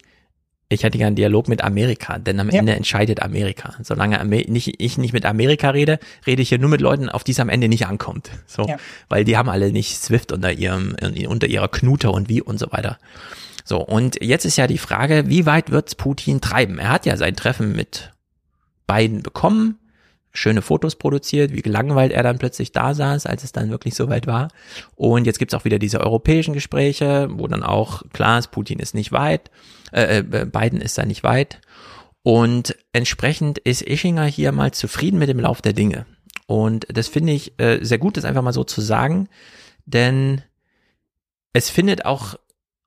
Ich 0.67 0.83
hätte 0.83 0.97
gerne 0.97 1.07
einen 1.07 1.15
Dialog 1.15 1.47
mit 1.47 1.63
Amerika, 1.63 2.17
denn 2.17 2.39
am 2.39 2.49
ja. 2.49 2.59
Ende 2.59 2.73
entscheidet 2.73 3.21
Amerika. 3.21 3.75
Solange 3.83 4.19
Amer 4.19 4.41
nicht, 4.47 4.81
ich 4.81 4.97
nicht 4.97 5.13
mit 5.13 5.25
Amerika 5.25 5.69
rede, 5.69 5.99
rede 6.25 6.41
ich 6.41 6.49
hier 6.49 6.57
nur 6.57 6.71
mit 6.71 6.81
Leuten, 6.81 7.07
auf 7.07 7.23
die 7.23 7.33
es 7.33 7.39
am 7.39 7.49
Ende 7.49 7.67
nicht 7.67 7.85
ankommt. 7.85 8.31
So, 8.47 8.65
ja. 8.67 8.77
weil 9.07 9.25
die 9.25 9.37
haben 9.37 9.49
alle 9.49 9.71
nicht 9.71 9.97
Swift 9.97 10.31
unter 10.31 10.51
ihrem, 10.51 10.95
unter 11.27 11.47
ihrer 11.47 11.67
Knute 11.67 12.09
und 12.09 12.29
wie 12.29 12.41
und 12.41 12.57
so 12.57 12.71
weiter. 12.71 12.97
So, 13.63 13.79
und 13.79 14.21
jetzt 14.21 14.45
ist 14.45 14.57
ja 14.57 14.65
die 14.65 14.77
Frage, 14.79 15.25
wie 15.27 15.45
weit 15.45 15.71
wird's 15.71 15.95
Putin 15.95 16.41
treiben? 16.41 16.79
Er 16.79 16.89
hat 16.89 17.05
ja 17.05 17.15
sein 17.17 17.35
Treffen 17.35 17.75
mit 17.75 18.11
Biden 18.87 19.21
bekommen, 19.21 19.77
schöne 20.33 20.61
Fotos 20.61 20.95
produziert, 20.95 21.53
wie 21.53 21.61
gelangweilt 21.61 22.11
er 22.11 22.23
dann 22.23 22.39
plötzlich 22.39 22.71
da 22.71 22.93
saß, 22.93 23.25
als 23.25 23.43
es 23.43 23.51
dann 23.51 23.69
wirklich 23.69 23.95
soweit 23.95 24.27
war. 24.27 24.49
Und 24.95 25.25
jetzt 25.25 25.39
gibt's 25.39 25.53
auch 25.53 25.65
wieder 25.65 25.79
diese 25.79 26.01
europäischen 26.01 26.53
Gespräche, 26.53 27.27
wo 27.31 27.47
dann 27.47 27.63
auch 27.63 28.03
klar 28.13 28.39
ist, 28.39 28.51
Putin 28.51 28.79
ist 28.79 28.95
nicht 28.95 29.11
weit, 29.11 29.49
äh, 29.91 30.19
äh, 30.19 30.45
Biden 30.45 30.81
ist 30.81 30.97
da 30.97 31.05
nicht 31.05 31.23
weit. 31.23 31.61
Und 32.23 32.75
entsprechend 32.91 33.59
ist 33.59 33.81
Ischinger 33.81 34.25
hier 34.25 34.51
mal 34.51 34.71
zufrieden 34.71 35.19
mit 35.19 35.29
dem 35.29 35.39
Lauf 35.39 35.61
der 35.61 35.73
Dinge. 35.73 36.05
Und 36.47 36.87
das 36.89 37.07
finde 37.07 37.33
ich 37.33 37.59
äh, 37.59 37.83
sehr 37.83 37.97
gut, 37.97 38.17
das 38.17 38.25
einfach 38.25 38.41
mal 38.41 38.53
so 38.53 38.63
zu 38.63 38.81
sagen, 38.81 39.29
denn 39.85 40.41
es 41.53 41.69
findet 41.69 42.05
auch 42.05 42.35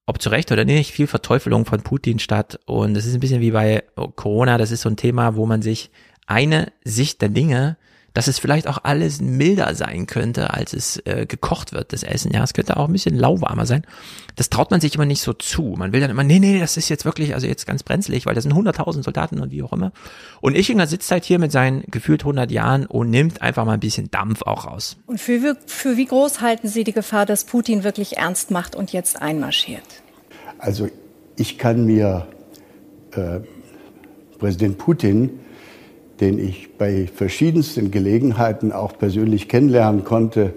ob 0.08 0.22
zu 0.22 0.30
Recht 0.30 0.50
oder 0.50 0.64
nicht, 0.64 0.92
viel 0.92 1.06
Verteufelung 1.06 1.66
von 1.66 1.82
Putin 1.82 2.18
statt. 2.18 2.58
Und 2.64 2.96
es 2.96 3.04
ist 3.04 3.12
ein 3.12 3.20
bisschen 3.20 3.42
wie 3.42 3.50
bei 3.50 3.84
Corona, 4.16 4.56
das 4.56 4.70
ist 4.70 4.80
so 4.80 4.88
ein 4.88 4.96
Thema, 4.96 5.36
wo 5.36 5.44
man 5.44 5.60
sich 5.60 5.90
eine 6.26 6.72
Sicht 6.82 7.20
der 7.20 7.28
Dinge 7.28 7.76
dass 8.18 8.26
es 8.26 8.40
vielleicht 8.40 8.66
auch 8.66 8.78
alles 8.82 9.20
milder 9.20 9.76
sein 9.76 10.08
könnte, 10.08 10.52
als 10.52 10.72
es 10.72 11.00
äh, 11.04 11.24
gekocht 11.24 11.72
wird, 11.72 11.92
das 11.92 12.02
Essen. 12.02 12.32
Ja, 12.32 12.42
es 12.42 12.52
könnte 12.52 12.76
auch 12.76 12.88
ein 12.88 12.92
bisschen 12.92 13.14
lauwarmer 13.14 13.64
sein. 13.64 13.86
Das 14.34 14.50
traut 14.50 14.72
man 14.72 14.80
sich 14.80 14.96
immer 14.96 15.04
nicht 15.04 15.20
so 15.22 15.32
zu. 15.32 15.76
Man 15.78 15.92
will 15.92 16.00
dann 16.00 16.10
immer, 16.10 16.24
nee, 16.24 16.40
nee, 16.40 16.58
das 16.58 16.76
ist 16.76 16.88
jetzt 16.88 17.04
wirklich, 17.04 17.34
also 17.34 17.46
jetzt 17.46 17.64
ganz 17.64 17.84
brenzlig, 17.84 18.26
weil 18.26 18.34
das 18.34 18.42
sind 18.42 18.52
100.000 18.54 19.04
Soldaten 19.04 19.38
und 19.38 19.52
wie 19.52 19.62
auch 19.62 19.72
immer. 19.72 19.92
Und 20.40 20.56
Ischinger 20.56 20.88
sitzt 20.88 21.08
halt 21.12 21.24
hier 21.26 21.38
mit 21.38 21.52
seinen 21.52 21.84
gefühlt 21.86 22.22
100 22.22 22.50
Jahren 22.50 22.86
und 22.86 23.08
nimmt 23.08 23.40
einfach 23.40 23.64
mal 23.64 23.74
ein 23.74 23.78
bisschen 23.78 24.10
Dampf 24.10 24.42
auch 24.42 24.66
raus. 24.66 24.96
Und 25.06 25.20
für, 25.20 25.56
für 25.66 25.96
wie 25.96 26.06
groß 26.06 26.40
halten 26.40 26.66
Sie 26.66 26.82
die 26.82 26.92
Gefahr, 26.92 27.24
dass 27.24 27.44
Putin 27.44 27.84
wirklich 27.84 28.16
ernst 28.16 28.50
macht 28.50 28.74
und 28.74 28.92
jetzt 28.92 29.22
einmarschiert? 29.22 30.02
Also 30.58 30.88
ich 31.36 31.56
kann 31.56 31.86
mir 31.86 32.26
äh, 33.12 33.38
Präsident 34.40 34.76
Putin 34.76 35.38
den 36.20 36.38
ich 36.38 36.76
bei 36.76 37.08
verschiedensten 37.12 37.90
Gelegenheiten 37.90 38.72
auch 38.72 38.96
persönlich 38.98 39.48
kennenlernen 39.48 40.04
konnte 40.04 40.54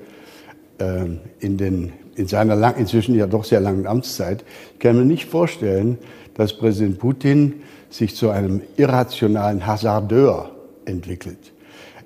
äh, 0.79 1.05
in, 1.39 1.57
den, 1.57 1.93
in 2.15 2.27
seiner 2.27 2.55
lang, 2.55 2.77
inzwischen 2.77 3.15
ja 3.15 3.27
doch 3.27 3.43
sehr 3.43 3.59
langen 3.59 3.87
Amtszeit. 3.87 4.43
Ich 4.73 4.79
kann 4.79 4.97
mir 4.97 5.05
nicht 5.05 5.25
vorstellen, 5.25 5.97
dass 6.35 6.53
Präsident 6.53 6.99
Putin 6.99 7.61
sich 7.89 8.15
zu 8.15 8.29
einem 8.29 8.61
irrationalen 8.77 9.67
Hasardeur 9.67 10.51
entwickelt. 10.85 11.51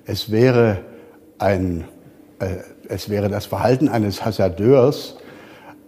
es 0.06 0.32
wäre 0.32 0.80
ein, 1.38 1.86
äh, 2.40 2.58
es 2.90 3.10
wäre 3.10 3.30
das 3.30 3.46
Verhalten 3.46 3.88
eines 3.88 4.26
Hasardeurs, 4.26 5.18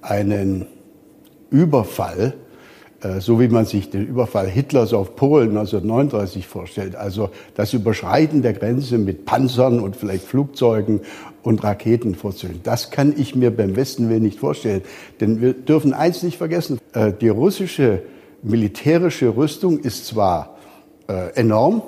einen 0.02 0.68
Überfall, 1.49 2.34
so 3.19 3.40
wie 3.40 3.48
man 3.48 3.65
sich 3.65 3.90
den 3.90 4.07
Überfall 4.07 4.48
Hitlers 4.48 4.94
auf 4.94 5.15
Polen 5.15 5.49
1939 5.49 6.48
vorstellt, 6.48 6.95
also 6.95 7.30
das 7.56 7.74
Überschreiten 7.74 8.41
der 8.41 8.53
Grenze 8.53 8.98
mit 8.98 9.26
Panzern 9.26 9.80
und 9.80 9.95
vielleicht 9.95 10.24
Flugzeugen 10.24 11.02
und 11.44 11.64
Raketen 11.64 12.15
vorzustellen. 12.15 12.60
Das 12.64 12.91
kann 12.91 13.14
ich 13.15 13.36
mir 13.36 13.56
beim 13.56 13.76
Westen 13.76 14.10
will 14.10 14.19
nicht 14.19 14.40
vorstellen. 14.40 14.82
Denn 15.22 15.41
wir 15.41 15.53
dürfen 15.53 15.94
eins 15.94 16.24
nicht 16.24 16.38
vergessen, 16.38 16.80
äh, 16.94 17.14
die 17.14 17.30
russische 17.30 18.02
militärische 18.44 19.36
Rüstung 19.36 19.80
ist 19.80 20.07
zwar 20.07 20.57
äh, 21.07 21.34
enorm 21.36 21.82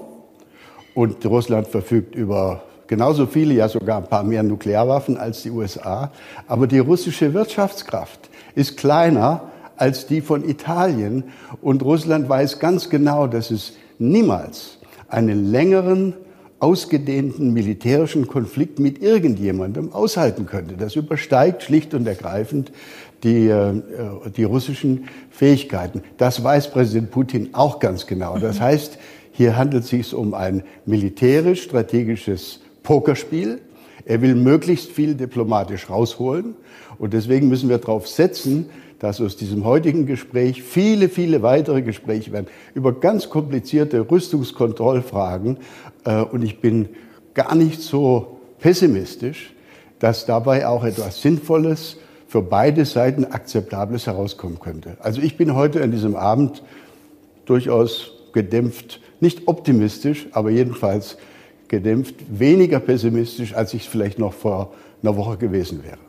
und 0.94 1.26
Russland 1.26 1.68
verfügt 1.68 2.16
über 2.16 2.64
genauso 2.88 3.28
viele, 3.28 3.54
ja 3.54 3.70
sogar 3.70 3.98
ein 3.98 4.08
paar 4.08 4.24
mehr 4.24 4.44
Nuklearwaffen 4.44 5.18
als 5.18 5.44
die 5.44 5.52
USA, 5.52 6.12
aber 6.48 6.66
die 6.66 6.80
russische 6.80 7.34
Wirtschaftskraft 7.34 8.30
ist 8.56 8.78
kleiner 8.78 9.49
als 9.80 10.08
die 10.08 10.22
von 10.22 10.48
Italien 10.48 11.24
und 11.62 11.84
Russland 11.84 12.28
weiß 12.28 12.60
ganz 12.60 12.90
genau, 12.90 13.28
dass 13.28 13.52
es 13.52 13.74
niemals 13.98 14.78
einen 15.08 15.52
längeren 15.52 16.14
ausgedehnten 16.60 17.54
militärischen 17.54 18.28
Konflikt 18.28 18.80
mit 18.80 19.02
irgendjemandem 19.02 19.94
aushalten 19.94 20.46
könnte. 20.46 20.76
Das 20.76 20.96
übersteigt 20.96 21.64
schlicht 21.64 21.94
und 21.94 22.06
ergreifend 22.06 22.72
die, 23.24 23.48
äh, 23.48 23.82
die 24.36 24.44
russischen 24.44 25.08
Fähigkeiten. 25.30 26.02
Das 26.18 26.44
weiß 26.44 26.72
Präsident 26.72 27.12
Putin 27.12 27.50
auch 27.54 27.80
ganz 27.80 28.08
genau. 28.08 28.38
Das 28.38 28.60
mhm. 28.60 28.64
heißt, 28.64 29.00
hier 29.32 29.56
handelt 29.56 29.84
es 29.84 29.90
sich 29.90 30.14
um 30.14 30.34
ein 30.34 30.64
militärisch-strategisches 30.86 32.60
Pokerspiel. 32.84 33.62
Er 34.06 34.22
will 34.22 34.36
möglichst 34.36 34.92
viel 34.92 35.16
diplomatisch 35.16 35.90
rausholen. 35.90 36.56
Und 36.98 37.14
deswegen 37.14 37.48
müssen 37.48 37.70
wir 37.70 37.78
darauf 37.78 38.08
setzen, 38.08 38.70
dass 39.00 39.22
aus 39.22 39.38
diesem 39.38 39.66
heutigen 39.66 40.06
Gespräch 40.06 40.62
viele, 40.62 41.10
viele 41.10 41.42
weitere 41.42 41.82
Gespräche 41.82 42.32
werden 42.32 42.48
über 42.74 42.94
ganz 42.94 43.30
komplizierte 43.30 44.10
Rüstungskontrollfragen. 44.12 45.58
Äh, 46.06 46.22
und 46.22 46.44
ich 46.44 46.60
bin 46.60 46.90
gar 47.34 47.56
nicht 47.56 47.82
so 47.82 48.40
pessimistisch, 48.60 49.54
dass 50.00 50.26
dabei 50.26 50.68
auch 50.68 50.84
etwas 50.84 51.22
Sinnvolles 51.22 51.98
für 52.28 52.42
beide 52.42 52.86
Seiten 52.86 53.26
Akzeptables 53.26 54.06
herauskommen 54.06 54.60
könnte. 54.60 54.98
Also 55.00 55.22
ich 55.22 55.36
bin 55.36 55.56
heute 55.56 55.82
an 55.82 55.92
diesem 55.92 56.16
Abend 56.16 56.62
durchaus 57.46 58.12
gedämpft, 58.34 59.02
nicht 59.20 59.48
optimistisch, 59.48 60.28
aber 60.32 60.52
jedenfalls 60.52 61.18
gedämpft, 61.68 62.16
weniger 62.30 62.80
pessimistisch, 62.80 63.54
als 63.56 63.74
ich 63.74 63.84
es 63.84 63.88
vielleicht 63.88 64.20
noch 64.20 64.34
vor 64.34 64.74
einer 65.02 65.16
Woche 65.16 65.38
gewesen 65.38 65.84
wäre. 65.84 66.09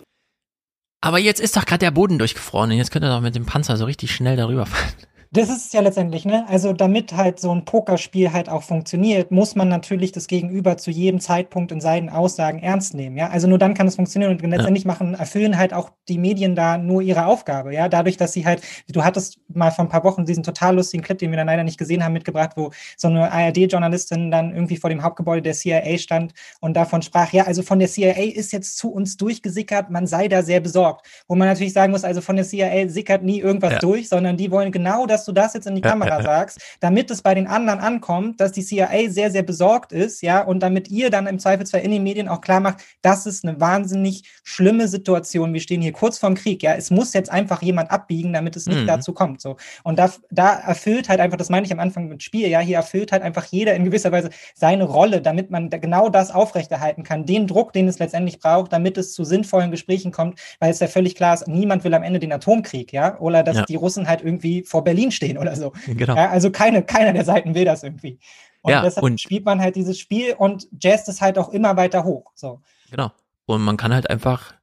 Aber 1.00 1.18
jetzt 1.18 1.40
ist 1.40 1.56
doch 1.56 1.64
gerade 1.64 1.78
der 1.78 1.90
Boden 1.90 2.18
durchgefroren 2.18 2.70
und 2.70 2.76
jetzt 2.76 2.90
könnt 2.90 3.04
ihr 3.04 3.08
doch 3.08 3.20
mit 3.20 3.34
dem 3.34 3.46
Panzer 3.46 3.76
so 3.76 3.86
richtig 3.86 4.14
schnell 4.14 4.36
darüber 4.36 4.66
fahren. 4.66 4.92
Das 5.32 5.48
ist 5.48 5.66
es 5.66 5.72
ja 5.72 5.80
letztendlich, 5.80 6.24
ne? 6.24 6.44
Also 6.48 6.72
damit 6.72 7.12
halt 7.12 7.38
so 7.38 7.52
ein 7.52 7.64
Pokerspiel 7.64 8.32
halt 8.32 8.48
auch 8.48 8.64
funktioniert, 8.64 9.30
muss 9.30 9.54
man 9.54 9.68
natürlich 9.68 10.10
das 10.10 10.26
Gegenüber 10.26 10.76
zu 10.76 10.90
jedem 10.90 11.20
Zeitpunkt 11.20 11.70
in 11.70 11.80
seinen 11.80 12.08
Aussagen 12.08 12.58
ernst 12.58 12.94
nehmen, 12.94 13.16
ja? 13.16 13.28
Also 13.28 13.46
nur 13.46 13.58
dann 13.58 13.74
kann 13.74 13.86
es 13.86 13.94
funktionieren 13.94 14.32
und 14.32 14.42
letztendlich 14.42 14.84
machen, 14.84 15.14
erfüllen 15.14 15.56
halt 15.56 15.72
auch 15.72 15.90
die 16.08 16.18
Medien 16.18 16.56
da 16.56 16.78
nur 16.78 17.00
ihre 17.00 17.26
Aufgabe, 17.26 17.72
ja? 17.72 17.88
Dadurch, 17.88 18.16
dass 18.16 18.32
sie 18.32 18.44
halt, 18.44 18.62
du 18.88 19.04
hattest 19.04 19.38
mal 19.46 19.70
vor 19.70 19.84
ein 19.84 19.88
paar 19.88 20.02
Wochen 20.02 20.24
diesen 20.24 20.42
total 20.42 20.74
lustigen 20.74 21.04
Clip, 21.04 21.16
den 21.16 21.30
wir 21.30 21.36
dann 21.36 21.46
leider 21.46 21.62
nicht 21.62 21.78
gesehen 21.78 22.02
haben, 22.02 22.12
mitgebracht, 22.12 22.50
wo 22.56 22.72
so 22.96 23.06
eine 23.06 23.30
ARD-Journalistin 23.30 24.32
dann 24.32 24.52
irgendwie 24.52 24.78
vor 24.78 24.90
dem 24.90 25.04
Hauptgebäude 25.04 25.42
der 25.42 25.54
CIA 25.54 25.96
stand 25.98 26.32
und 26.60 26.74
davon 26.74 27.02
sprach, 27.02 27.32
ja, 27.32 27.44
also 27.44 27.62
von 27.62 27.78
der 27.78 27.86
CIA 27.86 28.32
ist 28.34 28.52
jetzt 28.52 28.78
zu 28.78 28.90
uns 28.90 29.16
durchgesickert, 29.16 29.90
man 29.90 30.08
sei 30.08 30.26
da 30.26 30.42
sehr 30.42 30.58
besorgt. 30.58 31.06
Wo 31.28 31.36
man 31.36 31.46
natürlich 31.46 31.72
sagen 31.72 31.92
muss, 31.92 32.02
also 32.02 32.20
von 32.20 32.34
der 32.34 32.44
CIA 32.44 32.88
sickert 32.88 33.22
nie 33.22 33.38
irgendwas 33.38 33.74
ja. 33.74 33.78
durch, 33.78 34.08
sondern 34.08 34.36
die 34.36 34.50
wollen 34.50 34.72
genau 34.72 35.06
das 35.06 35.19
dass 35.20 35.26
du 35.26 35.32
das 35.32 35.52
jetzt 35.52 35.66
in 35.66 35.74
die 35.74 35.82
Kamera 35.82 36.22
sagst, 36.22 36.60
damit 36.80 37.10
es 37.10 37.20
bei 37.20 37.34
den 37.34 37.46
anderen 37.46 37.80
ankommt, 37.80 38.40
dass 38.40 38.52
die 38.52 38.64
CIA 38.64 39.10
sehr, 39.10 39.30
sehr 39.30 39.42
besorgt 39.42 39.92
ist, 39.92 40.22
ja, 40.22 40.40
und 40.42 40.60
damit 40.60 40.88
ihr 40.88 41.10
dann 41.10 41.26
im 41.26 41.38
Zweifelsfall 41.38 41.82
in 41.82 41.90
den 41.90 42.02
Medien 42.02 42.28
auch 42.28 42.40
klar 42.40 42.60
macht, 42.60 42.78
das 43.02 43.26
ist 43.26 43.44
eine 43.44 43.60
wahnsinnig 43.60 44.22
schlimme 44.44 44.88
Situation. 44.88 45.52
Wir 45.52 45.60
stehen 45.60 45.82
hier 45.82 45.92
kurz 45.92 46.18
vorm 46.18 46.34
Krieg, 46.34 46.62
ja. 46.62 46.74
Es 46.74 46.90
muss 46.90 47.12
jetzt 47.12 47.30
einfach 47.30 47.60
jemand 47.60 47.90
abbiegen, 47.90 48.32
damit 48.32 48.56
es 48.56 48.66
nicht 48.66 48.82
mhm. 48.82 48.86
dazu 48.86 49.12
kommt, 49.12 49.42
so. 49.42 49.56
Und 49.84 49.98
da, 49.98 50.10
da 50.30 50.54
erfüllt 50.54 51.08
halt 51.10 51.20
einfach, 51.20 51.36
das 51.36 51.50
meine 51.50 51.66
ich 51.66 51.72
am 51.72 51.80
Anfang 51.80 52.08
mit 52.08 52.22
Spiel, 52.22 52.48
ja, 52.48 52.60
hier 52.60 52.76
erfüllt 52.76 53.12
halt 53.12 53.22
einfach 53.22 53.44
jeder 53.44 53.74
in 53.74 53.84
gewisser 53.84 54.12
Weise 54.12 54.30
seine 54.54 54.84
Rolle, 54.84 55.20
damit 55.20 55.50
man 55.50 55.68
genau 55.68 56.08
das 56.08 56.30
aufrechterhalten 56.30 57.02
kann, 57.02 57.26
den 57.26 57.46
Druck, 57.46 57.74
den 57.74 57.88
es 57.88 57.98
letztendlich 57.98 58.38
braucht, 58.38 58.72
damit 58.72 58.96
es 58.96 59.12
zu 59.12 59.24
sinnvollen 59.24 59.70
Gesprächen 59.70 60.12
kommt, 60.12 60.40
weil 60.60 60.70
es 60.70 60.80
ja 60.80 60.86
völlig 60.86 61.14
klar 61.14 61.34
ist, 61.34 61.46
niemand 61.46 61.84
will 61.84 61.92
am 61.92 62.02
Ende 62.02 62.20
den 62.20 62.32
Atomkrieg, 62.32 62.92
ja, 62.92 63.18
oder 63.20 63.42
dass 63.42 63.56
ja. 63.58 63.64
die 63.66 63.76
Russen 63.76 64.08
halt 64.08 64.22
irgendwie 64.22 64.62
vor 64.62 64.82
Berlin 64.82 65.09
Berlin 65.10 65.36
stehen 65.36 65.38
oder 65.38 65.56
so. 65.56 65.72
Genau. 65.86 66.14
Also 66.14 66.50
keine, 66.50 66.82
keiner 66.82 67.12
der 67.12 67.24
Seiten 67.24 67.54
will 67.54 67.64
das 67.64 67.82
irgendwie. 67.82 68.18
Und 68.62 68.72
ja, 68.72 68.82
deshalb 68.82 69.04
und 69.04 69.20
spielt 69.20 69.44
man 69.44 69.60
halt 69.60 69.76
dieses 69.76 69.98
Spiel 69.98 70.34
und 70.34 70.68
jazzt 70.80 71.08
es 71.08 71.20
halt 71.20 71.38
auch 71.38 71.48
immer 71.50 71.76
weiter 71.76 72.04
hoch. 72.04 72.32
So. 72.34 72.60
Genau. 72.90 73.10
Und 73.46 73.62
man 73.62 73.76
kann 73.76 73.94
halt 73.94 74.10
einfach, 74.10 74.54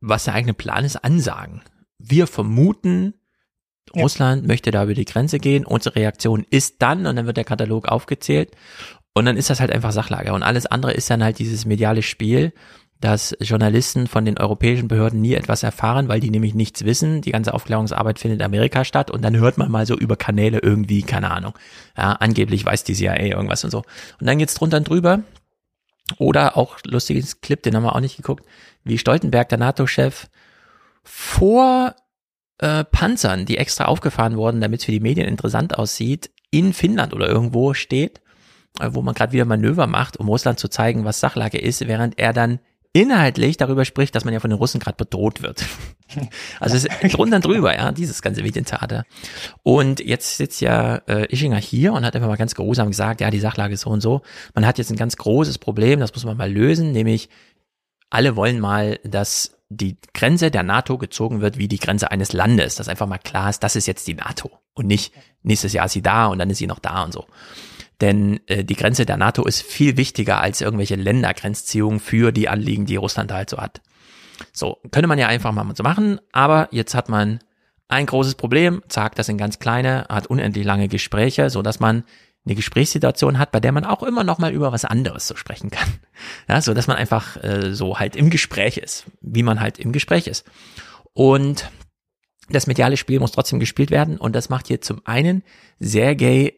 was 0.00 0.24
der 0.24 0.34
eigene 0.34 0.54
Plan 0.54 0.84
ist, 0.84 0.96
ansagen. 0.96 1.62
Wir 1.98 2.26
vermuten, 2.26 3.14
ja. 3.94 4.02
Russland 4.02 4.46
möchte 4.46 4.70
da 4.70 4.84
über 4.84 4.94
die 4.94 5.06
Grenze 5.06 5.38
gehen. 5.38 5.64
Unsere 5.64 5.96
Reaktion 5.96 6.46
ist 6.50 6.82
dann, 6.82 7.06
und 7.06 7.16
dann 7.16 7.26
wird 7.26 7.38
der 7.38 7.44
Katalog 7.44 7.88
aufgezählt. 7.88 8.54
Und 9.14 9.24
dann 9.24 9.36
ist 9.36 9.50
das 9.50 9.60
halt 9.60 9.72
einfach 9.72 9.92
Sachlage. 9.92 10.32
Und 10.32 10.42
alles 10.42 10.66
andere 10.66 10.92
ist 10.92 11.10
dann 11.10 11.24
halt 11.24 11.38
dieses 11.38 11.64
mediale 11.64 12.02
Spiel, 12.02 12.52
dass 13.00 13.36
Journalisten 13.40 14.08
von 14.08 14.24
den 14.24 14.38
europäischen 14.38 14.88
Behörden 14.88 15.20
nie 15.20 15.34
etwas 15.34 15.62
erfahren, 15.62 16.08
weil 16.08 16.18
die 16.18 16.30
nämlich 16.30 16.54
nichts 16.54 16.84
wissen. 16.84 17.20
Die 17.22 17.30
ganze 17.30 17.54
Aufklärungsarbeit 17.54 18.18
findet 18.18 18.40
in 18.40 18.44
Amerika 18.44 18.84
statt 18.84 19.10
und 19.10 19.22
dann 19.22 19.36
hört 19.36 19.56
man 19.56 19.70
mal 19.70 19.86
so 19.86 19.96
über 19.96 20.16
Kanäle 20.16 20.58
irgendwie, 20.58 21.02
keine 21.02 21.30
Ahnung. 21.30 21.54
Ja, 21.96 22.12
angeblich 22.12 22.64
weiß 22.64 22.82
die 22.84 22.94
CIA 22.94 23.20
irgendwas 23.20 23.62
und 23.62 23.70
so. 23.70 23.78
Und 24.20 24.26
dann 24.26 24.38
geht's 24.38 24.54
drunter 24.54 24.78
und 24.78 24.88
drüber. 24.88 25.20
Oder 26.16 26.56
auch 26.56 26.78
lustiges 26.84 27.40
Clip, 27.40 27.62
den 27.62 27.76
haben 27.76 27.84
wir 27.84 27.94
auch 27.94 28.00
nicht 28.00 28.16
geguckt, 28.16 28.44
wie 28.82 28.98
Stoltenberg, 28.98 29.48
der 29.48 29.58
NATO-Chef, 29.58 30.28
vor 31.04 31.94
äh, 32.58 32.84
Panzern, 32.84 33.46
die 33.46 33.58
extra 33.58 33.84
aufgefahren 33.84 34.36
wurden, 34.36 34.60
damit 34.60 34.80
es 34.80 34.86
für 34.86 34.92
die 34.92 35.00
Medien 35.00 35.28
interessant 35.28 35.78
aussieht, 35.78 36.30
in 36.50 36.72
Finnland 36.72 37.12
oder 37.12 37.28
irgendwo 37.28 37.74
steht, 37.74 38.20
äh, 38.80 38.88
wo 38.92 39.02
man 39.02 39.14
gerade 39.14 39.32
wieder 39.32 39.44
Manöver 39.44 39.86
macht, 39.86 40.16
um 40.16 40.28
Russland 40.28 40.58
zu 40.58 40.68
zeigen, 40.68 41.04
was 41.04 41.20
Sachlage 41.20 41.58
ist, 41.58 41.86
während 41.86 42.18
er 42.18 42.32
dann 42.32 42.58
inhaltlich 42.92 43.56
darüber 43.56 43.84
spricht, 43.84 44.14
dass 44.14 44.24
man 44.24 44.34
ja 44.34 44.40
von 44.40 44.50
den 44.50 44.58
Russen 44.58 44.80
gerade 44.80 44.96
bedroht 44.96 45.42
wird. 45.42 45.64
Also 46.58 46.74
es 46.74 46.86
ist 46.86 47.14
drunter 47.14 47.36
und 47.36 47.44
drüber, 47.44 47.76
ja, 47.76 47.92
dieses 47.92 48.22
ganze 48.22 48.42
Medientheater. 48.42 49.04
Und 49.62 50.00
jetzt 50.00 50.38
sitzt 50.38 50.62
ja 50.62 50.96
äh, 51.06 51.30
Ischinger 51.30 51.58
hier 51.58 51.92
und 51.92 52.02
hat 52.06 52.16
einfach 52.16 52.30
mal 52.30 52.38
ganz 52.38 52.54
geruhsam 52.54 52.88
gesagt, 52.88 53.20
ja, 53.20 53.30
die 53.30 53.40
Sachlage 53.40 53.74
ist 53.74 53.82
so 53.82 53.90
und 53.90 54.00
so. 54.00 54.22
Man 54.54 54.66
hat 54.66 54.78
jetzt 54.78 54.90
ein 54.90 54.96
ganz 54.96 55.18
großes 55.18 55.58
Problem, 55.58 56.00
das 56.00 56.14
muss 56.14 56.24
man 56.24 56.38
mal 56.38 56.50
lösen, 56.50 56.92
nämlich 56.92 57.28
alle 58.08 58.36
wollen 58.36 58.58
mal, 58.58 58.98
dass 59.04 59.58
die 59.68 59.98
Grenze 60.14 60.50
der 60.50 60.62
NATO 60.62 60.96
gezogen 60.96 61.42
wird 61.42 61.58
wie 61.58 61.68
die 61.68 61.78
Grenze 61.78 62.10
eines 62.10 62.32
Landes, 62.32 62.76
dass 62.76 62.88
einfach 62.88 63.06
mal 63.06 63.18
klar 63.18 63.50
ist, 63.50 63.62
das 63.62 63.76
ist 63.76 63.86
jetzt 63.86 64.08
die 64.08 64.14
NATO 64.14 64.50
und 64.72 64.86
nicht 64.86 65.12
nächstes 65.42 65.74
Jahr 65.74 65.86
ist 65.86 65.92
sie 65.92 66.02
da 66.02 66.26
und 66.26 66.38
dann 66.38 66.48
ist 66.48 66.58
sie 66.58 66.66
noch 66.66 66.78
da 66.78 67.02
und 67.04 67.12
so. 67.12 67.26
Denn 68.00 68.40
äh, 68.46 68.64
die 68.64 68.76
Grenze 68.76 69.06
der 69.06 69.16
NATO 69.16 69.44
ist 69.44 69.62
viel 69.62 69.96
wichtiger 69.96 70.40
als 70.40 70.60
irgendwelche 70.60 70.96
Ländergrenzziehungen 70.96 72.00
für 72.00 72.32
die 72.32 72.48
Anliegen, 72.48 72.86
die 72.86 72.96
Russland 72.96 73.32
halt 73.32 73.50
so 73.50 73.58
hat. 73.58 73.80
So, 74.52 74.78
könnte 74.92 75.08
man 75.08 75.18
ja 75.18 75.26
einfach 75.26 75.52
mal 75.52 75.66
so 75.74 75.82
machen, 75.82 76.20
aber 76.32 76.68
jetzt 76.70 76.94
hat 76.94 77.08
man 77.08 77.40
ein 77.88 78.06
großes 78.06 78.36
Problem, 78.36 78.82
sagt 78.88 79.18
das 79.18 79.28
in 79.28 79.38
ganz 79.38 79.58
kleine, 79.58 80.06
hat 80.08 80.28
unendlich 80.28 80.64
lange 80.64 80.88
Gespräche, 80.88 81.50
so 81.50 81.62
dass 81.62 81.80
man 81.80 82.04
eine 82.44 82.54
Gesprächssituation 82.54 83.38
hat, 83.38 83.50
bei 83.50 83.60
der 83.60 83.72
man 83.72 83.84
auch 83.84 84.02
immer 84.02 84.24
noch 84.24 84.38
mal 84.38 84.52
über 84.52 84.72
was 84.72 84.84
anderes 84.84 85.26
so 85.26 85.36
sprechen 85.36 85.70
kann. 85.70 85.88
Ja, 86.48 86.60
so 86.60 86.74
dass 86.74 86.86
man 86.86 86.96
einfach 86.96 87.36
äh, 87.42 87.74
so 87.74 87.98
halt 87.98 88.16
im 88.16 88.30
Gespräch 88.30 88.76
ist, 88.78 89.06
wie 89.20 89.42
man 89.42 89.60
halt 89.60 89.78
im 89.78 89.92
Gespräch 89.92 90.26
ist. 90.26 90.46
Und 91.12 91.70
das 92.48 92.66
mediale 92.66 92.96
Spiel 92.96 93.20
muss 93.20 93.32
trotzdem 93.32 93.60
gespielt 93.60 93.90
werden 93.90 94.18
und 94.18 94.34
das 94.34 94.48
macht 94.48 94.68
hier 94.68 94.80
zum 94.80 95.00
einen 95.04 95.42
Sergei 95.78 96.54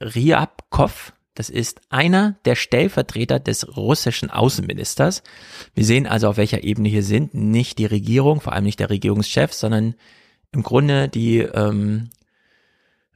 Ryabkov. 0.00 1.12
Das 1.34 1.48
ist 1.48 1.80
einer 1.90 2.36
der 2.44 2.54
Stellvertreter 2.54 3.38
des 3.40 3.76
russischen 3.76 4.30
Außenministers. 4.30 5.22
Wir 5.74 5.84
sehen 5.84 6.06
also, 6.06 6.28
auf 6.28 6.36
welcher 6.36 6.64
Ebene 6.64 6.88
hier 6.88 7.02
sind. 7.02 7.34
Nicht 7.34 7.78
die 7.78 7.86
Regierung, 7.86 8.40
vor 8.40 8.52
allem 8.52 8.64
nicht 8.64 8.80
der 8.80 8.90
Regierungschef, 8.90 9.52
sondern 9.52 9.94
im 10.52 10.62
Grunde 10.62 11.08
die, 11.08 11.38
ähm, 11.38 12.10
äh, 12.10 12.19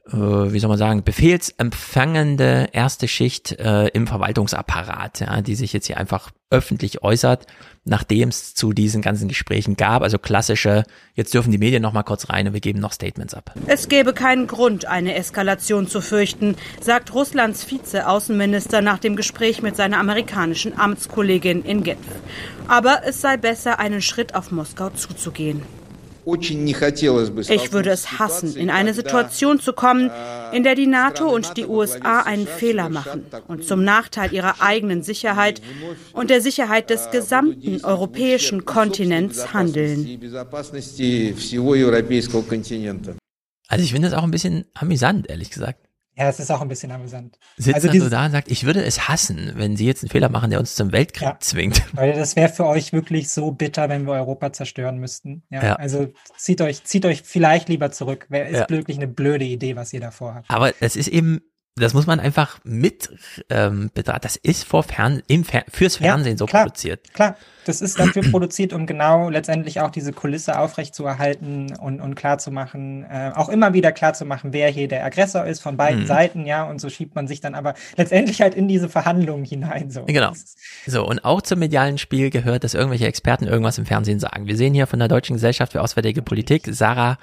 wie 0.07 0.59
soll 0.59 0.69
man 0.69 0.77
sagen, 0.77 1.03
befehlsempfangende 1.03 2.69
erste 2.73 3.07
Schicht 3.07 3.53
äh, 3.53 3.87
im 3.87 4.05
Verwaltungsapparat, 4.05 5.21
ja, 5.21 5.41
die 5.41 5.55
sich 5.55 5.73
jetzt 5.73 5.87
hier 5.87 5.97
einfach 5.97 6.31
öffentlich 6.51 7.01
äußert, 7.01 7.47
nachdem 7.85 8.29
es 8.29 8.53
zu 8.53 8.71
diesen 8.71 9.01
ganzen 9.01 9.27
Gesprächen 9.27 9.77
gab. 9.77 10.03
Also 10.03 10.19
klassische, 10.19 10.83
jetzt 11.15 11.33
dürfen 11.33 11.51
die 11.51 11.57
Medien 11.57 11.81
noch 11.81 11.91
mal 11.91 12.03
kurz 12.03 12.29
rein 12.29 12.47
und 12.47 12.53
wir 12.53 12.61
geben 12.61 12.79
noch 12.79 12.91
Statements 12.91 13.33
ab. 13.33 13.51
Es 13.65 13.89
gäbe 13.89 14.13
keinen 14.13 14.45
Grund, 14.45 14.85
eine 14.85 15.15
Eskalation 15.15 15.87
zu 15.87 16.01
fürchten, 16.01 16.55
sagt 16.79 17.13
Russlands 17.15 17.63
Vize-Außenminister 17.63 18.81
nach 18.81 18.99
dem 18.99 19.15
Gespräch 19.15 19.63
mit 19.63 19.75
seiner 19.75 19.97
amerikanischen 19.97 20.77
Amtskollegin 20.77 21.63
in 21.63 21.83
Genf. 21.83 22.05
Aber 22.67 23.01
es 23.05 23.21
sei 23.21 23.37
besser, 23.37 23.79
einen 23.79 24.03
Schritt 24.03 24.35
auf 24.35 24.51
Moskau 24.51 24.91
zuzugehen. 24.91 25.63
Ich 26.25 27.71
würde 27.71 27.89
es 27.91 28.19
hassen, 28.19 28.55
in 28.55 28.69
eine 28.69 28.93
Situation 28.93 29.59
zu 29.59 29.73
kommen, 29.73 30.09
in 30.53 30.63
der 30.63 30.75
die 30.75 30.87
NATO 30.87 31.27
und 31.27 31.55
die 31.57 31.65
USA 31.65 32.21
einen 32.21 32.47
Fehler 32.47 32.89
machen 32.89 33.25
und 33.47 33.63
zum 33.63 33.83
Nachteil 33.83 34.33
ihrer 34.33 34.61
eigenen 34.61 35.03
Sicherheit 35.03 35.61
und 36.13 36.29
der 36.29 36.41
Sicherheit 36.41 36.89
des 36.89 37.11
gesamten 37.11 37.83
europäischen 37.83 38.65
Kontinents 38.65 39.53
handeln. 39.53 40.19
Also 43.67 43.83
ich 43.83 43.91
finde 43.91 44.09
das 44.09 44.17
auch 44.17 44.23
ein 44.23 44.31
bisschen 44.31 44.65
amüsant, 44.73 45.29
ehrlich 45.29 45.51
gesagt. 45.51 45.84
Ja, 46.17 46.29
es 46.29 46.39
ist 46.39 46.49
auch 46.51 46.61
ein 46.61 46.67
bisschen 46.69 46.91
amüsant. 46.91 47.37
Sitzt 47.57 47.75
also 47.75 47.87
dann 47.87 47.99
so 47.99 48.09
da 48.09 48.25
und 48.25 48.31
sagt, 48.31 48.49
ich 48.49 48.65
würde 48.65 48.83
es 48.83 49.07
hassen, 49.09 49.51
wenn 49.55 49.75
sie 49.75 49.85
jetzt 49.85 50.03
einen 50.03 50.09
Fehler 50.09 50.29
machen, 50.29 50.49
der 50.49 50.59
uns 50.59 50.75
zum 50.75 50.91
Weltkrieg 50.93 51.27
Ja. 51.27 51.37
zwingt. 51.39 51.83
Weil 51.93 52.13
das 52.13 52.35
wäre 52.35 52.49
für 52.49 52.65
euch 52.65 52.93
wirklich 52.93 53.29
so 53.29 53.51
bitter, 53.51 53.89
wenn 53.89 54.05
wir 54.05 54.13
Europa 54.13 54.53
zerstören 54.53 54.97
müstem. 54.97 55.43
Ja, 55.49 55.63
Ja. 55.63 55.75
Also 55.75 56.13
zieht 56.37 56.61
euch, 56.61 56.83
zieht 56.85 57.05
euch 57.05 57.21
vielleicht 57.23 57.67
lieber 57.69 57.91
zurück. 57.91 58.27
Wäre 58.29 58.49
ist 58.49 58.69
wirklich 58.69 58.97
eine 58.97 59.07
blöde 59.07 59.45
Idee, 59.45 59.75
was 59.75 59.91
ihr 59.93 59.99
davor 59.99 60.35
habt. 60.35 60.49
Aber 60.49 60.71
es 60.79 60.95
ist 60.95 61.07
eben, 61.09 61.41
das 61.77 61.93
muss 61.93 62.07
man 62.07 62.21
einfach 62.21 62.59
mit 62.63 63.09
ähm, 63.49 63.91
betrachten. 63.93 64.21
Das 64.21 64.37
ist 64.37 64.63
vor 64.63 64.83
Fern 64.83 65.21
im 65.27 65.43
Fer 65.43 65.65
fürs 65.69 65.97
Fernsehen 65.97 66.37
so 66.37 66.45
produziert. 66.45 67.13
Klar, 67.13 67.35
das 67.65 67.81
ist 67.81 67.99
dafür 67.99 68.23
produziert, 68.31 68.71
um 68.71 68.85
genau 68.85 69.29
letztendlich 69.29 69.81
auch 69.81 69.91
diese 69.91 70.13
Kulisse 70.13 70.57
aufrechtzuerhalten 70.57 71.75
und, 71.75 71.99
und 71.99 72.15
klarzumachen, 72.15 73.03
äh, 73.03 73.33
auch 73.35 73.49
immer 73.49 73.73
wieder 73.73 73.91
klarzumachen, 73.91 74.53
wer 74.53 74.69
hier 74.69 74.87
der 74.87 75.03
Aggressor 75.03 75.45
ist 75.45 75.61
von 75.61 75.75
beiden 75.75 76.03
Mhm. 76.03 76.07
Seiten, 76.07 76.45
ja, 76.45 76.63
und 76.63 76.79
so 76.79 76.89
schiebt 76.89 77.15
man 77.15 77.27
sich 77.27 77.41
dann 77.41 77.55
aber 77.55 77.73
letztendlich 77.97 78.41
halt 78.41 78.55
in 78.55 78.69
diese 78.69 78.87
Verhandlungen 78.87 79.43
hinein. 79.43 79.91
So. 79.91 80.05
Genau. 80.05 80.31
So, 80.87 81.05
und 81.05 81.25
auch 81.25 81.41
zum 81.41 81.59
medialen 81.59 81.97
Spiel 81.97 82.29
gehört, 82.29 82.63
dass 82.63 82.73
irgendwelche 82.73 83.07
Experten 83.07 83.47
irgendwas 83.47 83.77
im 83.77 83.85
Fernsehen 83.85 84.19
sagen. 84.19 84.47
Wir 84.47 84.55
sehen 84.55 84.73
hier 84.73 84.87
von 84.87 84.99
der 84.99 85.09
Deutschen 85.09 85.35
Gesellschaft 85.35 85.73
für 85.73 85.81
Auswärtige 85.81 86.21
Politik 86.21 86.67
Sarah 86.71 87.17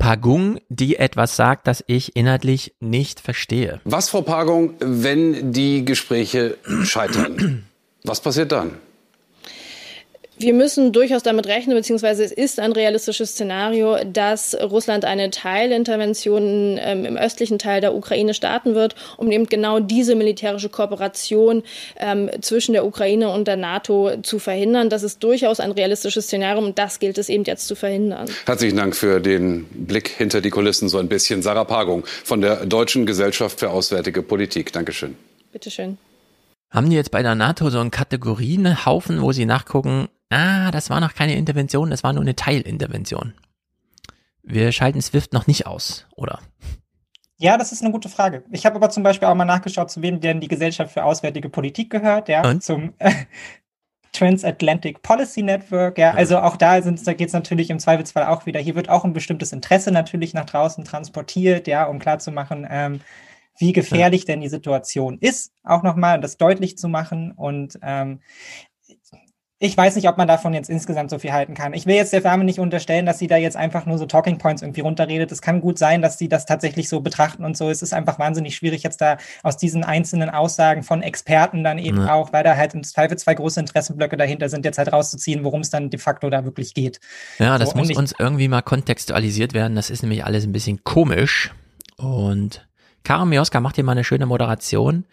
Pagung, 0.00 0.58
die 0.70 0.96
etwas 0.96 1.36
sagt, 1.36 1.66
das 1.66 1.84
ich 1.86 2.16
inhaltlich 2.16 2.74
nicht 2.80 3.20
verstehe. 3.20 3.80
Was, 3.84 4.08
Frau 4.08 4.22
Pagung, 4.22 4.74
wenn 4.80 5.52
die 5.52 5.84
Gespräche 5.84 6.56
scheitern? 6.82 7.66
Was 8.02 8.20
passiert 8.20 8.50
dann? 8.50 8.72
Wir 10.42 10.54
müssen 10.54 10.92
durchaus 10.92 11.22
damit 11.22 11.46
rechnen, 11.48 11.76
beziehungsweise 11.76 12.24
es 12.24 12.32
ist 12.32 12.60
ein 12.60 12.72
realistisches 12.72 13.32
Szenario, 13.32 13.98
dass 14.10 14.54
Russland 14.54 15.04
eine 15.04 15.30
Teilintervention 15.30 16.78
ähm, 16.80 17.04
im 17.04 17.18
östlichen 17.18 17.58
Teil 17.58 17.82
der 17.82 17.94
Ukraine 17.94 18.32
starten 18.32 18.74
wird, 18.74 18.94
um 19.18 19.30
eben 19.30 19.44
genau 19.44 19.80
diese 19.80 20.14
militärische 20.14 20.70
Kooperation 20.70 21.62
ähm, 21.98 22.30
zwischen 22.40 22.72
der 22.72 22.86
Ukraine 22.86 23.28
und 23.28 23.48
der 23.48 23.56
NATO 23.56 24.12
zu 24.22 24.38
verhindern. 24.38 24.88
Das 24.88 25.02
ist 25.02 25.22
durchaus 25.22 25.60
ein 25.60 25.72
realistisches 25.72 26.24
Szenario 26.24 26.64
und 26.64 26.78
das 26.78 27.00
gilt 27.00 27.18
es 27.18 27.28
eben 27.28 27.44
jetzt 27.44 27.68
zu 27.68 27.74
verhindern. 27.74 28.26
Herzlichen 28.46 28.78
Dank 28.78 28.96
für 28.96 29.20
den 29.20 29.64
Blick 29.64 30.08
hinter 30.08 30.40
die 30.40 30.48
Kulissen 30.48 30.88
so 30.88 30.96
ein 30.96 31.08
bisschen. 31.08 31.42
Sarah 31.42 31.64
Pagung 31.64 32.06
von 32.24 32.40
der 32.40 32.64
Deutschen 32.64 33.04
Gesellschaft 33.04 33.60
für 33.60 33.68
Auswärtige 33.68 34.22
Politik. 34.22 34.72
Dankeschön. 34.72 35.18
Bitteschön. 35.52 35.98
Haben 36.70 36.88
die 36.88 36.96
jetzt 36.96 37.10
bei 37.10 37.22
der 37.22 37.34
NATO 37.34 37.68
so 37.68 37.78
einen 37.78 37.90
Kategorienhaufen, 37.90 39.20
wo 39.20 39.32
sie 39.32 39.44
nachgucken, 39.44 40.08
ah, 40.30 40.70
das 40.70 40.90
war 40.90 41.00
noch 41.00 41.14
keine 41.14 41.34
Intervention, 41.34 41.90
das 41.90 42.02
war 42.02 42.12
nur 42.12 42.22
eine 42.22 42.36
Teilintervention. 42.36 43.34
Wir 44.42 44.72
schalten 44.72 45.02
SWIFT 45.02 45.32
noch 45.32 45.46
nicht 45.46 45.66
aus, 45.66 46.06
oder? 46.16 46.40
Ja, 47.36 47.56
das 47.56 47.72
ist 47.72 47.82
eine 47.82 47.90
gute 47.90 48.08
Frage. 48.08 48.44
Ich 48.50 48.66
habe 48.66 48.76
aber 48.76 48.90
zum 48.90 49.02
Beispiel 49.02 49.26
auch 49.26 49.34
mal 49.34 49.44
nachgeschaut, 49.44 49.90
zu 49.90 50.02
wem 50.02 50.20
denn 50.20 50.40
die 50.40 50.48
Gesellschaft 50.48 50.92
für 50.92 51.04
Auswärtige 51.04 51.48
Politik 51.48 51.90
gehört, 51.90 52.28
ja, 52.28 52.46
Und? 52.46 52.62
zum 52.62 52.92
äh, 52.98 53.12
Transatlantic 54.12 55.02
Policy 55.02 55.42
Network, 55.42 55.96
ja, 55.96 56.12
also 56.12 56.38
auch 56.38 56.56
da 56.56 56.82
sind, 56.82 57.06
da 57.06 57.14
geht 57.14 57.28
es 57.28 57.32
natürlich 57.32 57.70
im 57.70 57.78
Zweifelsfall 57.78 58.26
auch 58.26 58.44
wieder, 58.44 58.60
hier 58.60 58.74
wird 58.74 58.88
auch 58.88 59.04
ein 59.04 59.12
bestimmtes 59.12 59.52
Interesse 59.52 59.90
natürlich 59.90 60.34
nach 60.34 60.44
draußen 60.44 60.84
transportiert, 60.84 61.66
ja, 61.66 61.84
um 61.84 61.98
klarzumachen, 61.98 62.66
ähm, 62.68 63.00
wie 63.58 63.72
gefährlich 63.72 64.24
denn 64.24 64.40
die 64.40 64.48
Situation 64.48 65.18
ist, 65.18 65.52
auch 65.64 65.82
nochmal 65.82 66.20
das 66.20 66.36
deutlich 66.36 66.76
zu 66.76 66.88
machen 66.88 67.32
und 67.32 67.78
ähm, 67.82 68.20
ich 69.62 69.76
weiß 69.76 69.94
nicht, 69.96 70.08
ob 70.08 70.16
man 70.16 70.26
davon 70.26 70.54
jetzt 70.54 70.70
insgesamt 70.70 71.10
so 71.10 71.18
viel 71.18 71.34
halten 71.34 71.52
kann. 71.52 71.74
Ich 71.74 71.84
will 71.84 71.94
jetzt 71.94 72.14
der 72.14 72.22
Dame 72.22 72.44
nicht 72.44 72.58
unterstellen, 72.58 73.04
dass 73.04 73.18
sie 73.18 73.26
da 73.26 73.36
jetzt 73.36 73.58
einfach 73.58 73.84
nur 73.84 73.98
so 73.98 74.06
Talking 74.06 74.38
Points 74.38 74.62
irgendwie 74.62 74.80
runterredet. 74.80 75.30
Es 75.30 75.42
kann 75.42 75.60
gut 75.60 75.78
sein, 75.78 76.00
dass 76.00 76.16
sie 76.16 76.30
das 76.30 76.46
tatsächlich 76.46 76.88
so 76.88 77.00
betrachten 77.00 77.44
und 77.44 77.58
so. 77.58 77.68
Es 77.68 77.82
ist 77.82 77.92
einfach 77.92 78.18
wahnsinnig 78.18 78.56
schwierig, 78.56 78.82
jetzt 78.82 79.02
da 79.02 79.18
aus 79.42 79.58
diesen 79.58 79.84
einzelnen 79.84 80.30
Aussagen 80.30 80.82
von 80.82 81.02
Experten 81.02 81.62
dann 81.62 81.76
eben 81.78 81.98
Ja. 82.06 82.14
auch, 82.14 82.32
weil 82.32 82.42
da 82.42 82.56
halt 82.56 82.72
im 82.72 82.82
Zweifel 82.84 83.18
zwei 83.18 83.34
große 83.34 83.60
Interessenblöcke 83.60 84.16
dahinter 84.16 84.48
sind, 84.48 84.64
jetzt 84.64 84.78
halt 84.78 84.90
rauszuziehen, 84.94 85.44
worum 85.44 85.60
es 85.60 85.68
dann 85.68 85.90
de 85.90 86.00
facto 86.00 86.30
da 86.30 86.46
wirklich 86.46 86.72
geht. 86.72 86.98
Ja, 87.38 87.58
das 87.58 87.70
So, 87.70 87.76
muss 87.76 87.94
uns 87.94 88.14
irgendwie 88.18 88.48
mal 88.48 88.62
kontextualisiert 88.62 89.52
werden. 89.52 89.76
Das 89.76 89.90
ist 89.90 90.00
nämlich 90.02 90.24
alles 90.24 90.44
ein 90.46 90.52
bisschen 90.52 90.84
komisch. 90.84 91.52
Und 91.98 92.66
Karen 93.04 93.28
Mioska 93.28 93.60
macht 93.60 93.74
hier 93.74 93.84
mal 93.84 93.92
eine 93.92 94.04
schöne 94.04 94.24
Moderation. 94.24 95.04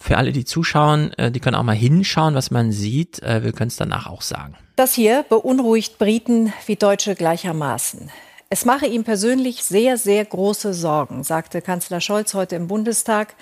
Für 0.00 0.16
alle, 0.16 0.32
die 0.32 0.46
zuschauen, 0.46 1.12
äh, 1.18 1.30
die 1.30 1.40
können 1.40 1.54
auch 1.56 1.62
mal 1.62 1.76
hinschauen, 1.76 2.34
was 2.34 2.50
man 2.50 2.72
sieht. 2.72 3.22
Äh, 3.22 3.44
Wir 3.44 3.52
können 3.52 3.68
es 3.68 3.76
danach 3.76 4.06
auch 4.06 4.22
sagen. 4.22 4.56
Das 4.74 4.94
hier 4.94 5.24
beunruhigt 5.28 5.98
Briten 5.98 6.52
wie 6.66 6.76
Deutsche 6.76 7.14
gleichermaßen. 7.14 8.10
Es 8.48 8.64
mache 8.64 8.86
ihm 8.86 9.04
persönlich 9.04 9.62
sehr, 9.62 9.98
sehr 9.98 10.24
große 10.24 10.72
Sorgen, 10.72 11.22
sagte 11.22 11.60
Kanzler 11.60 12.00
Scholz 12.00 12.34
heute 12.34 12.56
im 12.56 12.66
Bundestag 12.66 13.34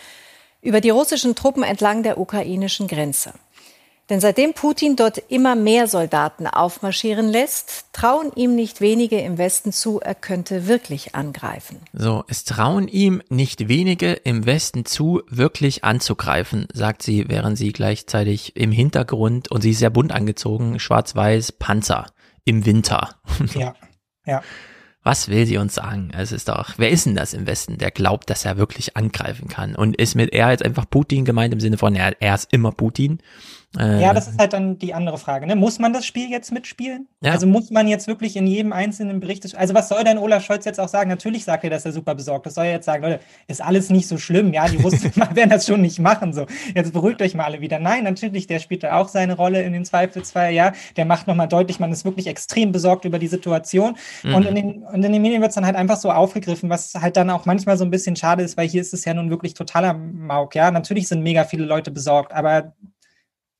über 0.60 0.80
die 0.80 0.90
russischen 0.90 1.36
Truppen 1.36 1.62
entlang 1.62 2.02
der 2.02 2.18
ukrainischen 2.18 2.88
Grenze. 2.88 3.32
Denn 4.10 4.20
seitdem 4.20 4.54
Putin 4.54 4.96
dort 4.96 5.18
immer 5.28 5.54
mehr 5.54 5.86
Soldaten 5.86 6.46
aufmarschieren 6.46 7.28
lässt, 7.28 7.86
trauen 7.92 8.32
ihm 8.34 8.54
nicht 8.54 8.80
wenige 8.80 9.20
im 9.20 9.36
Westen 9.36 9.70
zu, 9.70 10.00
er 10.00 10.14
könnte 10.14 10.66
wirklich 10.66 11.14
angreifen. 11.14 11.78
So, 11.92 12.24
es 12.26 12.44
trauen 12.44 12.88
ihm 12.88 13.22
nicht 13.28 13.68
wenige 13.68 14.12
im 14.12 14.46
Westen 14.46 14.86
zu, 14.86 15.22
wirklich 15.28 15.84
anzugreifen, 15.84 16.68
sagt 16.72 17.02
sie, 17.02 17.26
während 17.28 17.58
sie 17.58 17.72
gleichzeitig 17.72 18.56
im 18.56 18.72
Hintergrund, 18.72 19.50
und 19.50 19.60
sie 19.60 19.72
ist 19.72 19.80
sehr 19.80 19.90
bunt 19.90 20.12
angezogen, 20.12 20.78
schwarz-weiß, 20.78 21.52
Panzer 21.52 22.06
im 22.44 22.64
Winter. 22.64 23.10
Ja, 23.54 23.74
ja. 24.24 24.42
Was 25.02 25.28
will 25.28 25.46
sie 25.46 25.56
uns 25.58 25.74
sagen? 25.74 26.10
Es 26.14 26.32
ist 26.32 26.48
doch, 26.48 26.74
wer 26.76 26.90
ist 26.90 27.06
denn 27.06 27.14
das 27.14 27.32
im 27.32 27.46
Westen, 27.46 27.78
der 27.78 27.90
glaubt, 27.90 28.28
dass 28.28 28.44
er 28.44 28.58
wirklich 28.58 28.96
angreifen 28.96 29.48
kann? 29.48 29.74
Und 29.74 29.96
ist 29.96 30.14
mit 30.14 30.32
er 30.34 30.50
jetzt 30.50 30.64
einfach 30.64 30.84
Putin 30.90 31.24
gemeint 31.24 31.54
im 31.54 31.60
Sinne 31.60 31.78
von, 31.78 31.94
er, 31.94 32.20
er 32.20 32.34
ist 32.34 32.52
immer 32.52 32.72
Putin? 32.72 33.20
Äh, 33.76 34.00
Ja, 34.00 34.14
das 34.14 34.28
ist 34.28 34.38
halt 34.38 34.54
dann 34.54 34.78
die 34.78 34.94
andere 34.94 35.18
Frage. 35.18 35.46
Ne? 35.46 35.54
Muss 35.54 35.78
man 35.78 35.92
das 35.92 36.06
Spiel 36.06 36.30
jetzt 36.30 36.52
mitspielen? 36.52 37.06
Ja. 37.20 37.32
Also 37.32 37.46
muss 37.46 37.70
man 37.70 37.86
jetzt 37.86 38.06
wirklich 38.06 38.36
in 38.36 38.46
jedem 38.46 38.72
einzelnen 38.72 39.20
Bericht, 39.20 39.54
also 39.56 39.74
was 39.74 39.88
soll 39.88 40.04
denn 40.04 40.16
Olaf 40.16 40.44
Scholz 40.44 40.64
jetzt 40.64 40.80
auch 40.80 40.88
sagen? 40.88 41.10
Natürlich 41.10 41.44
sagt 41.44 41.64
er, 41.64 41.70
dass 41.70 41.84
er 41.84 41.92
super 41.92 42.14
besorgt 42.14 42.46
ist. 42.46 42.54
Soll 42.54 42.66
er 42.66 42.72
jetzt 42.72 42.86
sagen, 42.86 43.02
Leute, 43.02 43.20
ist 43.46 43.62
alles 43.62 43.90
nicht 43.90 44.08
so 44.08 44.16
schlimm. 44.16 44.54
Ja, 44.54 44.68
die 44.68 44.78
Russen 44.78 45.12
werden 45.34 45.50
das 45.50 45.66
schon 45.66 45.82
nicht 45.82 45.98
machen. 45.98 46.32
So, 46.32 46.46
jetzt 46.74 46.92
beruhigt 46.92 47.20
euch 47.20 47.34
mal 47.34 47.44
alle 47.44 47.60
wieder. 47.60 47.78
Nein, 47.78 48.04
natürlich, 48.04 48.46
der 48.46 48.58
spielt 48.58 48.84
da 48.84 48.98
auch 48.98 49.08
seine 49.08 49.36
Rolle 49.36 49.62
in 49.62 49.74
den 49.74 49.84
Zweifelsfall. 49.84 50.52
Ja, 50.52 50.72
der 50.96 51.04
macht 51.04 51.26
nochmal 51.26 51.48
deutlich, 51.48 51.78
man 51.78 51.92
ist 51.92 52.04
wirklich 52.06 52.26
extrem 52.26 52.72
besorgt 52.72 53.04
über 53.04 53.18
die 53.18 53.28
Situation. 53.28 53.96
Mhm. 54.22 54.34
Und 54.34 54.46
in 54.46 54.54
den, 54.54 54.82
und 54.84 55.04
in 55.04 55.12
den 55.12 55.20
Medien 55.20 55.42
wird 55.42 55.50
es 55.50 55.56
dann 55.56 55.66
halt 55.66 55.76
einfach 55.76 55.98
so 55.98 56.10
aufgegriffen, 56.10 56.70
was 56.70 56.94
halt 56.94 57.16
dann 57.18 57.28
auch 57.28 57.44
manchmal 57.44 57.76
so 57.76 57.84
ein 57.84 57.90
bisschen 57.90 58.16
schade 58.16 58.42
ist, 58.42 58.56
weil 58.56 58.68
hier 58.68 58.80
ist 58.80 58.94
es 58.94 59.04
ja 59.04 59.12
nun 59.12 59.28
wirklich 59.28 59.52
totaler 59.54 59.92
Mauk. 59.92 60.54
Ja, 60.54 60.70
natürlich 60.70 61.06
sind 61.08 61.22
mega 61.22 61.44
viele 61.44 61.64
Leute 61.66 61.90
besorgt, 61.90 62.32
aber 62.32 62.72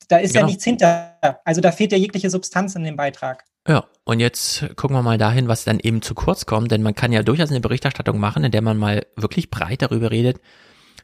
da 0.09 0.17
ist 0.17 0.35
ja 0.35 0.41
Genau. 0.41 0.49
nichts 0.49 0.63
hinter. 0.65 1.17
Also 1.45 1.61
da 1.61 1.71
fehlt 1.71 1.91
ja 1.93 1.97
jegliche 1.97 2.29
Substanz 2.29 2.75
in 2.75 2.83
dem 2.83 2.97
Beitrag. 2.97 3.45
Ja, 3.67 3.85
und 4.03 4.19
jetzt 4.19 4.65
gucken 4.75 4.95
wir 4.95 5.01
mal 5.03 5.17
dahin, 5.17 5.47
was 5.47 5.63
dann 5.63 5.79
eben 5.79 6.01
zu 6.01 6.15
kurz 6.15 6.45
kommt, 6.45 6.71
denn 6.71 6.81
man 6.81 6.95
kann 6.95 7.11
ja 7.13 7.23
durchaus 7.23 7.51
eine 7.51 7.59
Berichterstattung 7.61 8.19
machen, 8.19 8.43
in 8.43 8.51
der 8.51 8.61
man 8.61 8.77
mal 8.77 9.05
wirklich 9.15 9.49
breit 9.49 9.81
darüber 9.81 10.11
redet, 10.11 10.39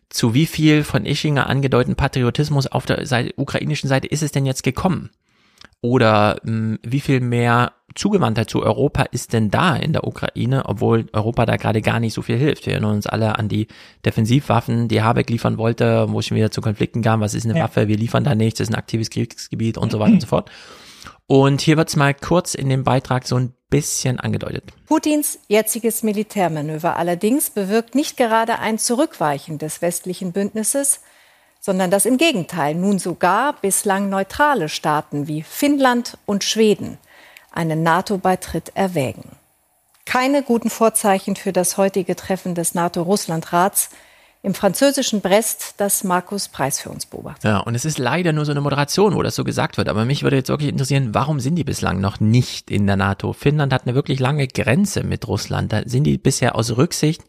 zu 0.10 0.34
wie 0.34 0.46
viel 0.46 0.84
von 0.84 1.06
Ischinger 1.06 1.48
angedeuteten 1.48 1.96
Patriotismus 1.96 2.68
auf 2.68 2.86
der 2.86 3.06
Seite, 3.06 3.34
ukrainischen 3.38 3.88
Seite 3.90 4.08
ist 4.08 4.24
es 4.24 4.32
denn 4.32 4.46
jetzt 4.46 4.64
gekommen? 4.64 5.12
Oder 5.82 6.40
mh, 6.44 6.78
wie 6.84 7.02
viel 7.02 7.20
mehr 7.20 7.74
Zugewandtheit 7.96 8.50
zu 8.50 8.62
Europa 8.62 9.04
ist 9.12 9.34
denn 9.34 9.50
da 9.50 9.76
in 9.76 9.94
der 9.94 10.06
Ukraine, 10.06 10.64
obwohl 10.66 11.08
Europa 11.14 11.46
da 11.46 11.56
gerade 11.56 11.82
gar 11.82 12.00
nicht 12.00 12.14
so 12.14 12.22
viel 12.22 12.38
hilft? 12.38 12.66
Wir 12.66 12.74
erinnern 12.74 12.96
uns 12.96 13.08
alle 13.08 13.40
an 13.40 13.48
die 13.48 13.68
Defensivwaffen, 14.06 14.88
die 14.90 15.02
Habeck 15.02 15.30
liefern 15.30 15.58
wollte, 15.58 16.08
wo 16.10 16.20
es 16.20 16.26
schon 16.28 16.38
wieder 16.38 16.52
zu 16.52 16.62
Konflikten 16.62 17.02
kam. 17.02 17.22
Was 17.22 17.34
ist 17.34 17.46
eine 17.46 17.58
Ja. 17.58 17.64
Waffe? 17.64 17.88
Wir 17.88 17.98
liefern 17.98 18.24
da 18.26 18.36
nichts, 18.36 18.58
das 18.58 18.68
ist 18.68 18.74
ein 18.76 18.78
aktives 18.78 19.10
Kriegsgebiet 19.10 19.78
und 19.78 19.92
so 19.92 20.00
weiter 20.00 20.14
und 20.14 20.22
so 20.22 20.28
fort. 20.28 20.52
Und 21.28 21.62
hier 21.62 21.78
wird's 21.78 21.96
mal 21.96 22.14
kurz 22.14 22.54
in 22.54 22.70
dem 22.70 22.84
Beitrag 22.84 23.26
so 23.26 23.38
ein 23.38 23.54
bisschen 23.70 24.20
angedeutet. 24.20 24.66
Putins 24.88 25.40
jetziges 25.48 26.04
Militärmanöver 26.04 26.98
allerdings 26.98 27.50
bewirkt 27.50 27.96
nicht 27.96 28.16
gerade 28.18 28.60
ein 28.60 28.78
Zurückweichen 28.78 29.58
des 29.58 29.82
westlichen 29.82 30.34
Bündnisses, 30.34 31.02
sondern 31.62 31.90
dass 31.90 32.06
im 32.06 32.18
Gegenteil 32.18 32.76
nun 32.76 33.00
sogar 33.00 33.54
bislang 33.60 34.10
neutrale 34.10 34.70
Staaten 34.70 35.28
wie 35.28 35.42
Finnland 35.42 36.18
und 36.28 36.44
Schweden 36.44 37.00
einen 37.56 37.84
NATO-Beitritt 37.84 38.72
erwägen. 38.76 39.30
Keine 40.06 40.44
guten 40.44 40.70
Vorzeichen 40.70 41.36
für 41.36 41.52
das 41.52 41.78
heutige 41.78 42.16
Treffen 42.16 42.54
des 42.54 42.76
NATO-Russland-Rats 42.76 43.90
im 44.44 44.54
französischen 44.54 45.22
Brest, 45.22 45.74
das 45.78 46.04
Markus 46.04 46.50
Preis 46.50 46.80
für 46.80 46.90
uns 46.92 47.08
beobachtet. 47.08 47.46
Ja, 47.46 47.58
und 47.62 47.74
es 47.74 47.84
ist 47.84 47.98
leider 47.98 48.32
nur 48.32 48.46
so 48.46 48.52
eine 48.52 48.62
Moderation, 48.62 49.16
wo 49.16 49.24
das 49.24 49.34
so 49.34 49.44
gesagt 49.44 49.78
wird. 49.78 49.90
Aber 49.90 50.06
mich 50.06 50.22
würde 50.22 50.36
jetzt 50.36 50.50
wirklich 50.50 50.70
interessieren, 50.70 51.16
warum 51.16 51.40
sind 51.40 51.56
die 51.56 51.64
bislang 51.64 52.00
noch 52.00 52.20
nicht 52.20 52.70
in 52.70 52.86
der 52.86 52.96
NATO? 52.96 53.34
Finnland 53.34 53.74
hat 53.74 53.88
eine 53.88 53.96
wirklich 53.96 54.20
lange 54.20 54.48
Grenze 54.48 55.04
mit 55.04 55.28
Russland. 55.28 55.74
Da 55.74 55.82
sind 55.86 56.04
die 56.04 56.20
bisher 56.20 56.56
aus 56.56 56.78
Rücksicht 56.78 57.24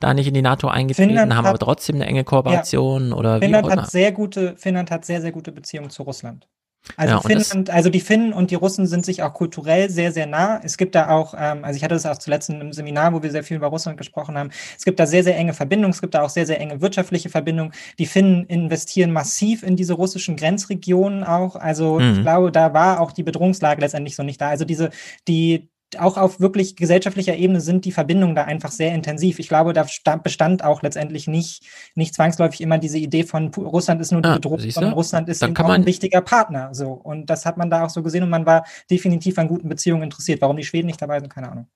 da 0.00 0.14
nicht 0.14 0.26
in 0.26 0.34
die 0.34 0.42
NATO 0.42 0.66
eingetreten, 0.68 1.10
Finnland 1.10 1.32
haben 1.34 1.44
hat- 1.44 1.50
aber 1.50 1.58
trotzdem 1.58 1.96
eine 1.96 2.06
enge 2.06 2.24
Kooperation 2.24 3.12
oder 3.12 3.36
wie 3.36 3.44
Finnland 3.44 3.66
auch 3.66 3.70
immer. 3.72 3.82
hat 3.82 3.90
sehr 3.90 4.12
gute, 4.12 4.56
Finnland 4.56 4.90
hat 4.90 5.04
sehr, 5.04 5.20
sehr 5.20 5.30
gute 5.30 5.52
Beziehungen 5.52 5.90
zu 5.90 6.02
Russland. 6.02 6.48
Also 6.96 7.16
Ja, 7.16 7.20
Finnland, 7.20 7.70
also 7.70 7.88
die 7.90 8.00
Finnen 8.00 8.32
und 8.32 8.50
die 8.50 8.56
Russen 8.56 8.86
sind 8.86 9.04
sich 9.04 9.22
auch 9.22 9.32
kulturell 9.34 9.90
sehr, 9.90 10.12
sehr 10.12 10.26
nah. 10.26 10.60
Es 10.64 10.76
gibt 10.76 10.94
da 10.94 11.08
auch, 11.10 11.34
ähm, 11.38 11.64
also 11.64 11.76
ich 11.76 11.84
hatte 11.84 11.94
das 11.94 12.06
auch 12.06 12.18
zuletzt 12.18 12.48
in 12.50 12.56
einem 12.56 12.72
Seminar, 12.72 13.12
wo 13.14 13.22
wir 13.22 13.30
sehr 13.30 13.44
viel 13.44 13.56
über 13.58 13.68
Russland 13.68 13.96
gesprochen 13.98 14.36
haben. 14.36 14.50
Es 14.76 14.84
gibt 14.84 15.00
da 15.00 15.06
sehr, 15.06 15.22
sehr 15.24 15.36
enge 15.36 15.54
Verbindungen. 15.54 15.92
Es 15.92 16.00
gibt 16.00 16.14
da 16.14 16.22
auch 16.22 16.30
sehr, 16.30 16.46
sehr 16.46 16.60
enge 16.60 16.80
wirtschaftliche 16.80 17.28
Verbindungen. 17.30 17.72
Die 17.98 18.06
Finnen 18.06 18.44
investieren 18.46 19.12
massiv 19.12 19.62
in 19.62 19.76
diese 19.76 19.94
russischen 19.94 20.36
Grenzregionen 20.36 21.24
auch. 21.24 21.56
Also 21.56 22.02
ich 22.08 22.20
Mhm. 22.20 22.22
glaube, 22.22 22.52
da 22.52 22.74
war 22.74 23.00
auch 23.00 23.12
die 23.12 23.22
Bedrohungslage 23.22 23.80
letztendlich 23.80 24.16
so 24.16 24.22
nicht 24.22 24.40
da. 24.40 24.48
Also 24.48 24.64
diese, 24.64 24.90
die 25.28 25.69
auch 25.98 26.16
auf 26.16 26.40
wirklich 26.40 26.76
gesellschaftlicher 26.76 27.36
Ebene 27.36 27.60
sind 27.60 27.84
die 27.84 27.92
Verbindungen 27.92 28.34
da 28.34 28.44
einfach 28.44 28.70
sehr 28.70 28.94
intensiv. 28.94 29.38
Ich 29.38 29.48
glaube, 29.48 29.72
da 29.72 29.86
sta- 29.88 30.16
bestand 30.16 30.62
auch 30.64 30.82
letztendlich 30.82 31.26
nicht, 31.26 31.64
nicht 31.94 32.14
zwangsläufig 32.14 32.60
immer 32.60 32.78
diese 32.78 32.98
Idee 32.98 33.24
von 33.24 33.48
Russland 33.54 34.00
ist 34.00 34.12
nur 34.12 34.22
die 34.22 34.28
Ah, 34.28 34.38
du? 34.38 34.56
sondern 34.58 34.92
Russland 34.92 35.28
ist 35.28 35.42
auch 35.42 35.68
ein 35.68 35.86
wichtiger 35.86 36.20
Partner. 36.20 36.70
So. 36.72 36.90
Und 36.92 37.26
das 37.30 37.46
hat 37.46 37.56
man 37.56 37.70
da 37.70 37.84
auch 37.84 37.90
so 37.90 38.02
gesehen 38.02 38.22
und 38.22 38.30
man 38.30 38.46
war 38.46 38.64
definitiv 38.90 39.38
an 39.38 39.48
guten 39.48 39.68
Beziehungen 39.68 40.02
interessiert. 40.04 40.40
Warum 40.40 40.56
die 40.56 40.64
Schweden 40.64 40.86
nicht 40.86 41.00
dabei 41.02 41.18
sind, 41.20 41.32
keine 41.32 41.50
Ahnung. 41.50 41.66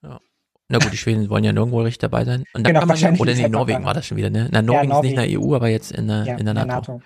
Na 0.68 0.78
gut, 0.78 0.93
die 0.93 0.97
Schweden 0.97 1.28
wollen 1.28 1.44
ja 1.44 1.52
nirgendwo 1.52 1.81
richtig 1.83 1.99
dabei 1.99 2.25
sein. 2.25 2.41
Und 2.55 2.65
dann 2.67 2.73
Genau, 2.73 2.81
kann 2.81 2.89
man 2.89 2.97
ja, 2.99 3.10
oder 3.12 3.34
nee, 3.34 3.43
halt 3.43 3.52
Norwegen 3.52 3.84
war 3.84 3.93
das 3.94 4.07
schon 4.07 4.17
wieder, 4.17 4.31
ne? 4.31 4.49
Na, 4.51 4.62
Norwegen 4.62 4.93
ist 4.93 5.02
nicht 5.02 5.10
in 5.10 5.17
der 5.17 5.41
EU, 5.41 5.55
aber 5.55 5.68
jetzt 5.68 5.93
in 5.93 6.09
der, 6.09 6.25
Ja, 6.25 6.36
in 6.36 6.47
der 6.47 6.52
in 6.52 6.55
der 6.57 6.65
NATO. 6.65 7.02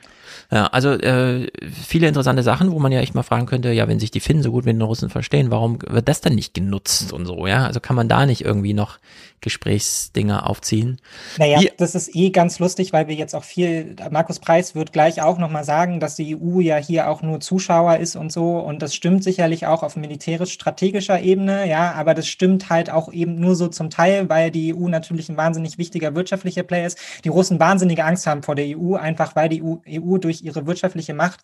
Ja, 0.51 0.67
also 0.69 0.93
äh, 0.93 1.51
viele 1.71 2.09
interessante 2.09 2.43
Sachen, 2.43 2.73
wo 2.73 2.79
man 2.79 2.91
ja 2.91 3.01
echt 3.01 3.15
mal 3.15 3.23
fragen 3.23 3.45
könnte, 3.45 3.71
ja, 3.73 3.87
wenn 3.87 4.01
sich 4.01 4.11
die 4.11 4.21
Finnen 4.21 4.43
so 4.43 4.51
gut 4.51 4.65
mit 4.65 4.77
den 4.77 4.83
Russen 4.83 5.11
verstehen, 5.11 5.51
warum 5.51 5.79
wird 5.87 6.09
das 6.09 6.23
dann 6.23 6.35
nicht 6.35 6.55
genutzt 6.55 7.13
und 7.13 7.27
so, 7.27 7.47
ja? 7.47 7.67
Also 7.67 7.81
kann 7.81 7.97
man 7.97 8.09
da 8.09 8.25
nicht 8.25 8.47
irgendwie 8.47 8.73
noch 8.73 8.99
Gesprächsdinge 9.41 10.47
aufziehen? 10.47 11.01
Naja, 11.39 11.61
Wie- 11.61 11.73
das 11.77 11.95
ist 11.95 12.15
eh 12.15 12.31
ganz 12.31 12.59
lustig, 12.59 12.93
weil 12.93 13.09
wir 13.09 13.15
jetzt 13.15 13.35
auch 13.35 13.45
viel, 13.45 13.97
Markus 14.11 14.39
Preis 14.39 14.75
wird 14.75 14.93
gleich 14.93 15.23
auch 15.23 15.39
nochmal 15.39 15.65
sagen, 15.65 16.01
dass 16.01 16.17
die 16.17 16.37
EU 16.37 16.61
ja 16.61 16.77
hier 16.77 17.09
auch 17.11 17.23
nur 17.23 17.41
Zuschauer 17.41 17.97
ist 17.99 18.17
und 18.17 18.33
so. 18.33 18.59
Und 18.59 18.83
das 18.83 18.95
stimmt 18.95 19.23
sicherlich 19.25 19.67
auch 19.67 19.83
auf 19.83 19.97
militärisch-strategischer 19.97 21.21
Ebene, 21.21 21.69
ja, 21.69 21.93
aber 21.93 22.15
das 22.15 22.27
stimmt 22.29 22.71
halt 22.71 22.91
auch 22.91 23.13
eben 23.13 23.37
nur 23.37 23.55
so 23.57 23.69
zum 23.69 23.91
Teil, 23.91 24.29
weil 24.29 24.51
die 24.51 24.75
EU 24.75 24.89
natürlich 24.89 25.29
ein 25.29 25.37
wahnsinnig 25.37 25.79
wichtiger 25.79 26.15
wirtschaftlicher 26.15 26.63
Player 26.63 26.87
ist. 26.87 26.99
Die 27.25 27.29
Russen 27.29 27.61
wahnsinnige 27.61 28.05
Angst 28.05 28.27
haben 28.27 28.43
vor 28.43 28.55
der 28.55 28.67
EU, 28.79 28.95
einfach 28.95 29.37
weil 29.37 29.49
die 29.49 29.63
EU, 29.63 29.77
EU 29.89 30.19
durch 30.19 30.43
ihre 30.43 30.67
wirtschaftliche 30.67 31.15
Macht 31.15 31.41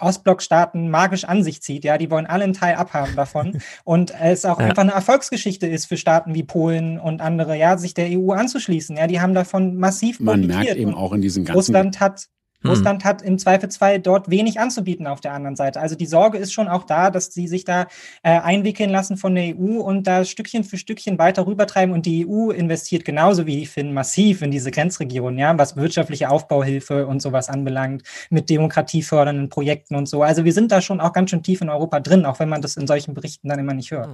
Ostblockstaaten 0.00 0.90
magisch 0.90 1.24
an 1.24 1.42
sich 1.42 1.62
zieht. 1.62 1.84
Ja, 1.84 1.98
die 1.98 2.10
wollen 2.10 2.26
alle 2.26 2.44
einen 2.44 2.52
Teil 2.52 2.74
abhaben 2.76 3.16
davon. 3.16 3.60
und 3.84 4.12
es 4.20 4.44
auch 4.44 4.58
Ja. 4.60 4.66
einfach 4.66 4.82
eine 4.82 4.92
Erfolgsgeschichte 4.92 5.66
ist 5.66 5.86
für 5.86 5.96
Staaten 5.96 6.34
wie 6.34 6.42
Polen 6.42 6.98
und 6.98 7.20
andere, 7.20 7.31
ja, 7.38 7.76
sich 7.78 7.94
der 7.94 8.08
EU 8.10 8.32
anzuschließen. 8.32 8.96
Ja, 8.96 9.06
die 9.06 9.20
haben 9.20 9.34
davon 9.34 9.76
massiv 9.76 10.20
Man 10.20 10.42
profitiert. 10.42 10.64
merkt 10.64 10.80
eben 10.80 10.94
auch 10.94 11.12
in 11.12 11.20
diesen 11.20 11.44
ganzen 11.44 11.56
Russland 11.56 12.00
hat 12.00 12.28
Hm. 12.62 12.70
Russland 12.70 13.04
hat 13.04 13.22
im 13.22 13.38
Zweifelsfall 13.38 14.00
dort 14.00 14.30
wenig 14.30 14.58
anzubieten 14.60 15.06
auf 15.06 15.20
der 15.20 15.32
anderen 15.32 15.56
Seite. 15.56 15.80
Also 15.80 15.96
die 15.96 16.06
Sorge 16.06 16.38
ist 16.38 16.52
schon 16.52 16.68
auch 16.68 16.84
da, 16.84 17.10
dass 17.10 17.32
sie 17.32 17.48
sich 17.48 17.64
da 17.64 17.86
äh, 18.22 18.38
einwickeln 18.38 18.90
lassen 18.90 19.16
von 19.16 19.34
der 19.34 19.56
EU 19.56 19.80
und 19.80 20.06
da 20.06 20.24
Stückchen 20.24 20.64
für 20.64 20.78
Stückchen 20.78 21.18
weiter 21.18 21.46
rübertreiben. 21.46 21.94
Und 21.94 22.06
die 22.06 22.26
EU 22.26 22.50
investiert 22.50 23.04
genauso 23.04 23.46
wie 23.46 23.56
die 23.56 23.66
Finnen 23.66 23.92
massiv 23.92 24.42
in 24.42 24.50
diese 24.50 24.70
Grenzregionen, 24.70 25.38
ja, 25.38 25.56
was 25.58 25.76
wirtschaftliche 25.76 26.30
Aufbauhilfe 26.30 27.06
und 27.06 27.20
sowas 27.20 27.48
anbelangt, 27.48 28.02
mit 28.30 28.48
demokratiefördernden 28.48 29.48
Projekten 29.48 29.96
und 29.96 30.08
so. 30.08 30.22
Also 30.22 30.44
wir 30.44 30.52
sind 30.52 30.72
da 30.72 30.80
schon 30.80 31.00
auch 31.00 31.12
ganz 31.12 31.30
schön 31.30 31.42
tief 31.42 31.60
in 31.60 31.68
Europa 31.68 32.00
drin, 32.00 32.24
auch 32.24 32.38
wenn 32.38 32.48
man 32.48 32.62
das 32.62 32.76
in 32.76 32.86
solchen 32.86 33.14
Berichten 33.14 33.48
dann 33.48 33.58
immer 33.58 33.74
nicht 33.74 33.90
hört. 33.90 34.08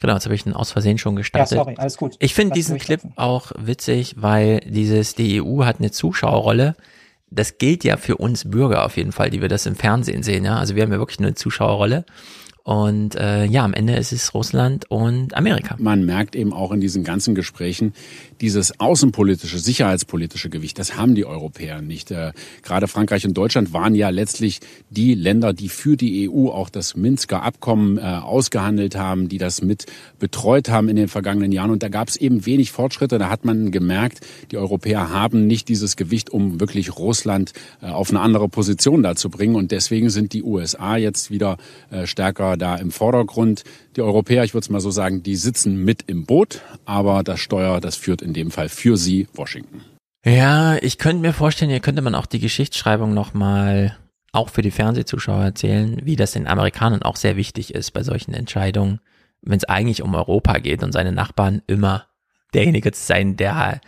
Genau, 0.00 0.14
jetzt 0.14 0.24
habe 0.24 0.34
ich 0.34 0.46
ihn 0.46 0.52
aus 0.52 0.72
Versehen 0.72 0.98
schon 0.98 1.16
gestartet. 1.16 1.58
Ja, 1.58 1.64
sorry, 1.64 1.74
alles 1.78 1.96
gut. 1.96 2.16
Ich 2.18 2.34
finde 2.34 2.54
diesen. 2.54 2.78
Clip 2.78 3.00
auch 3.16 3.52
witzig, 3.58 4.16
weil 4.18 4.60
dieses, 4.60 5.14
die 5.14 5.40
EU 5.40 5.64
hat 5.64 5.78
eine 5.78 5.90
Zuschauerrolle. 5.90 6.74
Das 7.30 7.58
gilt 7.58 7.84
ja 7.84 7.96
für 7.96 8.16
uns 8.16 8.50
Bürger 8.50 8.84
auf 8.84 8.96
jeden 8.96 9.12
Fall, 9.12 9.30
die 9.30 9.40
wir 9.40 9.48
das 9.48 9.66
im 9.66 9.76
Fernsehen 9.76 10.22
sehen, 10.22 10.44
ja. 10.44 10.56
Also 10.56 10.74
wir 10.74 10.82
haben 10.82 10.92
ja 10.92 10.98
wirklich 10.98 11.18
eine 11.18 11.34
Zuschauerrolle. 11.34 12.04
Und 12.64 13.16
äh, 13.16 13.44
ja, 13.44 13.64
am 13.64 13.74
Ende 13.74 13.96
ist 13.96 14.12
es 14.12 14.34
Russland 14.34 14.88
und 14.88 15.34
Amerika. 15.34 15.74
Man 15.78 16.04
merkt 16.04 16.36
eben 16.36 16.52
auch 16.52 16.70
in 16.70 16.80
diesen 16.80 17.02
ganzen 17.02 17.34
Gesprächen, 17.34 17.92
dieses 18.42 18.78
außenpolitische, 18.80 19.58
sicherheitspolitische 19.58 20.50
Gewicht, 20.50 20.78
das 20.78 20.96
haben 20.96 21.14
die 21.14 21.24
Europäer 21.24 21.80
nicht. 21.80 22.10
Äh, 22.10 22.32
gerade 22.62 22.88
Frankreich 22.88 23.24
und 23.24 23.34
Deutschland 23.34 23.72
waren 23.72 23.94
ja 23.94 24.10
letztlich 24.10 24.60
die 24.90 25.14
Länder, 25.14 25.52
die 25.52 25.68
für 25.68 25.96
die 25.96 26.28
EU 26.28 26.48
auch 26.48 26.68
das 26.68 26.96
Minsker 26.96 27.42
Abkommen 27.42 27.98
äh, 27.98 28.00
ausgehandelt 28.00 28.96
haben, 28.96 29.28
die 29.28 29.38
das 29.38 29.62
mit 29.62 29.86
betreut 30.18 30.68
haben 30.68 30.88
in 30.88 30.96
den 30.96 31.06
vergangenen 31.06 31.52
Jahren. 31.52 31.70
Und 31.70 31.84
da 31.84 31.88
gab 31.88 32.08
es 32.08 32.16
eben 32.16 32.44
wenig 32.44 32.72
Fortschritte. 32.72 33.18
Da 33.18 33.30
hat 33.30 33.44
man 33.44 33.70
gemerkt, 33.70 34.20
die 34.50 34.58
Europäer 34.58 35.10
haben 35.10 35.46
nicht 35.46 35.68
dieses 35.68 35.96
Gewicht, 35.96 36.30
um 36.30 36.58
wirklich 36.58 36.98
Russland 36.98 37.52
äh, 37.80 37.86
auf 37.86 38.10
eine 38.10 38.20
andere 38.20 38.48
Position 38.48 39.04
da 39.04 39.14
zu 39.14 39.30
bringen. 39.30 39.54
Und 39.54 39.70
deswegen 39.70 40.10
sind 40.10 40.32
die 40.32 40.42
USA 40.42 40.96
jetzt 40.96 41.30
wieder 41.30 41.58
stärker 42.04 42.56
da 42.56 42.76
im 42.76 42.90
Vordergrund. 42.90 43.64
Die 43.96 44.00
Europäer, 44.00 44.44
ich 44.44 44.54
würde 44.54 44.64
es 44.64 44.70
mal 44.70 44.80
so 44.80 44.90
sagen, 44.90 45.22
die 45.22 45.36
sitzen 45.36 45.76
mit 45.84 46.04
im 46.06 46.24
Boot, 46.24 46.62
aber 46.86 47.22
das 47.22 47.40
Steuer, 47.40 47.80
das 47.80 47.96
führt 47.96 48.22
in 48.22 48.32
dem 48.32 48.50
Fall 48.50 48.70
für 48.70 48.96
sie 48.96 49.28
Washington. 49.34 49.82
Ja, 50.24 50.76
ich 50.76 50.98
könnte 50.98 51.20
mir 51.20 51.32
vorstellen, 51.32 51.70
hier 51.70 51.80
könnte 51.80 52.00
man 52.00 52.14
auch 52.14 52.26
die 52.26 52.38
Geschichtsschreibung 52.38 53.12
nochmal 53.12 53.98
auch 54.32 54.48
für 54.48 54.62
die 54.62 54.70
Fernsehzuschauer 54.70 55.42
erzählen, 55.42 56.00
wie 56.04 56.16
das 56.16 56.32
den 56.32 56.46
Amerikanern 56.46 57.02
auch 57.02 57.16
sehr 57.16 57.36
wichtig 57.36 57.74
ist 57.74 57.90
bei 57.90 58.02
solchen 58.02 58.32
Entscheidungen, 58.32 59.00
wenn 59.42 59.58
es 59.58 59.64
eigentlich 59.64 60.02
um 60.02 60.14
Europa 60.14 60.58
geht 60.58 60.82
und 60.82 60.92
seine 60.92 61.12
Nachbarn 61.12 61.60
immer 61.66 62.06
derjenige 62.54 62.92
zu 62.92 63.02
sein, 63.02 63.36
der, 63.36 63.80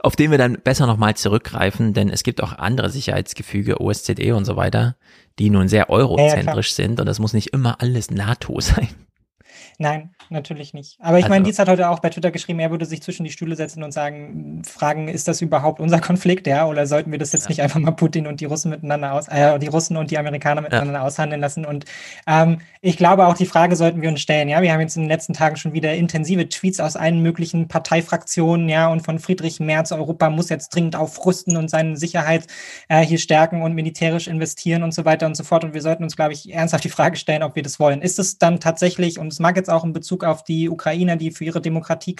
auf 0.00 0.14
den 0.14 0.30
wir 0.30 0.38
dann 0.38 0.60
besser 0.62 0.86
nochmal 0.86 1.16
zurückgreifen, 1.16 1.94
denn 1.94 2.10
es 2.10 2.22
gibt 2.22 2.42
auch 2.42 2.52
andere 2.52 2.90
Sicherheitsgefüge, 2.90 3.80
OSZE 3.80 4.34
und 4.36 4.44
so 4.44 4.56
weiter, 4.56 4.96
die 5.38 5.50
nun 5.50 5.68
sehr 5.68 5.90
eurozentrisch 5.90 6.72
sind 6.72 7.00
und 7.00 7.06
das 7.06 7.18
muss 7.18 7.32
nicht 7.32 7.48
immer 7.48 7.80
alles 7.80 8.10
NATO 8.10 8.60
sein. 8.60 8.88
Nein, 9.78 10.10
natürlich 10.30 10.74
nicht. 10.74 10.98
Aber 11.00 11.18
ich 11.18 11.24
Also- 11.24 11.34
meine, 11.34 11.44
Dietz 11.44 11.58
hat 11.58 11.68
heute 11.68 11.88
auch 11.90 12.00
bei 12.00 12.10
Twitter 12.10 12.30
geschrieben, 12.30 12.60
er 12.60 12.70
würde 12.70 12.84
sich 12.84 13.02
zwischen 13.02 13.24
die 13.24 13.30
Stühle 13.30 13.56
setzen 13.56 13.82
und 13.82 13.92
sagen, 13.92 14.62
fragen, 14.66 15.08
ist 15.08 15.28
das 15.28 15.40
überhaupt 15.40 15.80
unser 15.80 16.00
Konflikt, 16.00 16.46
ja? 16.46 16.66
Oder 16.66 16.86
sollten 16.86 17.10
wir 17.12 17.18
das 17.18 17.32
jetzt 17.32 17.48
nicht 17.48 17.62
einfach 17.62 17.80
mal 17.80 17.92
Putin 17.92 18.26
und 18.26 18.40
die 18.40 18.44
Russen 18.44 18.70
miteinander 18.70 19.12
aus, 19.12 19.28
äh, 19.28 19.58
die 19.58 19.68
Russen 19.68 19.96
und 19.96 20.10
die 20.10 20.18
Amerikaner 20.18 20.60
miteinander 20.60 21.02
aushandeln 21.02 21.40
lassen? 21.40 21.64
Und 21.64 21.84
ähm, 22.26 22.60
ich 22.80 22.96
glaube, 22.96 23.26
auch 23.26 23.34
die 23.34 23.46
Frage 23.46 23.76
sollten 23.76 24.02
wir 24.02 24.08
uns 24.08 24.20
stellen, 24.20 24.48
ja. 24.48 24.62
Wir 24.62 24.72
haben 24.72 24.80
jetzt 24.80 24.96
in 24.96 25.02
den 25.02 25.08
letzten 25.10 25.32
Tagen 25.32 25.56
schon 25.56 25.72
wieder 25.72 25.94
intensive 25.94 26.48
Tweets 26.48 26.80
aus 26.80 26.96
allen 26.96 27.22
möglichen 27.22 27.68
Parteifraktionen, 27.68 28.68
ja, 28.68 28.88
und 28.88 29.00
von 29.00 29.18
Friedrich 29.18 29.60
Merz, 29.60 29.92
Europa 29.92 30.30
muss 30.30 30.48
jetzt 30.48 30.74
dringend 30.74 30.96
aufrüsten 30.96 31.56
und 31.56 31.68
seine 31.70 31.96
Sicherheit 31.96 32.46
äh, 32.88 33.04
hier 33.04 33.18
stärken 33.18 33.62
und 33.62 33.74
militärisch 33.74 34.28
investieren 34.28 34.82
und 34.82 34.94
so 34.94 35.04
weiter 35.04 35.26
und 35.26 35.36
so 35.36 35.44
fort. 35.44 35.64
Und 35.64 35.74
wir 35.74 35.82
sollten 35.82 36.04
uns, 36.04 36.16
glaube 36.16 36.32
ich, 36.32 36.52
ernsthaft 36.52 36.84
die 36.84 36.88
Frage 36.88 37.16
stellen, 37.16 37.42
ob 37.42 37.56
wir 37.56 37.62
das 37.62 37.80
wollen. 37.80 38.02
Ist 38.02 38.18
es 38.18 38.38
dann 38.38 38.60
tatsächlich, 38.60 39.18
und 39.18 39.32
es 39.32 39.40
mag 39.40 39.56
jetzt 39.56 39.70
auch 39.70 39.84
in 39.84 39.92
Bezug 39.92 40.17
auf 40.24 40.44
die 40.44 40.68
Ukrainer, 40.68 41.16
die 41.16 41.30
für 41.30 41.44
ihre 41.44 41.60
Demokratie 41.60 42.16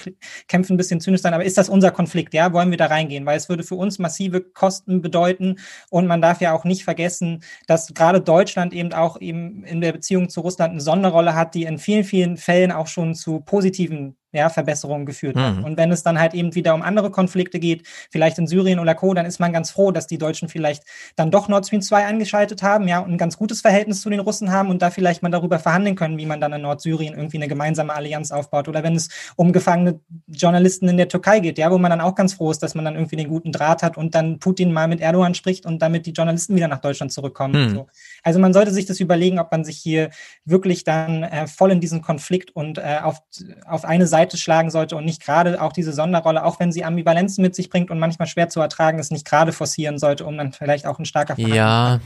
kämpfen, 0.47 0.73
ein 0.73 0.77
bisschen 0.77 1.01
zynisch 1.01 1.21
sein, 1.21 1.33
aber 1.33 1.45
ist 1.45 1.57
das 1.57 1.69
unser 1.69 1.91
Konflikt? 1.91 2.33
Ja, 2.33 2.53
wollen 2.53 2.71
wir 2.71 2.77
da 2.77 2.87
reingehen? 2.87 3.25
Weil 3.25 3.37
es 3.37 3.49
würde 3.49 3.63
für 3.63 3.75
uns 3.75 3.99
massive 3.99 4.41
Kosten 4.41 5.01
bedeuten. 5.01 5.57
Und 5.89 6.07
man 6.07 6.21
darf 6.21 6.41
ja 6.41 6.53
auch 6.53 6.63
nicht 6.63 6.83
vergessen, 6.83 7.43
dass 7.67 7.93
gerade 7.93 8.21
Deutschland 8.21 8.73
eben 8.73 8.93
auch 8.93 9.19
eben 9.19 9.63
in 9.63 9.81
der 9.81 9.93
Beziehung 9.93 10.29
zu 10.29 10.41
Russland 10.41 10.71
eine 10.71 10.81
Sonderrolle 10.81 11.35
hat, 11.35 11.55
die 11.55 11.63
in 11.63 11.77
vielen, 11.77 12.03
vielen 12.03 12.37
Fällen 12.37 12.71
auch 12.71 12.87
schon 12.87 13.15
zu 13.15 13.39
positiven 13.41 14.15
ja, 14.31 14.49
Verbesserungen 14.49 15.05
geführt 15.05 15.35
hat. 15.35 15.57
Mhm. 15.57 15.63
Und 15.63 15.77
wenn 15.77 15.91
es 15.91 16.03
dann 16.03 16.19
halt 16.19 16.33
eben 16.33 16.53
wieder 16.55 16.75
um 16.75 16.81
andere 16.81 17.11
Konflikte 17.11 17.59
geht, 17.59 17.87
vielleicht 18.11 18.37
in 18.37 18.47
Syrien 18.47 18.79
oder 18.79 18.95
Co., 18.95 19.13
dann 19.13 19.25
ist 19.25 19.39
man 19.39 19.51
ganz 19.51 19.71
froh, 19.71 19.91
dass 19.91 20.07
die 20.07 20.17
Deutschen 20.17 20.49
vielleicht 20.49 20.83
dann 21.15 21.31
doch 21.31 21.47
Nord 21.47 21.65
Stream 21.65 21.81
2 21.81 22.05
angeschaltet 22.05 22.61
haben, 22.61 22.87
ja, 22.87 22.99
und 22.99 23.11
ein 23.11 23.17
ganz 23.17 23.37
gutes 23.37 23.61
Verhältnis 23.61 24.01
zu 24.01 24.09
den 24.09 24.19
Russen 24.19 24.51
haben 24.51 24.69
und 24.69 24.81
da 24.81 24.91
vielleicht 24.91 25.23
mal 25.23 25.29
darüber 25.29 25.59
verhandeln 25.59 25.95
können, 25.95 26.17
wie 26.17 26.25
man 26.25 26.39
dann 26.39 26.53
in 26.53 26.61
Nordsyrien 26.61 27.15
irgendwie 27.15 27.37
eine 27.37 27.47
gemeinsame 27.47 27.93
Allianz 27.93 28.31
aufbaut. 28.31 28.67
Oder 28.67 28.83
wenn 28.83 28.95
es 28.95 29.09
um 29.35 29.51
gefangene 29.51 29.99
Journalisten 30.27 30.87
in 30.87 30.97
der 30.97 31.07
Türkei 31.07 31.39
geht, 31.39 31.57
ja, 31.57 31.71
wo 31.71 31.77
man 31.77 31.89
dann 31.89 32.01
auch 32.01 32.15
ganz 32.15 32.33
froh 32.33 32.51
ist, 32.51 32.61
dass 32.61 32.75
man 32.75 32.85
dann 32.85 32.95
irgendwie 32.95 33.15
den 33.15 33.29
guten 33.29 33.51
Draht 33.51 33.83
hat 33.83 33.97
und 33.97 34.15
dann 34.15 34.39
Putin 34.39 34.71
mal 34.71 34.87
mit 34.87 35.01
Erdogan 35.01 35.33
spricht 35.33 35.65
und 35.65 35.81
damit 35.81 36.05
die 36.05 36.11
Journalisten 36.11 36.55
wieder 36.55 36.67
nach 36.67 36.79
Deutschland 36.79 37.11
zurückkommen. 37.11 37.65
Mhm. 37.65 37.69
So. 37.75 37.87
Also 38.23 38.39
man 38.39 38.53
sollte 38.53 38.71
sich 38.71 38.85
das 38.85 38.99
überlegen, 38.99 39.39
ob 39.39 39.51
man 39.51 39.63
sich 39.63 39.77
hier 39.77 40.09
wirklich 40.45 40.83
dann 40.83 41.23
äh, 41.23 41.47
voll 41.47 41.71
in 41.71 41.79
diesen 41.79 42.01
Konflikt 42.01 42.55
und 42.55 42.77
äh, 42.77 42.99
auf, 43.01 43.21
auf 43.65 43.85
eine 43.85 44.07
Seite 44.07 44.18
schlagen 44.27 44.69
sollte 44.69 44.95
und 44.95 45.05
nicht 45.05 45.23
gerade 45.23 45.61
auch 45.61 45.71
diese 45.73 45.93
Sonderrolle, 45.93 46.43
auch 46.43 46.59
wenn 46.59 46.71
sie 46.71 46.83
Ambivalenzen 46.83 47.41
mit 47.41 47.55
sich 47.55 47.69
bringt 47.69 47.91
und 47.91 47.99
manchmal 47.99 48.27
schwer 48.27 48.49
zu 48.49 48.59
ertragen 48.59 48.99
ist, 48.99 49.11
nicht 49.11 49.25
gerade 49.25 49.51
forcieren 49.51 49.97
sollte, 49.97 50.25
um 50.25 50.37
dann 50.37 50.51
vielleicht 50.51 50.85
auch 50.85 50.99
ein 50.99 51.05
starker 51.05 51.37
Ja, 51.39 51.99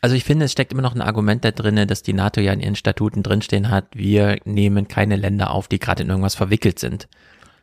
also 0.00 0.14
ich 0.14 0.24
finde, 0.24 0.44
es 0.46 0.52
steckt 0.52 0.72
immer 0.72 0.82
noch 0.82 0.94
ein 0.94 1.00
Argument 1.00 1.44
da 1.44 1.50
drinne, 1.50 1.86
dass 1.86 2.02
die 2.02 2.12
NATO 2.12 2.40
ja 2.40 2.52
in 2.52 2.60
ihren 2.60 2.76
Statuten 2.76 3.22
drinstehen 3.22 3.70
hat, 3.70 3.86
wir 3.94 4.38
nehmen 4.44 4.88
keine 4.88 5.16
Länder 5.16 5.50
auf, 5.50 5.68
die 5.68 5.78
gerade 5.78 6.02
in 6.02 6.10
irgendwas 6.10 6.34
verwickelt 6.34 6.78
sind. 6.78 7.08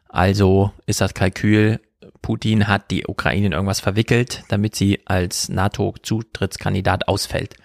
Also 0.10 0.72
ist 0.86 1.02
das 1.02 1.14
Kalkül, 1.14 1.80
Putin 2.22 2.68
hat 2.68 2.92
die 2.92 3.06
Ukraine 3.08 3.48
in 3.48 3.52
irgendwas 3.54 3.80
verwickelt, 3.80 4.44
damit 4.50 4.76
sie 4.76 5.02
als 5.06 5.50
NATO-Zutrittskandidat 5.50 7.08
ausfällt. 7.08 7.56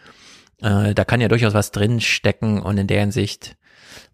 Äh, 0.60 0.94
da 0.94 1.04
kann 1.04 1.20
ja 1.20 1.28
durchaus 1.28 1.54
was 1.54 1.72
drin 1.72 2.00
stecken 2.00 2.60
und 2.60 2.78
in 2.78 2.86
der 2.86 3.00
Hinsicht 3.00 3.56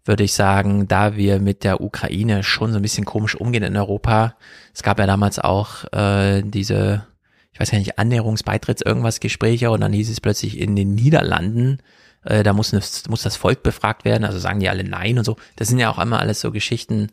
würde 0.05 0.23
ich 0.23 0.33
sagen, 0.33 0.87
da 0.87 1.15
wir 1.15 1.39
mit 1.39 1.63
der 1.63 1.81
Ukraine 1.81 2.43
schon 2.43 2.71
so 2.71 2.79
ein 2.79 2.81
bisschen 2.81 3.05
komisch 3.05 3.35
umgehen 3.35 3.63
in 3.63 3.77
Europa, 3.77 4.35
es 4.73 4.83
gab 4.83 4.99
ja 4.99 5.05
damals 5.05 5.39
auch 5.39 5.85
äh, 5.93 6.41
diese, 6.43 7.07
ich 7.53 7.59
weiß 7.59 7.71
ja 7.71 7.79
nicht, 7.79 7.97
Annäherungsbeitritts 7.99 8.81
irgendwas 8.81 9.19
Gespräche 9.19 9.71
und 9.71 9.81
dann 9.81 9.93
hieß 9.93 10.09
es 10.09 10.21
plötzlich 10.21 10.59
in 10.59 10.75
den 10.75 10.95
Niederlanden, 10.95 11.79
äh, 12.25 12.43
da 12.43 12.53
muss, 12.53 12.73
muss 13.07 13.23
das 13.23 13.35
Volk 13.35 13.63
befragt 13.63 14.05
werden, 14.05 14.25
also 14.25 14.39
sagen 14.39 14.59
die 14.59 14.69
alle 14.69 14.83
nein 14.83 15.17
und 15.17 15.25
so. 15.25 15.37
Das 15.55 15.67
sind 15.67 15.79
ja 15.79 15.89
auch 15.89 15.97
einmal 15.97 16.19
alles 16.19 16.41
so 16.41 16.51
Geschichten, 16.51 17.09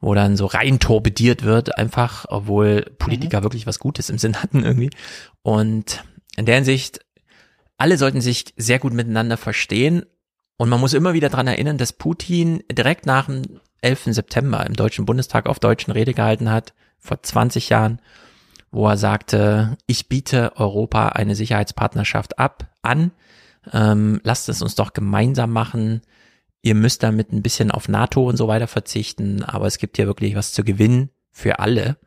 wo 0.00 0.14
dann 0.14 0.36
so 0.36 0.46
rein 0.46 0.78
torpediert 0.78 1.44
wird, 1.44 1.78
einfach, 1.78 2.26
obwohl 2.28 2.82
Politiker 2.98 3.42
wirklich 3.42 3.66
was 3.66 3.78
Gutes 3.78 4.10
im 4.10 4.18
Sinn 4.18 4.42
hatten 4.42 4.62
irgendwie. 4.64 4.90
Und 5.42 6.04
in 6.36 6.46
der 6.46 6.56
Hinsicht, 6.56 7.00
alle 7.78 7.96
sollten 7.96 8.20
sich 8.20 8.54
sehr 8.56 8.78
gut 8.78 8.92
miteinander 8.92 9.36
verstehen. 9.36 10.04
Und 10.56 10.68
man 10.68 10.80
muss 10.80 10.94
immer 10.94 11.14
wieder 11.14 11.28
dran 11.28 11.46
erinnern, 11.46 11.78
dass 11.78 11.92
Putin 11.92 12.62
direkt 12.70 13.06
nach 13.06 13.26
dem 13.26 13.60
11. 13.80 14.04
September 14.06 14.64
im 14.66 14.74
Deutschen 14.74 15.04
Bundestag 15.04 15.46
auf 15.46 15.58
deutschen 15.58 15.90
Rede 15.92 16.14
gehalten 16.14 16.50
hat, 16.50 16.74
vor 16.98 17.22
20 17.22 17.68
Jahren, 17.68 18.00
wo 18.70 18.88
er 18.88 18.96
sagte, 18.96 19.76
ich 19.86 20.08
biete 20.08 20.56
Europa 20.56 21.10
eine 21.10 21.34
Sicherheitspartnerschaft 21.34 22.38
ab, 22.38 22.70
an, 22.82 23.12
ähm, 23.72 24.20
lasst 24.24 24.48
es 24.48 24.62
uns 24.62 24.74
doch 24.74 24.92
gemeinsam 24.92 25.52
machen, 25.52 26.02
ihr 26.62 26.74
müsst 26.74 27.02
damit 27.02 27.32
ein 27.32 27.42
bisschen 27.42 27.70
auf 27.70 27.88
NATO 27.88 28.26
und 28.26 28.36
so 28.36 28.48
weiter 28.48 28.66
verzichten, 28.66 29.42
aber 29.42 29.66
es 29.66 29.78
gibt 29.78 29.96
hier 29.96 30.06
wirklich 30.06 30.34
was 30.34 30.52
zu 30.52 30.64
gewinnen 30.64 31.10
für 31.30 31.58
alle. 31.58 31.98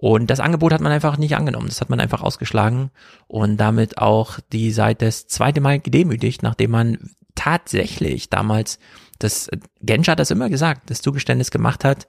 Und 0.00 0.30
das 0.30 0.38
Angebot 0.38 0.72
hat 0.72 0.80
man 0.80 0.92
einfach 0.92 1.18
nicht 1.18 1.34
angenommen. 1.34 1.66
Das 1.66 1.80
hat 1.80 1.90
man 1.90 1.98
einfach 1.98 2.22
ausgeschlagen 2.22 2.92
und 3.26 3.56
damit 3.56 3.98
auch 3.98 4.38
die 4.52 4.70
Seite 4.70 5.06
das 5.06 5.26
zweite 5.26 5.60
Mal 5.60 5.80
gedemütigt, 5.80 6.44
nachdem 6.44 6.70
man 6.70 7.10
tatsächlich 7.34 8.30
damals, 8.30 8.78
das 9.18 9.50
Genscher 9.82 10.12
hat 10.12 10.20
das 10.20 10.30
immer 10.30 10.50
gesagt, 10.50 10.88
das 10.88 11.02
Zugeständnis 11.02 11.50
gemacht 11.50 11.82
hat, 11.82 12.06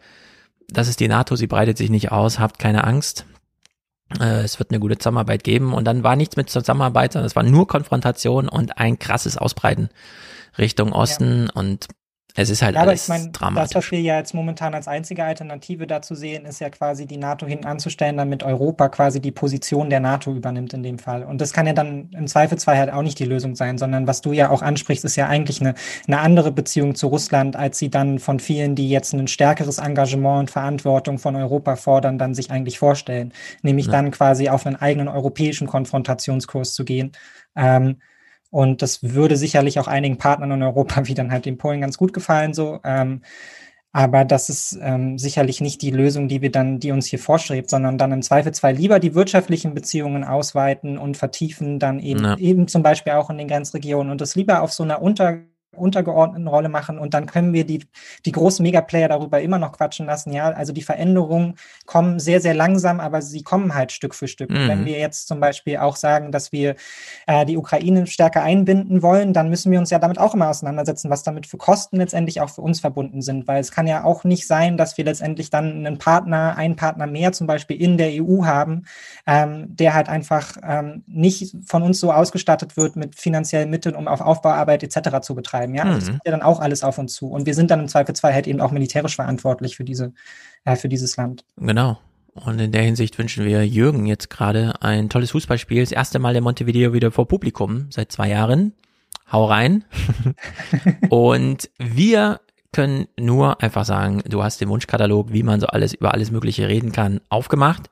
das 0.67 0.87
ist 0.87 0.99
die 0.99 1.07
NATO, 1.07 1.35
sie 1.35 1.47
breitet 1.47 1.79
sich 1.79 1.89
nicht 1.89 2.11
aus, 2.11 2.37
habt 2.37 2.59
keine 2.59 2.83
Angst. 2.83 3.25
Äh, 4.19 4.41
es 4.41 4.59
wird 4.59 4.69
eine 4.69 4.79
gute 4.79 4.99
Zusammenarbeit 4.99 5.43
geben 5.43 5.73
und 5.73 5.85
dann 5.85 6.03
war 6.03 6.15
nichts 6.15 6.35
mit 6.35 6.47
Zusammenarbeit, 6.47 7.13
sondern 7.13 7.25
es 7.25 7.35
war 7.35 7.41
nur 7.41 7.67
Konfrontation 7.67 8.49
und 8.49 8.77
ein 8.77 8.99
krasses 8.99 9.35
Ausbreiten 9.35 9.89
Richtung 10.59 10.91
Osten 10.93 11.47
ja. 11.47 11.53
und 11.59 11.87
es 12.35 12.49
ist 12.49 12.61
halt 12.61 12.75
ja, 12.75 12.81
aber 12.81 12.91
alles 12.91 13.03
ich 13.03 13.09
meine, 13.09 13.31
dramatisch. 13.31 13.73
Das, 13.73 13.83
was 13.83 13.91
wir 13.91 14.01
ja 14.01 14.17
jetzt 14.17 14.33
momentan 14.33 14.73
als 14.73 14.87
einzige 14.87 15.23
Alternative 15.23 15.87
dazu 15.87 16.13
sehen, 16.13 16.45
ist 16.45 16.59
ja 16.59 16.69
quasi 16.69 17.05
die 17.07 17.17
NATO 17.17 17.47
hinten 17.47 17.65
anzustellen, 17.65 18.17
damit 18.17 18.43
Europa 18.43 18.89
quasi 18.89 19.19
die 19.19 19.31
Position 19.31 19.89
der 19.89 19.99
NATO 19.99 20.33
übernimmt 20.33 20.73
in 20.73 20.83
dem 20.83 20.99
Fall. 20.99 21.23
Und 21.23 21.41
das 21.41 21.53
kann 21.53 21.65
ja 21.65 21.73
dann 21.73 22.09
im 22.11 22.27
Zweifelsfall 22.27 22.77
halt 22.77 22.93
auch 22.93 23.01
nicht 23.01 23.17
die 23.19 23.25
Lösung 23.25 23.55
sein, 23.55 23.77
sondern 23.77 24.05
was 24.05 24.21
du 24.21 24.31
ja 24.31 24.51
auch 24.51 24.61
ansprichst, 24.61 25.03
ist 25.05 25.15
ja 25.15 25.27
eigentlich 25.27 25.59
eine, 25.59 25.73
eine 26.07 26.19
andere 26.19 26.51
Beziehung 26.51 26.93
zu 26.95 27.07
Russland, 27.07 27.55
als 27.55 27.79
sie 27.79 27.89
dann 27.89 28.19
von 28.19 28.39
vielen, 28.39 28.75
die 28.75 28.89
jetzt 28.89 29.13
ein 29.13 29.27
stärkeres 29.27 29.79
Engagement 29.79 30.39
und 30.39 30.51
Verantwortung 30.51 31.17
von 31.17 31.35
Europa 31.35 31.75
fordern, 31.77 32.19
dann 32.19 32.35
sich 32.35 32.51
eigentlich 32.51 32.77
vorstellen. 32.77 33.33
Nämlich 33.63 33.87
ja. 33.87 33.93
dann 33.93 34.11
quasi 34.11 34.49
auf 34.49 34.65
einen 34.67 34.75
eigenen 34.75 35.07
europäischen 35.07 35.67
Konfrontationskurs 35.67 36.73
zu 36.73 36.85
gehen. 36.85 37.11
Ähm, 37.55 37.97
und 38.49 38.81
das 38.81 39.03
würde 39.03 39.37
sicherlich 39.37 39.79
auch 39.79 39.87
einigen 39.87 40.17
Partnern 40.17 40.51
in 40.51 40.63
Europa, 40.63 41.01
wie 41.07 41.13
dann 41.13 41.31
halt 41.31 41.45
den 41.45 41.57
Polen, 41.57 41.81
ganz 41.81 41.97
gut 41.97 42.13
gefallen, 42.13 42.53
so. 42.53 42.79
Ähm, 42.83 43.21
aber 43.91 44.23
das 44.23 44.49
ist 44.49 44.77
ähm, 44.81 45.17
sicherlich 45.17 45.61
nicht 45.61 45.81
die 45.81 45.89
Lösung, 45.89 46.27
die 46.27 46.43
wir 46.43 46.51
dann, 46.51 46.79
die 46.79 46.91
uns 46.91 47.07
hier 47.07 47.17
vorschreibt, 47.17 47.71
sondern 47.71 47.97
dann 47.97 48.11
im 48.11 48.21
Zweifelsfall 48.21 48.75
lieber 48.75 48.99
die 48.99 49.15
wirtschaftlichen 49.15 49.73
Beziehungen 49.73 50.23
ausweiten 50.23 50.99
und 50.99 51.17
vertiefen, 51.17 51.79
dann 51.79 51.99
eben, 51.99 52.23
ja. 52.23 52.37
eben 52.37 52.67
zum 52.67 52.83
Beispiel 52.83 53.13
auch 53.13 53.31
in 53.31 53.39
den 53.39 53.47
Grenzregionen 53.47 54.11
und 54.11 54.21
das 54.21 54.35
lieber 54.35 54.61
auf 54.61 54.71
so 54.71 54.83
einer 54.83 55.01
unter 55.01 55.39
untergeordneten 55.79 56.47
Rolle 56.47 56.69
machen 56.69 56.99
und 56.99 57.13
dann 57.13 57.25
können 57.25 57.53
wir 57.53 57.65
die, 57.65 57.85
die 58.25 58.31
großen 58.31 58.63
Megaplayer 58.63 59.07
darüber 59.07 59.41
immer 59.41 59.57
noch 59.57 59.73
quatschen 59.73 60.05
lassen. 60.05 60.33
Ja, 60.33 60.49
also 60.49 60.73
die 60.73 60.81
Veränderungen 60.81 61.55
kommen 61.85 62.19
sehr, 62.19 62.41
sehr 62.41 62.53
langsam, 62.53 62.99
aber 62.99 63.21
sie 63.21 63.43
kommen 63.43 63.75
halt 63.75 63.91
Stück 63.91 64.15
für 64.15 64.27
Stück. 64.27 64.49
Mhm. 64.49 64.67
Wenn 64.67 64.85
wir 64.85 64.99
jetzt 64.99 65.27
zum 65.27 65.39
Beispiel 65.39 65.77
auch 65.77 65.95
sagen, 65.95 66.31
dass 66.31 66.51
wir 66.51 66.75
äh, 67.27 67.45
die 67.45 67.57
Ukraine 67.57 68.07
stärker 68.07 68.43
einbinden 68.43 69.01
wollen, 69.01 69.33
dann 69.33 69.49
müssen 69.49 69.71
wir 69.71 69.79
uns 69.79 69.89
ja 69.89 69.99
damit 69.99 70.19
auch 70.19 70.33
immer 70.33 70.49
auseinandersetzen, 70.49 71.09
was 71.09 71.23
damit 71.23 71.47
für 71.47 71.57
Kosten 71.57 71.97
letztendlich 71.97 72.41
auch 72.41 72.49
für 72.49 72.61
uns 72.61 72.79
verbunden 72.79 73.21
sind, 73.21 73.47
weil 73.47 73.59
es 73.59 73.71
kann 73.71 73.87
ja 73.87 74.03
auch 74.03 74.23
nicht 74.23 74.47
sein, 74.47 74.77
dass 74.77 74.97
wir 74.97 75.05
letztendlich 75.05 75.49
dann 75.49 75.85
einen 75.85 75.97
Partner, 75.97 76.55
einen 76.57 76.75
Partner 76.75 77.07
mehr 77.07 77.31
zum 77.31 77.47
Beispiel 77.47 77.81
in 77.81 77.97
der 77.97 78.11
EU 78.23 78.45
haben, 78.45 78.85
ähm, 79.27 79.75
der 79.75 79.93
halt 79.93 80.09
einfach 80.09 80.57
ähm, 80.63 81.03
nicht 81.07 81.55
von 81.65 81.83
uns 81.83 81.99
so 81.99 82.11
ausgestattet 82.11 82.77
wird 82.77 82.95
mit 82.95 83.15
finanziellen 83.15 83.69
Mitteln, 83.69 83.95
um 83.95 84.07
auf 84.07 84.21
Aufbauarbeit 84.21 84.83
etc. 84.83 85.21
zu 85.21 85.35
betreiben 85.35 85.68
bleiben. 85.73 85.87
Ja, 85.87 85.93
also 85.93 85.99
das 85.99 86.07
Mhm. 86.07 86.11
kommt 86.13 86.21
ja 86.25 86.31
dann 86.31 86.41
auch 86.41 86.59
alles 86.59 86.83
auf 86.83 86.97
uns 86.97 87.13
zu. 87.13 87.27
Und 87.27 87.45
wir 87.45 87.53
sind 87.55 87.71
dann 87.71 87.79
im 87.79 87.87
Zweifelsfall 87.87 88.33
halt 88.33 88.47
eben 88.47 88.61
auch 88.61 88.71
militärisch 88.71 89.15
verantwortlich 89.15 89.75
für 89.75 89.83
diese, 89.83 90.13
äh, 90.65 90.75
für 90.75 90.89
dieses 90.89 91.15
Land. 91.17 91.43
Genau. 91.57 91.99
Und 92.33 92.59
in 92.59 92.71
der 92.71 92.83
Hinsicht 92.83 93.17
wünschen 93.17 93.45
wir 93.45 93.65
Jürgen 93.67 94.05
jetzt 94.05 94.29
gerade 94.29 94.81
ein 94.81 95.09
tolles 95.09 95.31
Fußballspiel. 95.31 95.81
Das 95.81 95.91
erste 95.91 96.19
Mal 96.19 96.35
in 96.35 96.43
Montevideo 96.43 96.93
wieder 96.93 97.11
vor 97.11 97.27
Publikum 97.27 97.87
seit 97.89 98.11
zwei 98.11 98.29
Jahren. 98.29 98.73
Hau 99.31 99.45
rein. 99.45 99.83
Und 101.09 101.69
wir 101.77 102.39
können 102.71 103.07
nur 103.19 103.61
einfach 103.63 103.83
sagen, 103.85 104.21
du 104.27 104.43
hast 104.43 104.61
den 104.61 104.69
Wunschkatalog, 104.69 105.33
wie 105.33 105.43
man 105.43 105.59
so 105.59 105.67
alles 105.67 105.93
über 105.93 106.13
alles 106.13 106.31
Mögliche 106.31 106.67
reden 106.67 106.91
kann, 106.91 107.19
aufgemacht. 107.29 107.89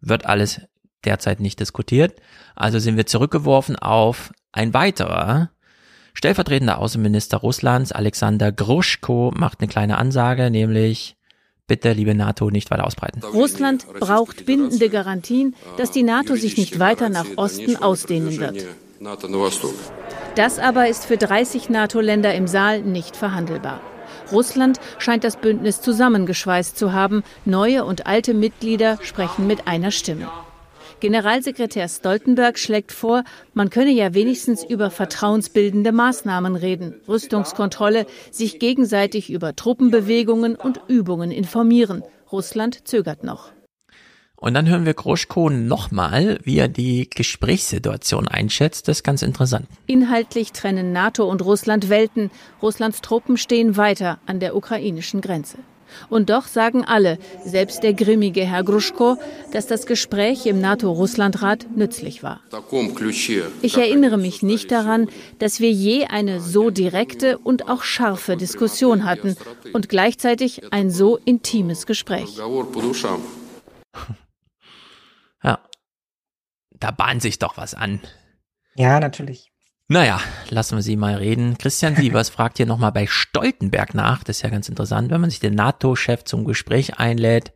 Wird 0.00 0.26
alles 0.26 0.60
derzeit 1.04 1.40
nicht 1.40 1.58
diskutiert. 1.60 2.20
Also 2.54 2.78
sind 2.78 2.96
wir 2.96 3.06
zurückgeworfen 3.06 3.76
auf 3.76 4.32
ein 4.52 4.74
weiterer 4.74 5.50
stellvertretender 6.14 6.78
Außenminister 6.78 7.38
Russlands, 7.38 7.92
Alexander 7.92 8.52
Gruschko, 8.52 9.32
macht 9.34 9.60
eine 9.60 9.68
kleine 9.68 9.98
Ansage, 9.98 10.50
nämlich 10.50 11.16
bitte, 11.66 11.92
liebe 11.92 12.14
NATO, 12.14 12.50
nicht 12.50 12.70
weiter 12.70 12.86
ausbreiten. 12.86 13.22
Russland 13.22 13.86
braucht 13.98 14.46
bindende 14.46 14.88
Garantien, 14.88 15.54
dass 15.76 15.90
die 15.90 16.02
NATO 16.02 16.36
sich 16.36 16.56
nicht 16.56 16.78
weiter 16.78 17.08
nach 17.08 17.26
Osten 17.36 17.76
ausdehnen 17.76 18.38
wird. 18.38 18.66
Das 20.34 20.58
aber 20.58 20.88
ist 20.88 21.06
für 21.06 21.16
30 21.16 21.68
NATO-Länder 21.70 22.34
im 22.34 22.46
Saal 22.46 22.82
nicht 22.82 23.16
verhandelbar. 23.16 23.80
Russland 24.30 24.80
scheint 24.98 25.24
das 25.24 25.36
Bündnis 25.36 25.80
zusammengeschweißt 25.80 26.76
zu 26.78 26.92
haben. 26.92 27.22
Neue 27.44 27.84
und 27.84 28.06
alte 28.06 28.34
Mitglieder 28.34 28.98
sprechen 29.02 29.46
mit 29.46 29.66
einer 29.66 29.90
Stimme. 29.90 30.28
Generalsekretär 31.02 31.88
Stoltenberg 31.88 32.56
schlägt 32.60 32.92
vor, 32.92 33.24
man 33.54 33.70
könne 33.70 33.90
ja 33.90 34.14
wenigstens 34.14 34.62
über 34.62 34.88
vertrauensbildende 34.88 35.90
Maßnahmen 35.90 36.54
reden, 36.54 36.94
Rüstungskontrolle, 37.08 38.06
sich 38.30 38.60
gegenseitig 38.60 39.28
über 39.28 39.56
Truppenbewegungen 39.56 40.54
und 40.54 40.80
Übungen 40.86 41.32
informieren. 41.32 42.04
Russland 42.30 42.86
zögert 42.86 43.24
noch. 43.24 43.50
Und 44.36 44.54
dann 44.54 44.68
hören 44.68 44.86
wir 44.86 44.94
Groschko 44.94 45.50
nochmal, 45.50 46.38
wie 46.44 46.58
er 46.58 46.68
die 46.68 47.10
Gesprächssituation 47.10 48.28
einschätzt. 48.28 48.86
Das 48.86 48.98
ist 48.98 49.02
ganz 49.02 49.22
interessant. 49.22 49.66
Inhaltlich 49.88 50.52
trennen 50.52 50.92
NATO 50.92 51.28
und 51.28 51.42
Russland 51.42 51.88
Welten. 51.88 52.30
Russlands 52.62 53.00
Truppen 53.00 53.36
stehen 53.36 53.76
weiter 53.76 54.20
an 54.26 54.38
der 54.38 54.54
ukrainischen 54.54 55.20
Grenze. 55.20 55.58
Und 56.08 56.30
doch 56.30 56.46
sagen 56.46 56.84
alle, 56.84 57.18
selbst 57.44 57.82
der 57.82 57.94
grimmige 57.94 58.44
Herr 58.44 58.64
Gruschko, 58.64 59.16
dass 59.52 59.66
das 59.66 59.86
Gespräch 59.86 60.46
im 60.46 60.60
NATO-Russland-Rat 60.60 61.66
nützlich 61.76 62.22
war. 62.22 62.40
Ich 63.62 63.76
erinnere 63.76 64.18
mich 64.18 64.42
nicht 64.42 64.70
daran, 64.70 65.08
dass 65.38 65.60
wir 65.60 65.70
je 65.70 66.06
eine 66.06 66.40
so 66.40 66.70
direkte 66.70 67.38
und 67.38 67.68
auch 67.68 67.82
scharfe 67.82 68.36
Diskussion 68.36 69.04
hatten 69.04 69.36
und 69.72 69.88
gleichzeitig 69.88 70.72
ein 70.72 70.90
so 70.90 71.16
intimes 71.16 71.86
Gespräch. 71.86 72.38
Ja, 75.44 75.58
da 76.70 76.92
bahnt 76.92 77.20
sich 77.20 77.40
doch 77.40 77.56
was 77.56 77.74
an. 77.74 78.00
Ja, 78.76 79.00
natürlich. 79.00 79.51
Naja, 79.88 80.20
lassen 80.48 80.76
wir 80.76 80.82
sie 80.82 80.96
mal 80.96 81.16
reden. 81.16 81.58
Christian 81.58 81.96
Sievers 81.96 82.28
fragt 82.30 82.56
hier 82.56 82.66
nochmal 82.66 82.92
bei 82.92 83.06
Stoltenberg 83.06 83.94
nach. 83.94 84.24
Das 84.24 84.36
ist 84.36 84.42
ja 84.42 84.48
ganz 84.48 84.68
interessant, 84.68 85.10
wenn 85.10 85.20
man 85.20 85.30
sich 85.30 85.40
den 85.40 85.54
NATO-Chef 85.54 86.24
zum 86.24 86.44
Gespräch 86.44 86.98
einlädt. 86.98 87.52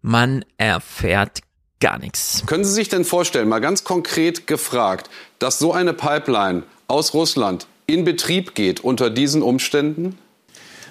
Man 0.00 0.44
erfährt 0.56 1.40
gar 1.80 1.98
nichts. 1.98 2.42
Können 2.46 2.64
Sie 2.64 2.72
sich 2.72 2.88
denn 2.88 3.04
vorstellen, 3.04 3.48
mal 3.48 3.60
ganz 3.60 3.84
konkret 3.84 4.46
gefragt, 4.46 5.10
dass 5.38 5.58
so 5.58 5.72
eine 5.72 5.92
Pipeline 5.92 6.62
aus 6.88 7.12
Russland 7.12 7.66
in 7.86 8.04
Betrieb 8.04 8.54
geht 8.54 8.80
unter 8.80 9.10
diesen 9.10 9.42
Umständen? 9.42 10.18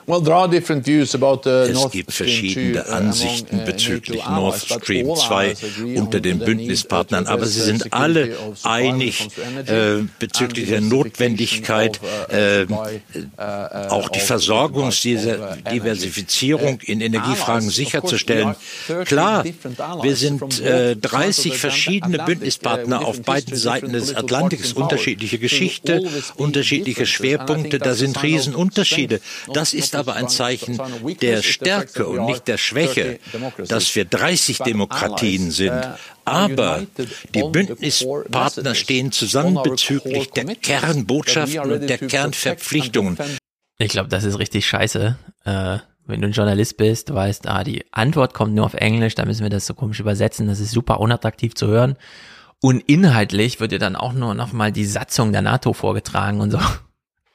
Es 0.07 1.91
gibt 1.91 2.13
verschiedene 2.13 2.87
Ansichten 2.87 3.65
bezüglich 3.65 4.23
Nord 4.27 4.57
Stream 4.57 5.15
2 5.15 5.55
unter 5.95 6.19
den 6.19 6.37
Bündnispartnern, 6.39 7.25
aber 7.25 7.47
sie 7.47 7.61
sind 7.61 7.91
alle 7.91 8.37
einig 8.63 9.29
äh, 9.65 10.03
bezüglich 10.19 10.69
der 10.69 10.81
Notwendigkeit, 10.81 11.99
äh, 12.29 12.67
auch 13.89 14.09
die 14.09 14.19
Versorgungsdiversifizierung 14.19 16.81
in 16.81 17.01
Energiefragen 17.01 17.71
sicherzustellen. 17.71 18.55
Klar, 19.05 19.43
wir 20.03 20.15
sind 20.15 20.61
äh, 20.61 20.95
30 20.95 21.57
verschiedene 21.57 22.19
Bündnispartner 22.19 23.03
auf 23.03 23.23
beiden 23.23 23.55
Seiten 23.55 23.93
des 23.93 24.15
Atlantiks, 24.15 24.73
unterschiedliche 24.73 25.39
Geschichte, 25.39 26.03
unterschiedliche 26.35 27.07
Schwerpunkte, 27.07 27.79
da 27.79 27.95
sind 27.95 28.21
Riesenunterschiede. 28.21 29.19
Das 29.51 29.73
ist 29.73 29.94
aber 29.95 30.15
ein 30.15 30.29
Zeichen 30.29 30.79
der 31.21 31.41
Stärke 31.41 32.07
und 32.07 32.25
nicht 32.25 32.47
der 32.47 32.57
Schwäche, 32.57 33.19
dass 33.67 33.95
wir 33.95 34.05
30 34.05 34.59
Demokratien 34.59 35.51
sind. 35.51 35.81
Aber 36.25 36.83
die 37.33 37.43
Bündnispartner 37.43 38.75
stehen 38.75 39.11
zusammen 39.11 39.61
bezüglich 39.63 40.31
der 40.31 40.45
Kernbotschaften 40.55 41.71
und 41.71 41.87
der 41.87 41.97
Kernverpflichtungen. 41.97 43.17
Ich 43.77 43.89
glaube, 43.89 44.09
das 44.09 44.23
ist 44.23 44.39
richtig 44.39 44.65
scheiße. 44.65 45.17
Äh, 45.43 45.77
wenn 46.07 46.21
du 46.21 46.27
ein 46.27 46.33
Journalist 46.33 46.77
bist, 46.77 47.09
du 47.09 47.15
weißt, 47.15 47.47
ah, 47.47 47.63
die 47.63 47.83
Antwort 47.91 48.33
kommt 48.33 48.53
nur 48.53 48.65
auf 48.65 48.75
Englisch, 48.75 49.15
da 49.15 49.25
müssen 49.25 49.43
wir 49.43 49.49
das 49.49 49.65
so 49.65 49.73
komisch 49.73 49.99
übersetzen, 49.99 50.47
das 50.47 50.59
ist 50.59 50.71
super 50.71 50.99
unattraktiv 50.99 51.55
zu 51.55 51.67
hören. 51.67 51.97
Und 52.61 52.81
inhaltlich 52.81 53.59
wird 53.59 53.71
dir 53.71 53.79
dann 53.79 53.95
auch 53.95 54.13
nur 54.13 54.33
noch 54.33 54.53
mal 54.53 54.71
die 54.71 54.85
Satzung 54.85 55.31
der 55.31 55.41
NATO 55.41 55.73
vorgetragen 55.73 56.41
und 56.41 56.51
so. 56.51 56.59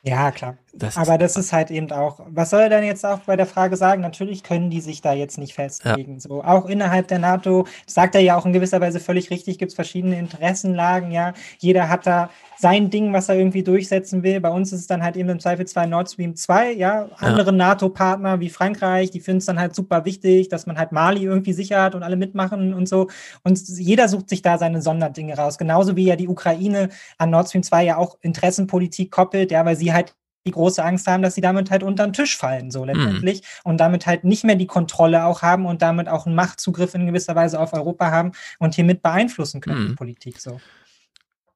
Ja, 0.03 0.31
klar. 0.31 0.57
Das 0.73 0.97
Aber 0.97 1.19
das 1.19 1.37
ist 1.37 1.53
halt 1.53 1.71
eben 1.71 1.91
auch, 1.91 2.21
was 2.29 2.51
soll 2.51 2.61
er 2.61 2.69
denn 2.69 2.85
jetzt 2.85 3.05
auch 3.05 3.21
bei 3.21 3.37
der 3.37 3.47
Frage 3.47 3.77
sagen? 3.77 4.03
Natürlich 4.03 4.45
können 4.45 4.71
die 4.71 4.81
sich 4.81 5.03
da 5.03 5.13
jetzt 5.13 5.37
nicht 5.37 5.55
festlegen. 5.55 6.15
Ja. 6.15 6.21
So, 6.21 6.45
auch 6.45 6.67
innerhalb 6.67 7.09
der 7.09 7.19
NATO, 7.19 7.67
sagt 7.87 8.15
er 8.15 8.21
ja 8.21 8.37
auch 8.37 8.47
in 8.47 8.53
gewisser 8.53 8.81
Weise 8.81 9.01
völlig 9.01 9.31
richtig, 9.31 9.59
gibt 9.59 9.71
es 9.71 9.75
verschiedene 9.75 10.19
Interessenlagen, 10.19 11.11
ja. 11.11 11.33
Jeder 11.59 11.89
hat 11.89 12.07
da 12.07 12.31
sein 12.57 12.91
Ding, 12.91 13.13
was 13.13 13.29
er 13.29 13.37
irgendwie 13.37 13.63
durchsetzen 13.63 14.23
will. 14.23 14.41
Bei 14.41 14.51
uns 14.51 14.73
ist 14.73 14.81
es 14.81 14.87
dann 14.87 15.03
halt 15.03 15.17
eben 15.17 15.29
im 15.29 15.41
Zweifelsfall 15.41 15.89
Nord 15.89 16.11
Stream 16.11 16.37
2, 16.37 16.73
ja. 16.73 17.09
Andere 17.17 17.51
ja. 17.51 17.57
NATO-Partner 17.57 18.39
wie 18.39 18.51
Frankreich, 18.51 19.11
die 19.11 19.21
finden 19.21 19.39
es 19.39 19.47
dann 19.47 19.59
halt 19.59 19.75
super 19.75 20.05
wichtig, 20.05 20.51
dass 20.51 20.67
man 20.67 20.79
halt 20.79 20.93
Mali 20.93 21.25
irgendwie 21.25 21.53
sichert 21.53 21.95
und 21.97 22.05
alle 22.05 22.17
mitmachen 22.17 22.75
und 22.75 22.89
so. 22.89 23.09
Und 23.43 23.61
jeder 23.67 24.09
sucht 24.09 24.29
sich 24.29 24.43
da 24.43 24.57
seine 24.59 24.83
Sonderdinge 24.83 25.37
raus. 25.37 25.59
Genauso 25.59 25.97
wie 25.97 26.05
ja 26.05 26.17
die 26.17 26.29
Ukraine 26.29 26.91
an 27.19 27.31
Nord 27.31 27.49
Stream 27.49 27.63
2 27.65 27.85
ja 27.85 27.97
auch 27.97 28.19
Interessenpolitik 28.21 29.11
koppelt, 29.11 29.51
ja, 29.51 29.65
weil 29.65 29.77
sie 29.77 29.93
halt 29.93 30.15
die 30.47 30.53
große 30.53 30.83
Angst 30.83 31.07
haben, 31.07 31.23
dass 31.23 31.35
sie 31.35 31.41
damit 31.41 31.71
halt 31.71 31.83
unter 31.83 32.05
den 32.07 32.13
Tisch 32.13 32.37
fallen, 32.37 32.71
so 32.71 32.85
letztendlich. 32.85 33.41
Mhm. 33.41 33.71
Und 33.71 33.79
damit 33.79 34.07
halt 34.07 34.25
nicht 34.25 34.45
mehr 34.45 34.57
die 34.57 34.67
Kontrolle 34.67 35.25
auch 35.25 35.43
haben 35.43 35.67
und 35.67 35.83
damit 35.83 36.09
auch 36.09 36.27
einen 36.27 36.35
Machtzugriff 36.35 36.95
in 36.95 37.07
gewisser 37.07 37.35
Weise 37.35 37.61
auf 37.61 37.73
Europa 37.73 38.11
haben 38.11 38.33
und 38.59 38.75
hiermit 38.75 39.03
beeinflussen 39.03 39.61
können, 39.61 39.85
mhm. 39.85 39.89
die 39.89 39.95
Politik 39.95 40.41
so. 40.41 40.61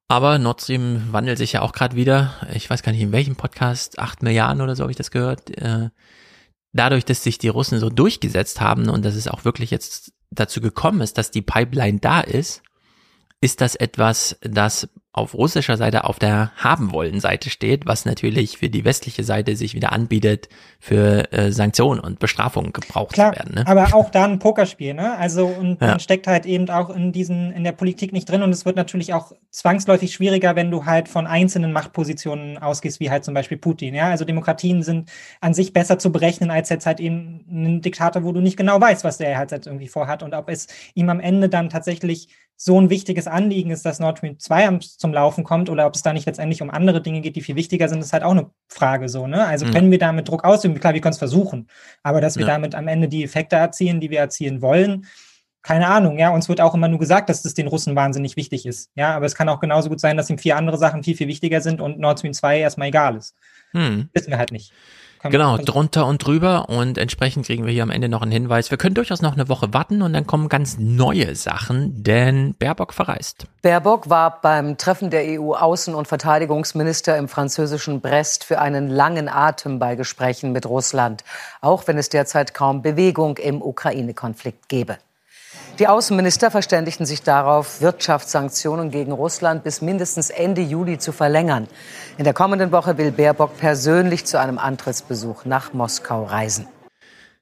Aber 0.07 0.37
Nord 0.37 0.61
Stream 0.61 1.07
wandelt 1.11 1.39
sich 1.39 1.53
ja 1.53 1.61
auch 1.61 1.71
gerade 1.71 1.95
wieder. 1.95 2.35
Ich 2.53 2.69
weiß 2.69 2.83
gar 2.83 2.91
nicht, 2.91 3.01
in 3.01 3.11
welchem 3.11 3.35
Podcast, 3.35 3.97
acht 3.97 4.21
Milliarden 4.21 4.61
oder 4.61 4.75
so 4.75 4.83
habe 4.83 4.91
ich 4.91 4.97
das 4.97 5.09
gehört. 5.09 5.49
Äh, 5.57 5.89
dadurch, 6.73 7.05
dass 7.05 7.23
sich 7.23 7.39
die 7.39 7.47
Russen 7.47 7.79
so 7.79 7.89
durchgesetzt 7.89 8.61
haben 8.61 8.89
und 8.89 9.03
dass 9.03 9.15
es 9.15 9.27
auch 9.27 9.45
wirklich 9.45 9.71
jetzt 9.71 10.13
dazu 10.29 10.61
gekommen 10.61 11.01
ist, 11.01 11.17
dass 11.17 11.31
die 11.31 11.41
Pipeline 11.41 11.99
da 11.99 12.21
ist, 12.21 12.61
ist 13.41 13.61
das 13.61 13.75
etwas, 13.75 14.37
das 14.41 14.89
auf 15.15 15.33
russischer 15.33 15.77
Seite 15.77 16.03
auf 16.03 16.19
der 16.19 16.51
haben 16.57 16.91
wollen 16.91 17.21
Seite 17.21 17.49
steht, 17.49 17.85
was 17.85 18.03
natürlich 18.03 18.57
für 18.57 18.67
die 18.67 18.83
westliche 18.83 19.23
Seite 19.23 19.55
sich 19.55 19.73
wieder 19.73 19.93
anbietet, 19.93 20.49
für 20.77 21.31
äh, 21.31 21.53
Sanktionen 21.53 22.01
und 22.01 22.19
Bestrafungen 22.19 22.73
gebraucht 22.73 23.13
Klar, 23.13 23.31
zu 23.31 23.39
werden. 23.39 23.55
Ne? 23.55 23.65
Aber 23.65 23.93
auch 23.93 24.09
da 24.09 24.25
ein 24.25 24.39
Pokerspiel, 24.39 24.93
ne? 24.93 25.17
Also 25.17 25.45
und 25.45 25.79
ja. 25.81 25.87
man 25.87 25.99
steckt 26.01 26.27
halt 26.27 26.45
eben 26.45 26.69
auch 26.69 26.89
in 26.89 27.13
diesen 27.13 27.53
in 27.53 27.63
der 27.63 27.71
Politik 27.71 28.11
nicht 28.11 28.29
drin 28.29 28.43
und 28.43 28.49
es 28.49 28.65
wird 28.65 28.75
natürlich 28.75 29.13
auch 29.13 29.31
zwangsläufig 29.51 30.13
schwieriger, 30.13 30.57
wenn 30.57 30.69
du 30.69 30.85
halt 30.85 31.07
von 31.07 31.27
einzelnen 31.27 31.71
Machtpositionen 31.71 32.57
ausgehst, 32.57 32.99
wie 32.99 33.09
halt 33.09 33.23
zum 33.23 33.33
Beispiel 33.33 33.57
Putin. 33.57 33.95
Ja, 33.95 34.09
also 34.09 34.25
Demokratien 34.25 34.83
sind 34.83 35.09
an 35.39 35.53
sich 35.53 35.71
besser 35.71 35.97
zu 35.97 36.11
berechnen 36.11 36.51
als 36.51 36.67
jetzt 36.67 36.85
halt 36.85 36.99
eben 36.99 37.45
ein 37.49 37.81
Diktator, 37.81 38.25
wo 38.25 38.33
du 38.33 38.41
nicht 38.41 38.57
genau 38.57 38.81
weißt, 38.81 39.05
was 39.05 39.17
der 39.17 39.37
halt 39.37 39.51
jetzt 39.51 39.67
irgendwie 39.67 39.87
vorhat 39.87 40.23
und 40.23 40.33
ob 40.33 40.49
es 40.49 40.67
ihm 40.93 41.09
am 41.09 41.21
Ende 41.21 41.47
dann 41.47 41.69
tatsächlich 41.69 42.27
so 42.57 42.79
ein 42.79 42.89
wichtiges 42.89 43.27
Anliegen 43.27 43.71
ist, 43.71 43.85
dass 43.85 43.99
Nord 43.99 44.19
Stream 44.19 44.39
2 44.39 44.77
zum 44.79 45.13
Laufen 45.13 45.43
kommt 45.43 45.69
oder 45.69 45.85
ob 45.85 45.95
es 45.95 46.03
da 46.03 46.13
nicht 46.13 46.25
letztendlich 46.25 46.61
um 46.61 46.69
andere 46.69 47.01
Dinge 47.01 47.21
geht, 47.21 47.35
die 47.35 47.41
viel 47.41 47.55
wichtiger 47.55 47.89
sind, 47.89 47.99
ist 47.99 48.13
halt 48.13 48.23
auch 48.23 48.31
eine 48.31 48.49
Frage 48.69 49.09
so. 49.09 49.27
Ne? 49.27 49.45
Also 49.45 49.65
mhm. 49.65 49.71
können 49.71 49.91
wir 49.91 49.99
damit 49.99 50.29
Druck 50.29 50.45
ausüben? 50.45 50.79
Klar, 50.79 50.93
wir 50.93 51.01
können 51.01 51.13
es 51.13 51.19
versuchen, 51.19 51.67
aber 52.01 52.21
dass 52.21 52.37
wir 52.37 52.45
ja. 52.45 52.53
damit 52.53 52.73
am 52.73 52.87
Ende 52.87 53.09
die 53.09 53.23
Effekte 53.23 53.57
erzielen, 53.57 53.99
die 53.99 54.09
wir 54.09 54.19
erzielen 54.19 54.61
wollen, 54.61 55.05
keine 55.65 55.87
Ahnung, 55.87 56.19
ja, 56.19 56.29
uns 56.29 56.47
wird 56.47 56.61
auch 56.61 56.75
immer 56.75 56.87
nur 56.87 56.99
gesagt, 56.99 57.27
dass 57.27 57.41
das 57.41 57.55
den 57.55 57.65
Russen 57.65 57.95
wahnsinnig 57.95 58.35
wichtig 58.35 58.67
ist. 58.67 58.91
Ja, 58.93 59.15
aber 59.15 59.25
es 59.25 59.33
kann 59.33 59.49
auch 59.49 59.59
genauso 59.59 59.89
gut 59.89 59.99
sein, 59.99 60.15
dass 60.15 60.29
ihm 60.29 60.37
vier 60.37 60.57
andere 60.57 60.77
Sachen 60.77 61.03
viel, 61.03 61.17
viel 61.17 61.27
wichtiger 61.27 61.59
sind 61.59 61.81
und 61.81 61.97
Nord 61.97 62.19
Stream 62.19 62.33
2 62.33 62.59
erstmal 62.59 62.89
egal 62.89 63.15
ist. 63.15 63.35
Hm. 63.71 64.07
Wissen 64.13 64.29
wir 64.29 64.37
halt 64.37 64.51
nicht. 64.51 64.71
Genau, 65.29 65.57
drunter 65.57 66.05
und 66.05 66.25
drüber 66.25 66.69
und 66.69 66.97
entsprechend 66.97 67.45
kriegen 67.45 67.65
wir 67.65 67.73
hier 67.73 67.83
am 67.83 67.89
Ende 67.89 68.09
noch 68.09 68.21
einen 68.21 68.31
Hinweis. 68.31 68.71
Wir 68.71 68.77
können 68.77 68.95
durchaus 68.95 69.21
noch 69.21 69.33
eine 69.33 69.49
Woche 69.49 69.73
warten 69.73 70.01
und 70.01 70.13
dann 70.13 70.27
kommen 70.27 70.49
ganz 70.49 70.77
neue 70.77 71.35
Sachen, 71.35 72.03
denn 72.03 72.55
Baerbock 72.55 72.93
verreist. 72.93 73.47
Baerbock 73.61 74.09
war 74.09 74.41
beim 74.41 74.77
Treffen 74.77 75.09
der 75.09 75.23
EU-Außen- 75.23 75.93
und 75.93 76.07
Verteidigungsminister 76.07 77.17
im 77.17 77.27
französischen 77.27 78.01
Brest 78.01 78.43
für 78.43 78.59
einen 78.59 78.87
langen 78.89 79.29
Atem 79.29 79.79
bei 79.79 79.95
Gesprächen 79.95 80.51
mit 80.51 80.65
Russland, 80.65 81.23
auch 81.61 81.87
wenn 81.87 81.97
es 81.97 82.09
derzeit 82.09 82.53
kaum 82.53 82.81
Bewegung 82.81 83.37
im 83.37 83.61
Ukraine-Konflikt 83.61 84.69
gebe. 84.69 84.97
Die 85.77 85.87
Außenminister 85.89 86.51
verständigten 86.51 87.05
sich 87.05 87.21
darauf, 87.21 87.81
Wirtschaftssanktionen 87.81 88.91
gegen 88.91 89.11
Russland 89.11 89.65
bis 89.65 89.81
mindestens 89.81 90.29
Ende 90.29 90.61
Juli 90.61 90.99
zu 90.99 91.11
verlängern. 91.11 91.67
In 92.17 92.23
der 92.23 92.33
kommenden 92.33 92.71
Woche 92.71 92.97
will 92.97 93.11
Baerbock 93.11 93.57
persönlich 93.57 94.23
zu 94.23 94.39
einem 94.39 94.57
Antrittsbesuch 94.57 95.43
nach 95.43 95.73
Moskau 95.73 96.23
reisen. 96.23 96.67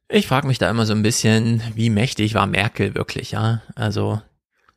Ich 0.09 0.25
frage 0.25 0.47
mich 0.47 0.57
da 0.57 0.67
immer 0.67 0.87
so 0.87 0.93
ein 0.93 1.03
bisschen, 1.03 1.61
wie 1.75 1.91
mächtig 1.91 2.33
war 2.33 2.47
Merkel 2.47 2.95
wirklich, 2.95 3.31
ja? 3.31 3.61
Also 3.75 4.19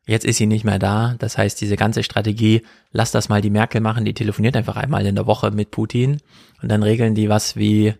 jetzt 0.06 0.26
ist 0.26 0.36
sie 0.36 0.46
nicht 0.46 0.64
mehr 0.64 0.78
da. 0.78 1.14
Das 1.18 1.38
heißt, 1.38 1.58
diese 1.58 1.76
ganze 1.76 2.02
Strategie, 2.02 2.62
lass 2.92 3.10
das 3.10 3.30
mal 3.30 3.40
die 3.40 3.48
Merkel 3.48 3.80
machen, 3.80 4.04
die 4.04 4.12
telefoniert 4.12 4.54
einfach 4.54 4.76
einmal 4.76 5.06
in 5.06 5.14
der 5.14 5.26
Woche 5.26 5.50
mit 5.50 5.70
Putin 5.70 6.20
und 6.60 6.68
dann 6.70 6.82
regeln 6.82 7.14
die 7.14 7.30
was 7.30 7.56
wie 7.56 7.94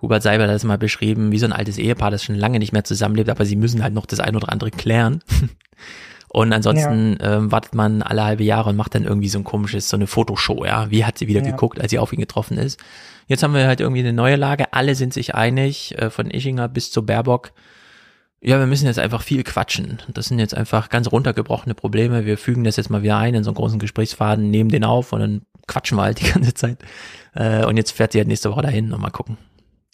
Hubert 0.00 0.22
Seiber 0.22 0.44
hat 0.44 0.50
das 0.50 0.64
mal 0.64 0.78
beschrieben, 0.78 1.32
wie 1.32 1.38
so 1.38 1.46
ein 1.46 1.52
altes 1.52 1.78
Ehepaar, 1.78 2.10
das 2.10 2.22
schon 2.22 2.36
lange 2.36 2.58
nicht 2.58 2.72
mehr 2.72 2.84
zusammenlebt, 2.84 3.30
aber 3.30 3.44
sie 3.44 3.56
müssen 3.56 3.82
halt 3.82 3.94
noch 3.94 4.06
das 4.06 4.20
ein 4.20 4.36
oder 4.36 4.52
andere 4.52 4.70
klären. 4.70 5.20
Und 6.30 6.52
ansonsten 6.52 7.16
ja. 7.20 7.38
ähm, 7.38 7.50
wartet 7.50 7.74
man 7.74 8.02
alle 8.02 8.22
halbe 8.22 8.44
Jahre 8.44 8.68
und 8.68 8.76
macht 8.76 8.94
dann 8.94 9.04
irgendwie 9.04 9.30
so 9.30 9.38
ein 9.38 9.44
komisches, 9.44 9.88
so 9.88 9.96
eine 9.96 10.06
Fotoshow, 10.06 10.64
ja. 10.66 10.90
Wie 10.90 11.06
hat 11.06 11.16
sie 11.16 11.26
wieder 11.26 11.40
ja. 11.40 11.50
geguckt, 11.50 11.80
als 11.80 11.90
sie 11.90 11.98
auf 11.98 12.12
ihn 12.12 12.20
getroffen 12.20 12.58
ist? 12.58 12.78
Jetzt 13.28 13.42
haben 13.42 13.54
wir 13.54 13.66
halt 13.66 13.80
irgendwie 13.80 14.00
eine 14.00 14.12
neue 14.12 14.36
Lage. 14.36 14.72
Alle 14.72 14.94
sind 14.94 15.14
sich 15.14 15.34
einig, 15.34 15.96
äh, 15.98 16.10
von 16.10 16.30
Ischinger 16.30 16.68
bis 16.68 16.90
zu 16.90 17.04
Baerbock. 17.04 17.52
Ja, 18.40 18.58
wir 18.58 18.66
müssen 18.66 18.86
jetzt 18.86 18.98
einfach 18.98 19.22
viel 19.22 19.42
quatschen. 19.42 20.00
Das 20.12 20.26
sind 20.26 20.38
jetzt 20.38 20.54
einfach 20.54 20.90
ganz 20.90 21.10
runtergebrochene 21.10 21.74
Probleme. 21.74 22.24
Wir 22.24 22.38
fügen 22.38 22.62
das 22.62 22.76
jetzt 22.76 22.90
mal 22.90 23.02
wieder 23.02 23.16
ein 23.16 23.34
in 23.34 23.42
so 23.42 23.50
einen 23.50 23.56
großen 23.56 23.78
Gesprächsfaden, 23.78 24.50
nehmen 24.50 24.70
den 24.70 24.84
auf 24.84 25.12
und 25.12 25.20
dann 25.20 25.42
quatschen 25.66 25.96
wir 25.96 26.02
halt 26.02 26.20
die 26.20 26.30
ganze 26.32 26.52
Zeit. 26.54 26.78
Äh, 27.34 27.64
und 27.64 27.78
jetzt 27.78 27.92
fährt 27.92 28.12
sie 28.12 28.18
halt 28.18 28.28
nächste 28.28 28.50
Woche 28.50 28.62
dahin 28.62 28.92
und 28.92 29.00
mal 29.00 29.10
gucken. 29.10 29.38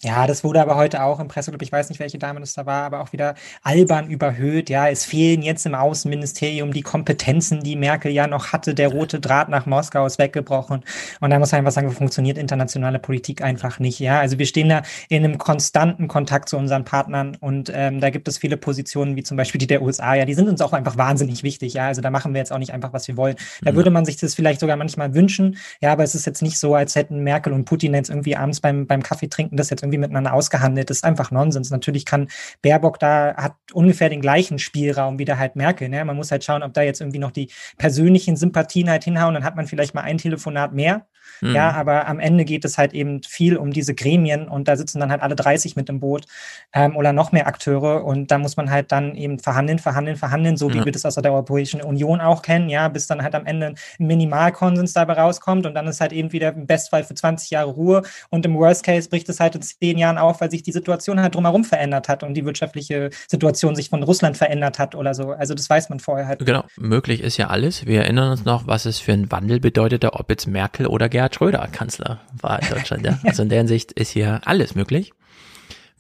Ja, 0.05 0.27
das 0.27 0.45
wurde 0.45 0.61
aber 0.61 0.77
heute 0.77 1.03
auch 1.03 1.19
im 1.19 1.29
Presseclub, 1.29 1.63
ich 1.63 1.73
weiß 1.73 1.89
nicht, 1.89 1.99
welche 1.99 2.19
Dame 2.19 2.41
das 2.41 2.53
da 2.53 2.67
war, 2.67 2.85
aber 2.85 3.01
auch 3.01 3.13
wieder 3.13 3.35
albern 3.63 4.09
überhöht. 4.09 4.69
Ja, 4.69 4.89
es 4.89 5.07
fehlen 5.07 5.41
jetzt 5.41 5.65
im 5.65 5.75
Außenministerium 5.75 6.73
die 6.73 6.83
Kompetenzen, 6.83 7.61
die 7.63 7.75
Merkel 7.75 8.13
ja 8.13 8.27
noch 8.27 8.53
hatte. 8.53 8.75
Der 8.75 8.89
rote 8.89 9.19
Draht 9.19 9.49
nach 9.49 9.65
Moskau 9.65 10.05
ist 10.05 10.19
weggebrochen. 10.19 10.85
Und 11.21 11.31
da 11.31 11.39
muss 11.39 11.53
man 11.53 11.61
einfach 11.61 11.73
sagen, 11.73 11.91
funktioniert 11.91 12.37
internationale 12.37 12.99
Politik 12.99 13.43
einfach 13.43 13.79
nicht. 13.79 13.99
Ja, 13.99 14.21
also 14.21 14.39
wir 14.39 14.45
stehen 14.45 14.69
da 14.69 14.83
in 15.09 15.25
einem 15.25 15.39
konstanten 15.39 16.07
Kontakt 16.07 16.51
zu 16.51 16.59
unseren 16.59 16.85
Partnern 16.85 17.37
und 17.41 17.73
ähm, 17.75 18.01
da 18.01 18.11
gibt 18.11 18.29
es 18.29 18.37
viele 18.37 18.59
Positionen, 18.59 19.17
wie 19.17 19.23
zum 19.23 19.39
Beispiel 19.39 19.59
die 19.59 19.67
der 19.67 19.81
USA. 19.81 20.15
Ja, 20.15 20.27
die 20.27 20.35
sind 20.35 20.49
uns 20.49 20.61
auch 20.61 20.75
einfach 20.75 20.99
wahnsinnig 20.99 21.43
wichtig. 21.43 21.75
Ja, 21.75 21.87
also 21.87 22.03
da 22.03 22.11
machen 22.11 22.35
wir 22.35 22.41
jetzt 22.41 22.53
auch 22.53 22.59
nicht 22.59 22.75
einfach, 22.75 22.93
was 22.93 23.09
wir 23.09 23.17
wollen. 23.17 23.37
Da 23.63 23.73
mhm. 23.73 23.77
würde 23.77 23.91
man 23.91 24.05
sich 24.05 24.19
das 24.19 24.35
vielleicht 24.35 24.61
sogar 24.61 24.77
manchmal 24.77 25.15
wünschen. 25.15 25.57
Ja, 25.81 25.93
aber 25.93 26.05
es 26.05 26.15
ist 26.15 26.27
jetzt 26.27 26.43
nicht 26.43 26.59
so, 26.59 26.75
als 26.75 26.95
hätten 26.95 27.21
Merkel 27.21 27.55
und 27.55 27.65
Putin 27.65 27.95
jetzt 27.95 28.11
irgendwie 28.11 28.37
abends 28.37 28.61
beim, 28.61 28.87
beim 28.87 29.03
Kaffee 29.03 29.29
trinken 29.29 29.57
das 29.57 29.71
jetzt 29.71 29.83
irgendwie 29.83 29.94
irgendwie 29.95 29.99
miteinander 29.99 30.33
ausgehandelt. 30.33 30.91
Das 30.91 30.99
ist 30.99 31.05
einfach 31.05 31.31
Nonsens. 31.31 31.71
Natürlich 31.71 32.05
kann 32.05 32.29
Baerbock 32.63 32.99
da, 32.99 33.35
hat 33.37 33.55
ungefähr 33.73 34.09
den 34.09 34.21
gleichen 34.21 34.59
Spielraum 34.59 35.19
wie 35.19 35.25
der 35.25 35.39
halt 35.39 35.57
Merkel. 35.57 35.89
Ne? 35.89 36.05
Man 36.05 36.17
muss 36.17 36.31
halt 36.31 36.45
schauen, 36.45 36.63
ob 36.63 36.75
da 36.75 36.83
jetzt 36.83 37.01
irgendwie 37.01 37.19
noch 37.19 37.31
die 37.31 37.51
persönlichen 37.79 38.37
Sympathien 38.37 38.91
halt 38.91 39.05
hinhauen. 39.05 39.35
Dann 39.35 39.45
hat 39.45 39.57
man 39.57 39.67
vielleicht 39.67 39.95
mal 39.95 40.03
ein 40.03 40.19
Telefonat 40.19 40.73
mehr. 40.73 41.07
Mhm. 41.45 41.55
Ja, 41.55 41.73
aber 41.73 42.09
am 42.09 42.21
Ende 42.21 42.47
geht 42.47 42.65
es 42.65 42.79
halt 42.79 42.95
eben 42.95 43.23
viel 43.23 43.59
um 43.59 43.71
diese 43.71 43.95
Gremien 43.95 44.49
und 44.49 44.67
da 44.67 44.77
sitzen 44.77 44.99
dann 44.99 45.11
halt 45.11 45.21
alle 45.21 45.37
30 45.37 45.77
mit 45.77 45.91
im 45.91 46.01
Boot 46.01 46.25
ähm, 46.73 46.97
oder 46.97 47.13
noch 47.13 47.33
mehr 47.33 47.47
Akteure 47.47 48.03
und 48.03 48.31
da 48.31 48.39
muss 48.39 48.57
man 48.57 48.71
halt 48.71 48.93
dann 48.93 49.15
eben 49.15 49.39
verhandeln, 49.39 49.79
verhandeln, 49.79 50.17
verhandeln, 50.17 50.57
so 50.57 50.73
wie 50.73 50.79
ja. 50.79 50.85
wir 50.87 50.93
das 50.93 51.05
aus 51.05 51.17
der 51.17 51.31
Europäischen 51.33 51.83
Union 51.83 52.23
auch 52.23 52.41
kennen, 52.41 52.71
ja, 52.71 52.89
bis 52.89 53.07
dann 53.07 53.23
halt 53.23 53.35
am 53.35 53.45
Ende 53.45 53.75
ein 53.99 54.07
Minimalkonsens 54.07 54.95
dabei 54.95 55.15
rauskommt 55.15 55.67
und 55.67 55.75
dann 55.75 55.87
ist 55.87 56.01
halt 56.01 56.13
eben 56.13 56.33
wieder 56.33 56.55
im 56.55 56.67
Bestfall 56.67 57.05
für 57.05 57.15
20 57.15 57.51
Jahre 57.51 57.71
Ruhe 57.71 58.03
und 58.31 58.47
im 58.47 58.55
Worst 58.57 58.83
Case 58.83 59.11
bricht 59.11 59.29
es 59.29 59.39
halt 59.39 59.55
in 59.55 59.61
zehn 59.61 59.99
Jahren 59.99 60.17
auf, 60.17 60.41
weil 60.41 60.51
sich 60.51 60.63
die 60.63 60.73
Situation 60.73 61.21
halt 61.21 61.35
drumherum 61.35 61.65
verändert 61.65 62.09
hat 62.09 62.23
und 62.23 62.33
die 62.33 62.47
wirtschaftliche 62.47 63.11
Situation 63.29 63.77
sich 63.77 63.91
von 63.91 64.03
Russland 64.03 64.39
verändert 64.39 64.79
hat 64.79 64.95
oder 64.95 65.13
so. 65.13 65.33
Also 65.33 65.53
das 65.53 65.69
weiß 65.69 65.91
man 65.91 66.01
vorher 66.01 66.27
halt. 66.27 66.45
Genau, 66.47 66.65
möglich 66.77 67.23
ist 67.23 67.37
ja 67.37 67.49
alles. 67.49 67.85
Wir 67.87 68.03
erinnern 68.03 68.31
uns 68.31 68.47
noch, 68.47 68.67
was 68.67 68.87
es 68.87 68.99
für 68.99 69.13
einen 69.13 69.31
Wandel 69.31 69.61
bedeutete, 69.61 70.15
ob 70.15 70.31
jetzt 70.31 70.47
Merkel 70.47 70.87
oder 70.87 71.09
Schröder 71.35 71.69
Kanzler 71.71 72.21
war 72.41 72.63
in 72.63 72.69
Deutschland. 72.69 73.05
Ja. 73.05 73.19
Also 73.25 73.43
in 73.43 73.49
der 73.49 73.59
Hinsicht 73.59 73.93
ist 73.93 74.11
hier 74.11 74.41
alles 74.45 74.75
möglich. 74.75 75.13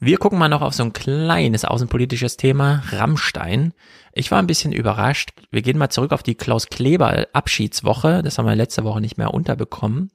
Wir 0.00 0.18
gucken 0.18 0.38
mal 0.38 0.48
noch 0.48 0.62
auf 0.62 0.74
so 0.74 0.82
ein 0.82 0.92
kleines 0.92 1.64
außenpolitisches 1.64 2.36
Thema, 2.36 2.82
Rammstein. 2.90 3.72
Ich 4.12 4.30
war 4.30 4.38
ein 4.38 4.46
bisschen 4.46 4.72
überrascht. 4.72 5.30
Wir 5.50 5.62
gehen 5.62 5.78
mal 5.78 5.90
zurück 5.90 6.12
auf 6.12 6.22
die 6.22 6.34
Klaus 6.34 6.66
Kleber 6.66 7.26
Abschiedswoche. 7.32 8.22
Das 8.22 8.38
haben 8.38 8.46
wir 8.46 8.54
letzte 8.54 8.84
Woche 8.84 9.00
nicht 9.00 9.18
mehr 9.18 9.34
unterbekommen. 9.34 10.10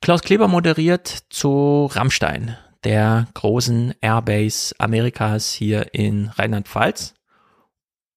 Klaus 0.00 0.22
Kleber 0.22 0.46
moderiert 0.46 1.08
zu 1.30 1.88
Rammstein, 1.92 2.56
der 2.84 3.26
großen 3.34 3.94
Airbase 4.00 4.74
Amerikas 4.78 5.52
hier 5.52 5.94
in 5.94 6.28
Rheinland-Pfalz. 6.28 7.14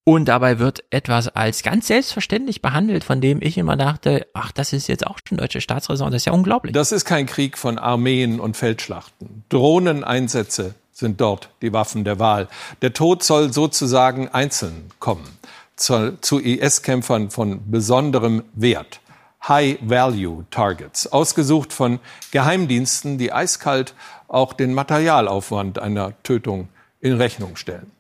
Und 0.04 0.26
dabei 0.26 0.58
wird 0.58 0.84
etwas 0.90 1.28
als 1.28 1.62
ganz 1.62 1.88
selbstverständlich 1.88 2.62
behandelt, 2.62 3.04
von 3.04 3.22
dem 3.22 3.40
ich 3.42 3.58
immer 3.58 3.78
dachte, 3.78 4.26
ach, 4.34 4.52
das 4.52 4.74
ist 4.74 4.88
jetzt 4.88 5.06
auch 5.06 5.20
schon 5.28 5.38
deutsche 5.38 5.62
Staatsräson, 5.62 6.12
das 6.12 6.24
ist 6.24 6.26
ja 6.26 6.34
unglaublich. 6.34 6.74
Das 6.74 6.92
ist 6.92 7.06
kein 7.06 7.28
Krieg 7.28 7.58
von 7.58 7.78
Armeen 7.78 8.40
und 8.40 8.58
Feldschlachten. 8.58 9.44
Drohneneinsätze 9.50 10.74
sind 10.92 11.22
dort 11.22 11.50
die 11.62 11.72
Waffen 11.72 12.04
der 12.04 12.18
Wahl. 12.18 12.48
Der 12.82 12.94
Tod 12.94 13.24
soll 13.24 13.54
sozusagen 13.54 14.28
einzeln 14.30 14.90
kommen, 15.00 15.38
zu, 15.76 16.18
zu 16.20 16.40
IS-Kämpfern 16.40 17.30
von 17.30 17.70
besonderem 17.70 18.44
Wert. 18.54 19.02
High-Value-Targets, 19.48 21.12
ausgesucht 21.12 21.74
von 21.74 22.00
Geheimdiensten, 22.32 23.18
die 23.18 23.34
eiskalt 23.34 23.96
auch 24.28 24.54
den 24.54 24.74
Materialaufwand 24.74 25.80
einer 25.80 26.14
Tötung 26.24 26.70
in 27.00 27.14
Rechnung 27.14 27.56
stellen. 27.56 27.92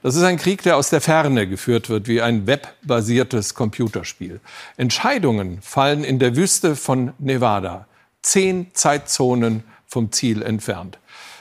Das 0.00 0.14
ist 0.14 0.22
ein 0.22 0.36
Krieg, 0.36 0.62
der 0.62 0.76
aus 0.76 0.90
der 0.90 1.00
Ferne 1.00 1.48
geführt 1.48 1.88
wird, 1.88 2.06
wie 2.06 2.22
ein 2.22 2.46
webbasiertes 2.46 3.54
Computerspiel. 3.54 4.40
Entscheidungen 4.76 5.60
fallen 5.60 6.04
in 6.04 6.20
der 6.20 6.36
Wüste 6.36 6.76
von 6.76 7.14
Nevada, 7.18 7.86
zehn 8.22 8.72
Zeitzonen 8.74 9.64
vom 9.86 10.12
Ziel 10.12 10.42
entfernt, 10.42 10.98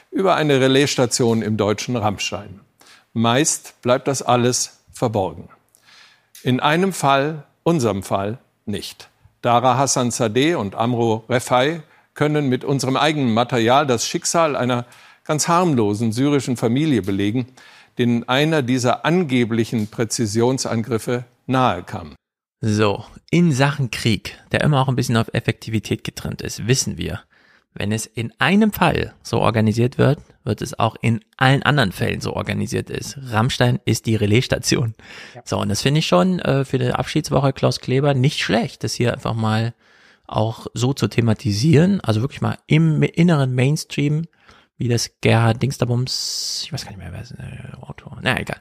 über 0.10 0.36
eine 0.36 0.60
Relaisstation 0.60 1.44
im 1.44 1.56
deutschen 1.56 1.96
Rammstein. 1.96 2.62
Meist 3.14 3.80
bleibt 3.84 4.08
das 4.08 4.24
alles 4.24 4.80
verborgen. 4.92 5.50
In 6.42 6.60
einem 6.60 6.94
Fall, 6.94 7.44
unserem 7.62 8.02
Fall, 8.02 8.40
nicht. 8.66 9.10
Dara 9.44 9.78
Hassan 9.78 10.10
Sadeh 10.10 10.56
und 10.56 10.74
Amro 10.74 11.26
Refai 11.30 11.84
können 12.16 12.50
mit 12.50 12.64
unserem 12.64 12.98
eigenen 12.98 13.34
Material 13.36 13.86
das 13.86 14.08
Schicksal 14.08 14.56
einer 14.56 14.86
ganz 15.26 15.48
harmlosen 15.48 16.12
syrischen 16.12 16.58
Familie 16.58 17.04
belegen, 17.04 17.48
denen 17.98 18.28
einer 18.28 18.62
dieser 18.62 19.06
angeblichen 19.06 19.88
Präzisionsangriffe 19.88 21.26
nahe 21.46 21.84
kam. 21.84 22.16
So, 22.62 23.06
in 23.30 23.52
Sachen 23.52 23.92
Krieg, 23.92 24.38
der 24.52 24.62
immer 24.62 24.82
auch 24.82 24.88
ein 24.88 24.96
bisschen 24.96 25.18
auf 25.18 25.34
Effektivität 25.34 26.04
getrennt 26.04 26.42
ist, 26.42 26.68
wissen 26.68 26.98
wir, 26.98 27.22
wenn 27.74 27.92
es 27.92 28.08
in 28.08 28.34
einem 28.40 28.72
Fall 28.72 29.14
so 29.22 29.40
organisiert 29.40 30.00
wird, 30.00 30.20
wird 30.44 30.64
es 30.64 30.80
auch 30.80 30.96
in 31.02 31.24
allen 31.38 31.62
anderen 31.62 31.92
Fällen 31.92 32.22
so 32.22 32.34
organisiert 32.34 32.90
ist. 32.90 33.20
Rammstein 33.22 33.80
ist 33.86 34.08
die 34.08 34.16
Relaisstation. 34.16 34.96
Ja. 35.36 35.42
So, 35.46 35.60
und 35.60 35.70
das 35.70 35.84
finde 35.84 36.00
ich 36.00 36.08
schon 36.08 36.40
äh, 36.40 36.66
für 36.66 36.80
die 36.80 36.92
Abschiedswoche 36.92 37.54
Klaus 37.54 37.80
Kleber 37.80 38.16
nicht 38.16 38.40
schlecht, 38.40 38.84
das 38.84 38.96
hier 38.96 39.14
einfach 39.14 39.36
mal 39.36 39.76
auch 40.26 40.68
so 40.74 40.94
zu 40.94 41.08
thematisieren, 41.08 42.02
also 42.02 42.22
wirklich 42.22 42.42
mal 42.42 42.58
im 42.66 43.04
inneren 43.04 43.54
Mainstream 43.54 44.24
wie 44.78 44.88
das 44.88 45.12
Gerhard 45.22 45.62
Dingsterbums, 45.62 46.62
ich 46.66 46.74
weiß 46.74 46.84
gar 46.84 46.92
nicht 46.92 47.00
mehr, 47.00 47.12
wer 47.12 47.22
ist 47.22 47.36
der 47.38 47.74
äh, 47.74 47.82
Autor, 47.82 48.20
na 48.22 48.40
egal. 48.40 48.60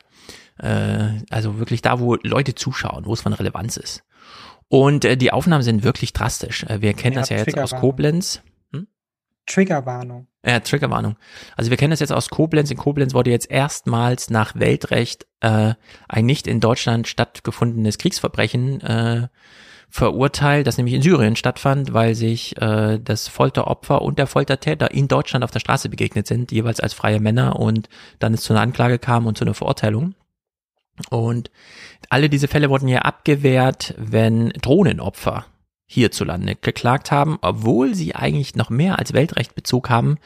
Äh, 0.58 1.22
also 1.30 1.58
wirklich 1.58 1.82
da, 1.82 2.00
wo 2.00 2.16
Leute 2.22 2.54
zuschauen, 2.54 3.04
wo 3.04 3.12
es 3.12 3.20
von 3.20 3.32
Relevanz 3.32 3.76
ist. 3.76 4.02
Und 4.68 5.04
äh, 5.04 5.16
die 5.16 5.32
Aufnahmen 5.32 5.62
sind 5.62 5.84
wirklich 5.84 6.12
drastisch. 6.12 6.64
Äh, 6.64 6.80
wir 6.80 6.94
kennen 6.94 7.14
ja, 7.14 7.20
das 7.20 7.28
ja 7.28 7.36
jetzt 7.36 7.58
aus 7.58 7.74
Koblenz. 7.74 8.42
Hm? 8.72 8.88
Triggerwarnung. 9.46 10.26
Ja, 10.44 10.60
Triggerwarnung. 10.60 11.16
Also 11.56 11.70
wir 11.70 11.76
kennen 11.76 11.90
das 11.90 12.00
jetzt 12.00 12.12
aus 12.12 12.30
Koblenz. 12.30 12.70
In 12.70 12.76
Koblenz 12.76 13.14
wurde 13.14 13.30
jetzt 13.30 13.50
erstmals 13.50 14.30
nach 14.30 14.54
Weltrecht 14.56 15.26
äh, 15.40 15.74
ein 16.08 16.26
nicht 16.26 16.46
in 16.46 16.60
Deutschland 16.60 17.06
stattgefundenes 17.06 17.98
Kriegsverbrechen 17.98 18.80
äh, 18.80 19.28
verurteilt, 19.88 20.66
das 20.66 20.76
nämlich 20.76 20.94
in 20.94 21.02
Syrien 21.02 21.36
stattfand, 21.36 21.92
weil 21.92 22.14
sich 22.14 22.60
äh, 22.60 22.98
das 23.02 23.28
Folteropfer 23.28 24.02
und 24.02 24.18
der 24.18 24.26
Foltertäter 24.26 24.90
in 24.90 25.08
Deutschland 25.08 25.44
auf 25.44 25.50
der 25.50 25.60
Straße 25.60 25.88
begegnet 25.88 26.26
sind, 26.26 26.52
jeweils 26.52 26.80
als 26.80 26.92
freie 26.92 27.20
Männer 27.20 27.58
und 27.58 27.88
dann 28.18 28.34
es 28.34 28.42
zu 28.42 28.52
einer 28.52 28.62
Anklage 28.62 28.98
kam 28.98 29.26
und 29.26 29.38
zu 29.38 29.44
einer 29.44 29.54
Verurteilung. 29.54 30.14
Und 31.10 31.50
alle 32.08 32.28
diese 32.28 32.48
Fälle 32.48 32.70
wurden 32.70 32.88
ja 32.88 33.00
abgewehrt, 33.00 33.94
wenn 33.98 34.50
Drohnenopfer 34.50 35.46
hierzulande 35.86 36.56
geklagt 36.56 37.10
haben, 37.10 37.38
obwohl 37.42 37.94
sie 37.94 38.14
eigentlich 38.14 38.56
noch 38.56 38.70
mehr 38.70 38.98
als 38.98 39.12
Weltrecht 39.12 39.54
Bezug 39.54 39.88
haben 39.88 40.18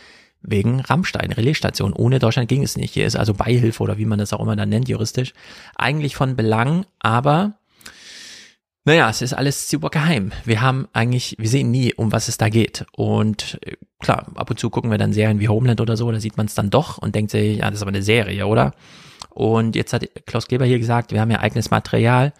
wegen 0.42 0.80
Rammstein, 0.80 1.32
Relaisstation. 1.32 1.92
Ohne 1.92 2.18
Deutschland 2.18 2.48
ging 2.48 2.62
es 2.62 2.76
nicht. 2.76 2.94
Hier 2.94 3.06
ist 3.06 3.16
also 3.16 3.34
Beihilfe 3.34 3.82
oder 3.82 3.98
wie 3.98 4.06
man 4.06 4.18
das 4.18 4.32
auch 4.32 4.40
immer 4.40 4.56
dann 4.56 4.70
nennt, 4.70 4.88
juristisch, 4.88 5.34
eigentlich 5.76 6.16
von 6.16 6.34
Belang, 6.34 6.86
aber 6.98 7.59
naja, 8.84 9.10
es 9.10 9.20
ist 9.20 9.34
alles 9.34 9.68
super 9.68 9.90
geheim. 9.90 10.32
Wir 10.44 10.62
haben 10.62 10.88
eigentlich, 10.92 11.36
wir 11.38 11.48
sehen 11.48 11.70
nie, 11.70 11.92
um 11.94 12.12
was 12.12 12.28
es 12.28 12.38
da 12.38 12.48
geht. 12.48 12.86
Und 12.92 13.58
äh, 13.64 13.76
klar, 14.00 14.26
ab 14.34 14.50
und 14.50 14.58
zu 14.58 14.70
gucken 14.70 14.90
wir 14.90 14.98
dann 14.98 15.12
Serien 15.12 15.40
wie 15.40 15.48
Homeland 15.48 15.80
oder 15.80 15.96
so, 15.96 16.10
da 16.10 16.18
sieht 16.18 16.36
man 16.36 16.46
es 16.46 16.54
dann 16.54 16.70
doch 16.70 16.98
und 16.98 17.14
denkt 17.14 17.30
sich, 17.30 17.58
ja, 17.58 17.66
das 17.66 17.76
ist 17.76 17.82
aber 17.82 17.90
eine 17.90 18.02
Serie, 18.02 18.46
oder? 18.46 18.72
Und 19.28 19.76
jetzt 19.76 19.92
hat 19.92 20.08
Klaus 20.26 20.48
Kleber 20.48 20.64
hier 20.64 20.78
gesagt, 20.78 21.12
wir 21.12 21.20
haben 21.20 21.30
ja 21.30 21.40
eigenes 21.40 21.70
Material. 21.70 22.32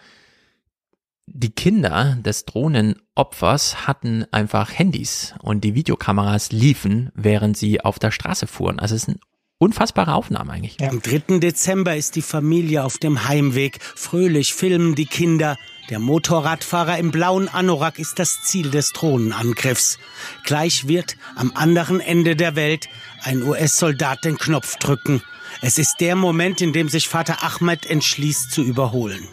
Die 1.27 1.51
Kinder 1.51 2.17
des 2.25 2.47
Drohnenopfers 2.47 3.87
hatten 3.87 4.25
einfach 4.33 4.77
Handys 4.77 5.35
und 5.41 5.63
die 5.63 5.75
Videokameras 5.75 6.51
liefen, 6.51 7.11
während 7.15 7.57
sie 7.57 7.83
auf 7.83 7.99
der 7.99 8.11
Straße 8.11 8.47
fuhren. 8.47 8.81
Also 8.81 8.97
es 8.97 9.03
ist 9.03 9.09
ein 9.09 9.21
unfassbare 9.59 10.15
Aufnahme 10.15 10.53
eigentlich. 10.53 10.79
Ja. 10.81 10.89
Am 10.89 11.03
3. 11.03 11.39
Dezember 11.39 11.95
ist 11.95 12.17
die 12.17 12.23
Familie 12.23 12.83
auf 12.83 12.99
dem 12.99 13.29
Heimweg. 13.29 13.79
Fröhlich 13.81 14.55
filmen 14.55 14.95
die 14.95 15.07
Kinder. 15.07 15.57
Der 15.91 15.99
Motorradfahrer 15.99 16.99
im 16.99 17.11
blauen 17.11 17.49
Anorak 17.49 17.99
ist 17.99 18.21
das 18.21 18.43
Ziel 18.45 18.71
des 18.71 18.93
Drohnenangriffs. 18.93 19.99
Gleich 20.45 20.87
wird 20.87 21.17
am 21.35 21.51
anderen 21.57 21.99
Ende 21.99 22.37
der 22.37 22.55
Welt 22.55 22.89
ein 23.25 23.43
US-Soldat 23.43 24.25
den 24.25 24.39
Knopf 24.39 24.77
drücken. 24.77 25.21
Es 25.63 25.79
ist 25.79 25.97
der 25.99 26.15
Moment, 26.15 26.61
in 26.61 26.73
dem 26.73 26.89
sich 26.89 27.09
Vater 27.09 27.43
Ahmed 27.43 27.87
entschließt 27.87 28.53
zu 28.53 28.63
überholen. 28.63 29.27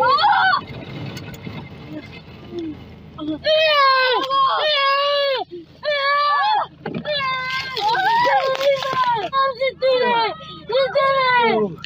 Ah! 0.00 0.22
Ah! 0.38 0.62
Ah! 3.18 3.38
ah! 3.38 5.05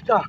Da. 0.07 0.25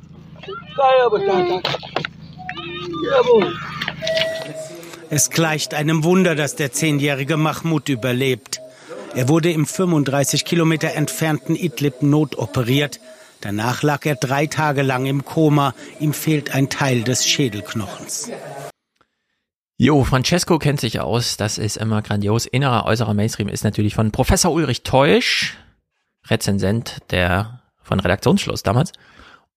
Es 5.09 5.29
gleicht 5.29 5.73
einem 5.73 6.03
Wunder, 6.03 6.35
dass 6.35 6.55
der 6.55 6.71
zehnjährige 6.71 7.37
Mahmoud 7.37 7.89
überlebt. 7.89 8.61
Er 9.13 9.27
wurde 9.27 9.51
im 9.51 9.65
35 9.65 10.45
Kilometer 10.45 10.93
entfernten 10.93 11.55
Idlib 11.55 12.01
notoperiert. 12.01 12.99
Danach 13.41 13.83
lag 13.83 14.05
er 14.05 14.15
drei 14.15 14.47
Tage 14.47 14.83
lang 14.83 15.05
im 15.05 15.25
Koma. 15.25 15.73
Ihm 15.99 16.13
fehlt 16.13 16.55
ein 16.55 16.69
Teil 16.69 17.03
des 17.03 17.27
Schädelknochens. 17.27 18.31
Jo, 19.77 20.03
Francesco 20.03 20.59
kennt 20.59 20.79
sich 20.79 20.99
aus. 20.99 21.37
Das 21.37 21.57
ist 21.57 21.75
immer 21.75 22.01
grandios. 22.03 22.45
Innerer, 22.45 22.85
äußerer 22.85 23.13
Mainstream 23.15 23.47
ist 23.49 23.63
natürlich 23.63 23.95
von 23.95 24.11
Professor 24.11 24.51
Ulrich 24.51 24.83
Teusch, 24.83 25.57
Rezensent 26.29 26.99
der 27.09 27.60
von 27.91 27.99
Redaktionsschluss 27.99 28.63
damals. 28.63 28.93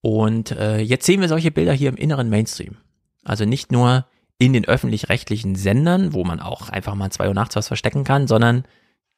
Und 0.01 0.51
äh, 0.51 0.79
jetzt 0.79 1.05
sehen 1.05 1.21
wir 1.21 1.29
solche 1.29 1.51
Bilder 1.51 1.71
hier 1.71 1.87
im 1.87 1.95
inneren 1.95 2.29
Mainstream. 2.29 2.75
Also 3.23 3.45
nicht 3.45 3.71
nur 3.71 4.05
in 4.37 4.51
den 4.51 4.65
öffentlich-rechtlichen 4.65 5.55
Sendern, 5.55 6.11
wo 6.11 6.25
man 6.25 6.41
auch 6.41 6.67
einfach 6.67 6.95
mal 6.95 7.09
zwei 7.11 7.29
Uhr 7.29 7.33
nachts 7.33 7.55
was 7.55 7.69
verstecken 7.69 8.03
kann, 8.03 8.27
sondern 8.27 8.65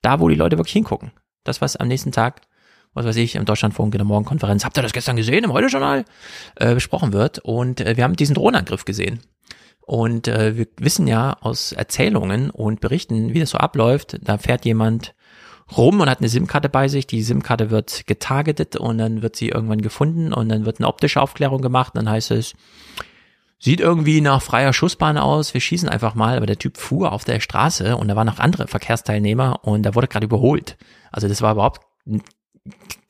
da, 0.03 0.19
wo 0.19 0.29
die 0.29 0.35
Leute 0.35 0.59
wirklich 0.59 0.73
hingucken. 0.73 1.11
Das, 1.43 1.61
was 1.61 1.75
am 1.75 1.87
nächsten 1.87 2.11
Tag, 2.11 2.41
was 2.93 3.07
weiß 3.07 3.15
ich, 3.15 3.33
im 3.33 3.45
Deutschlandfunk 3.45 3.91
in 3.95 3.97
der 3.97 4.05
Morgenkonferenz, 4.05 4.63
habt 4.63 4.77
ihr 4.77 4.83
das 4.83 4.93
gestern 4.93 5.15
gesehen, 5.15 5.43
im 5.43 5.51
Heute-Journal, 5.51 6.05
äh, 6.57 6.75
besprochen 6.75 7.11
wird. 7.11 7.39
Und 7.39 7.81
äh, 7.81 7.97
wir 7.97 8.03
haben 8.03 8.15
diesen 8.15 8.35
Drohnenangriff 8.35 8.85
gesehen. 8.85 9.21
Und 9.81 10.27
äh, 10.27 10.55
wir 10.55 10.67
wissen 10.77 11.07
ja 11.07 11.37
aus 11.41 11.71
Erzählungen 11.71 12.51
und 12.51 12.81
Berichten, 12.81 13.33
wie 13.33 13.39
das 13.39 13.49
so 13.49 13.57
abläuft. 13.57 14.19
Da 14.21 14.37
fährt 14.37 14.63
jemand 14.63 15.15
rum 15.75 15.99
und 15.99 16.09
hat 16.09 16.19
eine 16.19 16.29
SIM-Karte 16.29 16.69
bei 16.69 16.87
sich. 16.87 17.07
Die 17.07 17.21
SIM-Karte 17.21 17.69
wird 17.69 18.07
getargetet 18.07 18.75
und 18.75 18.97
dann 18.97 19.21
wird 19.21 19.35
sie 19.35 19.49
irgendwann 19.49 19.81
gefunden 19.81 20.33
und 20.33 20.49
dann 20.49 20.65
wird 20.65 20.79
eine 20.79 20.87
optische 20.87 21.21
Aufklärung 21.21 21.61
gemacht. 21.61 21.95
Und 21.95 22.05
dann 22.05 22.13
heißt 22.13 22.31
es, 22.31 22.53
sieht 23.59 23.79
irgendwie 23.79 24.21
nach 24.21 24.41
freier 24.41 24.73
Schussbahn 24.73 25.17
aus, 25.17 25.53
wir 25.53 25.61
schießen 25.61 25.89
einfach 25.89 26.15
mal. 26.15 26.37
Aber 26.37 26.45
der 26.45 26.59
Typ 26.59 26.77
fuhr 26.77 27.11
auf 27.11 27.25
der 27.25 27.39
Straße 27.39 27.97
und 27.97 28.07
da 28.07 28.15
waren 28.15 28.27
noch 28.27 28.39
andere 28.39 28.67
Verkehrsteilnehmer 28.67 29.61
und 29.63 29.83
da 29.83 29.95
wurde 29.95 30.07
gerade 30.07 30.25
überholt. 30.25 30.77
Also 31.11 31.27
das 31.27 31.41
war 31.41 31.53
überhaupt 31.53 31.81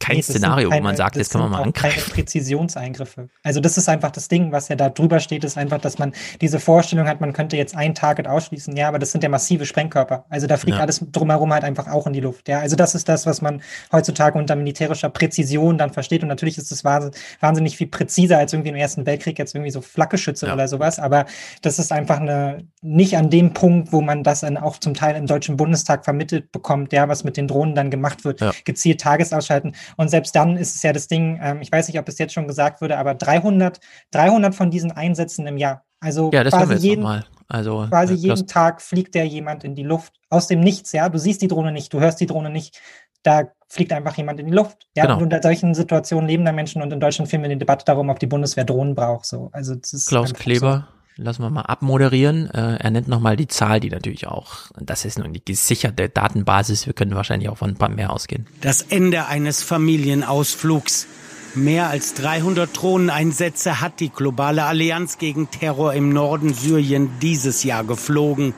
kein 0.07 0.15
nee, 0.15 0.21
Szenario, 0.21 0.69
keine, 0.69 0.81
wo 0.81 0.83
man 0.85 0.95
sagt, 0.95 1.17
jetzt 1.17 1.31
können 1.31 1.43
wir 1.45 1.49
mal 1.49 1.63
angreifen. 1.63 1.99
Keine 1.99 2.13
Präzisionseingriffe. 2.13 3.27
Also 3.43 3.59
das 3.59 3.77
ist 3.77 3.89
einfach 3.89 4.11
das 4.11 4.27
Ding, 4.29 4.51
was 4.51 4.69
ja 4.69 4.75
da 4.75 4.89
drüber 4.89 5.19
steht, 5.19 5.43
ist 5.43 5.57
einfach, 5.57 5.79
dass 5.79 5.99
man 5.99 6.13
diese 6.39 6.59
Vorstellung 6.59 7.07
hat, 7.07 7.19
man 7.19 7.33
könnte 7.33 7.57
jetzt 7.57 7.75
ein 7.75 7.93
Target 7.93 8.27
ausschließen. 8.27 8.75
Ja, 8.77 8.87
aber 8.87 8.99
das 8.99 9.11
sind 9.11 9.23
ja 9.23 9.29
massive 9.29 9.65
Sprengkörper. 9.65 10.25
Also 10.29 10.47
da 10.47 10.57
fliegt 10.57 10.77
ja. 10.77 10.83
alles 10.83 11.05
drumherum 11.11 11.51
halt 11.53 11.63
einfach 11.63 11.87
auch 11.87 12.07
in 12.07 12.13
die 12.13 12.21
Luft. 12.21 12.47
Ja, 12.47 12.59
also 12.59 12.75
das 12.75 12.95
ist 12.95 13.09
das, 13.09 13.25
was 13.25 13.41
man 13.41 13.61
heutzutage 13.91 14.37
unter 14.37 14.55
militärischer 14.55 15.09
Präzision 15.09 15.77
dann 15.77 15.91
versteht. 15.91 16.21
Und 16.21 16.29
natürlich 16.29 16.57
ist 16.57 16.71
es 16.71 16.83
wahnsinnig 16.85 17.77
viel 17.77 17.87
präziser 17.87 18.37
als 18.37 18.53
irgendwie 18.53 18.69
im 18.69 18.75
Ersten 18.75 19.05
Weltkrieg 19.05 19.37
jetzt 19.37 19.55
irgendwie 19.55 19.71
so 19.71 19.81
Flakgeschütze 19.81 20.47
ja. 20.47 20.53
oder 20.53 20.67
sowas. 20.67 20.99
Aber 20.99 21.25
das 21.61 21.79
ist 21.79 21.91
einfach 21.91 22.19
eine, 22.19 22.65
nicht 22.81 23.17
an 23.17 23.29
dem 23.29 23.53
Punkt, 23.53 23.91
wo 23.91 24.01
man 24.01 24.23
das 24.23 24.41
dann 24.41 24.57
auch 24.57 24.77
zum 24.77 24.93
Teil 24.93 25.15
im 25.15 25.27
Deutschen 25.27 25.57
Bundestag 25.57 26.05
vermittelt 26.05 26.51
bekommt, 26.51 26.93
ja, 26.93 27.09
was 27.09 27.23
mit 27.23 27.35
den 27.35 27.47
Drohnen 27.47 27.75
dann 27.75 27.91
gemacht 27.91 28.23
wird. 28.23 28.41
Ja. 28.41 28.51
Gezielt 28.63 29.01
Tagesausschalten. 29.01 29.75
Und 29.98 30.09
selbst 30.09 30.35
dann 30.35 30.58
ist 30.58 30.76
es 30.76 30.84
ja 30.84 30.93
das 30.93 31.08
Ding, 31.08 31.40
ähm, 31.42 31.61
ich 31.61 31.72
weiß 31.72 31.88
nicht, 31.88 32.00
ob 32.00 32.08
es 32.08 32.17
jetzt 32.19 32.34
schon 32.34 32.48
gesagt 32.48 32.82
wurde, 32.82 32.98
aber 32.98 33.16
300, 33.16 33.80
300 34.11 34.56
von 34.56 34.72
diesen 34.72 34.92
Einsätzen 34.92 35.45
im 35.48 35.58
Jahr. 35.58 35.84
Also 36.00 36.30
ja, 36.32 36.43
das 36.43 36.53
quasi 36.53 36.76
jeden. 36.76 37.24
Also 37.50 37.88
quasi 37.90 38.14
äh, 38.14 38.17
jeden 38.17 38.48
Tag 38.48 38.82
fliegt 38.82 39.16
der 39.16 39.26
jemand 39.26 39.64
in 39.64 39.74
die 39.74 39.84
Luft 39.84 40.14
aus 40.30 40.48
dem 40.48 40.59
Nichts. 40.59 40.92
Ja, 40.92 41.09
du 41.09 41.17
siehst 41.17 41.42
die 41.42 41.48
Drohne 41.48 41.72
nicht, 41.72 41.93
du 41.93 42.00
hörst 42.00 42.19
die 42.19 42.26
Drohne 42.26 42.50
nicht. 42.50 42.80
Da 43.24 43.45
fliegt 43.69 43.92
einfach 43.92 44.16
jemand 44.16 44.40
in 44.40 44.48
die 44.48 44.53
Luft. 44.53 44.88
Ja, 44.95 45.03
genau. 45.03 45.17
und 45.17 45.24
unter 45.24 45.42
solchen 45.42 45.74
Situationen 45.74 46.27
leben 46.27 46.45
da 46.45 46.51
Menschen 46.51 46.82
und 46.82 46.93
in 46.93 47.00
Deutschland 47.00 47.30
führen 47.30 47.42
wir 47.42 47.50
die 47.50 47.58
Debatte 47.58 47.85
darum, 47.85 48.09
ob 48.09 48.19
die 48.19 48.27
Bundeswehr 48.27 48.64
Drohnen 48.64 48.95
braucht. 48.95 49.26
So, 49.26 49.50
also 49.53 49.76
das 49.76 49.93
ist 49.93 50.08
Klaus 50.08 50.34
Kleber. 50.34 50.88
So 50.92 50.97
lassen 51.17 51.41
wir 51.41 51.49
mal 51.49 51.61
abmoderieren. 51.61 52.49
Äh, 52.51 52.77
er 52.77 52.91
nennt 52.91 53.07
nochmal 53.07 53.35
die 53.35 53.47
Zahl, 53.47 53.79
die 53.79 53.89
natürlich 53.89 54.27
auch, 54.27 54.71
das 54.79 55.05
ist 55.05 55.19
nun 55.19 55.33
die 55.33 55.43
gesicherte 55.43 56.09
Datenbasis, 56.09 56.85
wir 56.85 56.93
können 56.93 57.15
wahrscheinlich 57.15 57.49
auch 57.49 57.57
von 57.57 57.71
ein 57.71 57.77
paar 57.77 57.89
mehr 57.89 58.11
ausgehen. 58.11 58.47
Das 58.61 58.81
Ende 58.81 59.25
eines 59.25 59.63
Familienausflugs. 59.63 61.07
Mehr 61.55 61.89
als 61.89 62.13
300 62.13 62.69
Drohneneinsätze 62.79 63.81
hat 63.81 63.99
die 63.99 64.09
globale 64.09 64.65
Allianz 64.65 65.17
gegen 65.17 65.49
Terror 65.49 65.93
im 65.93 66.09
Norden 66.13 66.53
Syrien 66.53 67.09
dieses 67.21 67.63
Jahr 67.63 67.83
geflogen. 67.83 68.53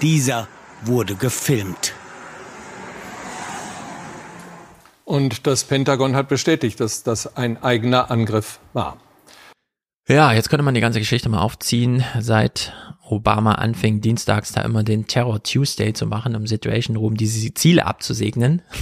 Dieser 0.00 0.48
wurde 0.82 1.14
gefilmt. 1.14 1.92
Und 5.04 5.46
das 5.46 5.64
Pentagon 5.64 6.16
hat 6.16 6.28
bestätigt, 6.28 6.80
dass 6.80 7.02
das 7.02 7.36
ein 7.36 7.62
eigener 7.62 8.10
Angriff 8.10 8.60
war. 8.72 8.96
Ja, 10.06 10.32
jetzt 10.32 10.50
könnte 10.50 10.64
man 10.64 10.74
die 10.74 10.82
ganze 10.82 10.98
Geschichte 10.98 11.28
mal 11.28 11.40
aufziehen, 11.40 12.04
seit 12.20 12.74
Obama 13.08 13.52
anfing, 13.52 14.00
dienstags 14.00 14.52
da 14.52 14.62
immer 14.62 14.82
den 14.82 15.06
Terror 15.06 15.42
Tuesday 15.42 15.94
zu 15.94 16.06
machen, 16.06 16.36
um 16.36 16.46
Situation 16.46 16.96
Room 16.96 17.16
diese 17.16 17.52
Ziele 17.54 17.86
abzusegnen. 17.86 18.62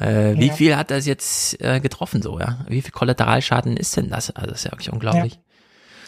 Äh, 0.00 0.34
ja. 0.34 0.38
Wie 0.38 0.50
viel 0.50 0.76
hat 0.76 0.92
das 0.92 1.06
jetzt 1.06 1.60
äh, 1.60 1.80
getroffen 1.80 2.22
so, 2.22 2.38
ja? 2.38 2.64
Wie 2.68 2.82
viel 2.82 2.92
Kollateralschaden 2.92 3.76
ist 3.76 3.96
denn 3.96 4.10
das? 4.10 4.30
Also 4.30 4.50
das 4.50 4.60
ist 4.60 4.64
ja 4.66 4.70
wirklich 4.70 4.92
unglaublich. 4.92 5.32
Ja. 5.32 5.40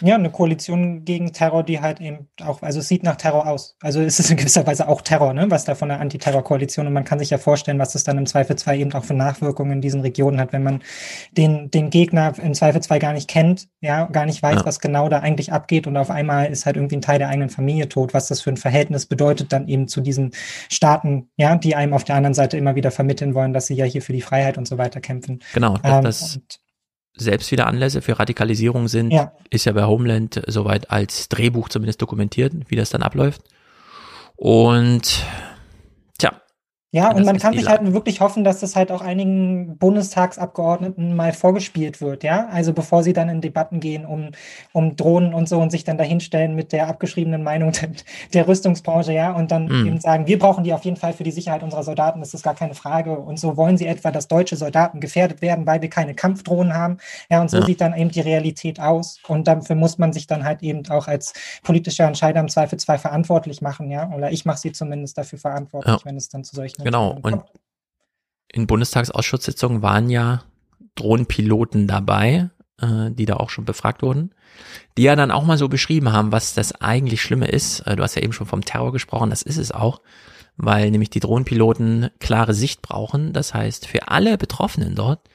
Ja, 0.02 0.14
eine 0.14 0.30
Koalition 0.30 1.04
gegen 1.04 1.32
Terror, 1.32 1.62
die 1.62 1.80
halt 1.80 2.00
eben 2.00 2.28
auch, 2.42 2.62
also 2.62 2.80
es 2.80 2.88
sieht 2.88 3.02
nach 3.02 3.16
Terror 3.16 3.46
aus. 3.46 3.76
Also 3.80 4.00
es 4.00 4.18
ist 4.18 4.30
in 4.30 4.36
gewisser 4.36 4.66
Weise 4.66 4.88
auch 4.88 5.02
Terror, 5.02 5.32
ne, 5.34 5.50
was 5.50 5.64
da 5.64 5.74
von 5.74 5.88
der 5.88 6.00
Antiterror-Koalition 6.00 6.86
und 6.86 6.92
man 6.92 7.04
kann 7.04 7.18
sich 7.18 7.30
ja 7.30 7.38
vorstellen, 7.38 7.78
was 7.78 7.92
das 7.92 8.04
dann 8.04 8.18
im 8.18 8.26
Zweifelsfall 8.26 8.78
eben 8.78 8.92
auch 8.92 9.04
für 9.04 9.14
Nachwirkungen 9.14 9.72
in 9.72 9.80
diesen 9.80 10.00
Regionen 10.00 10.40
hat, 10.40 10.52
wenn 10.52 10.62
man 10.62 10.82
den, 11.36 11.70
den 11.70 11.90
Gegner 11.90 12.32
im 12.42 12.54
Zweifelsfall 12.54 12.98
gar 12.98 13.12
nicht 13.12 13.28
kennt, 13.28 13.68
ja, 13.80 14.06
gar 14.06 14.26
nicht 14.26 14.42
weiß, 14.42 14.56
ja. 14.56 14.66
was 14.66 14.80
genau 14.80 15.08
da 15.08 15.20
eigentlich 15.20 15.52
abgeht 15.52 15.86
und 15.86 15.96
auf 15.96 16.10
einmal 16.10 16.50
ist 16.50 16.66
halt 16.66 16.76
irgendwie 16.76 16.96
ein 16.96 17.02
Teil 17.02 17.18
der 17.18 17.28
eigenen 17.28 17.50
Familie 17.50 17.88
tot, 17.88 18.14
was 18.14 18.28
das 18.28 18.40
für 18.40 18.50
ein 18.50 18.56
Verhältnis 18.56 19.06
bedeutet 19.06 19.52
dann 19.52 19.68
eben 19.68 19.88
zu 19.88 20.00
diesen 20.00 20.32
Staaten, 20.68 21.28
ja, 21.36 21.56
die 21.56 21.74
einem 21.74 21.92
auf 21.92 22.04
der 22.04 22.16
anderen 22.16 22.34
Seite 22.34 22.56
immer 22.56 22.74
wieder 22.74 22.90
vermitteln 22.90 23.34
wollen, 23.34 23.52
dass 23.52 23.66
sie 23.66 23.74
ja 23.74 23.84
hier 23.84 24.02
für 24.02 24.12
die 24.12 24.22
Freiheit 24.22 24.58
und 24.58 24.66
so 24.66 24.78
weiter 24.78 25.00
kämpfen. 25.00 25.40
Genau, 25.52 25.76
ähm, 25.84 26.04
das, 26.04 26.40
selbst 27.24 27.50
wieder 27.52 27.66
Anlässe 27.66 28.02
für 28.02 28.18
Radikalisierung 28.18 28.88
sind, 28.88 29.10
ja. 29.12 29.32
ist 29.50 29.66
ja 29.66 29.72
bei 29.72 29.84
Homeland 29.84 30.42
soweit 30.46 30.90
als 30.90 31.28
Drehbuch 31.28 31.68
zumindest 31.68 32.02
dokumentiert, 32.02 32.52
wie 32.68 32.76
das 32.76 32.90
dann 32.90 33.02
abläuft. 33.02 33.42
Und 34.36 35.24
ja, 36.92 37.12
und 37.12 37.24
man 37.24 37.38
kann 37.38 37.54
sich 37.54 37.68
halt 37.68 37.92
wirklich 37.92 38.20
hoffen, 38.20 38.42
dass 38.42 38.58
das 38.58 38.74
halt 38.74 38.90
auch 38.90 39.00
einigen 39.00 39.78
Bundestagsabgeordneten 39.78 41.14
mal 41.14 41.32
vorgespielt 41.32 42.00
wird, 42.00 42.24
ja. 42.24 42.48
Also 42.48 42.72
bevor 42.72 43.04
sie 43.04 43.12
dann 43.12 43.28
in 43.28 43.40
Debatten 43.40 43.78
gehen 43.78 44.04
um, 44.04 44.30
um 44.72 44.96
Drohnen 44.96 45.32
und 45.32 45.48
so 45.48 45.60
und 45.60 45.70
sich 45.70 45.84
dann 45.84 45.98
dahinstellen 45.98 46.56
mit 46.56 46.72
der 46.72 46.88
abgeschriebenen 46.88 47.44
Meinung 47.44 47.70
der, 47.70 47.90
der 48.34 48.48
Rüstungsbranche, 48.48 49.12
ja, 49.12 49.30
und 49.32 49.52
dann 49.52 49.66
mhm. 49.66 49.86
eben 49.86 50.00
sagen, 50.00 50.26
wir 50.26 50.36
brauchen 50.36 50.64
die 50.64 50.72
auf 50.72 50.84
jeden 50.84 50.96
Fall 50.96 51.12
für 51.12 51.22
die 51.22 51.30
Sicherheit 51.30 51.62
unserer 51.62 51.84
Soldaten, 51.84 52.18
das 52.18 52.34
ist 52.34 52.42
gar 52.42 52.56
keine 52.56 52.74
Frage. 52.74 53.18
Und 53.18 53.38
so 53.38 53.56
wollen 53.56 53.78
sie 53.78 53.86
etwa, 53.86 54.10
dass 54.10 54.26
deutsche 54.26 54.56
Soldaten 54.56 54.98
gefährdet 54.98 55.42
werden, 55.42 55.66
weil 55.66 55.82
wir 55.82 55.90
keine 55.90 56.14
Kampfdrohnen 56.14 56.74
haben. 56.74 56.98
Ja, 57.30 57.40
und 57.40 57.50
so 57.50 57.58
ja. 57.58 57.66
sieht 57.66 57.80
dann 57.80 57.94
eben 57.94 58.10
die 58.10 58.20
Realität 58.20 58.80
aus. 58.80 59.20
Und 59.28 59.46
dafür 59.46 59.76
muss 59.76 59.98
man 59.98 60.12
sich 60.12 60.26
dann 60.26 60.44
halt 60.44 60.62
eben 60.62 60.82
auch 60.90 61.06
als 61.06 61.34
politischer 61.62 62.06
Entscheider 62.06 62.40
im 62.40 62.48
Zweifelsfall 62.48 62.98
verantwortlich 62.98 63.62
machen, 63.62 63.90
ja. 63.90 64.10
Oder 64.10 64.32
ich 64.32 64.44
mache 64.44 64.58
sie 64.58 64.72
zumindest 64.72 65.16
dafür 65.16 65.38
verantwortlich, 65.38 66.00
ja. 66.00 66.04
wenn 66.04 66.16
es 66.16 66.28
dann 66.28 66.42
zu 66.42 66.56
solchen 66.56 66.79
Genau. 66.84 67.18
Und 67.22 67.42
in 68.52 68.66
Bundestagsausschusssitzungen 68.66 69.82
waren 69.82 70.10
ja 70.10 70.42
Drohnenpiloten 70.96 71.86
dabei, 71.86 72.50
äh, 72.80 73.10
die 73.10 73.26
da 73.26 73.36
auch 73.36 73.50
schon 73.50 73.64
befragt 73.64 74.02
wurden, 74.02 74.34
die 74.96 75.02
ja 75.02 75.16
dann 75.16 75.30
auch 75.30 75.44
mal 75.44 75.58
so 75.58 75.68
beschrieben 75.68 76.12
haben, 76.12 76.32
was 76.32 76.54
das 76.54 76.72
eigentlich 76.80 77.22
Schlimme 77.22 77.46
ist. 77.46 77.80
Äh, 77.80 77.96
du 77.96 78.02
hast 78.02 78.16
ja 78.16 78.22
eben 78.22 78.32
schon 78.32 78.46
vom 78.46 78.64
Terror 78.64 78.92
gesprochen, 78.92 79.30
das 79.30 79.42
ist 79.42 79.58
es 79.58 79.72
auch, 79.72 80.00
weil 80.56 80.90
nämlich 80.90 81.10
die 81.10 81.20
Drohnenpiloten 81.20 82.10
klare 82.18 82.54
Sicht 82.54 82.82
brauchen. 82.82 83.32
Das 83.32 83.54
heißt, 83.54 83.86
für 83.86 84.08
alle 84.08 84.36
Betroffenen 84.36 84.94
dort 84.94 85.28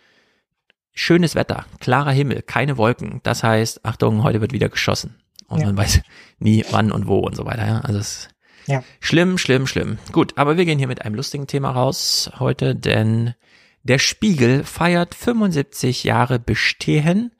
schönes 0.94 1.36
Wetter, 1.36 1.66
klarer 1.80 2.12
Himmel, 2.12 2.42
keine 2.42 2.78
Wolken. 2.78 3.20
Das 3.24 3.44
heißt, 3.44 3.86
Achtung, 3.86 4.24
heute 4.24 4.42
wird 4.42 4.54
wieder 4.54 4.70
geschossen. 4.70 5.16
Und 5.48 5.60
ja. 5.60 5.68
man 5.68 5.78
weiß 5.78 6.02
nie 6.40 6.66
wann 6.72 6.92
und 6.92 7.08
wo 7.08 7.20
und 7.20 7.36
so 7.36 7.46
weiter. 7.46 7.66
Ja? 7.68 7.80
Also 7.82 8.00
es 8.00 8.30
ja. 8.68 8.84
Schlimm, 9.00 9.38
schlimm, 9.38 9.68
schlimm. 9.68 9.98
Gut, 10.12 10.38
aber 10.38 10.58
wir 10.58 10.66
gehen 10.66 10.80
hier 10.80 10.88
mit 10.88 11.04
einem 11.04 11.16
lustigen 11.16 11.48
Thema 11.48 11.72
raus 11.72 12.32
heute, 12.40 12.76
denn 12.76 13.34
der 13.84 14.00
Spiegel 14.00 14.64
feiert 14.64 15.14
75 15.14 16.04
Jahre 16.04 16.40
Bestehen 16.40 17.32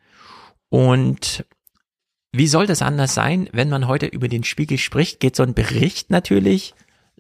und 0.70 1.46
wie 2.32 2.48
soll 2.48 2.68
das 2.68 2.82
anders 2.82 3.14
sein, 3.14 3.50
wenn 3.54 3.70
man 3.70 3.88
heute 3.88 4.08
über 4.08 4.28
den 4.28 4.44
Spiegel 4.44 4.78
spricht, 4.78 5.20
geht 5.20 5.36
so 5.36 5.44
ein 5.44 5.54
Bericht 5.54 6.10
natürlich 6.12 6.76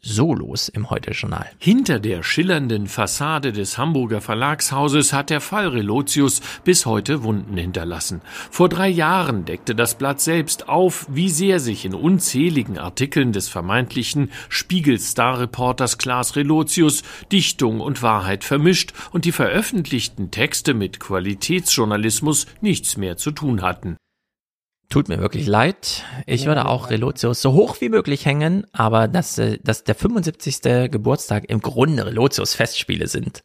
Solos 0.05 0.69
im 0.69 0.91
Heute-Journal. 0.91 1.49
Hinter 1.57 1.99
der 1.99 2.21
schillernden 2.21 2.85
Fassade 2.87 3.51
des 3.51 3.79
Hamburger 3.79 4.21
Verlagshauses 4.21 5.13
hat 5.13 5.31
der 5.31 5.41
Fall 5.41 5.69
Relotius 5.69 6.41
bis 6.63 6.85
heute 6.85 7.23
Wunden 7.23 7.57
hinterlassen. 7.57 8.21
Vor 8.51 8.69
drei 8.69 8.87
Jahren 8.87 9.45
deckte 9.45 9.73
das 9.73 9.95
Blatt 9.95 10.21
selbst 10.21 10.69
auf, 10.69 11.07
wie 11.09 11.29
sehr 11.29 11.59
sich 11.59 11.85
in 11.85 11.95
unzähligen 11.95 12.77
Artikeln 12.77 13.33
des 13.33 13.49
vermeintlichen 13.49 14.31
Spiegel-Star-Reporters 14.49 15.97
Klaas 15.97 16.35
Relotius 16.35 17.01
Dichtung 17.31 17.81
und 17.81 18.03
Wahrheit 18.03 18.43
vermischt 18.43 18.93
und 19.11 19.25
die 19.25 19.31
veröffentlichten 19.31 20.29
Texte 20.29 20.75
mit 20.75 20.99
Qualitätsjournalismus 20.99 22.45
nichts 22.61 22.95
mehr 22.95 23.17
zu 23.17 23.31
tun 23.31 23.63
hatten. 23.63 23.97
Tut 24.89 25.09
mir 25.09 25.19
wirklich 25.19 25.47
leid. 25.47 26.03
Ich 26.25 26.45
würde 26.45 26.67
auch 26.67 26.89
Relotius 26.89 27.41
so 27.41 27.53
hoch 27.53 27.81
wie 27.81 27.89
möglich 27.89 28.25
hängen, 28.25 28.67
aber 28.71 29.07
dass, 29.07 29.37
äh, 29.37 29.57
dass 29.63 29.83
der 29.83 29.95
75. 29.95 30.91
Geburtstag 30.91 31.45
im 31.49 31.59
Grunde 31.61 32.05
Relotius 32.05 32.53
Festspiele 32.53 33.07
sind, 33.07 33.43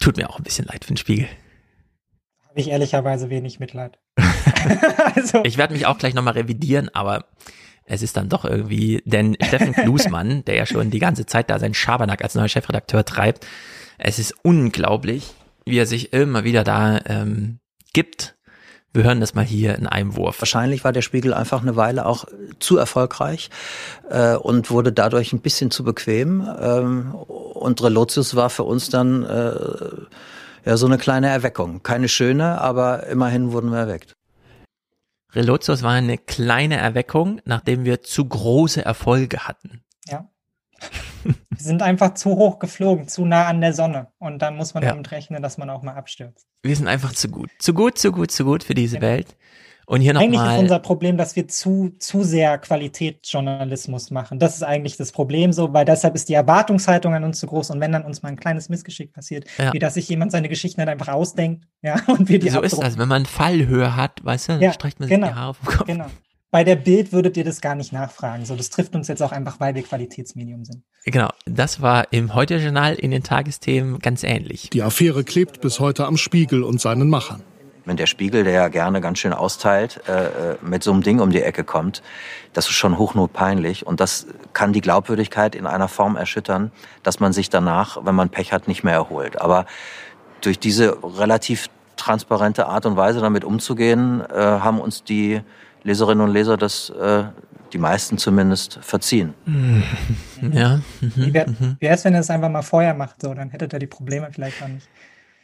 tut 0.00 0.16
mir 0.16 0.28
auch 0.28 0.38
ein 0.38 0.42
bisschen 0.42 0.66
leid 0.66 0.84
für 0.84 0.92
den 0.92 0.96
Spiegel. 0.96 1.28
Habe 2.48 2.60
ich 2.60 2.68
ehrlicherweise 2.68 3.30
wenig 3.30 3.60
Mitleid. 3.60 3.98
also. 5.14 5.42
Ich 5.44 5.56
werde 5.56 5.74
mich 5.74 5.86
auch 5.86 5.98
gleich 5.98 6.14
nochmal 6.14 6.34
revidieren, 6.34 6.88
aber 6.92 7.26
es 7.84 8.02
ist 8.02 8.16
dann 8.16 8.28
doch 8.28 8.44
irgendwie, 8.44 9.02
denn 9.04 9.36
Steffen 9.42 9.72
Klusmann, 9.72 10.44
der 10.46 10.54
ja 10.54 10.66
schon 10.66 10.90
die 10.90 10.98
ganze 10.98 11.26
Zeit 11.26 11.50
da 11.50 11.58
seinen 11.58 11.74
Schabernack 11.74 12.22
als 12.22 12.34
neuer 12.34 12.48
Chefredakteur 12.48 13.04
treibt, 13.04 13.46
es 13.98 14.18
ist 14.18 14.34
unglaublich, 14.42 15.34
wie 15.66 15.78
er 15.78 15.86
sich 15.86 16.12
immer 16.12 16.44
wieder 16.44 16.64
da 16.64 17.00
ähm, 17.06 17.58
gibt 17.92 18.36
wir 18.92 19.04
hören 19.04 19.20
das 19.20 19.34
mal 19.34 19.44
hier 19.44 19.76
in 19.76 19.86
einem 19.86 20.16
Wurf. 20.16 20.40
Wahrscheinlich 20.40 20.82
war 20.82 20.92
der 20.92 21.02
Spiegel 21.02 21.32
einfach 21.32 21.62
eine 21.62 21.76
Weile 21.76 22.06
auch 22.06 22.24
zu 22.58 22.76
erfolgreich 22.76 23.50
äh, 24.08 24.34
und 24.34 24.70
wurde 24.70 24.92
dadurch 24.92 25.32
ein 25.32 25.40
bisschen 25.40 25.70
zu 25.70 25.84
bequem. 25.84 26.48
Ähm, 26.60 27.14
und 27.14 27.82
Relotius 27.82 28.34
war 28.34 28.50
für 28.50 28.64
uns 28.64 28.90
dann 28.90 29.24
äh, 29.24 29.54
ja 30.64 30.76
so 30.76 30.86
eine 30.86 30.98
kleine 30.98 31.28
Erweckung. 31.28 31.82
Keine 31.82 32.08
schöne, 32.08 32.60
aber 32.60 33.06
immerhin 33.06 33.52
wurden 33.52 33.70
wir 33.70 33.78
erweckt. 33.78 34.16
Relotius 35.32 35.82
war 35.82 35.92
eine 35.92 36.18
kleine 36.18 36.76
Erweckung, 36.76 37.40
nachdem 37.44 37.84
wir 37.84 38.02
zu 38.02 38.24
große 38.24 38.84
Erfolge 38.84 39.46
hatten. 39.46 39.84
Ja. 40.08 40.28
wir 41.24 41.34
sind 41.58 41.82
einfach 41.82 42.14
zu 42.14 42.30
hoch 42.30 42.58
geflogen, 42.58 43.08
zu 43.08 43.24
nah 43.24 43.46
an 43.46 43.60
der 43.60 43.72
Sonne. 43.72 44.08
Und 44.18 44.40
dann 44.42 44.56
muss 44.56 44.74
man 44.74 44.82
ja. 44.82 44.90
damit 44.90 45.10
rechnen, 45.10 45.42
dass 45.42 45.58
man 45.58 45.70
auch 45.70 45.82
mal 45.82 45.94
abstürzt. 45.94 46.46
Wir 46.62 46.76
sind 46.76 46.88
einfach 46.88 47.12
zu 47.12 47.28
gut. 47.28 47.50
Zu 47.58 47.74
gut, 47.74 47.98
zu 47.98 48.12
gut, 48.12 48.30
zu 48.30 48.44
gut 48.44 48.64
für 48.64 48.74
diese 48.74 48.96
ja. 48.96 49.02
Welt. 49.02 49.36
Und 49.90 50.02
hier 50.02 50.14
eigentlich 50.14 50.40
ist 50.40 50.58
unser 50.60 50.78
Problem, 50.78 51.16
dass 51.16 51.34
wir 51.34 51.48
zu, 51.48 51.96
zu 51.98 52.22
sehr 52.22 52.58
Qualitätsjournalismus 52.58 54.12
machen. 54.12 54.38
Das 54.38 54.54
ist 54.54 54.62
eigentlich 54.62 54.96
das 54.96 55.10
Problem 55.10 55.52
so, 55.52 55.72
weil 55.72 55.84
deshalb 55.84 56.14
ist 56.14 56.28
die 56.28 56.34
Erwartungshaltung 56.34 57.12
an 57.12 57.24
uns 57.24 57.40
zu 57.40 57.48
groß. 57.48 57.70
Und 57.70 57.80
wenn 57.80 57.90
dann 57.90 58.04
uns 58.04 58.22
mal 58.22 58.28
ein 58.28 58.38
kleines 58.38 58.68
Missgeschick 58.68 59.12
passiert, 59.12 59.46
ja. 59.58 59.72
wie 59.72 59.80
dass 59.80 59.94
sich 59.94 60.08
jemand 60.08 60.30
seine 60.30 60.48
Geschichten 60.48 60.80
halt 60.80 60.88
einfach 60.88 61.08
ausdenkt, 61.08 61.66
ja, 61.82 61.96
und 62.06 62.28
wir 62.28 62.38
die 62.38 62.50
So 62.50 62.58
abdrucken. 62.58 62.84
ist 62.84 62.92
das, 62.92 62.98
wenn 62.98 63.08
man 63.08 63.26
Fallhöhe 63.26 63.96
hat, 63.96 64.24
weißt 64.24 64.48
du, 64.50 64.52
dann 64.52 64.62
ja, 64.62 64.72
streicht 64.72 65.00
man 65.00 65.08
sich 65.08 65.16
genau, 65.16 65.26
die 65.26 65.34
Haare 65.34 65.54
vom 65.54 65.66
Kopf. 65.66 65.86
Genau. 65.88 66.06
Bei 66.50 66.64
der 66.64 66.76
Bild 66.76 67.12
würdet 67.12 67.36
ihr 67.36 67.44
das 67.44 67.60
gar 67.60 67.76
nicht 67.76 67.92
nachfragen. 67.92 68.44
So, 68.44 68.56
das 68.56 68.70
trifft 68.70 68.94
uns 68.96 69.06
jetzt 69.06 69.22
auch 69.22 69.30
einfach, 69.30 69.60
weil 69.60 69.74
wir 69.76 69.82
Qualitätsmedium 69.82 70.64
sind. 70.64 70.82
Genau, 71.04 71.28
das 71.46 71.80
war 71.80 72.12
im 72.12 72.34
Heute-Journal 72.34 72.94
in 72.94 73.12
den 73.12 73.22
Tagesthemen 73.22 74.00
ganz 74.00 74.24
ähnlich. 74.24 74.68
Die 74.70 74.82
Affäre 74.82 75.22
klebt 75.22 75.60
bis 75.60 75.78
heute 75.78 76.06
am 76.06 76.16
Spiegel 76.16 76.64
und 76.64 76.80
seinen 76.80 77.08
Machern 77.08 77.42
wenn 77.90 77.96
der 77.96 78.06
Spiegel, 78.06 78.44
der 78.44 78.52
ja 78.52 78.68
gerne 78.68 79.00
ganz 79.00 79.18
schön 79.18 79.32
austeilt, 79.32 80.00
äh, 80.08 80.52
äh, 80.52 80.56
mit 80.62 80.84
so 80.84 80.92
einem 80.92 81.02
Ding 81.02 81.18
um 81.18 81.30
die 81.30 81.42
Ecke 81.42 81.64
kommt, 81.64 82.02
das 82.52 82.66
ist 82.66 82.74
schon 82.74 82.98
hochnotpeinlich. 82.98 83.84
Und 83.84 83.98
das 83.98 84.26
kann 84.52 84.72
die 84.72 84.80
Glaubwürdigkeit 84.80 85.56
in 85.56 85.66
einer 85.66 85.88
Form 85.88 86.14
erschüttern, 86.14 86.70
dass 87.02 87.18
man 87.18 87.32
sich 87.32 87.50
danach, 87.50 87.98
wenn 88.04 88.14
man 88.14 88.28
Pech 88.28 88.52
hat, 88.52 88.68
nicht 88.68 88.84
mehr 88.84 88.94
erholt. 88.94 89.40
Aber 89.40 89.66
durch 90.40 90.60
diese 90.60 90.98
relativ 91.02 91.68
transparente 91.96 92.66
Art 92.66 92.86
und 92.86 92.96
Weise 92.96 93.20
damit 93.20 93.44
umzugehen, 93.44 94.22
äh, 94.30 94.36
haben 94.36 94.80
uns 94.80 95.02
die 95.02 95.40
Leserinnen 95.82 96.26
und 96.26 96.32
Leser 96.32 96.56
das, 96.56 96.90
äh, 96.90 97.24
die 97.72 97.78
meisten 97.78 98.18
zumindest, 98.18 98.78
verziehen. 98.82 99.34
Ja. 100.54 100.80
Wie 101.00 101.34
wäre 101.34 101.46
es, 101.80 102.02
wenn 102.06 102.14
er 102.14 102.20
es 102.20 102.30
einfach 102.30 102.48
mal 102.48 102.62
vorher 102.62 102.94
macht? 102.94 103.20
So, 103.20 103.34
dann 103.34 103.50
hättet 103.50 103.74
ihr 103.74 103.78
die 103.78 103.86
Probleme 103.86 104.30
vielleicht 104.32 104.62
auch 104.62 104.68
nicht. 104.68 104.88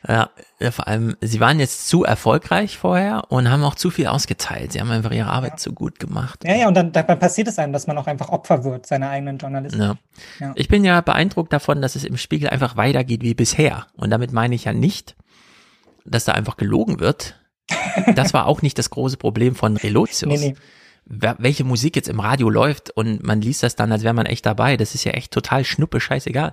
Ja, 0.09 0.31
ja, 0.61 0.71
vor 0.71 0.87
allem, 0.87 1.17
sie 1.21 1.41
waren 1.41 1.59
jetzt 1.59 1.89
zu 1.89 2.05
erfolgreich 2.05 2.79
vorher 2.79 3.25
und 3.29 3.51
haben 3.51 3.65
auch 3.65 3.75
zu 3.75 3.91
viel 3.91 4.07
ausgeteilt. 4.07 4.73
Sie 4.73 4.81
haben 4.81 4.91
einfach 4.91 5.11
ihre 5.11 5.29
Arbeit 5.29 5.53
ja. 5.53 5.57
zu 5.57 5.73
gut 5.73 5.99
gemacht. 5.99 6.45
Ja, 6.45 6.55
ja, 6.55 6.69
und 6.69 6.75
dann, 6.75 6.93
dann 6.93 7.19
passiert 7.19 7.49
es 7.49 7.59
einem, 7.59 7.73
dass 7.73 7.87
man 7.87 7.99
auch 7.99 8.07
einfach 8.07 8.29
Opfer 8.29 8.63
wird 8.63 8.87
seiner 8.87 9.11
eigenen 9.11 9.39
Journalisten. 9.39 9.81
Ja. 9.81 9.97
ja. 10.39 10.53
Ich 10.55 10.69
bin 10.69 10.85
ja 10.85 11.01
beeindruckt 11.01 11.53
davon, 11.53 11.83
dass 11.83 11.97
es 11.97 12.05
im 12.05 12.17
Spiegel 12.17 12.49
einfach 12.49 12.77
weitergeht 12.77 13.23
wie 13.23 13.35
bisher. 13.35 13.87
Und 13.97 14.11
damit 14.11 14.33
meine 14.33 14.55
ich 14.55 14.65
ja 14.65 14.73
nicht, 14.73 15.17
dass 16.05 16.25
da 16.25 16.33
einfach 16.33 16.57
gelogen 16.57 17.01
wird. 17.01 17.41
Das 18.15 18.33
war 18.33 18.47
auch 18.47 18.63
nicht 18.63 18.79
das 18.79 18.91
große 18.91 19.17
Problem 19.17 19.55
von 19.55 19.77
Relotius. 19.77 20.23
Nee, 20.23 20.39
nee 20.39 20.55
welche 21.09 21.63
Musik 21.63 21.95
jetzt 21.95 22.09
im 22.09 22.19
Radio 22.19 22.51
läuft 22.51 22.91
und 22.91 23.23
man 23.23 23.41
liest 23.41 23.63
das 23.63 23.77
dann, 23.77 23.93
als 23.93 24.03
wäre 24.03 24.13
man 24.13 24.27
echt 24.27 24.45
dabei. 24.45 24.77
Das 24.77 24.97
ist 24.97 25.05
ja 25.05 25.13
echt 25.13 25.31
total 25.31 25.65
schnuppe, 25.65 26.01
scheißegal 26.01 26.53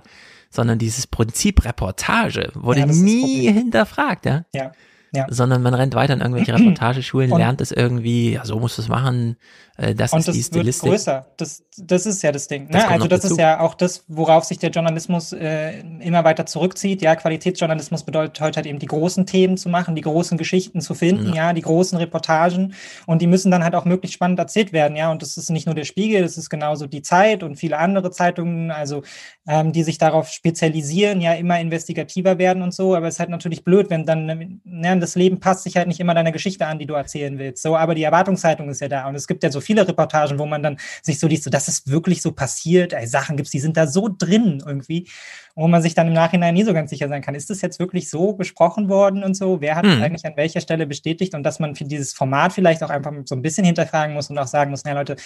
sondern 0.54 0.78
dieses 0.78 1.06
Prinzip 1.06 1.64
Reportage 1.64 2.50
wurde 2.54 2.80
ja, 2.80 2.86
nie 2.86 3.52
hinterfragt, 3.52 4.24
ja? 4.24 4.44
Ja. 4.54 4.72
Ja. 5.12 5.26
Sondern 5.28 5.62
man 5.62 5.74
rennt 5.74 5.94
weiter 5.94 6.14
in 6.14 6.20
irgendwelche 6.20 6.54
Reportageschulen, 6.58 7.30
und, 7.32 7.38
lernt 7.38 7.60
es 7.60 7.70
irgendwie, 7.70 8.32
ja, 8.32 8.44
so 8.44 8.58
muss 8.58 8.78
es 8.78 8.88
machen, 8.88 9.36
äh, 9.76 9.94
das 9.94 10.12
ist 10.12 10.28
das 10.28 10.36
die 10.36 10.42
Stilistik. 10.42 10.84
Wird 10.84 10.92
größer. 10.94 11.26
Das, 11.36 11.62
das 11.76 12.06
ist 12.06 12.22
ja 12.22 12.30
das 12.30 12.46
Ding. 12.46 12.68
Ne? 12.68 12.88
also 12.88 13.08
das 13.08 13.22
dazu. 13.22 13.34
ist 13.34 13.40
ja 13.40 13.60
auch 13.60 13.74
das, 13.74 14.04
worauf 14.06 14.44
sich 14.44 14.58
der 14.58 14.70
Journalismus 14.70 15.32
äh, 15.32 15.80
immer 16.00 16.22
weiter 16.24 16.46
zurückzieht. 16.46 17.02
Ja, 17.02 17.16
Qualitätsjournalismus 17.16 18.04
bedeutet 18.04 18.40
heute 18.40 18.56
halt 18.56 18.66
eben 18.66 18.78
die 18.78 18.86
großen 18.86 19.26
Themen 19.26 19.56
zu 19.56 19.68
machen, 19.68 19.96
die 19.96 20.02
großen 20.02 20.38
Geschichten 20.38 20.80
zu 20.80 20.94
finden, 20.94 21.28
ja, 21.28 21.48
ja 21.48 21.52
die 21.52 21.62
großen 21.62 21.98
Reportagen 21.98 22.74
und 23.06 23.20
die 23.20 23.26
müssen 23.26 23.50
dann 23.50 23.64
halt 23.64 23.74
auch 23.74 23.84
möglichst 23.84 24.14
spannend 24.14 24.38
erzählt 24.38 24.72
werden, 24.72 24.96
ja. 24.96 25.10
Und 25.10 25.22
das 25.22 25.36
ist 25.36 25.50
nicht 25.50 25.66
nur 25.66 25.74
der 25.74 25.84
Spiegel, 25.84 26.22
das 26.22 26.38
ist 26.38 26.50
genauso 26.50 26.86
die 26.86 27.02
Zeit 27.02 27.42
und 27.42 27.56
viele 27.56 27.78
andere 27.78 28.10
Zeitungen, 28.12 28.70
also 28.70 29.02
ähm, 29.48 29.72
die 29.72 29.82
sich 29.82 29.98
darauf 29.98 30.28
spezialisieren, 30.28 31.20
ja, 31.20 31.34
immer 31.34 31.58
investigativer 31.58 32.38
werden 32.38 32.62
und 32.62 32.72
so. 32.72 32.94
Aber 32.94 33.08
es 33.08 33.14
ist 33.14 33.20
halt 33.20 33.30
natürlich 33.30 33.64
blöd, 33.64 33.90
wenn 33.90 34.06
dann 34.06 34.60
ne, 34.64 34.98
das 34.98 35.16
Leben 35.16 35.40
passt 35.40 35.64
sich 35.64 35.76
halt 35.76 35.88
nicht 35.88 36.00
immer 36.00 36.14
deiner 36.14 36.32
Geschichte 36.32 36.66
an, 36.66 36.78
die 36.78 36.86
du 36.86 36.94
erzählen 36.94 37.38
willst. 37.38 37.62
So, 37.62 37.76
aber 37.76 37.94
die 37.94 38.04
Erwartungshaltung 38.04 38.68
ist 38.68 38.80
ja 38.80 38.88
da. 38.88 39.08
Und 39.08 39.16
es 39.16 39.26
gibt 39.26 39.42
ja 39.42 39.50
so 39.50 39.60
viele 39.64 39.86
Reportagen, 39.86 40.38
wo 40.38 40.46
man 40.46 40.62
dann 40.62 40.78
sich 41.02 41.18
so 41.18 41.26
liest, 41.26 41.44
so, 41.44 41.50
das 41.50 41.68
ist 41.68 41.90
wirklich 41.90 42.22
so 42.22 42.32
passiert. 42.32 42.92
Ey, 42.92 43.06
Sachen 43.06 43.36
gibt's, 43.36 43.50
die 43.50 43.60
sind 43.60 43.76
da 43.76 43.86
so 43.86 44.08
drin 44.08 44.62
irgendwie, 44.64 45.08
wo 45.54 45.68
man 45.68 45.82
sich 45.82 45.94
dann 45.94 46.08
im 46.08 46.12
Nachhinein 46.12 46.54
nie 46.54 46.64
so 46.64 46.72
ganz 46.72 46.90
sicher 46.90 47.08
sein 47.08 47.22
kann. 47.22 47.34
Ist 47.34 47.50
das 47.50 47.60
jetzt 47.60 47.78
wirklich 47.78 48.10
so 48.10 48.32
besprochen 48.34 48.88
worden 48.88 49.22
und 49.24 49.36
so? 49.36 49.60
Wer 49.60 49.76
hat 49.76 49.84
hm. 49.84 50.02
eigentlich 50.02 50.24
an 50.24 50.36
welcher 50.36 50.60
Stelle 50.60 50.86
bestätigt? 50.86 51.34
Und 51.34 51.42
dass 51.42 51.58
man 51.58 51.74
für 51.74 51.84
dieses 51.84 52.12
Format 52.12 52.52
vielleicht 52.52 52.82
auch 52.82 52.90
einfach 52.90 53.12
so 53.24 53.34
ein 53.34 53.42
bisschen 53.42 53.64
hinterfragen 53.64 54.14
muss 54.14 54.30
und 54.30 54.38
auch 54.38 54.46
sagen 54.46 54.70
muss, 54.70 54.84
na 54.84 54.92
Leute, 54.92 55.16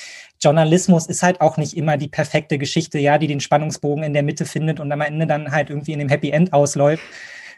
Journalismus 0.40 1.06
ist 1.06 1.22
halt 1.22 1.40
auch 1.40 1.56
nicht 1.56 1.76
immer 1.76 1.96
die 1.96 2.08
perfekte 2.08 2.58
Geschichte, 2.58 2.98
ja, 2.98 3.18
die 3.18 3.26
den 3.26 3.40
Spannungsbogen 3.40 4.04
in 4.04 4.12
der 4.12 4.22
Mitte 4.22 4.44
findet 4.44 4.80
und 4.80 4.90
am 4.92 5.00
Ende 5.00 5.26
dann 5.26 5.50
halt 5.50 5.70
irgendwie 5.70 5.92
in 5.92 5.98
dem 5.98 6.08
Happy 6.08 6.30
End 6.30 6.52
ausläuft. 6.52 7.02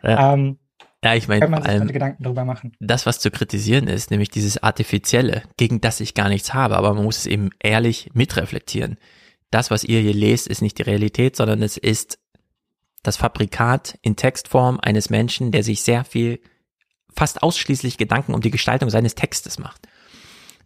Ja. 0.02 0.34
Ähm, 0.34 0.59
ja, 1.03 1.15
ich 1.15 1.29
meine, 1.29 1.41
kann 1.41 1.51
man 1.51 1.62
sich 1.62 1.70
allem, 1.70 1.89
Gedanken 1.89 2.23
darüber 2.23 2.45
machen. 2.45 2.73
Das, 2.79 3.07
was 3.07 3.20
zu 3.20 3.31
kritisieren 3.31 3.89
ist, 3.89 4.11
nämlich 4.11 4.29
dieses 4.29 4.62
Artifizielle, 4.62 5.43
gegen 5.57 5.81
das 5.81 6.01
ich 6.01 6.15
gar 6.15 6.29
nichts 6.29 6.53
habe, 6.53 6.77
aber 6.77 6.93
man 6.95 7.05
muss 7.05 7.19
es 7.19 7.27
eben 7.27 7.51
ehrlich 7.59 8.11
mitreflektieren. 8.12 8.99
Das, 9.51 9.70
was 9.70 9.83
ihr 9.83 10.01
hier 10.01 10.15
lest, 10.15 10.47
ist 10.47 10.61
nicht 10.61 10.79
die 10.79 10.83
Realität, 10.83 11.37
sondern 11.37 11.62
es 11.62 11.77
ist 11.77 12.19
das 13.03 13.17
Fabrikat 13.17 13.99
in 14.03 14.17
Textform 14.17 14.79
eines 14.81 15.09
Menschen, 15.09 15.53
der 15.53 15.65
sich 15.65 15.83
sehr 15.83 16.05
viel, 16.05 16.41
fast 17.17 17.43
ausschließlich 17.43 17.97
Gedanken 17.97 18.35
um 18.35 18.43
die 18.43 18.51
Gestaltung 18.51 18.91
seines 18.91 19.15
Textes 19.15 19.59
macht. 19.59 19.89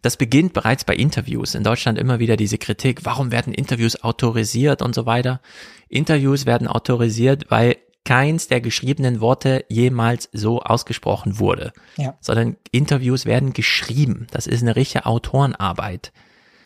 Das 0.01 0.17
beginnt 0.17 0.53
bereits 0.53 0.83
bei 0.83 0.95
Interviews. 0.95 1.55
In 1.55 1.63
Deutschland 1.63 1.97
immer 1.97 2.19
wieder 2.19 2.35
diese 2.37 2.59
Kritik, 2.59 3.05
warum 3.05 3.31
werden 3.31 3.53
Interviews 3.53 4.03
autorisiert 4.03 4.81
und 4.83 4.93
so 4.93 5.07
weiter. 5.07 5.41
Interviews 5.87 6.45
werden 6.45 6.67
autorisiert, 6.67 7.45
weil 7.49 7.77
keins 8.05 8.47
der 8.47 8.61
geschriebenen 8.61 9.19
Worte 9.19 9.65
jemals 9.67 10.29
so 10.31 10.61
ausgesprochen 10.61 11.39
wurde, 11.39 11.73
ja. 11.97 12.17
sondern 12.21 12.55
Interviews 12.71 13.25
werden 13.25 13.51
geschrieben. 13.53 14.27
Das 14.31 14.47
ist 14.47 14.61
eine 14.61 14.75
richtige 14.75 15.05
Autorenarbeit. 15.05 16.13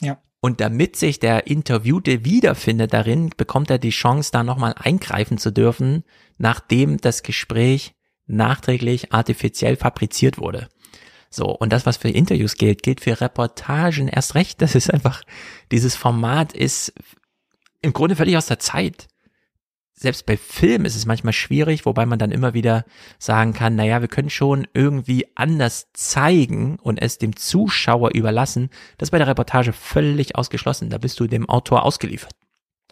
Ja. 0.01 0.21
Und 0.41 0.61
damit 0.61 0.95
sich 0.95 1.19
der 1.19 1.47
Interviewte 1.47 2.23
wiederfindet 2.23 2.93
darin, 2.93 3.31
bekommt 3.35 3.69
er 3.69 3.79
die 3.79 3.89
Chance, 3.89 4.31
da 4.31 4.43
nochmal 4.43 4.75
eingreifen 4.77 5.37
zu 5.37 5.51
dürfen, 5.51 6.03
nachdem 6.37 6.97
das 6.97 7.23
Gespräch 7.23 7.95
nachträglich 8.27 9.11
artifiziell 9.11 9.75
fabriziert 9.75 10.37
wurde. 10.37 10.69
So, 11.29 11.45
und 11.45 11.71
das, 11.71 11.85
was 11.85 11.97
für 11.97 12.09
Interviews 12.09 12.55
gilt, 12.55 12.83
gilt 12.83 13.01
für 13.01 13.21
Reportagen 13.21 14.07
erst 14.07 14.35
recht. 14.35 14.61
Das 14.61 14.75
ist 14.75 14.91
einfach, 14.93 15.23
dieses 15.71 15.95
Format 15.95 16.53
ist 16.53 16.93
im 17.81 17.93
Grunde 17.93 18.15
völlig 18.15 18.35
aus 18.35 18.47
der 18.47 18.59
Zeit 18.59 19.07
selbst 19.99 20.25
bei 20.25 20.37
Film 20.37 20.85
ist 20.85 20.95
es 20.95 21.05
manchmal 21.05 21.33
schwierig, 21.33 21.85
wobei 21.85 22.05
man 22.05 22.19
dann 22.19 22.31
immer 22.31 22.53
wieder 22.53 22.85
sagen 23.17 23.51
kann, 23.51 23.75
naja, 23.75 23.99
wir 23.99 24.07
können 24.07 24.29
schon 24.29 24.65
irgendwie 24.73 25.27
anders 25.35 25.89
zeigen 25.91 26.77
und 26.81 27.01
es 27.01 27.17
dem 27.17 27.35
Zuschauer 27.35 28.11
überlassen. 28.15 28.69
Das 28.97 29.07
ist 29.07 29.11
bei 29.11 29.17
der 29.17 29.27
Reportage 29.27 29.73
völlig 29.73 30.37
ausgeschlossen. 30.37 30.89
Da 30.89 30.99
bist 30.99 31.19
du 31.19 31.27
dem 31.27 31.49
Autor 31.49 31.83
ausgeliefert. 31.83 32.31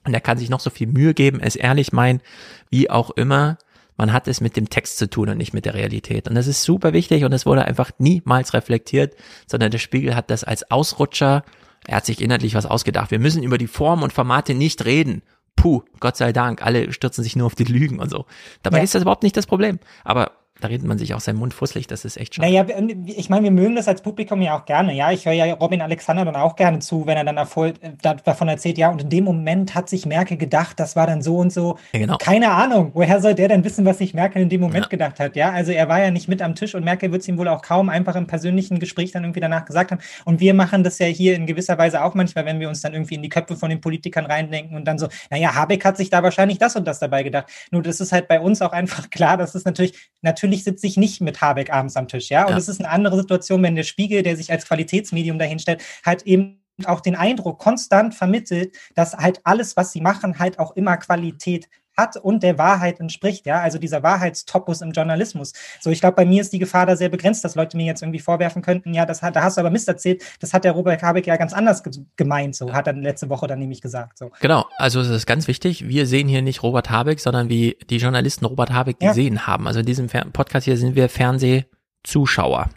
Und 0.04 0.14
er 0.14 0.20
kann 0.20 0.38
sich 0.38 0.50
noch 0.50 0.60
so 0.60 0.70
viel 0.70 0.88
Mühe 0.88 1.14
geben, 1.14 1.40
es 1.40 1.56
ehrlich 1.56 1.94
meinen, 1.94 2.22
wie 2.70 2.90
auch 2.90 3.12
immer. 3.12 3.58
Man 3.96 4.12
hat 4.12 4.28
es 4.28 4.42
mit 4.42 4.58
dem 4.58 4.70
Text 4.70 4.98
zu 4.98 5.10
tun 5.10 5.30
und 5.30 5.38
nicht 5.38 5.54
mit 5.54 5.64
der 5.64 5.76
Realität. 5.76 6.28
Und 6.28 6.36
das 6.36 6.48
ist 6.48 6.64
super 6.64 6.92
wichtig 6.92 7.24
und 7.24 7.32
es 7.32 7.46
wurde 7.46 7.64
einfach 7.64 7.92
niemals 8.00 8.54
reflektiert, 8.54 9.16
sondern 9.48 9.72
der 9.72 9.80
Spiegel 9.80 10.14
hat 10.14 10.30
das 10.30 10.44
als 10.44 10.70
Ausrutscher 10.70 11.46
er 11.86 11.98
hat 11.98 12.06
sich 12.06 12.22
inhaltlich 12.22 12.54
was 12.54 12.66
ausgedacht. 12.66 13.12
Wir 13.12 13.20
müssen 13.20 13.44
über 13.44 13.58
die 13.58 13.68
Form 13.68 14.04
und 14.04 14.12
Formate 14.12 14.54
nicht 14.54 14.84
reden 14.84 15.22
puh, 15.58 15.84
Gott 16.00 16.16
sei 16.16 16.32
Dank, 16.32 16.66
alle 16.66 16.94
stürzen 16.94 17.26
sich 17.26 17.36
nur 17.36 17.48
auf 17.48 17.56
die 17.56 17.66
Lügen 17.66 18.00
und 18.00 18.10
so. 18.10 18.26
Dabei 18.64 18.78
ja. 18.78 18.84
ist 18.86 18.96
das 18.96 19.02
überhaupt 19.02 19.24
nicht 19.24 19.36
das 19.36 19.48
Problem. 19.48 19.80
Aber 20.06 20.32
da 20.62 20.68
redet 20.68 20.88
man 20.88 20.98
sich 20.98 21.14
auch 21.14 21.20
seinen 21.20 21.38
Mund 21.38 21.54
fusselig, 21.54 21.88
das 21.88 22.06
ist 22.06 22.18
echt 22.18 22.36
schade. 22.36 22.50
Naja, 22.50 22.66
ich 23.06 23.30
meine, 23.30 23.44
wir 23.44 23.52
mögen 23.52 23.76
das 23.76 23.88
als 23.88 24.02
Publikum 24.02 24.42
ja 24.42 24.58
auch 24.58 24.66
gerne, 24.66 24.94
ja. 24.94 25.12
Ich 25.12 25.26
höre 25.26 25.34
ja 25.34 25.54
Robin 25.54 25.82
Alexander 25.82 26.26
dann 26.26 26.36
auch 26.36 26.56
gerne 26.56 26.80
zu, 26.80 27.06
wenn 27.06 27.18
er 27.18 27.24
dann 27.24 27.38
Erfolg, 27.38 27.76
davon 28.02 28.48
erzählt, 28.48 28.78
ja, 28.78 28.90
und 28.90 29.02
in 29.02 29.10
dem 29.10 29.24
Moment 29.24 29.76
hat 29.76 29.90
sich 29.90 30.06
Merkel 30.06 30.38
gedacht, 30.38 30.80
das 30.80 30.96
war 30.96 31.08
dann 31.08 31.22
so 31.22 31.38
und 31.38 31.54
so. 31.54 31.78
Ja, 31.94 32.00
genau. 32.00 32.18
Keine 32.18 32.52
Ahnung, 32.52 32.92
woher 32.94 33.22
soll 33.22 33.36
der 33.36 33.50
denn 33.50 33.64
wissen, 33.64 33.86
was 33.86 34.00
sich 34.00 34.14
Merkel 34.14 34.42
in 34.42 34.50
dem 34.50 34.62
Moment 34.62 34.86
ja. 34.86 34.90
gedacht 34.90 35.20
hat, 35.20 35.36
ja? 35.36 35.52
Also 35.52 35.72
er 35.72 35.90
war 35.90 36.02
ja 36.02 36.12
nicht 36.12 36.28
mit 36.28 36.42
am 36.42 36.56
Tisch 36.56 36.76
und 36.76 36.84
Merkel 36.84 37.12
wird 37.12 37.22
es 37.22 37.28
ihm 37.28 37.38
wohl 37.38 37.48
auch 37.48 37.62
kaum 37.62 37.90
einfach 37.90 38.16
im 38.16 38.28
persönlichen 38.28 38.80
Gespräch 38.80 39.12
dann 39.12 39.24
irgendwie 39.24 39.40
danach 39.40 39.66
gesagt 39.66 39.92
haben. 39.92 40.02
Und 40.26 40.40
wir 40.40 40.54
machen 40.54 40.84
das 40.84 41.00
ja 41.00 41.08
hier 41.08 41.36
in 41.36 41.46
gewisser 41.46 41.78
Weise 41.78 42.04
auch 42.04 42.14
manchmal, 42.14 42.46
wenn 42.46 42.60
wir 42.60 42.70
uns 42.70 42.82
dann 42.82 42.94
irgendwie 42.94 43.16
in 43.16 43.22
die 43.22 43.30
Köpfe 43.30 43.56
von 43.56 43.70
den 43.70 43.82
Politikern 43.82 44.26
reindenken 44.26 44.76
und 44.76 44.86
dann 44.86 44.98
so, 44.98 45.08
naja, 45.30 45.54
Habeck 45.56 45.86
hat 45.86 45.98
sich 45.98 46.10
da 46.10 46.24
wahrscheinlich 46.24 46.58
das 46.58 46.76
und 46.76 46.88
das 46.88 47.00
dabei 47.00 47.24
gedacht. 47.24 47.48
Nur 47.72 47.82
das 47.82 48.00
ist 48.00 48.12
halt 48.12 48.28
bei 48.28 48.40
uns 48.40 48.62
auch 48.62 48.72
einfach 48.72 49.10
klar, 49.10 49.38
dass 49.38 49.56
es 49.56 49.66
natürlich, 49.66 50.10
natürlich 50.22 50.47
sitze 50.64 50.88
ich 50.88 50.98
nicht 50.98 51.22
mit 51.22 51.42
Habeck 51.42 51.72
abends 51.72 51.96
am 51.96 52.08
Tisch, 52.08 52.30
ja. 52.30 52.48
Und 52.48 52.56
es 52.56 52.68
ja. 52.68 52.74
ist 52.74 52.80
eine 52.80 52.90
andere 52.90 53.18
Situation, 53.18 53.62
wenn 53.64 53.76
der 53.76 53.84
Spiegel, 53.84 54.24
der 54.24 54.36
sich 54.36 54.52
als 54.52 54.66
Qualitätsmedium 54.66 55.40
dahinstellt, 55.40 55.82
halt 56.06 56.24
eben 56.24 56.64
auch 56.86 57.02
den 57.02 57.16
Eindruck 57.16 57.60
konstant 57.60 58.14
vermittelt, 58.14 58.76
dass 58.96 59.14
halt 59.14 59.42
alles, 59.44 59.76
was 59.78 59.92
sie 59.92 60.02
machen, 60.02 60.40
halt 60.40 60.60
auch 60.60 60.76
immer 60.76 60.98
Qualität 60.98 61.68
hat 61.98 62.16
und 62.16 62.44
der 62.44 62.58
Wahrheit 62.58 63.00
entspricht, 63.00 63.46
ja, 63.46 63.60
also 63.60 63.80
dieser 63.80 64.04
Wahrheitstopus 64.04 64.82
im 64.82 64.92
Journalismus. 64.92 65.54
So, 65.82 65.90
ich 65.90 66.00
glaube, 66.00 66.16
bei 66.16 66.26
mir 66.26 66.42
ist 66.42 66.54
die 66.54 66.60
Gefahr 66.60 66.86
da 66.86 66.96
sehr 66.96 67.10
begrenzt, 67.10 67.44
dass 67.44 67.56
Leute 67.56 67.76
mir 67.76 67.86
jetzt 67.86 68.02
irgendwie 68.02 68.20
vorwerfen 68.20 68.62
könnten, 68.62 68.94
ja, 68.94 69.06
das 69.06 69.22
hat, 69.22 69.36
da 69.36 69.44
hast 69.44 69.58
du 69.58 69.62
aber 69.62 69.72
Mist 69.72 69.88
erzählt, 69.88 70.24
das 70.40 70.54
hat 70.54 70.64
der 70.64 70.74
Robert 70.74 71.02
Habeck 71.02 71.26
ja 71.28 71.38
ganz 71.38 71.54
anders 71.54 71.84
gemeint, 72.16 72.56
so 72.56 72.74
hat 72.74 72.88
er 72.88 72.94
letzte 72.94 73.30
Woche 73.30 73.48
dann 73.48 73.60
nämlich 73.60 73.82
gesagt. 73.82 74.18
So. 74.18 74.32
Genau, 74.40 74.66
also 74.78 75.02
es 75.02 75.10
ist 75.10 75.26
ganz 75.26 75.48
wichtig, 75.48 75.88
wir 75.88 76.06
sehen 76.06 76.28
hier 76.28 76.42
nicht 76.42 76.64
Robert 76.64 76.90
Habeck, 76.90 77.20
sondern 77.20 77.50
wie 77.50 77.78
die 77.90 77.98
Journalisten 77.98 78.46
Robert 78.46 78.72
Habeck 78.72 78.98
ja. 79.02 79.10
gesehen 79.10 79.48
haben. 79.48 79.68
Also 79.68 79.80
in 79.80 79.86
diesem 79.86 80.08
Podcast 80.08 80.66
hier 80.66 80.78
sind 80.78 80.96
wir 80.96 81.10
Fernsehzuschauer. 81.10 82.70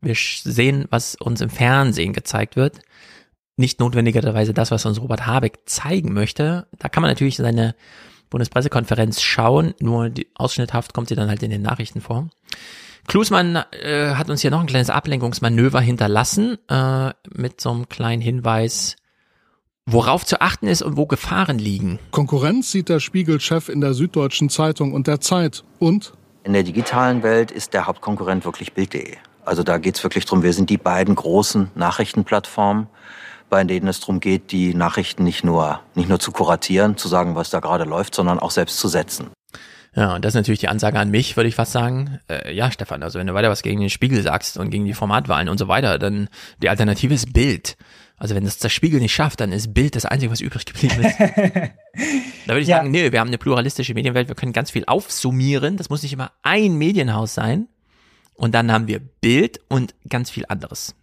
Wir 0.00 0.14
sehen, 0.14 0.86
was 0.90 1.16
uns 1.16 1.40
im 1.40 1.50
Fernsehen 1.50 2.12
gezeigt 2.12 2.54
wird 2.54 2.80
nicht 3.58 3.80
notwendigerweise 3.80 4.54
das, 4.54 4.70
was 4.70 4.86
uns 4.86 5.00
Robert 5.00 5.26
Habeck 5.26 5.58
zeigen 5.66 6.12
möchte. 6.12 6.68
Da 6.78 6.88
kann 6.88 7.02
man 7.02 7.10
natürlich 7.10 7.36
seine 7.36 7.74
Bundespressekonferenz 8.30 9.20
schauen, 9.20 9.74
nur 9.80 10.10
die, 10.10 10.28
ausschnitthaft 10.34 10.94
kommt 10.94 11.08
sie 11.08 11.14
dann 11.14 11.28
halt 11.28 11.42
in 11.42 11.50
den 11.50 11.62
Nachrichten 11.62 12.00
vor. 12.00 12.28
Klusmann 13.06 13.56
äh, 13.82 14.14
hat 14.14 14.28
uns 14.28 14.42
hier 14.42 14.50
noch 14.50 14.60
ein 14.60 14.66
kleines 14.66 14.90
Ablenkungsmanöver 14.90 15.80
hinterlassen 15.80 16.58
äh, 16.68 17.12
mit 17.34 17.60
so 17.60 17.70
einem 17.70 17.88
kleinen 17.88 18.20
Hinweis, 18.20 18.96
worauf 19.86 20.26
zu 20.26 20.42
achten 20.42 20.66
ist 20.66 20.82
und 20.82 20.98
wo 20.98 21.06
Gefahren 21.06 21.58
liegen. 21.58 21.98
Konkurrenz 22.10 22.70
sieht 22.70 22.90
der 22.90 23.00
Spiegelchef 23.00 23.70
in 23.70 23.80
der 23.80 23.94
Süddeutschen 23.94 24.50
Zeitung 24.50 24.92
und 24.92 25.06
der 25.06 25.20
Zeit 25.20 25.64
und 25.78 26.12
in 26.44 26.52
der 26.52 26.62
digitalen 26.62 27.22
Welt 27.22 27.50
ist 27.50 27.74
der 27.74 27.86
Hauptkonkurrent 27.86 28.44
wirklich 28.44 28.72
Bild.de. 28.72 29.16
Also 29.44 29.62
da 29.62 29.78
geht 29.78 29.96
es 29.96 30.02
wirklich 30.02 30.24
drum, 30.24 30.42
wir 30.42 30.52
sind 30.52 30.70
die 30.70 30.76
beiden 30.76 31.14
großen 31.14 31.70
Nachrichtenplattformen 31.74 32.88
bei 33.48 33.64
denen 33.64 33.88
es 33.88 34.00
darum 34.00 34.20
geht, 34.20 34.52
die 34.52 34.74
Nachrichten 34.74 35.24
nicht 35.24 35.44
nur, 35.44 35.80
nicht 35.94 36.08
nur 36.08 36.20
zu 36.20 36.32
kuratieren, 36.32 36.96
zu 36.96 37.08
sagen, 37.08 37.34
was 37.34 37.50
da 37.50 37.60
gerade 37.60 37.84
läuft, 37.84 38.14
sondern 38.14 38.38
auch 38.38 38.50
selbst 38.50 38.78
zu 38.78 38.88
setzen. 38.88 39.30
Ja, 39.94 40.14
und 40.14 40.24
das 40.24 40.30
ist 40.30 40.36
natürlich 40.36 40.60
die 40.60 40.68
Ansage 40.68 40.98
an 40.98 41.10
mich, 41.10 41.36
würde 41.36 41.48
ich 41.48 41.54
fast 41.54 41.72
sagen. 41.72 42.20
Äh, 42.28 42.54
ja, 42.54 42.70
Stefan, 42.70 43.02
also 43.02 43.18
wenn 43.18 43.26
du 43.26 43.34
weiter 43.34 43.50
was 43.50 43.62
gegen 43.62 43.80
den 43.80 43.90
Spiegel 43.90 44.22
sagst 44.22 44.56
und 44.56 44.70
gegen 44.70 44.84
die 44.84 44.94
Formatwahlen 44.94 45.48
und 45.48 45.58
so 45.58 45.66
weiter, 45.66 45.98
dann 45.98 46.28
die 46.62 46.68
Alternative 46.68 47.14
ist 47.14 47.32
Bild. 47.32 47.76
Also 48.16 48.34
wenn 48.34 48.44
das 48.44 48.58
der 48.58 48.68
Spiegel 48.68 49.00
nicht 49.00 49.14
schafft, 49.14 49.40
dann 49.40 49.52
ist 49.52 49.74
Bild 49.74 49.96
das 49.96 50.04
Einzige, 50.04 50.30
was 50.30 50.40
übrig 50.40 50.66
geblieben 50.66 51.04
ist. 51.04 51.18
da 51.20 52.48
würde 52.48 52.60
ich 52.60 52.68
ja. 52.68 52.78
sagen, 52.78 52.90
nee, 52.90 53.12
wir 53.12 53.20
haben 53.20 53.28
eine 53.28 53.38
pluralistische 53.38 53.94
Medienwelt, 53.94 54.28
wir 54.28 54.34
können 54.34 54.52
ganz 54.52 54.70
viel 54.70 54.84
aufsummieren. 54.86 55.76
Das 55.76 55.88
muss 55.88 56.02
nicht 56.02 56.12
immer 56.12 56.32
ein 56.42 56.76
Medienhaus 56.76 57.34
sein. 57.34 57.68
Und 58.34 58.54
dann 58.54 58.70
haben 58.70 58.86
wir 58.86 59.00
Bild 59.00 59.60
und 59.68 59.94
ganz 60.08 60.30
viel 60.30 60.44
anderes. 60.48 60.94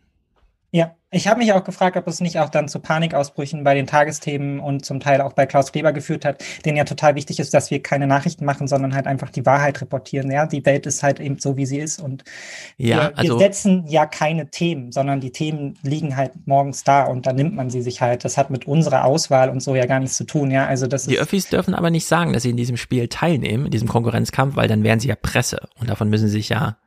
Ja, 0.72 0.96
ich 1.16 1.27
habe 1.27 1.40
mich 1.40 1.53
auch 1.53 1.64
gefragt, 1.64 1.95
ob 1.95 2.08
es 2.08 2.19
nicht 2.19 2.40
auch 2.40 2.50
dann 2.50 2.68
zu 2.68 2.80
Panikausbrüchen 2.80 3.64
bei 3.64 3.74
den 3.74 3.88
Tagesthemen 3.88 4.60
und 4.60 4.85
zum 4.85 5.00
Teil 5.00 5.22
auch 5.22 5.34
bei 5.34 5.45
Klaus 5.45 5.72
Kleber 5.72 5.94
geführt 5.94 6.26
hat, 6.26 6.44
denen 6.66 6.77
ja 6.77 6.84
total 6.84 7.16
wichtig 7.16 7.40
ist, 7.40 7.53
dass 7.53 7.72
wir 7.72 7.82
keine 7.82 8.06
Nachrichten 8.06 8.44
machen, 8.44 8.68
sondern 8.68 8.94
halt 8.94 9.08
einfach 9.08 9.30
die 9.30 9.45
Wahrheit 9.45 9.80
reportieren. 9.82 10.30
Ja, 10.30 10.45
die 10.45 10.66
Welt 10.66 10.85
ist 10.85 11.03
halt 11.03 11.19
eben 11.19 11.40
so, 11.40 11.56
wie 11.56 11.66
sie 11.66 11.80
ist 11.80 12.02
und 12.02 12.24
ja, 12.77 12.98
wir, 12.98 13.18
also, 13.18 13.40
wir 13.40 13.40
setzen 13.40 13.85
ja 13.88 14.06
keine 14.06 14.50
Themen, 14.50 14.92
sondern 14.92 15.22
die 15.22 15.32
Themen 15.32 15.77
liegen 15.84 16.18
halt 16.18 16.32
morgens 16.45 16.84
da 16.84 17.03
und 17.03 17.26
dann 17.26 17.38
nimmt 17.38 17.56
man 17.56 17.69
sie 17.69 17.82
sich 17.82 18.02
halt. 18.02 18.26
Das 18.26 18.38
hat 18.38 18.50
mit 18.50 18.68
unserer 18.68 19.06
Auswahl 19.06 19.50
und 19.50 19.61
so 19.61 19.76
ja 19.76 19.85
gar 19.85 20.00
nichts 20.00 20.18
zu 20.18 20.26
tun. 20.26 20.52
Ja, 20.52 20.66
also 20.66 20.85
das 20.85 21.06
die 21.06 21.18
Öffis 21.18 21.48
dürfen 21.48 21.74
aber 21.74 21.92
nicht 21.92 22.08
sagen, 22.08 22.34
dass 22.34 22.44
sie 22.44 22.50
in 22.50 22.58
diesem 22.58 22.77
Spiel 22.77 23.08
teilnehmen, 23.08 23.66
in 23.66 23.72
diesem 23.72 23.88
Konkurrenzkampf, 23.88 24.56
weil 24.56 24.68
dann 24.68 24.84
wären 24.84 25.00
sie 25.00 25.08
ja 25.08 25.16
Presse 25.16 25.68
und 25.80 25.90
davon 25.90 26.10
müssen 26.10 26.27
sie 26.27 26.34
sich 26.34 26.50
ja 26.50 26.77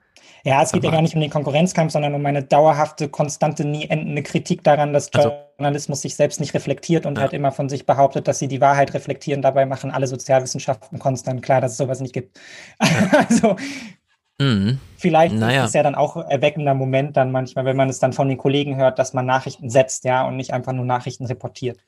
ja, 0.45 0.63
es 0.63 0.73
geht 0.73 0.85
ja 0.85 0.91
gar 0.91 1.03
nicht 1.03 1.15
um 1.15 1.21
den 1.21 1.31
Konkurrenzkampf, 1.31 1.93
sondern 1.93 2.15
um 2.15 2.25
eine 2.25 2.43
dauerhafte, 2.43 3.09
konstante, 3.09 3.65
nie 3.65 3.89
endende 3.89 4.23
Kritik 4.23 4.63
daran, 4.63 4.93
dass 4.93 5.13
also, 5.13 5.33
Journalismus 5.59 6.03
sich 6.03 6.15
selbst 6.15 6.41
nicht 6.41 6.55
reflektiert 6.55 7.07
und 7.07 7.17
ja. 7.17 7.23
halt 7.23 7.33
immer 7.33 7.53
von 7.53 7.69
sich 7.69 7.87
behauptet, 7.87 8.29
dass 8.29 8.39
sie 8.39 8.49
die 8.49 8.61
Wahrheit 8.61 8.95
reflektieren. 8.95 9.43
Dabei 9.43 9.67
machen 9.67 9.91
alle 9.91 10.07
Sozialwissenschaften 10.07 10.99
konstant 10.99 11.43
klar, 11.43 11.61
dass 11.61 11.73
es 11.73 11.79
sowas 11.79 12.01
nicht 12.01 12.15
gibt. 12.15 12.39
Ja. 12.81 12.89
also 13.29 13.57
mhm. 14.39 14.79
vielleicht 14.97 15.35
naja. 15.35 15.63
ist 15.63 15.69
es 15.69 15.75
ja 15.75 15.83
dann 15.83 15.95
auch 15.95 16.17
erweckender 16.17 16.75
Moment 16.75 17.17
dann 17.17 17.33
manchmal, 17.33 17.65
wenn 17.65 17.77
man 17.77 17.89
es 17.89 17.99
dann 17.99 18.13
von 18.13 18.29
den 18.29 18.39
Kollegen 18.39 18.77
hört, 18.77 18.99
dass 18.99 19.15
man 19.15 19.27
Nachrichten 19.27 19.71
setzt, 19.71 20.05
ja, 20.05 20.27
und 20.27 20.37
nicht 20.37 20.53
einfach 20.53 20.73
nur 20.73 20.85
Nachrichten 20.85 21.27
reportiert. 21.27 21.79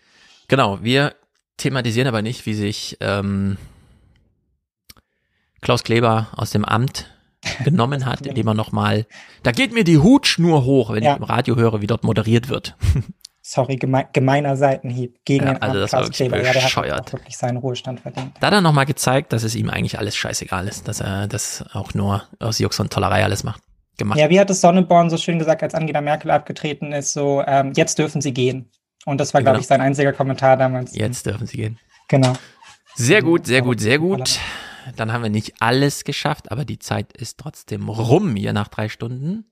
Genau, 0.48 0.82
wir 0.82 1.14
thematisieren 1.56 2.08
aber 2.08 2.22
nicht, 2.22 2.46
wie 2.46 2.54
sich 2.54 2.96
ähm, 3.00 3.56
Klaus 5.60 5.84
Kleber 5.84 6.28
aus 6.34 6.50
dem 6.50 6.64
Amt 6.64 7.06
genommen 7.64 8.06
hat, 8.06 8.26
indem 8.26 8.48
er 8.48 8.54
nochmal, 8.54 9.06
da 9.42 9.52
geht 9.52 9.72
mir 9.72 9.84
die 9.84 9.98
Hutschnur 9.98 10.64
hoch, 10.64 10.92
wenn 10.92 11.02
ja. 11.02 11.12
ich 11.12 11.16
im 11.18 11.24
Radio 11.24 11.56
höre, 11.56 11.80
wie 11.80 11.86
dort 11.86 12.04
moderiert 12.04 12.48
wird. 12.48 12.76
Sorry, 13.42 13.76
geme 13.76 14.06
gemeiner 14.12 14.56
Seitenhieb 14.56 15.24
gegen 15.24 15.46
ja, 15.46 15.54
also 15.54 15.80
das 15.80 15.92
wirklich 15.92 16.16
Kleber. 16.16 16.42
Ja, 16.42 16.52
der 16.52 16.62
hat 16.62 17.08
auch 17.08 17.12
wirklich 17.12 17.36
seinen 17.36 17.56
Ruhestand 17.56 17.98
verdient. 17.98 18.34
Da 18.38 18.46
hat 18.48 18.54
er 18.54 18.60
nochmal 18.60 18.86
gezeigt, 18.86 19.32
dass 19.32 19.42
es 19.42 19.56
ihm 19.56 19.70
eigentlich 19.70 19.98
alles 19.98 20.14
scheißegal 20.14 20.68
ist, 20.68 20.86
dass 20.86 21.00
er 21.00 21.26
das 21.26 21.64
auch 21.72 21.94
nur 21.94 22.22
aus 22.38 22.58
Jux 22.58 22.78
und 22.78 22.92
Tollerei 22.92 23.24
alles 23.24 23.42
macht. 23.42 23.62
Gemacht. 23.96 24.18
Ja, 24.18 24.30
wie 24.30 24.38
hat 24.38 24.48
es 24.50 24.60
Sonneborn 24.60 25.10
so 25.10 25.16
schön 25.16 25.38
gesagt, 25.38 25.62
als 25.62 25.74
Angela 25.74 26.00
Merkel 26.00 26.30
abgetreten 26.30 26.92
ist, 26.92 27.12
so, 27.12 27.42
ähm, 27.46 27.72
jetzt 27.74 27.98
dürfen 27.98 28.20
sie 28.20 28.32
gehen. 28.32 28.70
Und 29.04 29.20
das 29.20 29.34
war, 29.34 29.40
glaube 29.40 29.56
genau. 29.56 29.62
ich, 29.62 29.66
sein 29.66 29.80
einziger 29.80 30.12
Kommentar 30.12 30.56
damals. 30.56 30.94
Jetzt 30.94 31.26
dürfen 31.26 31.46
sie 31.46 31.56
gehen. 31.56 31.78
Genau. 32.08 32.34
Sehr 32.94 33.22
gut, 33.22 33.46
sehr 33.46 33.62
gut, 33.62 33.80
sehr 33.80 33.98
gut. 33.98 34.38
Dann 34.96 35.12
haben 35.12 35.22
wir 35.22 35.30
nicht 35.30 35.54
alles 35.60 36.04
geschafft, 36.04 36.50
aber 36.50 36.64
die 36.64 36.78
Zeit 36.78 37.12
ist 37.12 37.38
trotzdem 37.38 37.88
rum 37.88 38.36
hier 38.36 38.52
nach 38.52 38.68
drei 38.68 38.88
Stunden. 38.88 39.44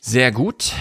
Sehr 0.00 0.32
gut. 0.32 0.72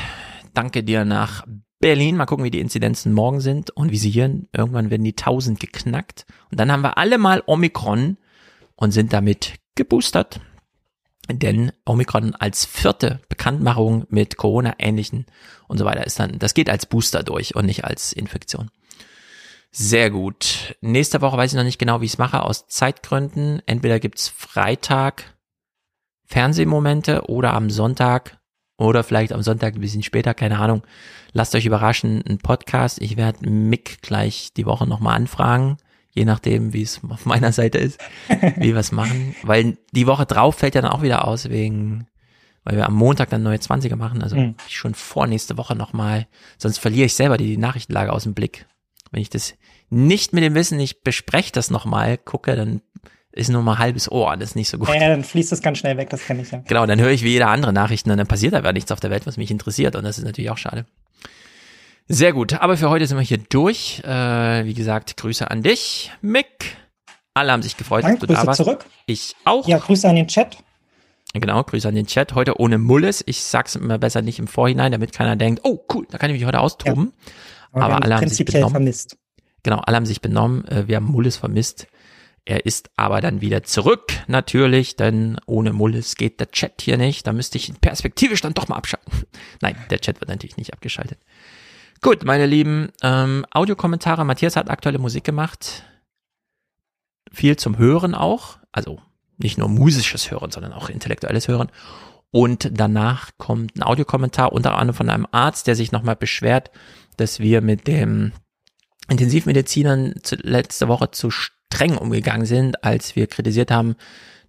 Danke 0.54 0.84
dir 0.84 1.06
nach 1.06 1.46
Berlin. 1.80 2.18
Mal 2.18 2.26
gucken, 2.26 2.46
wie 2.46 2.52
die 2.52 2.60
Inzidenzen 2.60 3.14
morgen 3.14 3.42
sind 3.42 3.72
und 3.72 3.92
wie 3.92 3.98
sie 3.98 4.10
hier, 4.10 4.42
irgendwann 4.54 4.90
werden 4.90 5.04
die 5.04 5.16
1000 5.16 5.60
geknackt. 5.60 6.26
Und 6.52 6.60
dann 6.60 6.72
haben 6.72 6.84
wir 6.84 6.98
alle 6.98 7.18
mal 7.18 7.44
Omikron 7.46 8.18
und 8.76 8.92
sind 8.92 9.14
damit 9.14 9.56
geboostert. 9.76 10.42
Denn 11.32 11.72
Omikron 11.86 12.34
als 12.36 12.66
vierte 12.66 13.22
Bekanntmachung 13.30 14.06
mit 14.10 14.38
Corona-ähnlichen 14.38 15.28
und 15.68 15.78
so 15.78 15.86
weiter 15.86 16.06
ist 16.06 16.20
dann, 16.20 16.40
das 16.40 16.56
geht 16.56 16.70
als 16.70 16.88
Booster 16.88 17.22
durch 17.24 17.56
und 17.56 17.66
nicht 17.66 17.86
als 17.86 18.14
Infektion. 18.14 18.72
Sehr 19.72 20.10
gut. 20.10 20.76
Nächste 20.82 21.22
Woche 21.22 21.38
weiß 21.38 21.52
ich 21.52 21.58
noch 21.58 21.64
nicht 21.64 21.80
genau, 21.80 22.02
wie 22.02 22.06
ich 22.06 22.14
es 22.14 22.18
mache, 22.18 22.44
aus 22.44 22.68
Zeitgründen. 22.68 23.62
Entweder 23.66 24.00
gibt's 24.00 24.28
Freitag 24.28 25.36
Fernsehmomente 26.26 27.28
oder 27.28 27.54
am 27.54 27.70
Sonntag 27.70 28.40
oder 28.78 29.04
vielleicht 29.04 29.34
am 29.34 29.42
Sonntag 29.42 29.76
ein 29.76 29.82
bisschen 29.82 30.04
später, 30.04 30.34
keine 30.34 30.60
Ahnung. 30.60 30.84
Lasst 31.34 31.54
euch 31.56 31.66
überraschen, 31.66 32.24
ein 32.28 32.38
Podcast. 32.38 33.02
Ich 33.02 33.18
werde 33.18 33.50
Mick 33.50 34.02
gleich 34.02 34.54
die 34.56 34.66
Woche 34.66 34.88
nochmal 34.88 35.16
anfragen, 35.16 35.78
je 36.12 36.26
nachdem, 36.26 36.74
wie 36.74 36.84
es 36.84 37.02
auf 37.08 37.26
meiner 37.26 37.52
Seite 37.52 37.78
ist, 37.78 38.00
wie 38.58 38.74
wir 38.74 38.78
es 38.78 38.92
machen. 38.92 39.36
Weil 39.44 39.78
die 39.92 40.08
Woche 40.08 40.26
drauf 40.26 40.56
fällt 40.56 40.76
ja 40.76 40.82
dann 40.82 40.92
auch 40.92 41.02
wieder 41.02 41.28
aus, 41.28 41.50
wegen, 41.50 42.08
weil 42.64 42.78
wir 42.78 42.86
am 42.86 42.94
Montag 42.94 43.30
dann 43.30 43.44
neue 43.44 43.58
20er 43.58 43.96
machen. 43.96 44.24
Also 44.24 44.36
mhm. 44.36 44.56
schon 44.68 44.94
vor 44.94 45.28
nächste 45.28 45.58
Woche 45.58 45.76
nochmal. 45.76 46.28
Sonst 46.58 46.78
verliere 46.78 47.08
ich 47.08 47.16
selber 47.16 47.38
die 47.38 47.58
Nachrichtenlage 47.58 48.14
aus 48.14 48.24
dem 48.24 48.34
Blick. 48.34 48.66
Wenn 49.12 49.22
ich 49.22 49.30
das 49.30 49.54
nicht 49.90 50.34
mit 50.34 50.44
dem 50.44 50.56
Wissen, 50.56 50.80
ich 50.80 51.02
bespreche 51.02 51.52
das 51.52 51.72
nochmal, 51.72 52.18
gucke, 52.18 52.56
dann 52.56 52.82
ist 53.32 53.50
nur 53.50 53.62
mal 53.62 53.78
halbes 53.78 54.12
Ohr, 54.12 54.36
das 54.38 54.52
ist 54.52 54.56
nicht 54.56 54.70
so 54.70 54.78
gut. 54.78 54.90
Ja, 54.90 55.10
dann 55.10 55.24
fließt 55.24 55.52
das 55.52 55.62
ganz 55.62 55.78
schnell 55.78 55.98
weg, 55.98 56.10
das 56.10 56.26
kenne 56.26 56.42
ich 56.42 56.52
ja. 56.52 56.64
Genau, 56.68 56.86
dann 56.86 57.00
höre 57.00 57.12
ich 57.12 57.24
wie 57.24 57.30
jeder 57.30 57.48
andere 57.50 57.74
Nachrichten 57.74 58.12
und 58.12 58.18
dann 58.18 58.28
passiert 58.28 58.54
aber 58.54 58.74
nichts 58.74 58.92
auf 58.92 59.00
der 59.00 59.12
Welt, 59.12 59.26
was 59.26 59.38
mich 59.38 59.52
interessiert 59.52 59.96
und 59.96 60.04
das 60.04 60.18
ist 60.18 60.26
natürlich 60.26 60.50
auch 60.50 60.58
schade. 60.58 60.86
Sehr 62.08 62.34
gut, 62.34 62.54
aber 62.54 62.76
für 62.76 62.90
heute 62.90 63.06
sind 63.06 63.18
wir 63.18 63.24
hier 63.24 63.38
durch. 63.38 64.02
Äh, 64.04 64.66
wie 64.66 64.74
gesagt, 64.74 65.16
Grüße 65.18 65.50
an 65.50 65.62
dich, 65.62 66.12
Mick. 66.22 66.78
Alle 67.36 67.52
haben 67.52 67.62
sich 67.62 67.78
gefreut, 67.78 68.04
Dank, 68.04 68.20
dass 68.20 68.22
du 68.22 68.28
Grüße 68.28 68.42
da 68.42 68.48
warst. 68.48 68.58
zurück. 68.58 68.86
Ich 69.06 69.36
auch. 69.46 69.68
Ja, 69.68 69.78
Grüße 69.78 70.10
an 70.10 70.16
den 70.16 70.28
Chat. 70.28 70.58
Genau, 71.34 71.64
Grüße 71.64 71.88
an 71.88 71.94
den 71.94 72.08
Chat. 72.08 72.34
Heute 72.34 72.60
ohne 72.60 72.80
Mulles. 72.80 73.24
Ich 73.28 73.44
sag's 73.44 73.76
immer 73.76 74.00
besser 74.00 74.24
nicht 74.24 74.40
im 74.40 74.48
Vorhinein, 74.48 74.92
damit 74.92 75.14
keiner 75.14 75.36
denkt, 75.36 75.62
oh 75.64 75.86
cool, 75.94 76.08
da 76.10 76.18
kann 76.18 76.32
ich 76.32 76.38
mich 76.38 76.46
heute 76.46 76.60
austoben. 76.60 77.14
Ja. 77.16 77.32
Aber, 77.72 77.86
aber 77.86 78.04
alle 78.04 78.16
haben 78.16 78.28
sich 78.28 78.46
benommen. 78.46 78.72
vermisst. 78.72 79.18
Genau, 79.64 79.78
alle 79.78 79.98
haben 79.98 80.06
sich 80.06 80.22
benommen. 80.22 80.66
Äh, 80.68 80.88
wir 80.88 80.96
haben 80.96 81.06
Mullis 81.06 81.38
vermisst. 81.38 81.88
Er 82.46 82.66
ist 82.66 82.90
aber 82.96 83.22
dann 83.22 83.42
wieder 83.42 83.64
zurück, 83.64 84.12
natürlich, 84.28 84.96
denn 84.96 85.40
ohne 85.46 85.72
Mullis 85.72 86.16
geht 86.16 86.40
der 86.40 86.50
Chat 86.50 86.82
hier 86.82 86.98
nicht. 86.98 87.28
Da 87.28 87.34
müsste 87.34 87.58
ich 87.58 87.72
perspektivisch 87.80 88.42
dann 88.42 88.54
doch 88.54 88.68
mal 88.68 88.76
abschalten. 88.76 89.12
Nein, 89.62 89.76
der 89.90 90.00
Chat 90.00 90.20
wird 90.20 90.30
natürlich 90.30 90.58
nicht 90.58 90.74
abgeschaltet. 90.74 91.20
Gut, 92.02 92.24
meine 92.24 92.46
lieben 92.46 92.90
ähm, 93.04 93.46
Audiokommentare. 93.52 94.26
Matthias 94.26 94.56
hat 94.56 94.70
aktuelle 94.70 95.00
Musik 95.00 95.26
gemacht. 95.26 95.84
Viel 97.32 97.58
zum 97.58 97.78
Hören 97.78 98.16
auch. 98.16 98.58
Also 98.72 99.00
nicht 99.38 99.58
nur 99.58 99.70
musisches 99.70 100.32
Hören, 100.32 100.52
sondern 100.52 100.74
auch 100.74 100.90
intellektuelles 100.90 101.48
Hören. 101.48 101.70
Und 102.32 102.70
danach 102.72 103.32
kommt 103.38 103.76
ein 103.78 103.84
Audiokommentar, 103.84 104.54
unter 104.54 104.78
anderem 104.78 104.96
von 104.96 105.10
einem 105.10 105.28
Arzt, 105.32 105.68
der 105.68 105.76
sich 105.76 105.92
nochmal 105.92 106.16
beschwert, 106.16 106.72
dass 107.20 107.40
wir 107.40 107.62
mit 107.62 107.88
dem 107.88 108.32
Intensivmedizinern 109.10 110.14
letzte 110.44 110.88
Woche 110.88 111.12
zu 111.12 111.32
streng 111.32 111.98
umgegangen 111.98 112.46
sind, 112.46 112.84
als 112.84 113.16
wir 113.16 113.28
kritisiert 113.28 113.72
haben, 113.72 113.96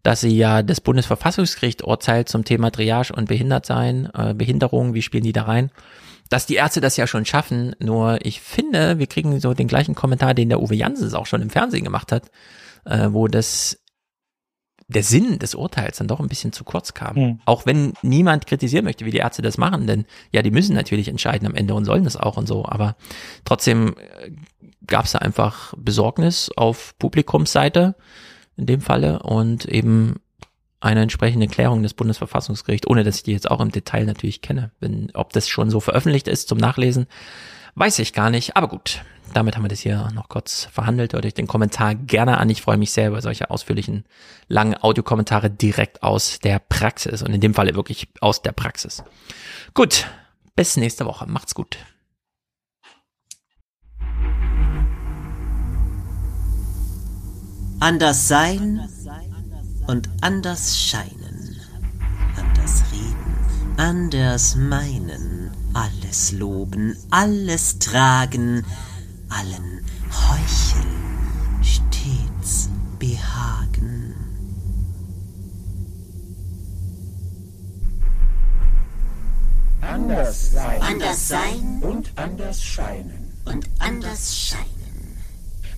dass 0.03 0.21
sie 0.23 0.37
ja 0.37 0.63
das 0.63 0.81
Bundesverfassungsgericht 0.81 1.85
urteilt 1.85 2.29
zum 2.29 2.45
Thema 2.45 2.71
Triage 2.71 3.13
und 3.13 3.29
Behindertsein, 3.29 4.09
äh, 4.15 4.35
Behinderung, 4.35 4.95
wie 4.95 5.03
spielen 5.03 5.25
die 5.25 5.33
da 5.33 5.43
rein? 5.43 5.71
Dass 6.31 6.47
die 6.47 6.55
Ärzte 6.55 6.81
das 6.81 6.97
ja 6.97 7.07
schon 7.07 7.27
schaffen, 7.27 7.75
nur 7.81 8.25
ich 8.25 8.41
finde, 8.41 8.99
wir 8.99 9.07
kriegen 9.07 9.41
so 9.41 9.53
den 9.53 9.69
gleichen 9.69 9.95
Kommentar, 9.95 10.33
den 10.33 10.49
der 10.49 10.63
Uwe 10.63 10.75
Jansen 10.75 11.13
auch 11.15 11.27
schon 11.27 11.43
im 11.43 11.51
Fernsehen 11.51 11.85
gemacht 11.85 12.13
hat, 12.13 12.31
äh, 12.85 13.09
wo 13.11 13.29
das 13.29 13.79
der 14.91 15.03
Sinn 15.05 15.39
des 15.39 15.55
Urteils 15.55 15.99
dann 15.99 16.09
doch 16.09 16.21
ein 16.21 16.29
bisschen 16.29 16.53
zu 16.53 16.65
kurz 16.65 16.95
kam. 16.95 17.17
Mhm. 17.17 17.41
Auch 17.45 17.65
wenn 17.65 17.95
niemand 18.03 18.47
kritisieren 18.47 18.85
möchte, 18.85 19.05
wie 19.05 19.11
die 19.11 19.19
Ärzte 19.19 19.43
das 19.43 19.57
machen, 19.57 19.87
denn 19.87 20.05
ja, 20.33 20.43
die 20.43 20.51
müssen 20.51 20.75
natürlich 20.75 21.09
entscheiden 21.09 21.47
am 21.47 21.55
Ende 21.55 21.75
und 21.75 21.85
sollen 21.85 22.05
das 22.05 22.17
auch 22.17 22.37
und 22.37 22.47
so, 22.47 22.65
aber 22.67 22.97
trotzdem 23.45 23.95
äh, 23.97 24.31
gab 24.87 25.05
es 25.05 25.13
da 25.13 25.21
einfach 25.21 25.75
Besorgnis 25.77 26.51
auf 26.57 26.95
Publikumsseite 26.99 27.95
in 28.57 28.67
dem 28.67 28.81
Falle 28.81 29.23
und 29.23 29.65
eben 29.67 30.17
eine 30.81 31.03
entsprechende 31.03 31.47
Klärung 31.47 31.83
des 31.83 31.95
Bundesverfassungsgerichts, 31.95 32.89
ohne 32.89 33.05
dass 33.05 33.17
ich 33.17 33.23
die 33.23 33.33
jetzt 33.33 33.51
auch 33.51 33.61
im 33.61 33.71
Detail 33.71 34.07
natürlich 34.07 34.41
kenne. 34.41 34.73
Wenn, 34.81 35.11
ob 35.15 35.33
das 35.33 35.47
schon 35.49 35.71
so 35.71 35.79
veröffentlicht 35.79 36.27
ist 36.27 36.49
zum 36.49 36.59
Nachlesen, 36.59 37.07
weiß 37.75 37.99
ich 38.01 38.13
gar 38.13 38.31
nicht. 38.31 38.57
Aber 38.57 38.69
gut, 38.69 39.03
damit 39.33 39.57
haben 39.57 39.65
wir 39.65 39.69
das 39.69 39.81
hier 39.81 40.09
noch 40.13 40.29
kurz 40.29 40.69
verhandelt. 40.73 41.13
Hört 41.13 41.25
euch 41.25 41.35
den 41.35 41.47
Kommentar 41.47 41.95
gerne 41.95 42.39
an. 42.39 42.51
Ich 42.51 42.63
freue 42.63 42.77
mich 42.77 42.93
sehr 42.93 43.09
über 43.09 43.23
solche 43.23 43.51
ausführlichen, 43.51 44.05
langen 44.49 44.81
Audiokommentare 44.81 45.51
direkt 45.51 46.03
aus 46.03 46.39
der 46.41 46.59
Praxis 46.59 47.23
und 47.23 47.33
in 47.33 47.41
dem 47.41 47.55
Falle 47.55 47.75
wirklich 47.75 48.09
aus 48.21 48.43
der 48.43 48.53
Praxis. 48.53 49.03
Gut, 49.75 50.07
bis 50.57 50.77
nächste 50.77 51.07
Woche. 51.07 51.27
Macht's 51.27 51.55
gut. 51.55 51.79
Anders 57.81 58.29
sein 58.29 58.87
und 59.87 60.11
anders 60.21 60.79
scheinen, 60.79 61.59
anders 62.37 62.83
reden, 62.93 63.75
anders 63.79 64.55
meinen, 64.55 65.40
alles 65.75 66.33
loben, 66.33 66.97
alles 67.11 67.79
tragen, 67.79 68.65
allen 69.29 69.85
heucheln, 70.11 71.63
stets 71.63 72.69
behagen. 72.99 74.15
Anders 79.81 80.53
sein, 80.53 80.83
anders 80.83 81.29
sein 81.29 81.79
und 81.83 82.13
anders 82.17 82.63
scheinen 82.63 83.33
und 83.45 83.69
anders 83.79 84.37
scheinen 84.37 84.81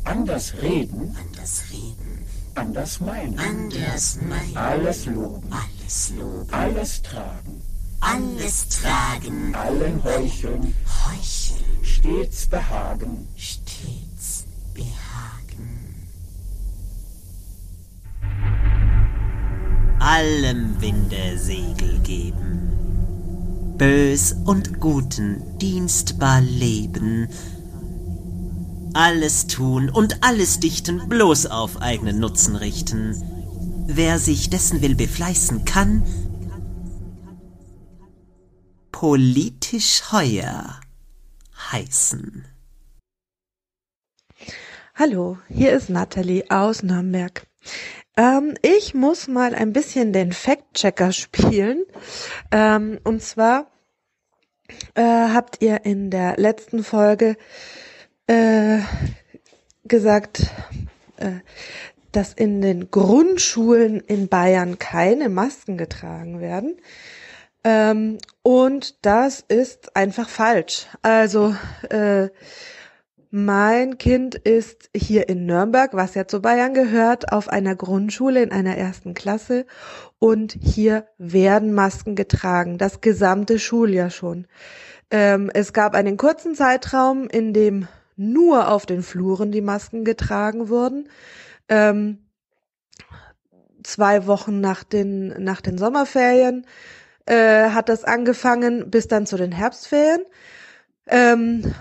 Anders 0.04 0.54
reden. 0.60 1.16
Anders 1.16 1.62
reden. 1.70 2.24
Anders 2.54 3.00
meinen. 3.00 3.38
Anders 3.38 4.18
meinen. 4.20 4.56
Alles 4.56 5.06
loben. 5.06 5.48
Alles 5.52 6.12
loben. 6.18 6.52
Alles 6.52 7.02
tragen. 7.02 7.61
Alles 8.02 8.68
tragen. 8.68 9.54
Allen 9.54 10.02
heucheln. 10.04 10.74
Heucheln. 11.06 11.64
Stets 11.82 12.46
behagen. 12.46 13.28
Stets 13.36 14.44
behagen. 14.74 16.04
Allem 20.00 20.80
Winde 20.80 21.38
Segel 21.38 22.00
geben. 22.00 23.76
Bös 23.78 24.34
und 24.44 24.80
Guten 24.80 25.58
dienstbar 25.58 26.40
leben 26.40 27.28
alles 28.94 29.46
tun 29.46 29.88
und 29.88 30.22
alles 30.22 30.60
dichten, 30.60 31.08
bloß 31.08 31.46
auf 31.46 31.80
eigenen 31.80 32.18
Nutzen 32.18 32.56
richten. 32.56 33.16
Wer 33.86 34.18
sich 34.18 34.50
dessen 34.50 34.82
will 34.82 34.94
befleißen 34.94 35.64
kann, 35.64 36.02
politisch 38.92 40.12
heuer 40.12 40.80
heißen. 41.72 42.44
Hallo, 44.94 45.38
hier 45.48 45.72
ist 45.72 45.88
Nathalie 45.88 46.44
aus 46.50 46.82
Nürnberg. 46.82 47.46
Ähm, 48.16 48.54
ich 48.62 48.94
muss 48.94 49.26
mal 49.26 49.54
ein 49.54 49.72
bisschen 49.72 50.12
den 50.12 50.32
Fact-Checker 50.32 51.12
spielen. 51.12 51.84
Ähm, 52.52 53.00
und 53.02 53.22
zwar 53.22 53.66
äh, 54.94 55.02
habt 55.02 55.62
ihr 55.62 55.84
in 55.84 56.10
der 56.10 56.36
letzten 56.36 56.84
Folge 56.84 57.36
äh, 58.26 58.80
gesagt, 59.84 60.46
äh, 61.16 61.40
dass 62.12 62.34
in 62.34 62.60
den 62.60 62.90
Grundschulen 62.90 64.00
in 64.00 64.28
Bayern 64.28 64.78
keine 64.78 65.30
Masken 65.30 65.78
getragen 65.78 66.40
werden. 66.40 66.76
Ähm, 67.64 68.18
und 68.42 69.04
das 69.04 69.44
ist 69.46 69.96
einfach 69.96 70.28
falsch. 70.28 70.86
Also 71.02 71.54
äh, 71.90 72.28
mein 73.30 73.96
Kind 73.98 74.34
ist 74.34 74.90
hier 74.94 75.28
in 75.28 75.46
Nürnberg, 75.46 75.94
was 75.94 76.14
ja 76.14 76.26
zu 76.26 76.42
Bayern 76.42 76.74
gehört, 76.74 77.32
auf 77.32 77.48
einer 77.48 77.74
Grundschule 77.74 78.42
in 78.42 78.52
einer 78.52 78.76
ersten 78.76 79.14
Klasse 79.14 79.64
und 80.18 80.56
hier 80.60 81.06
werden 81.16 81.72
Masken 81.72 82.14
getragen, 82.14 82.78
das 82.78 83.00
gesamte 83.00 83.58
Schuljahr 83.58 84.10
schon. 84.10 84.46
Ähm, 85.10 85.50
es 85.54 85.72
gab 85.72 85.94
einen 85.94 86.16
kurzen 86.16 86.54
Zeitraum, 86.54 87.26
in 87.28 87.54
dem 87.54 87.88
nur 88.16 88.70
auf 88.70 88.86
den 88.86 89.02
Fluren 89.02 89.50
die 89.50 89.62
Masken 89.62 90.04
getragen 90.04 90.68
wurden. 90.68 91.08
Ähm, 91.68 92.18
zwei 93.82 94.26
Wochen 94.26 94.60
nach 94.60 94.84
den, 94.84 95.28
nach 95.42 95.60
den 95.60 95.78
Sommerferien 95.78 96.66
äh, 97.26 97.70
hat 97.70 97.88
das 97.88 98.04
angefangen 98.04 98.90
bis 98.90 99.08
dann 99.08 99.26
zu 99.26 99.36
den 99.36 99.52
Herbstferien. 99.52 100.22
Ähm, 101.06 101.74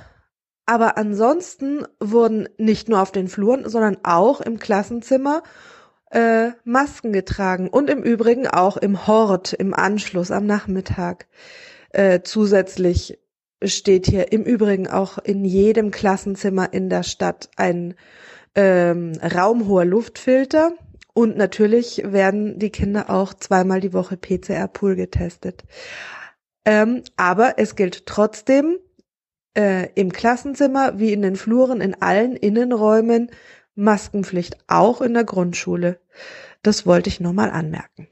aber 0.66 0.98
ansonsten 0.98 1.86
wurden 2.00 2.48
nicht 2.58 2.90
nur 2.90 3.02
auf 3.02 3.12
den 3.12 3.28
Fluren, 3.28 3.68
sondern 3.68 3.98
auch 4.04 4.42
im 4.42 4.60
Klassenzimmer 4.60 5.44
äh, 6.12 6.52
Masken 6.64 7.14
getragen 7.14 7.70
und 7.70 7.90
im 7.90 8.04
Übrigen 8.04 8.48
auch 8.48 8.78
im 8.78 9.08
Hort 9.08 9.54
im 9.54 9.74
Anschluss 9.74 10.32
am 10.32 10.46
Nachmittag 10.46 11.28
äh, 11.92 12.22
zusätzlich 12.24 13.20
steht 13.64 14.08
hier 14.08 14.32
im 14.32 14.44
Übrigen 14.44 14.88
auch 14.88 15.18
in 15.18 15.46
jedem 15.46 15.92
Klassenzimmer 15.92 16.74
in 16.74 16.90
der 16.90 17.04
Stadt 17.04 17.50
ein 17.58 17.96
ähm, 18.56 19.14
raumhoher 19.22 19.86
Luftfilter. 19.86 20.72
Und 21.14 21.38
natürlich 21.38 22.02
werden 22.06 22.58
die 22.60 22.70
Kinder 22.70 23.10
auch 23.10 23.34
zweimal 23.34 23.82
die 23.82 23.94
Woche 23.94 24.18
PCR-Pool 24.18 24.96
getestet. 24.96 25.64
Ähm, 26.64 27.04
aber 27.18 27.56
es 27.58 27.76
gilt 27.76 28.06
trotzdem 28.06 28.78
äh, 29.58 29.90
im 29.96 30.12
Klassenzimmer 30.12 31.00
wie 31.00 31.12
in 31.12 31.22
den 31.22 31.36
Fluren, 31.36 31.82
in 31.82 32.02
allen 32.02 32.36
Innenräumen 32.36 33.32
Maskenpflicht, 33.76 34.58
auch 34.68 35.02
in 35.02 35.14
der 35.14 35.24
Grundschule. 35.24 36.00
Das 36.62 36.86
wollte 36.86 37.10
ich 37.10 37.20
nur 37.20 37.34
mal 37.34 37.50
anmerken. 37.50 38.08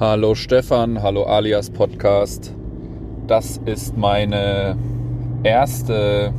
Hallo 0.00 0.34
Stefan, 0.34 1.02
hallo 1.02 1.24
alias 1.24 1.70
Podcast. 1.70 2.54
Das 3.26 3.60
ist 3.66 3.96
meine 3.96 4.76
erste, 5.42 6.32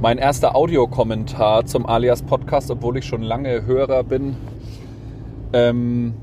mein 0.00 0.18
erster 0.18 0.54
Audiokommentar 0.54 1.64
zum 1.64 1.86
Alias 1.86 2.22
Podcast, 2.22 2.70
obwohl 2.70 2.98
ich 2.98 3.06
schon 3.06 3.22
lange 3.22 3.64
Hörer 3.64 4.04
bin. 4.04 4.36
Ähm, 5.52 6.14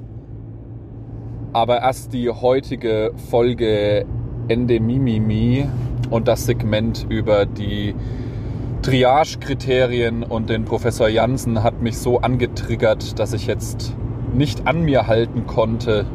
aber 1.54 1.82
erst 1.82 2.14
die 2.14 2.30
heutige 2.30 3.14
Folge 3.30 4.06
Endemimimi 4.48 5.68
und 6.10 6.28
das 6.28 6.46
Segment 6.46 7.06
über 7.10 7.46
die 7.46 7.96
Triage-Kriterien 8.84 10.24
und 10.24 10.50
den 10.50 10.66
Professor 10.66 11.08
Jansen 11.08 11.64
hat 11.64 11.82
mich 11.82 11.98
so 11.98 12.20
angetriggert, 12.20 13.18
dass 13.18 13.34
ich 13.34 13.48
jetzt 13.48 13.96
nicht 14.34 14.68
an 14.68 14.84
mir 14.84 15.08
halten 15.08 15.48
konnte, 15.48 16.06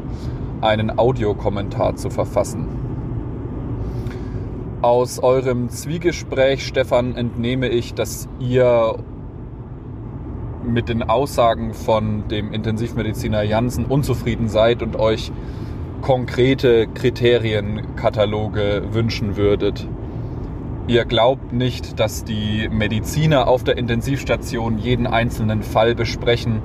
einen 0.61 0.97
Audiokommentar 0.97 1.95
zu 1.95 2.09
verfassen. 2.09 2.78
Aus 4.81 5.19
eurem 5.19 5.67
Zwiegespräch, 5.67 6.65
Stefan, 6.65 7.17
entnehme 7.17 7.67
ich, 7.67 7.93
dass 7.95 8.29
ihr 8.39 8.95
mit 10.63 10.87
den 10.87 11.03
Aussagen 11.03 11.73
von 11.73 12.29
dem 12.29 12.53
Intensivmediziner 12.53 13.43
Janssen 13.43 13.83
unzufrieden 13.83 14.47
seid 14.47 14.81
und 14.81 14.95
euch 14.95 15.33
konkrete 16.01 16.87
Kriterienkataloge 16.87 18.83
wünschen 18.93 19.35
würdet. 19.35 19.85
Ihr 20.87 21.03
glaubt 21.03 21.51
nicht, 21.51 21.99
dass 21.99 22.23
die 22.23 22.69
Mediziner 22.71 23.49
auf 23.49 23.65
der 23.65 23.77
Intensivstation 23.77 24.77
jeden 24.77 25.07
einzelnen 25.07 25.61
Fall 25.61 25.93
besprechen 25.93 26.61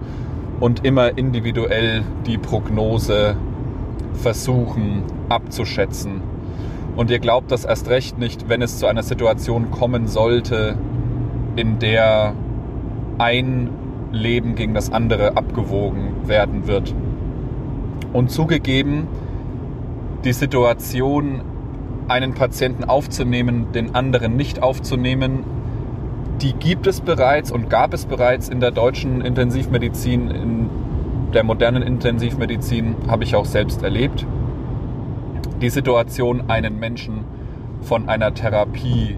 und 0.60 0.84
immer 0.84 1.18
individuell 1.18 2.04
die 2.28 2.38
Prognose 2.38 3.36
versuchen 4.14 5.02
abzuschätzen. 5.28 6.33
Und 6.96 7.10
ihr 7.10 7.18
glaubt 7.18 7.50
das 7.50 7.64
erst 7.64 7.88
recht 7.88 8.18
nicht, 8.18 8.48
wenn 8.48 8.62
es 8.62 8.78
zu 8.78 8.86
einer 8.86 9.02
Situation 9.02 9.70
kommen 9.70 10.06
sollte, 10.06 10.76
in 11.56 11.78
der 11.78 12.34
ein 13.18 13.70
Leben 14.12 14.54
gegen 14.54 14.74
das 14.74 14.92
andere 14.92 15.36
abgewogen 15.36 16.28
werden 16.28 16.66
wird. 16.66 16.94
Und 18.12 18.30
zugegeben, 18.30 19.08
die 20.24 20.32
Situation, 20.32 21.42
einen 22.06 22.34
Patienten 22.34 22.84
aufzunehmen, 22.84 23.72
den 23.72 23.94
anderen 23.94 24.36
nicht 24.36 24.62
aufzunehmen, 24.62 25.44
die 26.42 26.52
gibt 26.52 26.86
es 26.86 27.00
bereits 27.00 27.50
und 27.50 27.70
gab 27.70 27.94
es 27.94 28.06
bereits 28.06 28.48
in 28.48 28.60
der 28.60 28.70
deutschen 28.70 29.20
Intensivmedizin, 29.20 30.30
in 30.30 30.70
der 31.32 31.44
modernen 31.44 31.82
Intensivmedizin, 31.82 32.96
habe 33.08 33.24
ich 33.24 33.34
auch 33.34 33.46
selbst 33.46 33.82
erlebt. 33.82 34.26
Die 35.64 35.70
Situation, 35.70 36.44
einen 36.48 36.78
Menschen 36.78 37.24
von 37.80 38.08
einer 38.10 38.34
Therapie 38.34 39.16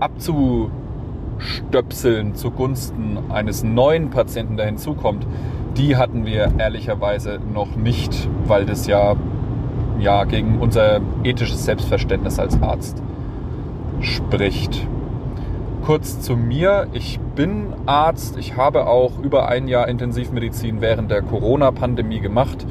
abzustöpseln 0.00 2.34
zugunsten 2.34 3.18
eines 3.30 3.62
neuen 3.62 4.10
Patienten, 4.10 4.56
der 4.56 4.66
hinzukommt, 4.66 5.24
die 5.76 5.94
hatten 5.94 6.26
wir 6.26 6.50
ehrlicherweise 6.58 7.38
noch 7.54 7.76
nicht, 7.76 8.28
weil 8.44 8.66
das 8.66 8.88
ja, 8.88 9.14
ja 10.00 10.24
gegen 10.24 10.58
unser 10.58 11.00
ethisches 11.22 11.64
Selbstverständnis 11.64 12.40
als 12.40 12.60
Arzt 12.60 13.00
spricht. 14.00 14.88
Kurz 15.86 16.20
zu 16.20 16.36
mir. 16.36 16.88
Ich 16.92 17.20
bin 17.36 17.66
Arzt. 17.86 18.36
Ich 18.36 18.56
habe 18.56 18.88
auch 18.88 19.16
über 19.20 19.48
ein 19.48 19.68
Jahr 19.68 19.86
Intensivmedizin 19.86 20.80
während 20.80 21.12
der 21.12 21.22
Corona-Pandemie 21.22 22.18
gemacht. 22.18 22.66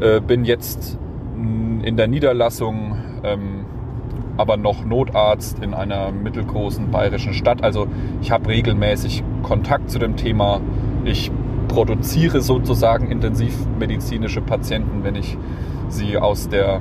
Äh, 0.00 0.22
bin 0.22 0.46
jetzt 0.46 0.98
in 1.82 1.96
der 1.96 2.08
Niederlassung, 2.08 2.96
ähm, 3.22 3.64
aber 4.36 4.56
noch 4.56 4.84
Notarzt 4.84 5.62
in 5.62 5.74
einer 5.74 6.10
mittelgroßen 6.10 6.90
bayerischen 6.90 7.34
Stadt. 7.34 7.62
Also 7.62 7.86
ich 8.20 8.30
habe 8.30 8.48
regelmäßig 8.48 9.22
Kontakt 9.42 9.90
zu 9.90 9.98
dem 9.98 10.16
Thema. 10.16 10.60
Ich 11.04 11.30
produziere 11.68 12.40
sozusagen 12.40 13.10
intensivmedizinische 13.10 14.40
Patienten, 14.40 15.04
wenn 15.04 15.14
ich 15.14 15.36
sie 15.88 16.18
aus 16.18 16.48
der 16.48 16.80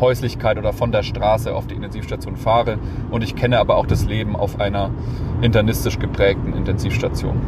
Häuslichkeit 0.00 0.58
oder 0.58 0.72
von 0.72 0.92
der 0.92 1.02
Straße 1.02 1.54
auf 1.54 1.66
die 1.66 1.74
Intensivstation 1.74 2.36
fahre. 2.36 2.78
Und 3.10 3.22
ich 3.22 3.36
kenne 3.36 3.58
aber 3.58 3.76
auch 3.76 3.86
das 3.86 4.06
Leben 4.06 4.34
auf 4.34 4.58
einer 4.60 4.90
internistisch 5.42 5.98
geprägten 5.98 6.54
Intensivstation. 6.54 7.40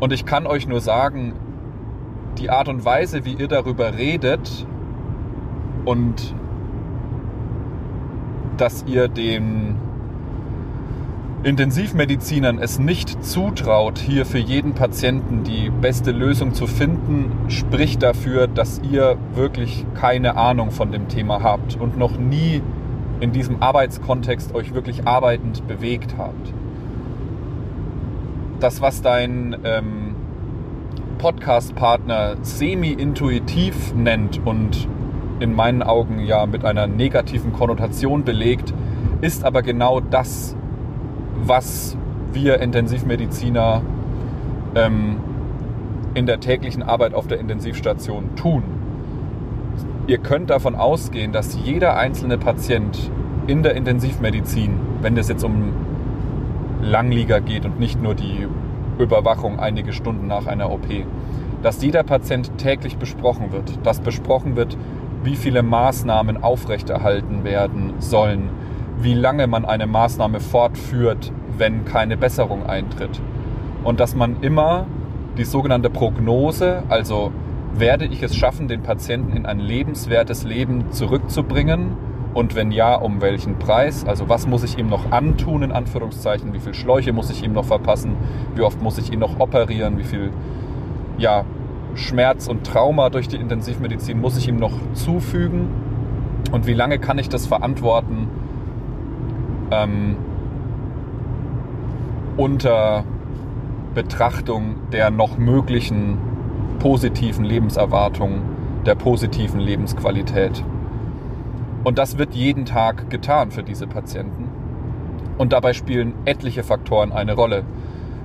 Und 0.00 0.12
ich 0.12 0.24
kann 0.24 0.46
euch 0.46 0.66
nur 0.66 0.80
sagen, 0.80 1.34
die 2.38 2.50
Art 2.50 2.68
und 2.68 2.84
Weise, 2.84 3.24
wie 3.24 3.34
ihr 3.34 3.48
darüber 3.48 3.96
redet 3.96 4.66
und 5.84 6.34
dass 8.56 8.84
ihr 8.86 9.08
den 9.08 9.76
Intensivmedizinern 11.42 12.58
es 12.58 12.78
nicht 12.78 13.24
zutraut, 13.24 13.98
hier 13.98 14.26
für 14.26 14.38
jeden 14.38 14.74
Patienten 14.74 15.42
die 15.42 15.70
beste 15.70 16.10
Lösung 16.10 16.52
zu 16.52 16.66
finden, 16.66 17.32
spricht 17.48 18.02
dafür, 18.02 18.46
dass 18.46 18.82
ihr 18.90 19.16
wirklich 19.34 19.86
keine 19.94 20.36
Ahnung 20.36 20.70
von 20.70 20.92
dem 20.92 21.08
Thema 21.08 21.42
habt 21.42 21.76
und 21.80 21.96
noch 21.96 22.18
nie 22.18 22.60
in 23.20 23.32
diesem 23.32 23.62
Arbeitskontext 23.62 24.54
euch 24.54 24.74
wirklich 24.74 25.06
arbeitend 25.06 25.66
bewegt 25.66 26.16
habt. 26.18 26.52
Das, 28.60 28.82
was 28.82 29.00
dein 29.00 29.56
ähm, 29.64 30.09
Podcast-Partner 31.20 32.36
semi-intuitiv 32.40 33.92
nennt 33.94 34.40
und 34.46 34.88
in 35.38 35.54
meinen 35.54 35.82
Augen 35.82 36.20
ja 36.20 36.46
mit 36.46 36.64
einer 36.64 36.86
negativen 36.86 37.52
Konnotation 37.52 38.24
belegt, 38.24 38.72
ist 39.20 39.44
aber 39.44 39.60
genau 39.60 40.00
das, 40.00 40.56
was 41.44 41.94
wir 42.32 42.60
Intensivmediziner 42.60 43.82
ähm, 44.74 45.18
in 46.14 46.24
der 46.24 46.40
täglichen 46.40 46.82
Arbeit 46.82 47.12
auf 47.12 47.26
der 47.26 47.38
Intensivstation 47.38 48.34
tun. 48.36 48.62
Ihr 50.06 50.18
könnt 50.18 50.48
davon 50.48 50.74
ausgehen, 50.74 51.32
dass 51.32 51.54
jeder 51.54 51.98
einzelne 51.98 52.38
Patient 52.38 53.10
in 53.46 53.62
der 53.62 53.74
Intensivmedizin, 53.74 54.72
wenn 55.02 55.18
es 55.18 55.28
jetzt 55.28 55.44
um 55.44 55.74
Langlieger 56.80 57.42
geht 57.42 57.66
und 57.66 57.78
nicht 57.78 58.02
nur 58.02 58.14
die 58.14 58.48
Überwachung 59.02 59.58
einige 59.58 59.92
Stunden 59.92 60.26
nach 60.26 60.46
einer 60.46 60.70
OP, 60.70 60.86
dass 61.62 61.82
jeder 61.82 62.02
Patient 62.02 62.56
täglich 62.58 62.96
besprochen 62.96 63.52
wird, 63.52 63.84
dass 63.84 64.00
besprochen 64.00 64.56
wird, 64.56 64.76
wie 65.22 65.36
viele 65.36 65.62
Maßnahmen 65.62 66.42
aufrechterhalten 66.42 67.44
werden 67.44 67.94
sollen, 67.98 68.48
wie 69.00 69.14
lange 69.14 69.46
man 69.46 69.64
eine 69.64 69.86
Maßnahme 69.86 70.40
fortführt, 70.40 71.32
wenn 71.56 71.84
keine 71.84 72.16
Besserung 72.16 72.66
eintritt. 72.66 73.20
Und 73.84 74.00
dass 74.00 74.14
man 74.14 74.40
immer 74.42 74.86
die 75.36 75.44
sogenannte 75.44 75.90
Prognose, 75.90 76.82
also 76.88 77.32
werde 77.74 78.06
ich 78.06 78.22
es 78.22 78.36
schaffen, 78.36 78.68
den 78.68 78.82
Patienten 78.82 79.36
in 79.36 79.46
ein 79.46 79.60
lebenswertes 79.60 80.44
Leben 80.44 80.90
zurückzubringen? 80.90 81.96
Und 82.32 82.54
wenn 82.54 82.70
ja, 82.70 82.94
um 82.94 83.20
welchen 83.20 83.58
Preis? 83.58 84.04
Also 84.04 84.28
was 84.28 84.46
muss 84.46 84.62
ich 84.62 84.78
ihm 84.78 84.88
noch 84.88 85.10
antun, 85.10 85.62
in 85.62 85.72
Anführungszeichen? 85.72 86.52
Wie 86.52 86.60
viele 86.60 86.74
Schläuche 86.74 87.12
muss 87.12 87.30
ich 87.30 87.42
ihm 87.42 87.52
noch 87.52 87.64
verpassen? 87.64 88.16
Wie 88.54 88.62
oft 88.62 88.80
muss 88.80 88.98
ich 88.98 89.12
ihn 89.12 89.18
noch 89.18 89.40
operieren? 89.40 89.98
Wie 89.98 90.04
viel 90.04 90.30
ja, 91.18 91.44
Schmerz 91.94 92.46
und 92.46 92.64
Trauma 92.64 93.10
durch 93.10 93.26
die 93.26 93.36
Intensivmedizin 93.36 94.20
muss 94.20 94.36
ich 94.36 94.46
ihm 94.46 94.56
noch 94.56 94.72
zufügen? 94.94 95.68
Und 96.52 96.66
wie 96.66 96.74
lange 96.74 96.98
kann 96.98 97.18
ich 97.18 97.28
das 97.28 97.46
verantworten? 97.46 98.28
ähm, 99.70 100.16
unter 102.36 103.04
Betrachtung 103.94 104.76
der 104.92 105.10
noch 105.10 105.36
möglichen 105.38 106.18
positiven 106.78 107.44
Lebenserwartung, 107.44 108.42
der 108.86 108.94
positiven 108.94 109.60
Lebensqualität. 109.60 110.64
Und 111.84 111.98
das 111.98 112.18
wird 112.18 112.34
jeden 112.34 112.64
Tag 112.64 113.10
getan 113.10 113.50
für 113.50 113.62
diese 113.62 113.86
Patienten. 113.86 114.48
Und 115.38 115.52
dabei 115.52 115.72
spielen 115.72 116.14
etliche 116.26 116.62
Faktoren 116.62 117.12
eine 117.12 117.34
Rolle. 117.34 117.64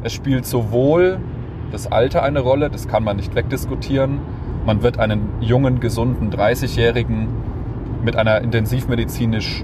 Es 0.03 0.13
spielt 0.13 0.45
sowohl 0.45 1.19
das 1.71 1.91
Alter 1.91 2.23
eine 2.23 2.41
Rolle, 2.41 2.69
das 2.69 2.87
kann 2.87 3.03
man 3.03 3.17
nicht 3.17 3.35
wegdiskutieren. 3.35 4.19
Man 4.65 4.83
wird 4.83 4.99
einen 4.99 5.29
jungen, 5.39 5.79
gesunden 5.79 6.29
30-Jährigen 6.29 7.27
mit 8.03 8.15
einer 8.15 8.41
intensivmedizinisch 8.41 9.63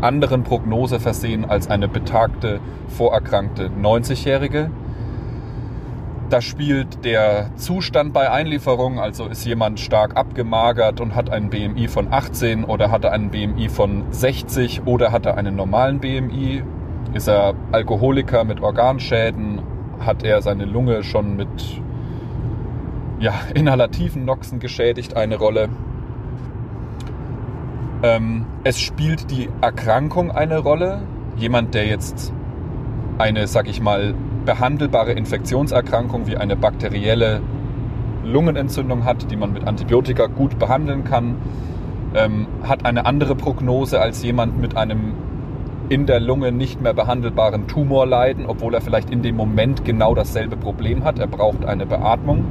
anderen 0.00 0.42
Prognose 0.42 1.00
versehen 1.00 1.44
als 1.44 1.68
eine 1.68 1.88
betagte, 1.88 2.60
vorerkrankte 2.88 3.70
90-Jährige. 3.80 4.70
Da 6.28 6.40
spielt 6.40 7.04
der 7.04 7.50
Zustand 7.54 8.12
bei 8.12 8.28
Einlieferung, 8.28 8.98
also 8.98 9.26
ist 9.26 9.44
jemand 9.44 9.78
stark 9.78 10.16
abgemagert 10.16 11.00
und 11.00 11.14
hat 11.14 11.30
einen 11.30 11.50
BMI 11.50 11.86
von 11.86 12.12
18 12.12 12.64
oder 12.64 12.90
hat 12.90 13.04
er 13.04 13.12
einen 13.12 13.30
BMI 13.30 13.68
von 13.68 14.04
60 14.10 14.86
oder 14.86 15.12
hat 15.12 15.24
er 15.24 15.36
einen 15.36 15.54
normalen 15.54 16.00
BMI? 16.00 16.64
Ist 17.14 17.28
er 17.28 17.54
Alkoholiker 17.70 18.42
mit 18.42 18.60
Organschäden? 18.60 19.60
Hat 20.00 20.24
er 20.24 20.42
seine 20.42 20.64
Lunge 20.64 21.04
schon 21.04 21.36
mit 21.36 21.80
ja, 23.20 23.34
inhalativen 23.54 24.24
Noxen 24.24 24.58
geschädigt? 24.58 25.16
Eine 25.16 25.36
Rolle. 25.36 25.68
Ähm, 28.02 28.46
es 28.64 28.80
spielt 28.80 29.30
die 29.30 29.48
Erkrankung 29.60 30.32
eine 30.32 30.58
Rolle. 30.58 31.02
Jemand, 31.36 31.72
der 31.74 31.86
jetzt 31.86 32.32
eine, 33.18 33.46
sag 33.46 33.68
ich 33.68 33.80
mal, 33.80 34.14
behandelbare 34.46 35.12
Infektionserkrankung 35.12 36.26
wie 36.26 36.38
eine 36.38 36.56
bakterielle 36.56 37.42
Lungenentzündung 38.24 39.04
hat, 39.04 39.30
die 39.30 39.36
man 39.36 39.52
mit 39.52 39.66
Antibiotika 39.66 40.26
gut 40.26 40.58
behandeln 40.58 41.04
kann, 41.04 41.36
ähm, 42.14 42.46
hat 42.62 42.86
eine 42.86 43.04
andere 43.04 43.34
Prognose 43.34 44.00
als 44.00 44.22
jemand 44.22 44.58
mit 44.58 44.76
einem 44.76 45.14
in 45.88 46.06
der 46.06 46.18
Lunge 46.18 46.50
nicht 46.50 46.80
mehr 46.80 46.94
behandelbaren 46.94 47.68
Tumor 47.68 48.06
leiden, 48.06 48.46
obwohl 48.46 48.74
er 48.74 48.80
vielleicht 48.80 49.10
in 49.10 49.22
dem 49.22 49.36
Moment 49.36 49.84
genau 49.84 50.14
dasselbe 50.14 50.56
Problem 50.56 51.04
hat. 51.04 51.18
Er 51.18 51.28
braucht 51.28 51.64
eine 51.64 51.86
Beatmung. 51.86 52.44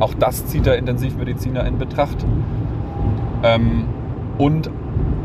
Auch 0.00 0.14
das 0.14 0.46
zieht 0.46 0.66
der 0.66 0.78
Intensivmediziner 0.78 1.64
in 1.64 1.78
Betracht. 1.78 2.24
Ähm, 3.44 3.84
und 4.38 4.70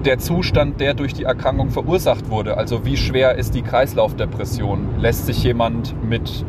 der 0.07 0.19
Zustand, 0.19 0.79
der 0.79 0.93
durch 0.93 1.13
die 1.13 1.25
Erkrankung 1.25 1.69
verursacht 1.69 2.29
wurde. 2.29 2.55
Also 2.55 2.85
wie 2.85 2.95
schwer 2.95 3.35
ist 3.35 3.53
die 3.53 3.61
Kreislaufdepression? 3.61 4.99
Lässt 4.99 5.25
sich 5.25 5.43
jemand 5.43 6.01
mit 6.01 6.45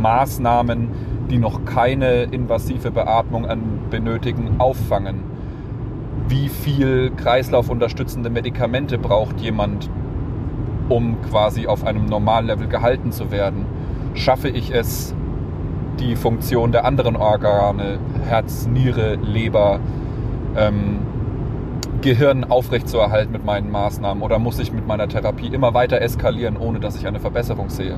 Maßnahmen, 0.00 0.90
die 1.28 1.38
noch 1.38 1.64
keine 1.64 2.22
invasive 2.22 2.92
Beatmung 2.92 3.48
benötigen, 3.90 4.54
auffangen? 4.58 5.24
Wie 6.28 6.48
viel 6.48 7.10
kreislaufunterstützende 7.16 8.30
Medikamente 8.30 8.96
braucht 8.96 9.40
jemand, 9.40 9.90
um 10.88 11.20
quasi 11.22 11.66
auf 11.66 11.84
einem 11.84 12.06
normalen 12.06 12.46
Level 12.46 12.68
gehalten 12.68 13.10
zu 13.10 13.32
werden? 13.32 13.66
Schaffe 14.14 14.48
ich 14.50 14.72
es, 14.72 15.16
die 15.98 16.14
Funktion 16.14 16.70
der 16.70 16.84
anderen 16.84 17.16
Organe, 17.16 17.98
Herz, 18.28 18.68
Niere, 18.68 19.16
Leber, 19.16 19.80
ähm, 20.56 21.09
Gehirn 22.02 22.44
aufrechtzuerhalten 22.44 23.32
mit 23.32 23.44
meinen 23.44 23.70
Maßnahmen 23.70 24.22
oder 24.22 24.38
muss 24.38 24.58
ich 24.58 24.72
mit 24.72 24.86
meiner 24.86 25.08
Therapie 25.08 25.48
immer 25.48 25.74
weiter 25.74 26.00
eskalieren, 26.00 26.56
ohne 26.56 26.80
dass 26.80 26.96
ich 26.96 27.06
eine 27.06 27.20
Verbesserung 27.20 27.68
sehe? 27.68 27.96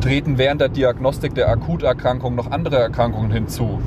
Treten 0.00 0.38
während 0.38 0.60
der 0.60 0.68
Diagnostik 0.68 1.34
der 1.34 1.48
Akuterkrankung 1.48 2.34
noch 2.34 2.50
andere 2.50 2.76
Erkrankungen 2.76 3.32
hinzu? 3.32 3.80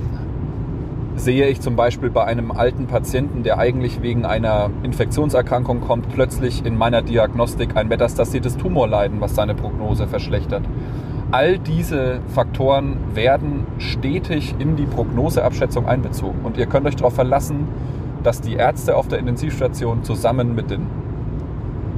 Sehe 1.16 1.48
ich 1.48 1.62
zum 1.62 1.76
Beispiel 1.76 2.10
bei 2.10 2.26
einem 2.26 2.52
alten 2.52 2.88
Patienten, 2.88 3.44
der 3.44 3.58
eigentlich 3.58 4.02
wegen 4.02 4.26
einer 4.26 4.70
Infektionserkrankung 4.84 5.82
kommt, 5.82 6.10
plötzlich 6.10 6.66
in 6.66 6.78
meiner 6.78 7.02
Diagnostik 7.02 7.78
ein 7.78 7.88
metastasiertes 7.88 8.58
Tumorleiden, 8.58 9.22
was 9.22 9.36
seine 9.36 9.56
Prognose 9.56 10.08
verschlechtert? 10.08 10.64
All 11.32 11.58
diese 11.58 12.20
Faktoren 12.28 12.98
werden 13.14 13.66
stetig 13.78 14.56
in 14.60 14.76
die 14.76 14.86
Prognoseabschätzung 14.86 15.88
einbezogen. 15.88 16.42
Und 16.44 16.58
ihr 16.58 16.66
könnt 16.66 16.86
euch 16.86 16.96
darauf 16.96 17.16
verlassen, 17.16 17.68
dass 18.24 18.42
die 18.42 18.54
Ärzte 18.54 18.96
auf 18.96 19.08
der 19.08 19.20
Intensivstation 19.20 20.04
zusammen 20.04 20.56
mit 20.56 20.72
den 20.72 20.88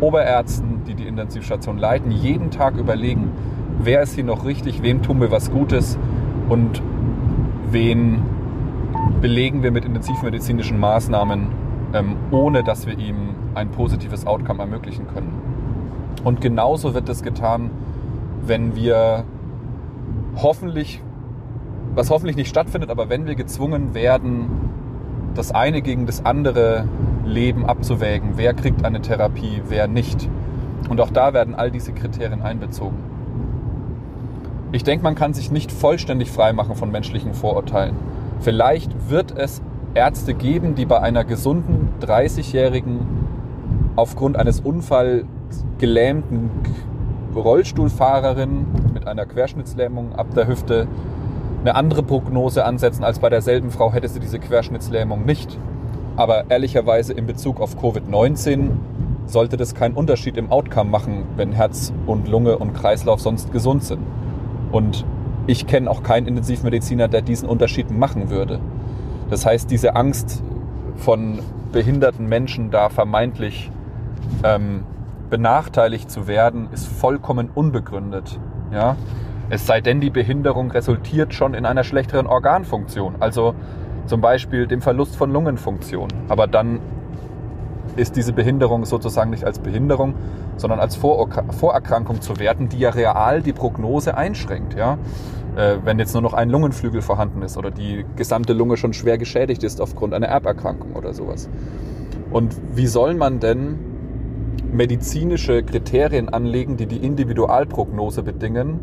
Oberärzten, 0.01 0.83
die 0.85 0.95
die 0.95 1.07
Intensivstation 1.07 1.77
leiten, 1.77 2.11
jeden 2.11 2.51
Tag 2.51 2.75
überlegen, 2.75 3.31
wer 3.79 4.01
ist 4.01 4.15
hier 4.15 4.23
noch 4.23 4.45
richtig, 4.45 4.81
wem 4.81 5.01
tun 5.01 5.21
wir 5.21 5.31
was 5.31 5.51
Gutes 5.51 5.97
und 6.49 6.81
wen 7.71 8.21
belegen 9.21 9.63
wir 9.63 9.71
mit 9.71 9.85
intensivmedizinischen 9.85 10.79
Maßnahmen, 10.79 11.47
ähm, 11.93 12.15
ohne 12.31 12.63
dass 12.63 12.87
wir 12.87 12.97
ihm 12.97 13.29
ein 13.53 13.69
positives 13.69 14.27
Outcome 14.27 14.59
ermöglichen 14.59 15.07
können. 15.07 15.31
Und 16.23 16.41
genauso 16.41 16.93
wird 16.93 17.07
es 17.09 17.23
getan, 17.23 17.69
wenn 18.45 18.75
wir 18.75 19.23
hoffentlich, 20.37 21.01
was 21.93 22.09
hoffentlich 22.09 22.35
nicht 22.35 22.49
stattfindet, 22.49 22.89
aber 22.89 23.09
wenn 23.09 23.25
wir 23.25 23.35
gezwungen 23.35 23.93
werden, 23.93 24.47
das 25.35 25.51
eine 25.51 25.81
gegen 25.81 26.05
das 26.05 26.25
andere 26.25 26.87
Leben 27.25 27.65
abzuwägen. 27.65 28.33
Wer 28.35 28.53
kriegt 28.53 28.85
eine 28.85 29.01
Therapie, 29.01 29.61
wer 29.67 29.87
nicht. 29.87 30.29
Und 30.89 31.01
auch 31.01 31.09
da 31.09 31.33
werden 31.33 31.55
all 31.55 31.71
diese 31.71 31.91
Kriterien 31.91 32.41
einbezogen. 32.41 32.97
Ich 34.71 34.83
denke, 34.83 35.03
man 35.03 35.15
kann 35.15 35.33
sich 35.33 35.51
nicht 35.51 35.71
vollständig 35.71 36.31
freimachen 36.31 36.75
von 36.75 36.91
menschlichen 36.91 37.33
Vorurteilen. 37.33 37.95
Vielleicht 38.39 39.09
wird 39.09 39.37
es 39.37 39.61
Ärzte 39.93 40.33
geben, 40.33 40.75
die 40.75 40.85
bei 40.85 40.99
einer 40.99 41.23
gesunden 41.23 41.89
30-Jährigen 42.01 42.99
aufgrund 43.95 44.37
eines 44.37 44.59
Unfalls 44.59 45.25
gelähmten 45.77 46.49
Rollstuhlfahrerin 47.33 48.65
mit 48.93 49.07
einer 49.07 49.25
Querschnittslähmung 49.25 50.15
ab 50.15 50.27
der 50.35 50.47
Hüfte 50.47 50.87
eine 51.65 51.75
andere 51.75 52.03
Prognose 52.03 52.63
ansetzen 52.63 53.03
als 53.03 53.17
bei 53.17 53.29
derselben 53.29 53.71
Frau, 53.71 53.91
hätte 53.91 54.07
sie 54.07 54.19
diese 54.19 54.37
Querschnittslähmung 54.37 55.25
nicht. 55.25 55.57
Aber 56.15 56.49
ehrlicherweise 56.49 57.13
in 57.13 57.25
Bezug 57.25 57.59
auf 57.59 57.75
Covid-19 57.81 58.69
sollte 59.25 59.57
das 59.57 59.73
keinen 59.73 59.95
Unterschied 59.95 60.37
im 60.37 60.51
Outcome 60.51 60.91
machen, 60.91 61.23
wenn 61.37 61.53
Herz 61.53 61.91
und 62.05 62.27
Lunge 62.27 62.59
und 62.59 62.73
Kreislauf 62.73 63.19
sonst 63.19 63.51
gesund 63.51 63.83
sind. 63.83 64.01
Und 64.71 65.05
ich 65.47 65.65
kenne 65.65 65.89
auch 65.89 66.03
keinen 66.03 66.27
Intensivmediziner, 66.27 67.07
der 67.07 67.23
diesen 67.23 67.49
Unterschied 67.49 67.89
machen 67.89 68.29
würde. 68.29 68.59
Das 69.31 69.43
heißt, 69.47 69.71
diese 69.71 69.95
Angst 69.95 70.43
von 70.97 71.39
behinderten 71.71 72.27
Menschen 72.27 72.69
da 72.69 72.89
vermeintlich 72.89 73.71
ähm, 74.43 74.83
benachteiligt 75.31 76.11
zu 76.11 76.27
werden, 76.27 76.67
ist 76.71 76.85
vollkommen 76.87 77.49
unbegründet. 77.55 78.39
Ja? 78.71 78.95
Es 79.49 79.67
sei 79.67 79.81
denn, 79.81 80.01
die 80.01 80.09
Behinderung 80.09 80.71
resultiert 80.71 81.33
schon 81.33 81.53
in 81.53 81.65
einer 81.65 81.83
schlechteren 81.83 82.25
Organfunktion, 82.25 83.15
also 83.19 83.53
zum 84.07 84.21
Beispiel 84.21 84.67
dem 84.67 84.81
Verlust 84.81 85.15
von 85.15 85.31
Lungenfunktion. 85.31 86.09
Aber 86.29 86.47
dann 86.47 86.79
ist 87.95 88.15
diese 88.15 88.33
Behinderung 88.33 88.85
sozusagen 88.85 89.29
nicht 89.29 89.45
als 89.45 89.59
Behinderung, 89.59 90.15
sondern 90.57 90.79
als 90.79 90.95
Vorerkrankung 90.95 92.21
zu 92.21 92.39
werten, 92.39 92.69
die 92.69 92.79
ja 92.79 92.89
real 92.89 93.41
die 93.41 93.53
Prognose 93.53 94.17
einschränkt. 94.17 94.75
Ja? 94.75 94.97
Äh, 95.55 95.77
wenn 95.83 95.99
jetzt 95.99 96.13
nur 96.13 96.21
noch 96.21 96.33
ein 96.33 96.49
Lungenflügel 96.49 97.01
vorhanden 97.01 97.41
ist 97.41 97.57
oder 97.57 97.71
die 97.71 98.05
gesamte 98.15 98.53
Lunge 98.53 98.77
schon 98.77 98.93
schwer 98.93 99.17
geschädigt 99.17 99.63
ist 99.63 99.79
aufgrund 99.79 100.13
einer 100.13 100.27
Erberkrankung 100.27 100.93
oder 100.93 101.13
sowas. 101.13 101.49
Und 102.31 102.55
wie 102.73 102.87
soll 102.87 103.15
man 103.15 103.39
denn 103.39 103.79
medizinische 104.71 105.63
Kriterien 105.63 106.27
anlegen, 106.27 106.75
die 106.75 106.85
die 106.85 106.97
Individualprognose 106.97 108.23
bedingen, 108.23 108.79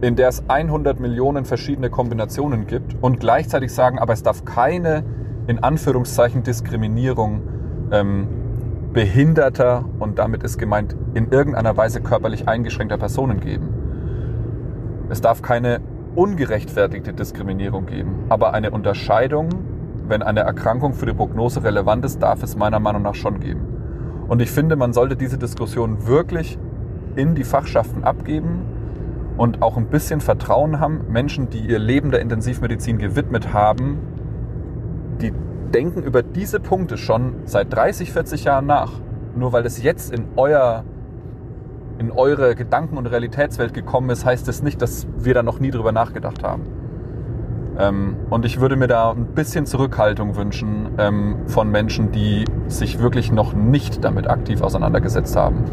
in 0.00 0.14
der 0.14 0.28
es 0.28 0.44
100 0.48 1.00
Millionen 1.00 1.44
verschiedene 1.44 1.90
Kombinationen 1.90 2.66
gibt 2.66 2.96
und 3.00 3.18
gleichzeitig 3.20 3.72
sagen, 3.72 3.98
aber 3.98 4.12
es 4.12 4.22
darf 4.22 4.44
keine 4.44 5.04
in 5.48 5.62
Anführungszeichen 5.62 6.42
Diskriminierung 6.42 7.42
ähm, 7.90 8.28
behinderter 8.92 9.84
und 9.98 10.18
damit 10.18 10.42
ist 10.42 10.58
gemeint 10.58 10.94
in 11.14 11.30
irgendeiner 11.30 11.76
Weise 11.76 12.00
körperlich 12.00 12.46
eingeschränkter 12.48 12.98
Personen 12.98 13.40
geben. 13.40 13.68
Es 15.08 15.20
darf 15.20 15.42
keine 15.42 15.80
ungerechtfertigte 16.14 17.12
Diskriminierung 17.12 17.86
geben, 17.86 18.24
aber 18.28 18.52
eine 18.52 18.70
Unterscheidung, 18.70 19.48
wenn 20.06 20.22
eine 20.22 20.40
Erkrankung 20.40 20.94
für 20.94 21.06
die 21.06 21.12
Prognose 21.12 21.64
relevant 21.64 22.04
ist, 22.04 22.22
darf 22.22 22.42
es 22.42 22.56
meiner 22.56 22.78
Meinung 22.78 23.02
nach 23.02 23.14
schon 23.14 23.40
geben. 23.40 23.60
Und 24.28 24.42
ich 24.42 24.50
finde, 24.50 24.76
man 24.76 24.92
sollte 24.92 25.16
diese 25.16 25.38
Diskussion 25.38 26.06
wirklich 26.06 26.58
in 27.16 27.34
die 27.34 27.44
Fachschaften 27.44 28.04
abgeben 28.04 28.77
und 29.38 29.62
auch 29.62 29.76
ein 29.76 29.86
bisschen 29.86 30.20
Vertrauen 30.20 30.80
haben. 30.80 31.06
Menschen, 31.08 31.48
die 31.48 31.60
ihr 31.60 31.78
Leben 31.78 32.10
der 32.10 32.20
Intensivmedizin 32.20 32.98
gewidmet 32.98 33.52
haben, 33.54 33.98
die 35.22 35.32
denken 35.72 36.02
über 36.02 36.22
diese 36.22 36.60
Punkte 36.60 36.98
schon 36.98 37.34
seit 37.44 37.72
30, 37.72 38.12
40 38.12 38.44
Jahren 38.44 38.66
nach. 38.66 38.92
Nur 39.36 39.52
weil 39.52 39.62
das 39.62 39.82
jetzt 39.82 40.12
in 40.12 40.26
euer 40.36 40.84
in 41.98 42.12
eure 42.12 42.54
Gedanken- 42.54 42.96
und 42.96 43.06
Realitätswelt 43.06 43.74
gekommen 43.74 44.10
ist, 44.10 44.24
heißt 44.24 44.48
es 44.48 44.58
das 44.58 44.62
nicht, 44.62 44.80
dass 44.80 45.08
wir 45.18 45.34
da 45.34 45.42
noch 45.42 45.58
nie 45.58 45.72
drüber 45.72 45.90
nachgedacht 45.90 46.44
haben. 46.44 46.62
Ähm, 47.76 48.16
und 48.30 48.44
ich 48.44 48.60
würde 48.60 48.76
mir 48.76 48.86
da 48.86 49.10
ein 49.10 49.26
bisschen 49.34 49.66
Zurückhaltung 49.66 50.36
wünschen 50.36 50.90
ähm, 50.98 51.36
von 51.46 51.70
Menschen, 51.70 52.12
die 52.12 52.44
sich 52.68 53.00
wirklich 53.00 53.32
noch 53.32 53.52
nicht 53.52 54.04
damit 54.04 54.28
aktiv 54.28 54.62
auseinandergesetzt 54.62 55.34
haben. 55.36 55.64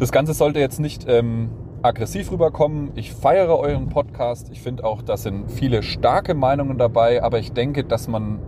Das 0.00 0.12
Ganze 0.12 0.32
sollte 0.32 0.60
jetzt 0.60 0.80
nicht 0.80 1.04
ähm, 1.08 1.50
aggressiv 1.82 2.32
rüberkommen. 2.32 2.92
Ich 2.94 3.12
feiere 3.12 3.58
euren 3.58 3.90
Podcast. 3.90 4.48
Ich 4.50 4.62
finde 4.62 4.82
auch, 4.84 5.02
da 5.02 5.18
sind 5.18 5.50
viele 5.50 5.82
starke 5.82 6.32
Meinungen 6.32 6.78
dabei, 6.78 7.22
aber 7.22 7.38
ich 7.38 7.52
denke, 7.52 7.84
dass 7.84 8.08
man, 8.08 8.38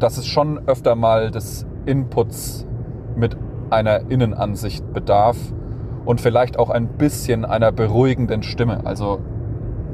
dass 0.00 0.18
es 0.18 0.26
schon 0.26 0.58
öfter 0.66 0.96
mal 0.96 1.30
des 1.30 1.66
Inputs 1.86 2.66
mit 3.14 3.36
einer 3.70 4.10
Innenansicht 4.10 4.92
bedarf 4.92 5.36
und 6.04 6.20
vielleicht 6.20 6.58
auch 6.58 6.70
ein 6.70 6.88
bisschen 6.98 7.44
einer 7.44 7.70
beruhigenden 7.70 8.42
Stimme. 8.42 8.84
Also 8.84 9.20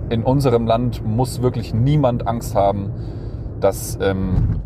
in 0.09 0.23
unserem 0.23 0.67
Land 0.67 1.07
muss 1.07 1.43
wirklich 1.43 1.75
niemand 1.75 2.27
Angst 2.27 2.55
haben, 2.55 2.93
dass, 3.61 3.99
ähm, 4.01 4.63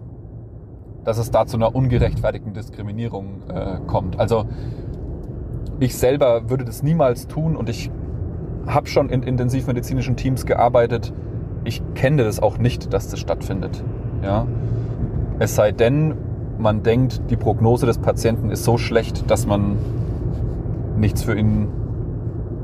dass 1.03 1.19
es 1.19 1.33
da 1.33 1.47
zu 1.47 1.57
einer 1.57 1.75
ungerechtfertigten 1.75 2.55
Diskriminierung 2.55 3.43
äh, 3.53 3.79
kommt. 3.89 4.21
Also 4.21 4.47
ich 5.81 5.97
selber 5.97 6.51
würde 6.51 6.65
das 6.65 6.83
niemals 6.83 7.27
tun 7.27 7.57
und 7.57 7.69
ich 7.69 7.91
habe 8.67 8.87
schon 8.87 9.09
in 9.09 9.23
intensivmedizinischen 9.23 10.17
Teams 10.17 10.47
gearbeitet. 10.47 11.13
Ich 11.65 11.83
kenne 11.95 12.25
das 12.25 12.41
auch 12.41 12.59
nicht, 12.59 12.93
dass 12.93 13.09
das 13.09 13.19
stattfindet. 13.19 13.83
Ja? 14.23 14.47
Es 15.39 15.57
sei 15.57 15.73
denn, 15.73 16.15
man 16.59 16.83
denkt, 16.83 17.23
die 17.31 17.37
Prognose 17.37 17.87
des 17.87 17.99
Patienten 17.99 18.51
ist 18.51 18.65
so 18.65 18.77
schlecht, 18.77 19.31
dass 19.31 19.47
man 19.47 19.79
nichts 20.99 21.23
für 21.23 21.35
ihn 21.35 21.69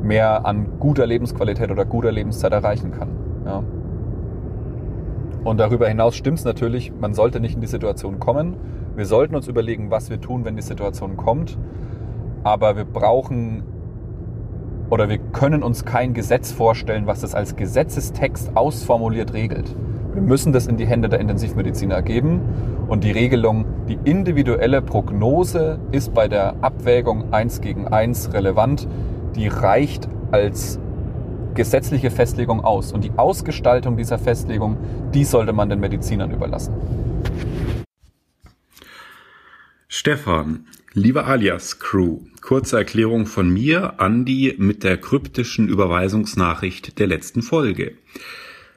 mehr 0.02 0.44
an 0.44 0.78
guter 0.78 1.07
Lebensqualität 1.07 1.70
oder 1.70 1.86
guter 1.86 2.12
Lebenszeit 2.12 2.52
erreichen 2.52 2.92
kann. 2.92 3.08
Ja? 3.47 3.62
Und 5.42 5.58
darüber 5.58 5.89
hinaus 5.89 6.16
stimmt 6.16 6.39
es 6.39 6.44
natürlich, 6.44 6.92
man 7.00 7.15
sollte 7.15 7.41
nicht 7.41 7.55
in 7.55 7.60
die 7.62 7.66
Situation 7.66 8.20
kommen. 8.20 8.57
Wir 8.94 9.07
sollten 9.07 9.34
uns 9.34 9.49
überlegen, 9.49 9.91
was 9.91 10.10
wir 10.10 10.20
tun, 10.20 10.44
wenn 10.44 10.57
die 10.57 10.62
Situation 10.62 11.16
kommt 11.16 11.57
aber 12.47 12.76
wir 12.76 12.84
brauchen 12.84 13.65
oder 14.89 15.08
wir 15.08 15.18
können 15.18 15.65
uns 15.65 15.84
kein 15.84 16.15
Gesetz 16.15 16.52
vorstellen, 16.52 17.08
was 17.08 17.23
das 17.23 17.34
als 17.34 17.57
Gesetzestext 17.57 18.57
ausformuliert 18.57 19.33
regelt. 19.33 19.75
Wir 20.15 20.23
müssen 20.23 20.52
das 20.52 20.68
in 20.68 20.76
die 20.76 20.86
Hände 20.86 21.08
der 21.08 21.18
Intensivmediziner 21.18 22.02
geben. 22.02 22.41
Und 22.86 23.02
die 23.02 23.10
Regelung, 23.10 23.66
die 23.89 23.99
individuelle 24.05 24.81
Prognose 24.81 25.81
ist 25.91 26.15
bei 26.15 26.28
der 26.28 26.55
Abwägung 26.60 27.33
1 27.34 27.60
gegen 27.62 27.89
1 27.89 28.33
relevant. 28.33 28.86
Die 29.34 29.49
reicht 29.49 30.08
als 30.31 30.78
gesetzliche 31.55 32.12
Festlegung 32.12 32.65
aus. 32.65 32.92
Und 32.92 33.02
die 33.02 33.10
Ausgestaltung 33.16 33.97
dieser 33.97 34.18
Festlegung, 34.18 34.76
die 35.12 35.25
sollte 35.25 35.52
man 35.52 35.68
den 35.68 35.81
Medizinern 35.81 36.31
überlassen. 36.31 36.75
Stefan, 39.89 40.66
lieber 40.97 41.26
Alias 41.26 41.78
Crew, 41.78 42.20
kurze 42.41 42.78
Erklärung 42.78 43.26
von 43.26 43.50
mir, 43.50 44.00
Andi, 44.00 44.55
mit 44.57 44.83
der 44.83 44.97
kryptischen 44.97 45.68
Überweisungsnachricht 45.68 46.99
der 46.99 47.07
letzten 47.07 47.42
Folge. 47.42 47.99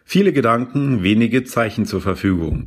Viele 0.03 0.33
Gedanken, 0.33 1.01
wenige 1.01 1.45
Zeichen 1.45 1.85
zur 1.85 2.01
Verfügung. 2.01 2.65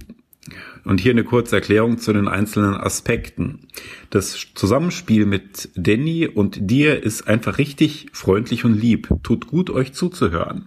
Und 0.85 1.01
hier 1.03 1.13
eine 1.13 1.25
kurze 1.25 1.57
Erklärung 1.57 1.99
zu 1.99 2.15
den 2.15 2.29
einzelnen 2.29 2.75
Aspekten. 2.75 3.69
Das 4.09 4.47
Zusammenspiel 4.55 5.27
mit 5.27 5.69
Danny 5.75 6.27
und 6.27 6.71
dir 6.71 7.03
ist 7.03 7.29
einfach 7.29 7.59
richtig 7.59 8.07
freundlich 8.15 8.65
und 8.65 8.73
lieb. 8.73 9.09
Tut 9.23 9.49
gut, 9.49 9.69
euch 9.69 9.93
zuzuhören. 9.93 10.65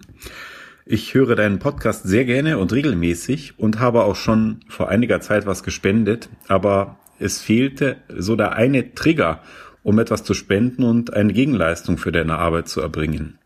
Ich 0.85 1.15
höre 1.15 1.35
deinen 1.35 1.57
Podcast 1.57 2.03
sehr 2.07 2.23
gerne 2.23 2.59
und 2.59 2.71
regelmäßig 2.71 3.55
und 3.57 3.79
habe 3.79 4.03
auch 4.03 4.15
schon 4.15 4.59
vor 4.69 4.89
einiger 4.89 5.21
Zeit 5.21 5.47
was 5.47 5.63
gespendet, 5.63 6.29
aber 6.47 6.99
es 7.19 7.41
fehlte 7.41 7.97
so 8.15 8.35
der 8.35 8.53
eine 8.53 8.93
Trigger, 8.93 9.41
um 9.83 9.99
etwas 9.99 10.23
zu 10.23 10.33
spenden 10.33 10.83
und 10.83 11.13
eine 11.13 11.33
Gegenleistung 11.33 11.97
für 11.97 12.11
deine 12.11 12.37
Arbeit 12.37 12.67
zu 12.67 12.81
erbringen. 12.81 13.37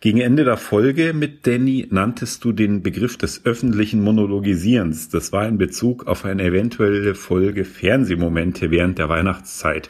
Gegen 0.00 0.20
Ende 0.20 0.44
der 0.44 0.58
Folge 0.58 1.14
mit 1.14 1.46
Danny 1.46 1.86
nanntest 1.90 2.44
du 2.44 2.52
den 2.52 2.82
Begriff 2.82 3.16
des 3.16 3.46
öffentlichen 3.46 4.02
Monologisierens. 4.02 5.08
Das 5.08 5.32
war 5.32 5.48
in 5.48 5.56
Bezug 5.56 6.06
auf 6.06 6.26
eine 6.26 6.42
eventuelle 6.42 7.14
Folge 7.14 7.64
Fernsehmomente 7.64 8.70
während 8.70 8.98
der 8.98 9.08
Weihnachtszeit. 9.08 9.88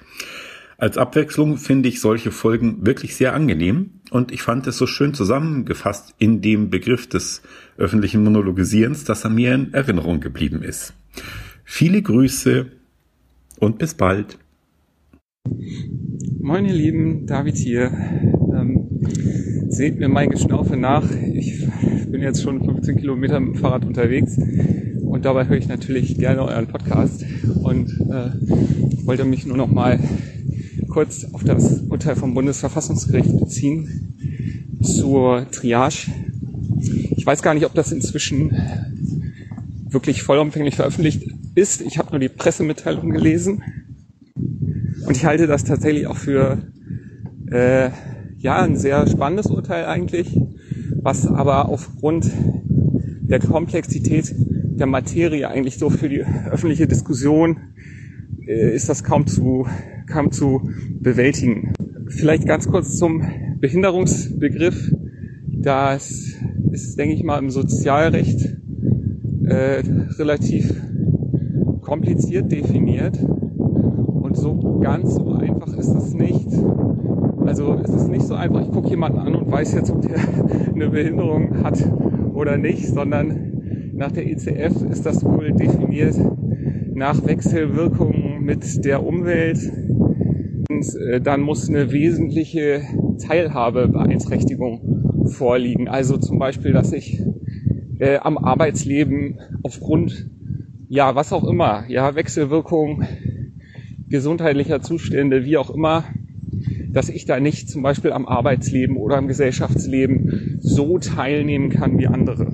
Als 0.77 0.99
Abwechslung 0.99 1.57
finde 1.57 1.89
ich 1.89 2.01
solche 2.01 2.31
Folgen 2.31 2.87
wirklich 2.87 3.17
sehr 3.17 3.35
angenehm 3.35 3.91
und 4.11 4.33
ich 4.33 4.43
fand 4.43 4.67
es 4.67 4.79
so 4.79 4.87
schön 4.87 5.15
zusammengefasst 5.15 6.15
in 6.19 6.43
dem 6.43 6.71
Begriff 6.71 7.09
des 7.09 7.43
öffentlichen 7.77 8.23
Monologisierens, 8.23 9.05
dass 9.05 9.25
er 9.25 9.31
mir 9.31 9.55
in 9.55 9.73
Erinnerung 9.73 10.21
geblieben 10.21 10.63
ist. 10.63 10.95
Viele 11.65 12.03
Grüße 12.03 12.67
und 13.61 13.79
bis 13.79 13.95
bald. 13.95 14.39
Moin 16.41 16.65
ihr 16.67 16.75
Lieben, 16.75 17.27
David 17.27 17.57
hier. 17.57 17.91
Ähm, 18.55 18.89
seht 19.69 19.99
mir 19.99 20.09
mein 20.09 20.31
Geschnaufe 20.31 20.77
nach. 20.77 21.05
Ich 21.35 21.67
bin 22.11 22.23
jetzt 22.23 22.43
schon 22.43 22.65
15 22.65 22.97
Kilometer 22.97 23.41
mit 23.41 23.57
dem 23.57 23.61
Fahrrad 23.61 23.85
unterwegs 23.85 24.39
und 25.05 25.25
dabei 25.25 25.47
höre 25.49 25.57
ich 25.57 25.69
natürlich 25.69 26.17
gerne 26.19 26.43
euren 26.43 26.67
Podcast 26.67 27.25
und 27.63 27.91
äh, 28.11 29.07
wollte 29.07 29.25
mich 29.25 29.47
nur 29.47 29.57
noch 29.57 29.71
mal 29.71 29.99
kurz 30.89 31.27
auf 31.33 31.43
das 31.43 31.81
Urteil 31.89 32.15
vom 32.17 32.35
Bundesverfassungsgericht 32.35 33.39
beziehen 33.39 34.15
zur 34.83 35.51
Triage. 35.51 36.13
Ich 37.17 37.27
weiß 37.27 37.43
gar 37.43 37.55
nicht, 37.55 37.67
ob 37.67 37.75
das 37.75 37.91
inzwischen 37.91 38.57
wirklich 39.89 40.23
vollumfänglich 40.23 40.77
veröffentlicht 40.77 41.34
ist. 41.55 41.81
Ich 41.81 41.99
habe 41.99 42.11
nur 42.11 42.21
die 42.21 42.29
Pressemitteilung 42.29 43.11
gelesen 43.11 43.63
und 45.07 45.17
ich 45.17 45.25
halte 45.25 45.47
das 45.47 45.65
tatsächlich 45.65 46.07
auch 46.07 46.17
für 46.17 46.59
äh, 47.51 47.91
ja, 48.39 48.63
ein 48.63 48.77
sehr 48.77 49.07
spannendes 49.07 49.47
Urteil 49.47 49.87
eigentlich, 49.87 50.39
was 51.03 51.27
aber 51.27 51.69
aufgrund 51.69 52.31
der 53.23 53.39
Komplexität 53.39 54.35
der 54.37 54.87
Materie 54.87 55.49
eigentlich 55.49 55.79
so 55.79 55.89
für 55.91 56.09
die 56.09 56.25
öffentliche 56.51 56.87
Diskussion 56.87 57.59
äh, 58.47 58.75
ist 58.75 58.89
das 58.89 59.05
kaum 59.05 59.27
zu, 59.27 59.67
kaum 60.07 60.33
zu 60.33 60.69
bewältigen. 61.01 61.73
Vielleicht 62.09 62.47
ganz 62.47 62.67
kurz 62.69 62.97
zum 62.97 63.23
Behinderungsbegriff. 63.61 64.93
Das 65.47 66.35
ist, 66.71 66.99
denke 66.99 67.15
ich 67.15 67.23
mal, 67.23 67.39
im 67.39 67.51
Sozialrecht 67.51 68.57
äh, 69.47 69.83
relativ 70.19 70.75
kompliziert 71.95 72.51
definiert 72.51 73.17
und 73.23 74.37
so 74.37 74.81
ganz 74.81 75.15
so 75.15 75.29
einfach 75.29 75.73
ist 75.77 75.95
es 75.95 76.13
nicht. 76.13 76.49
Also 77.47 77.79
es 77.85 77.91
ist 77.91 78.09
nicht 78.09 78.27
so 78.27 78.35
einfach, 78.35 78.63
ich 78.63 78.73
gucke 78.73 78.89
jemanden 78.89 79.19
an 79.19 79.37
und 79.37 79.53
weiß 79.53 79.75
jetzt, 79.75 79.93
ob 79.93 80.03
der 80.03 80.17
eine 80.75 80.89
Behinderung 80.89 81.63
hat 81.63 81.79
oder 82.35 82.57
nicht, 82.57 82.89
sondern 82.89 83.93
nach 83.93 84.11
der 84.11 84.29
ECF 84.29 84.83
ist 84.91 85.07
das 85.07 85.25
wohl 85.25 85.53
definiert 85.53 86.17
nach 86.95 87.25
Wechselwirkungen 87.25 88.43
mit 88.43 88.85
der 88.85 89.07
Umwelt. 89.07 89.61
Und 90.69 90.97
äh, 90.97 91.21
dann 91.21 91.43
muss 91.43 91.69
eine 91.69 91.93
wesentliche 91.93 92.83
Teilhabebeeinträchtigung 93.25 95.29
vorliegen. 95.29 95.87
Also 95.87 96.17
zum 96.17 96.41
Beispiel, 96.41 96.73
dass 96.73 96.93
ich 96.93 97.23
äh, 98.01 98.19
am 98.19 98.37
Arbeitsleben 98.37 99.39
aufgrund, 99.63 100.29
ja, 100.89 101.15
was 101.15 101.33
auch 101.33 101.45
immer, 101.45 101.85
ja, 101.89 102.15
Wechselwirkung 102.15 103.05
gesundheitlicher 104.09 104.81
Zustände, 104.81 105.45
wie 105.45 105.57
auch 105.57 105.71
immer, 105.71 106.05
dass 106.93 107.09
ich 107.09 107.25
da 107.25 107.41
nicht 107.41 107.69
zum 107.69 107.83
Beispiel 107.83 108.13
am 108.13 108.27
Arbeitsleben 108.27 108.97
oder 108.97 109.17
am 109.17 109.27
Gesellschaftsleben 109.27 110.59
so 110.61 110.99
teilnehmen 110.99 111.71
kann 111.71 111.99
wie 111.99 112.07
andere. 112.07 112.47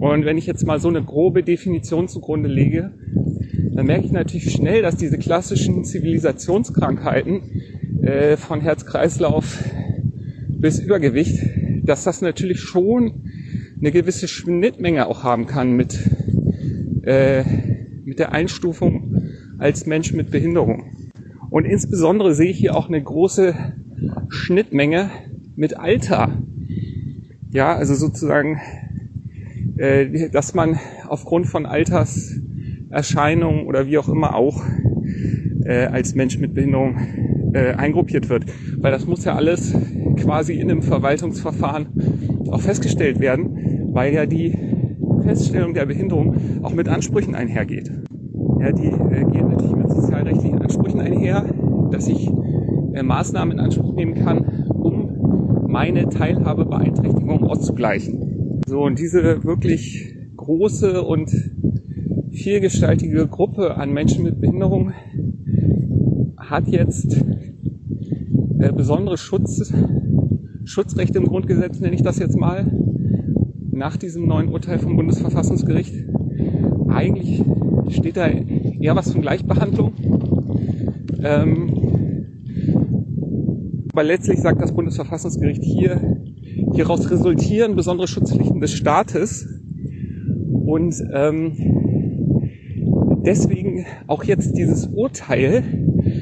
Und 0.00 0.24
wenn 0.24 0.36
ich 0.36 0.46
jetzt 0.46 0.66
mal 0.66 0.80
so 0.80 0.88
eine 0.88 1.02
grobe 1.02 1.44
Definition 1.44 2.08
zugrunde 2.08 2.48
lege, 2.48 2.92
dann 3.74 3.86
merke 3.86 4.04
ich 4.04 4.12
natürlich 4.12 4.52
schnell, 4.52 4.82
dass 4.82 4.96
diese 4.96 5.16
klassischen 5.16 5.84
Zivilisationskrankheiten 5.84 8.02
äh, 8.02 8.36
von 8.36 8.60
Herz-Kreislauf 8.60 9.64
bis 10.48 10.80
Übergewicht, 10.80 11.38
dass 11.84 12.04
das 12.04 12.20
natürlich 12.20 12.60
schon 12.60 13.24
eine 13.78 13.92
gewisse 13.92 14.28
Schnittmenge 14.28 15.06
auch 15.06 15.22
haben 15.22 15.46
kann 15.46 15.72
mit, 15.72 15.98
äh, 17.02 17.44
mit 18.04 18.18
der 18.18 18.32
Einstufung 18.32 19.30
als 19.58 19.86
Mensch 19.86 20.12
mit 20.12 20.30
Behinderung. 20.30 20.84
Und 21.50 21.64
insbesondere 21.64 22.34
sehe 22.34 22.50
ich 22.50 22.58
hier 22.58 22.74
auch 22.74 22.88
eine 22.88 23.02
große 23.02 23.54
Schnittmenge 24.28 25.10
mit 25.54 25.76
Alter. 25.76 26.42
Ja, 27.50 27.76
also 27.76 27.94
sozusagen, 27.94 28.60
äh, 29.76 30.30
dass 30.30 30.54
man 30.54 30.78
aufgrund 31.08 31.46
von 31.46 31.66
Alterserscheinungen 31.66 33.66
oder 33.66 33.86
wie 33.86 33.98
auch 33.98 34.08
immer 34.08 34.34
auch 34.34 34.62
äh, 35.64 35.86
als 35.86 36.14
Mensch 36.14 36.38
mit 36.38 36.54
Behinderung 36.54 36.96
äh, 37.52 37.74
eingruppiert 37.74 38.28
wird. 38.28 38.44
Weil 38.78 38.92
das 38.92 39.06
muss 39.06 39.24
ja 39.24 39.34
alles 39.34 39.74
quasi 40.16 40.54
in 40.54 40.70
einem 40.70 40.82
Verwaltungsverfahren 40.82 41.86
auch 42.50 42.60
festgestellt 42.60 43.20
werden, 43.20 43.90
weil 43.92 44.14
ja 44.14 44.26
die 44.26 44.56
Feststellung 45.22 45.74
der 45.74 45.86
Behinderung 45.86 46.36
auch 46.62 46.74
mit 46.74 46.88
Ansprüchen 46.88 47.34
einhergeht. 47.34 47.90
Ja, 48.60 48.72
die 48.72 48.86
äh, 48.86 49.24
geht 49.30 49.48
natürlich 49.48 49.76
mit 49.76 49.90
sozialrechtlichen 49.90 50.60
Ansprüchen 50.60 51.00
einher, 51.00 51.44
dass 51.90 52.08
ich 52.08 52.30
äh, 52.94 53.02
Maßnahmen 53.02 53.58
in 53.58 53.60
Anspruch 53.60 53.94
nehmen 53.94 54.14
kann, 54.14 54.66
um 54.68 55.66
meine 55.68 56.08
Teilhabebeeinträchtigung 56.08 57.44
auszugleichen. 57.44 58.60
So, 58.66 58.82
und 58.82 58.98
diese 58.98 59.42
wirklich 59.44 60.14
große 60.36 61.02
und 61.02 61.30
vielgestaltige 62.30 63.26
Gruppe 63.28 63.76
an 63.76 63.92
Menschen 63.92 64.24
mit 64.24 64.40
Behinderung 64.40 64.92
hat 66.38 66.68
jetzt 66.68 67.16
äh, 68.58 68.72
besondere 68.72 69.16
Schutz, 69.16 69.72
Schutzrechte 70.64 71.18
im 71.18 71.26
Grundgesetz, 71.26 71.80
nenne 71.80 71.94
ich 71.94 72.02
das 72.02 72.18
jetzt 72.18 72.36
mal, 72.36 72.70
nach 73.82 73.96
diesem 73.96 74.28
neuen 74.28 74.48
Urteil 74.48 74.78
vom 74.78 74.94
Bundesverfassungsgericht. 74.94 75.92
Eigentlich 76.88 77.42
steht 77.88 78.16
da 78.16 78.28
eher 78.28 78.94
was 78.94 79.10
von 79.10 79.22
Gleichbehandlung. 79.22 79.92
Ähm, 81.20 82.26
aber 83.92 84.04
letztlich 84.04 84.38
sagt 84.38 84.62
das 84.62 84.72
Bundesverfassungsgericht 84.72 85.64
hier, 85.64 86.00
hieraus 86.74 87.10
resultieren 87.10 87.74
besondere 87.74 88.06
Schutzpflichten 88.06 88.60
des 88.60 88.72
Staates. 88.72 89.48
Und 90.64 90.94
ähm, 91.12 91.56
deswegen 93.26 93.84
auch 94.06 94.22
jetzt 94.22 94.56
dieses 94.56 94.86
Urteil, 94.86 95.64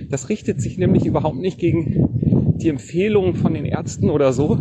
das 0.09 0.31
richtet 0.31 0.63
sich 0.63 0.79
nämlich 0.79 1.05
überhaupt 1.05 1.39
nicht 1.39 1.59
gegen 1.59 2.57
die 2.57 2.71
Empfehlungen 2.71 3.35
von 3.35 3.53
den 3.53 3.67
Ärzten 3.67 4.09
oder 4.09 4.33
so, 4.33 4.61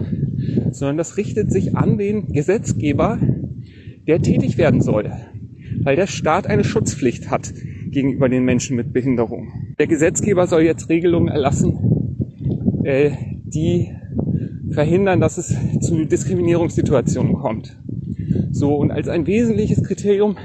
sondern 0.72 0.98
das 0.98 1.18
richtet 1.18 1.52
sich 1.52 1.76
an 1.76 1.98
den 1.98 2.32
Gesetzgeber, 2.32 3.20
der 4.08 4.22
tätig 4.22 4.58
werden 4.58 4.82
soll 4.82 5.12
weil 5.84 5.96
der 5.96 6.08
Staat 6.08 6.48
eine 6.48 6.64
Schutzpflicht 6.64 7.30
hat 7.30 7.54
gegenüber 7.90 8.30
den 8.30 8.44
Menschen 8.44 8.76
mit 8.76 8.94
Behinderung. 8.94 9.74
Der 9.80 9.88
Gesetzgeber 9.88 10.48
soll 10.48 10.64
jetzt 10.64 10.90
Regelungen 10.90 11.30
erlassen, 11.30 11.78
äh, 12.84 13.12
die 13.46 13.92
verhindern, 14.72 15.20
dass 15.20 15.38
es 15.38 15.56
zu 15.82 16.06
Diskriminierungssituationen 16.06 17.34
kommt. 17.34 17.80
So, 18.52 18.76
und 18.76 18.92
als 18.92 19.08
ein 19.08 19.26
wesentliches 19.26 19.84
Kriterium 19.84 20.38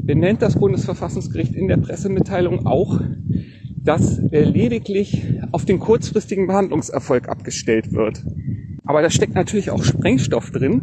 benennt 0.00 0.42
das 0.42 0.58
Bundesverfassungsgericht 0.58 1.54
in 1.54 1.68
der 1.68 1.78
Pressemitteilung 1.78 2.66
auch, 2.66 3.00
dass 3.82 4.20
lediglich 4.30 5.24
auf 5.50 5.64
den 5.64 5.78
kurzfristigen 5.78 6.46
Behandlungserfolg 6.46 7.28
abgestellt 7.28 7.92
wird. 7.92 8.22
Aber 8.88 9.02
da 9.02 9.10
steckt 9.10 9.34
natürlich 9.34 9.70
auch 9.70 9.84
Sprengstoff 9.84 10.50
drin, 10.50 10.80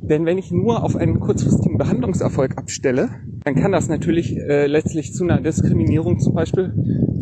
denn 0.00 0.24
wenn 0.26 0.38
ich 0.38 0.52
nur 0.52 0.84
auf 0.84 0.94
einen 0.94 1.18
kurzfristigen 1.18 1.76
Behandlungserfolg 1.76 2.56
abstelle, 2.56 3.08
dann 3.42 3.56
kann 3.56 3.72
das 3.72 3.88
natürlich 3.88 4.36
äh, 4.36 4.68
letztlich 4.68 5.12
zu 5.12 5.24
einer 5.24 5.40
Diskriminierung 5.40 6.20
zum 6.20 6.34
Beispiel 6.34 6.72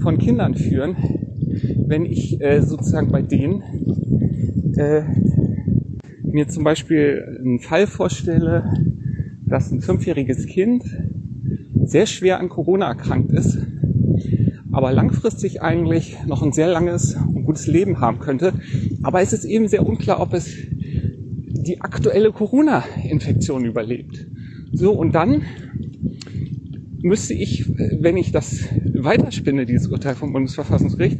von 0.02 0.18
Kindern 0.18 0.56
führen, 0.56 0.94
wenn 1.86 2.04
ich 2.04 2.38
äh, 2.42 2.60
sozusagen 2.60 3.10
bei 3.10 3.22
denen 3.22 3.62
äh, 4.76 5.04
mir 6.22 6.48
zum 6.48 6.64
Beispiel 6.64 7.38
einen 7.40 7.60
Fall 7.60 7.86
vorstelle, 7.86 8.64
dass 9.46 9.72
ein 9.72 9.80
fünfjähriges 9.80 10.44
Kind 10.44 10.84
sehr 11.82 12.04
schwer 12.04 12.40
an 12.40 12.50
Corona 12.50 12.88
erkrankt 12.88 13.32
ist, 13.32 13.56
aber 14.70 14.92
langfristig 14.92 15.62
eigentlich 15.62 16.18
noch 16.26 16.42
ein 16.42 16.52
sehr 16.52 16.68
langes 16.68 17.16
gutes 17.50 17.66
Leben 17.66 18.00
haben 18.00 18.20
könnte. 18.20 18.52
Aber 19.02 19.20
es 19.20 19.32
ist 19.32 19.44
eben 19.44 19.66
sehr 19.66 19.84
unklar, 19.84 20.20
ob 20.20 20.34
es 20.34 20.56
die 20.68 21.80
aktuelle 21.80 22.30
Corona-Infektion 22.30 23.64
überlebt. 23.64 24.24
So, 24.72 24.92
und 24.92 25.16
dann 25.16 25.42
müsste 27.02 27.34
ich, 27.34 27.68
wenn 27.76 28.16
ich 28.16 28.30
das 28.30 28.66
weiterspinne, 28.94 29.66
dieses 29.66 29.88
Urteil 29.88 30.14
vom 30.14 30.32
Bundesverfassungsgericht, 30.32 31.18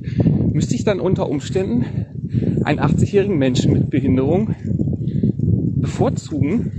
müsste 0.53 0.77
ich 0.77 0.85
dann 0.85 1.01
unter 1.01 1.29
Umständen 1.29 1.85
einen 2.63 2.79
80-jährigen 2.79 3.37
Menschen 3.37 3.73
mit 3.73 3.91
Behinderung 3.91 4.55
bevorzugen, 5.81 6.71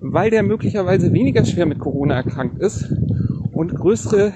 weil 0.00 0.30
der 0.30 0.42
möglicherweise 0.42 1.12
weniger 1.12 1.44
schwer 1.44 1.66
mit 1.66 1.78
Corona 1.78 2.14
erkrankt 2.16 2.60
ist 2.60 2.92
und 3.52 3.76
größere 3.76 4.32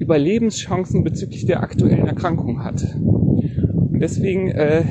Überlebenschancen 0.00 1.04
bezüglich 1.04 1.46
der 1.46 1.62
aktuellen 1.62 2.06
Erkrankung 2.06 2.64
hat. 2.64 2.96
Und 2.96 4.00
deswegen 4.00 4.48
äh, 4.48 4.82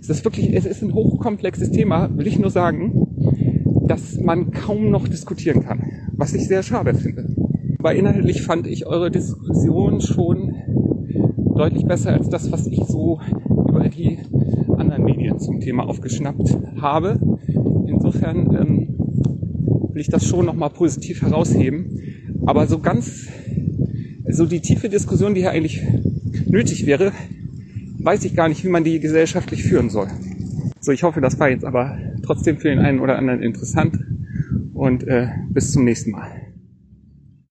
ist 0.00 0.10
das 0.10 0.24
wirklich, 0.24 0.54
es 0.54 0.64
ist 0.64 0.82
ein 0.82 0.94
hochkomplexes 0.94 1.70
Thema, 1.70 2.10
will 2.16 2.26
ich 2.26 2.38
nur 2.38 2.50
sagen, 2.50 3.06
dass 3.86 4.18
man 4.18 4.50
kaum 4.50 4.90
noch 4.90 5.06
diskutieren 5.06 5.62
kann, 5.62 5.84
was 6.12 6.34
ich 6.34 6.48
sehr 6.48 6.62
schade 6.62 6.94
finde. 6.94 7.36
Aber 7.78 7.94
inhaltlich 7.94 8.42
fand 8.42 8.66
ich 8.66 8.86
eure 8.86 9.10
Diskussion 9.10 10.00
schon 10.00 10.54
deutlich 11.54 11.84
besser 11.84 12.12
als 12.12 12.28
das, 12.28 12.50
was 12.50 12.66
ich 12.66 12.80
so 12.86 13.20
über 13.68 13.88
die 13.88 14.18
anderen 14.78 15.04
Medien 15.04 15.38
zum 15.38 15.60
Thema 15.60 15.86
aufgeschnappt 15.86 16.56
habe. 16.80 17.20
Insofern 17.86 18.56
ähm, 18.56 18.96
will 19.92 20.00
ich 20.00 20.08
das 20.08 20.24
schon 20.24 20.46
nochmal 20.46 20.70
positiv 20.70 21.22
herausheben. 21.22 21.98
Aber 22.46 22.66
so 22.66 22.78
ganz, 22.78 23.28
so 24.32 24.46
die 24.46 24.60
tiefe 24.60 24.88
Diskussion, 24.88 25.34
die 25.34 25.42
hier 25.42 25.50
eigentlich 25.50 25.82
nötig 26.46 26.86
wäre, 26.86 27.12
weiß 28.00 28.24
ich 28.24 28.34
gar 28.34 28.48
nicht, 28.48 28.64
wie 28.64 28.68
man 28.68 28.84
die 28.84 28.98
gesellschaftlich 28.98 29.62
führen 29.62 29.90
soll. 29.90 30.08
So, 30.80 30.90
ich 30.92 31.02
hoffe, 31.02 31.20
das 31.20 31.38
war 31.38 31.48
jetzt 31.48 31.64
aber 31.64 31.96
trotzdem 32.24 32.58
für 32.58 32.68
den 32.68 32.80
einen 32.80 33.00
oder 33.00 33.16
anderen 33.16 33.42
interessant 33.42 33.98
und 34.74 35.06
äh, 35.06 35.28
bis 35.50 35.72
zum 35.72 35.84
nächsten 35.84 36.10
Mal. 36.10 36.41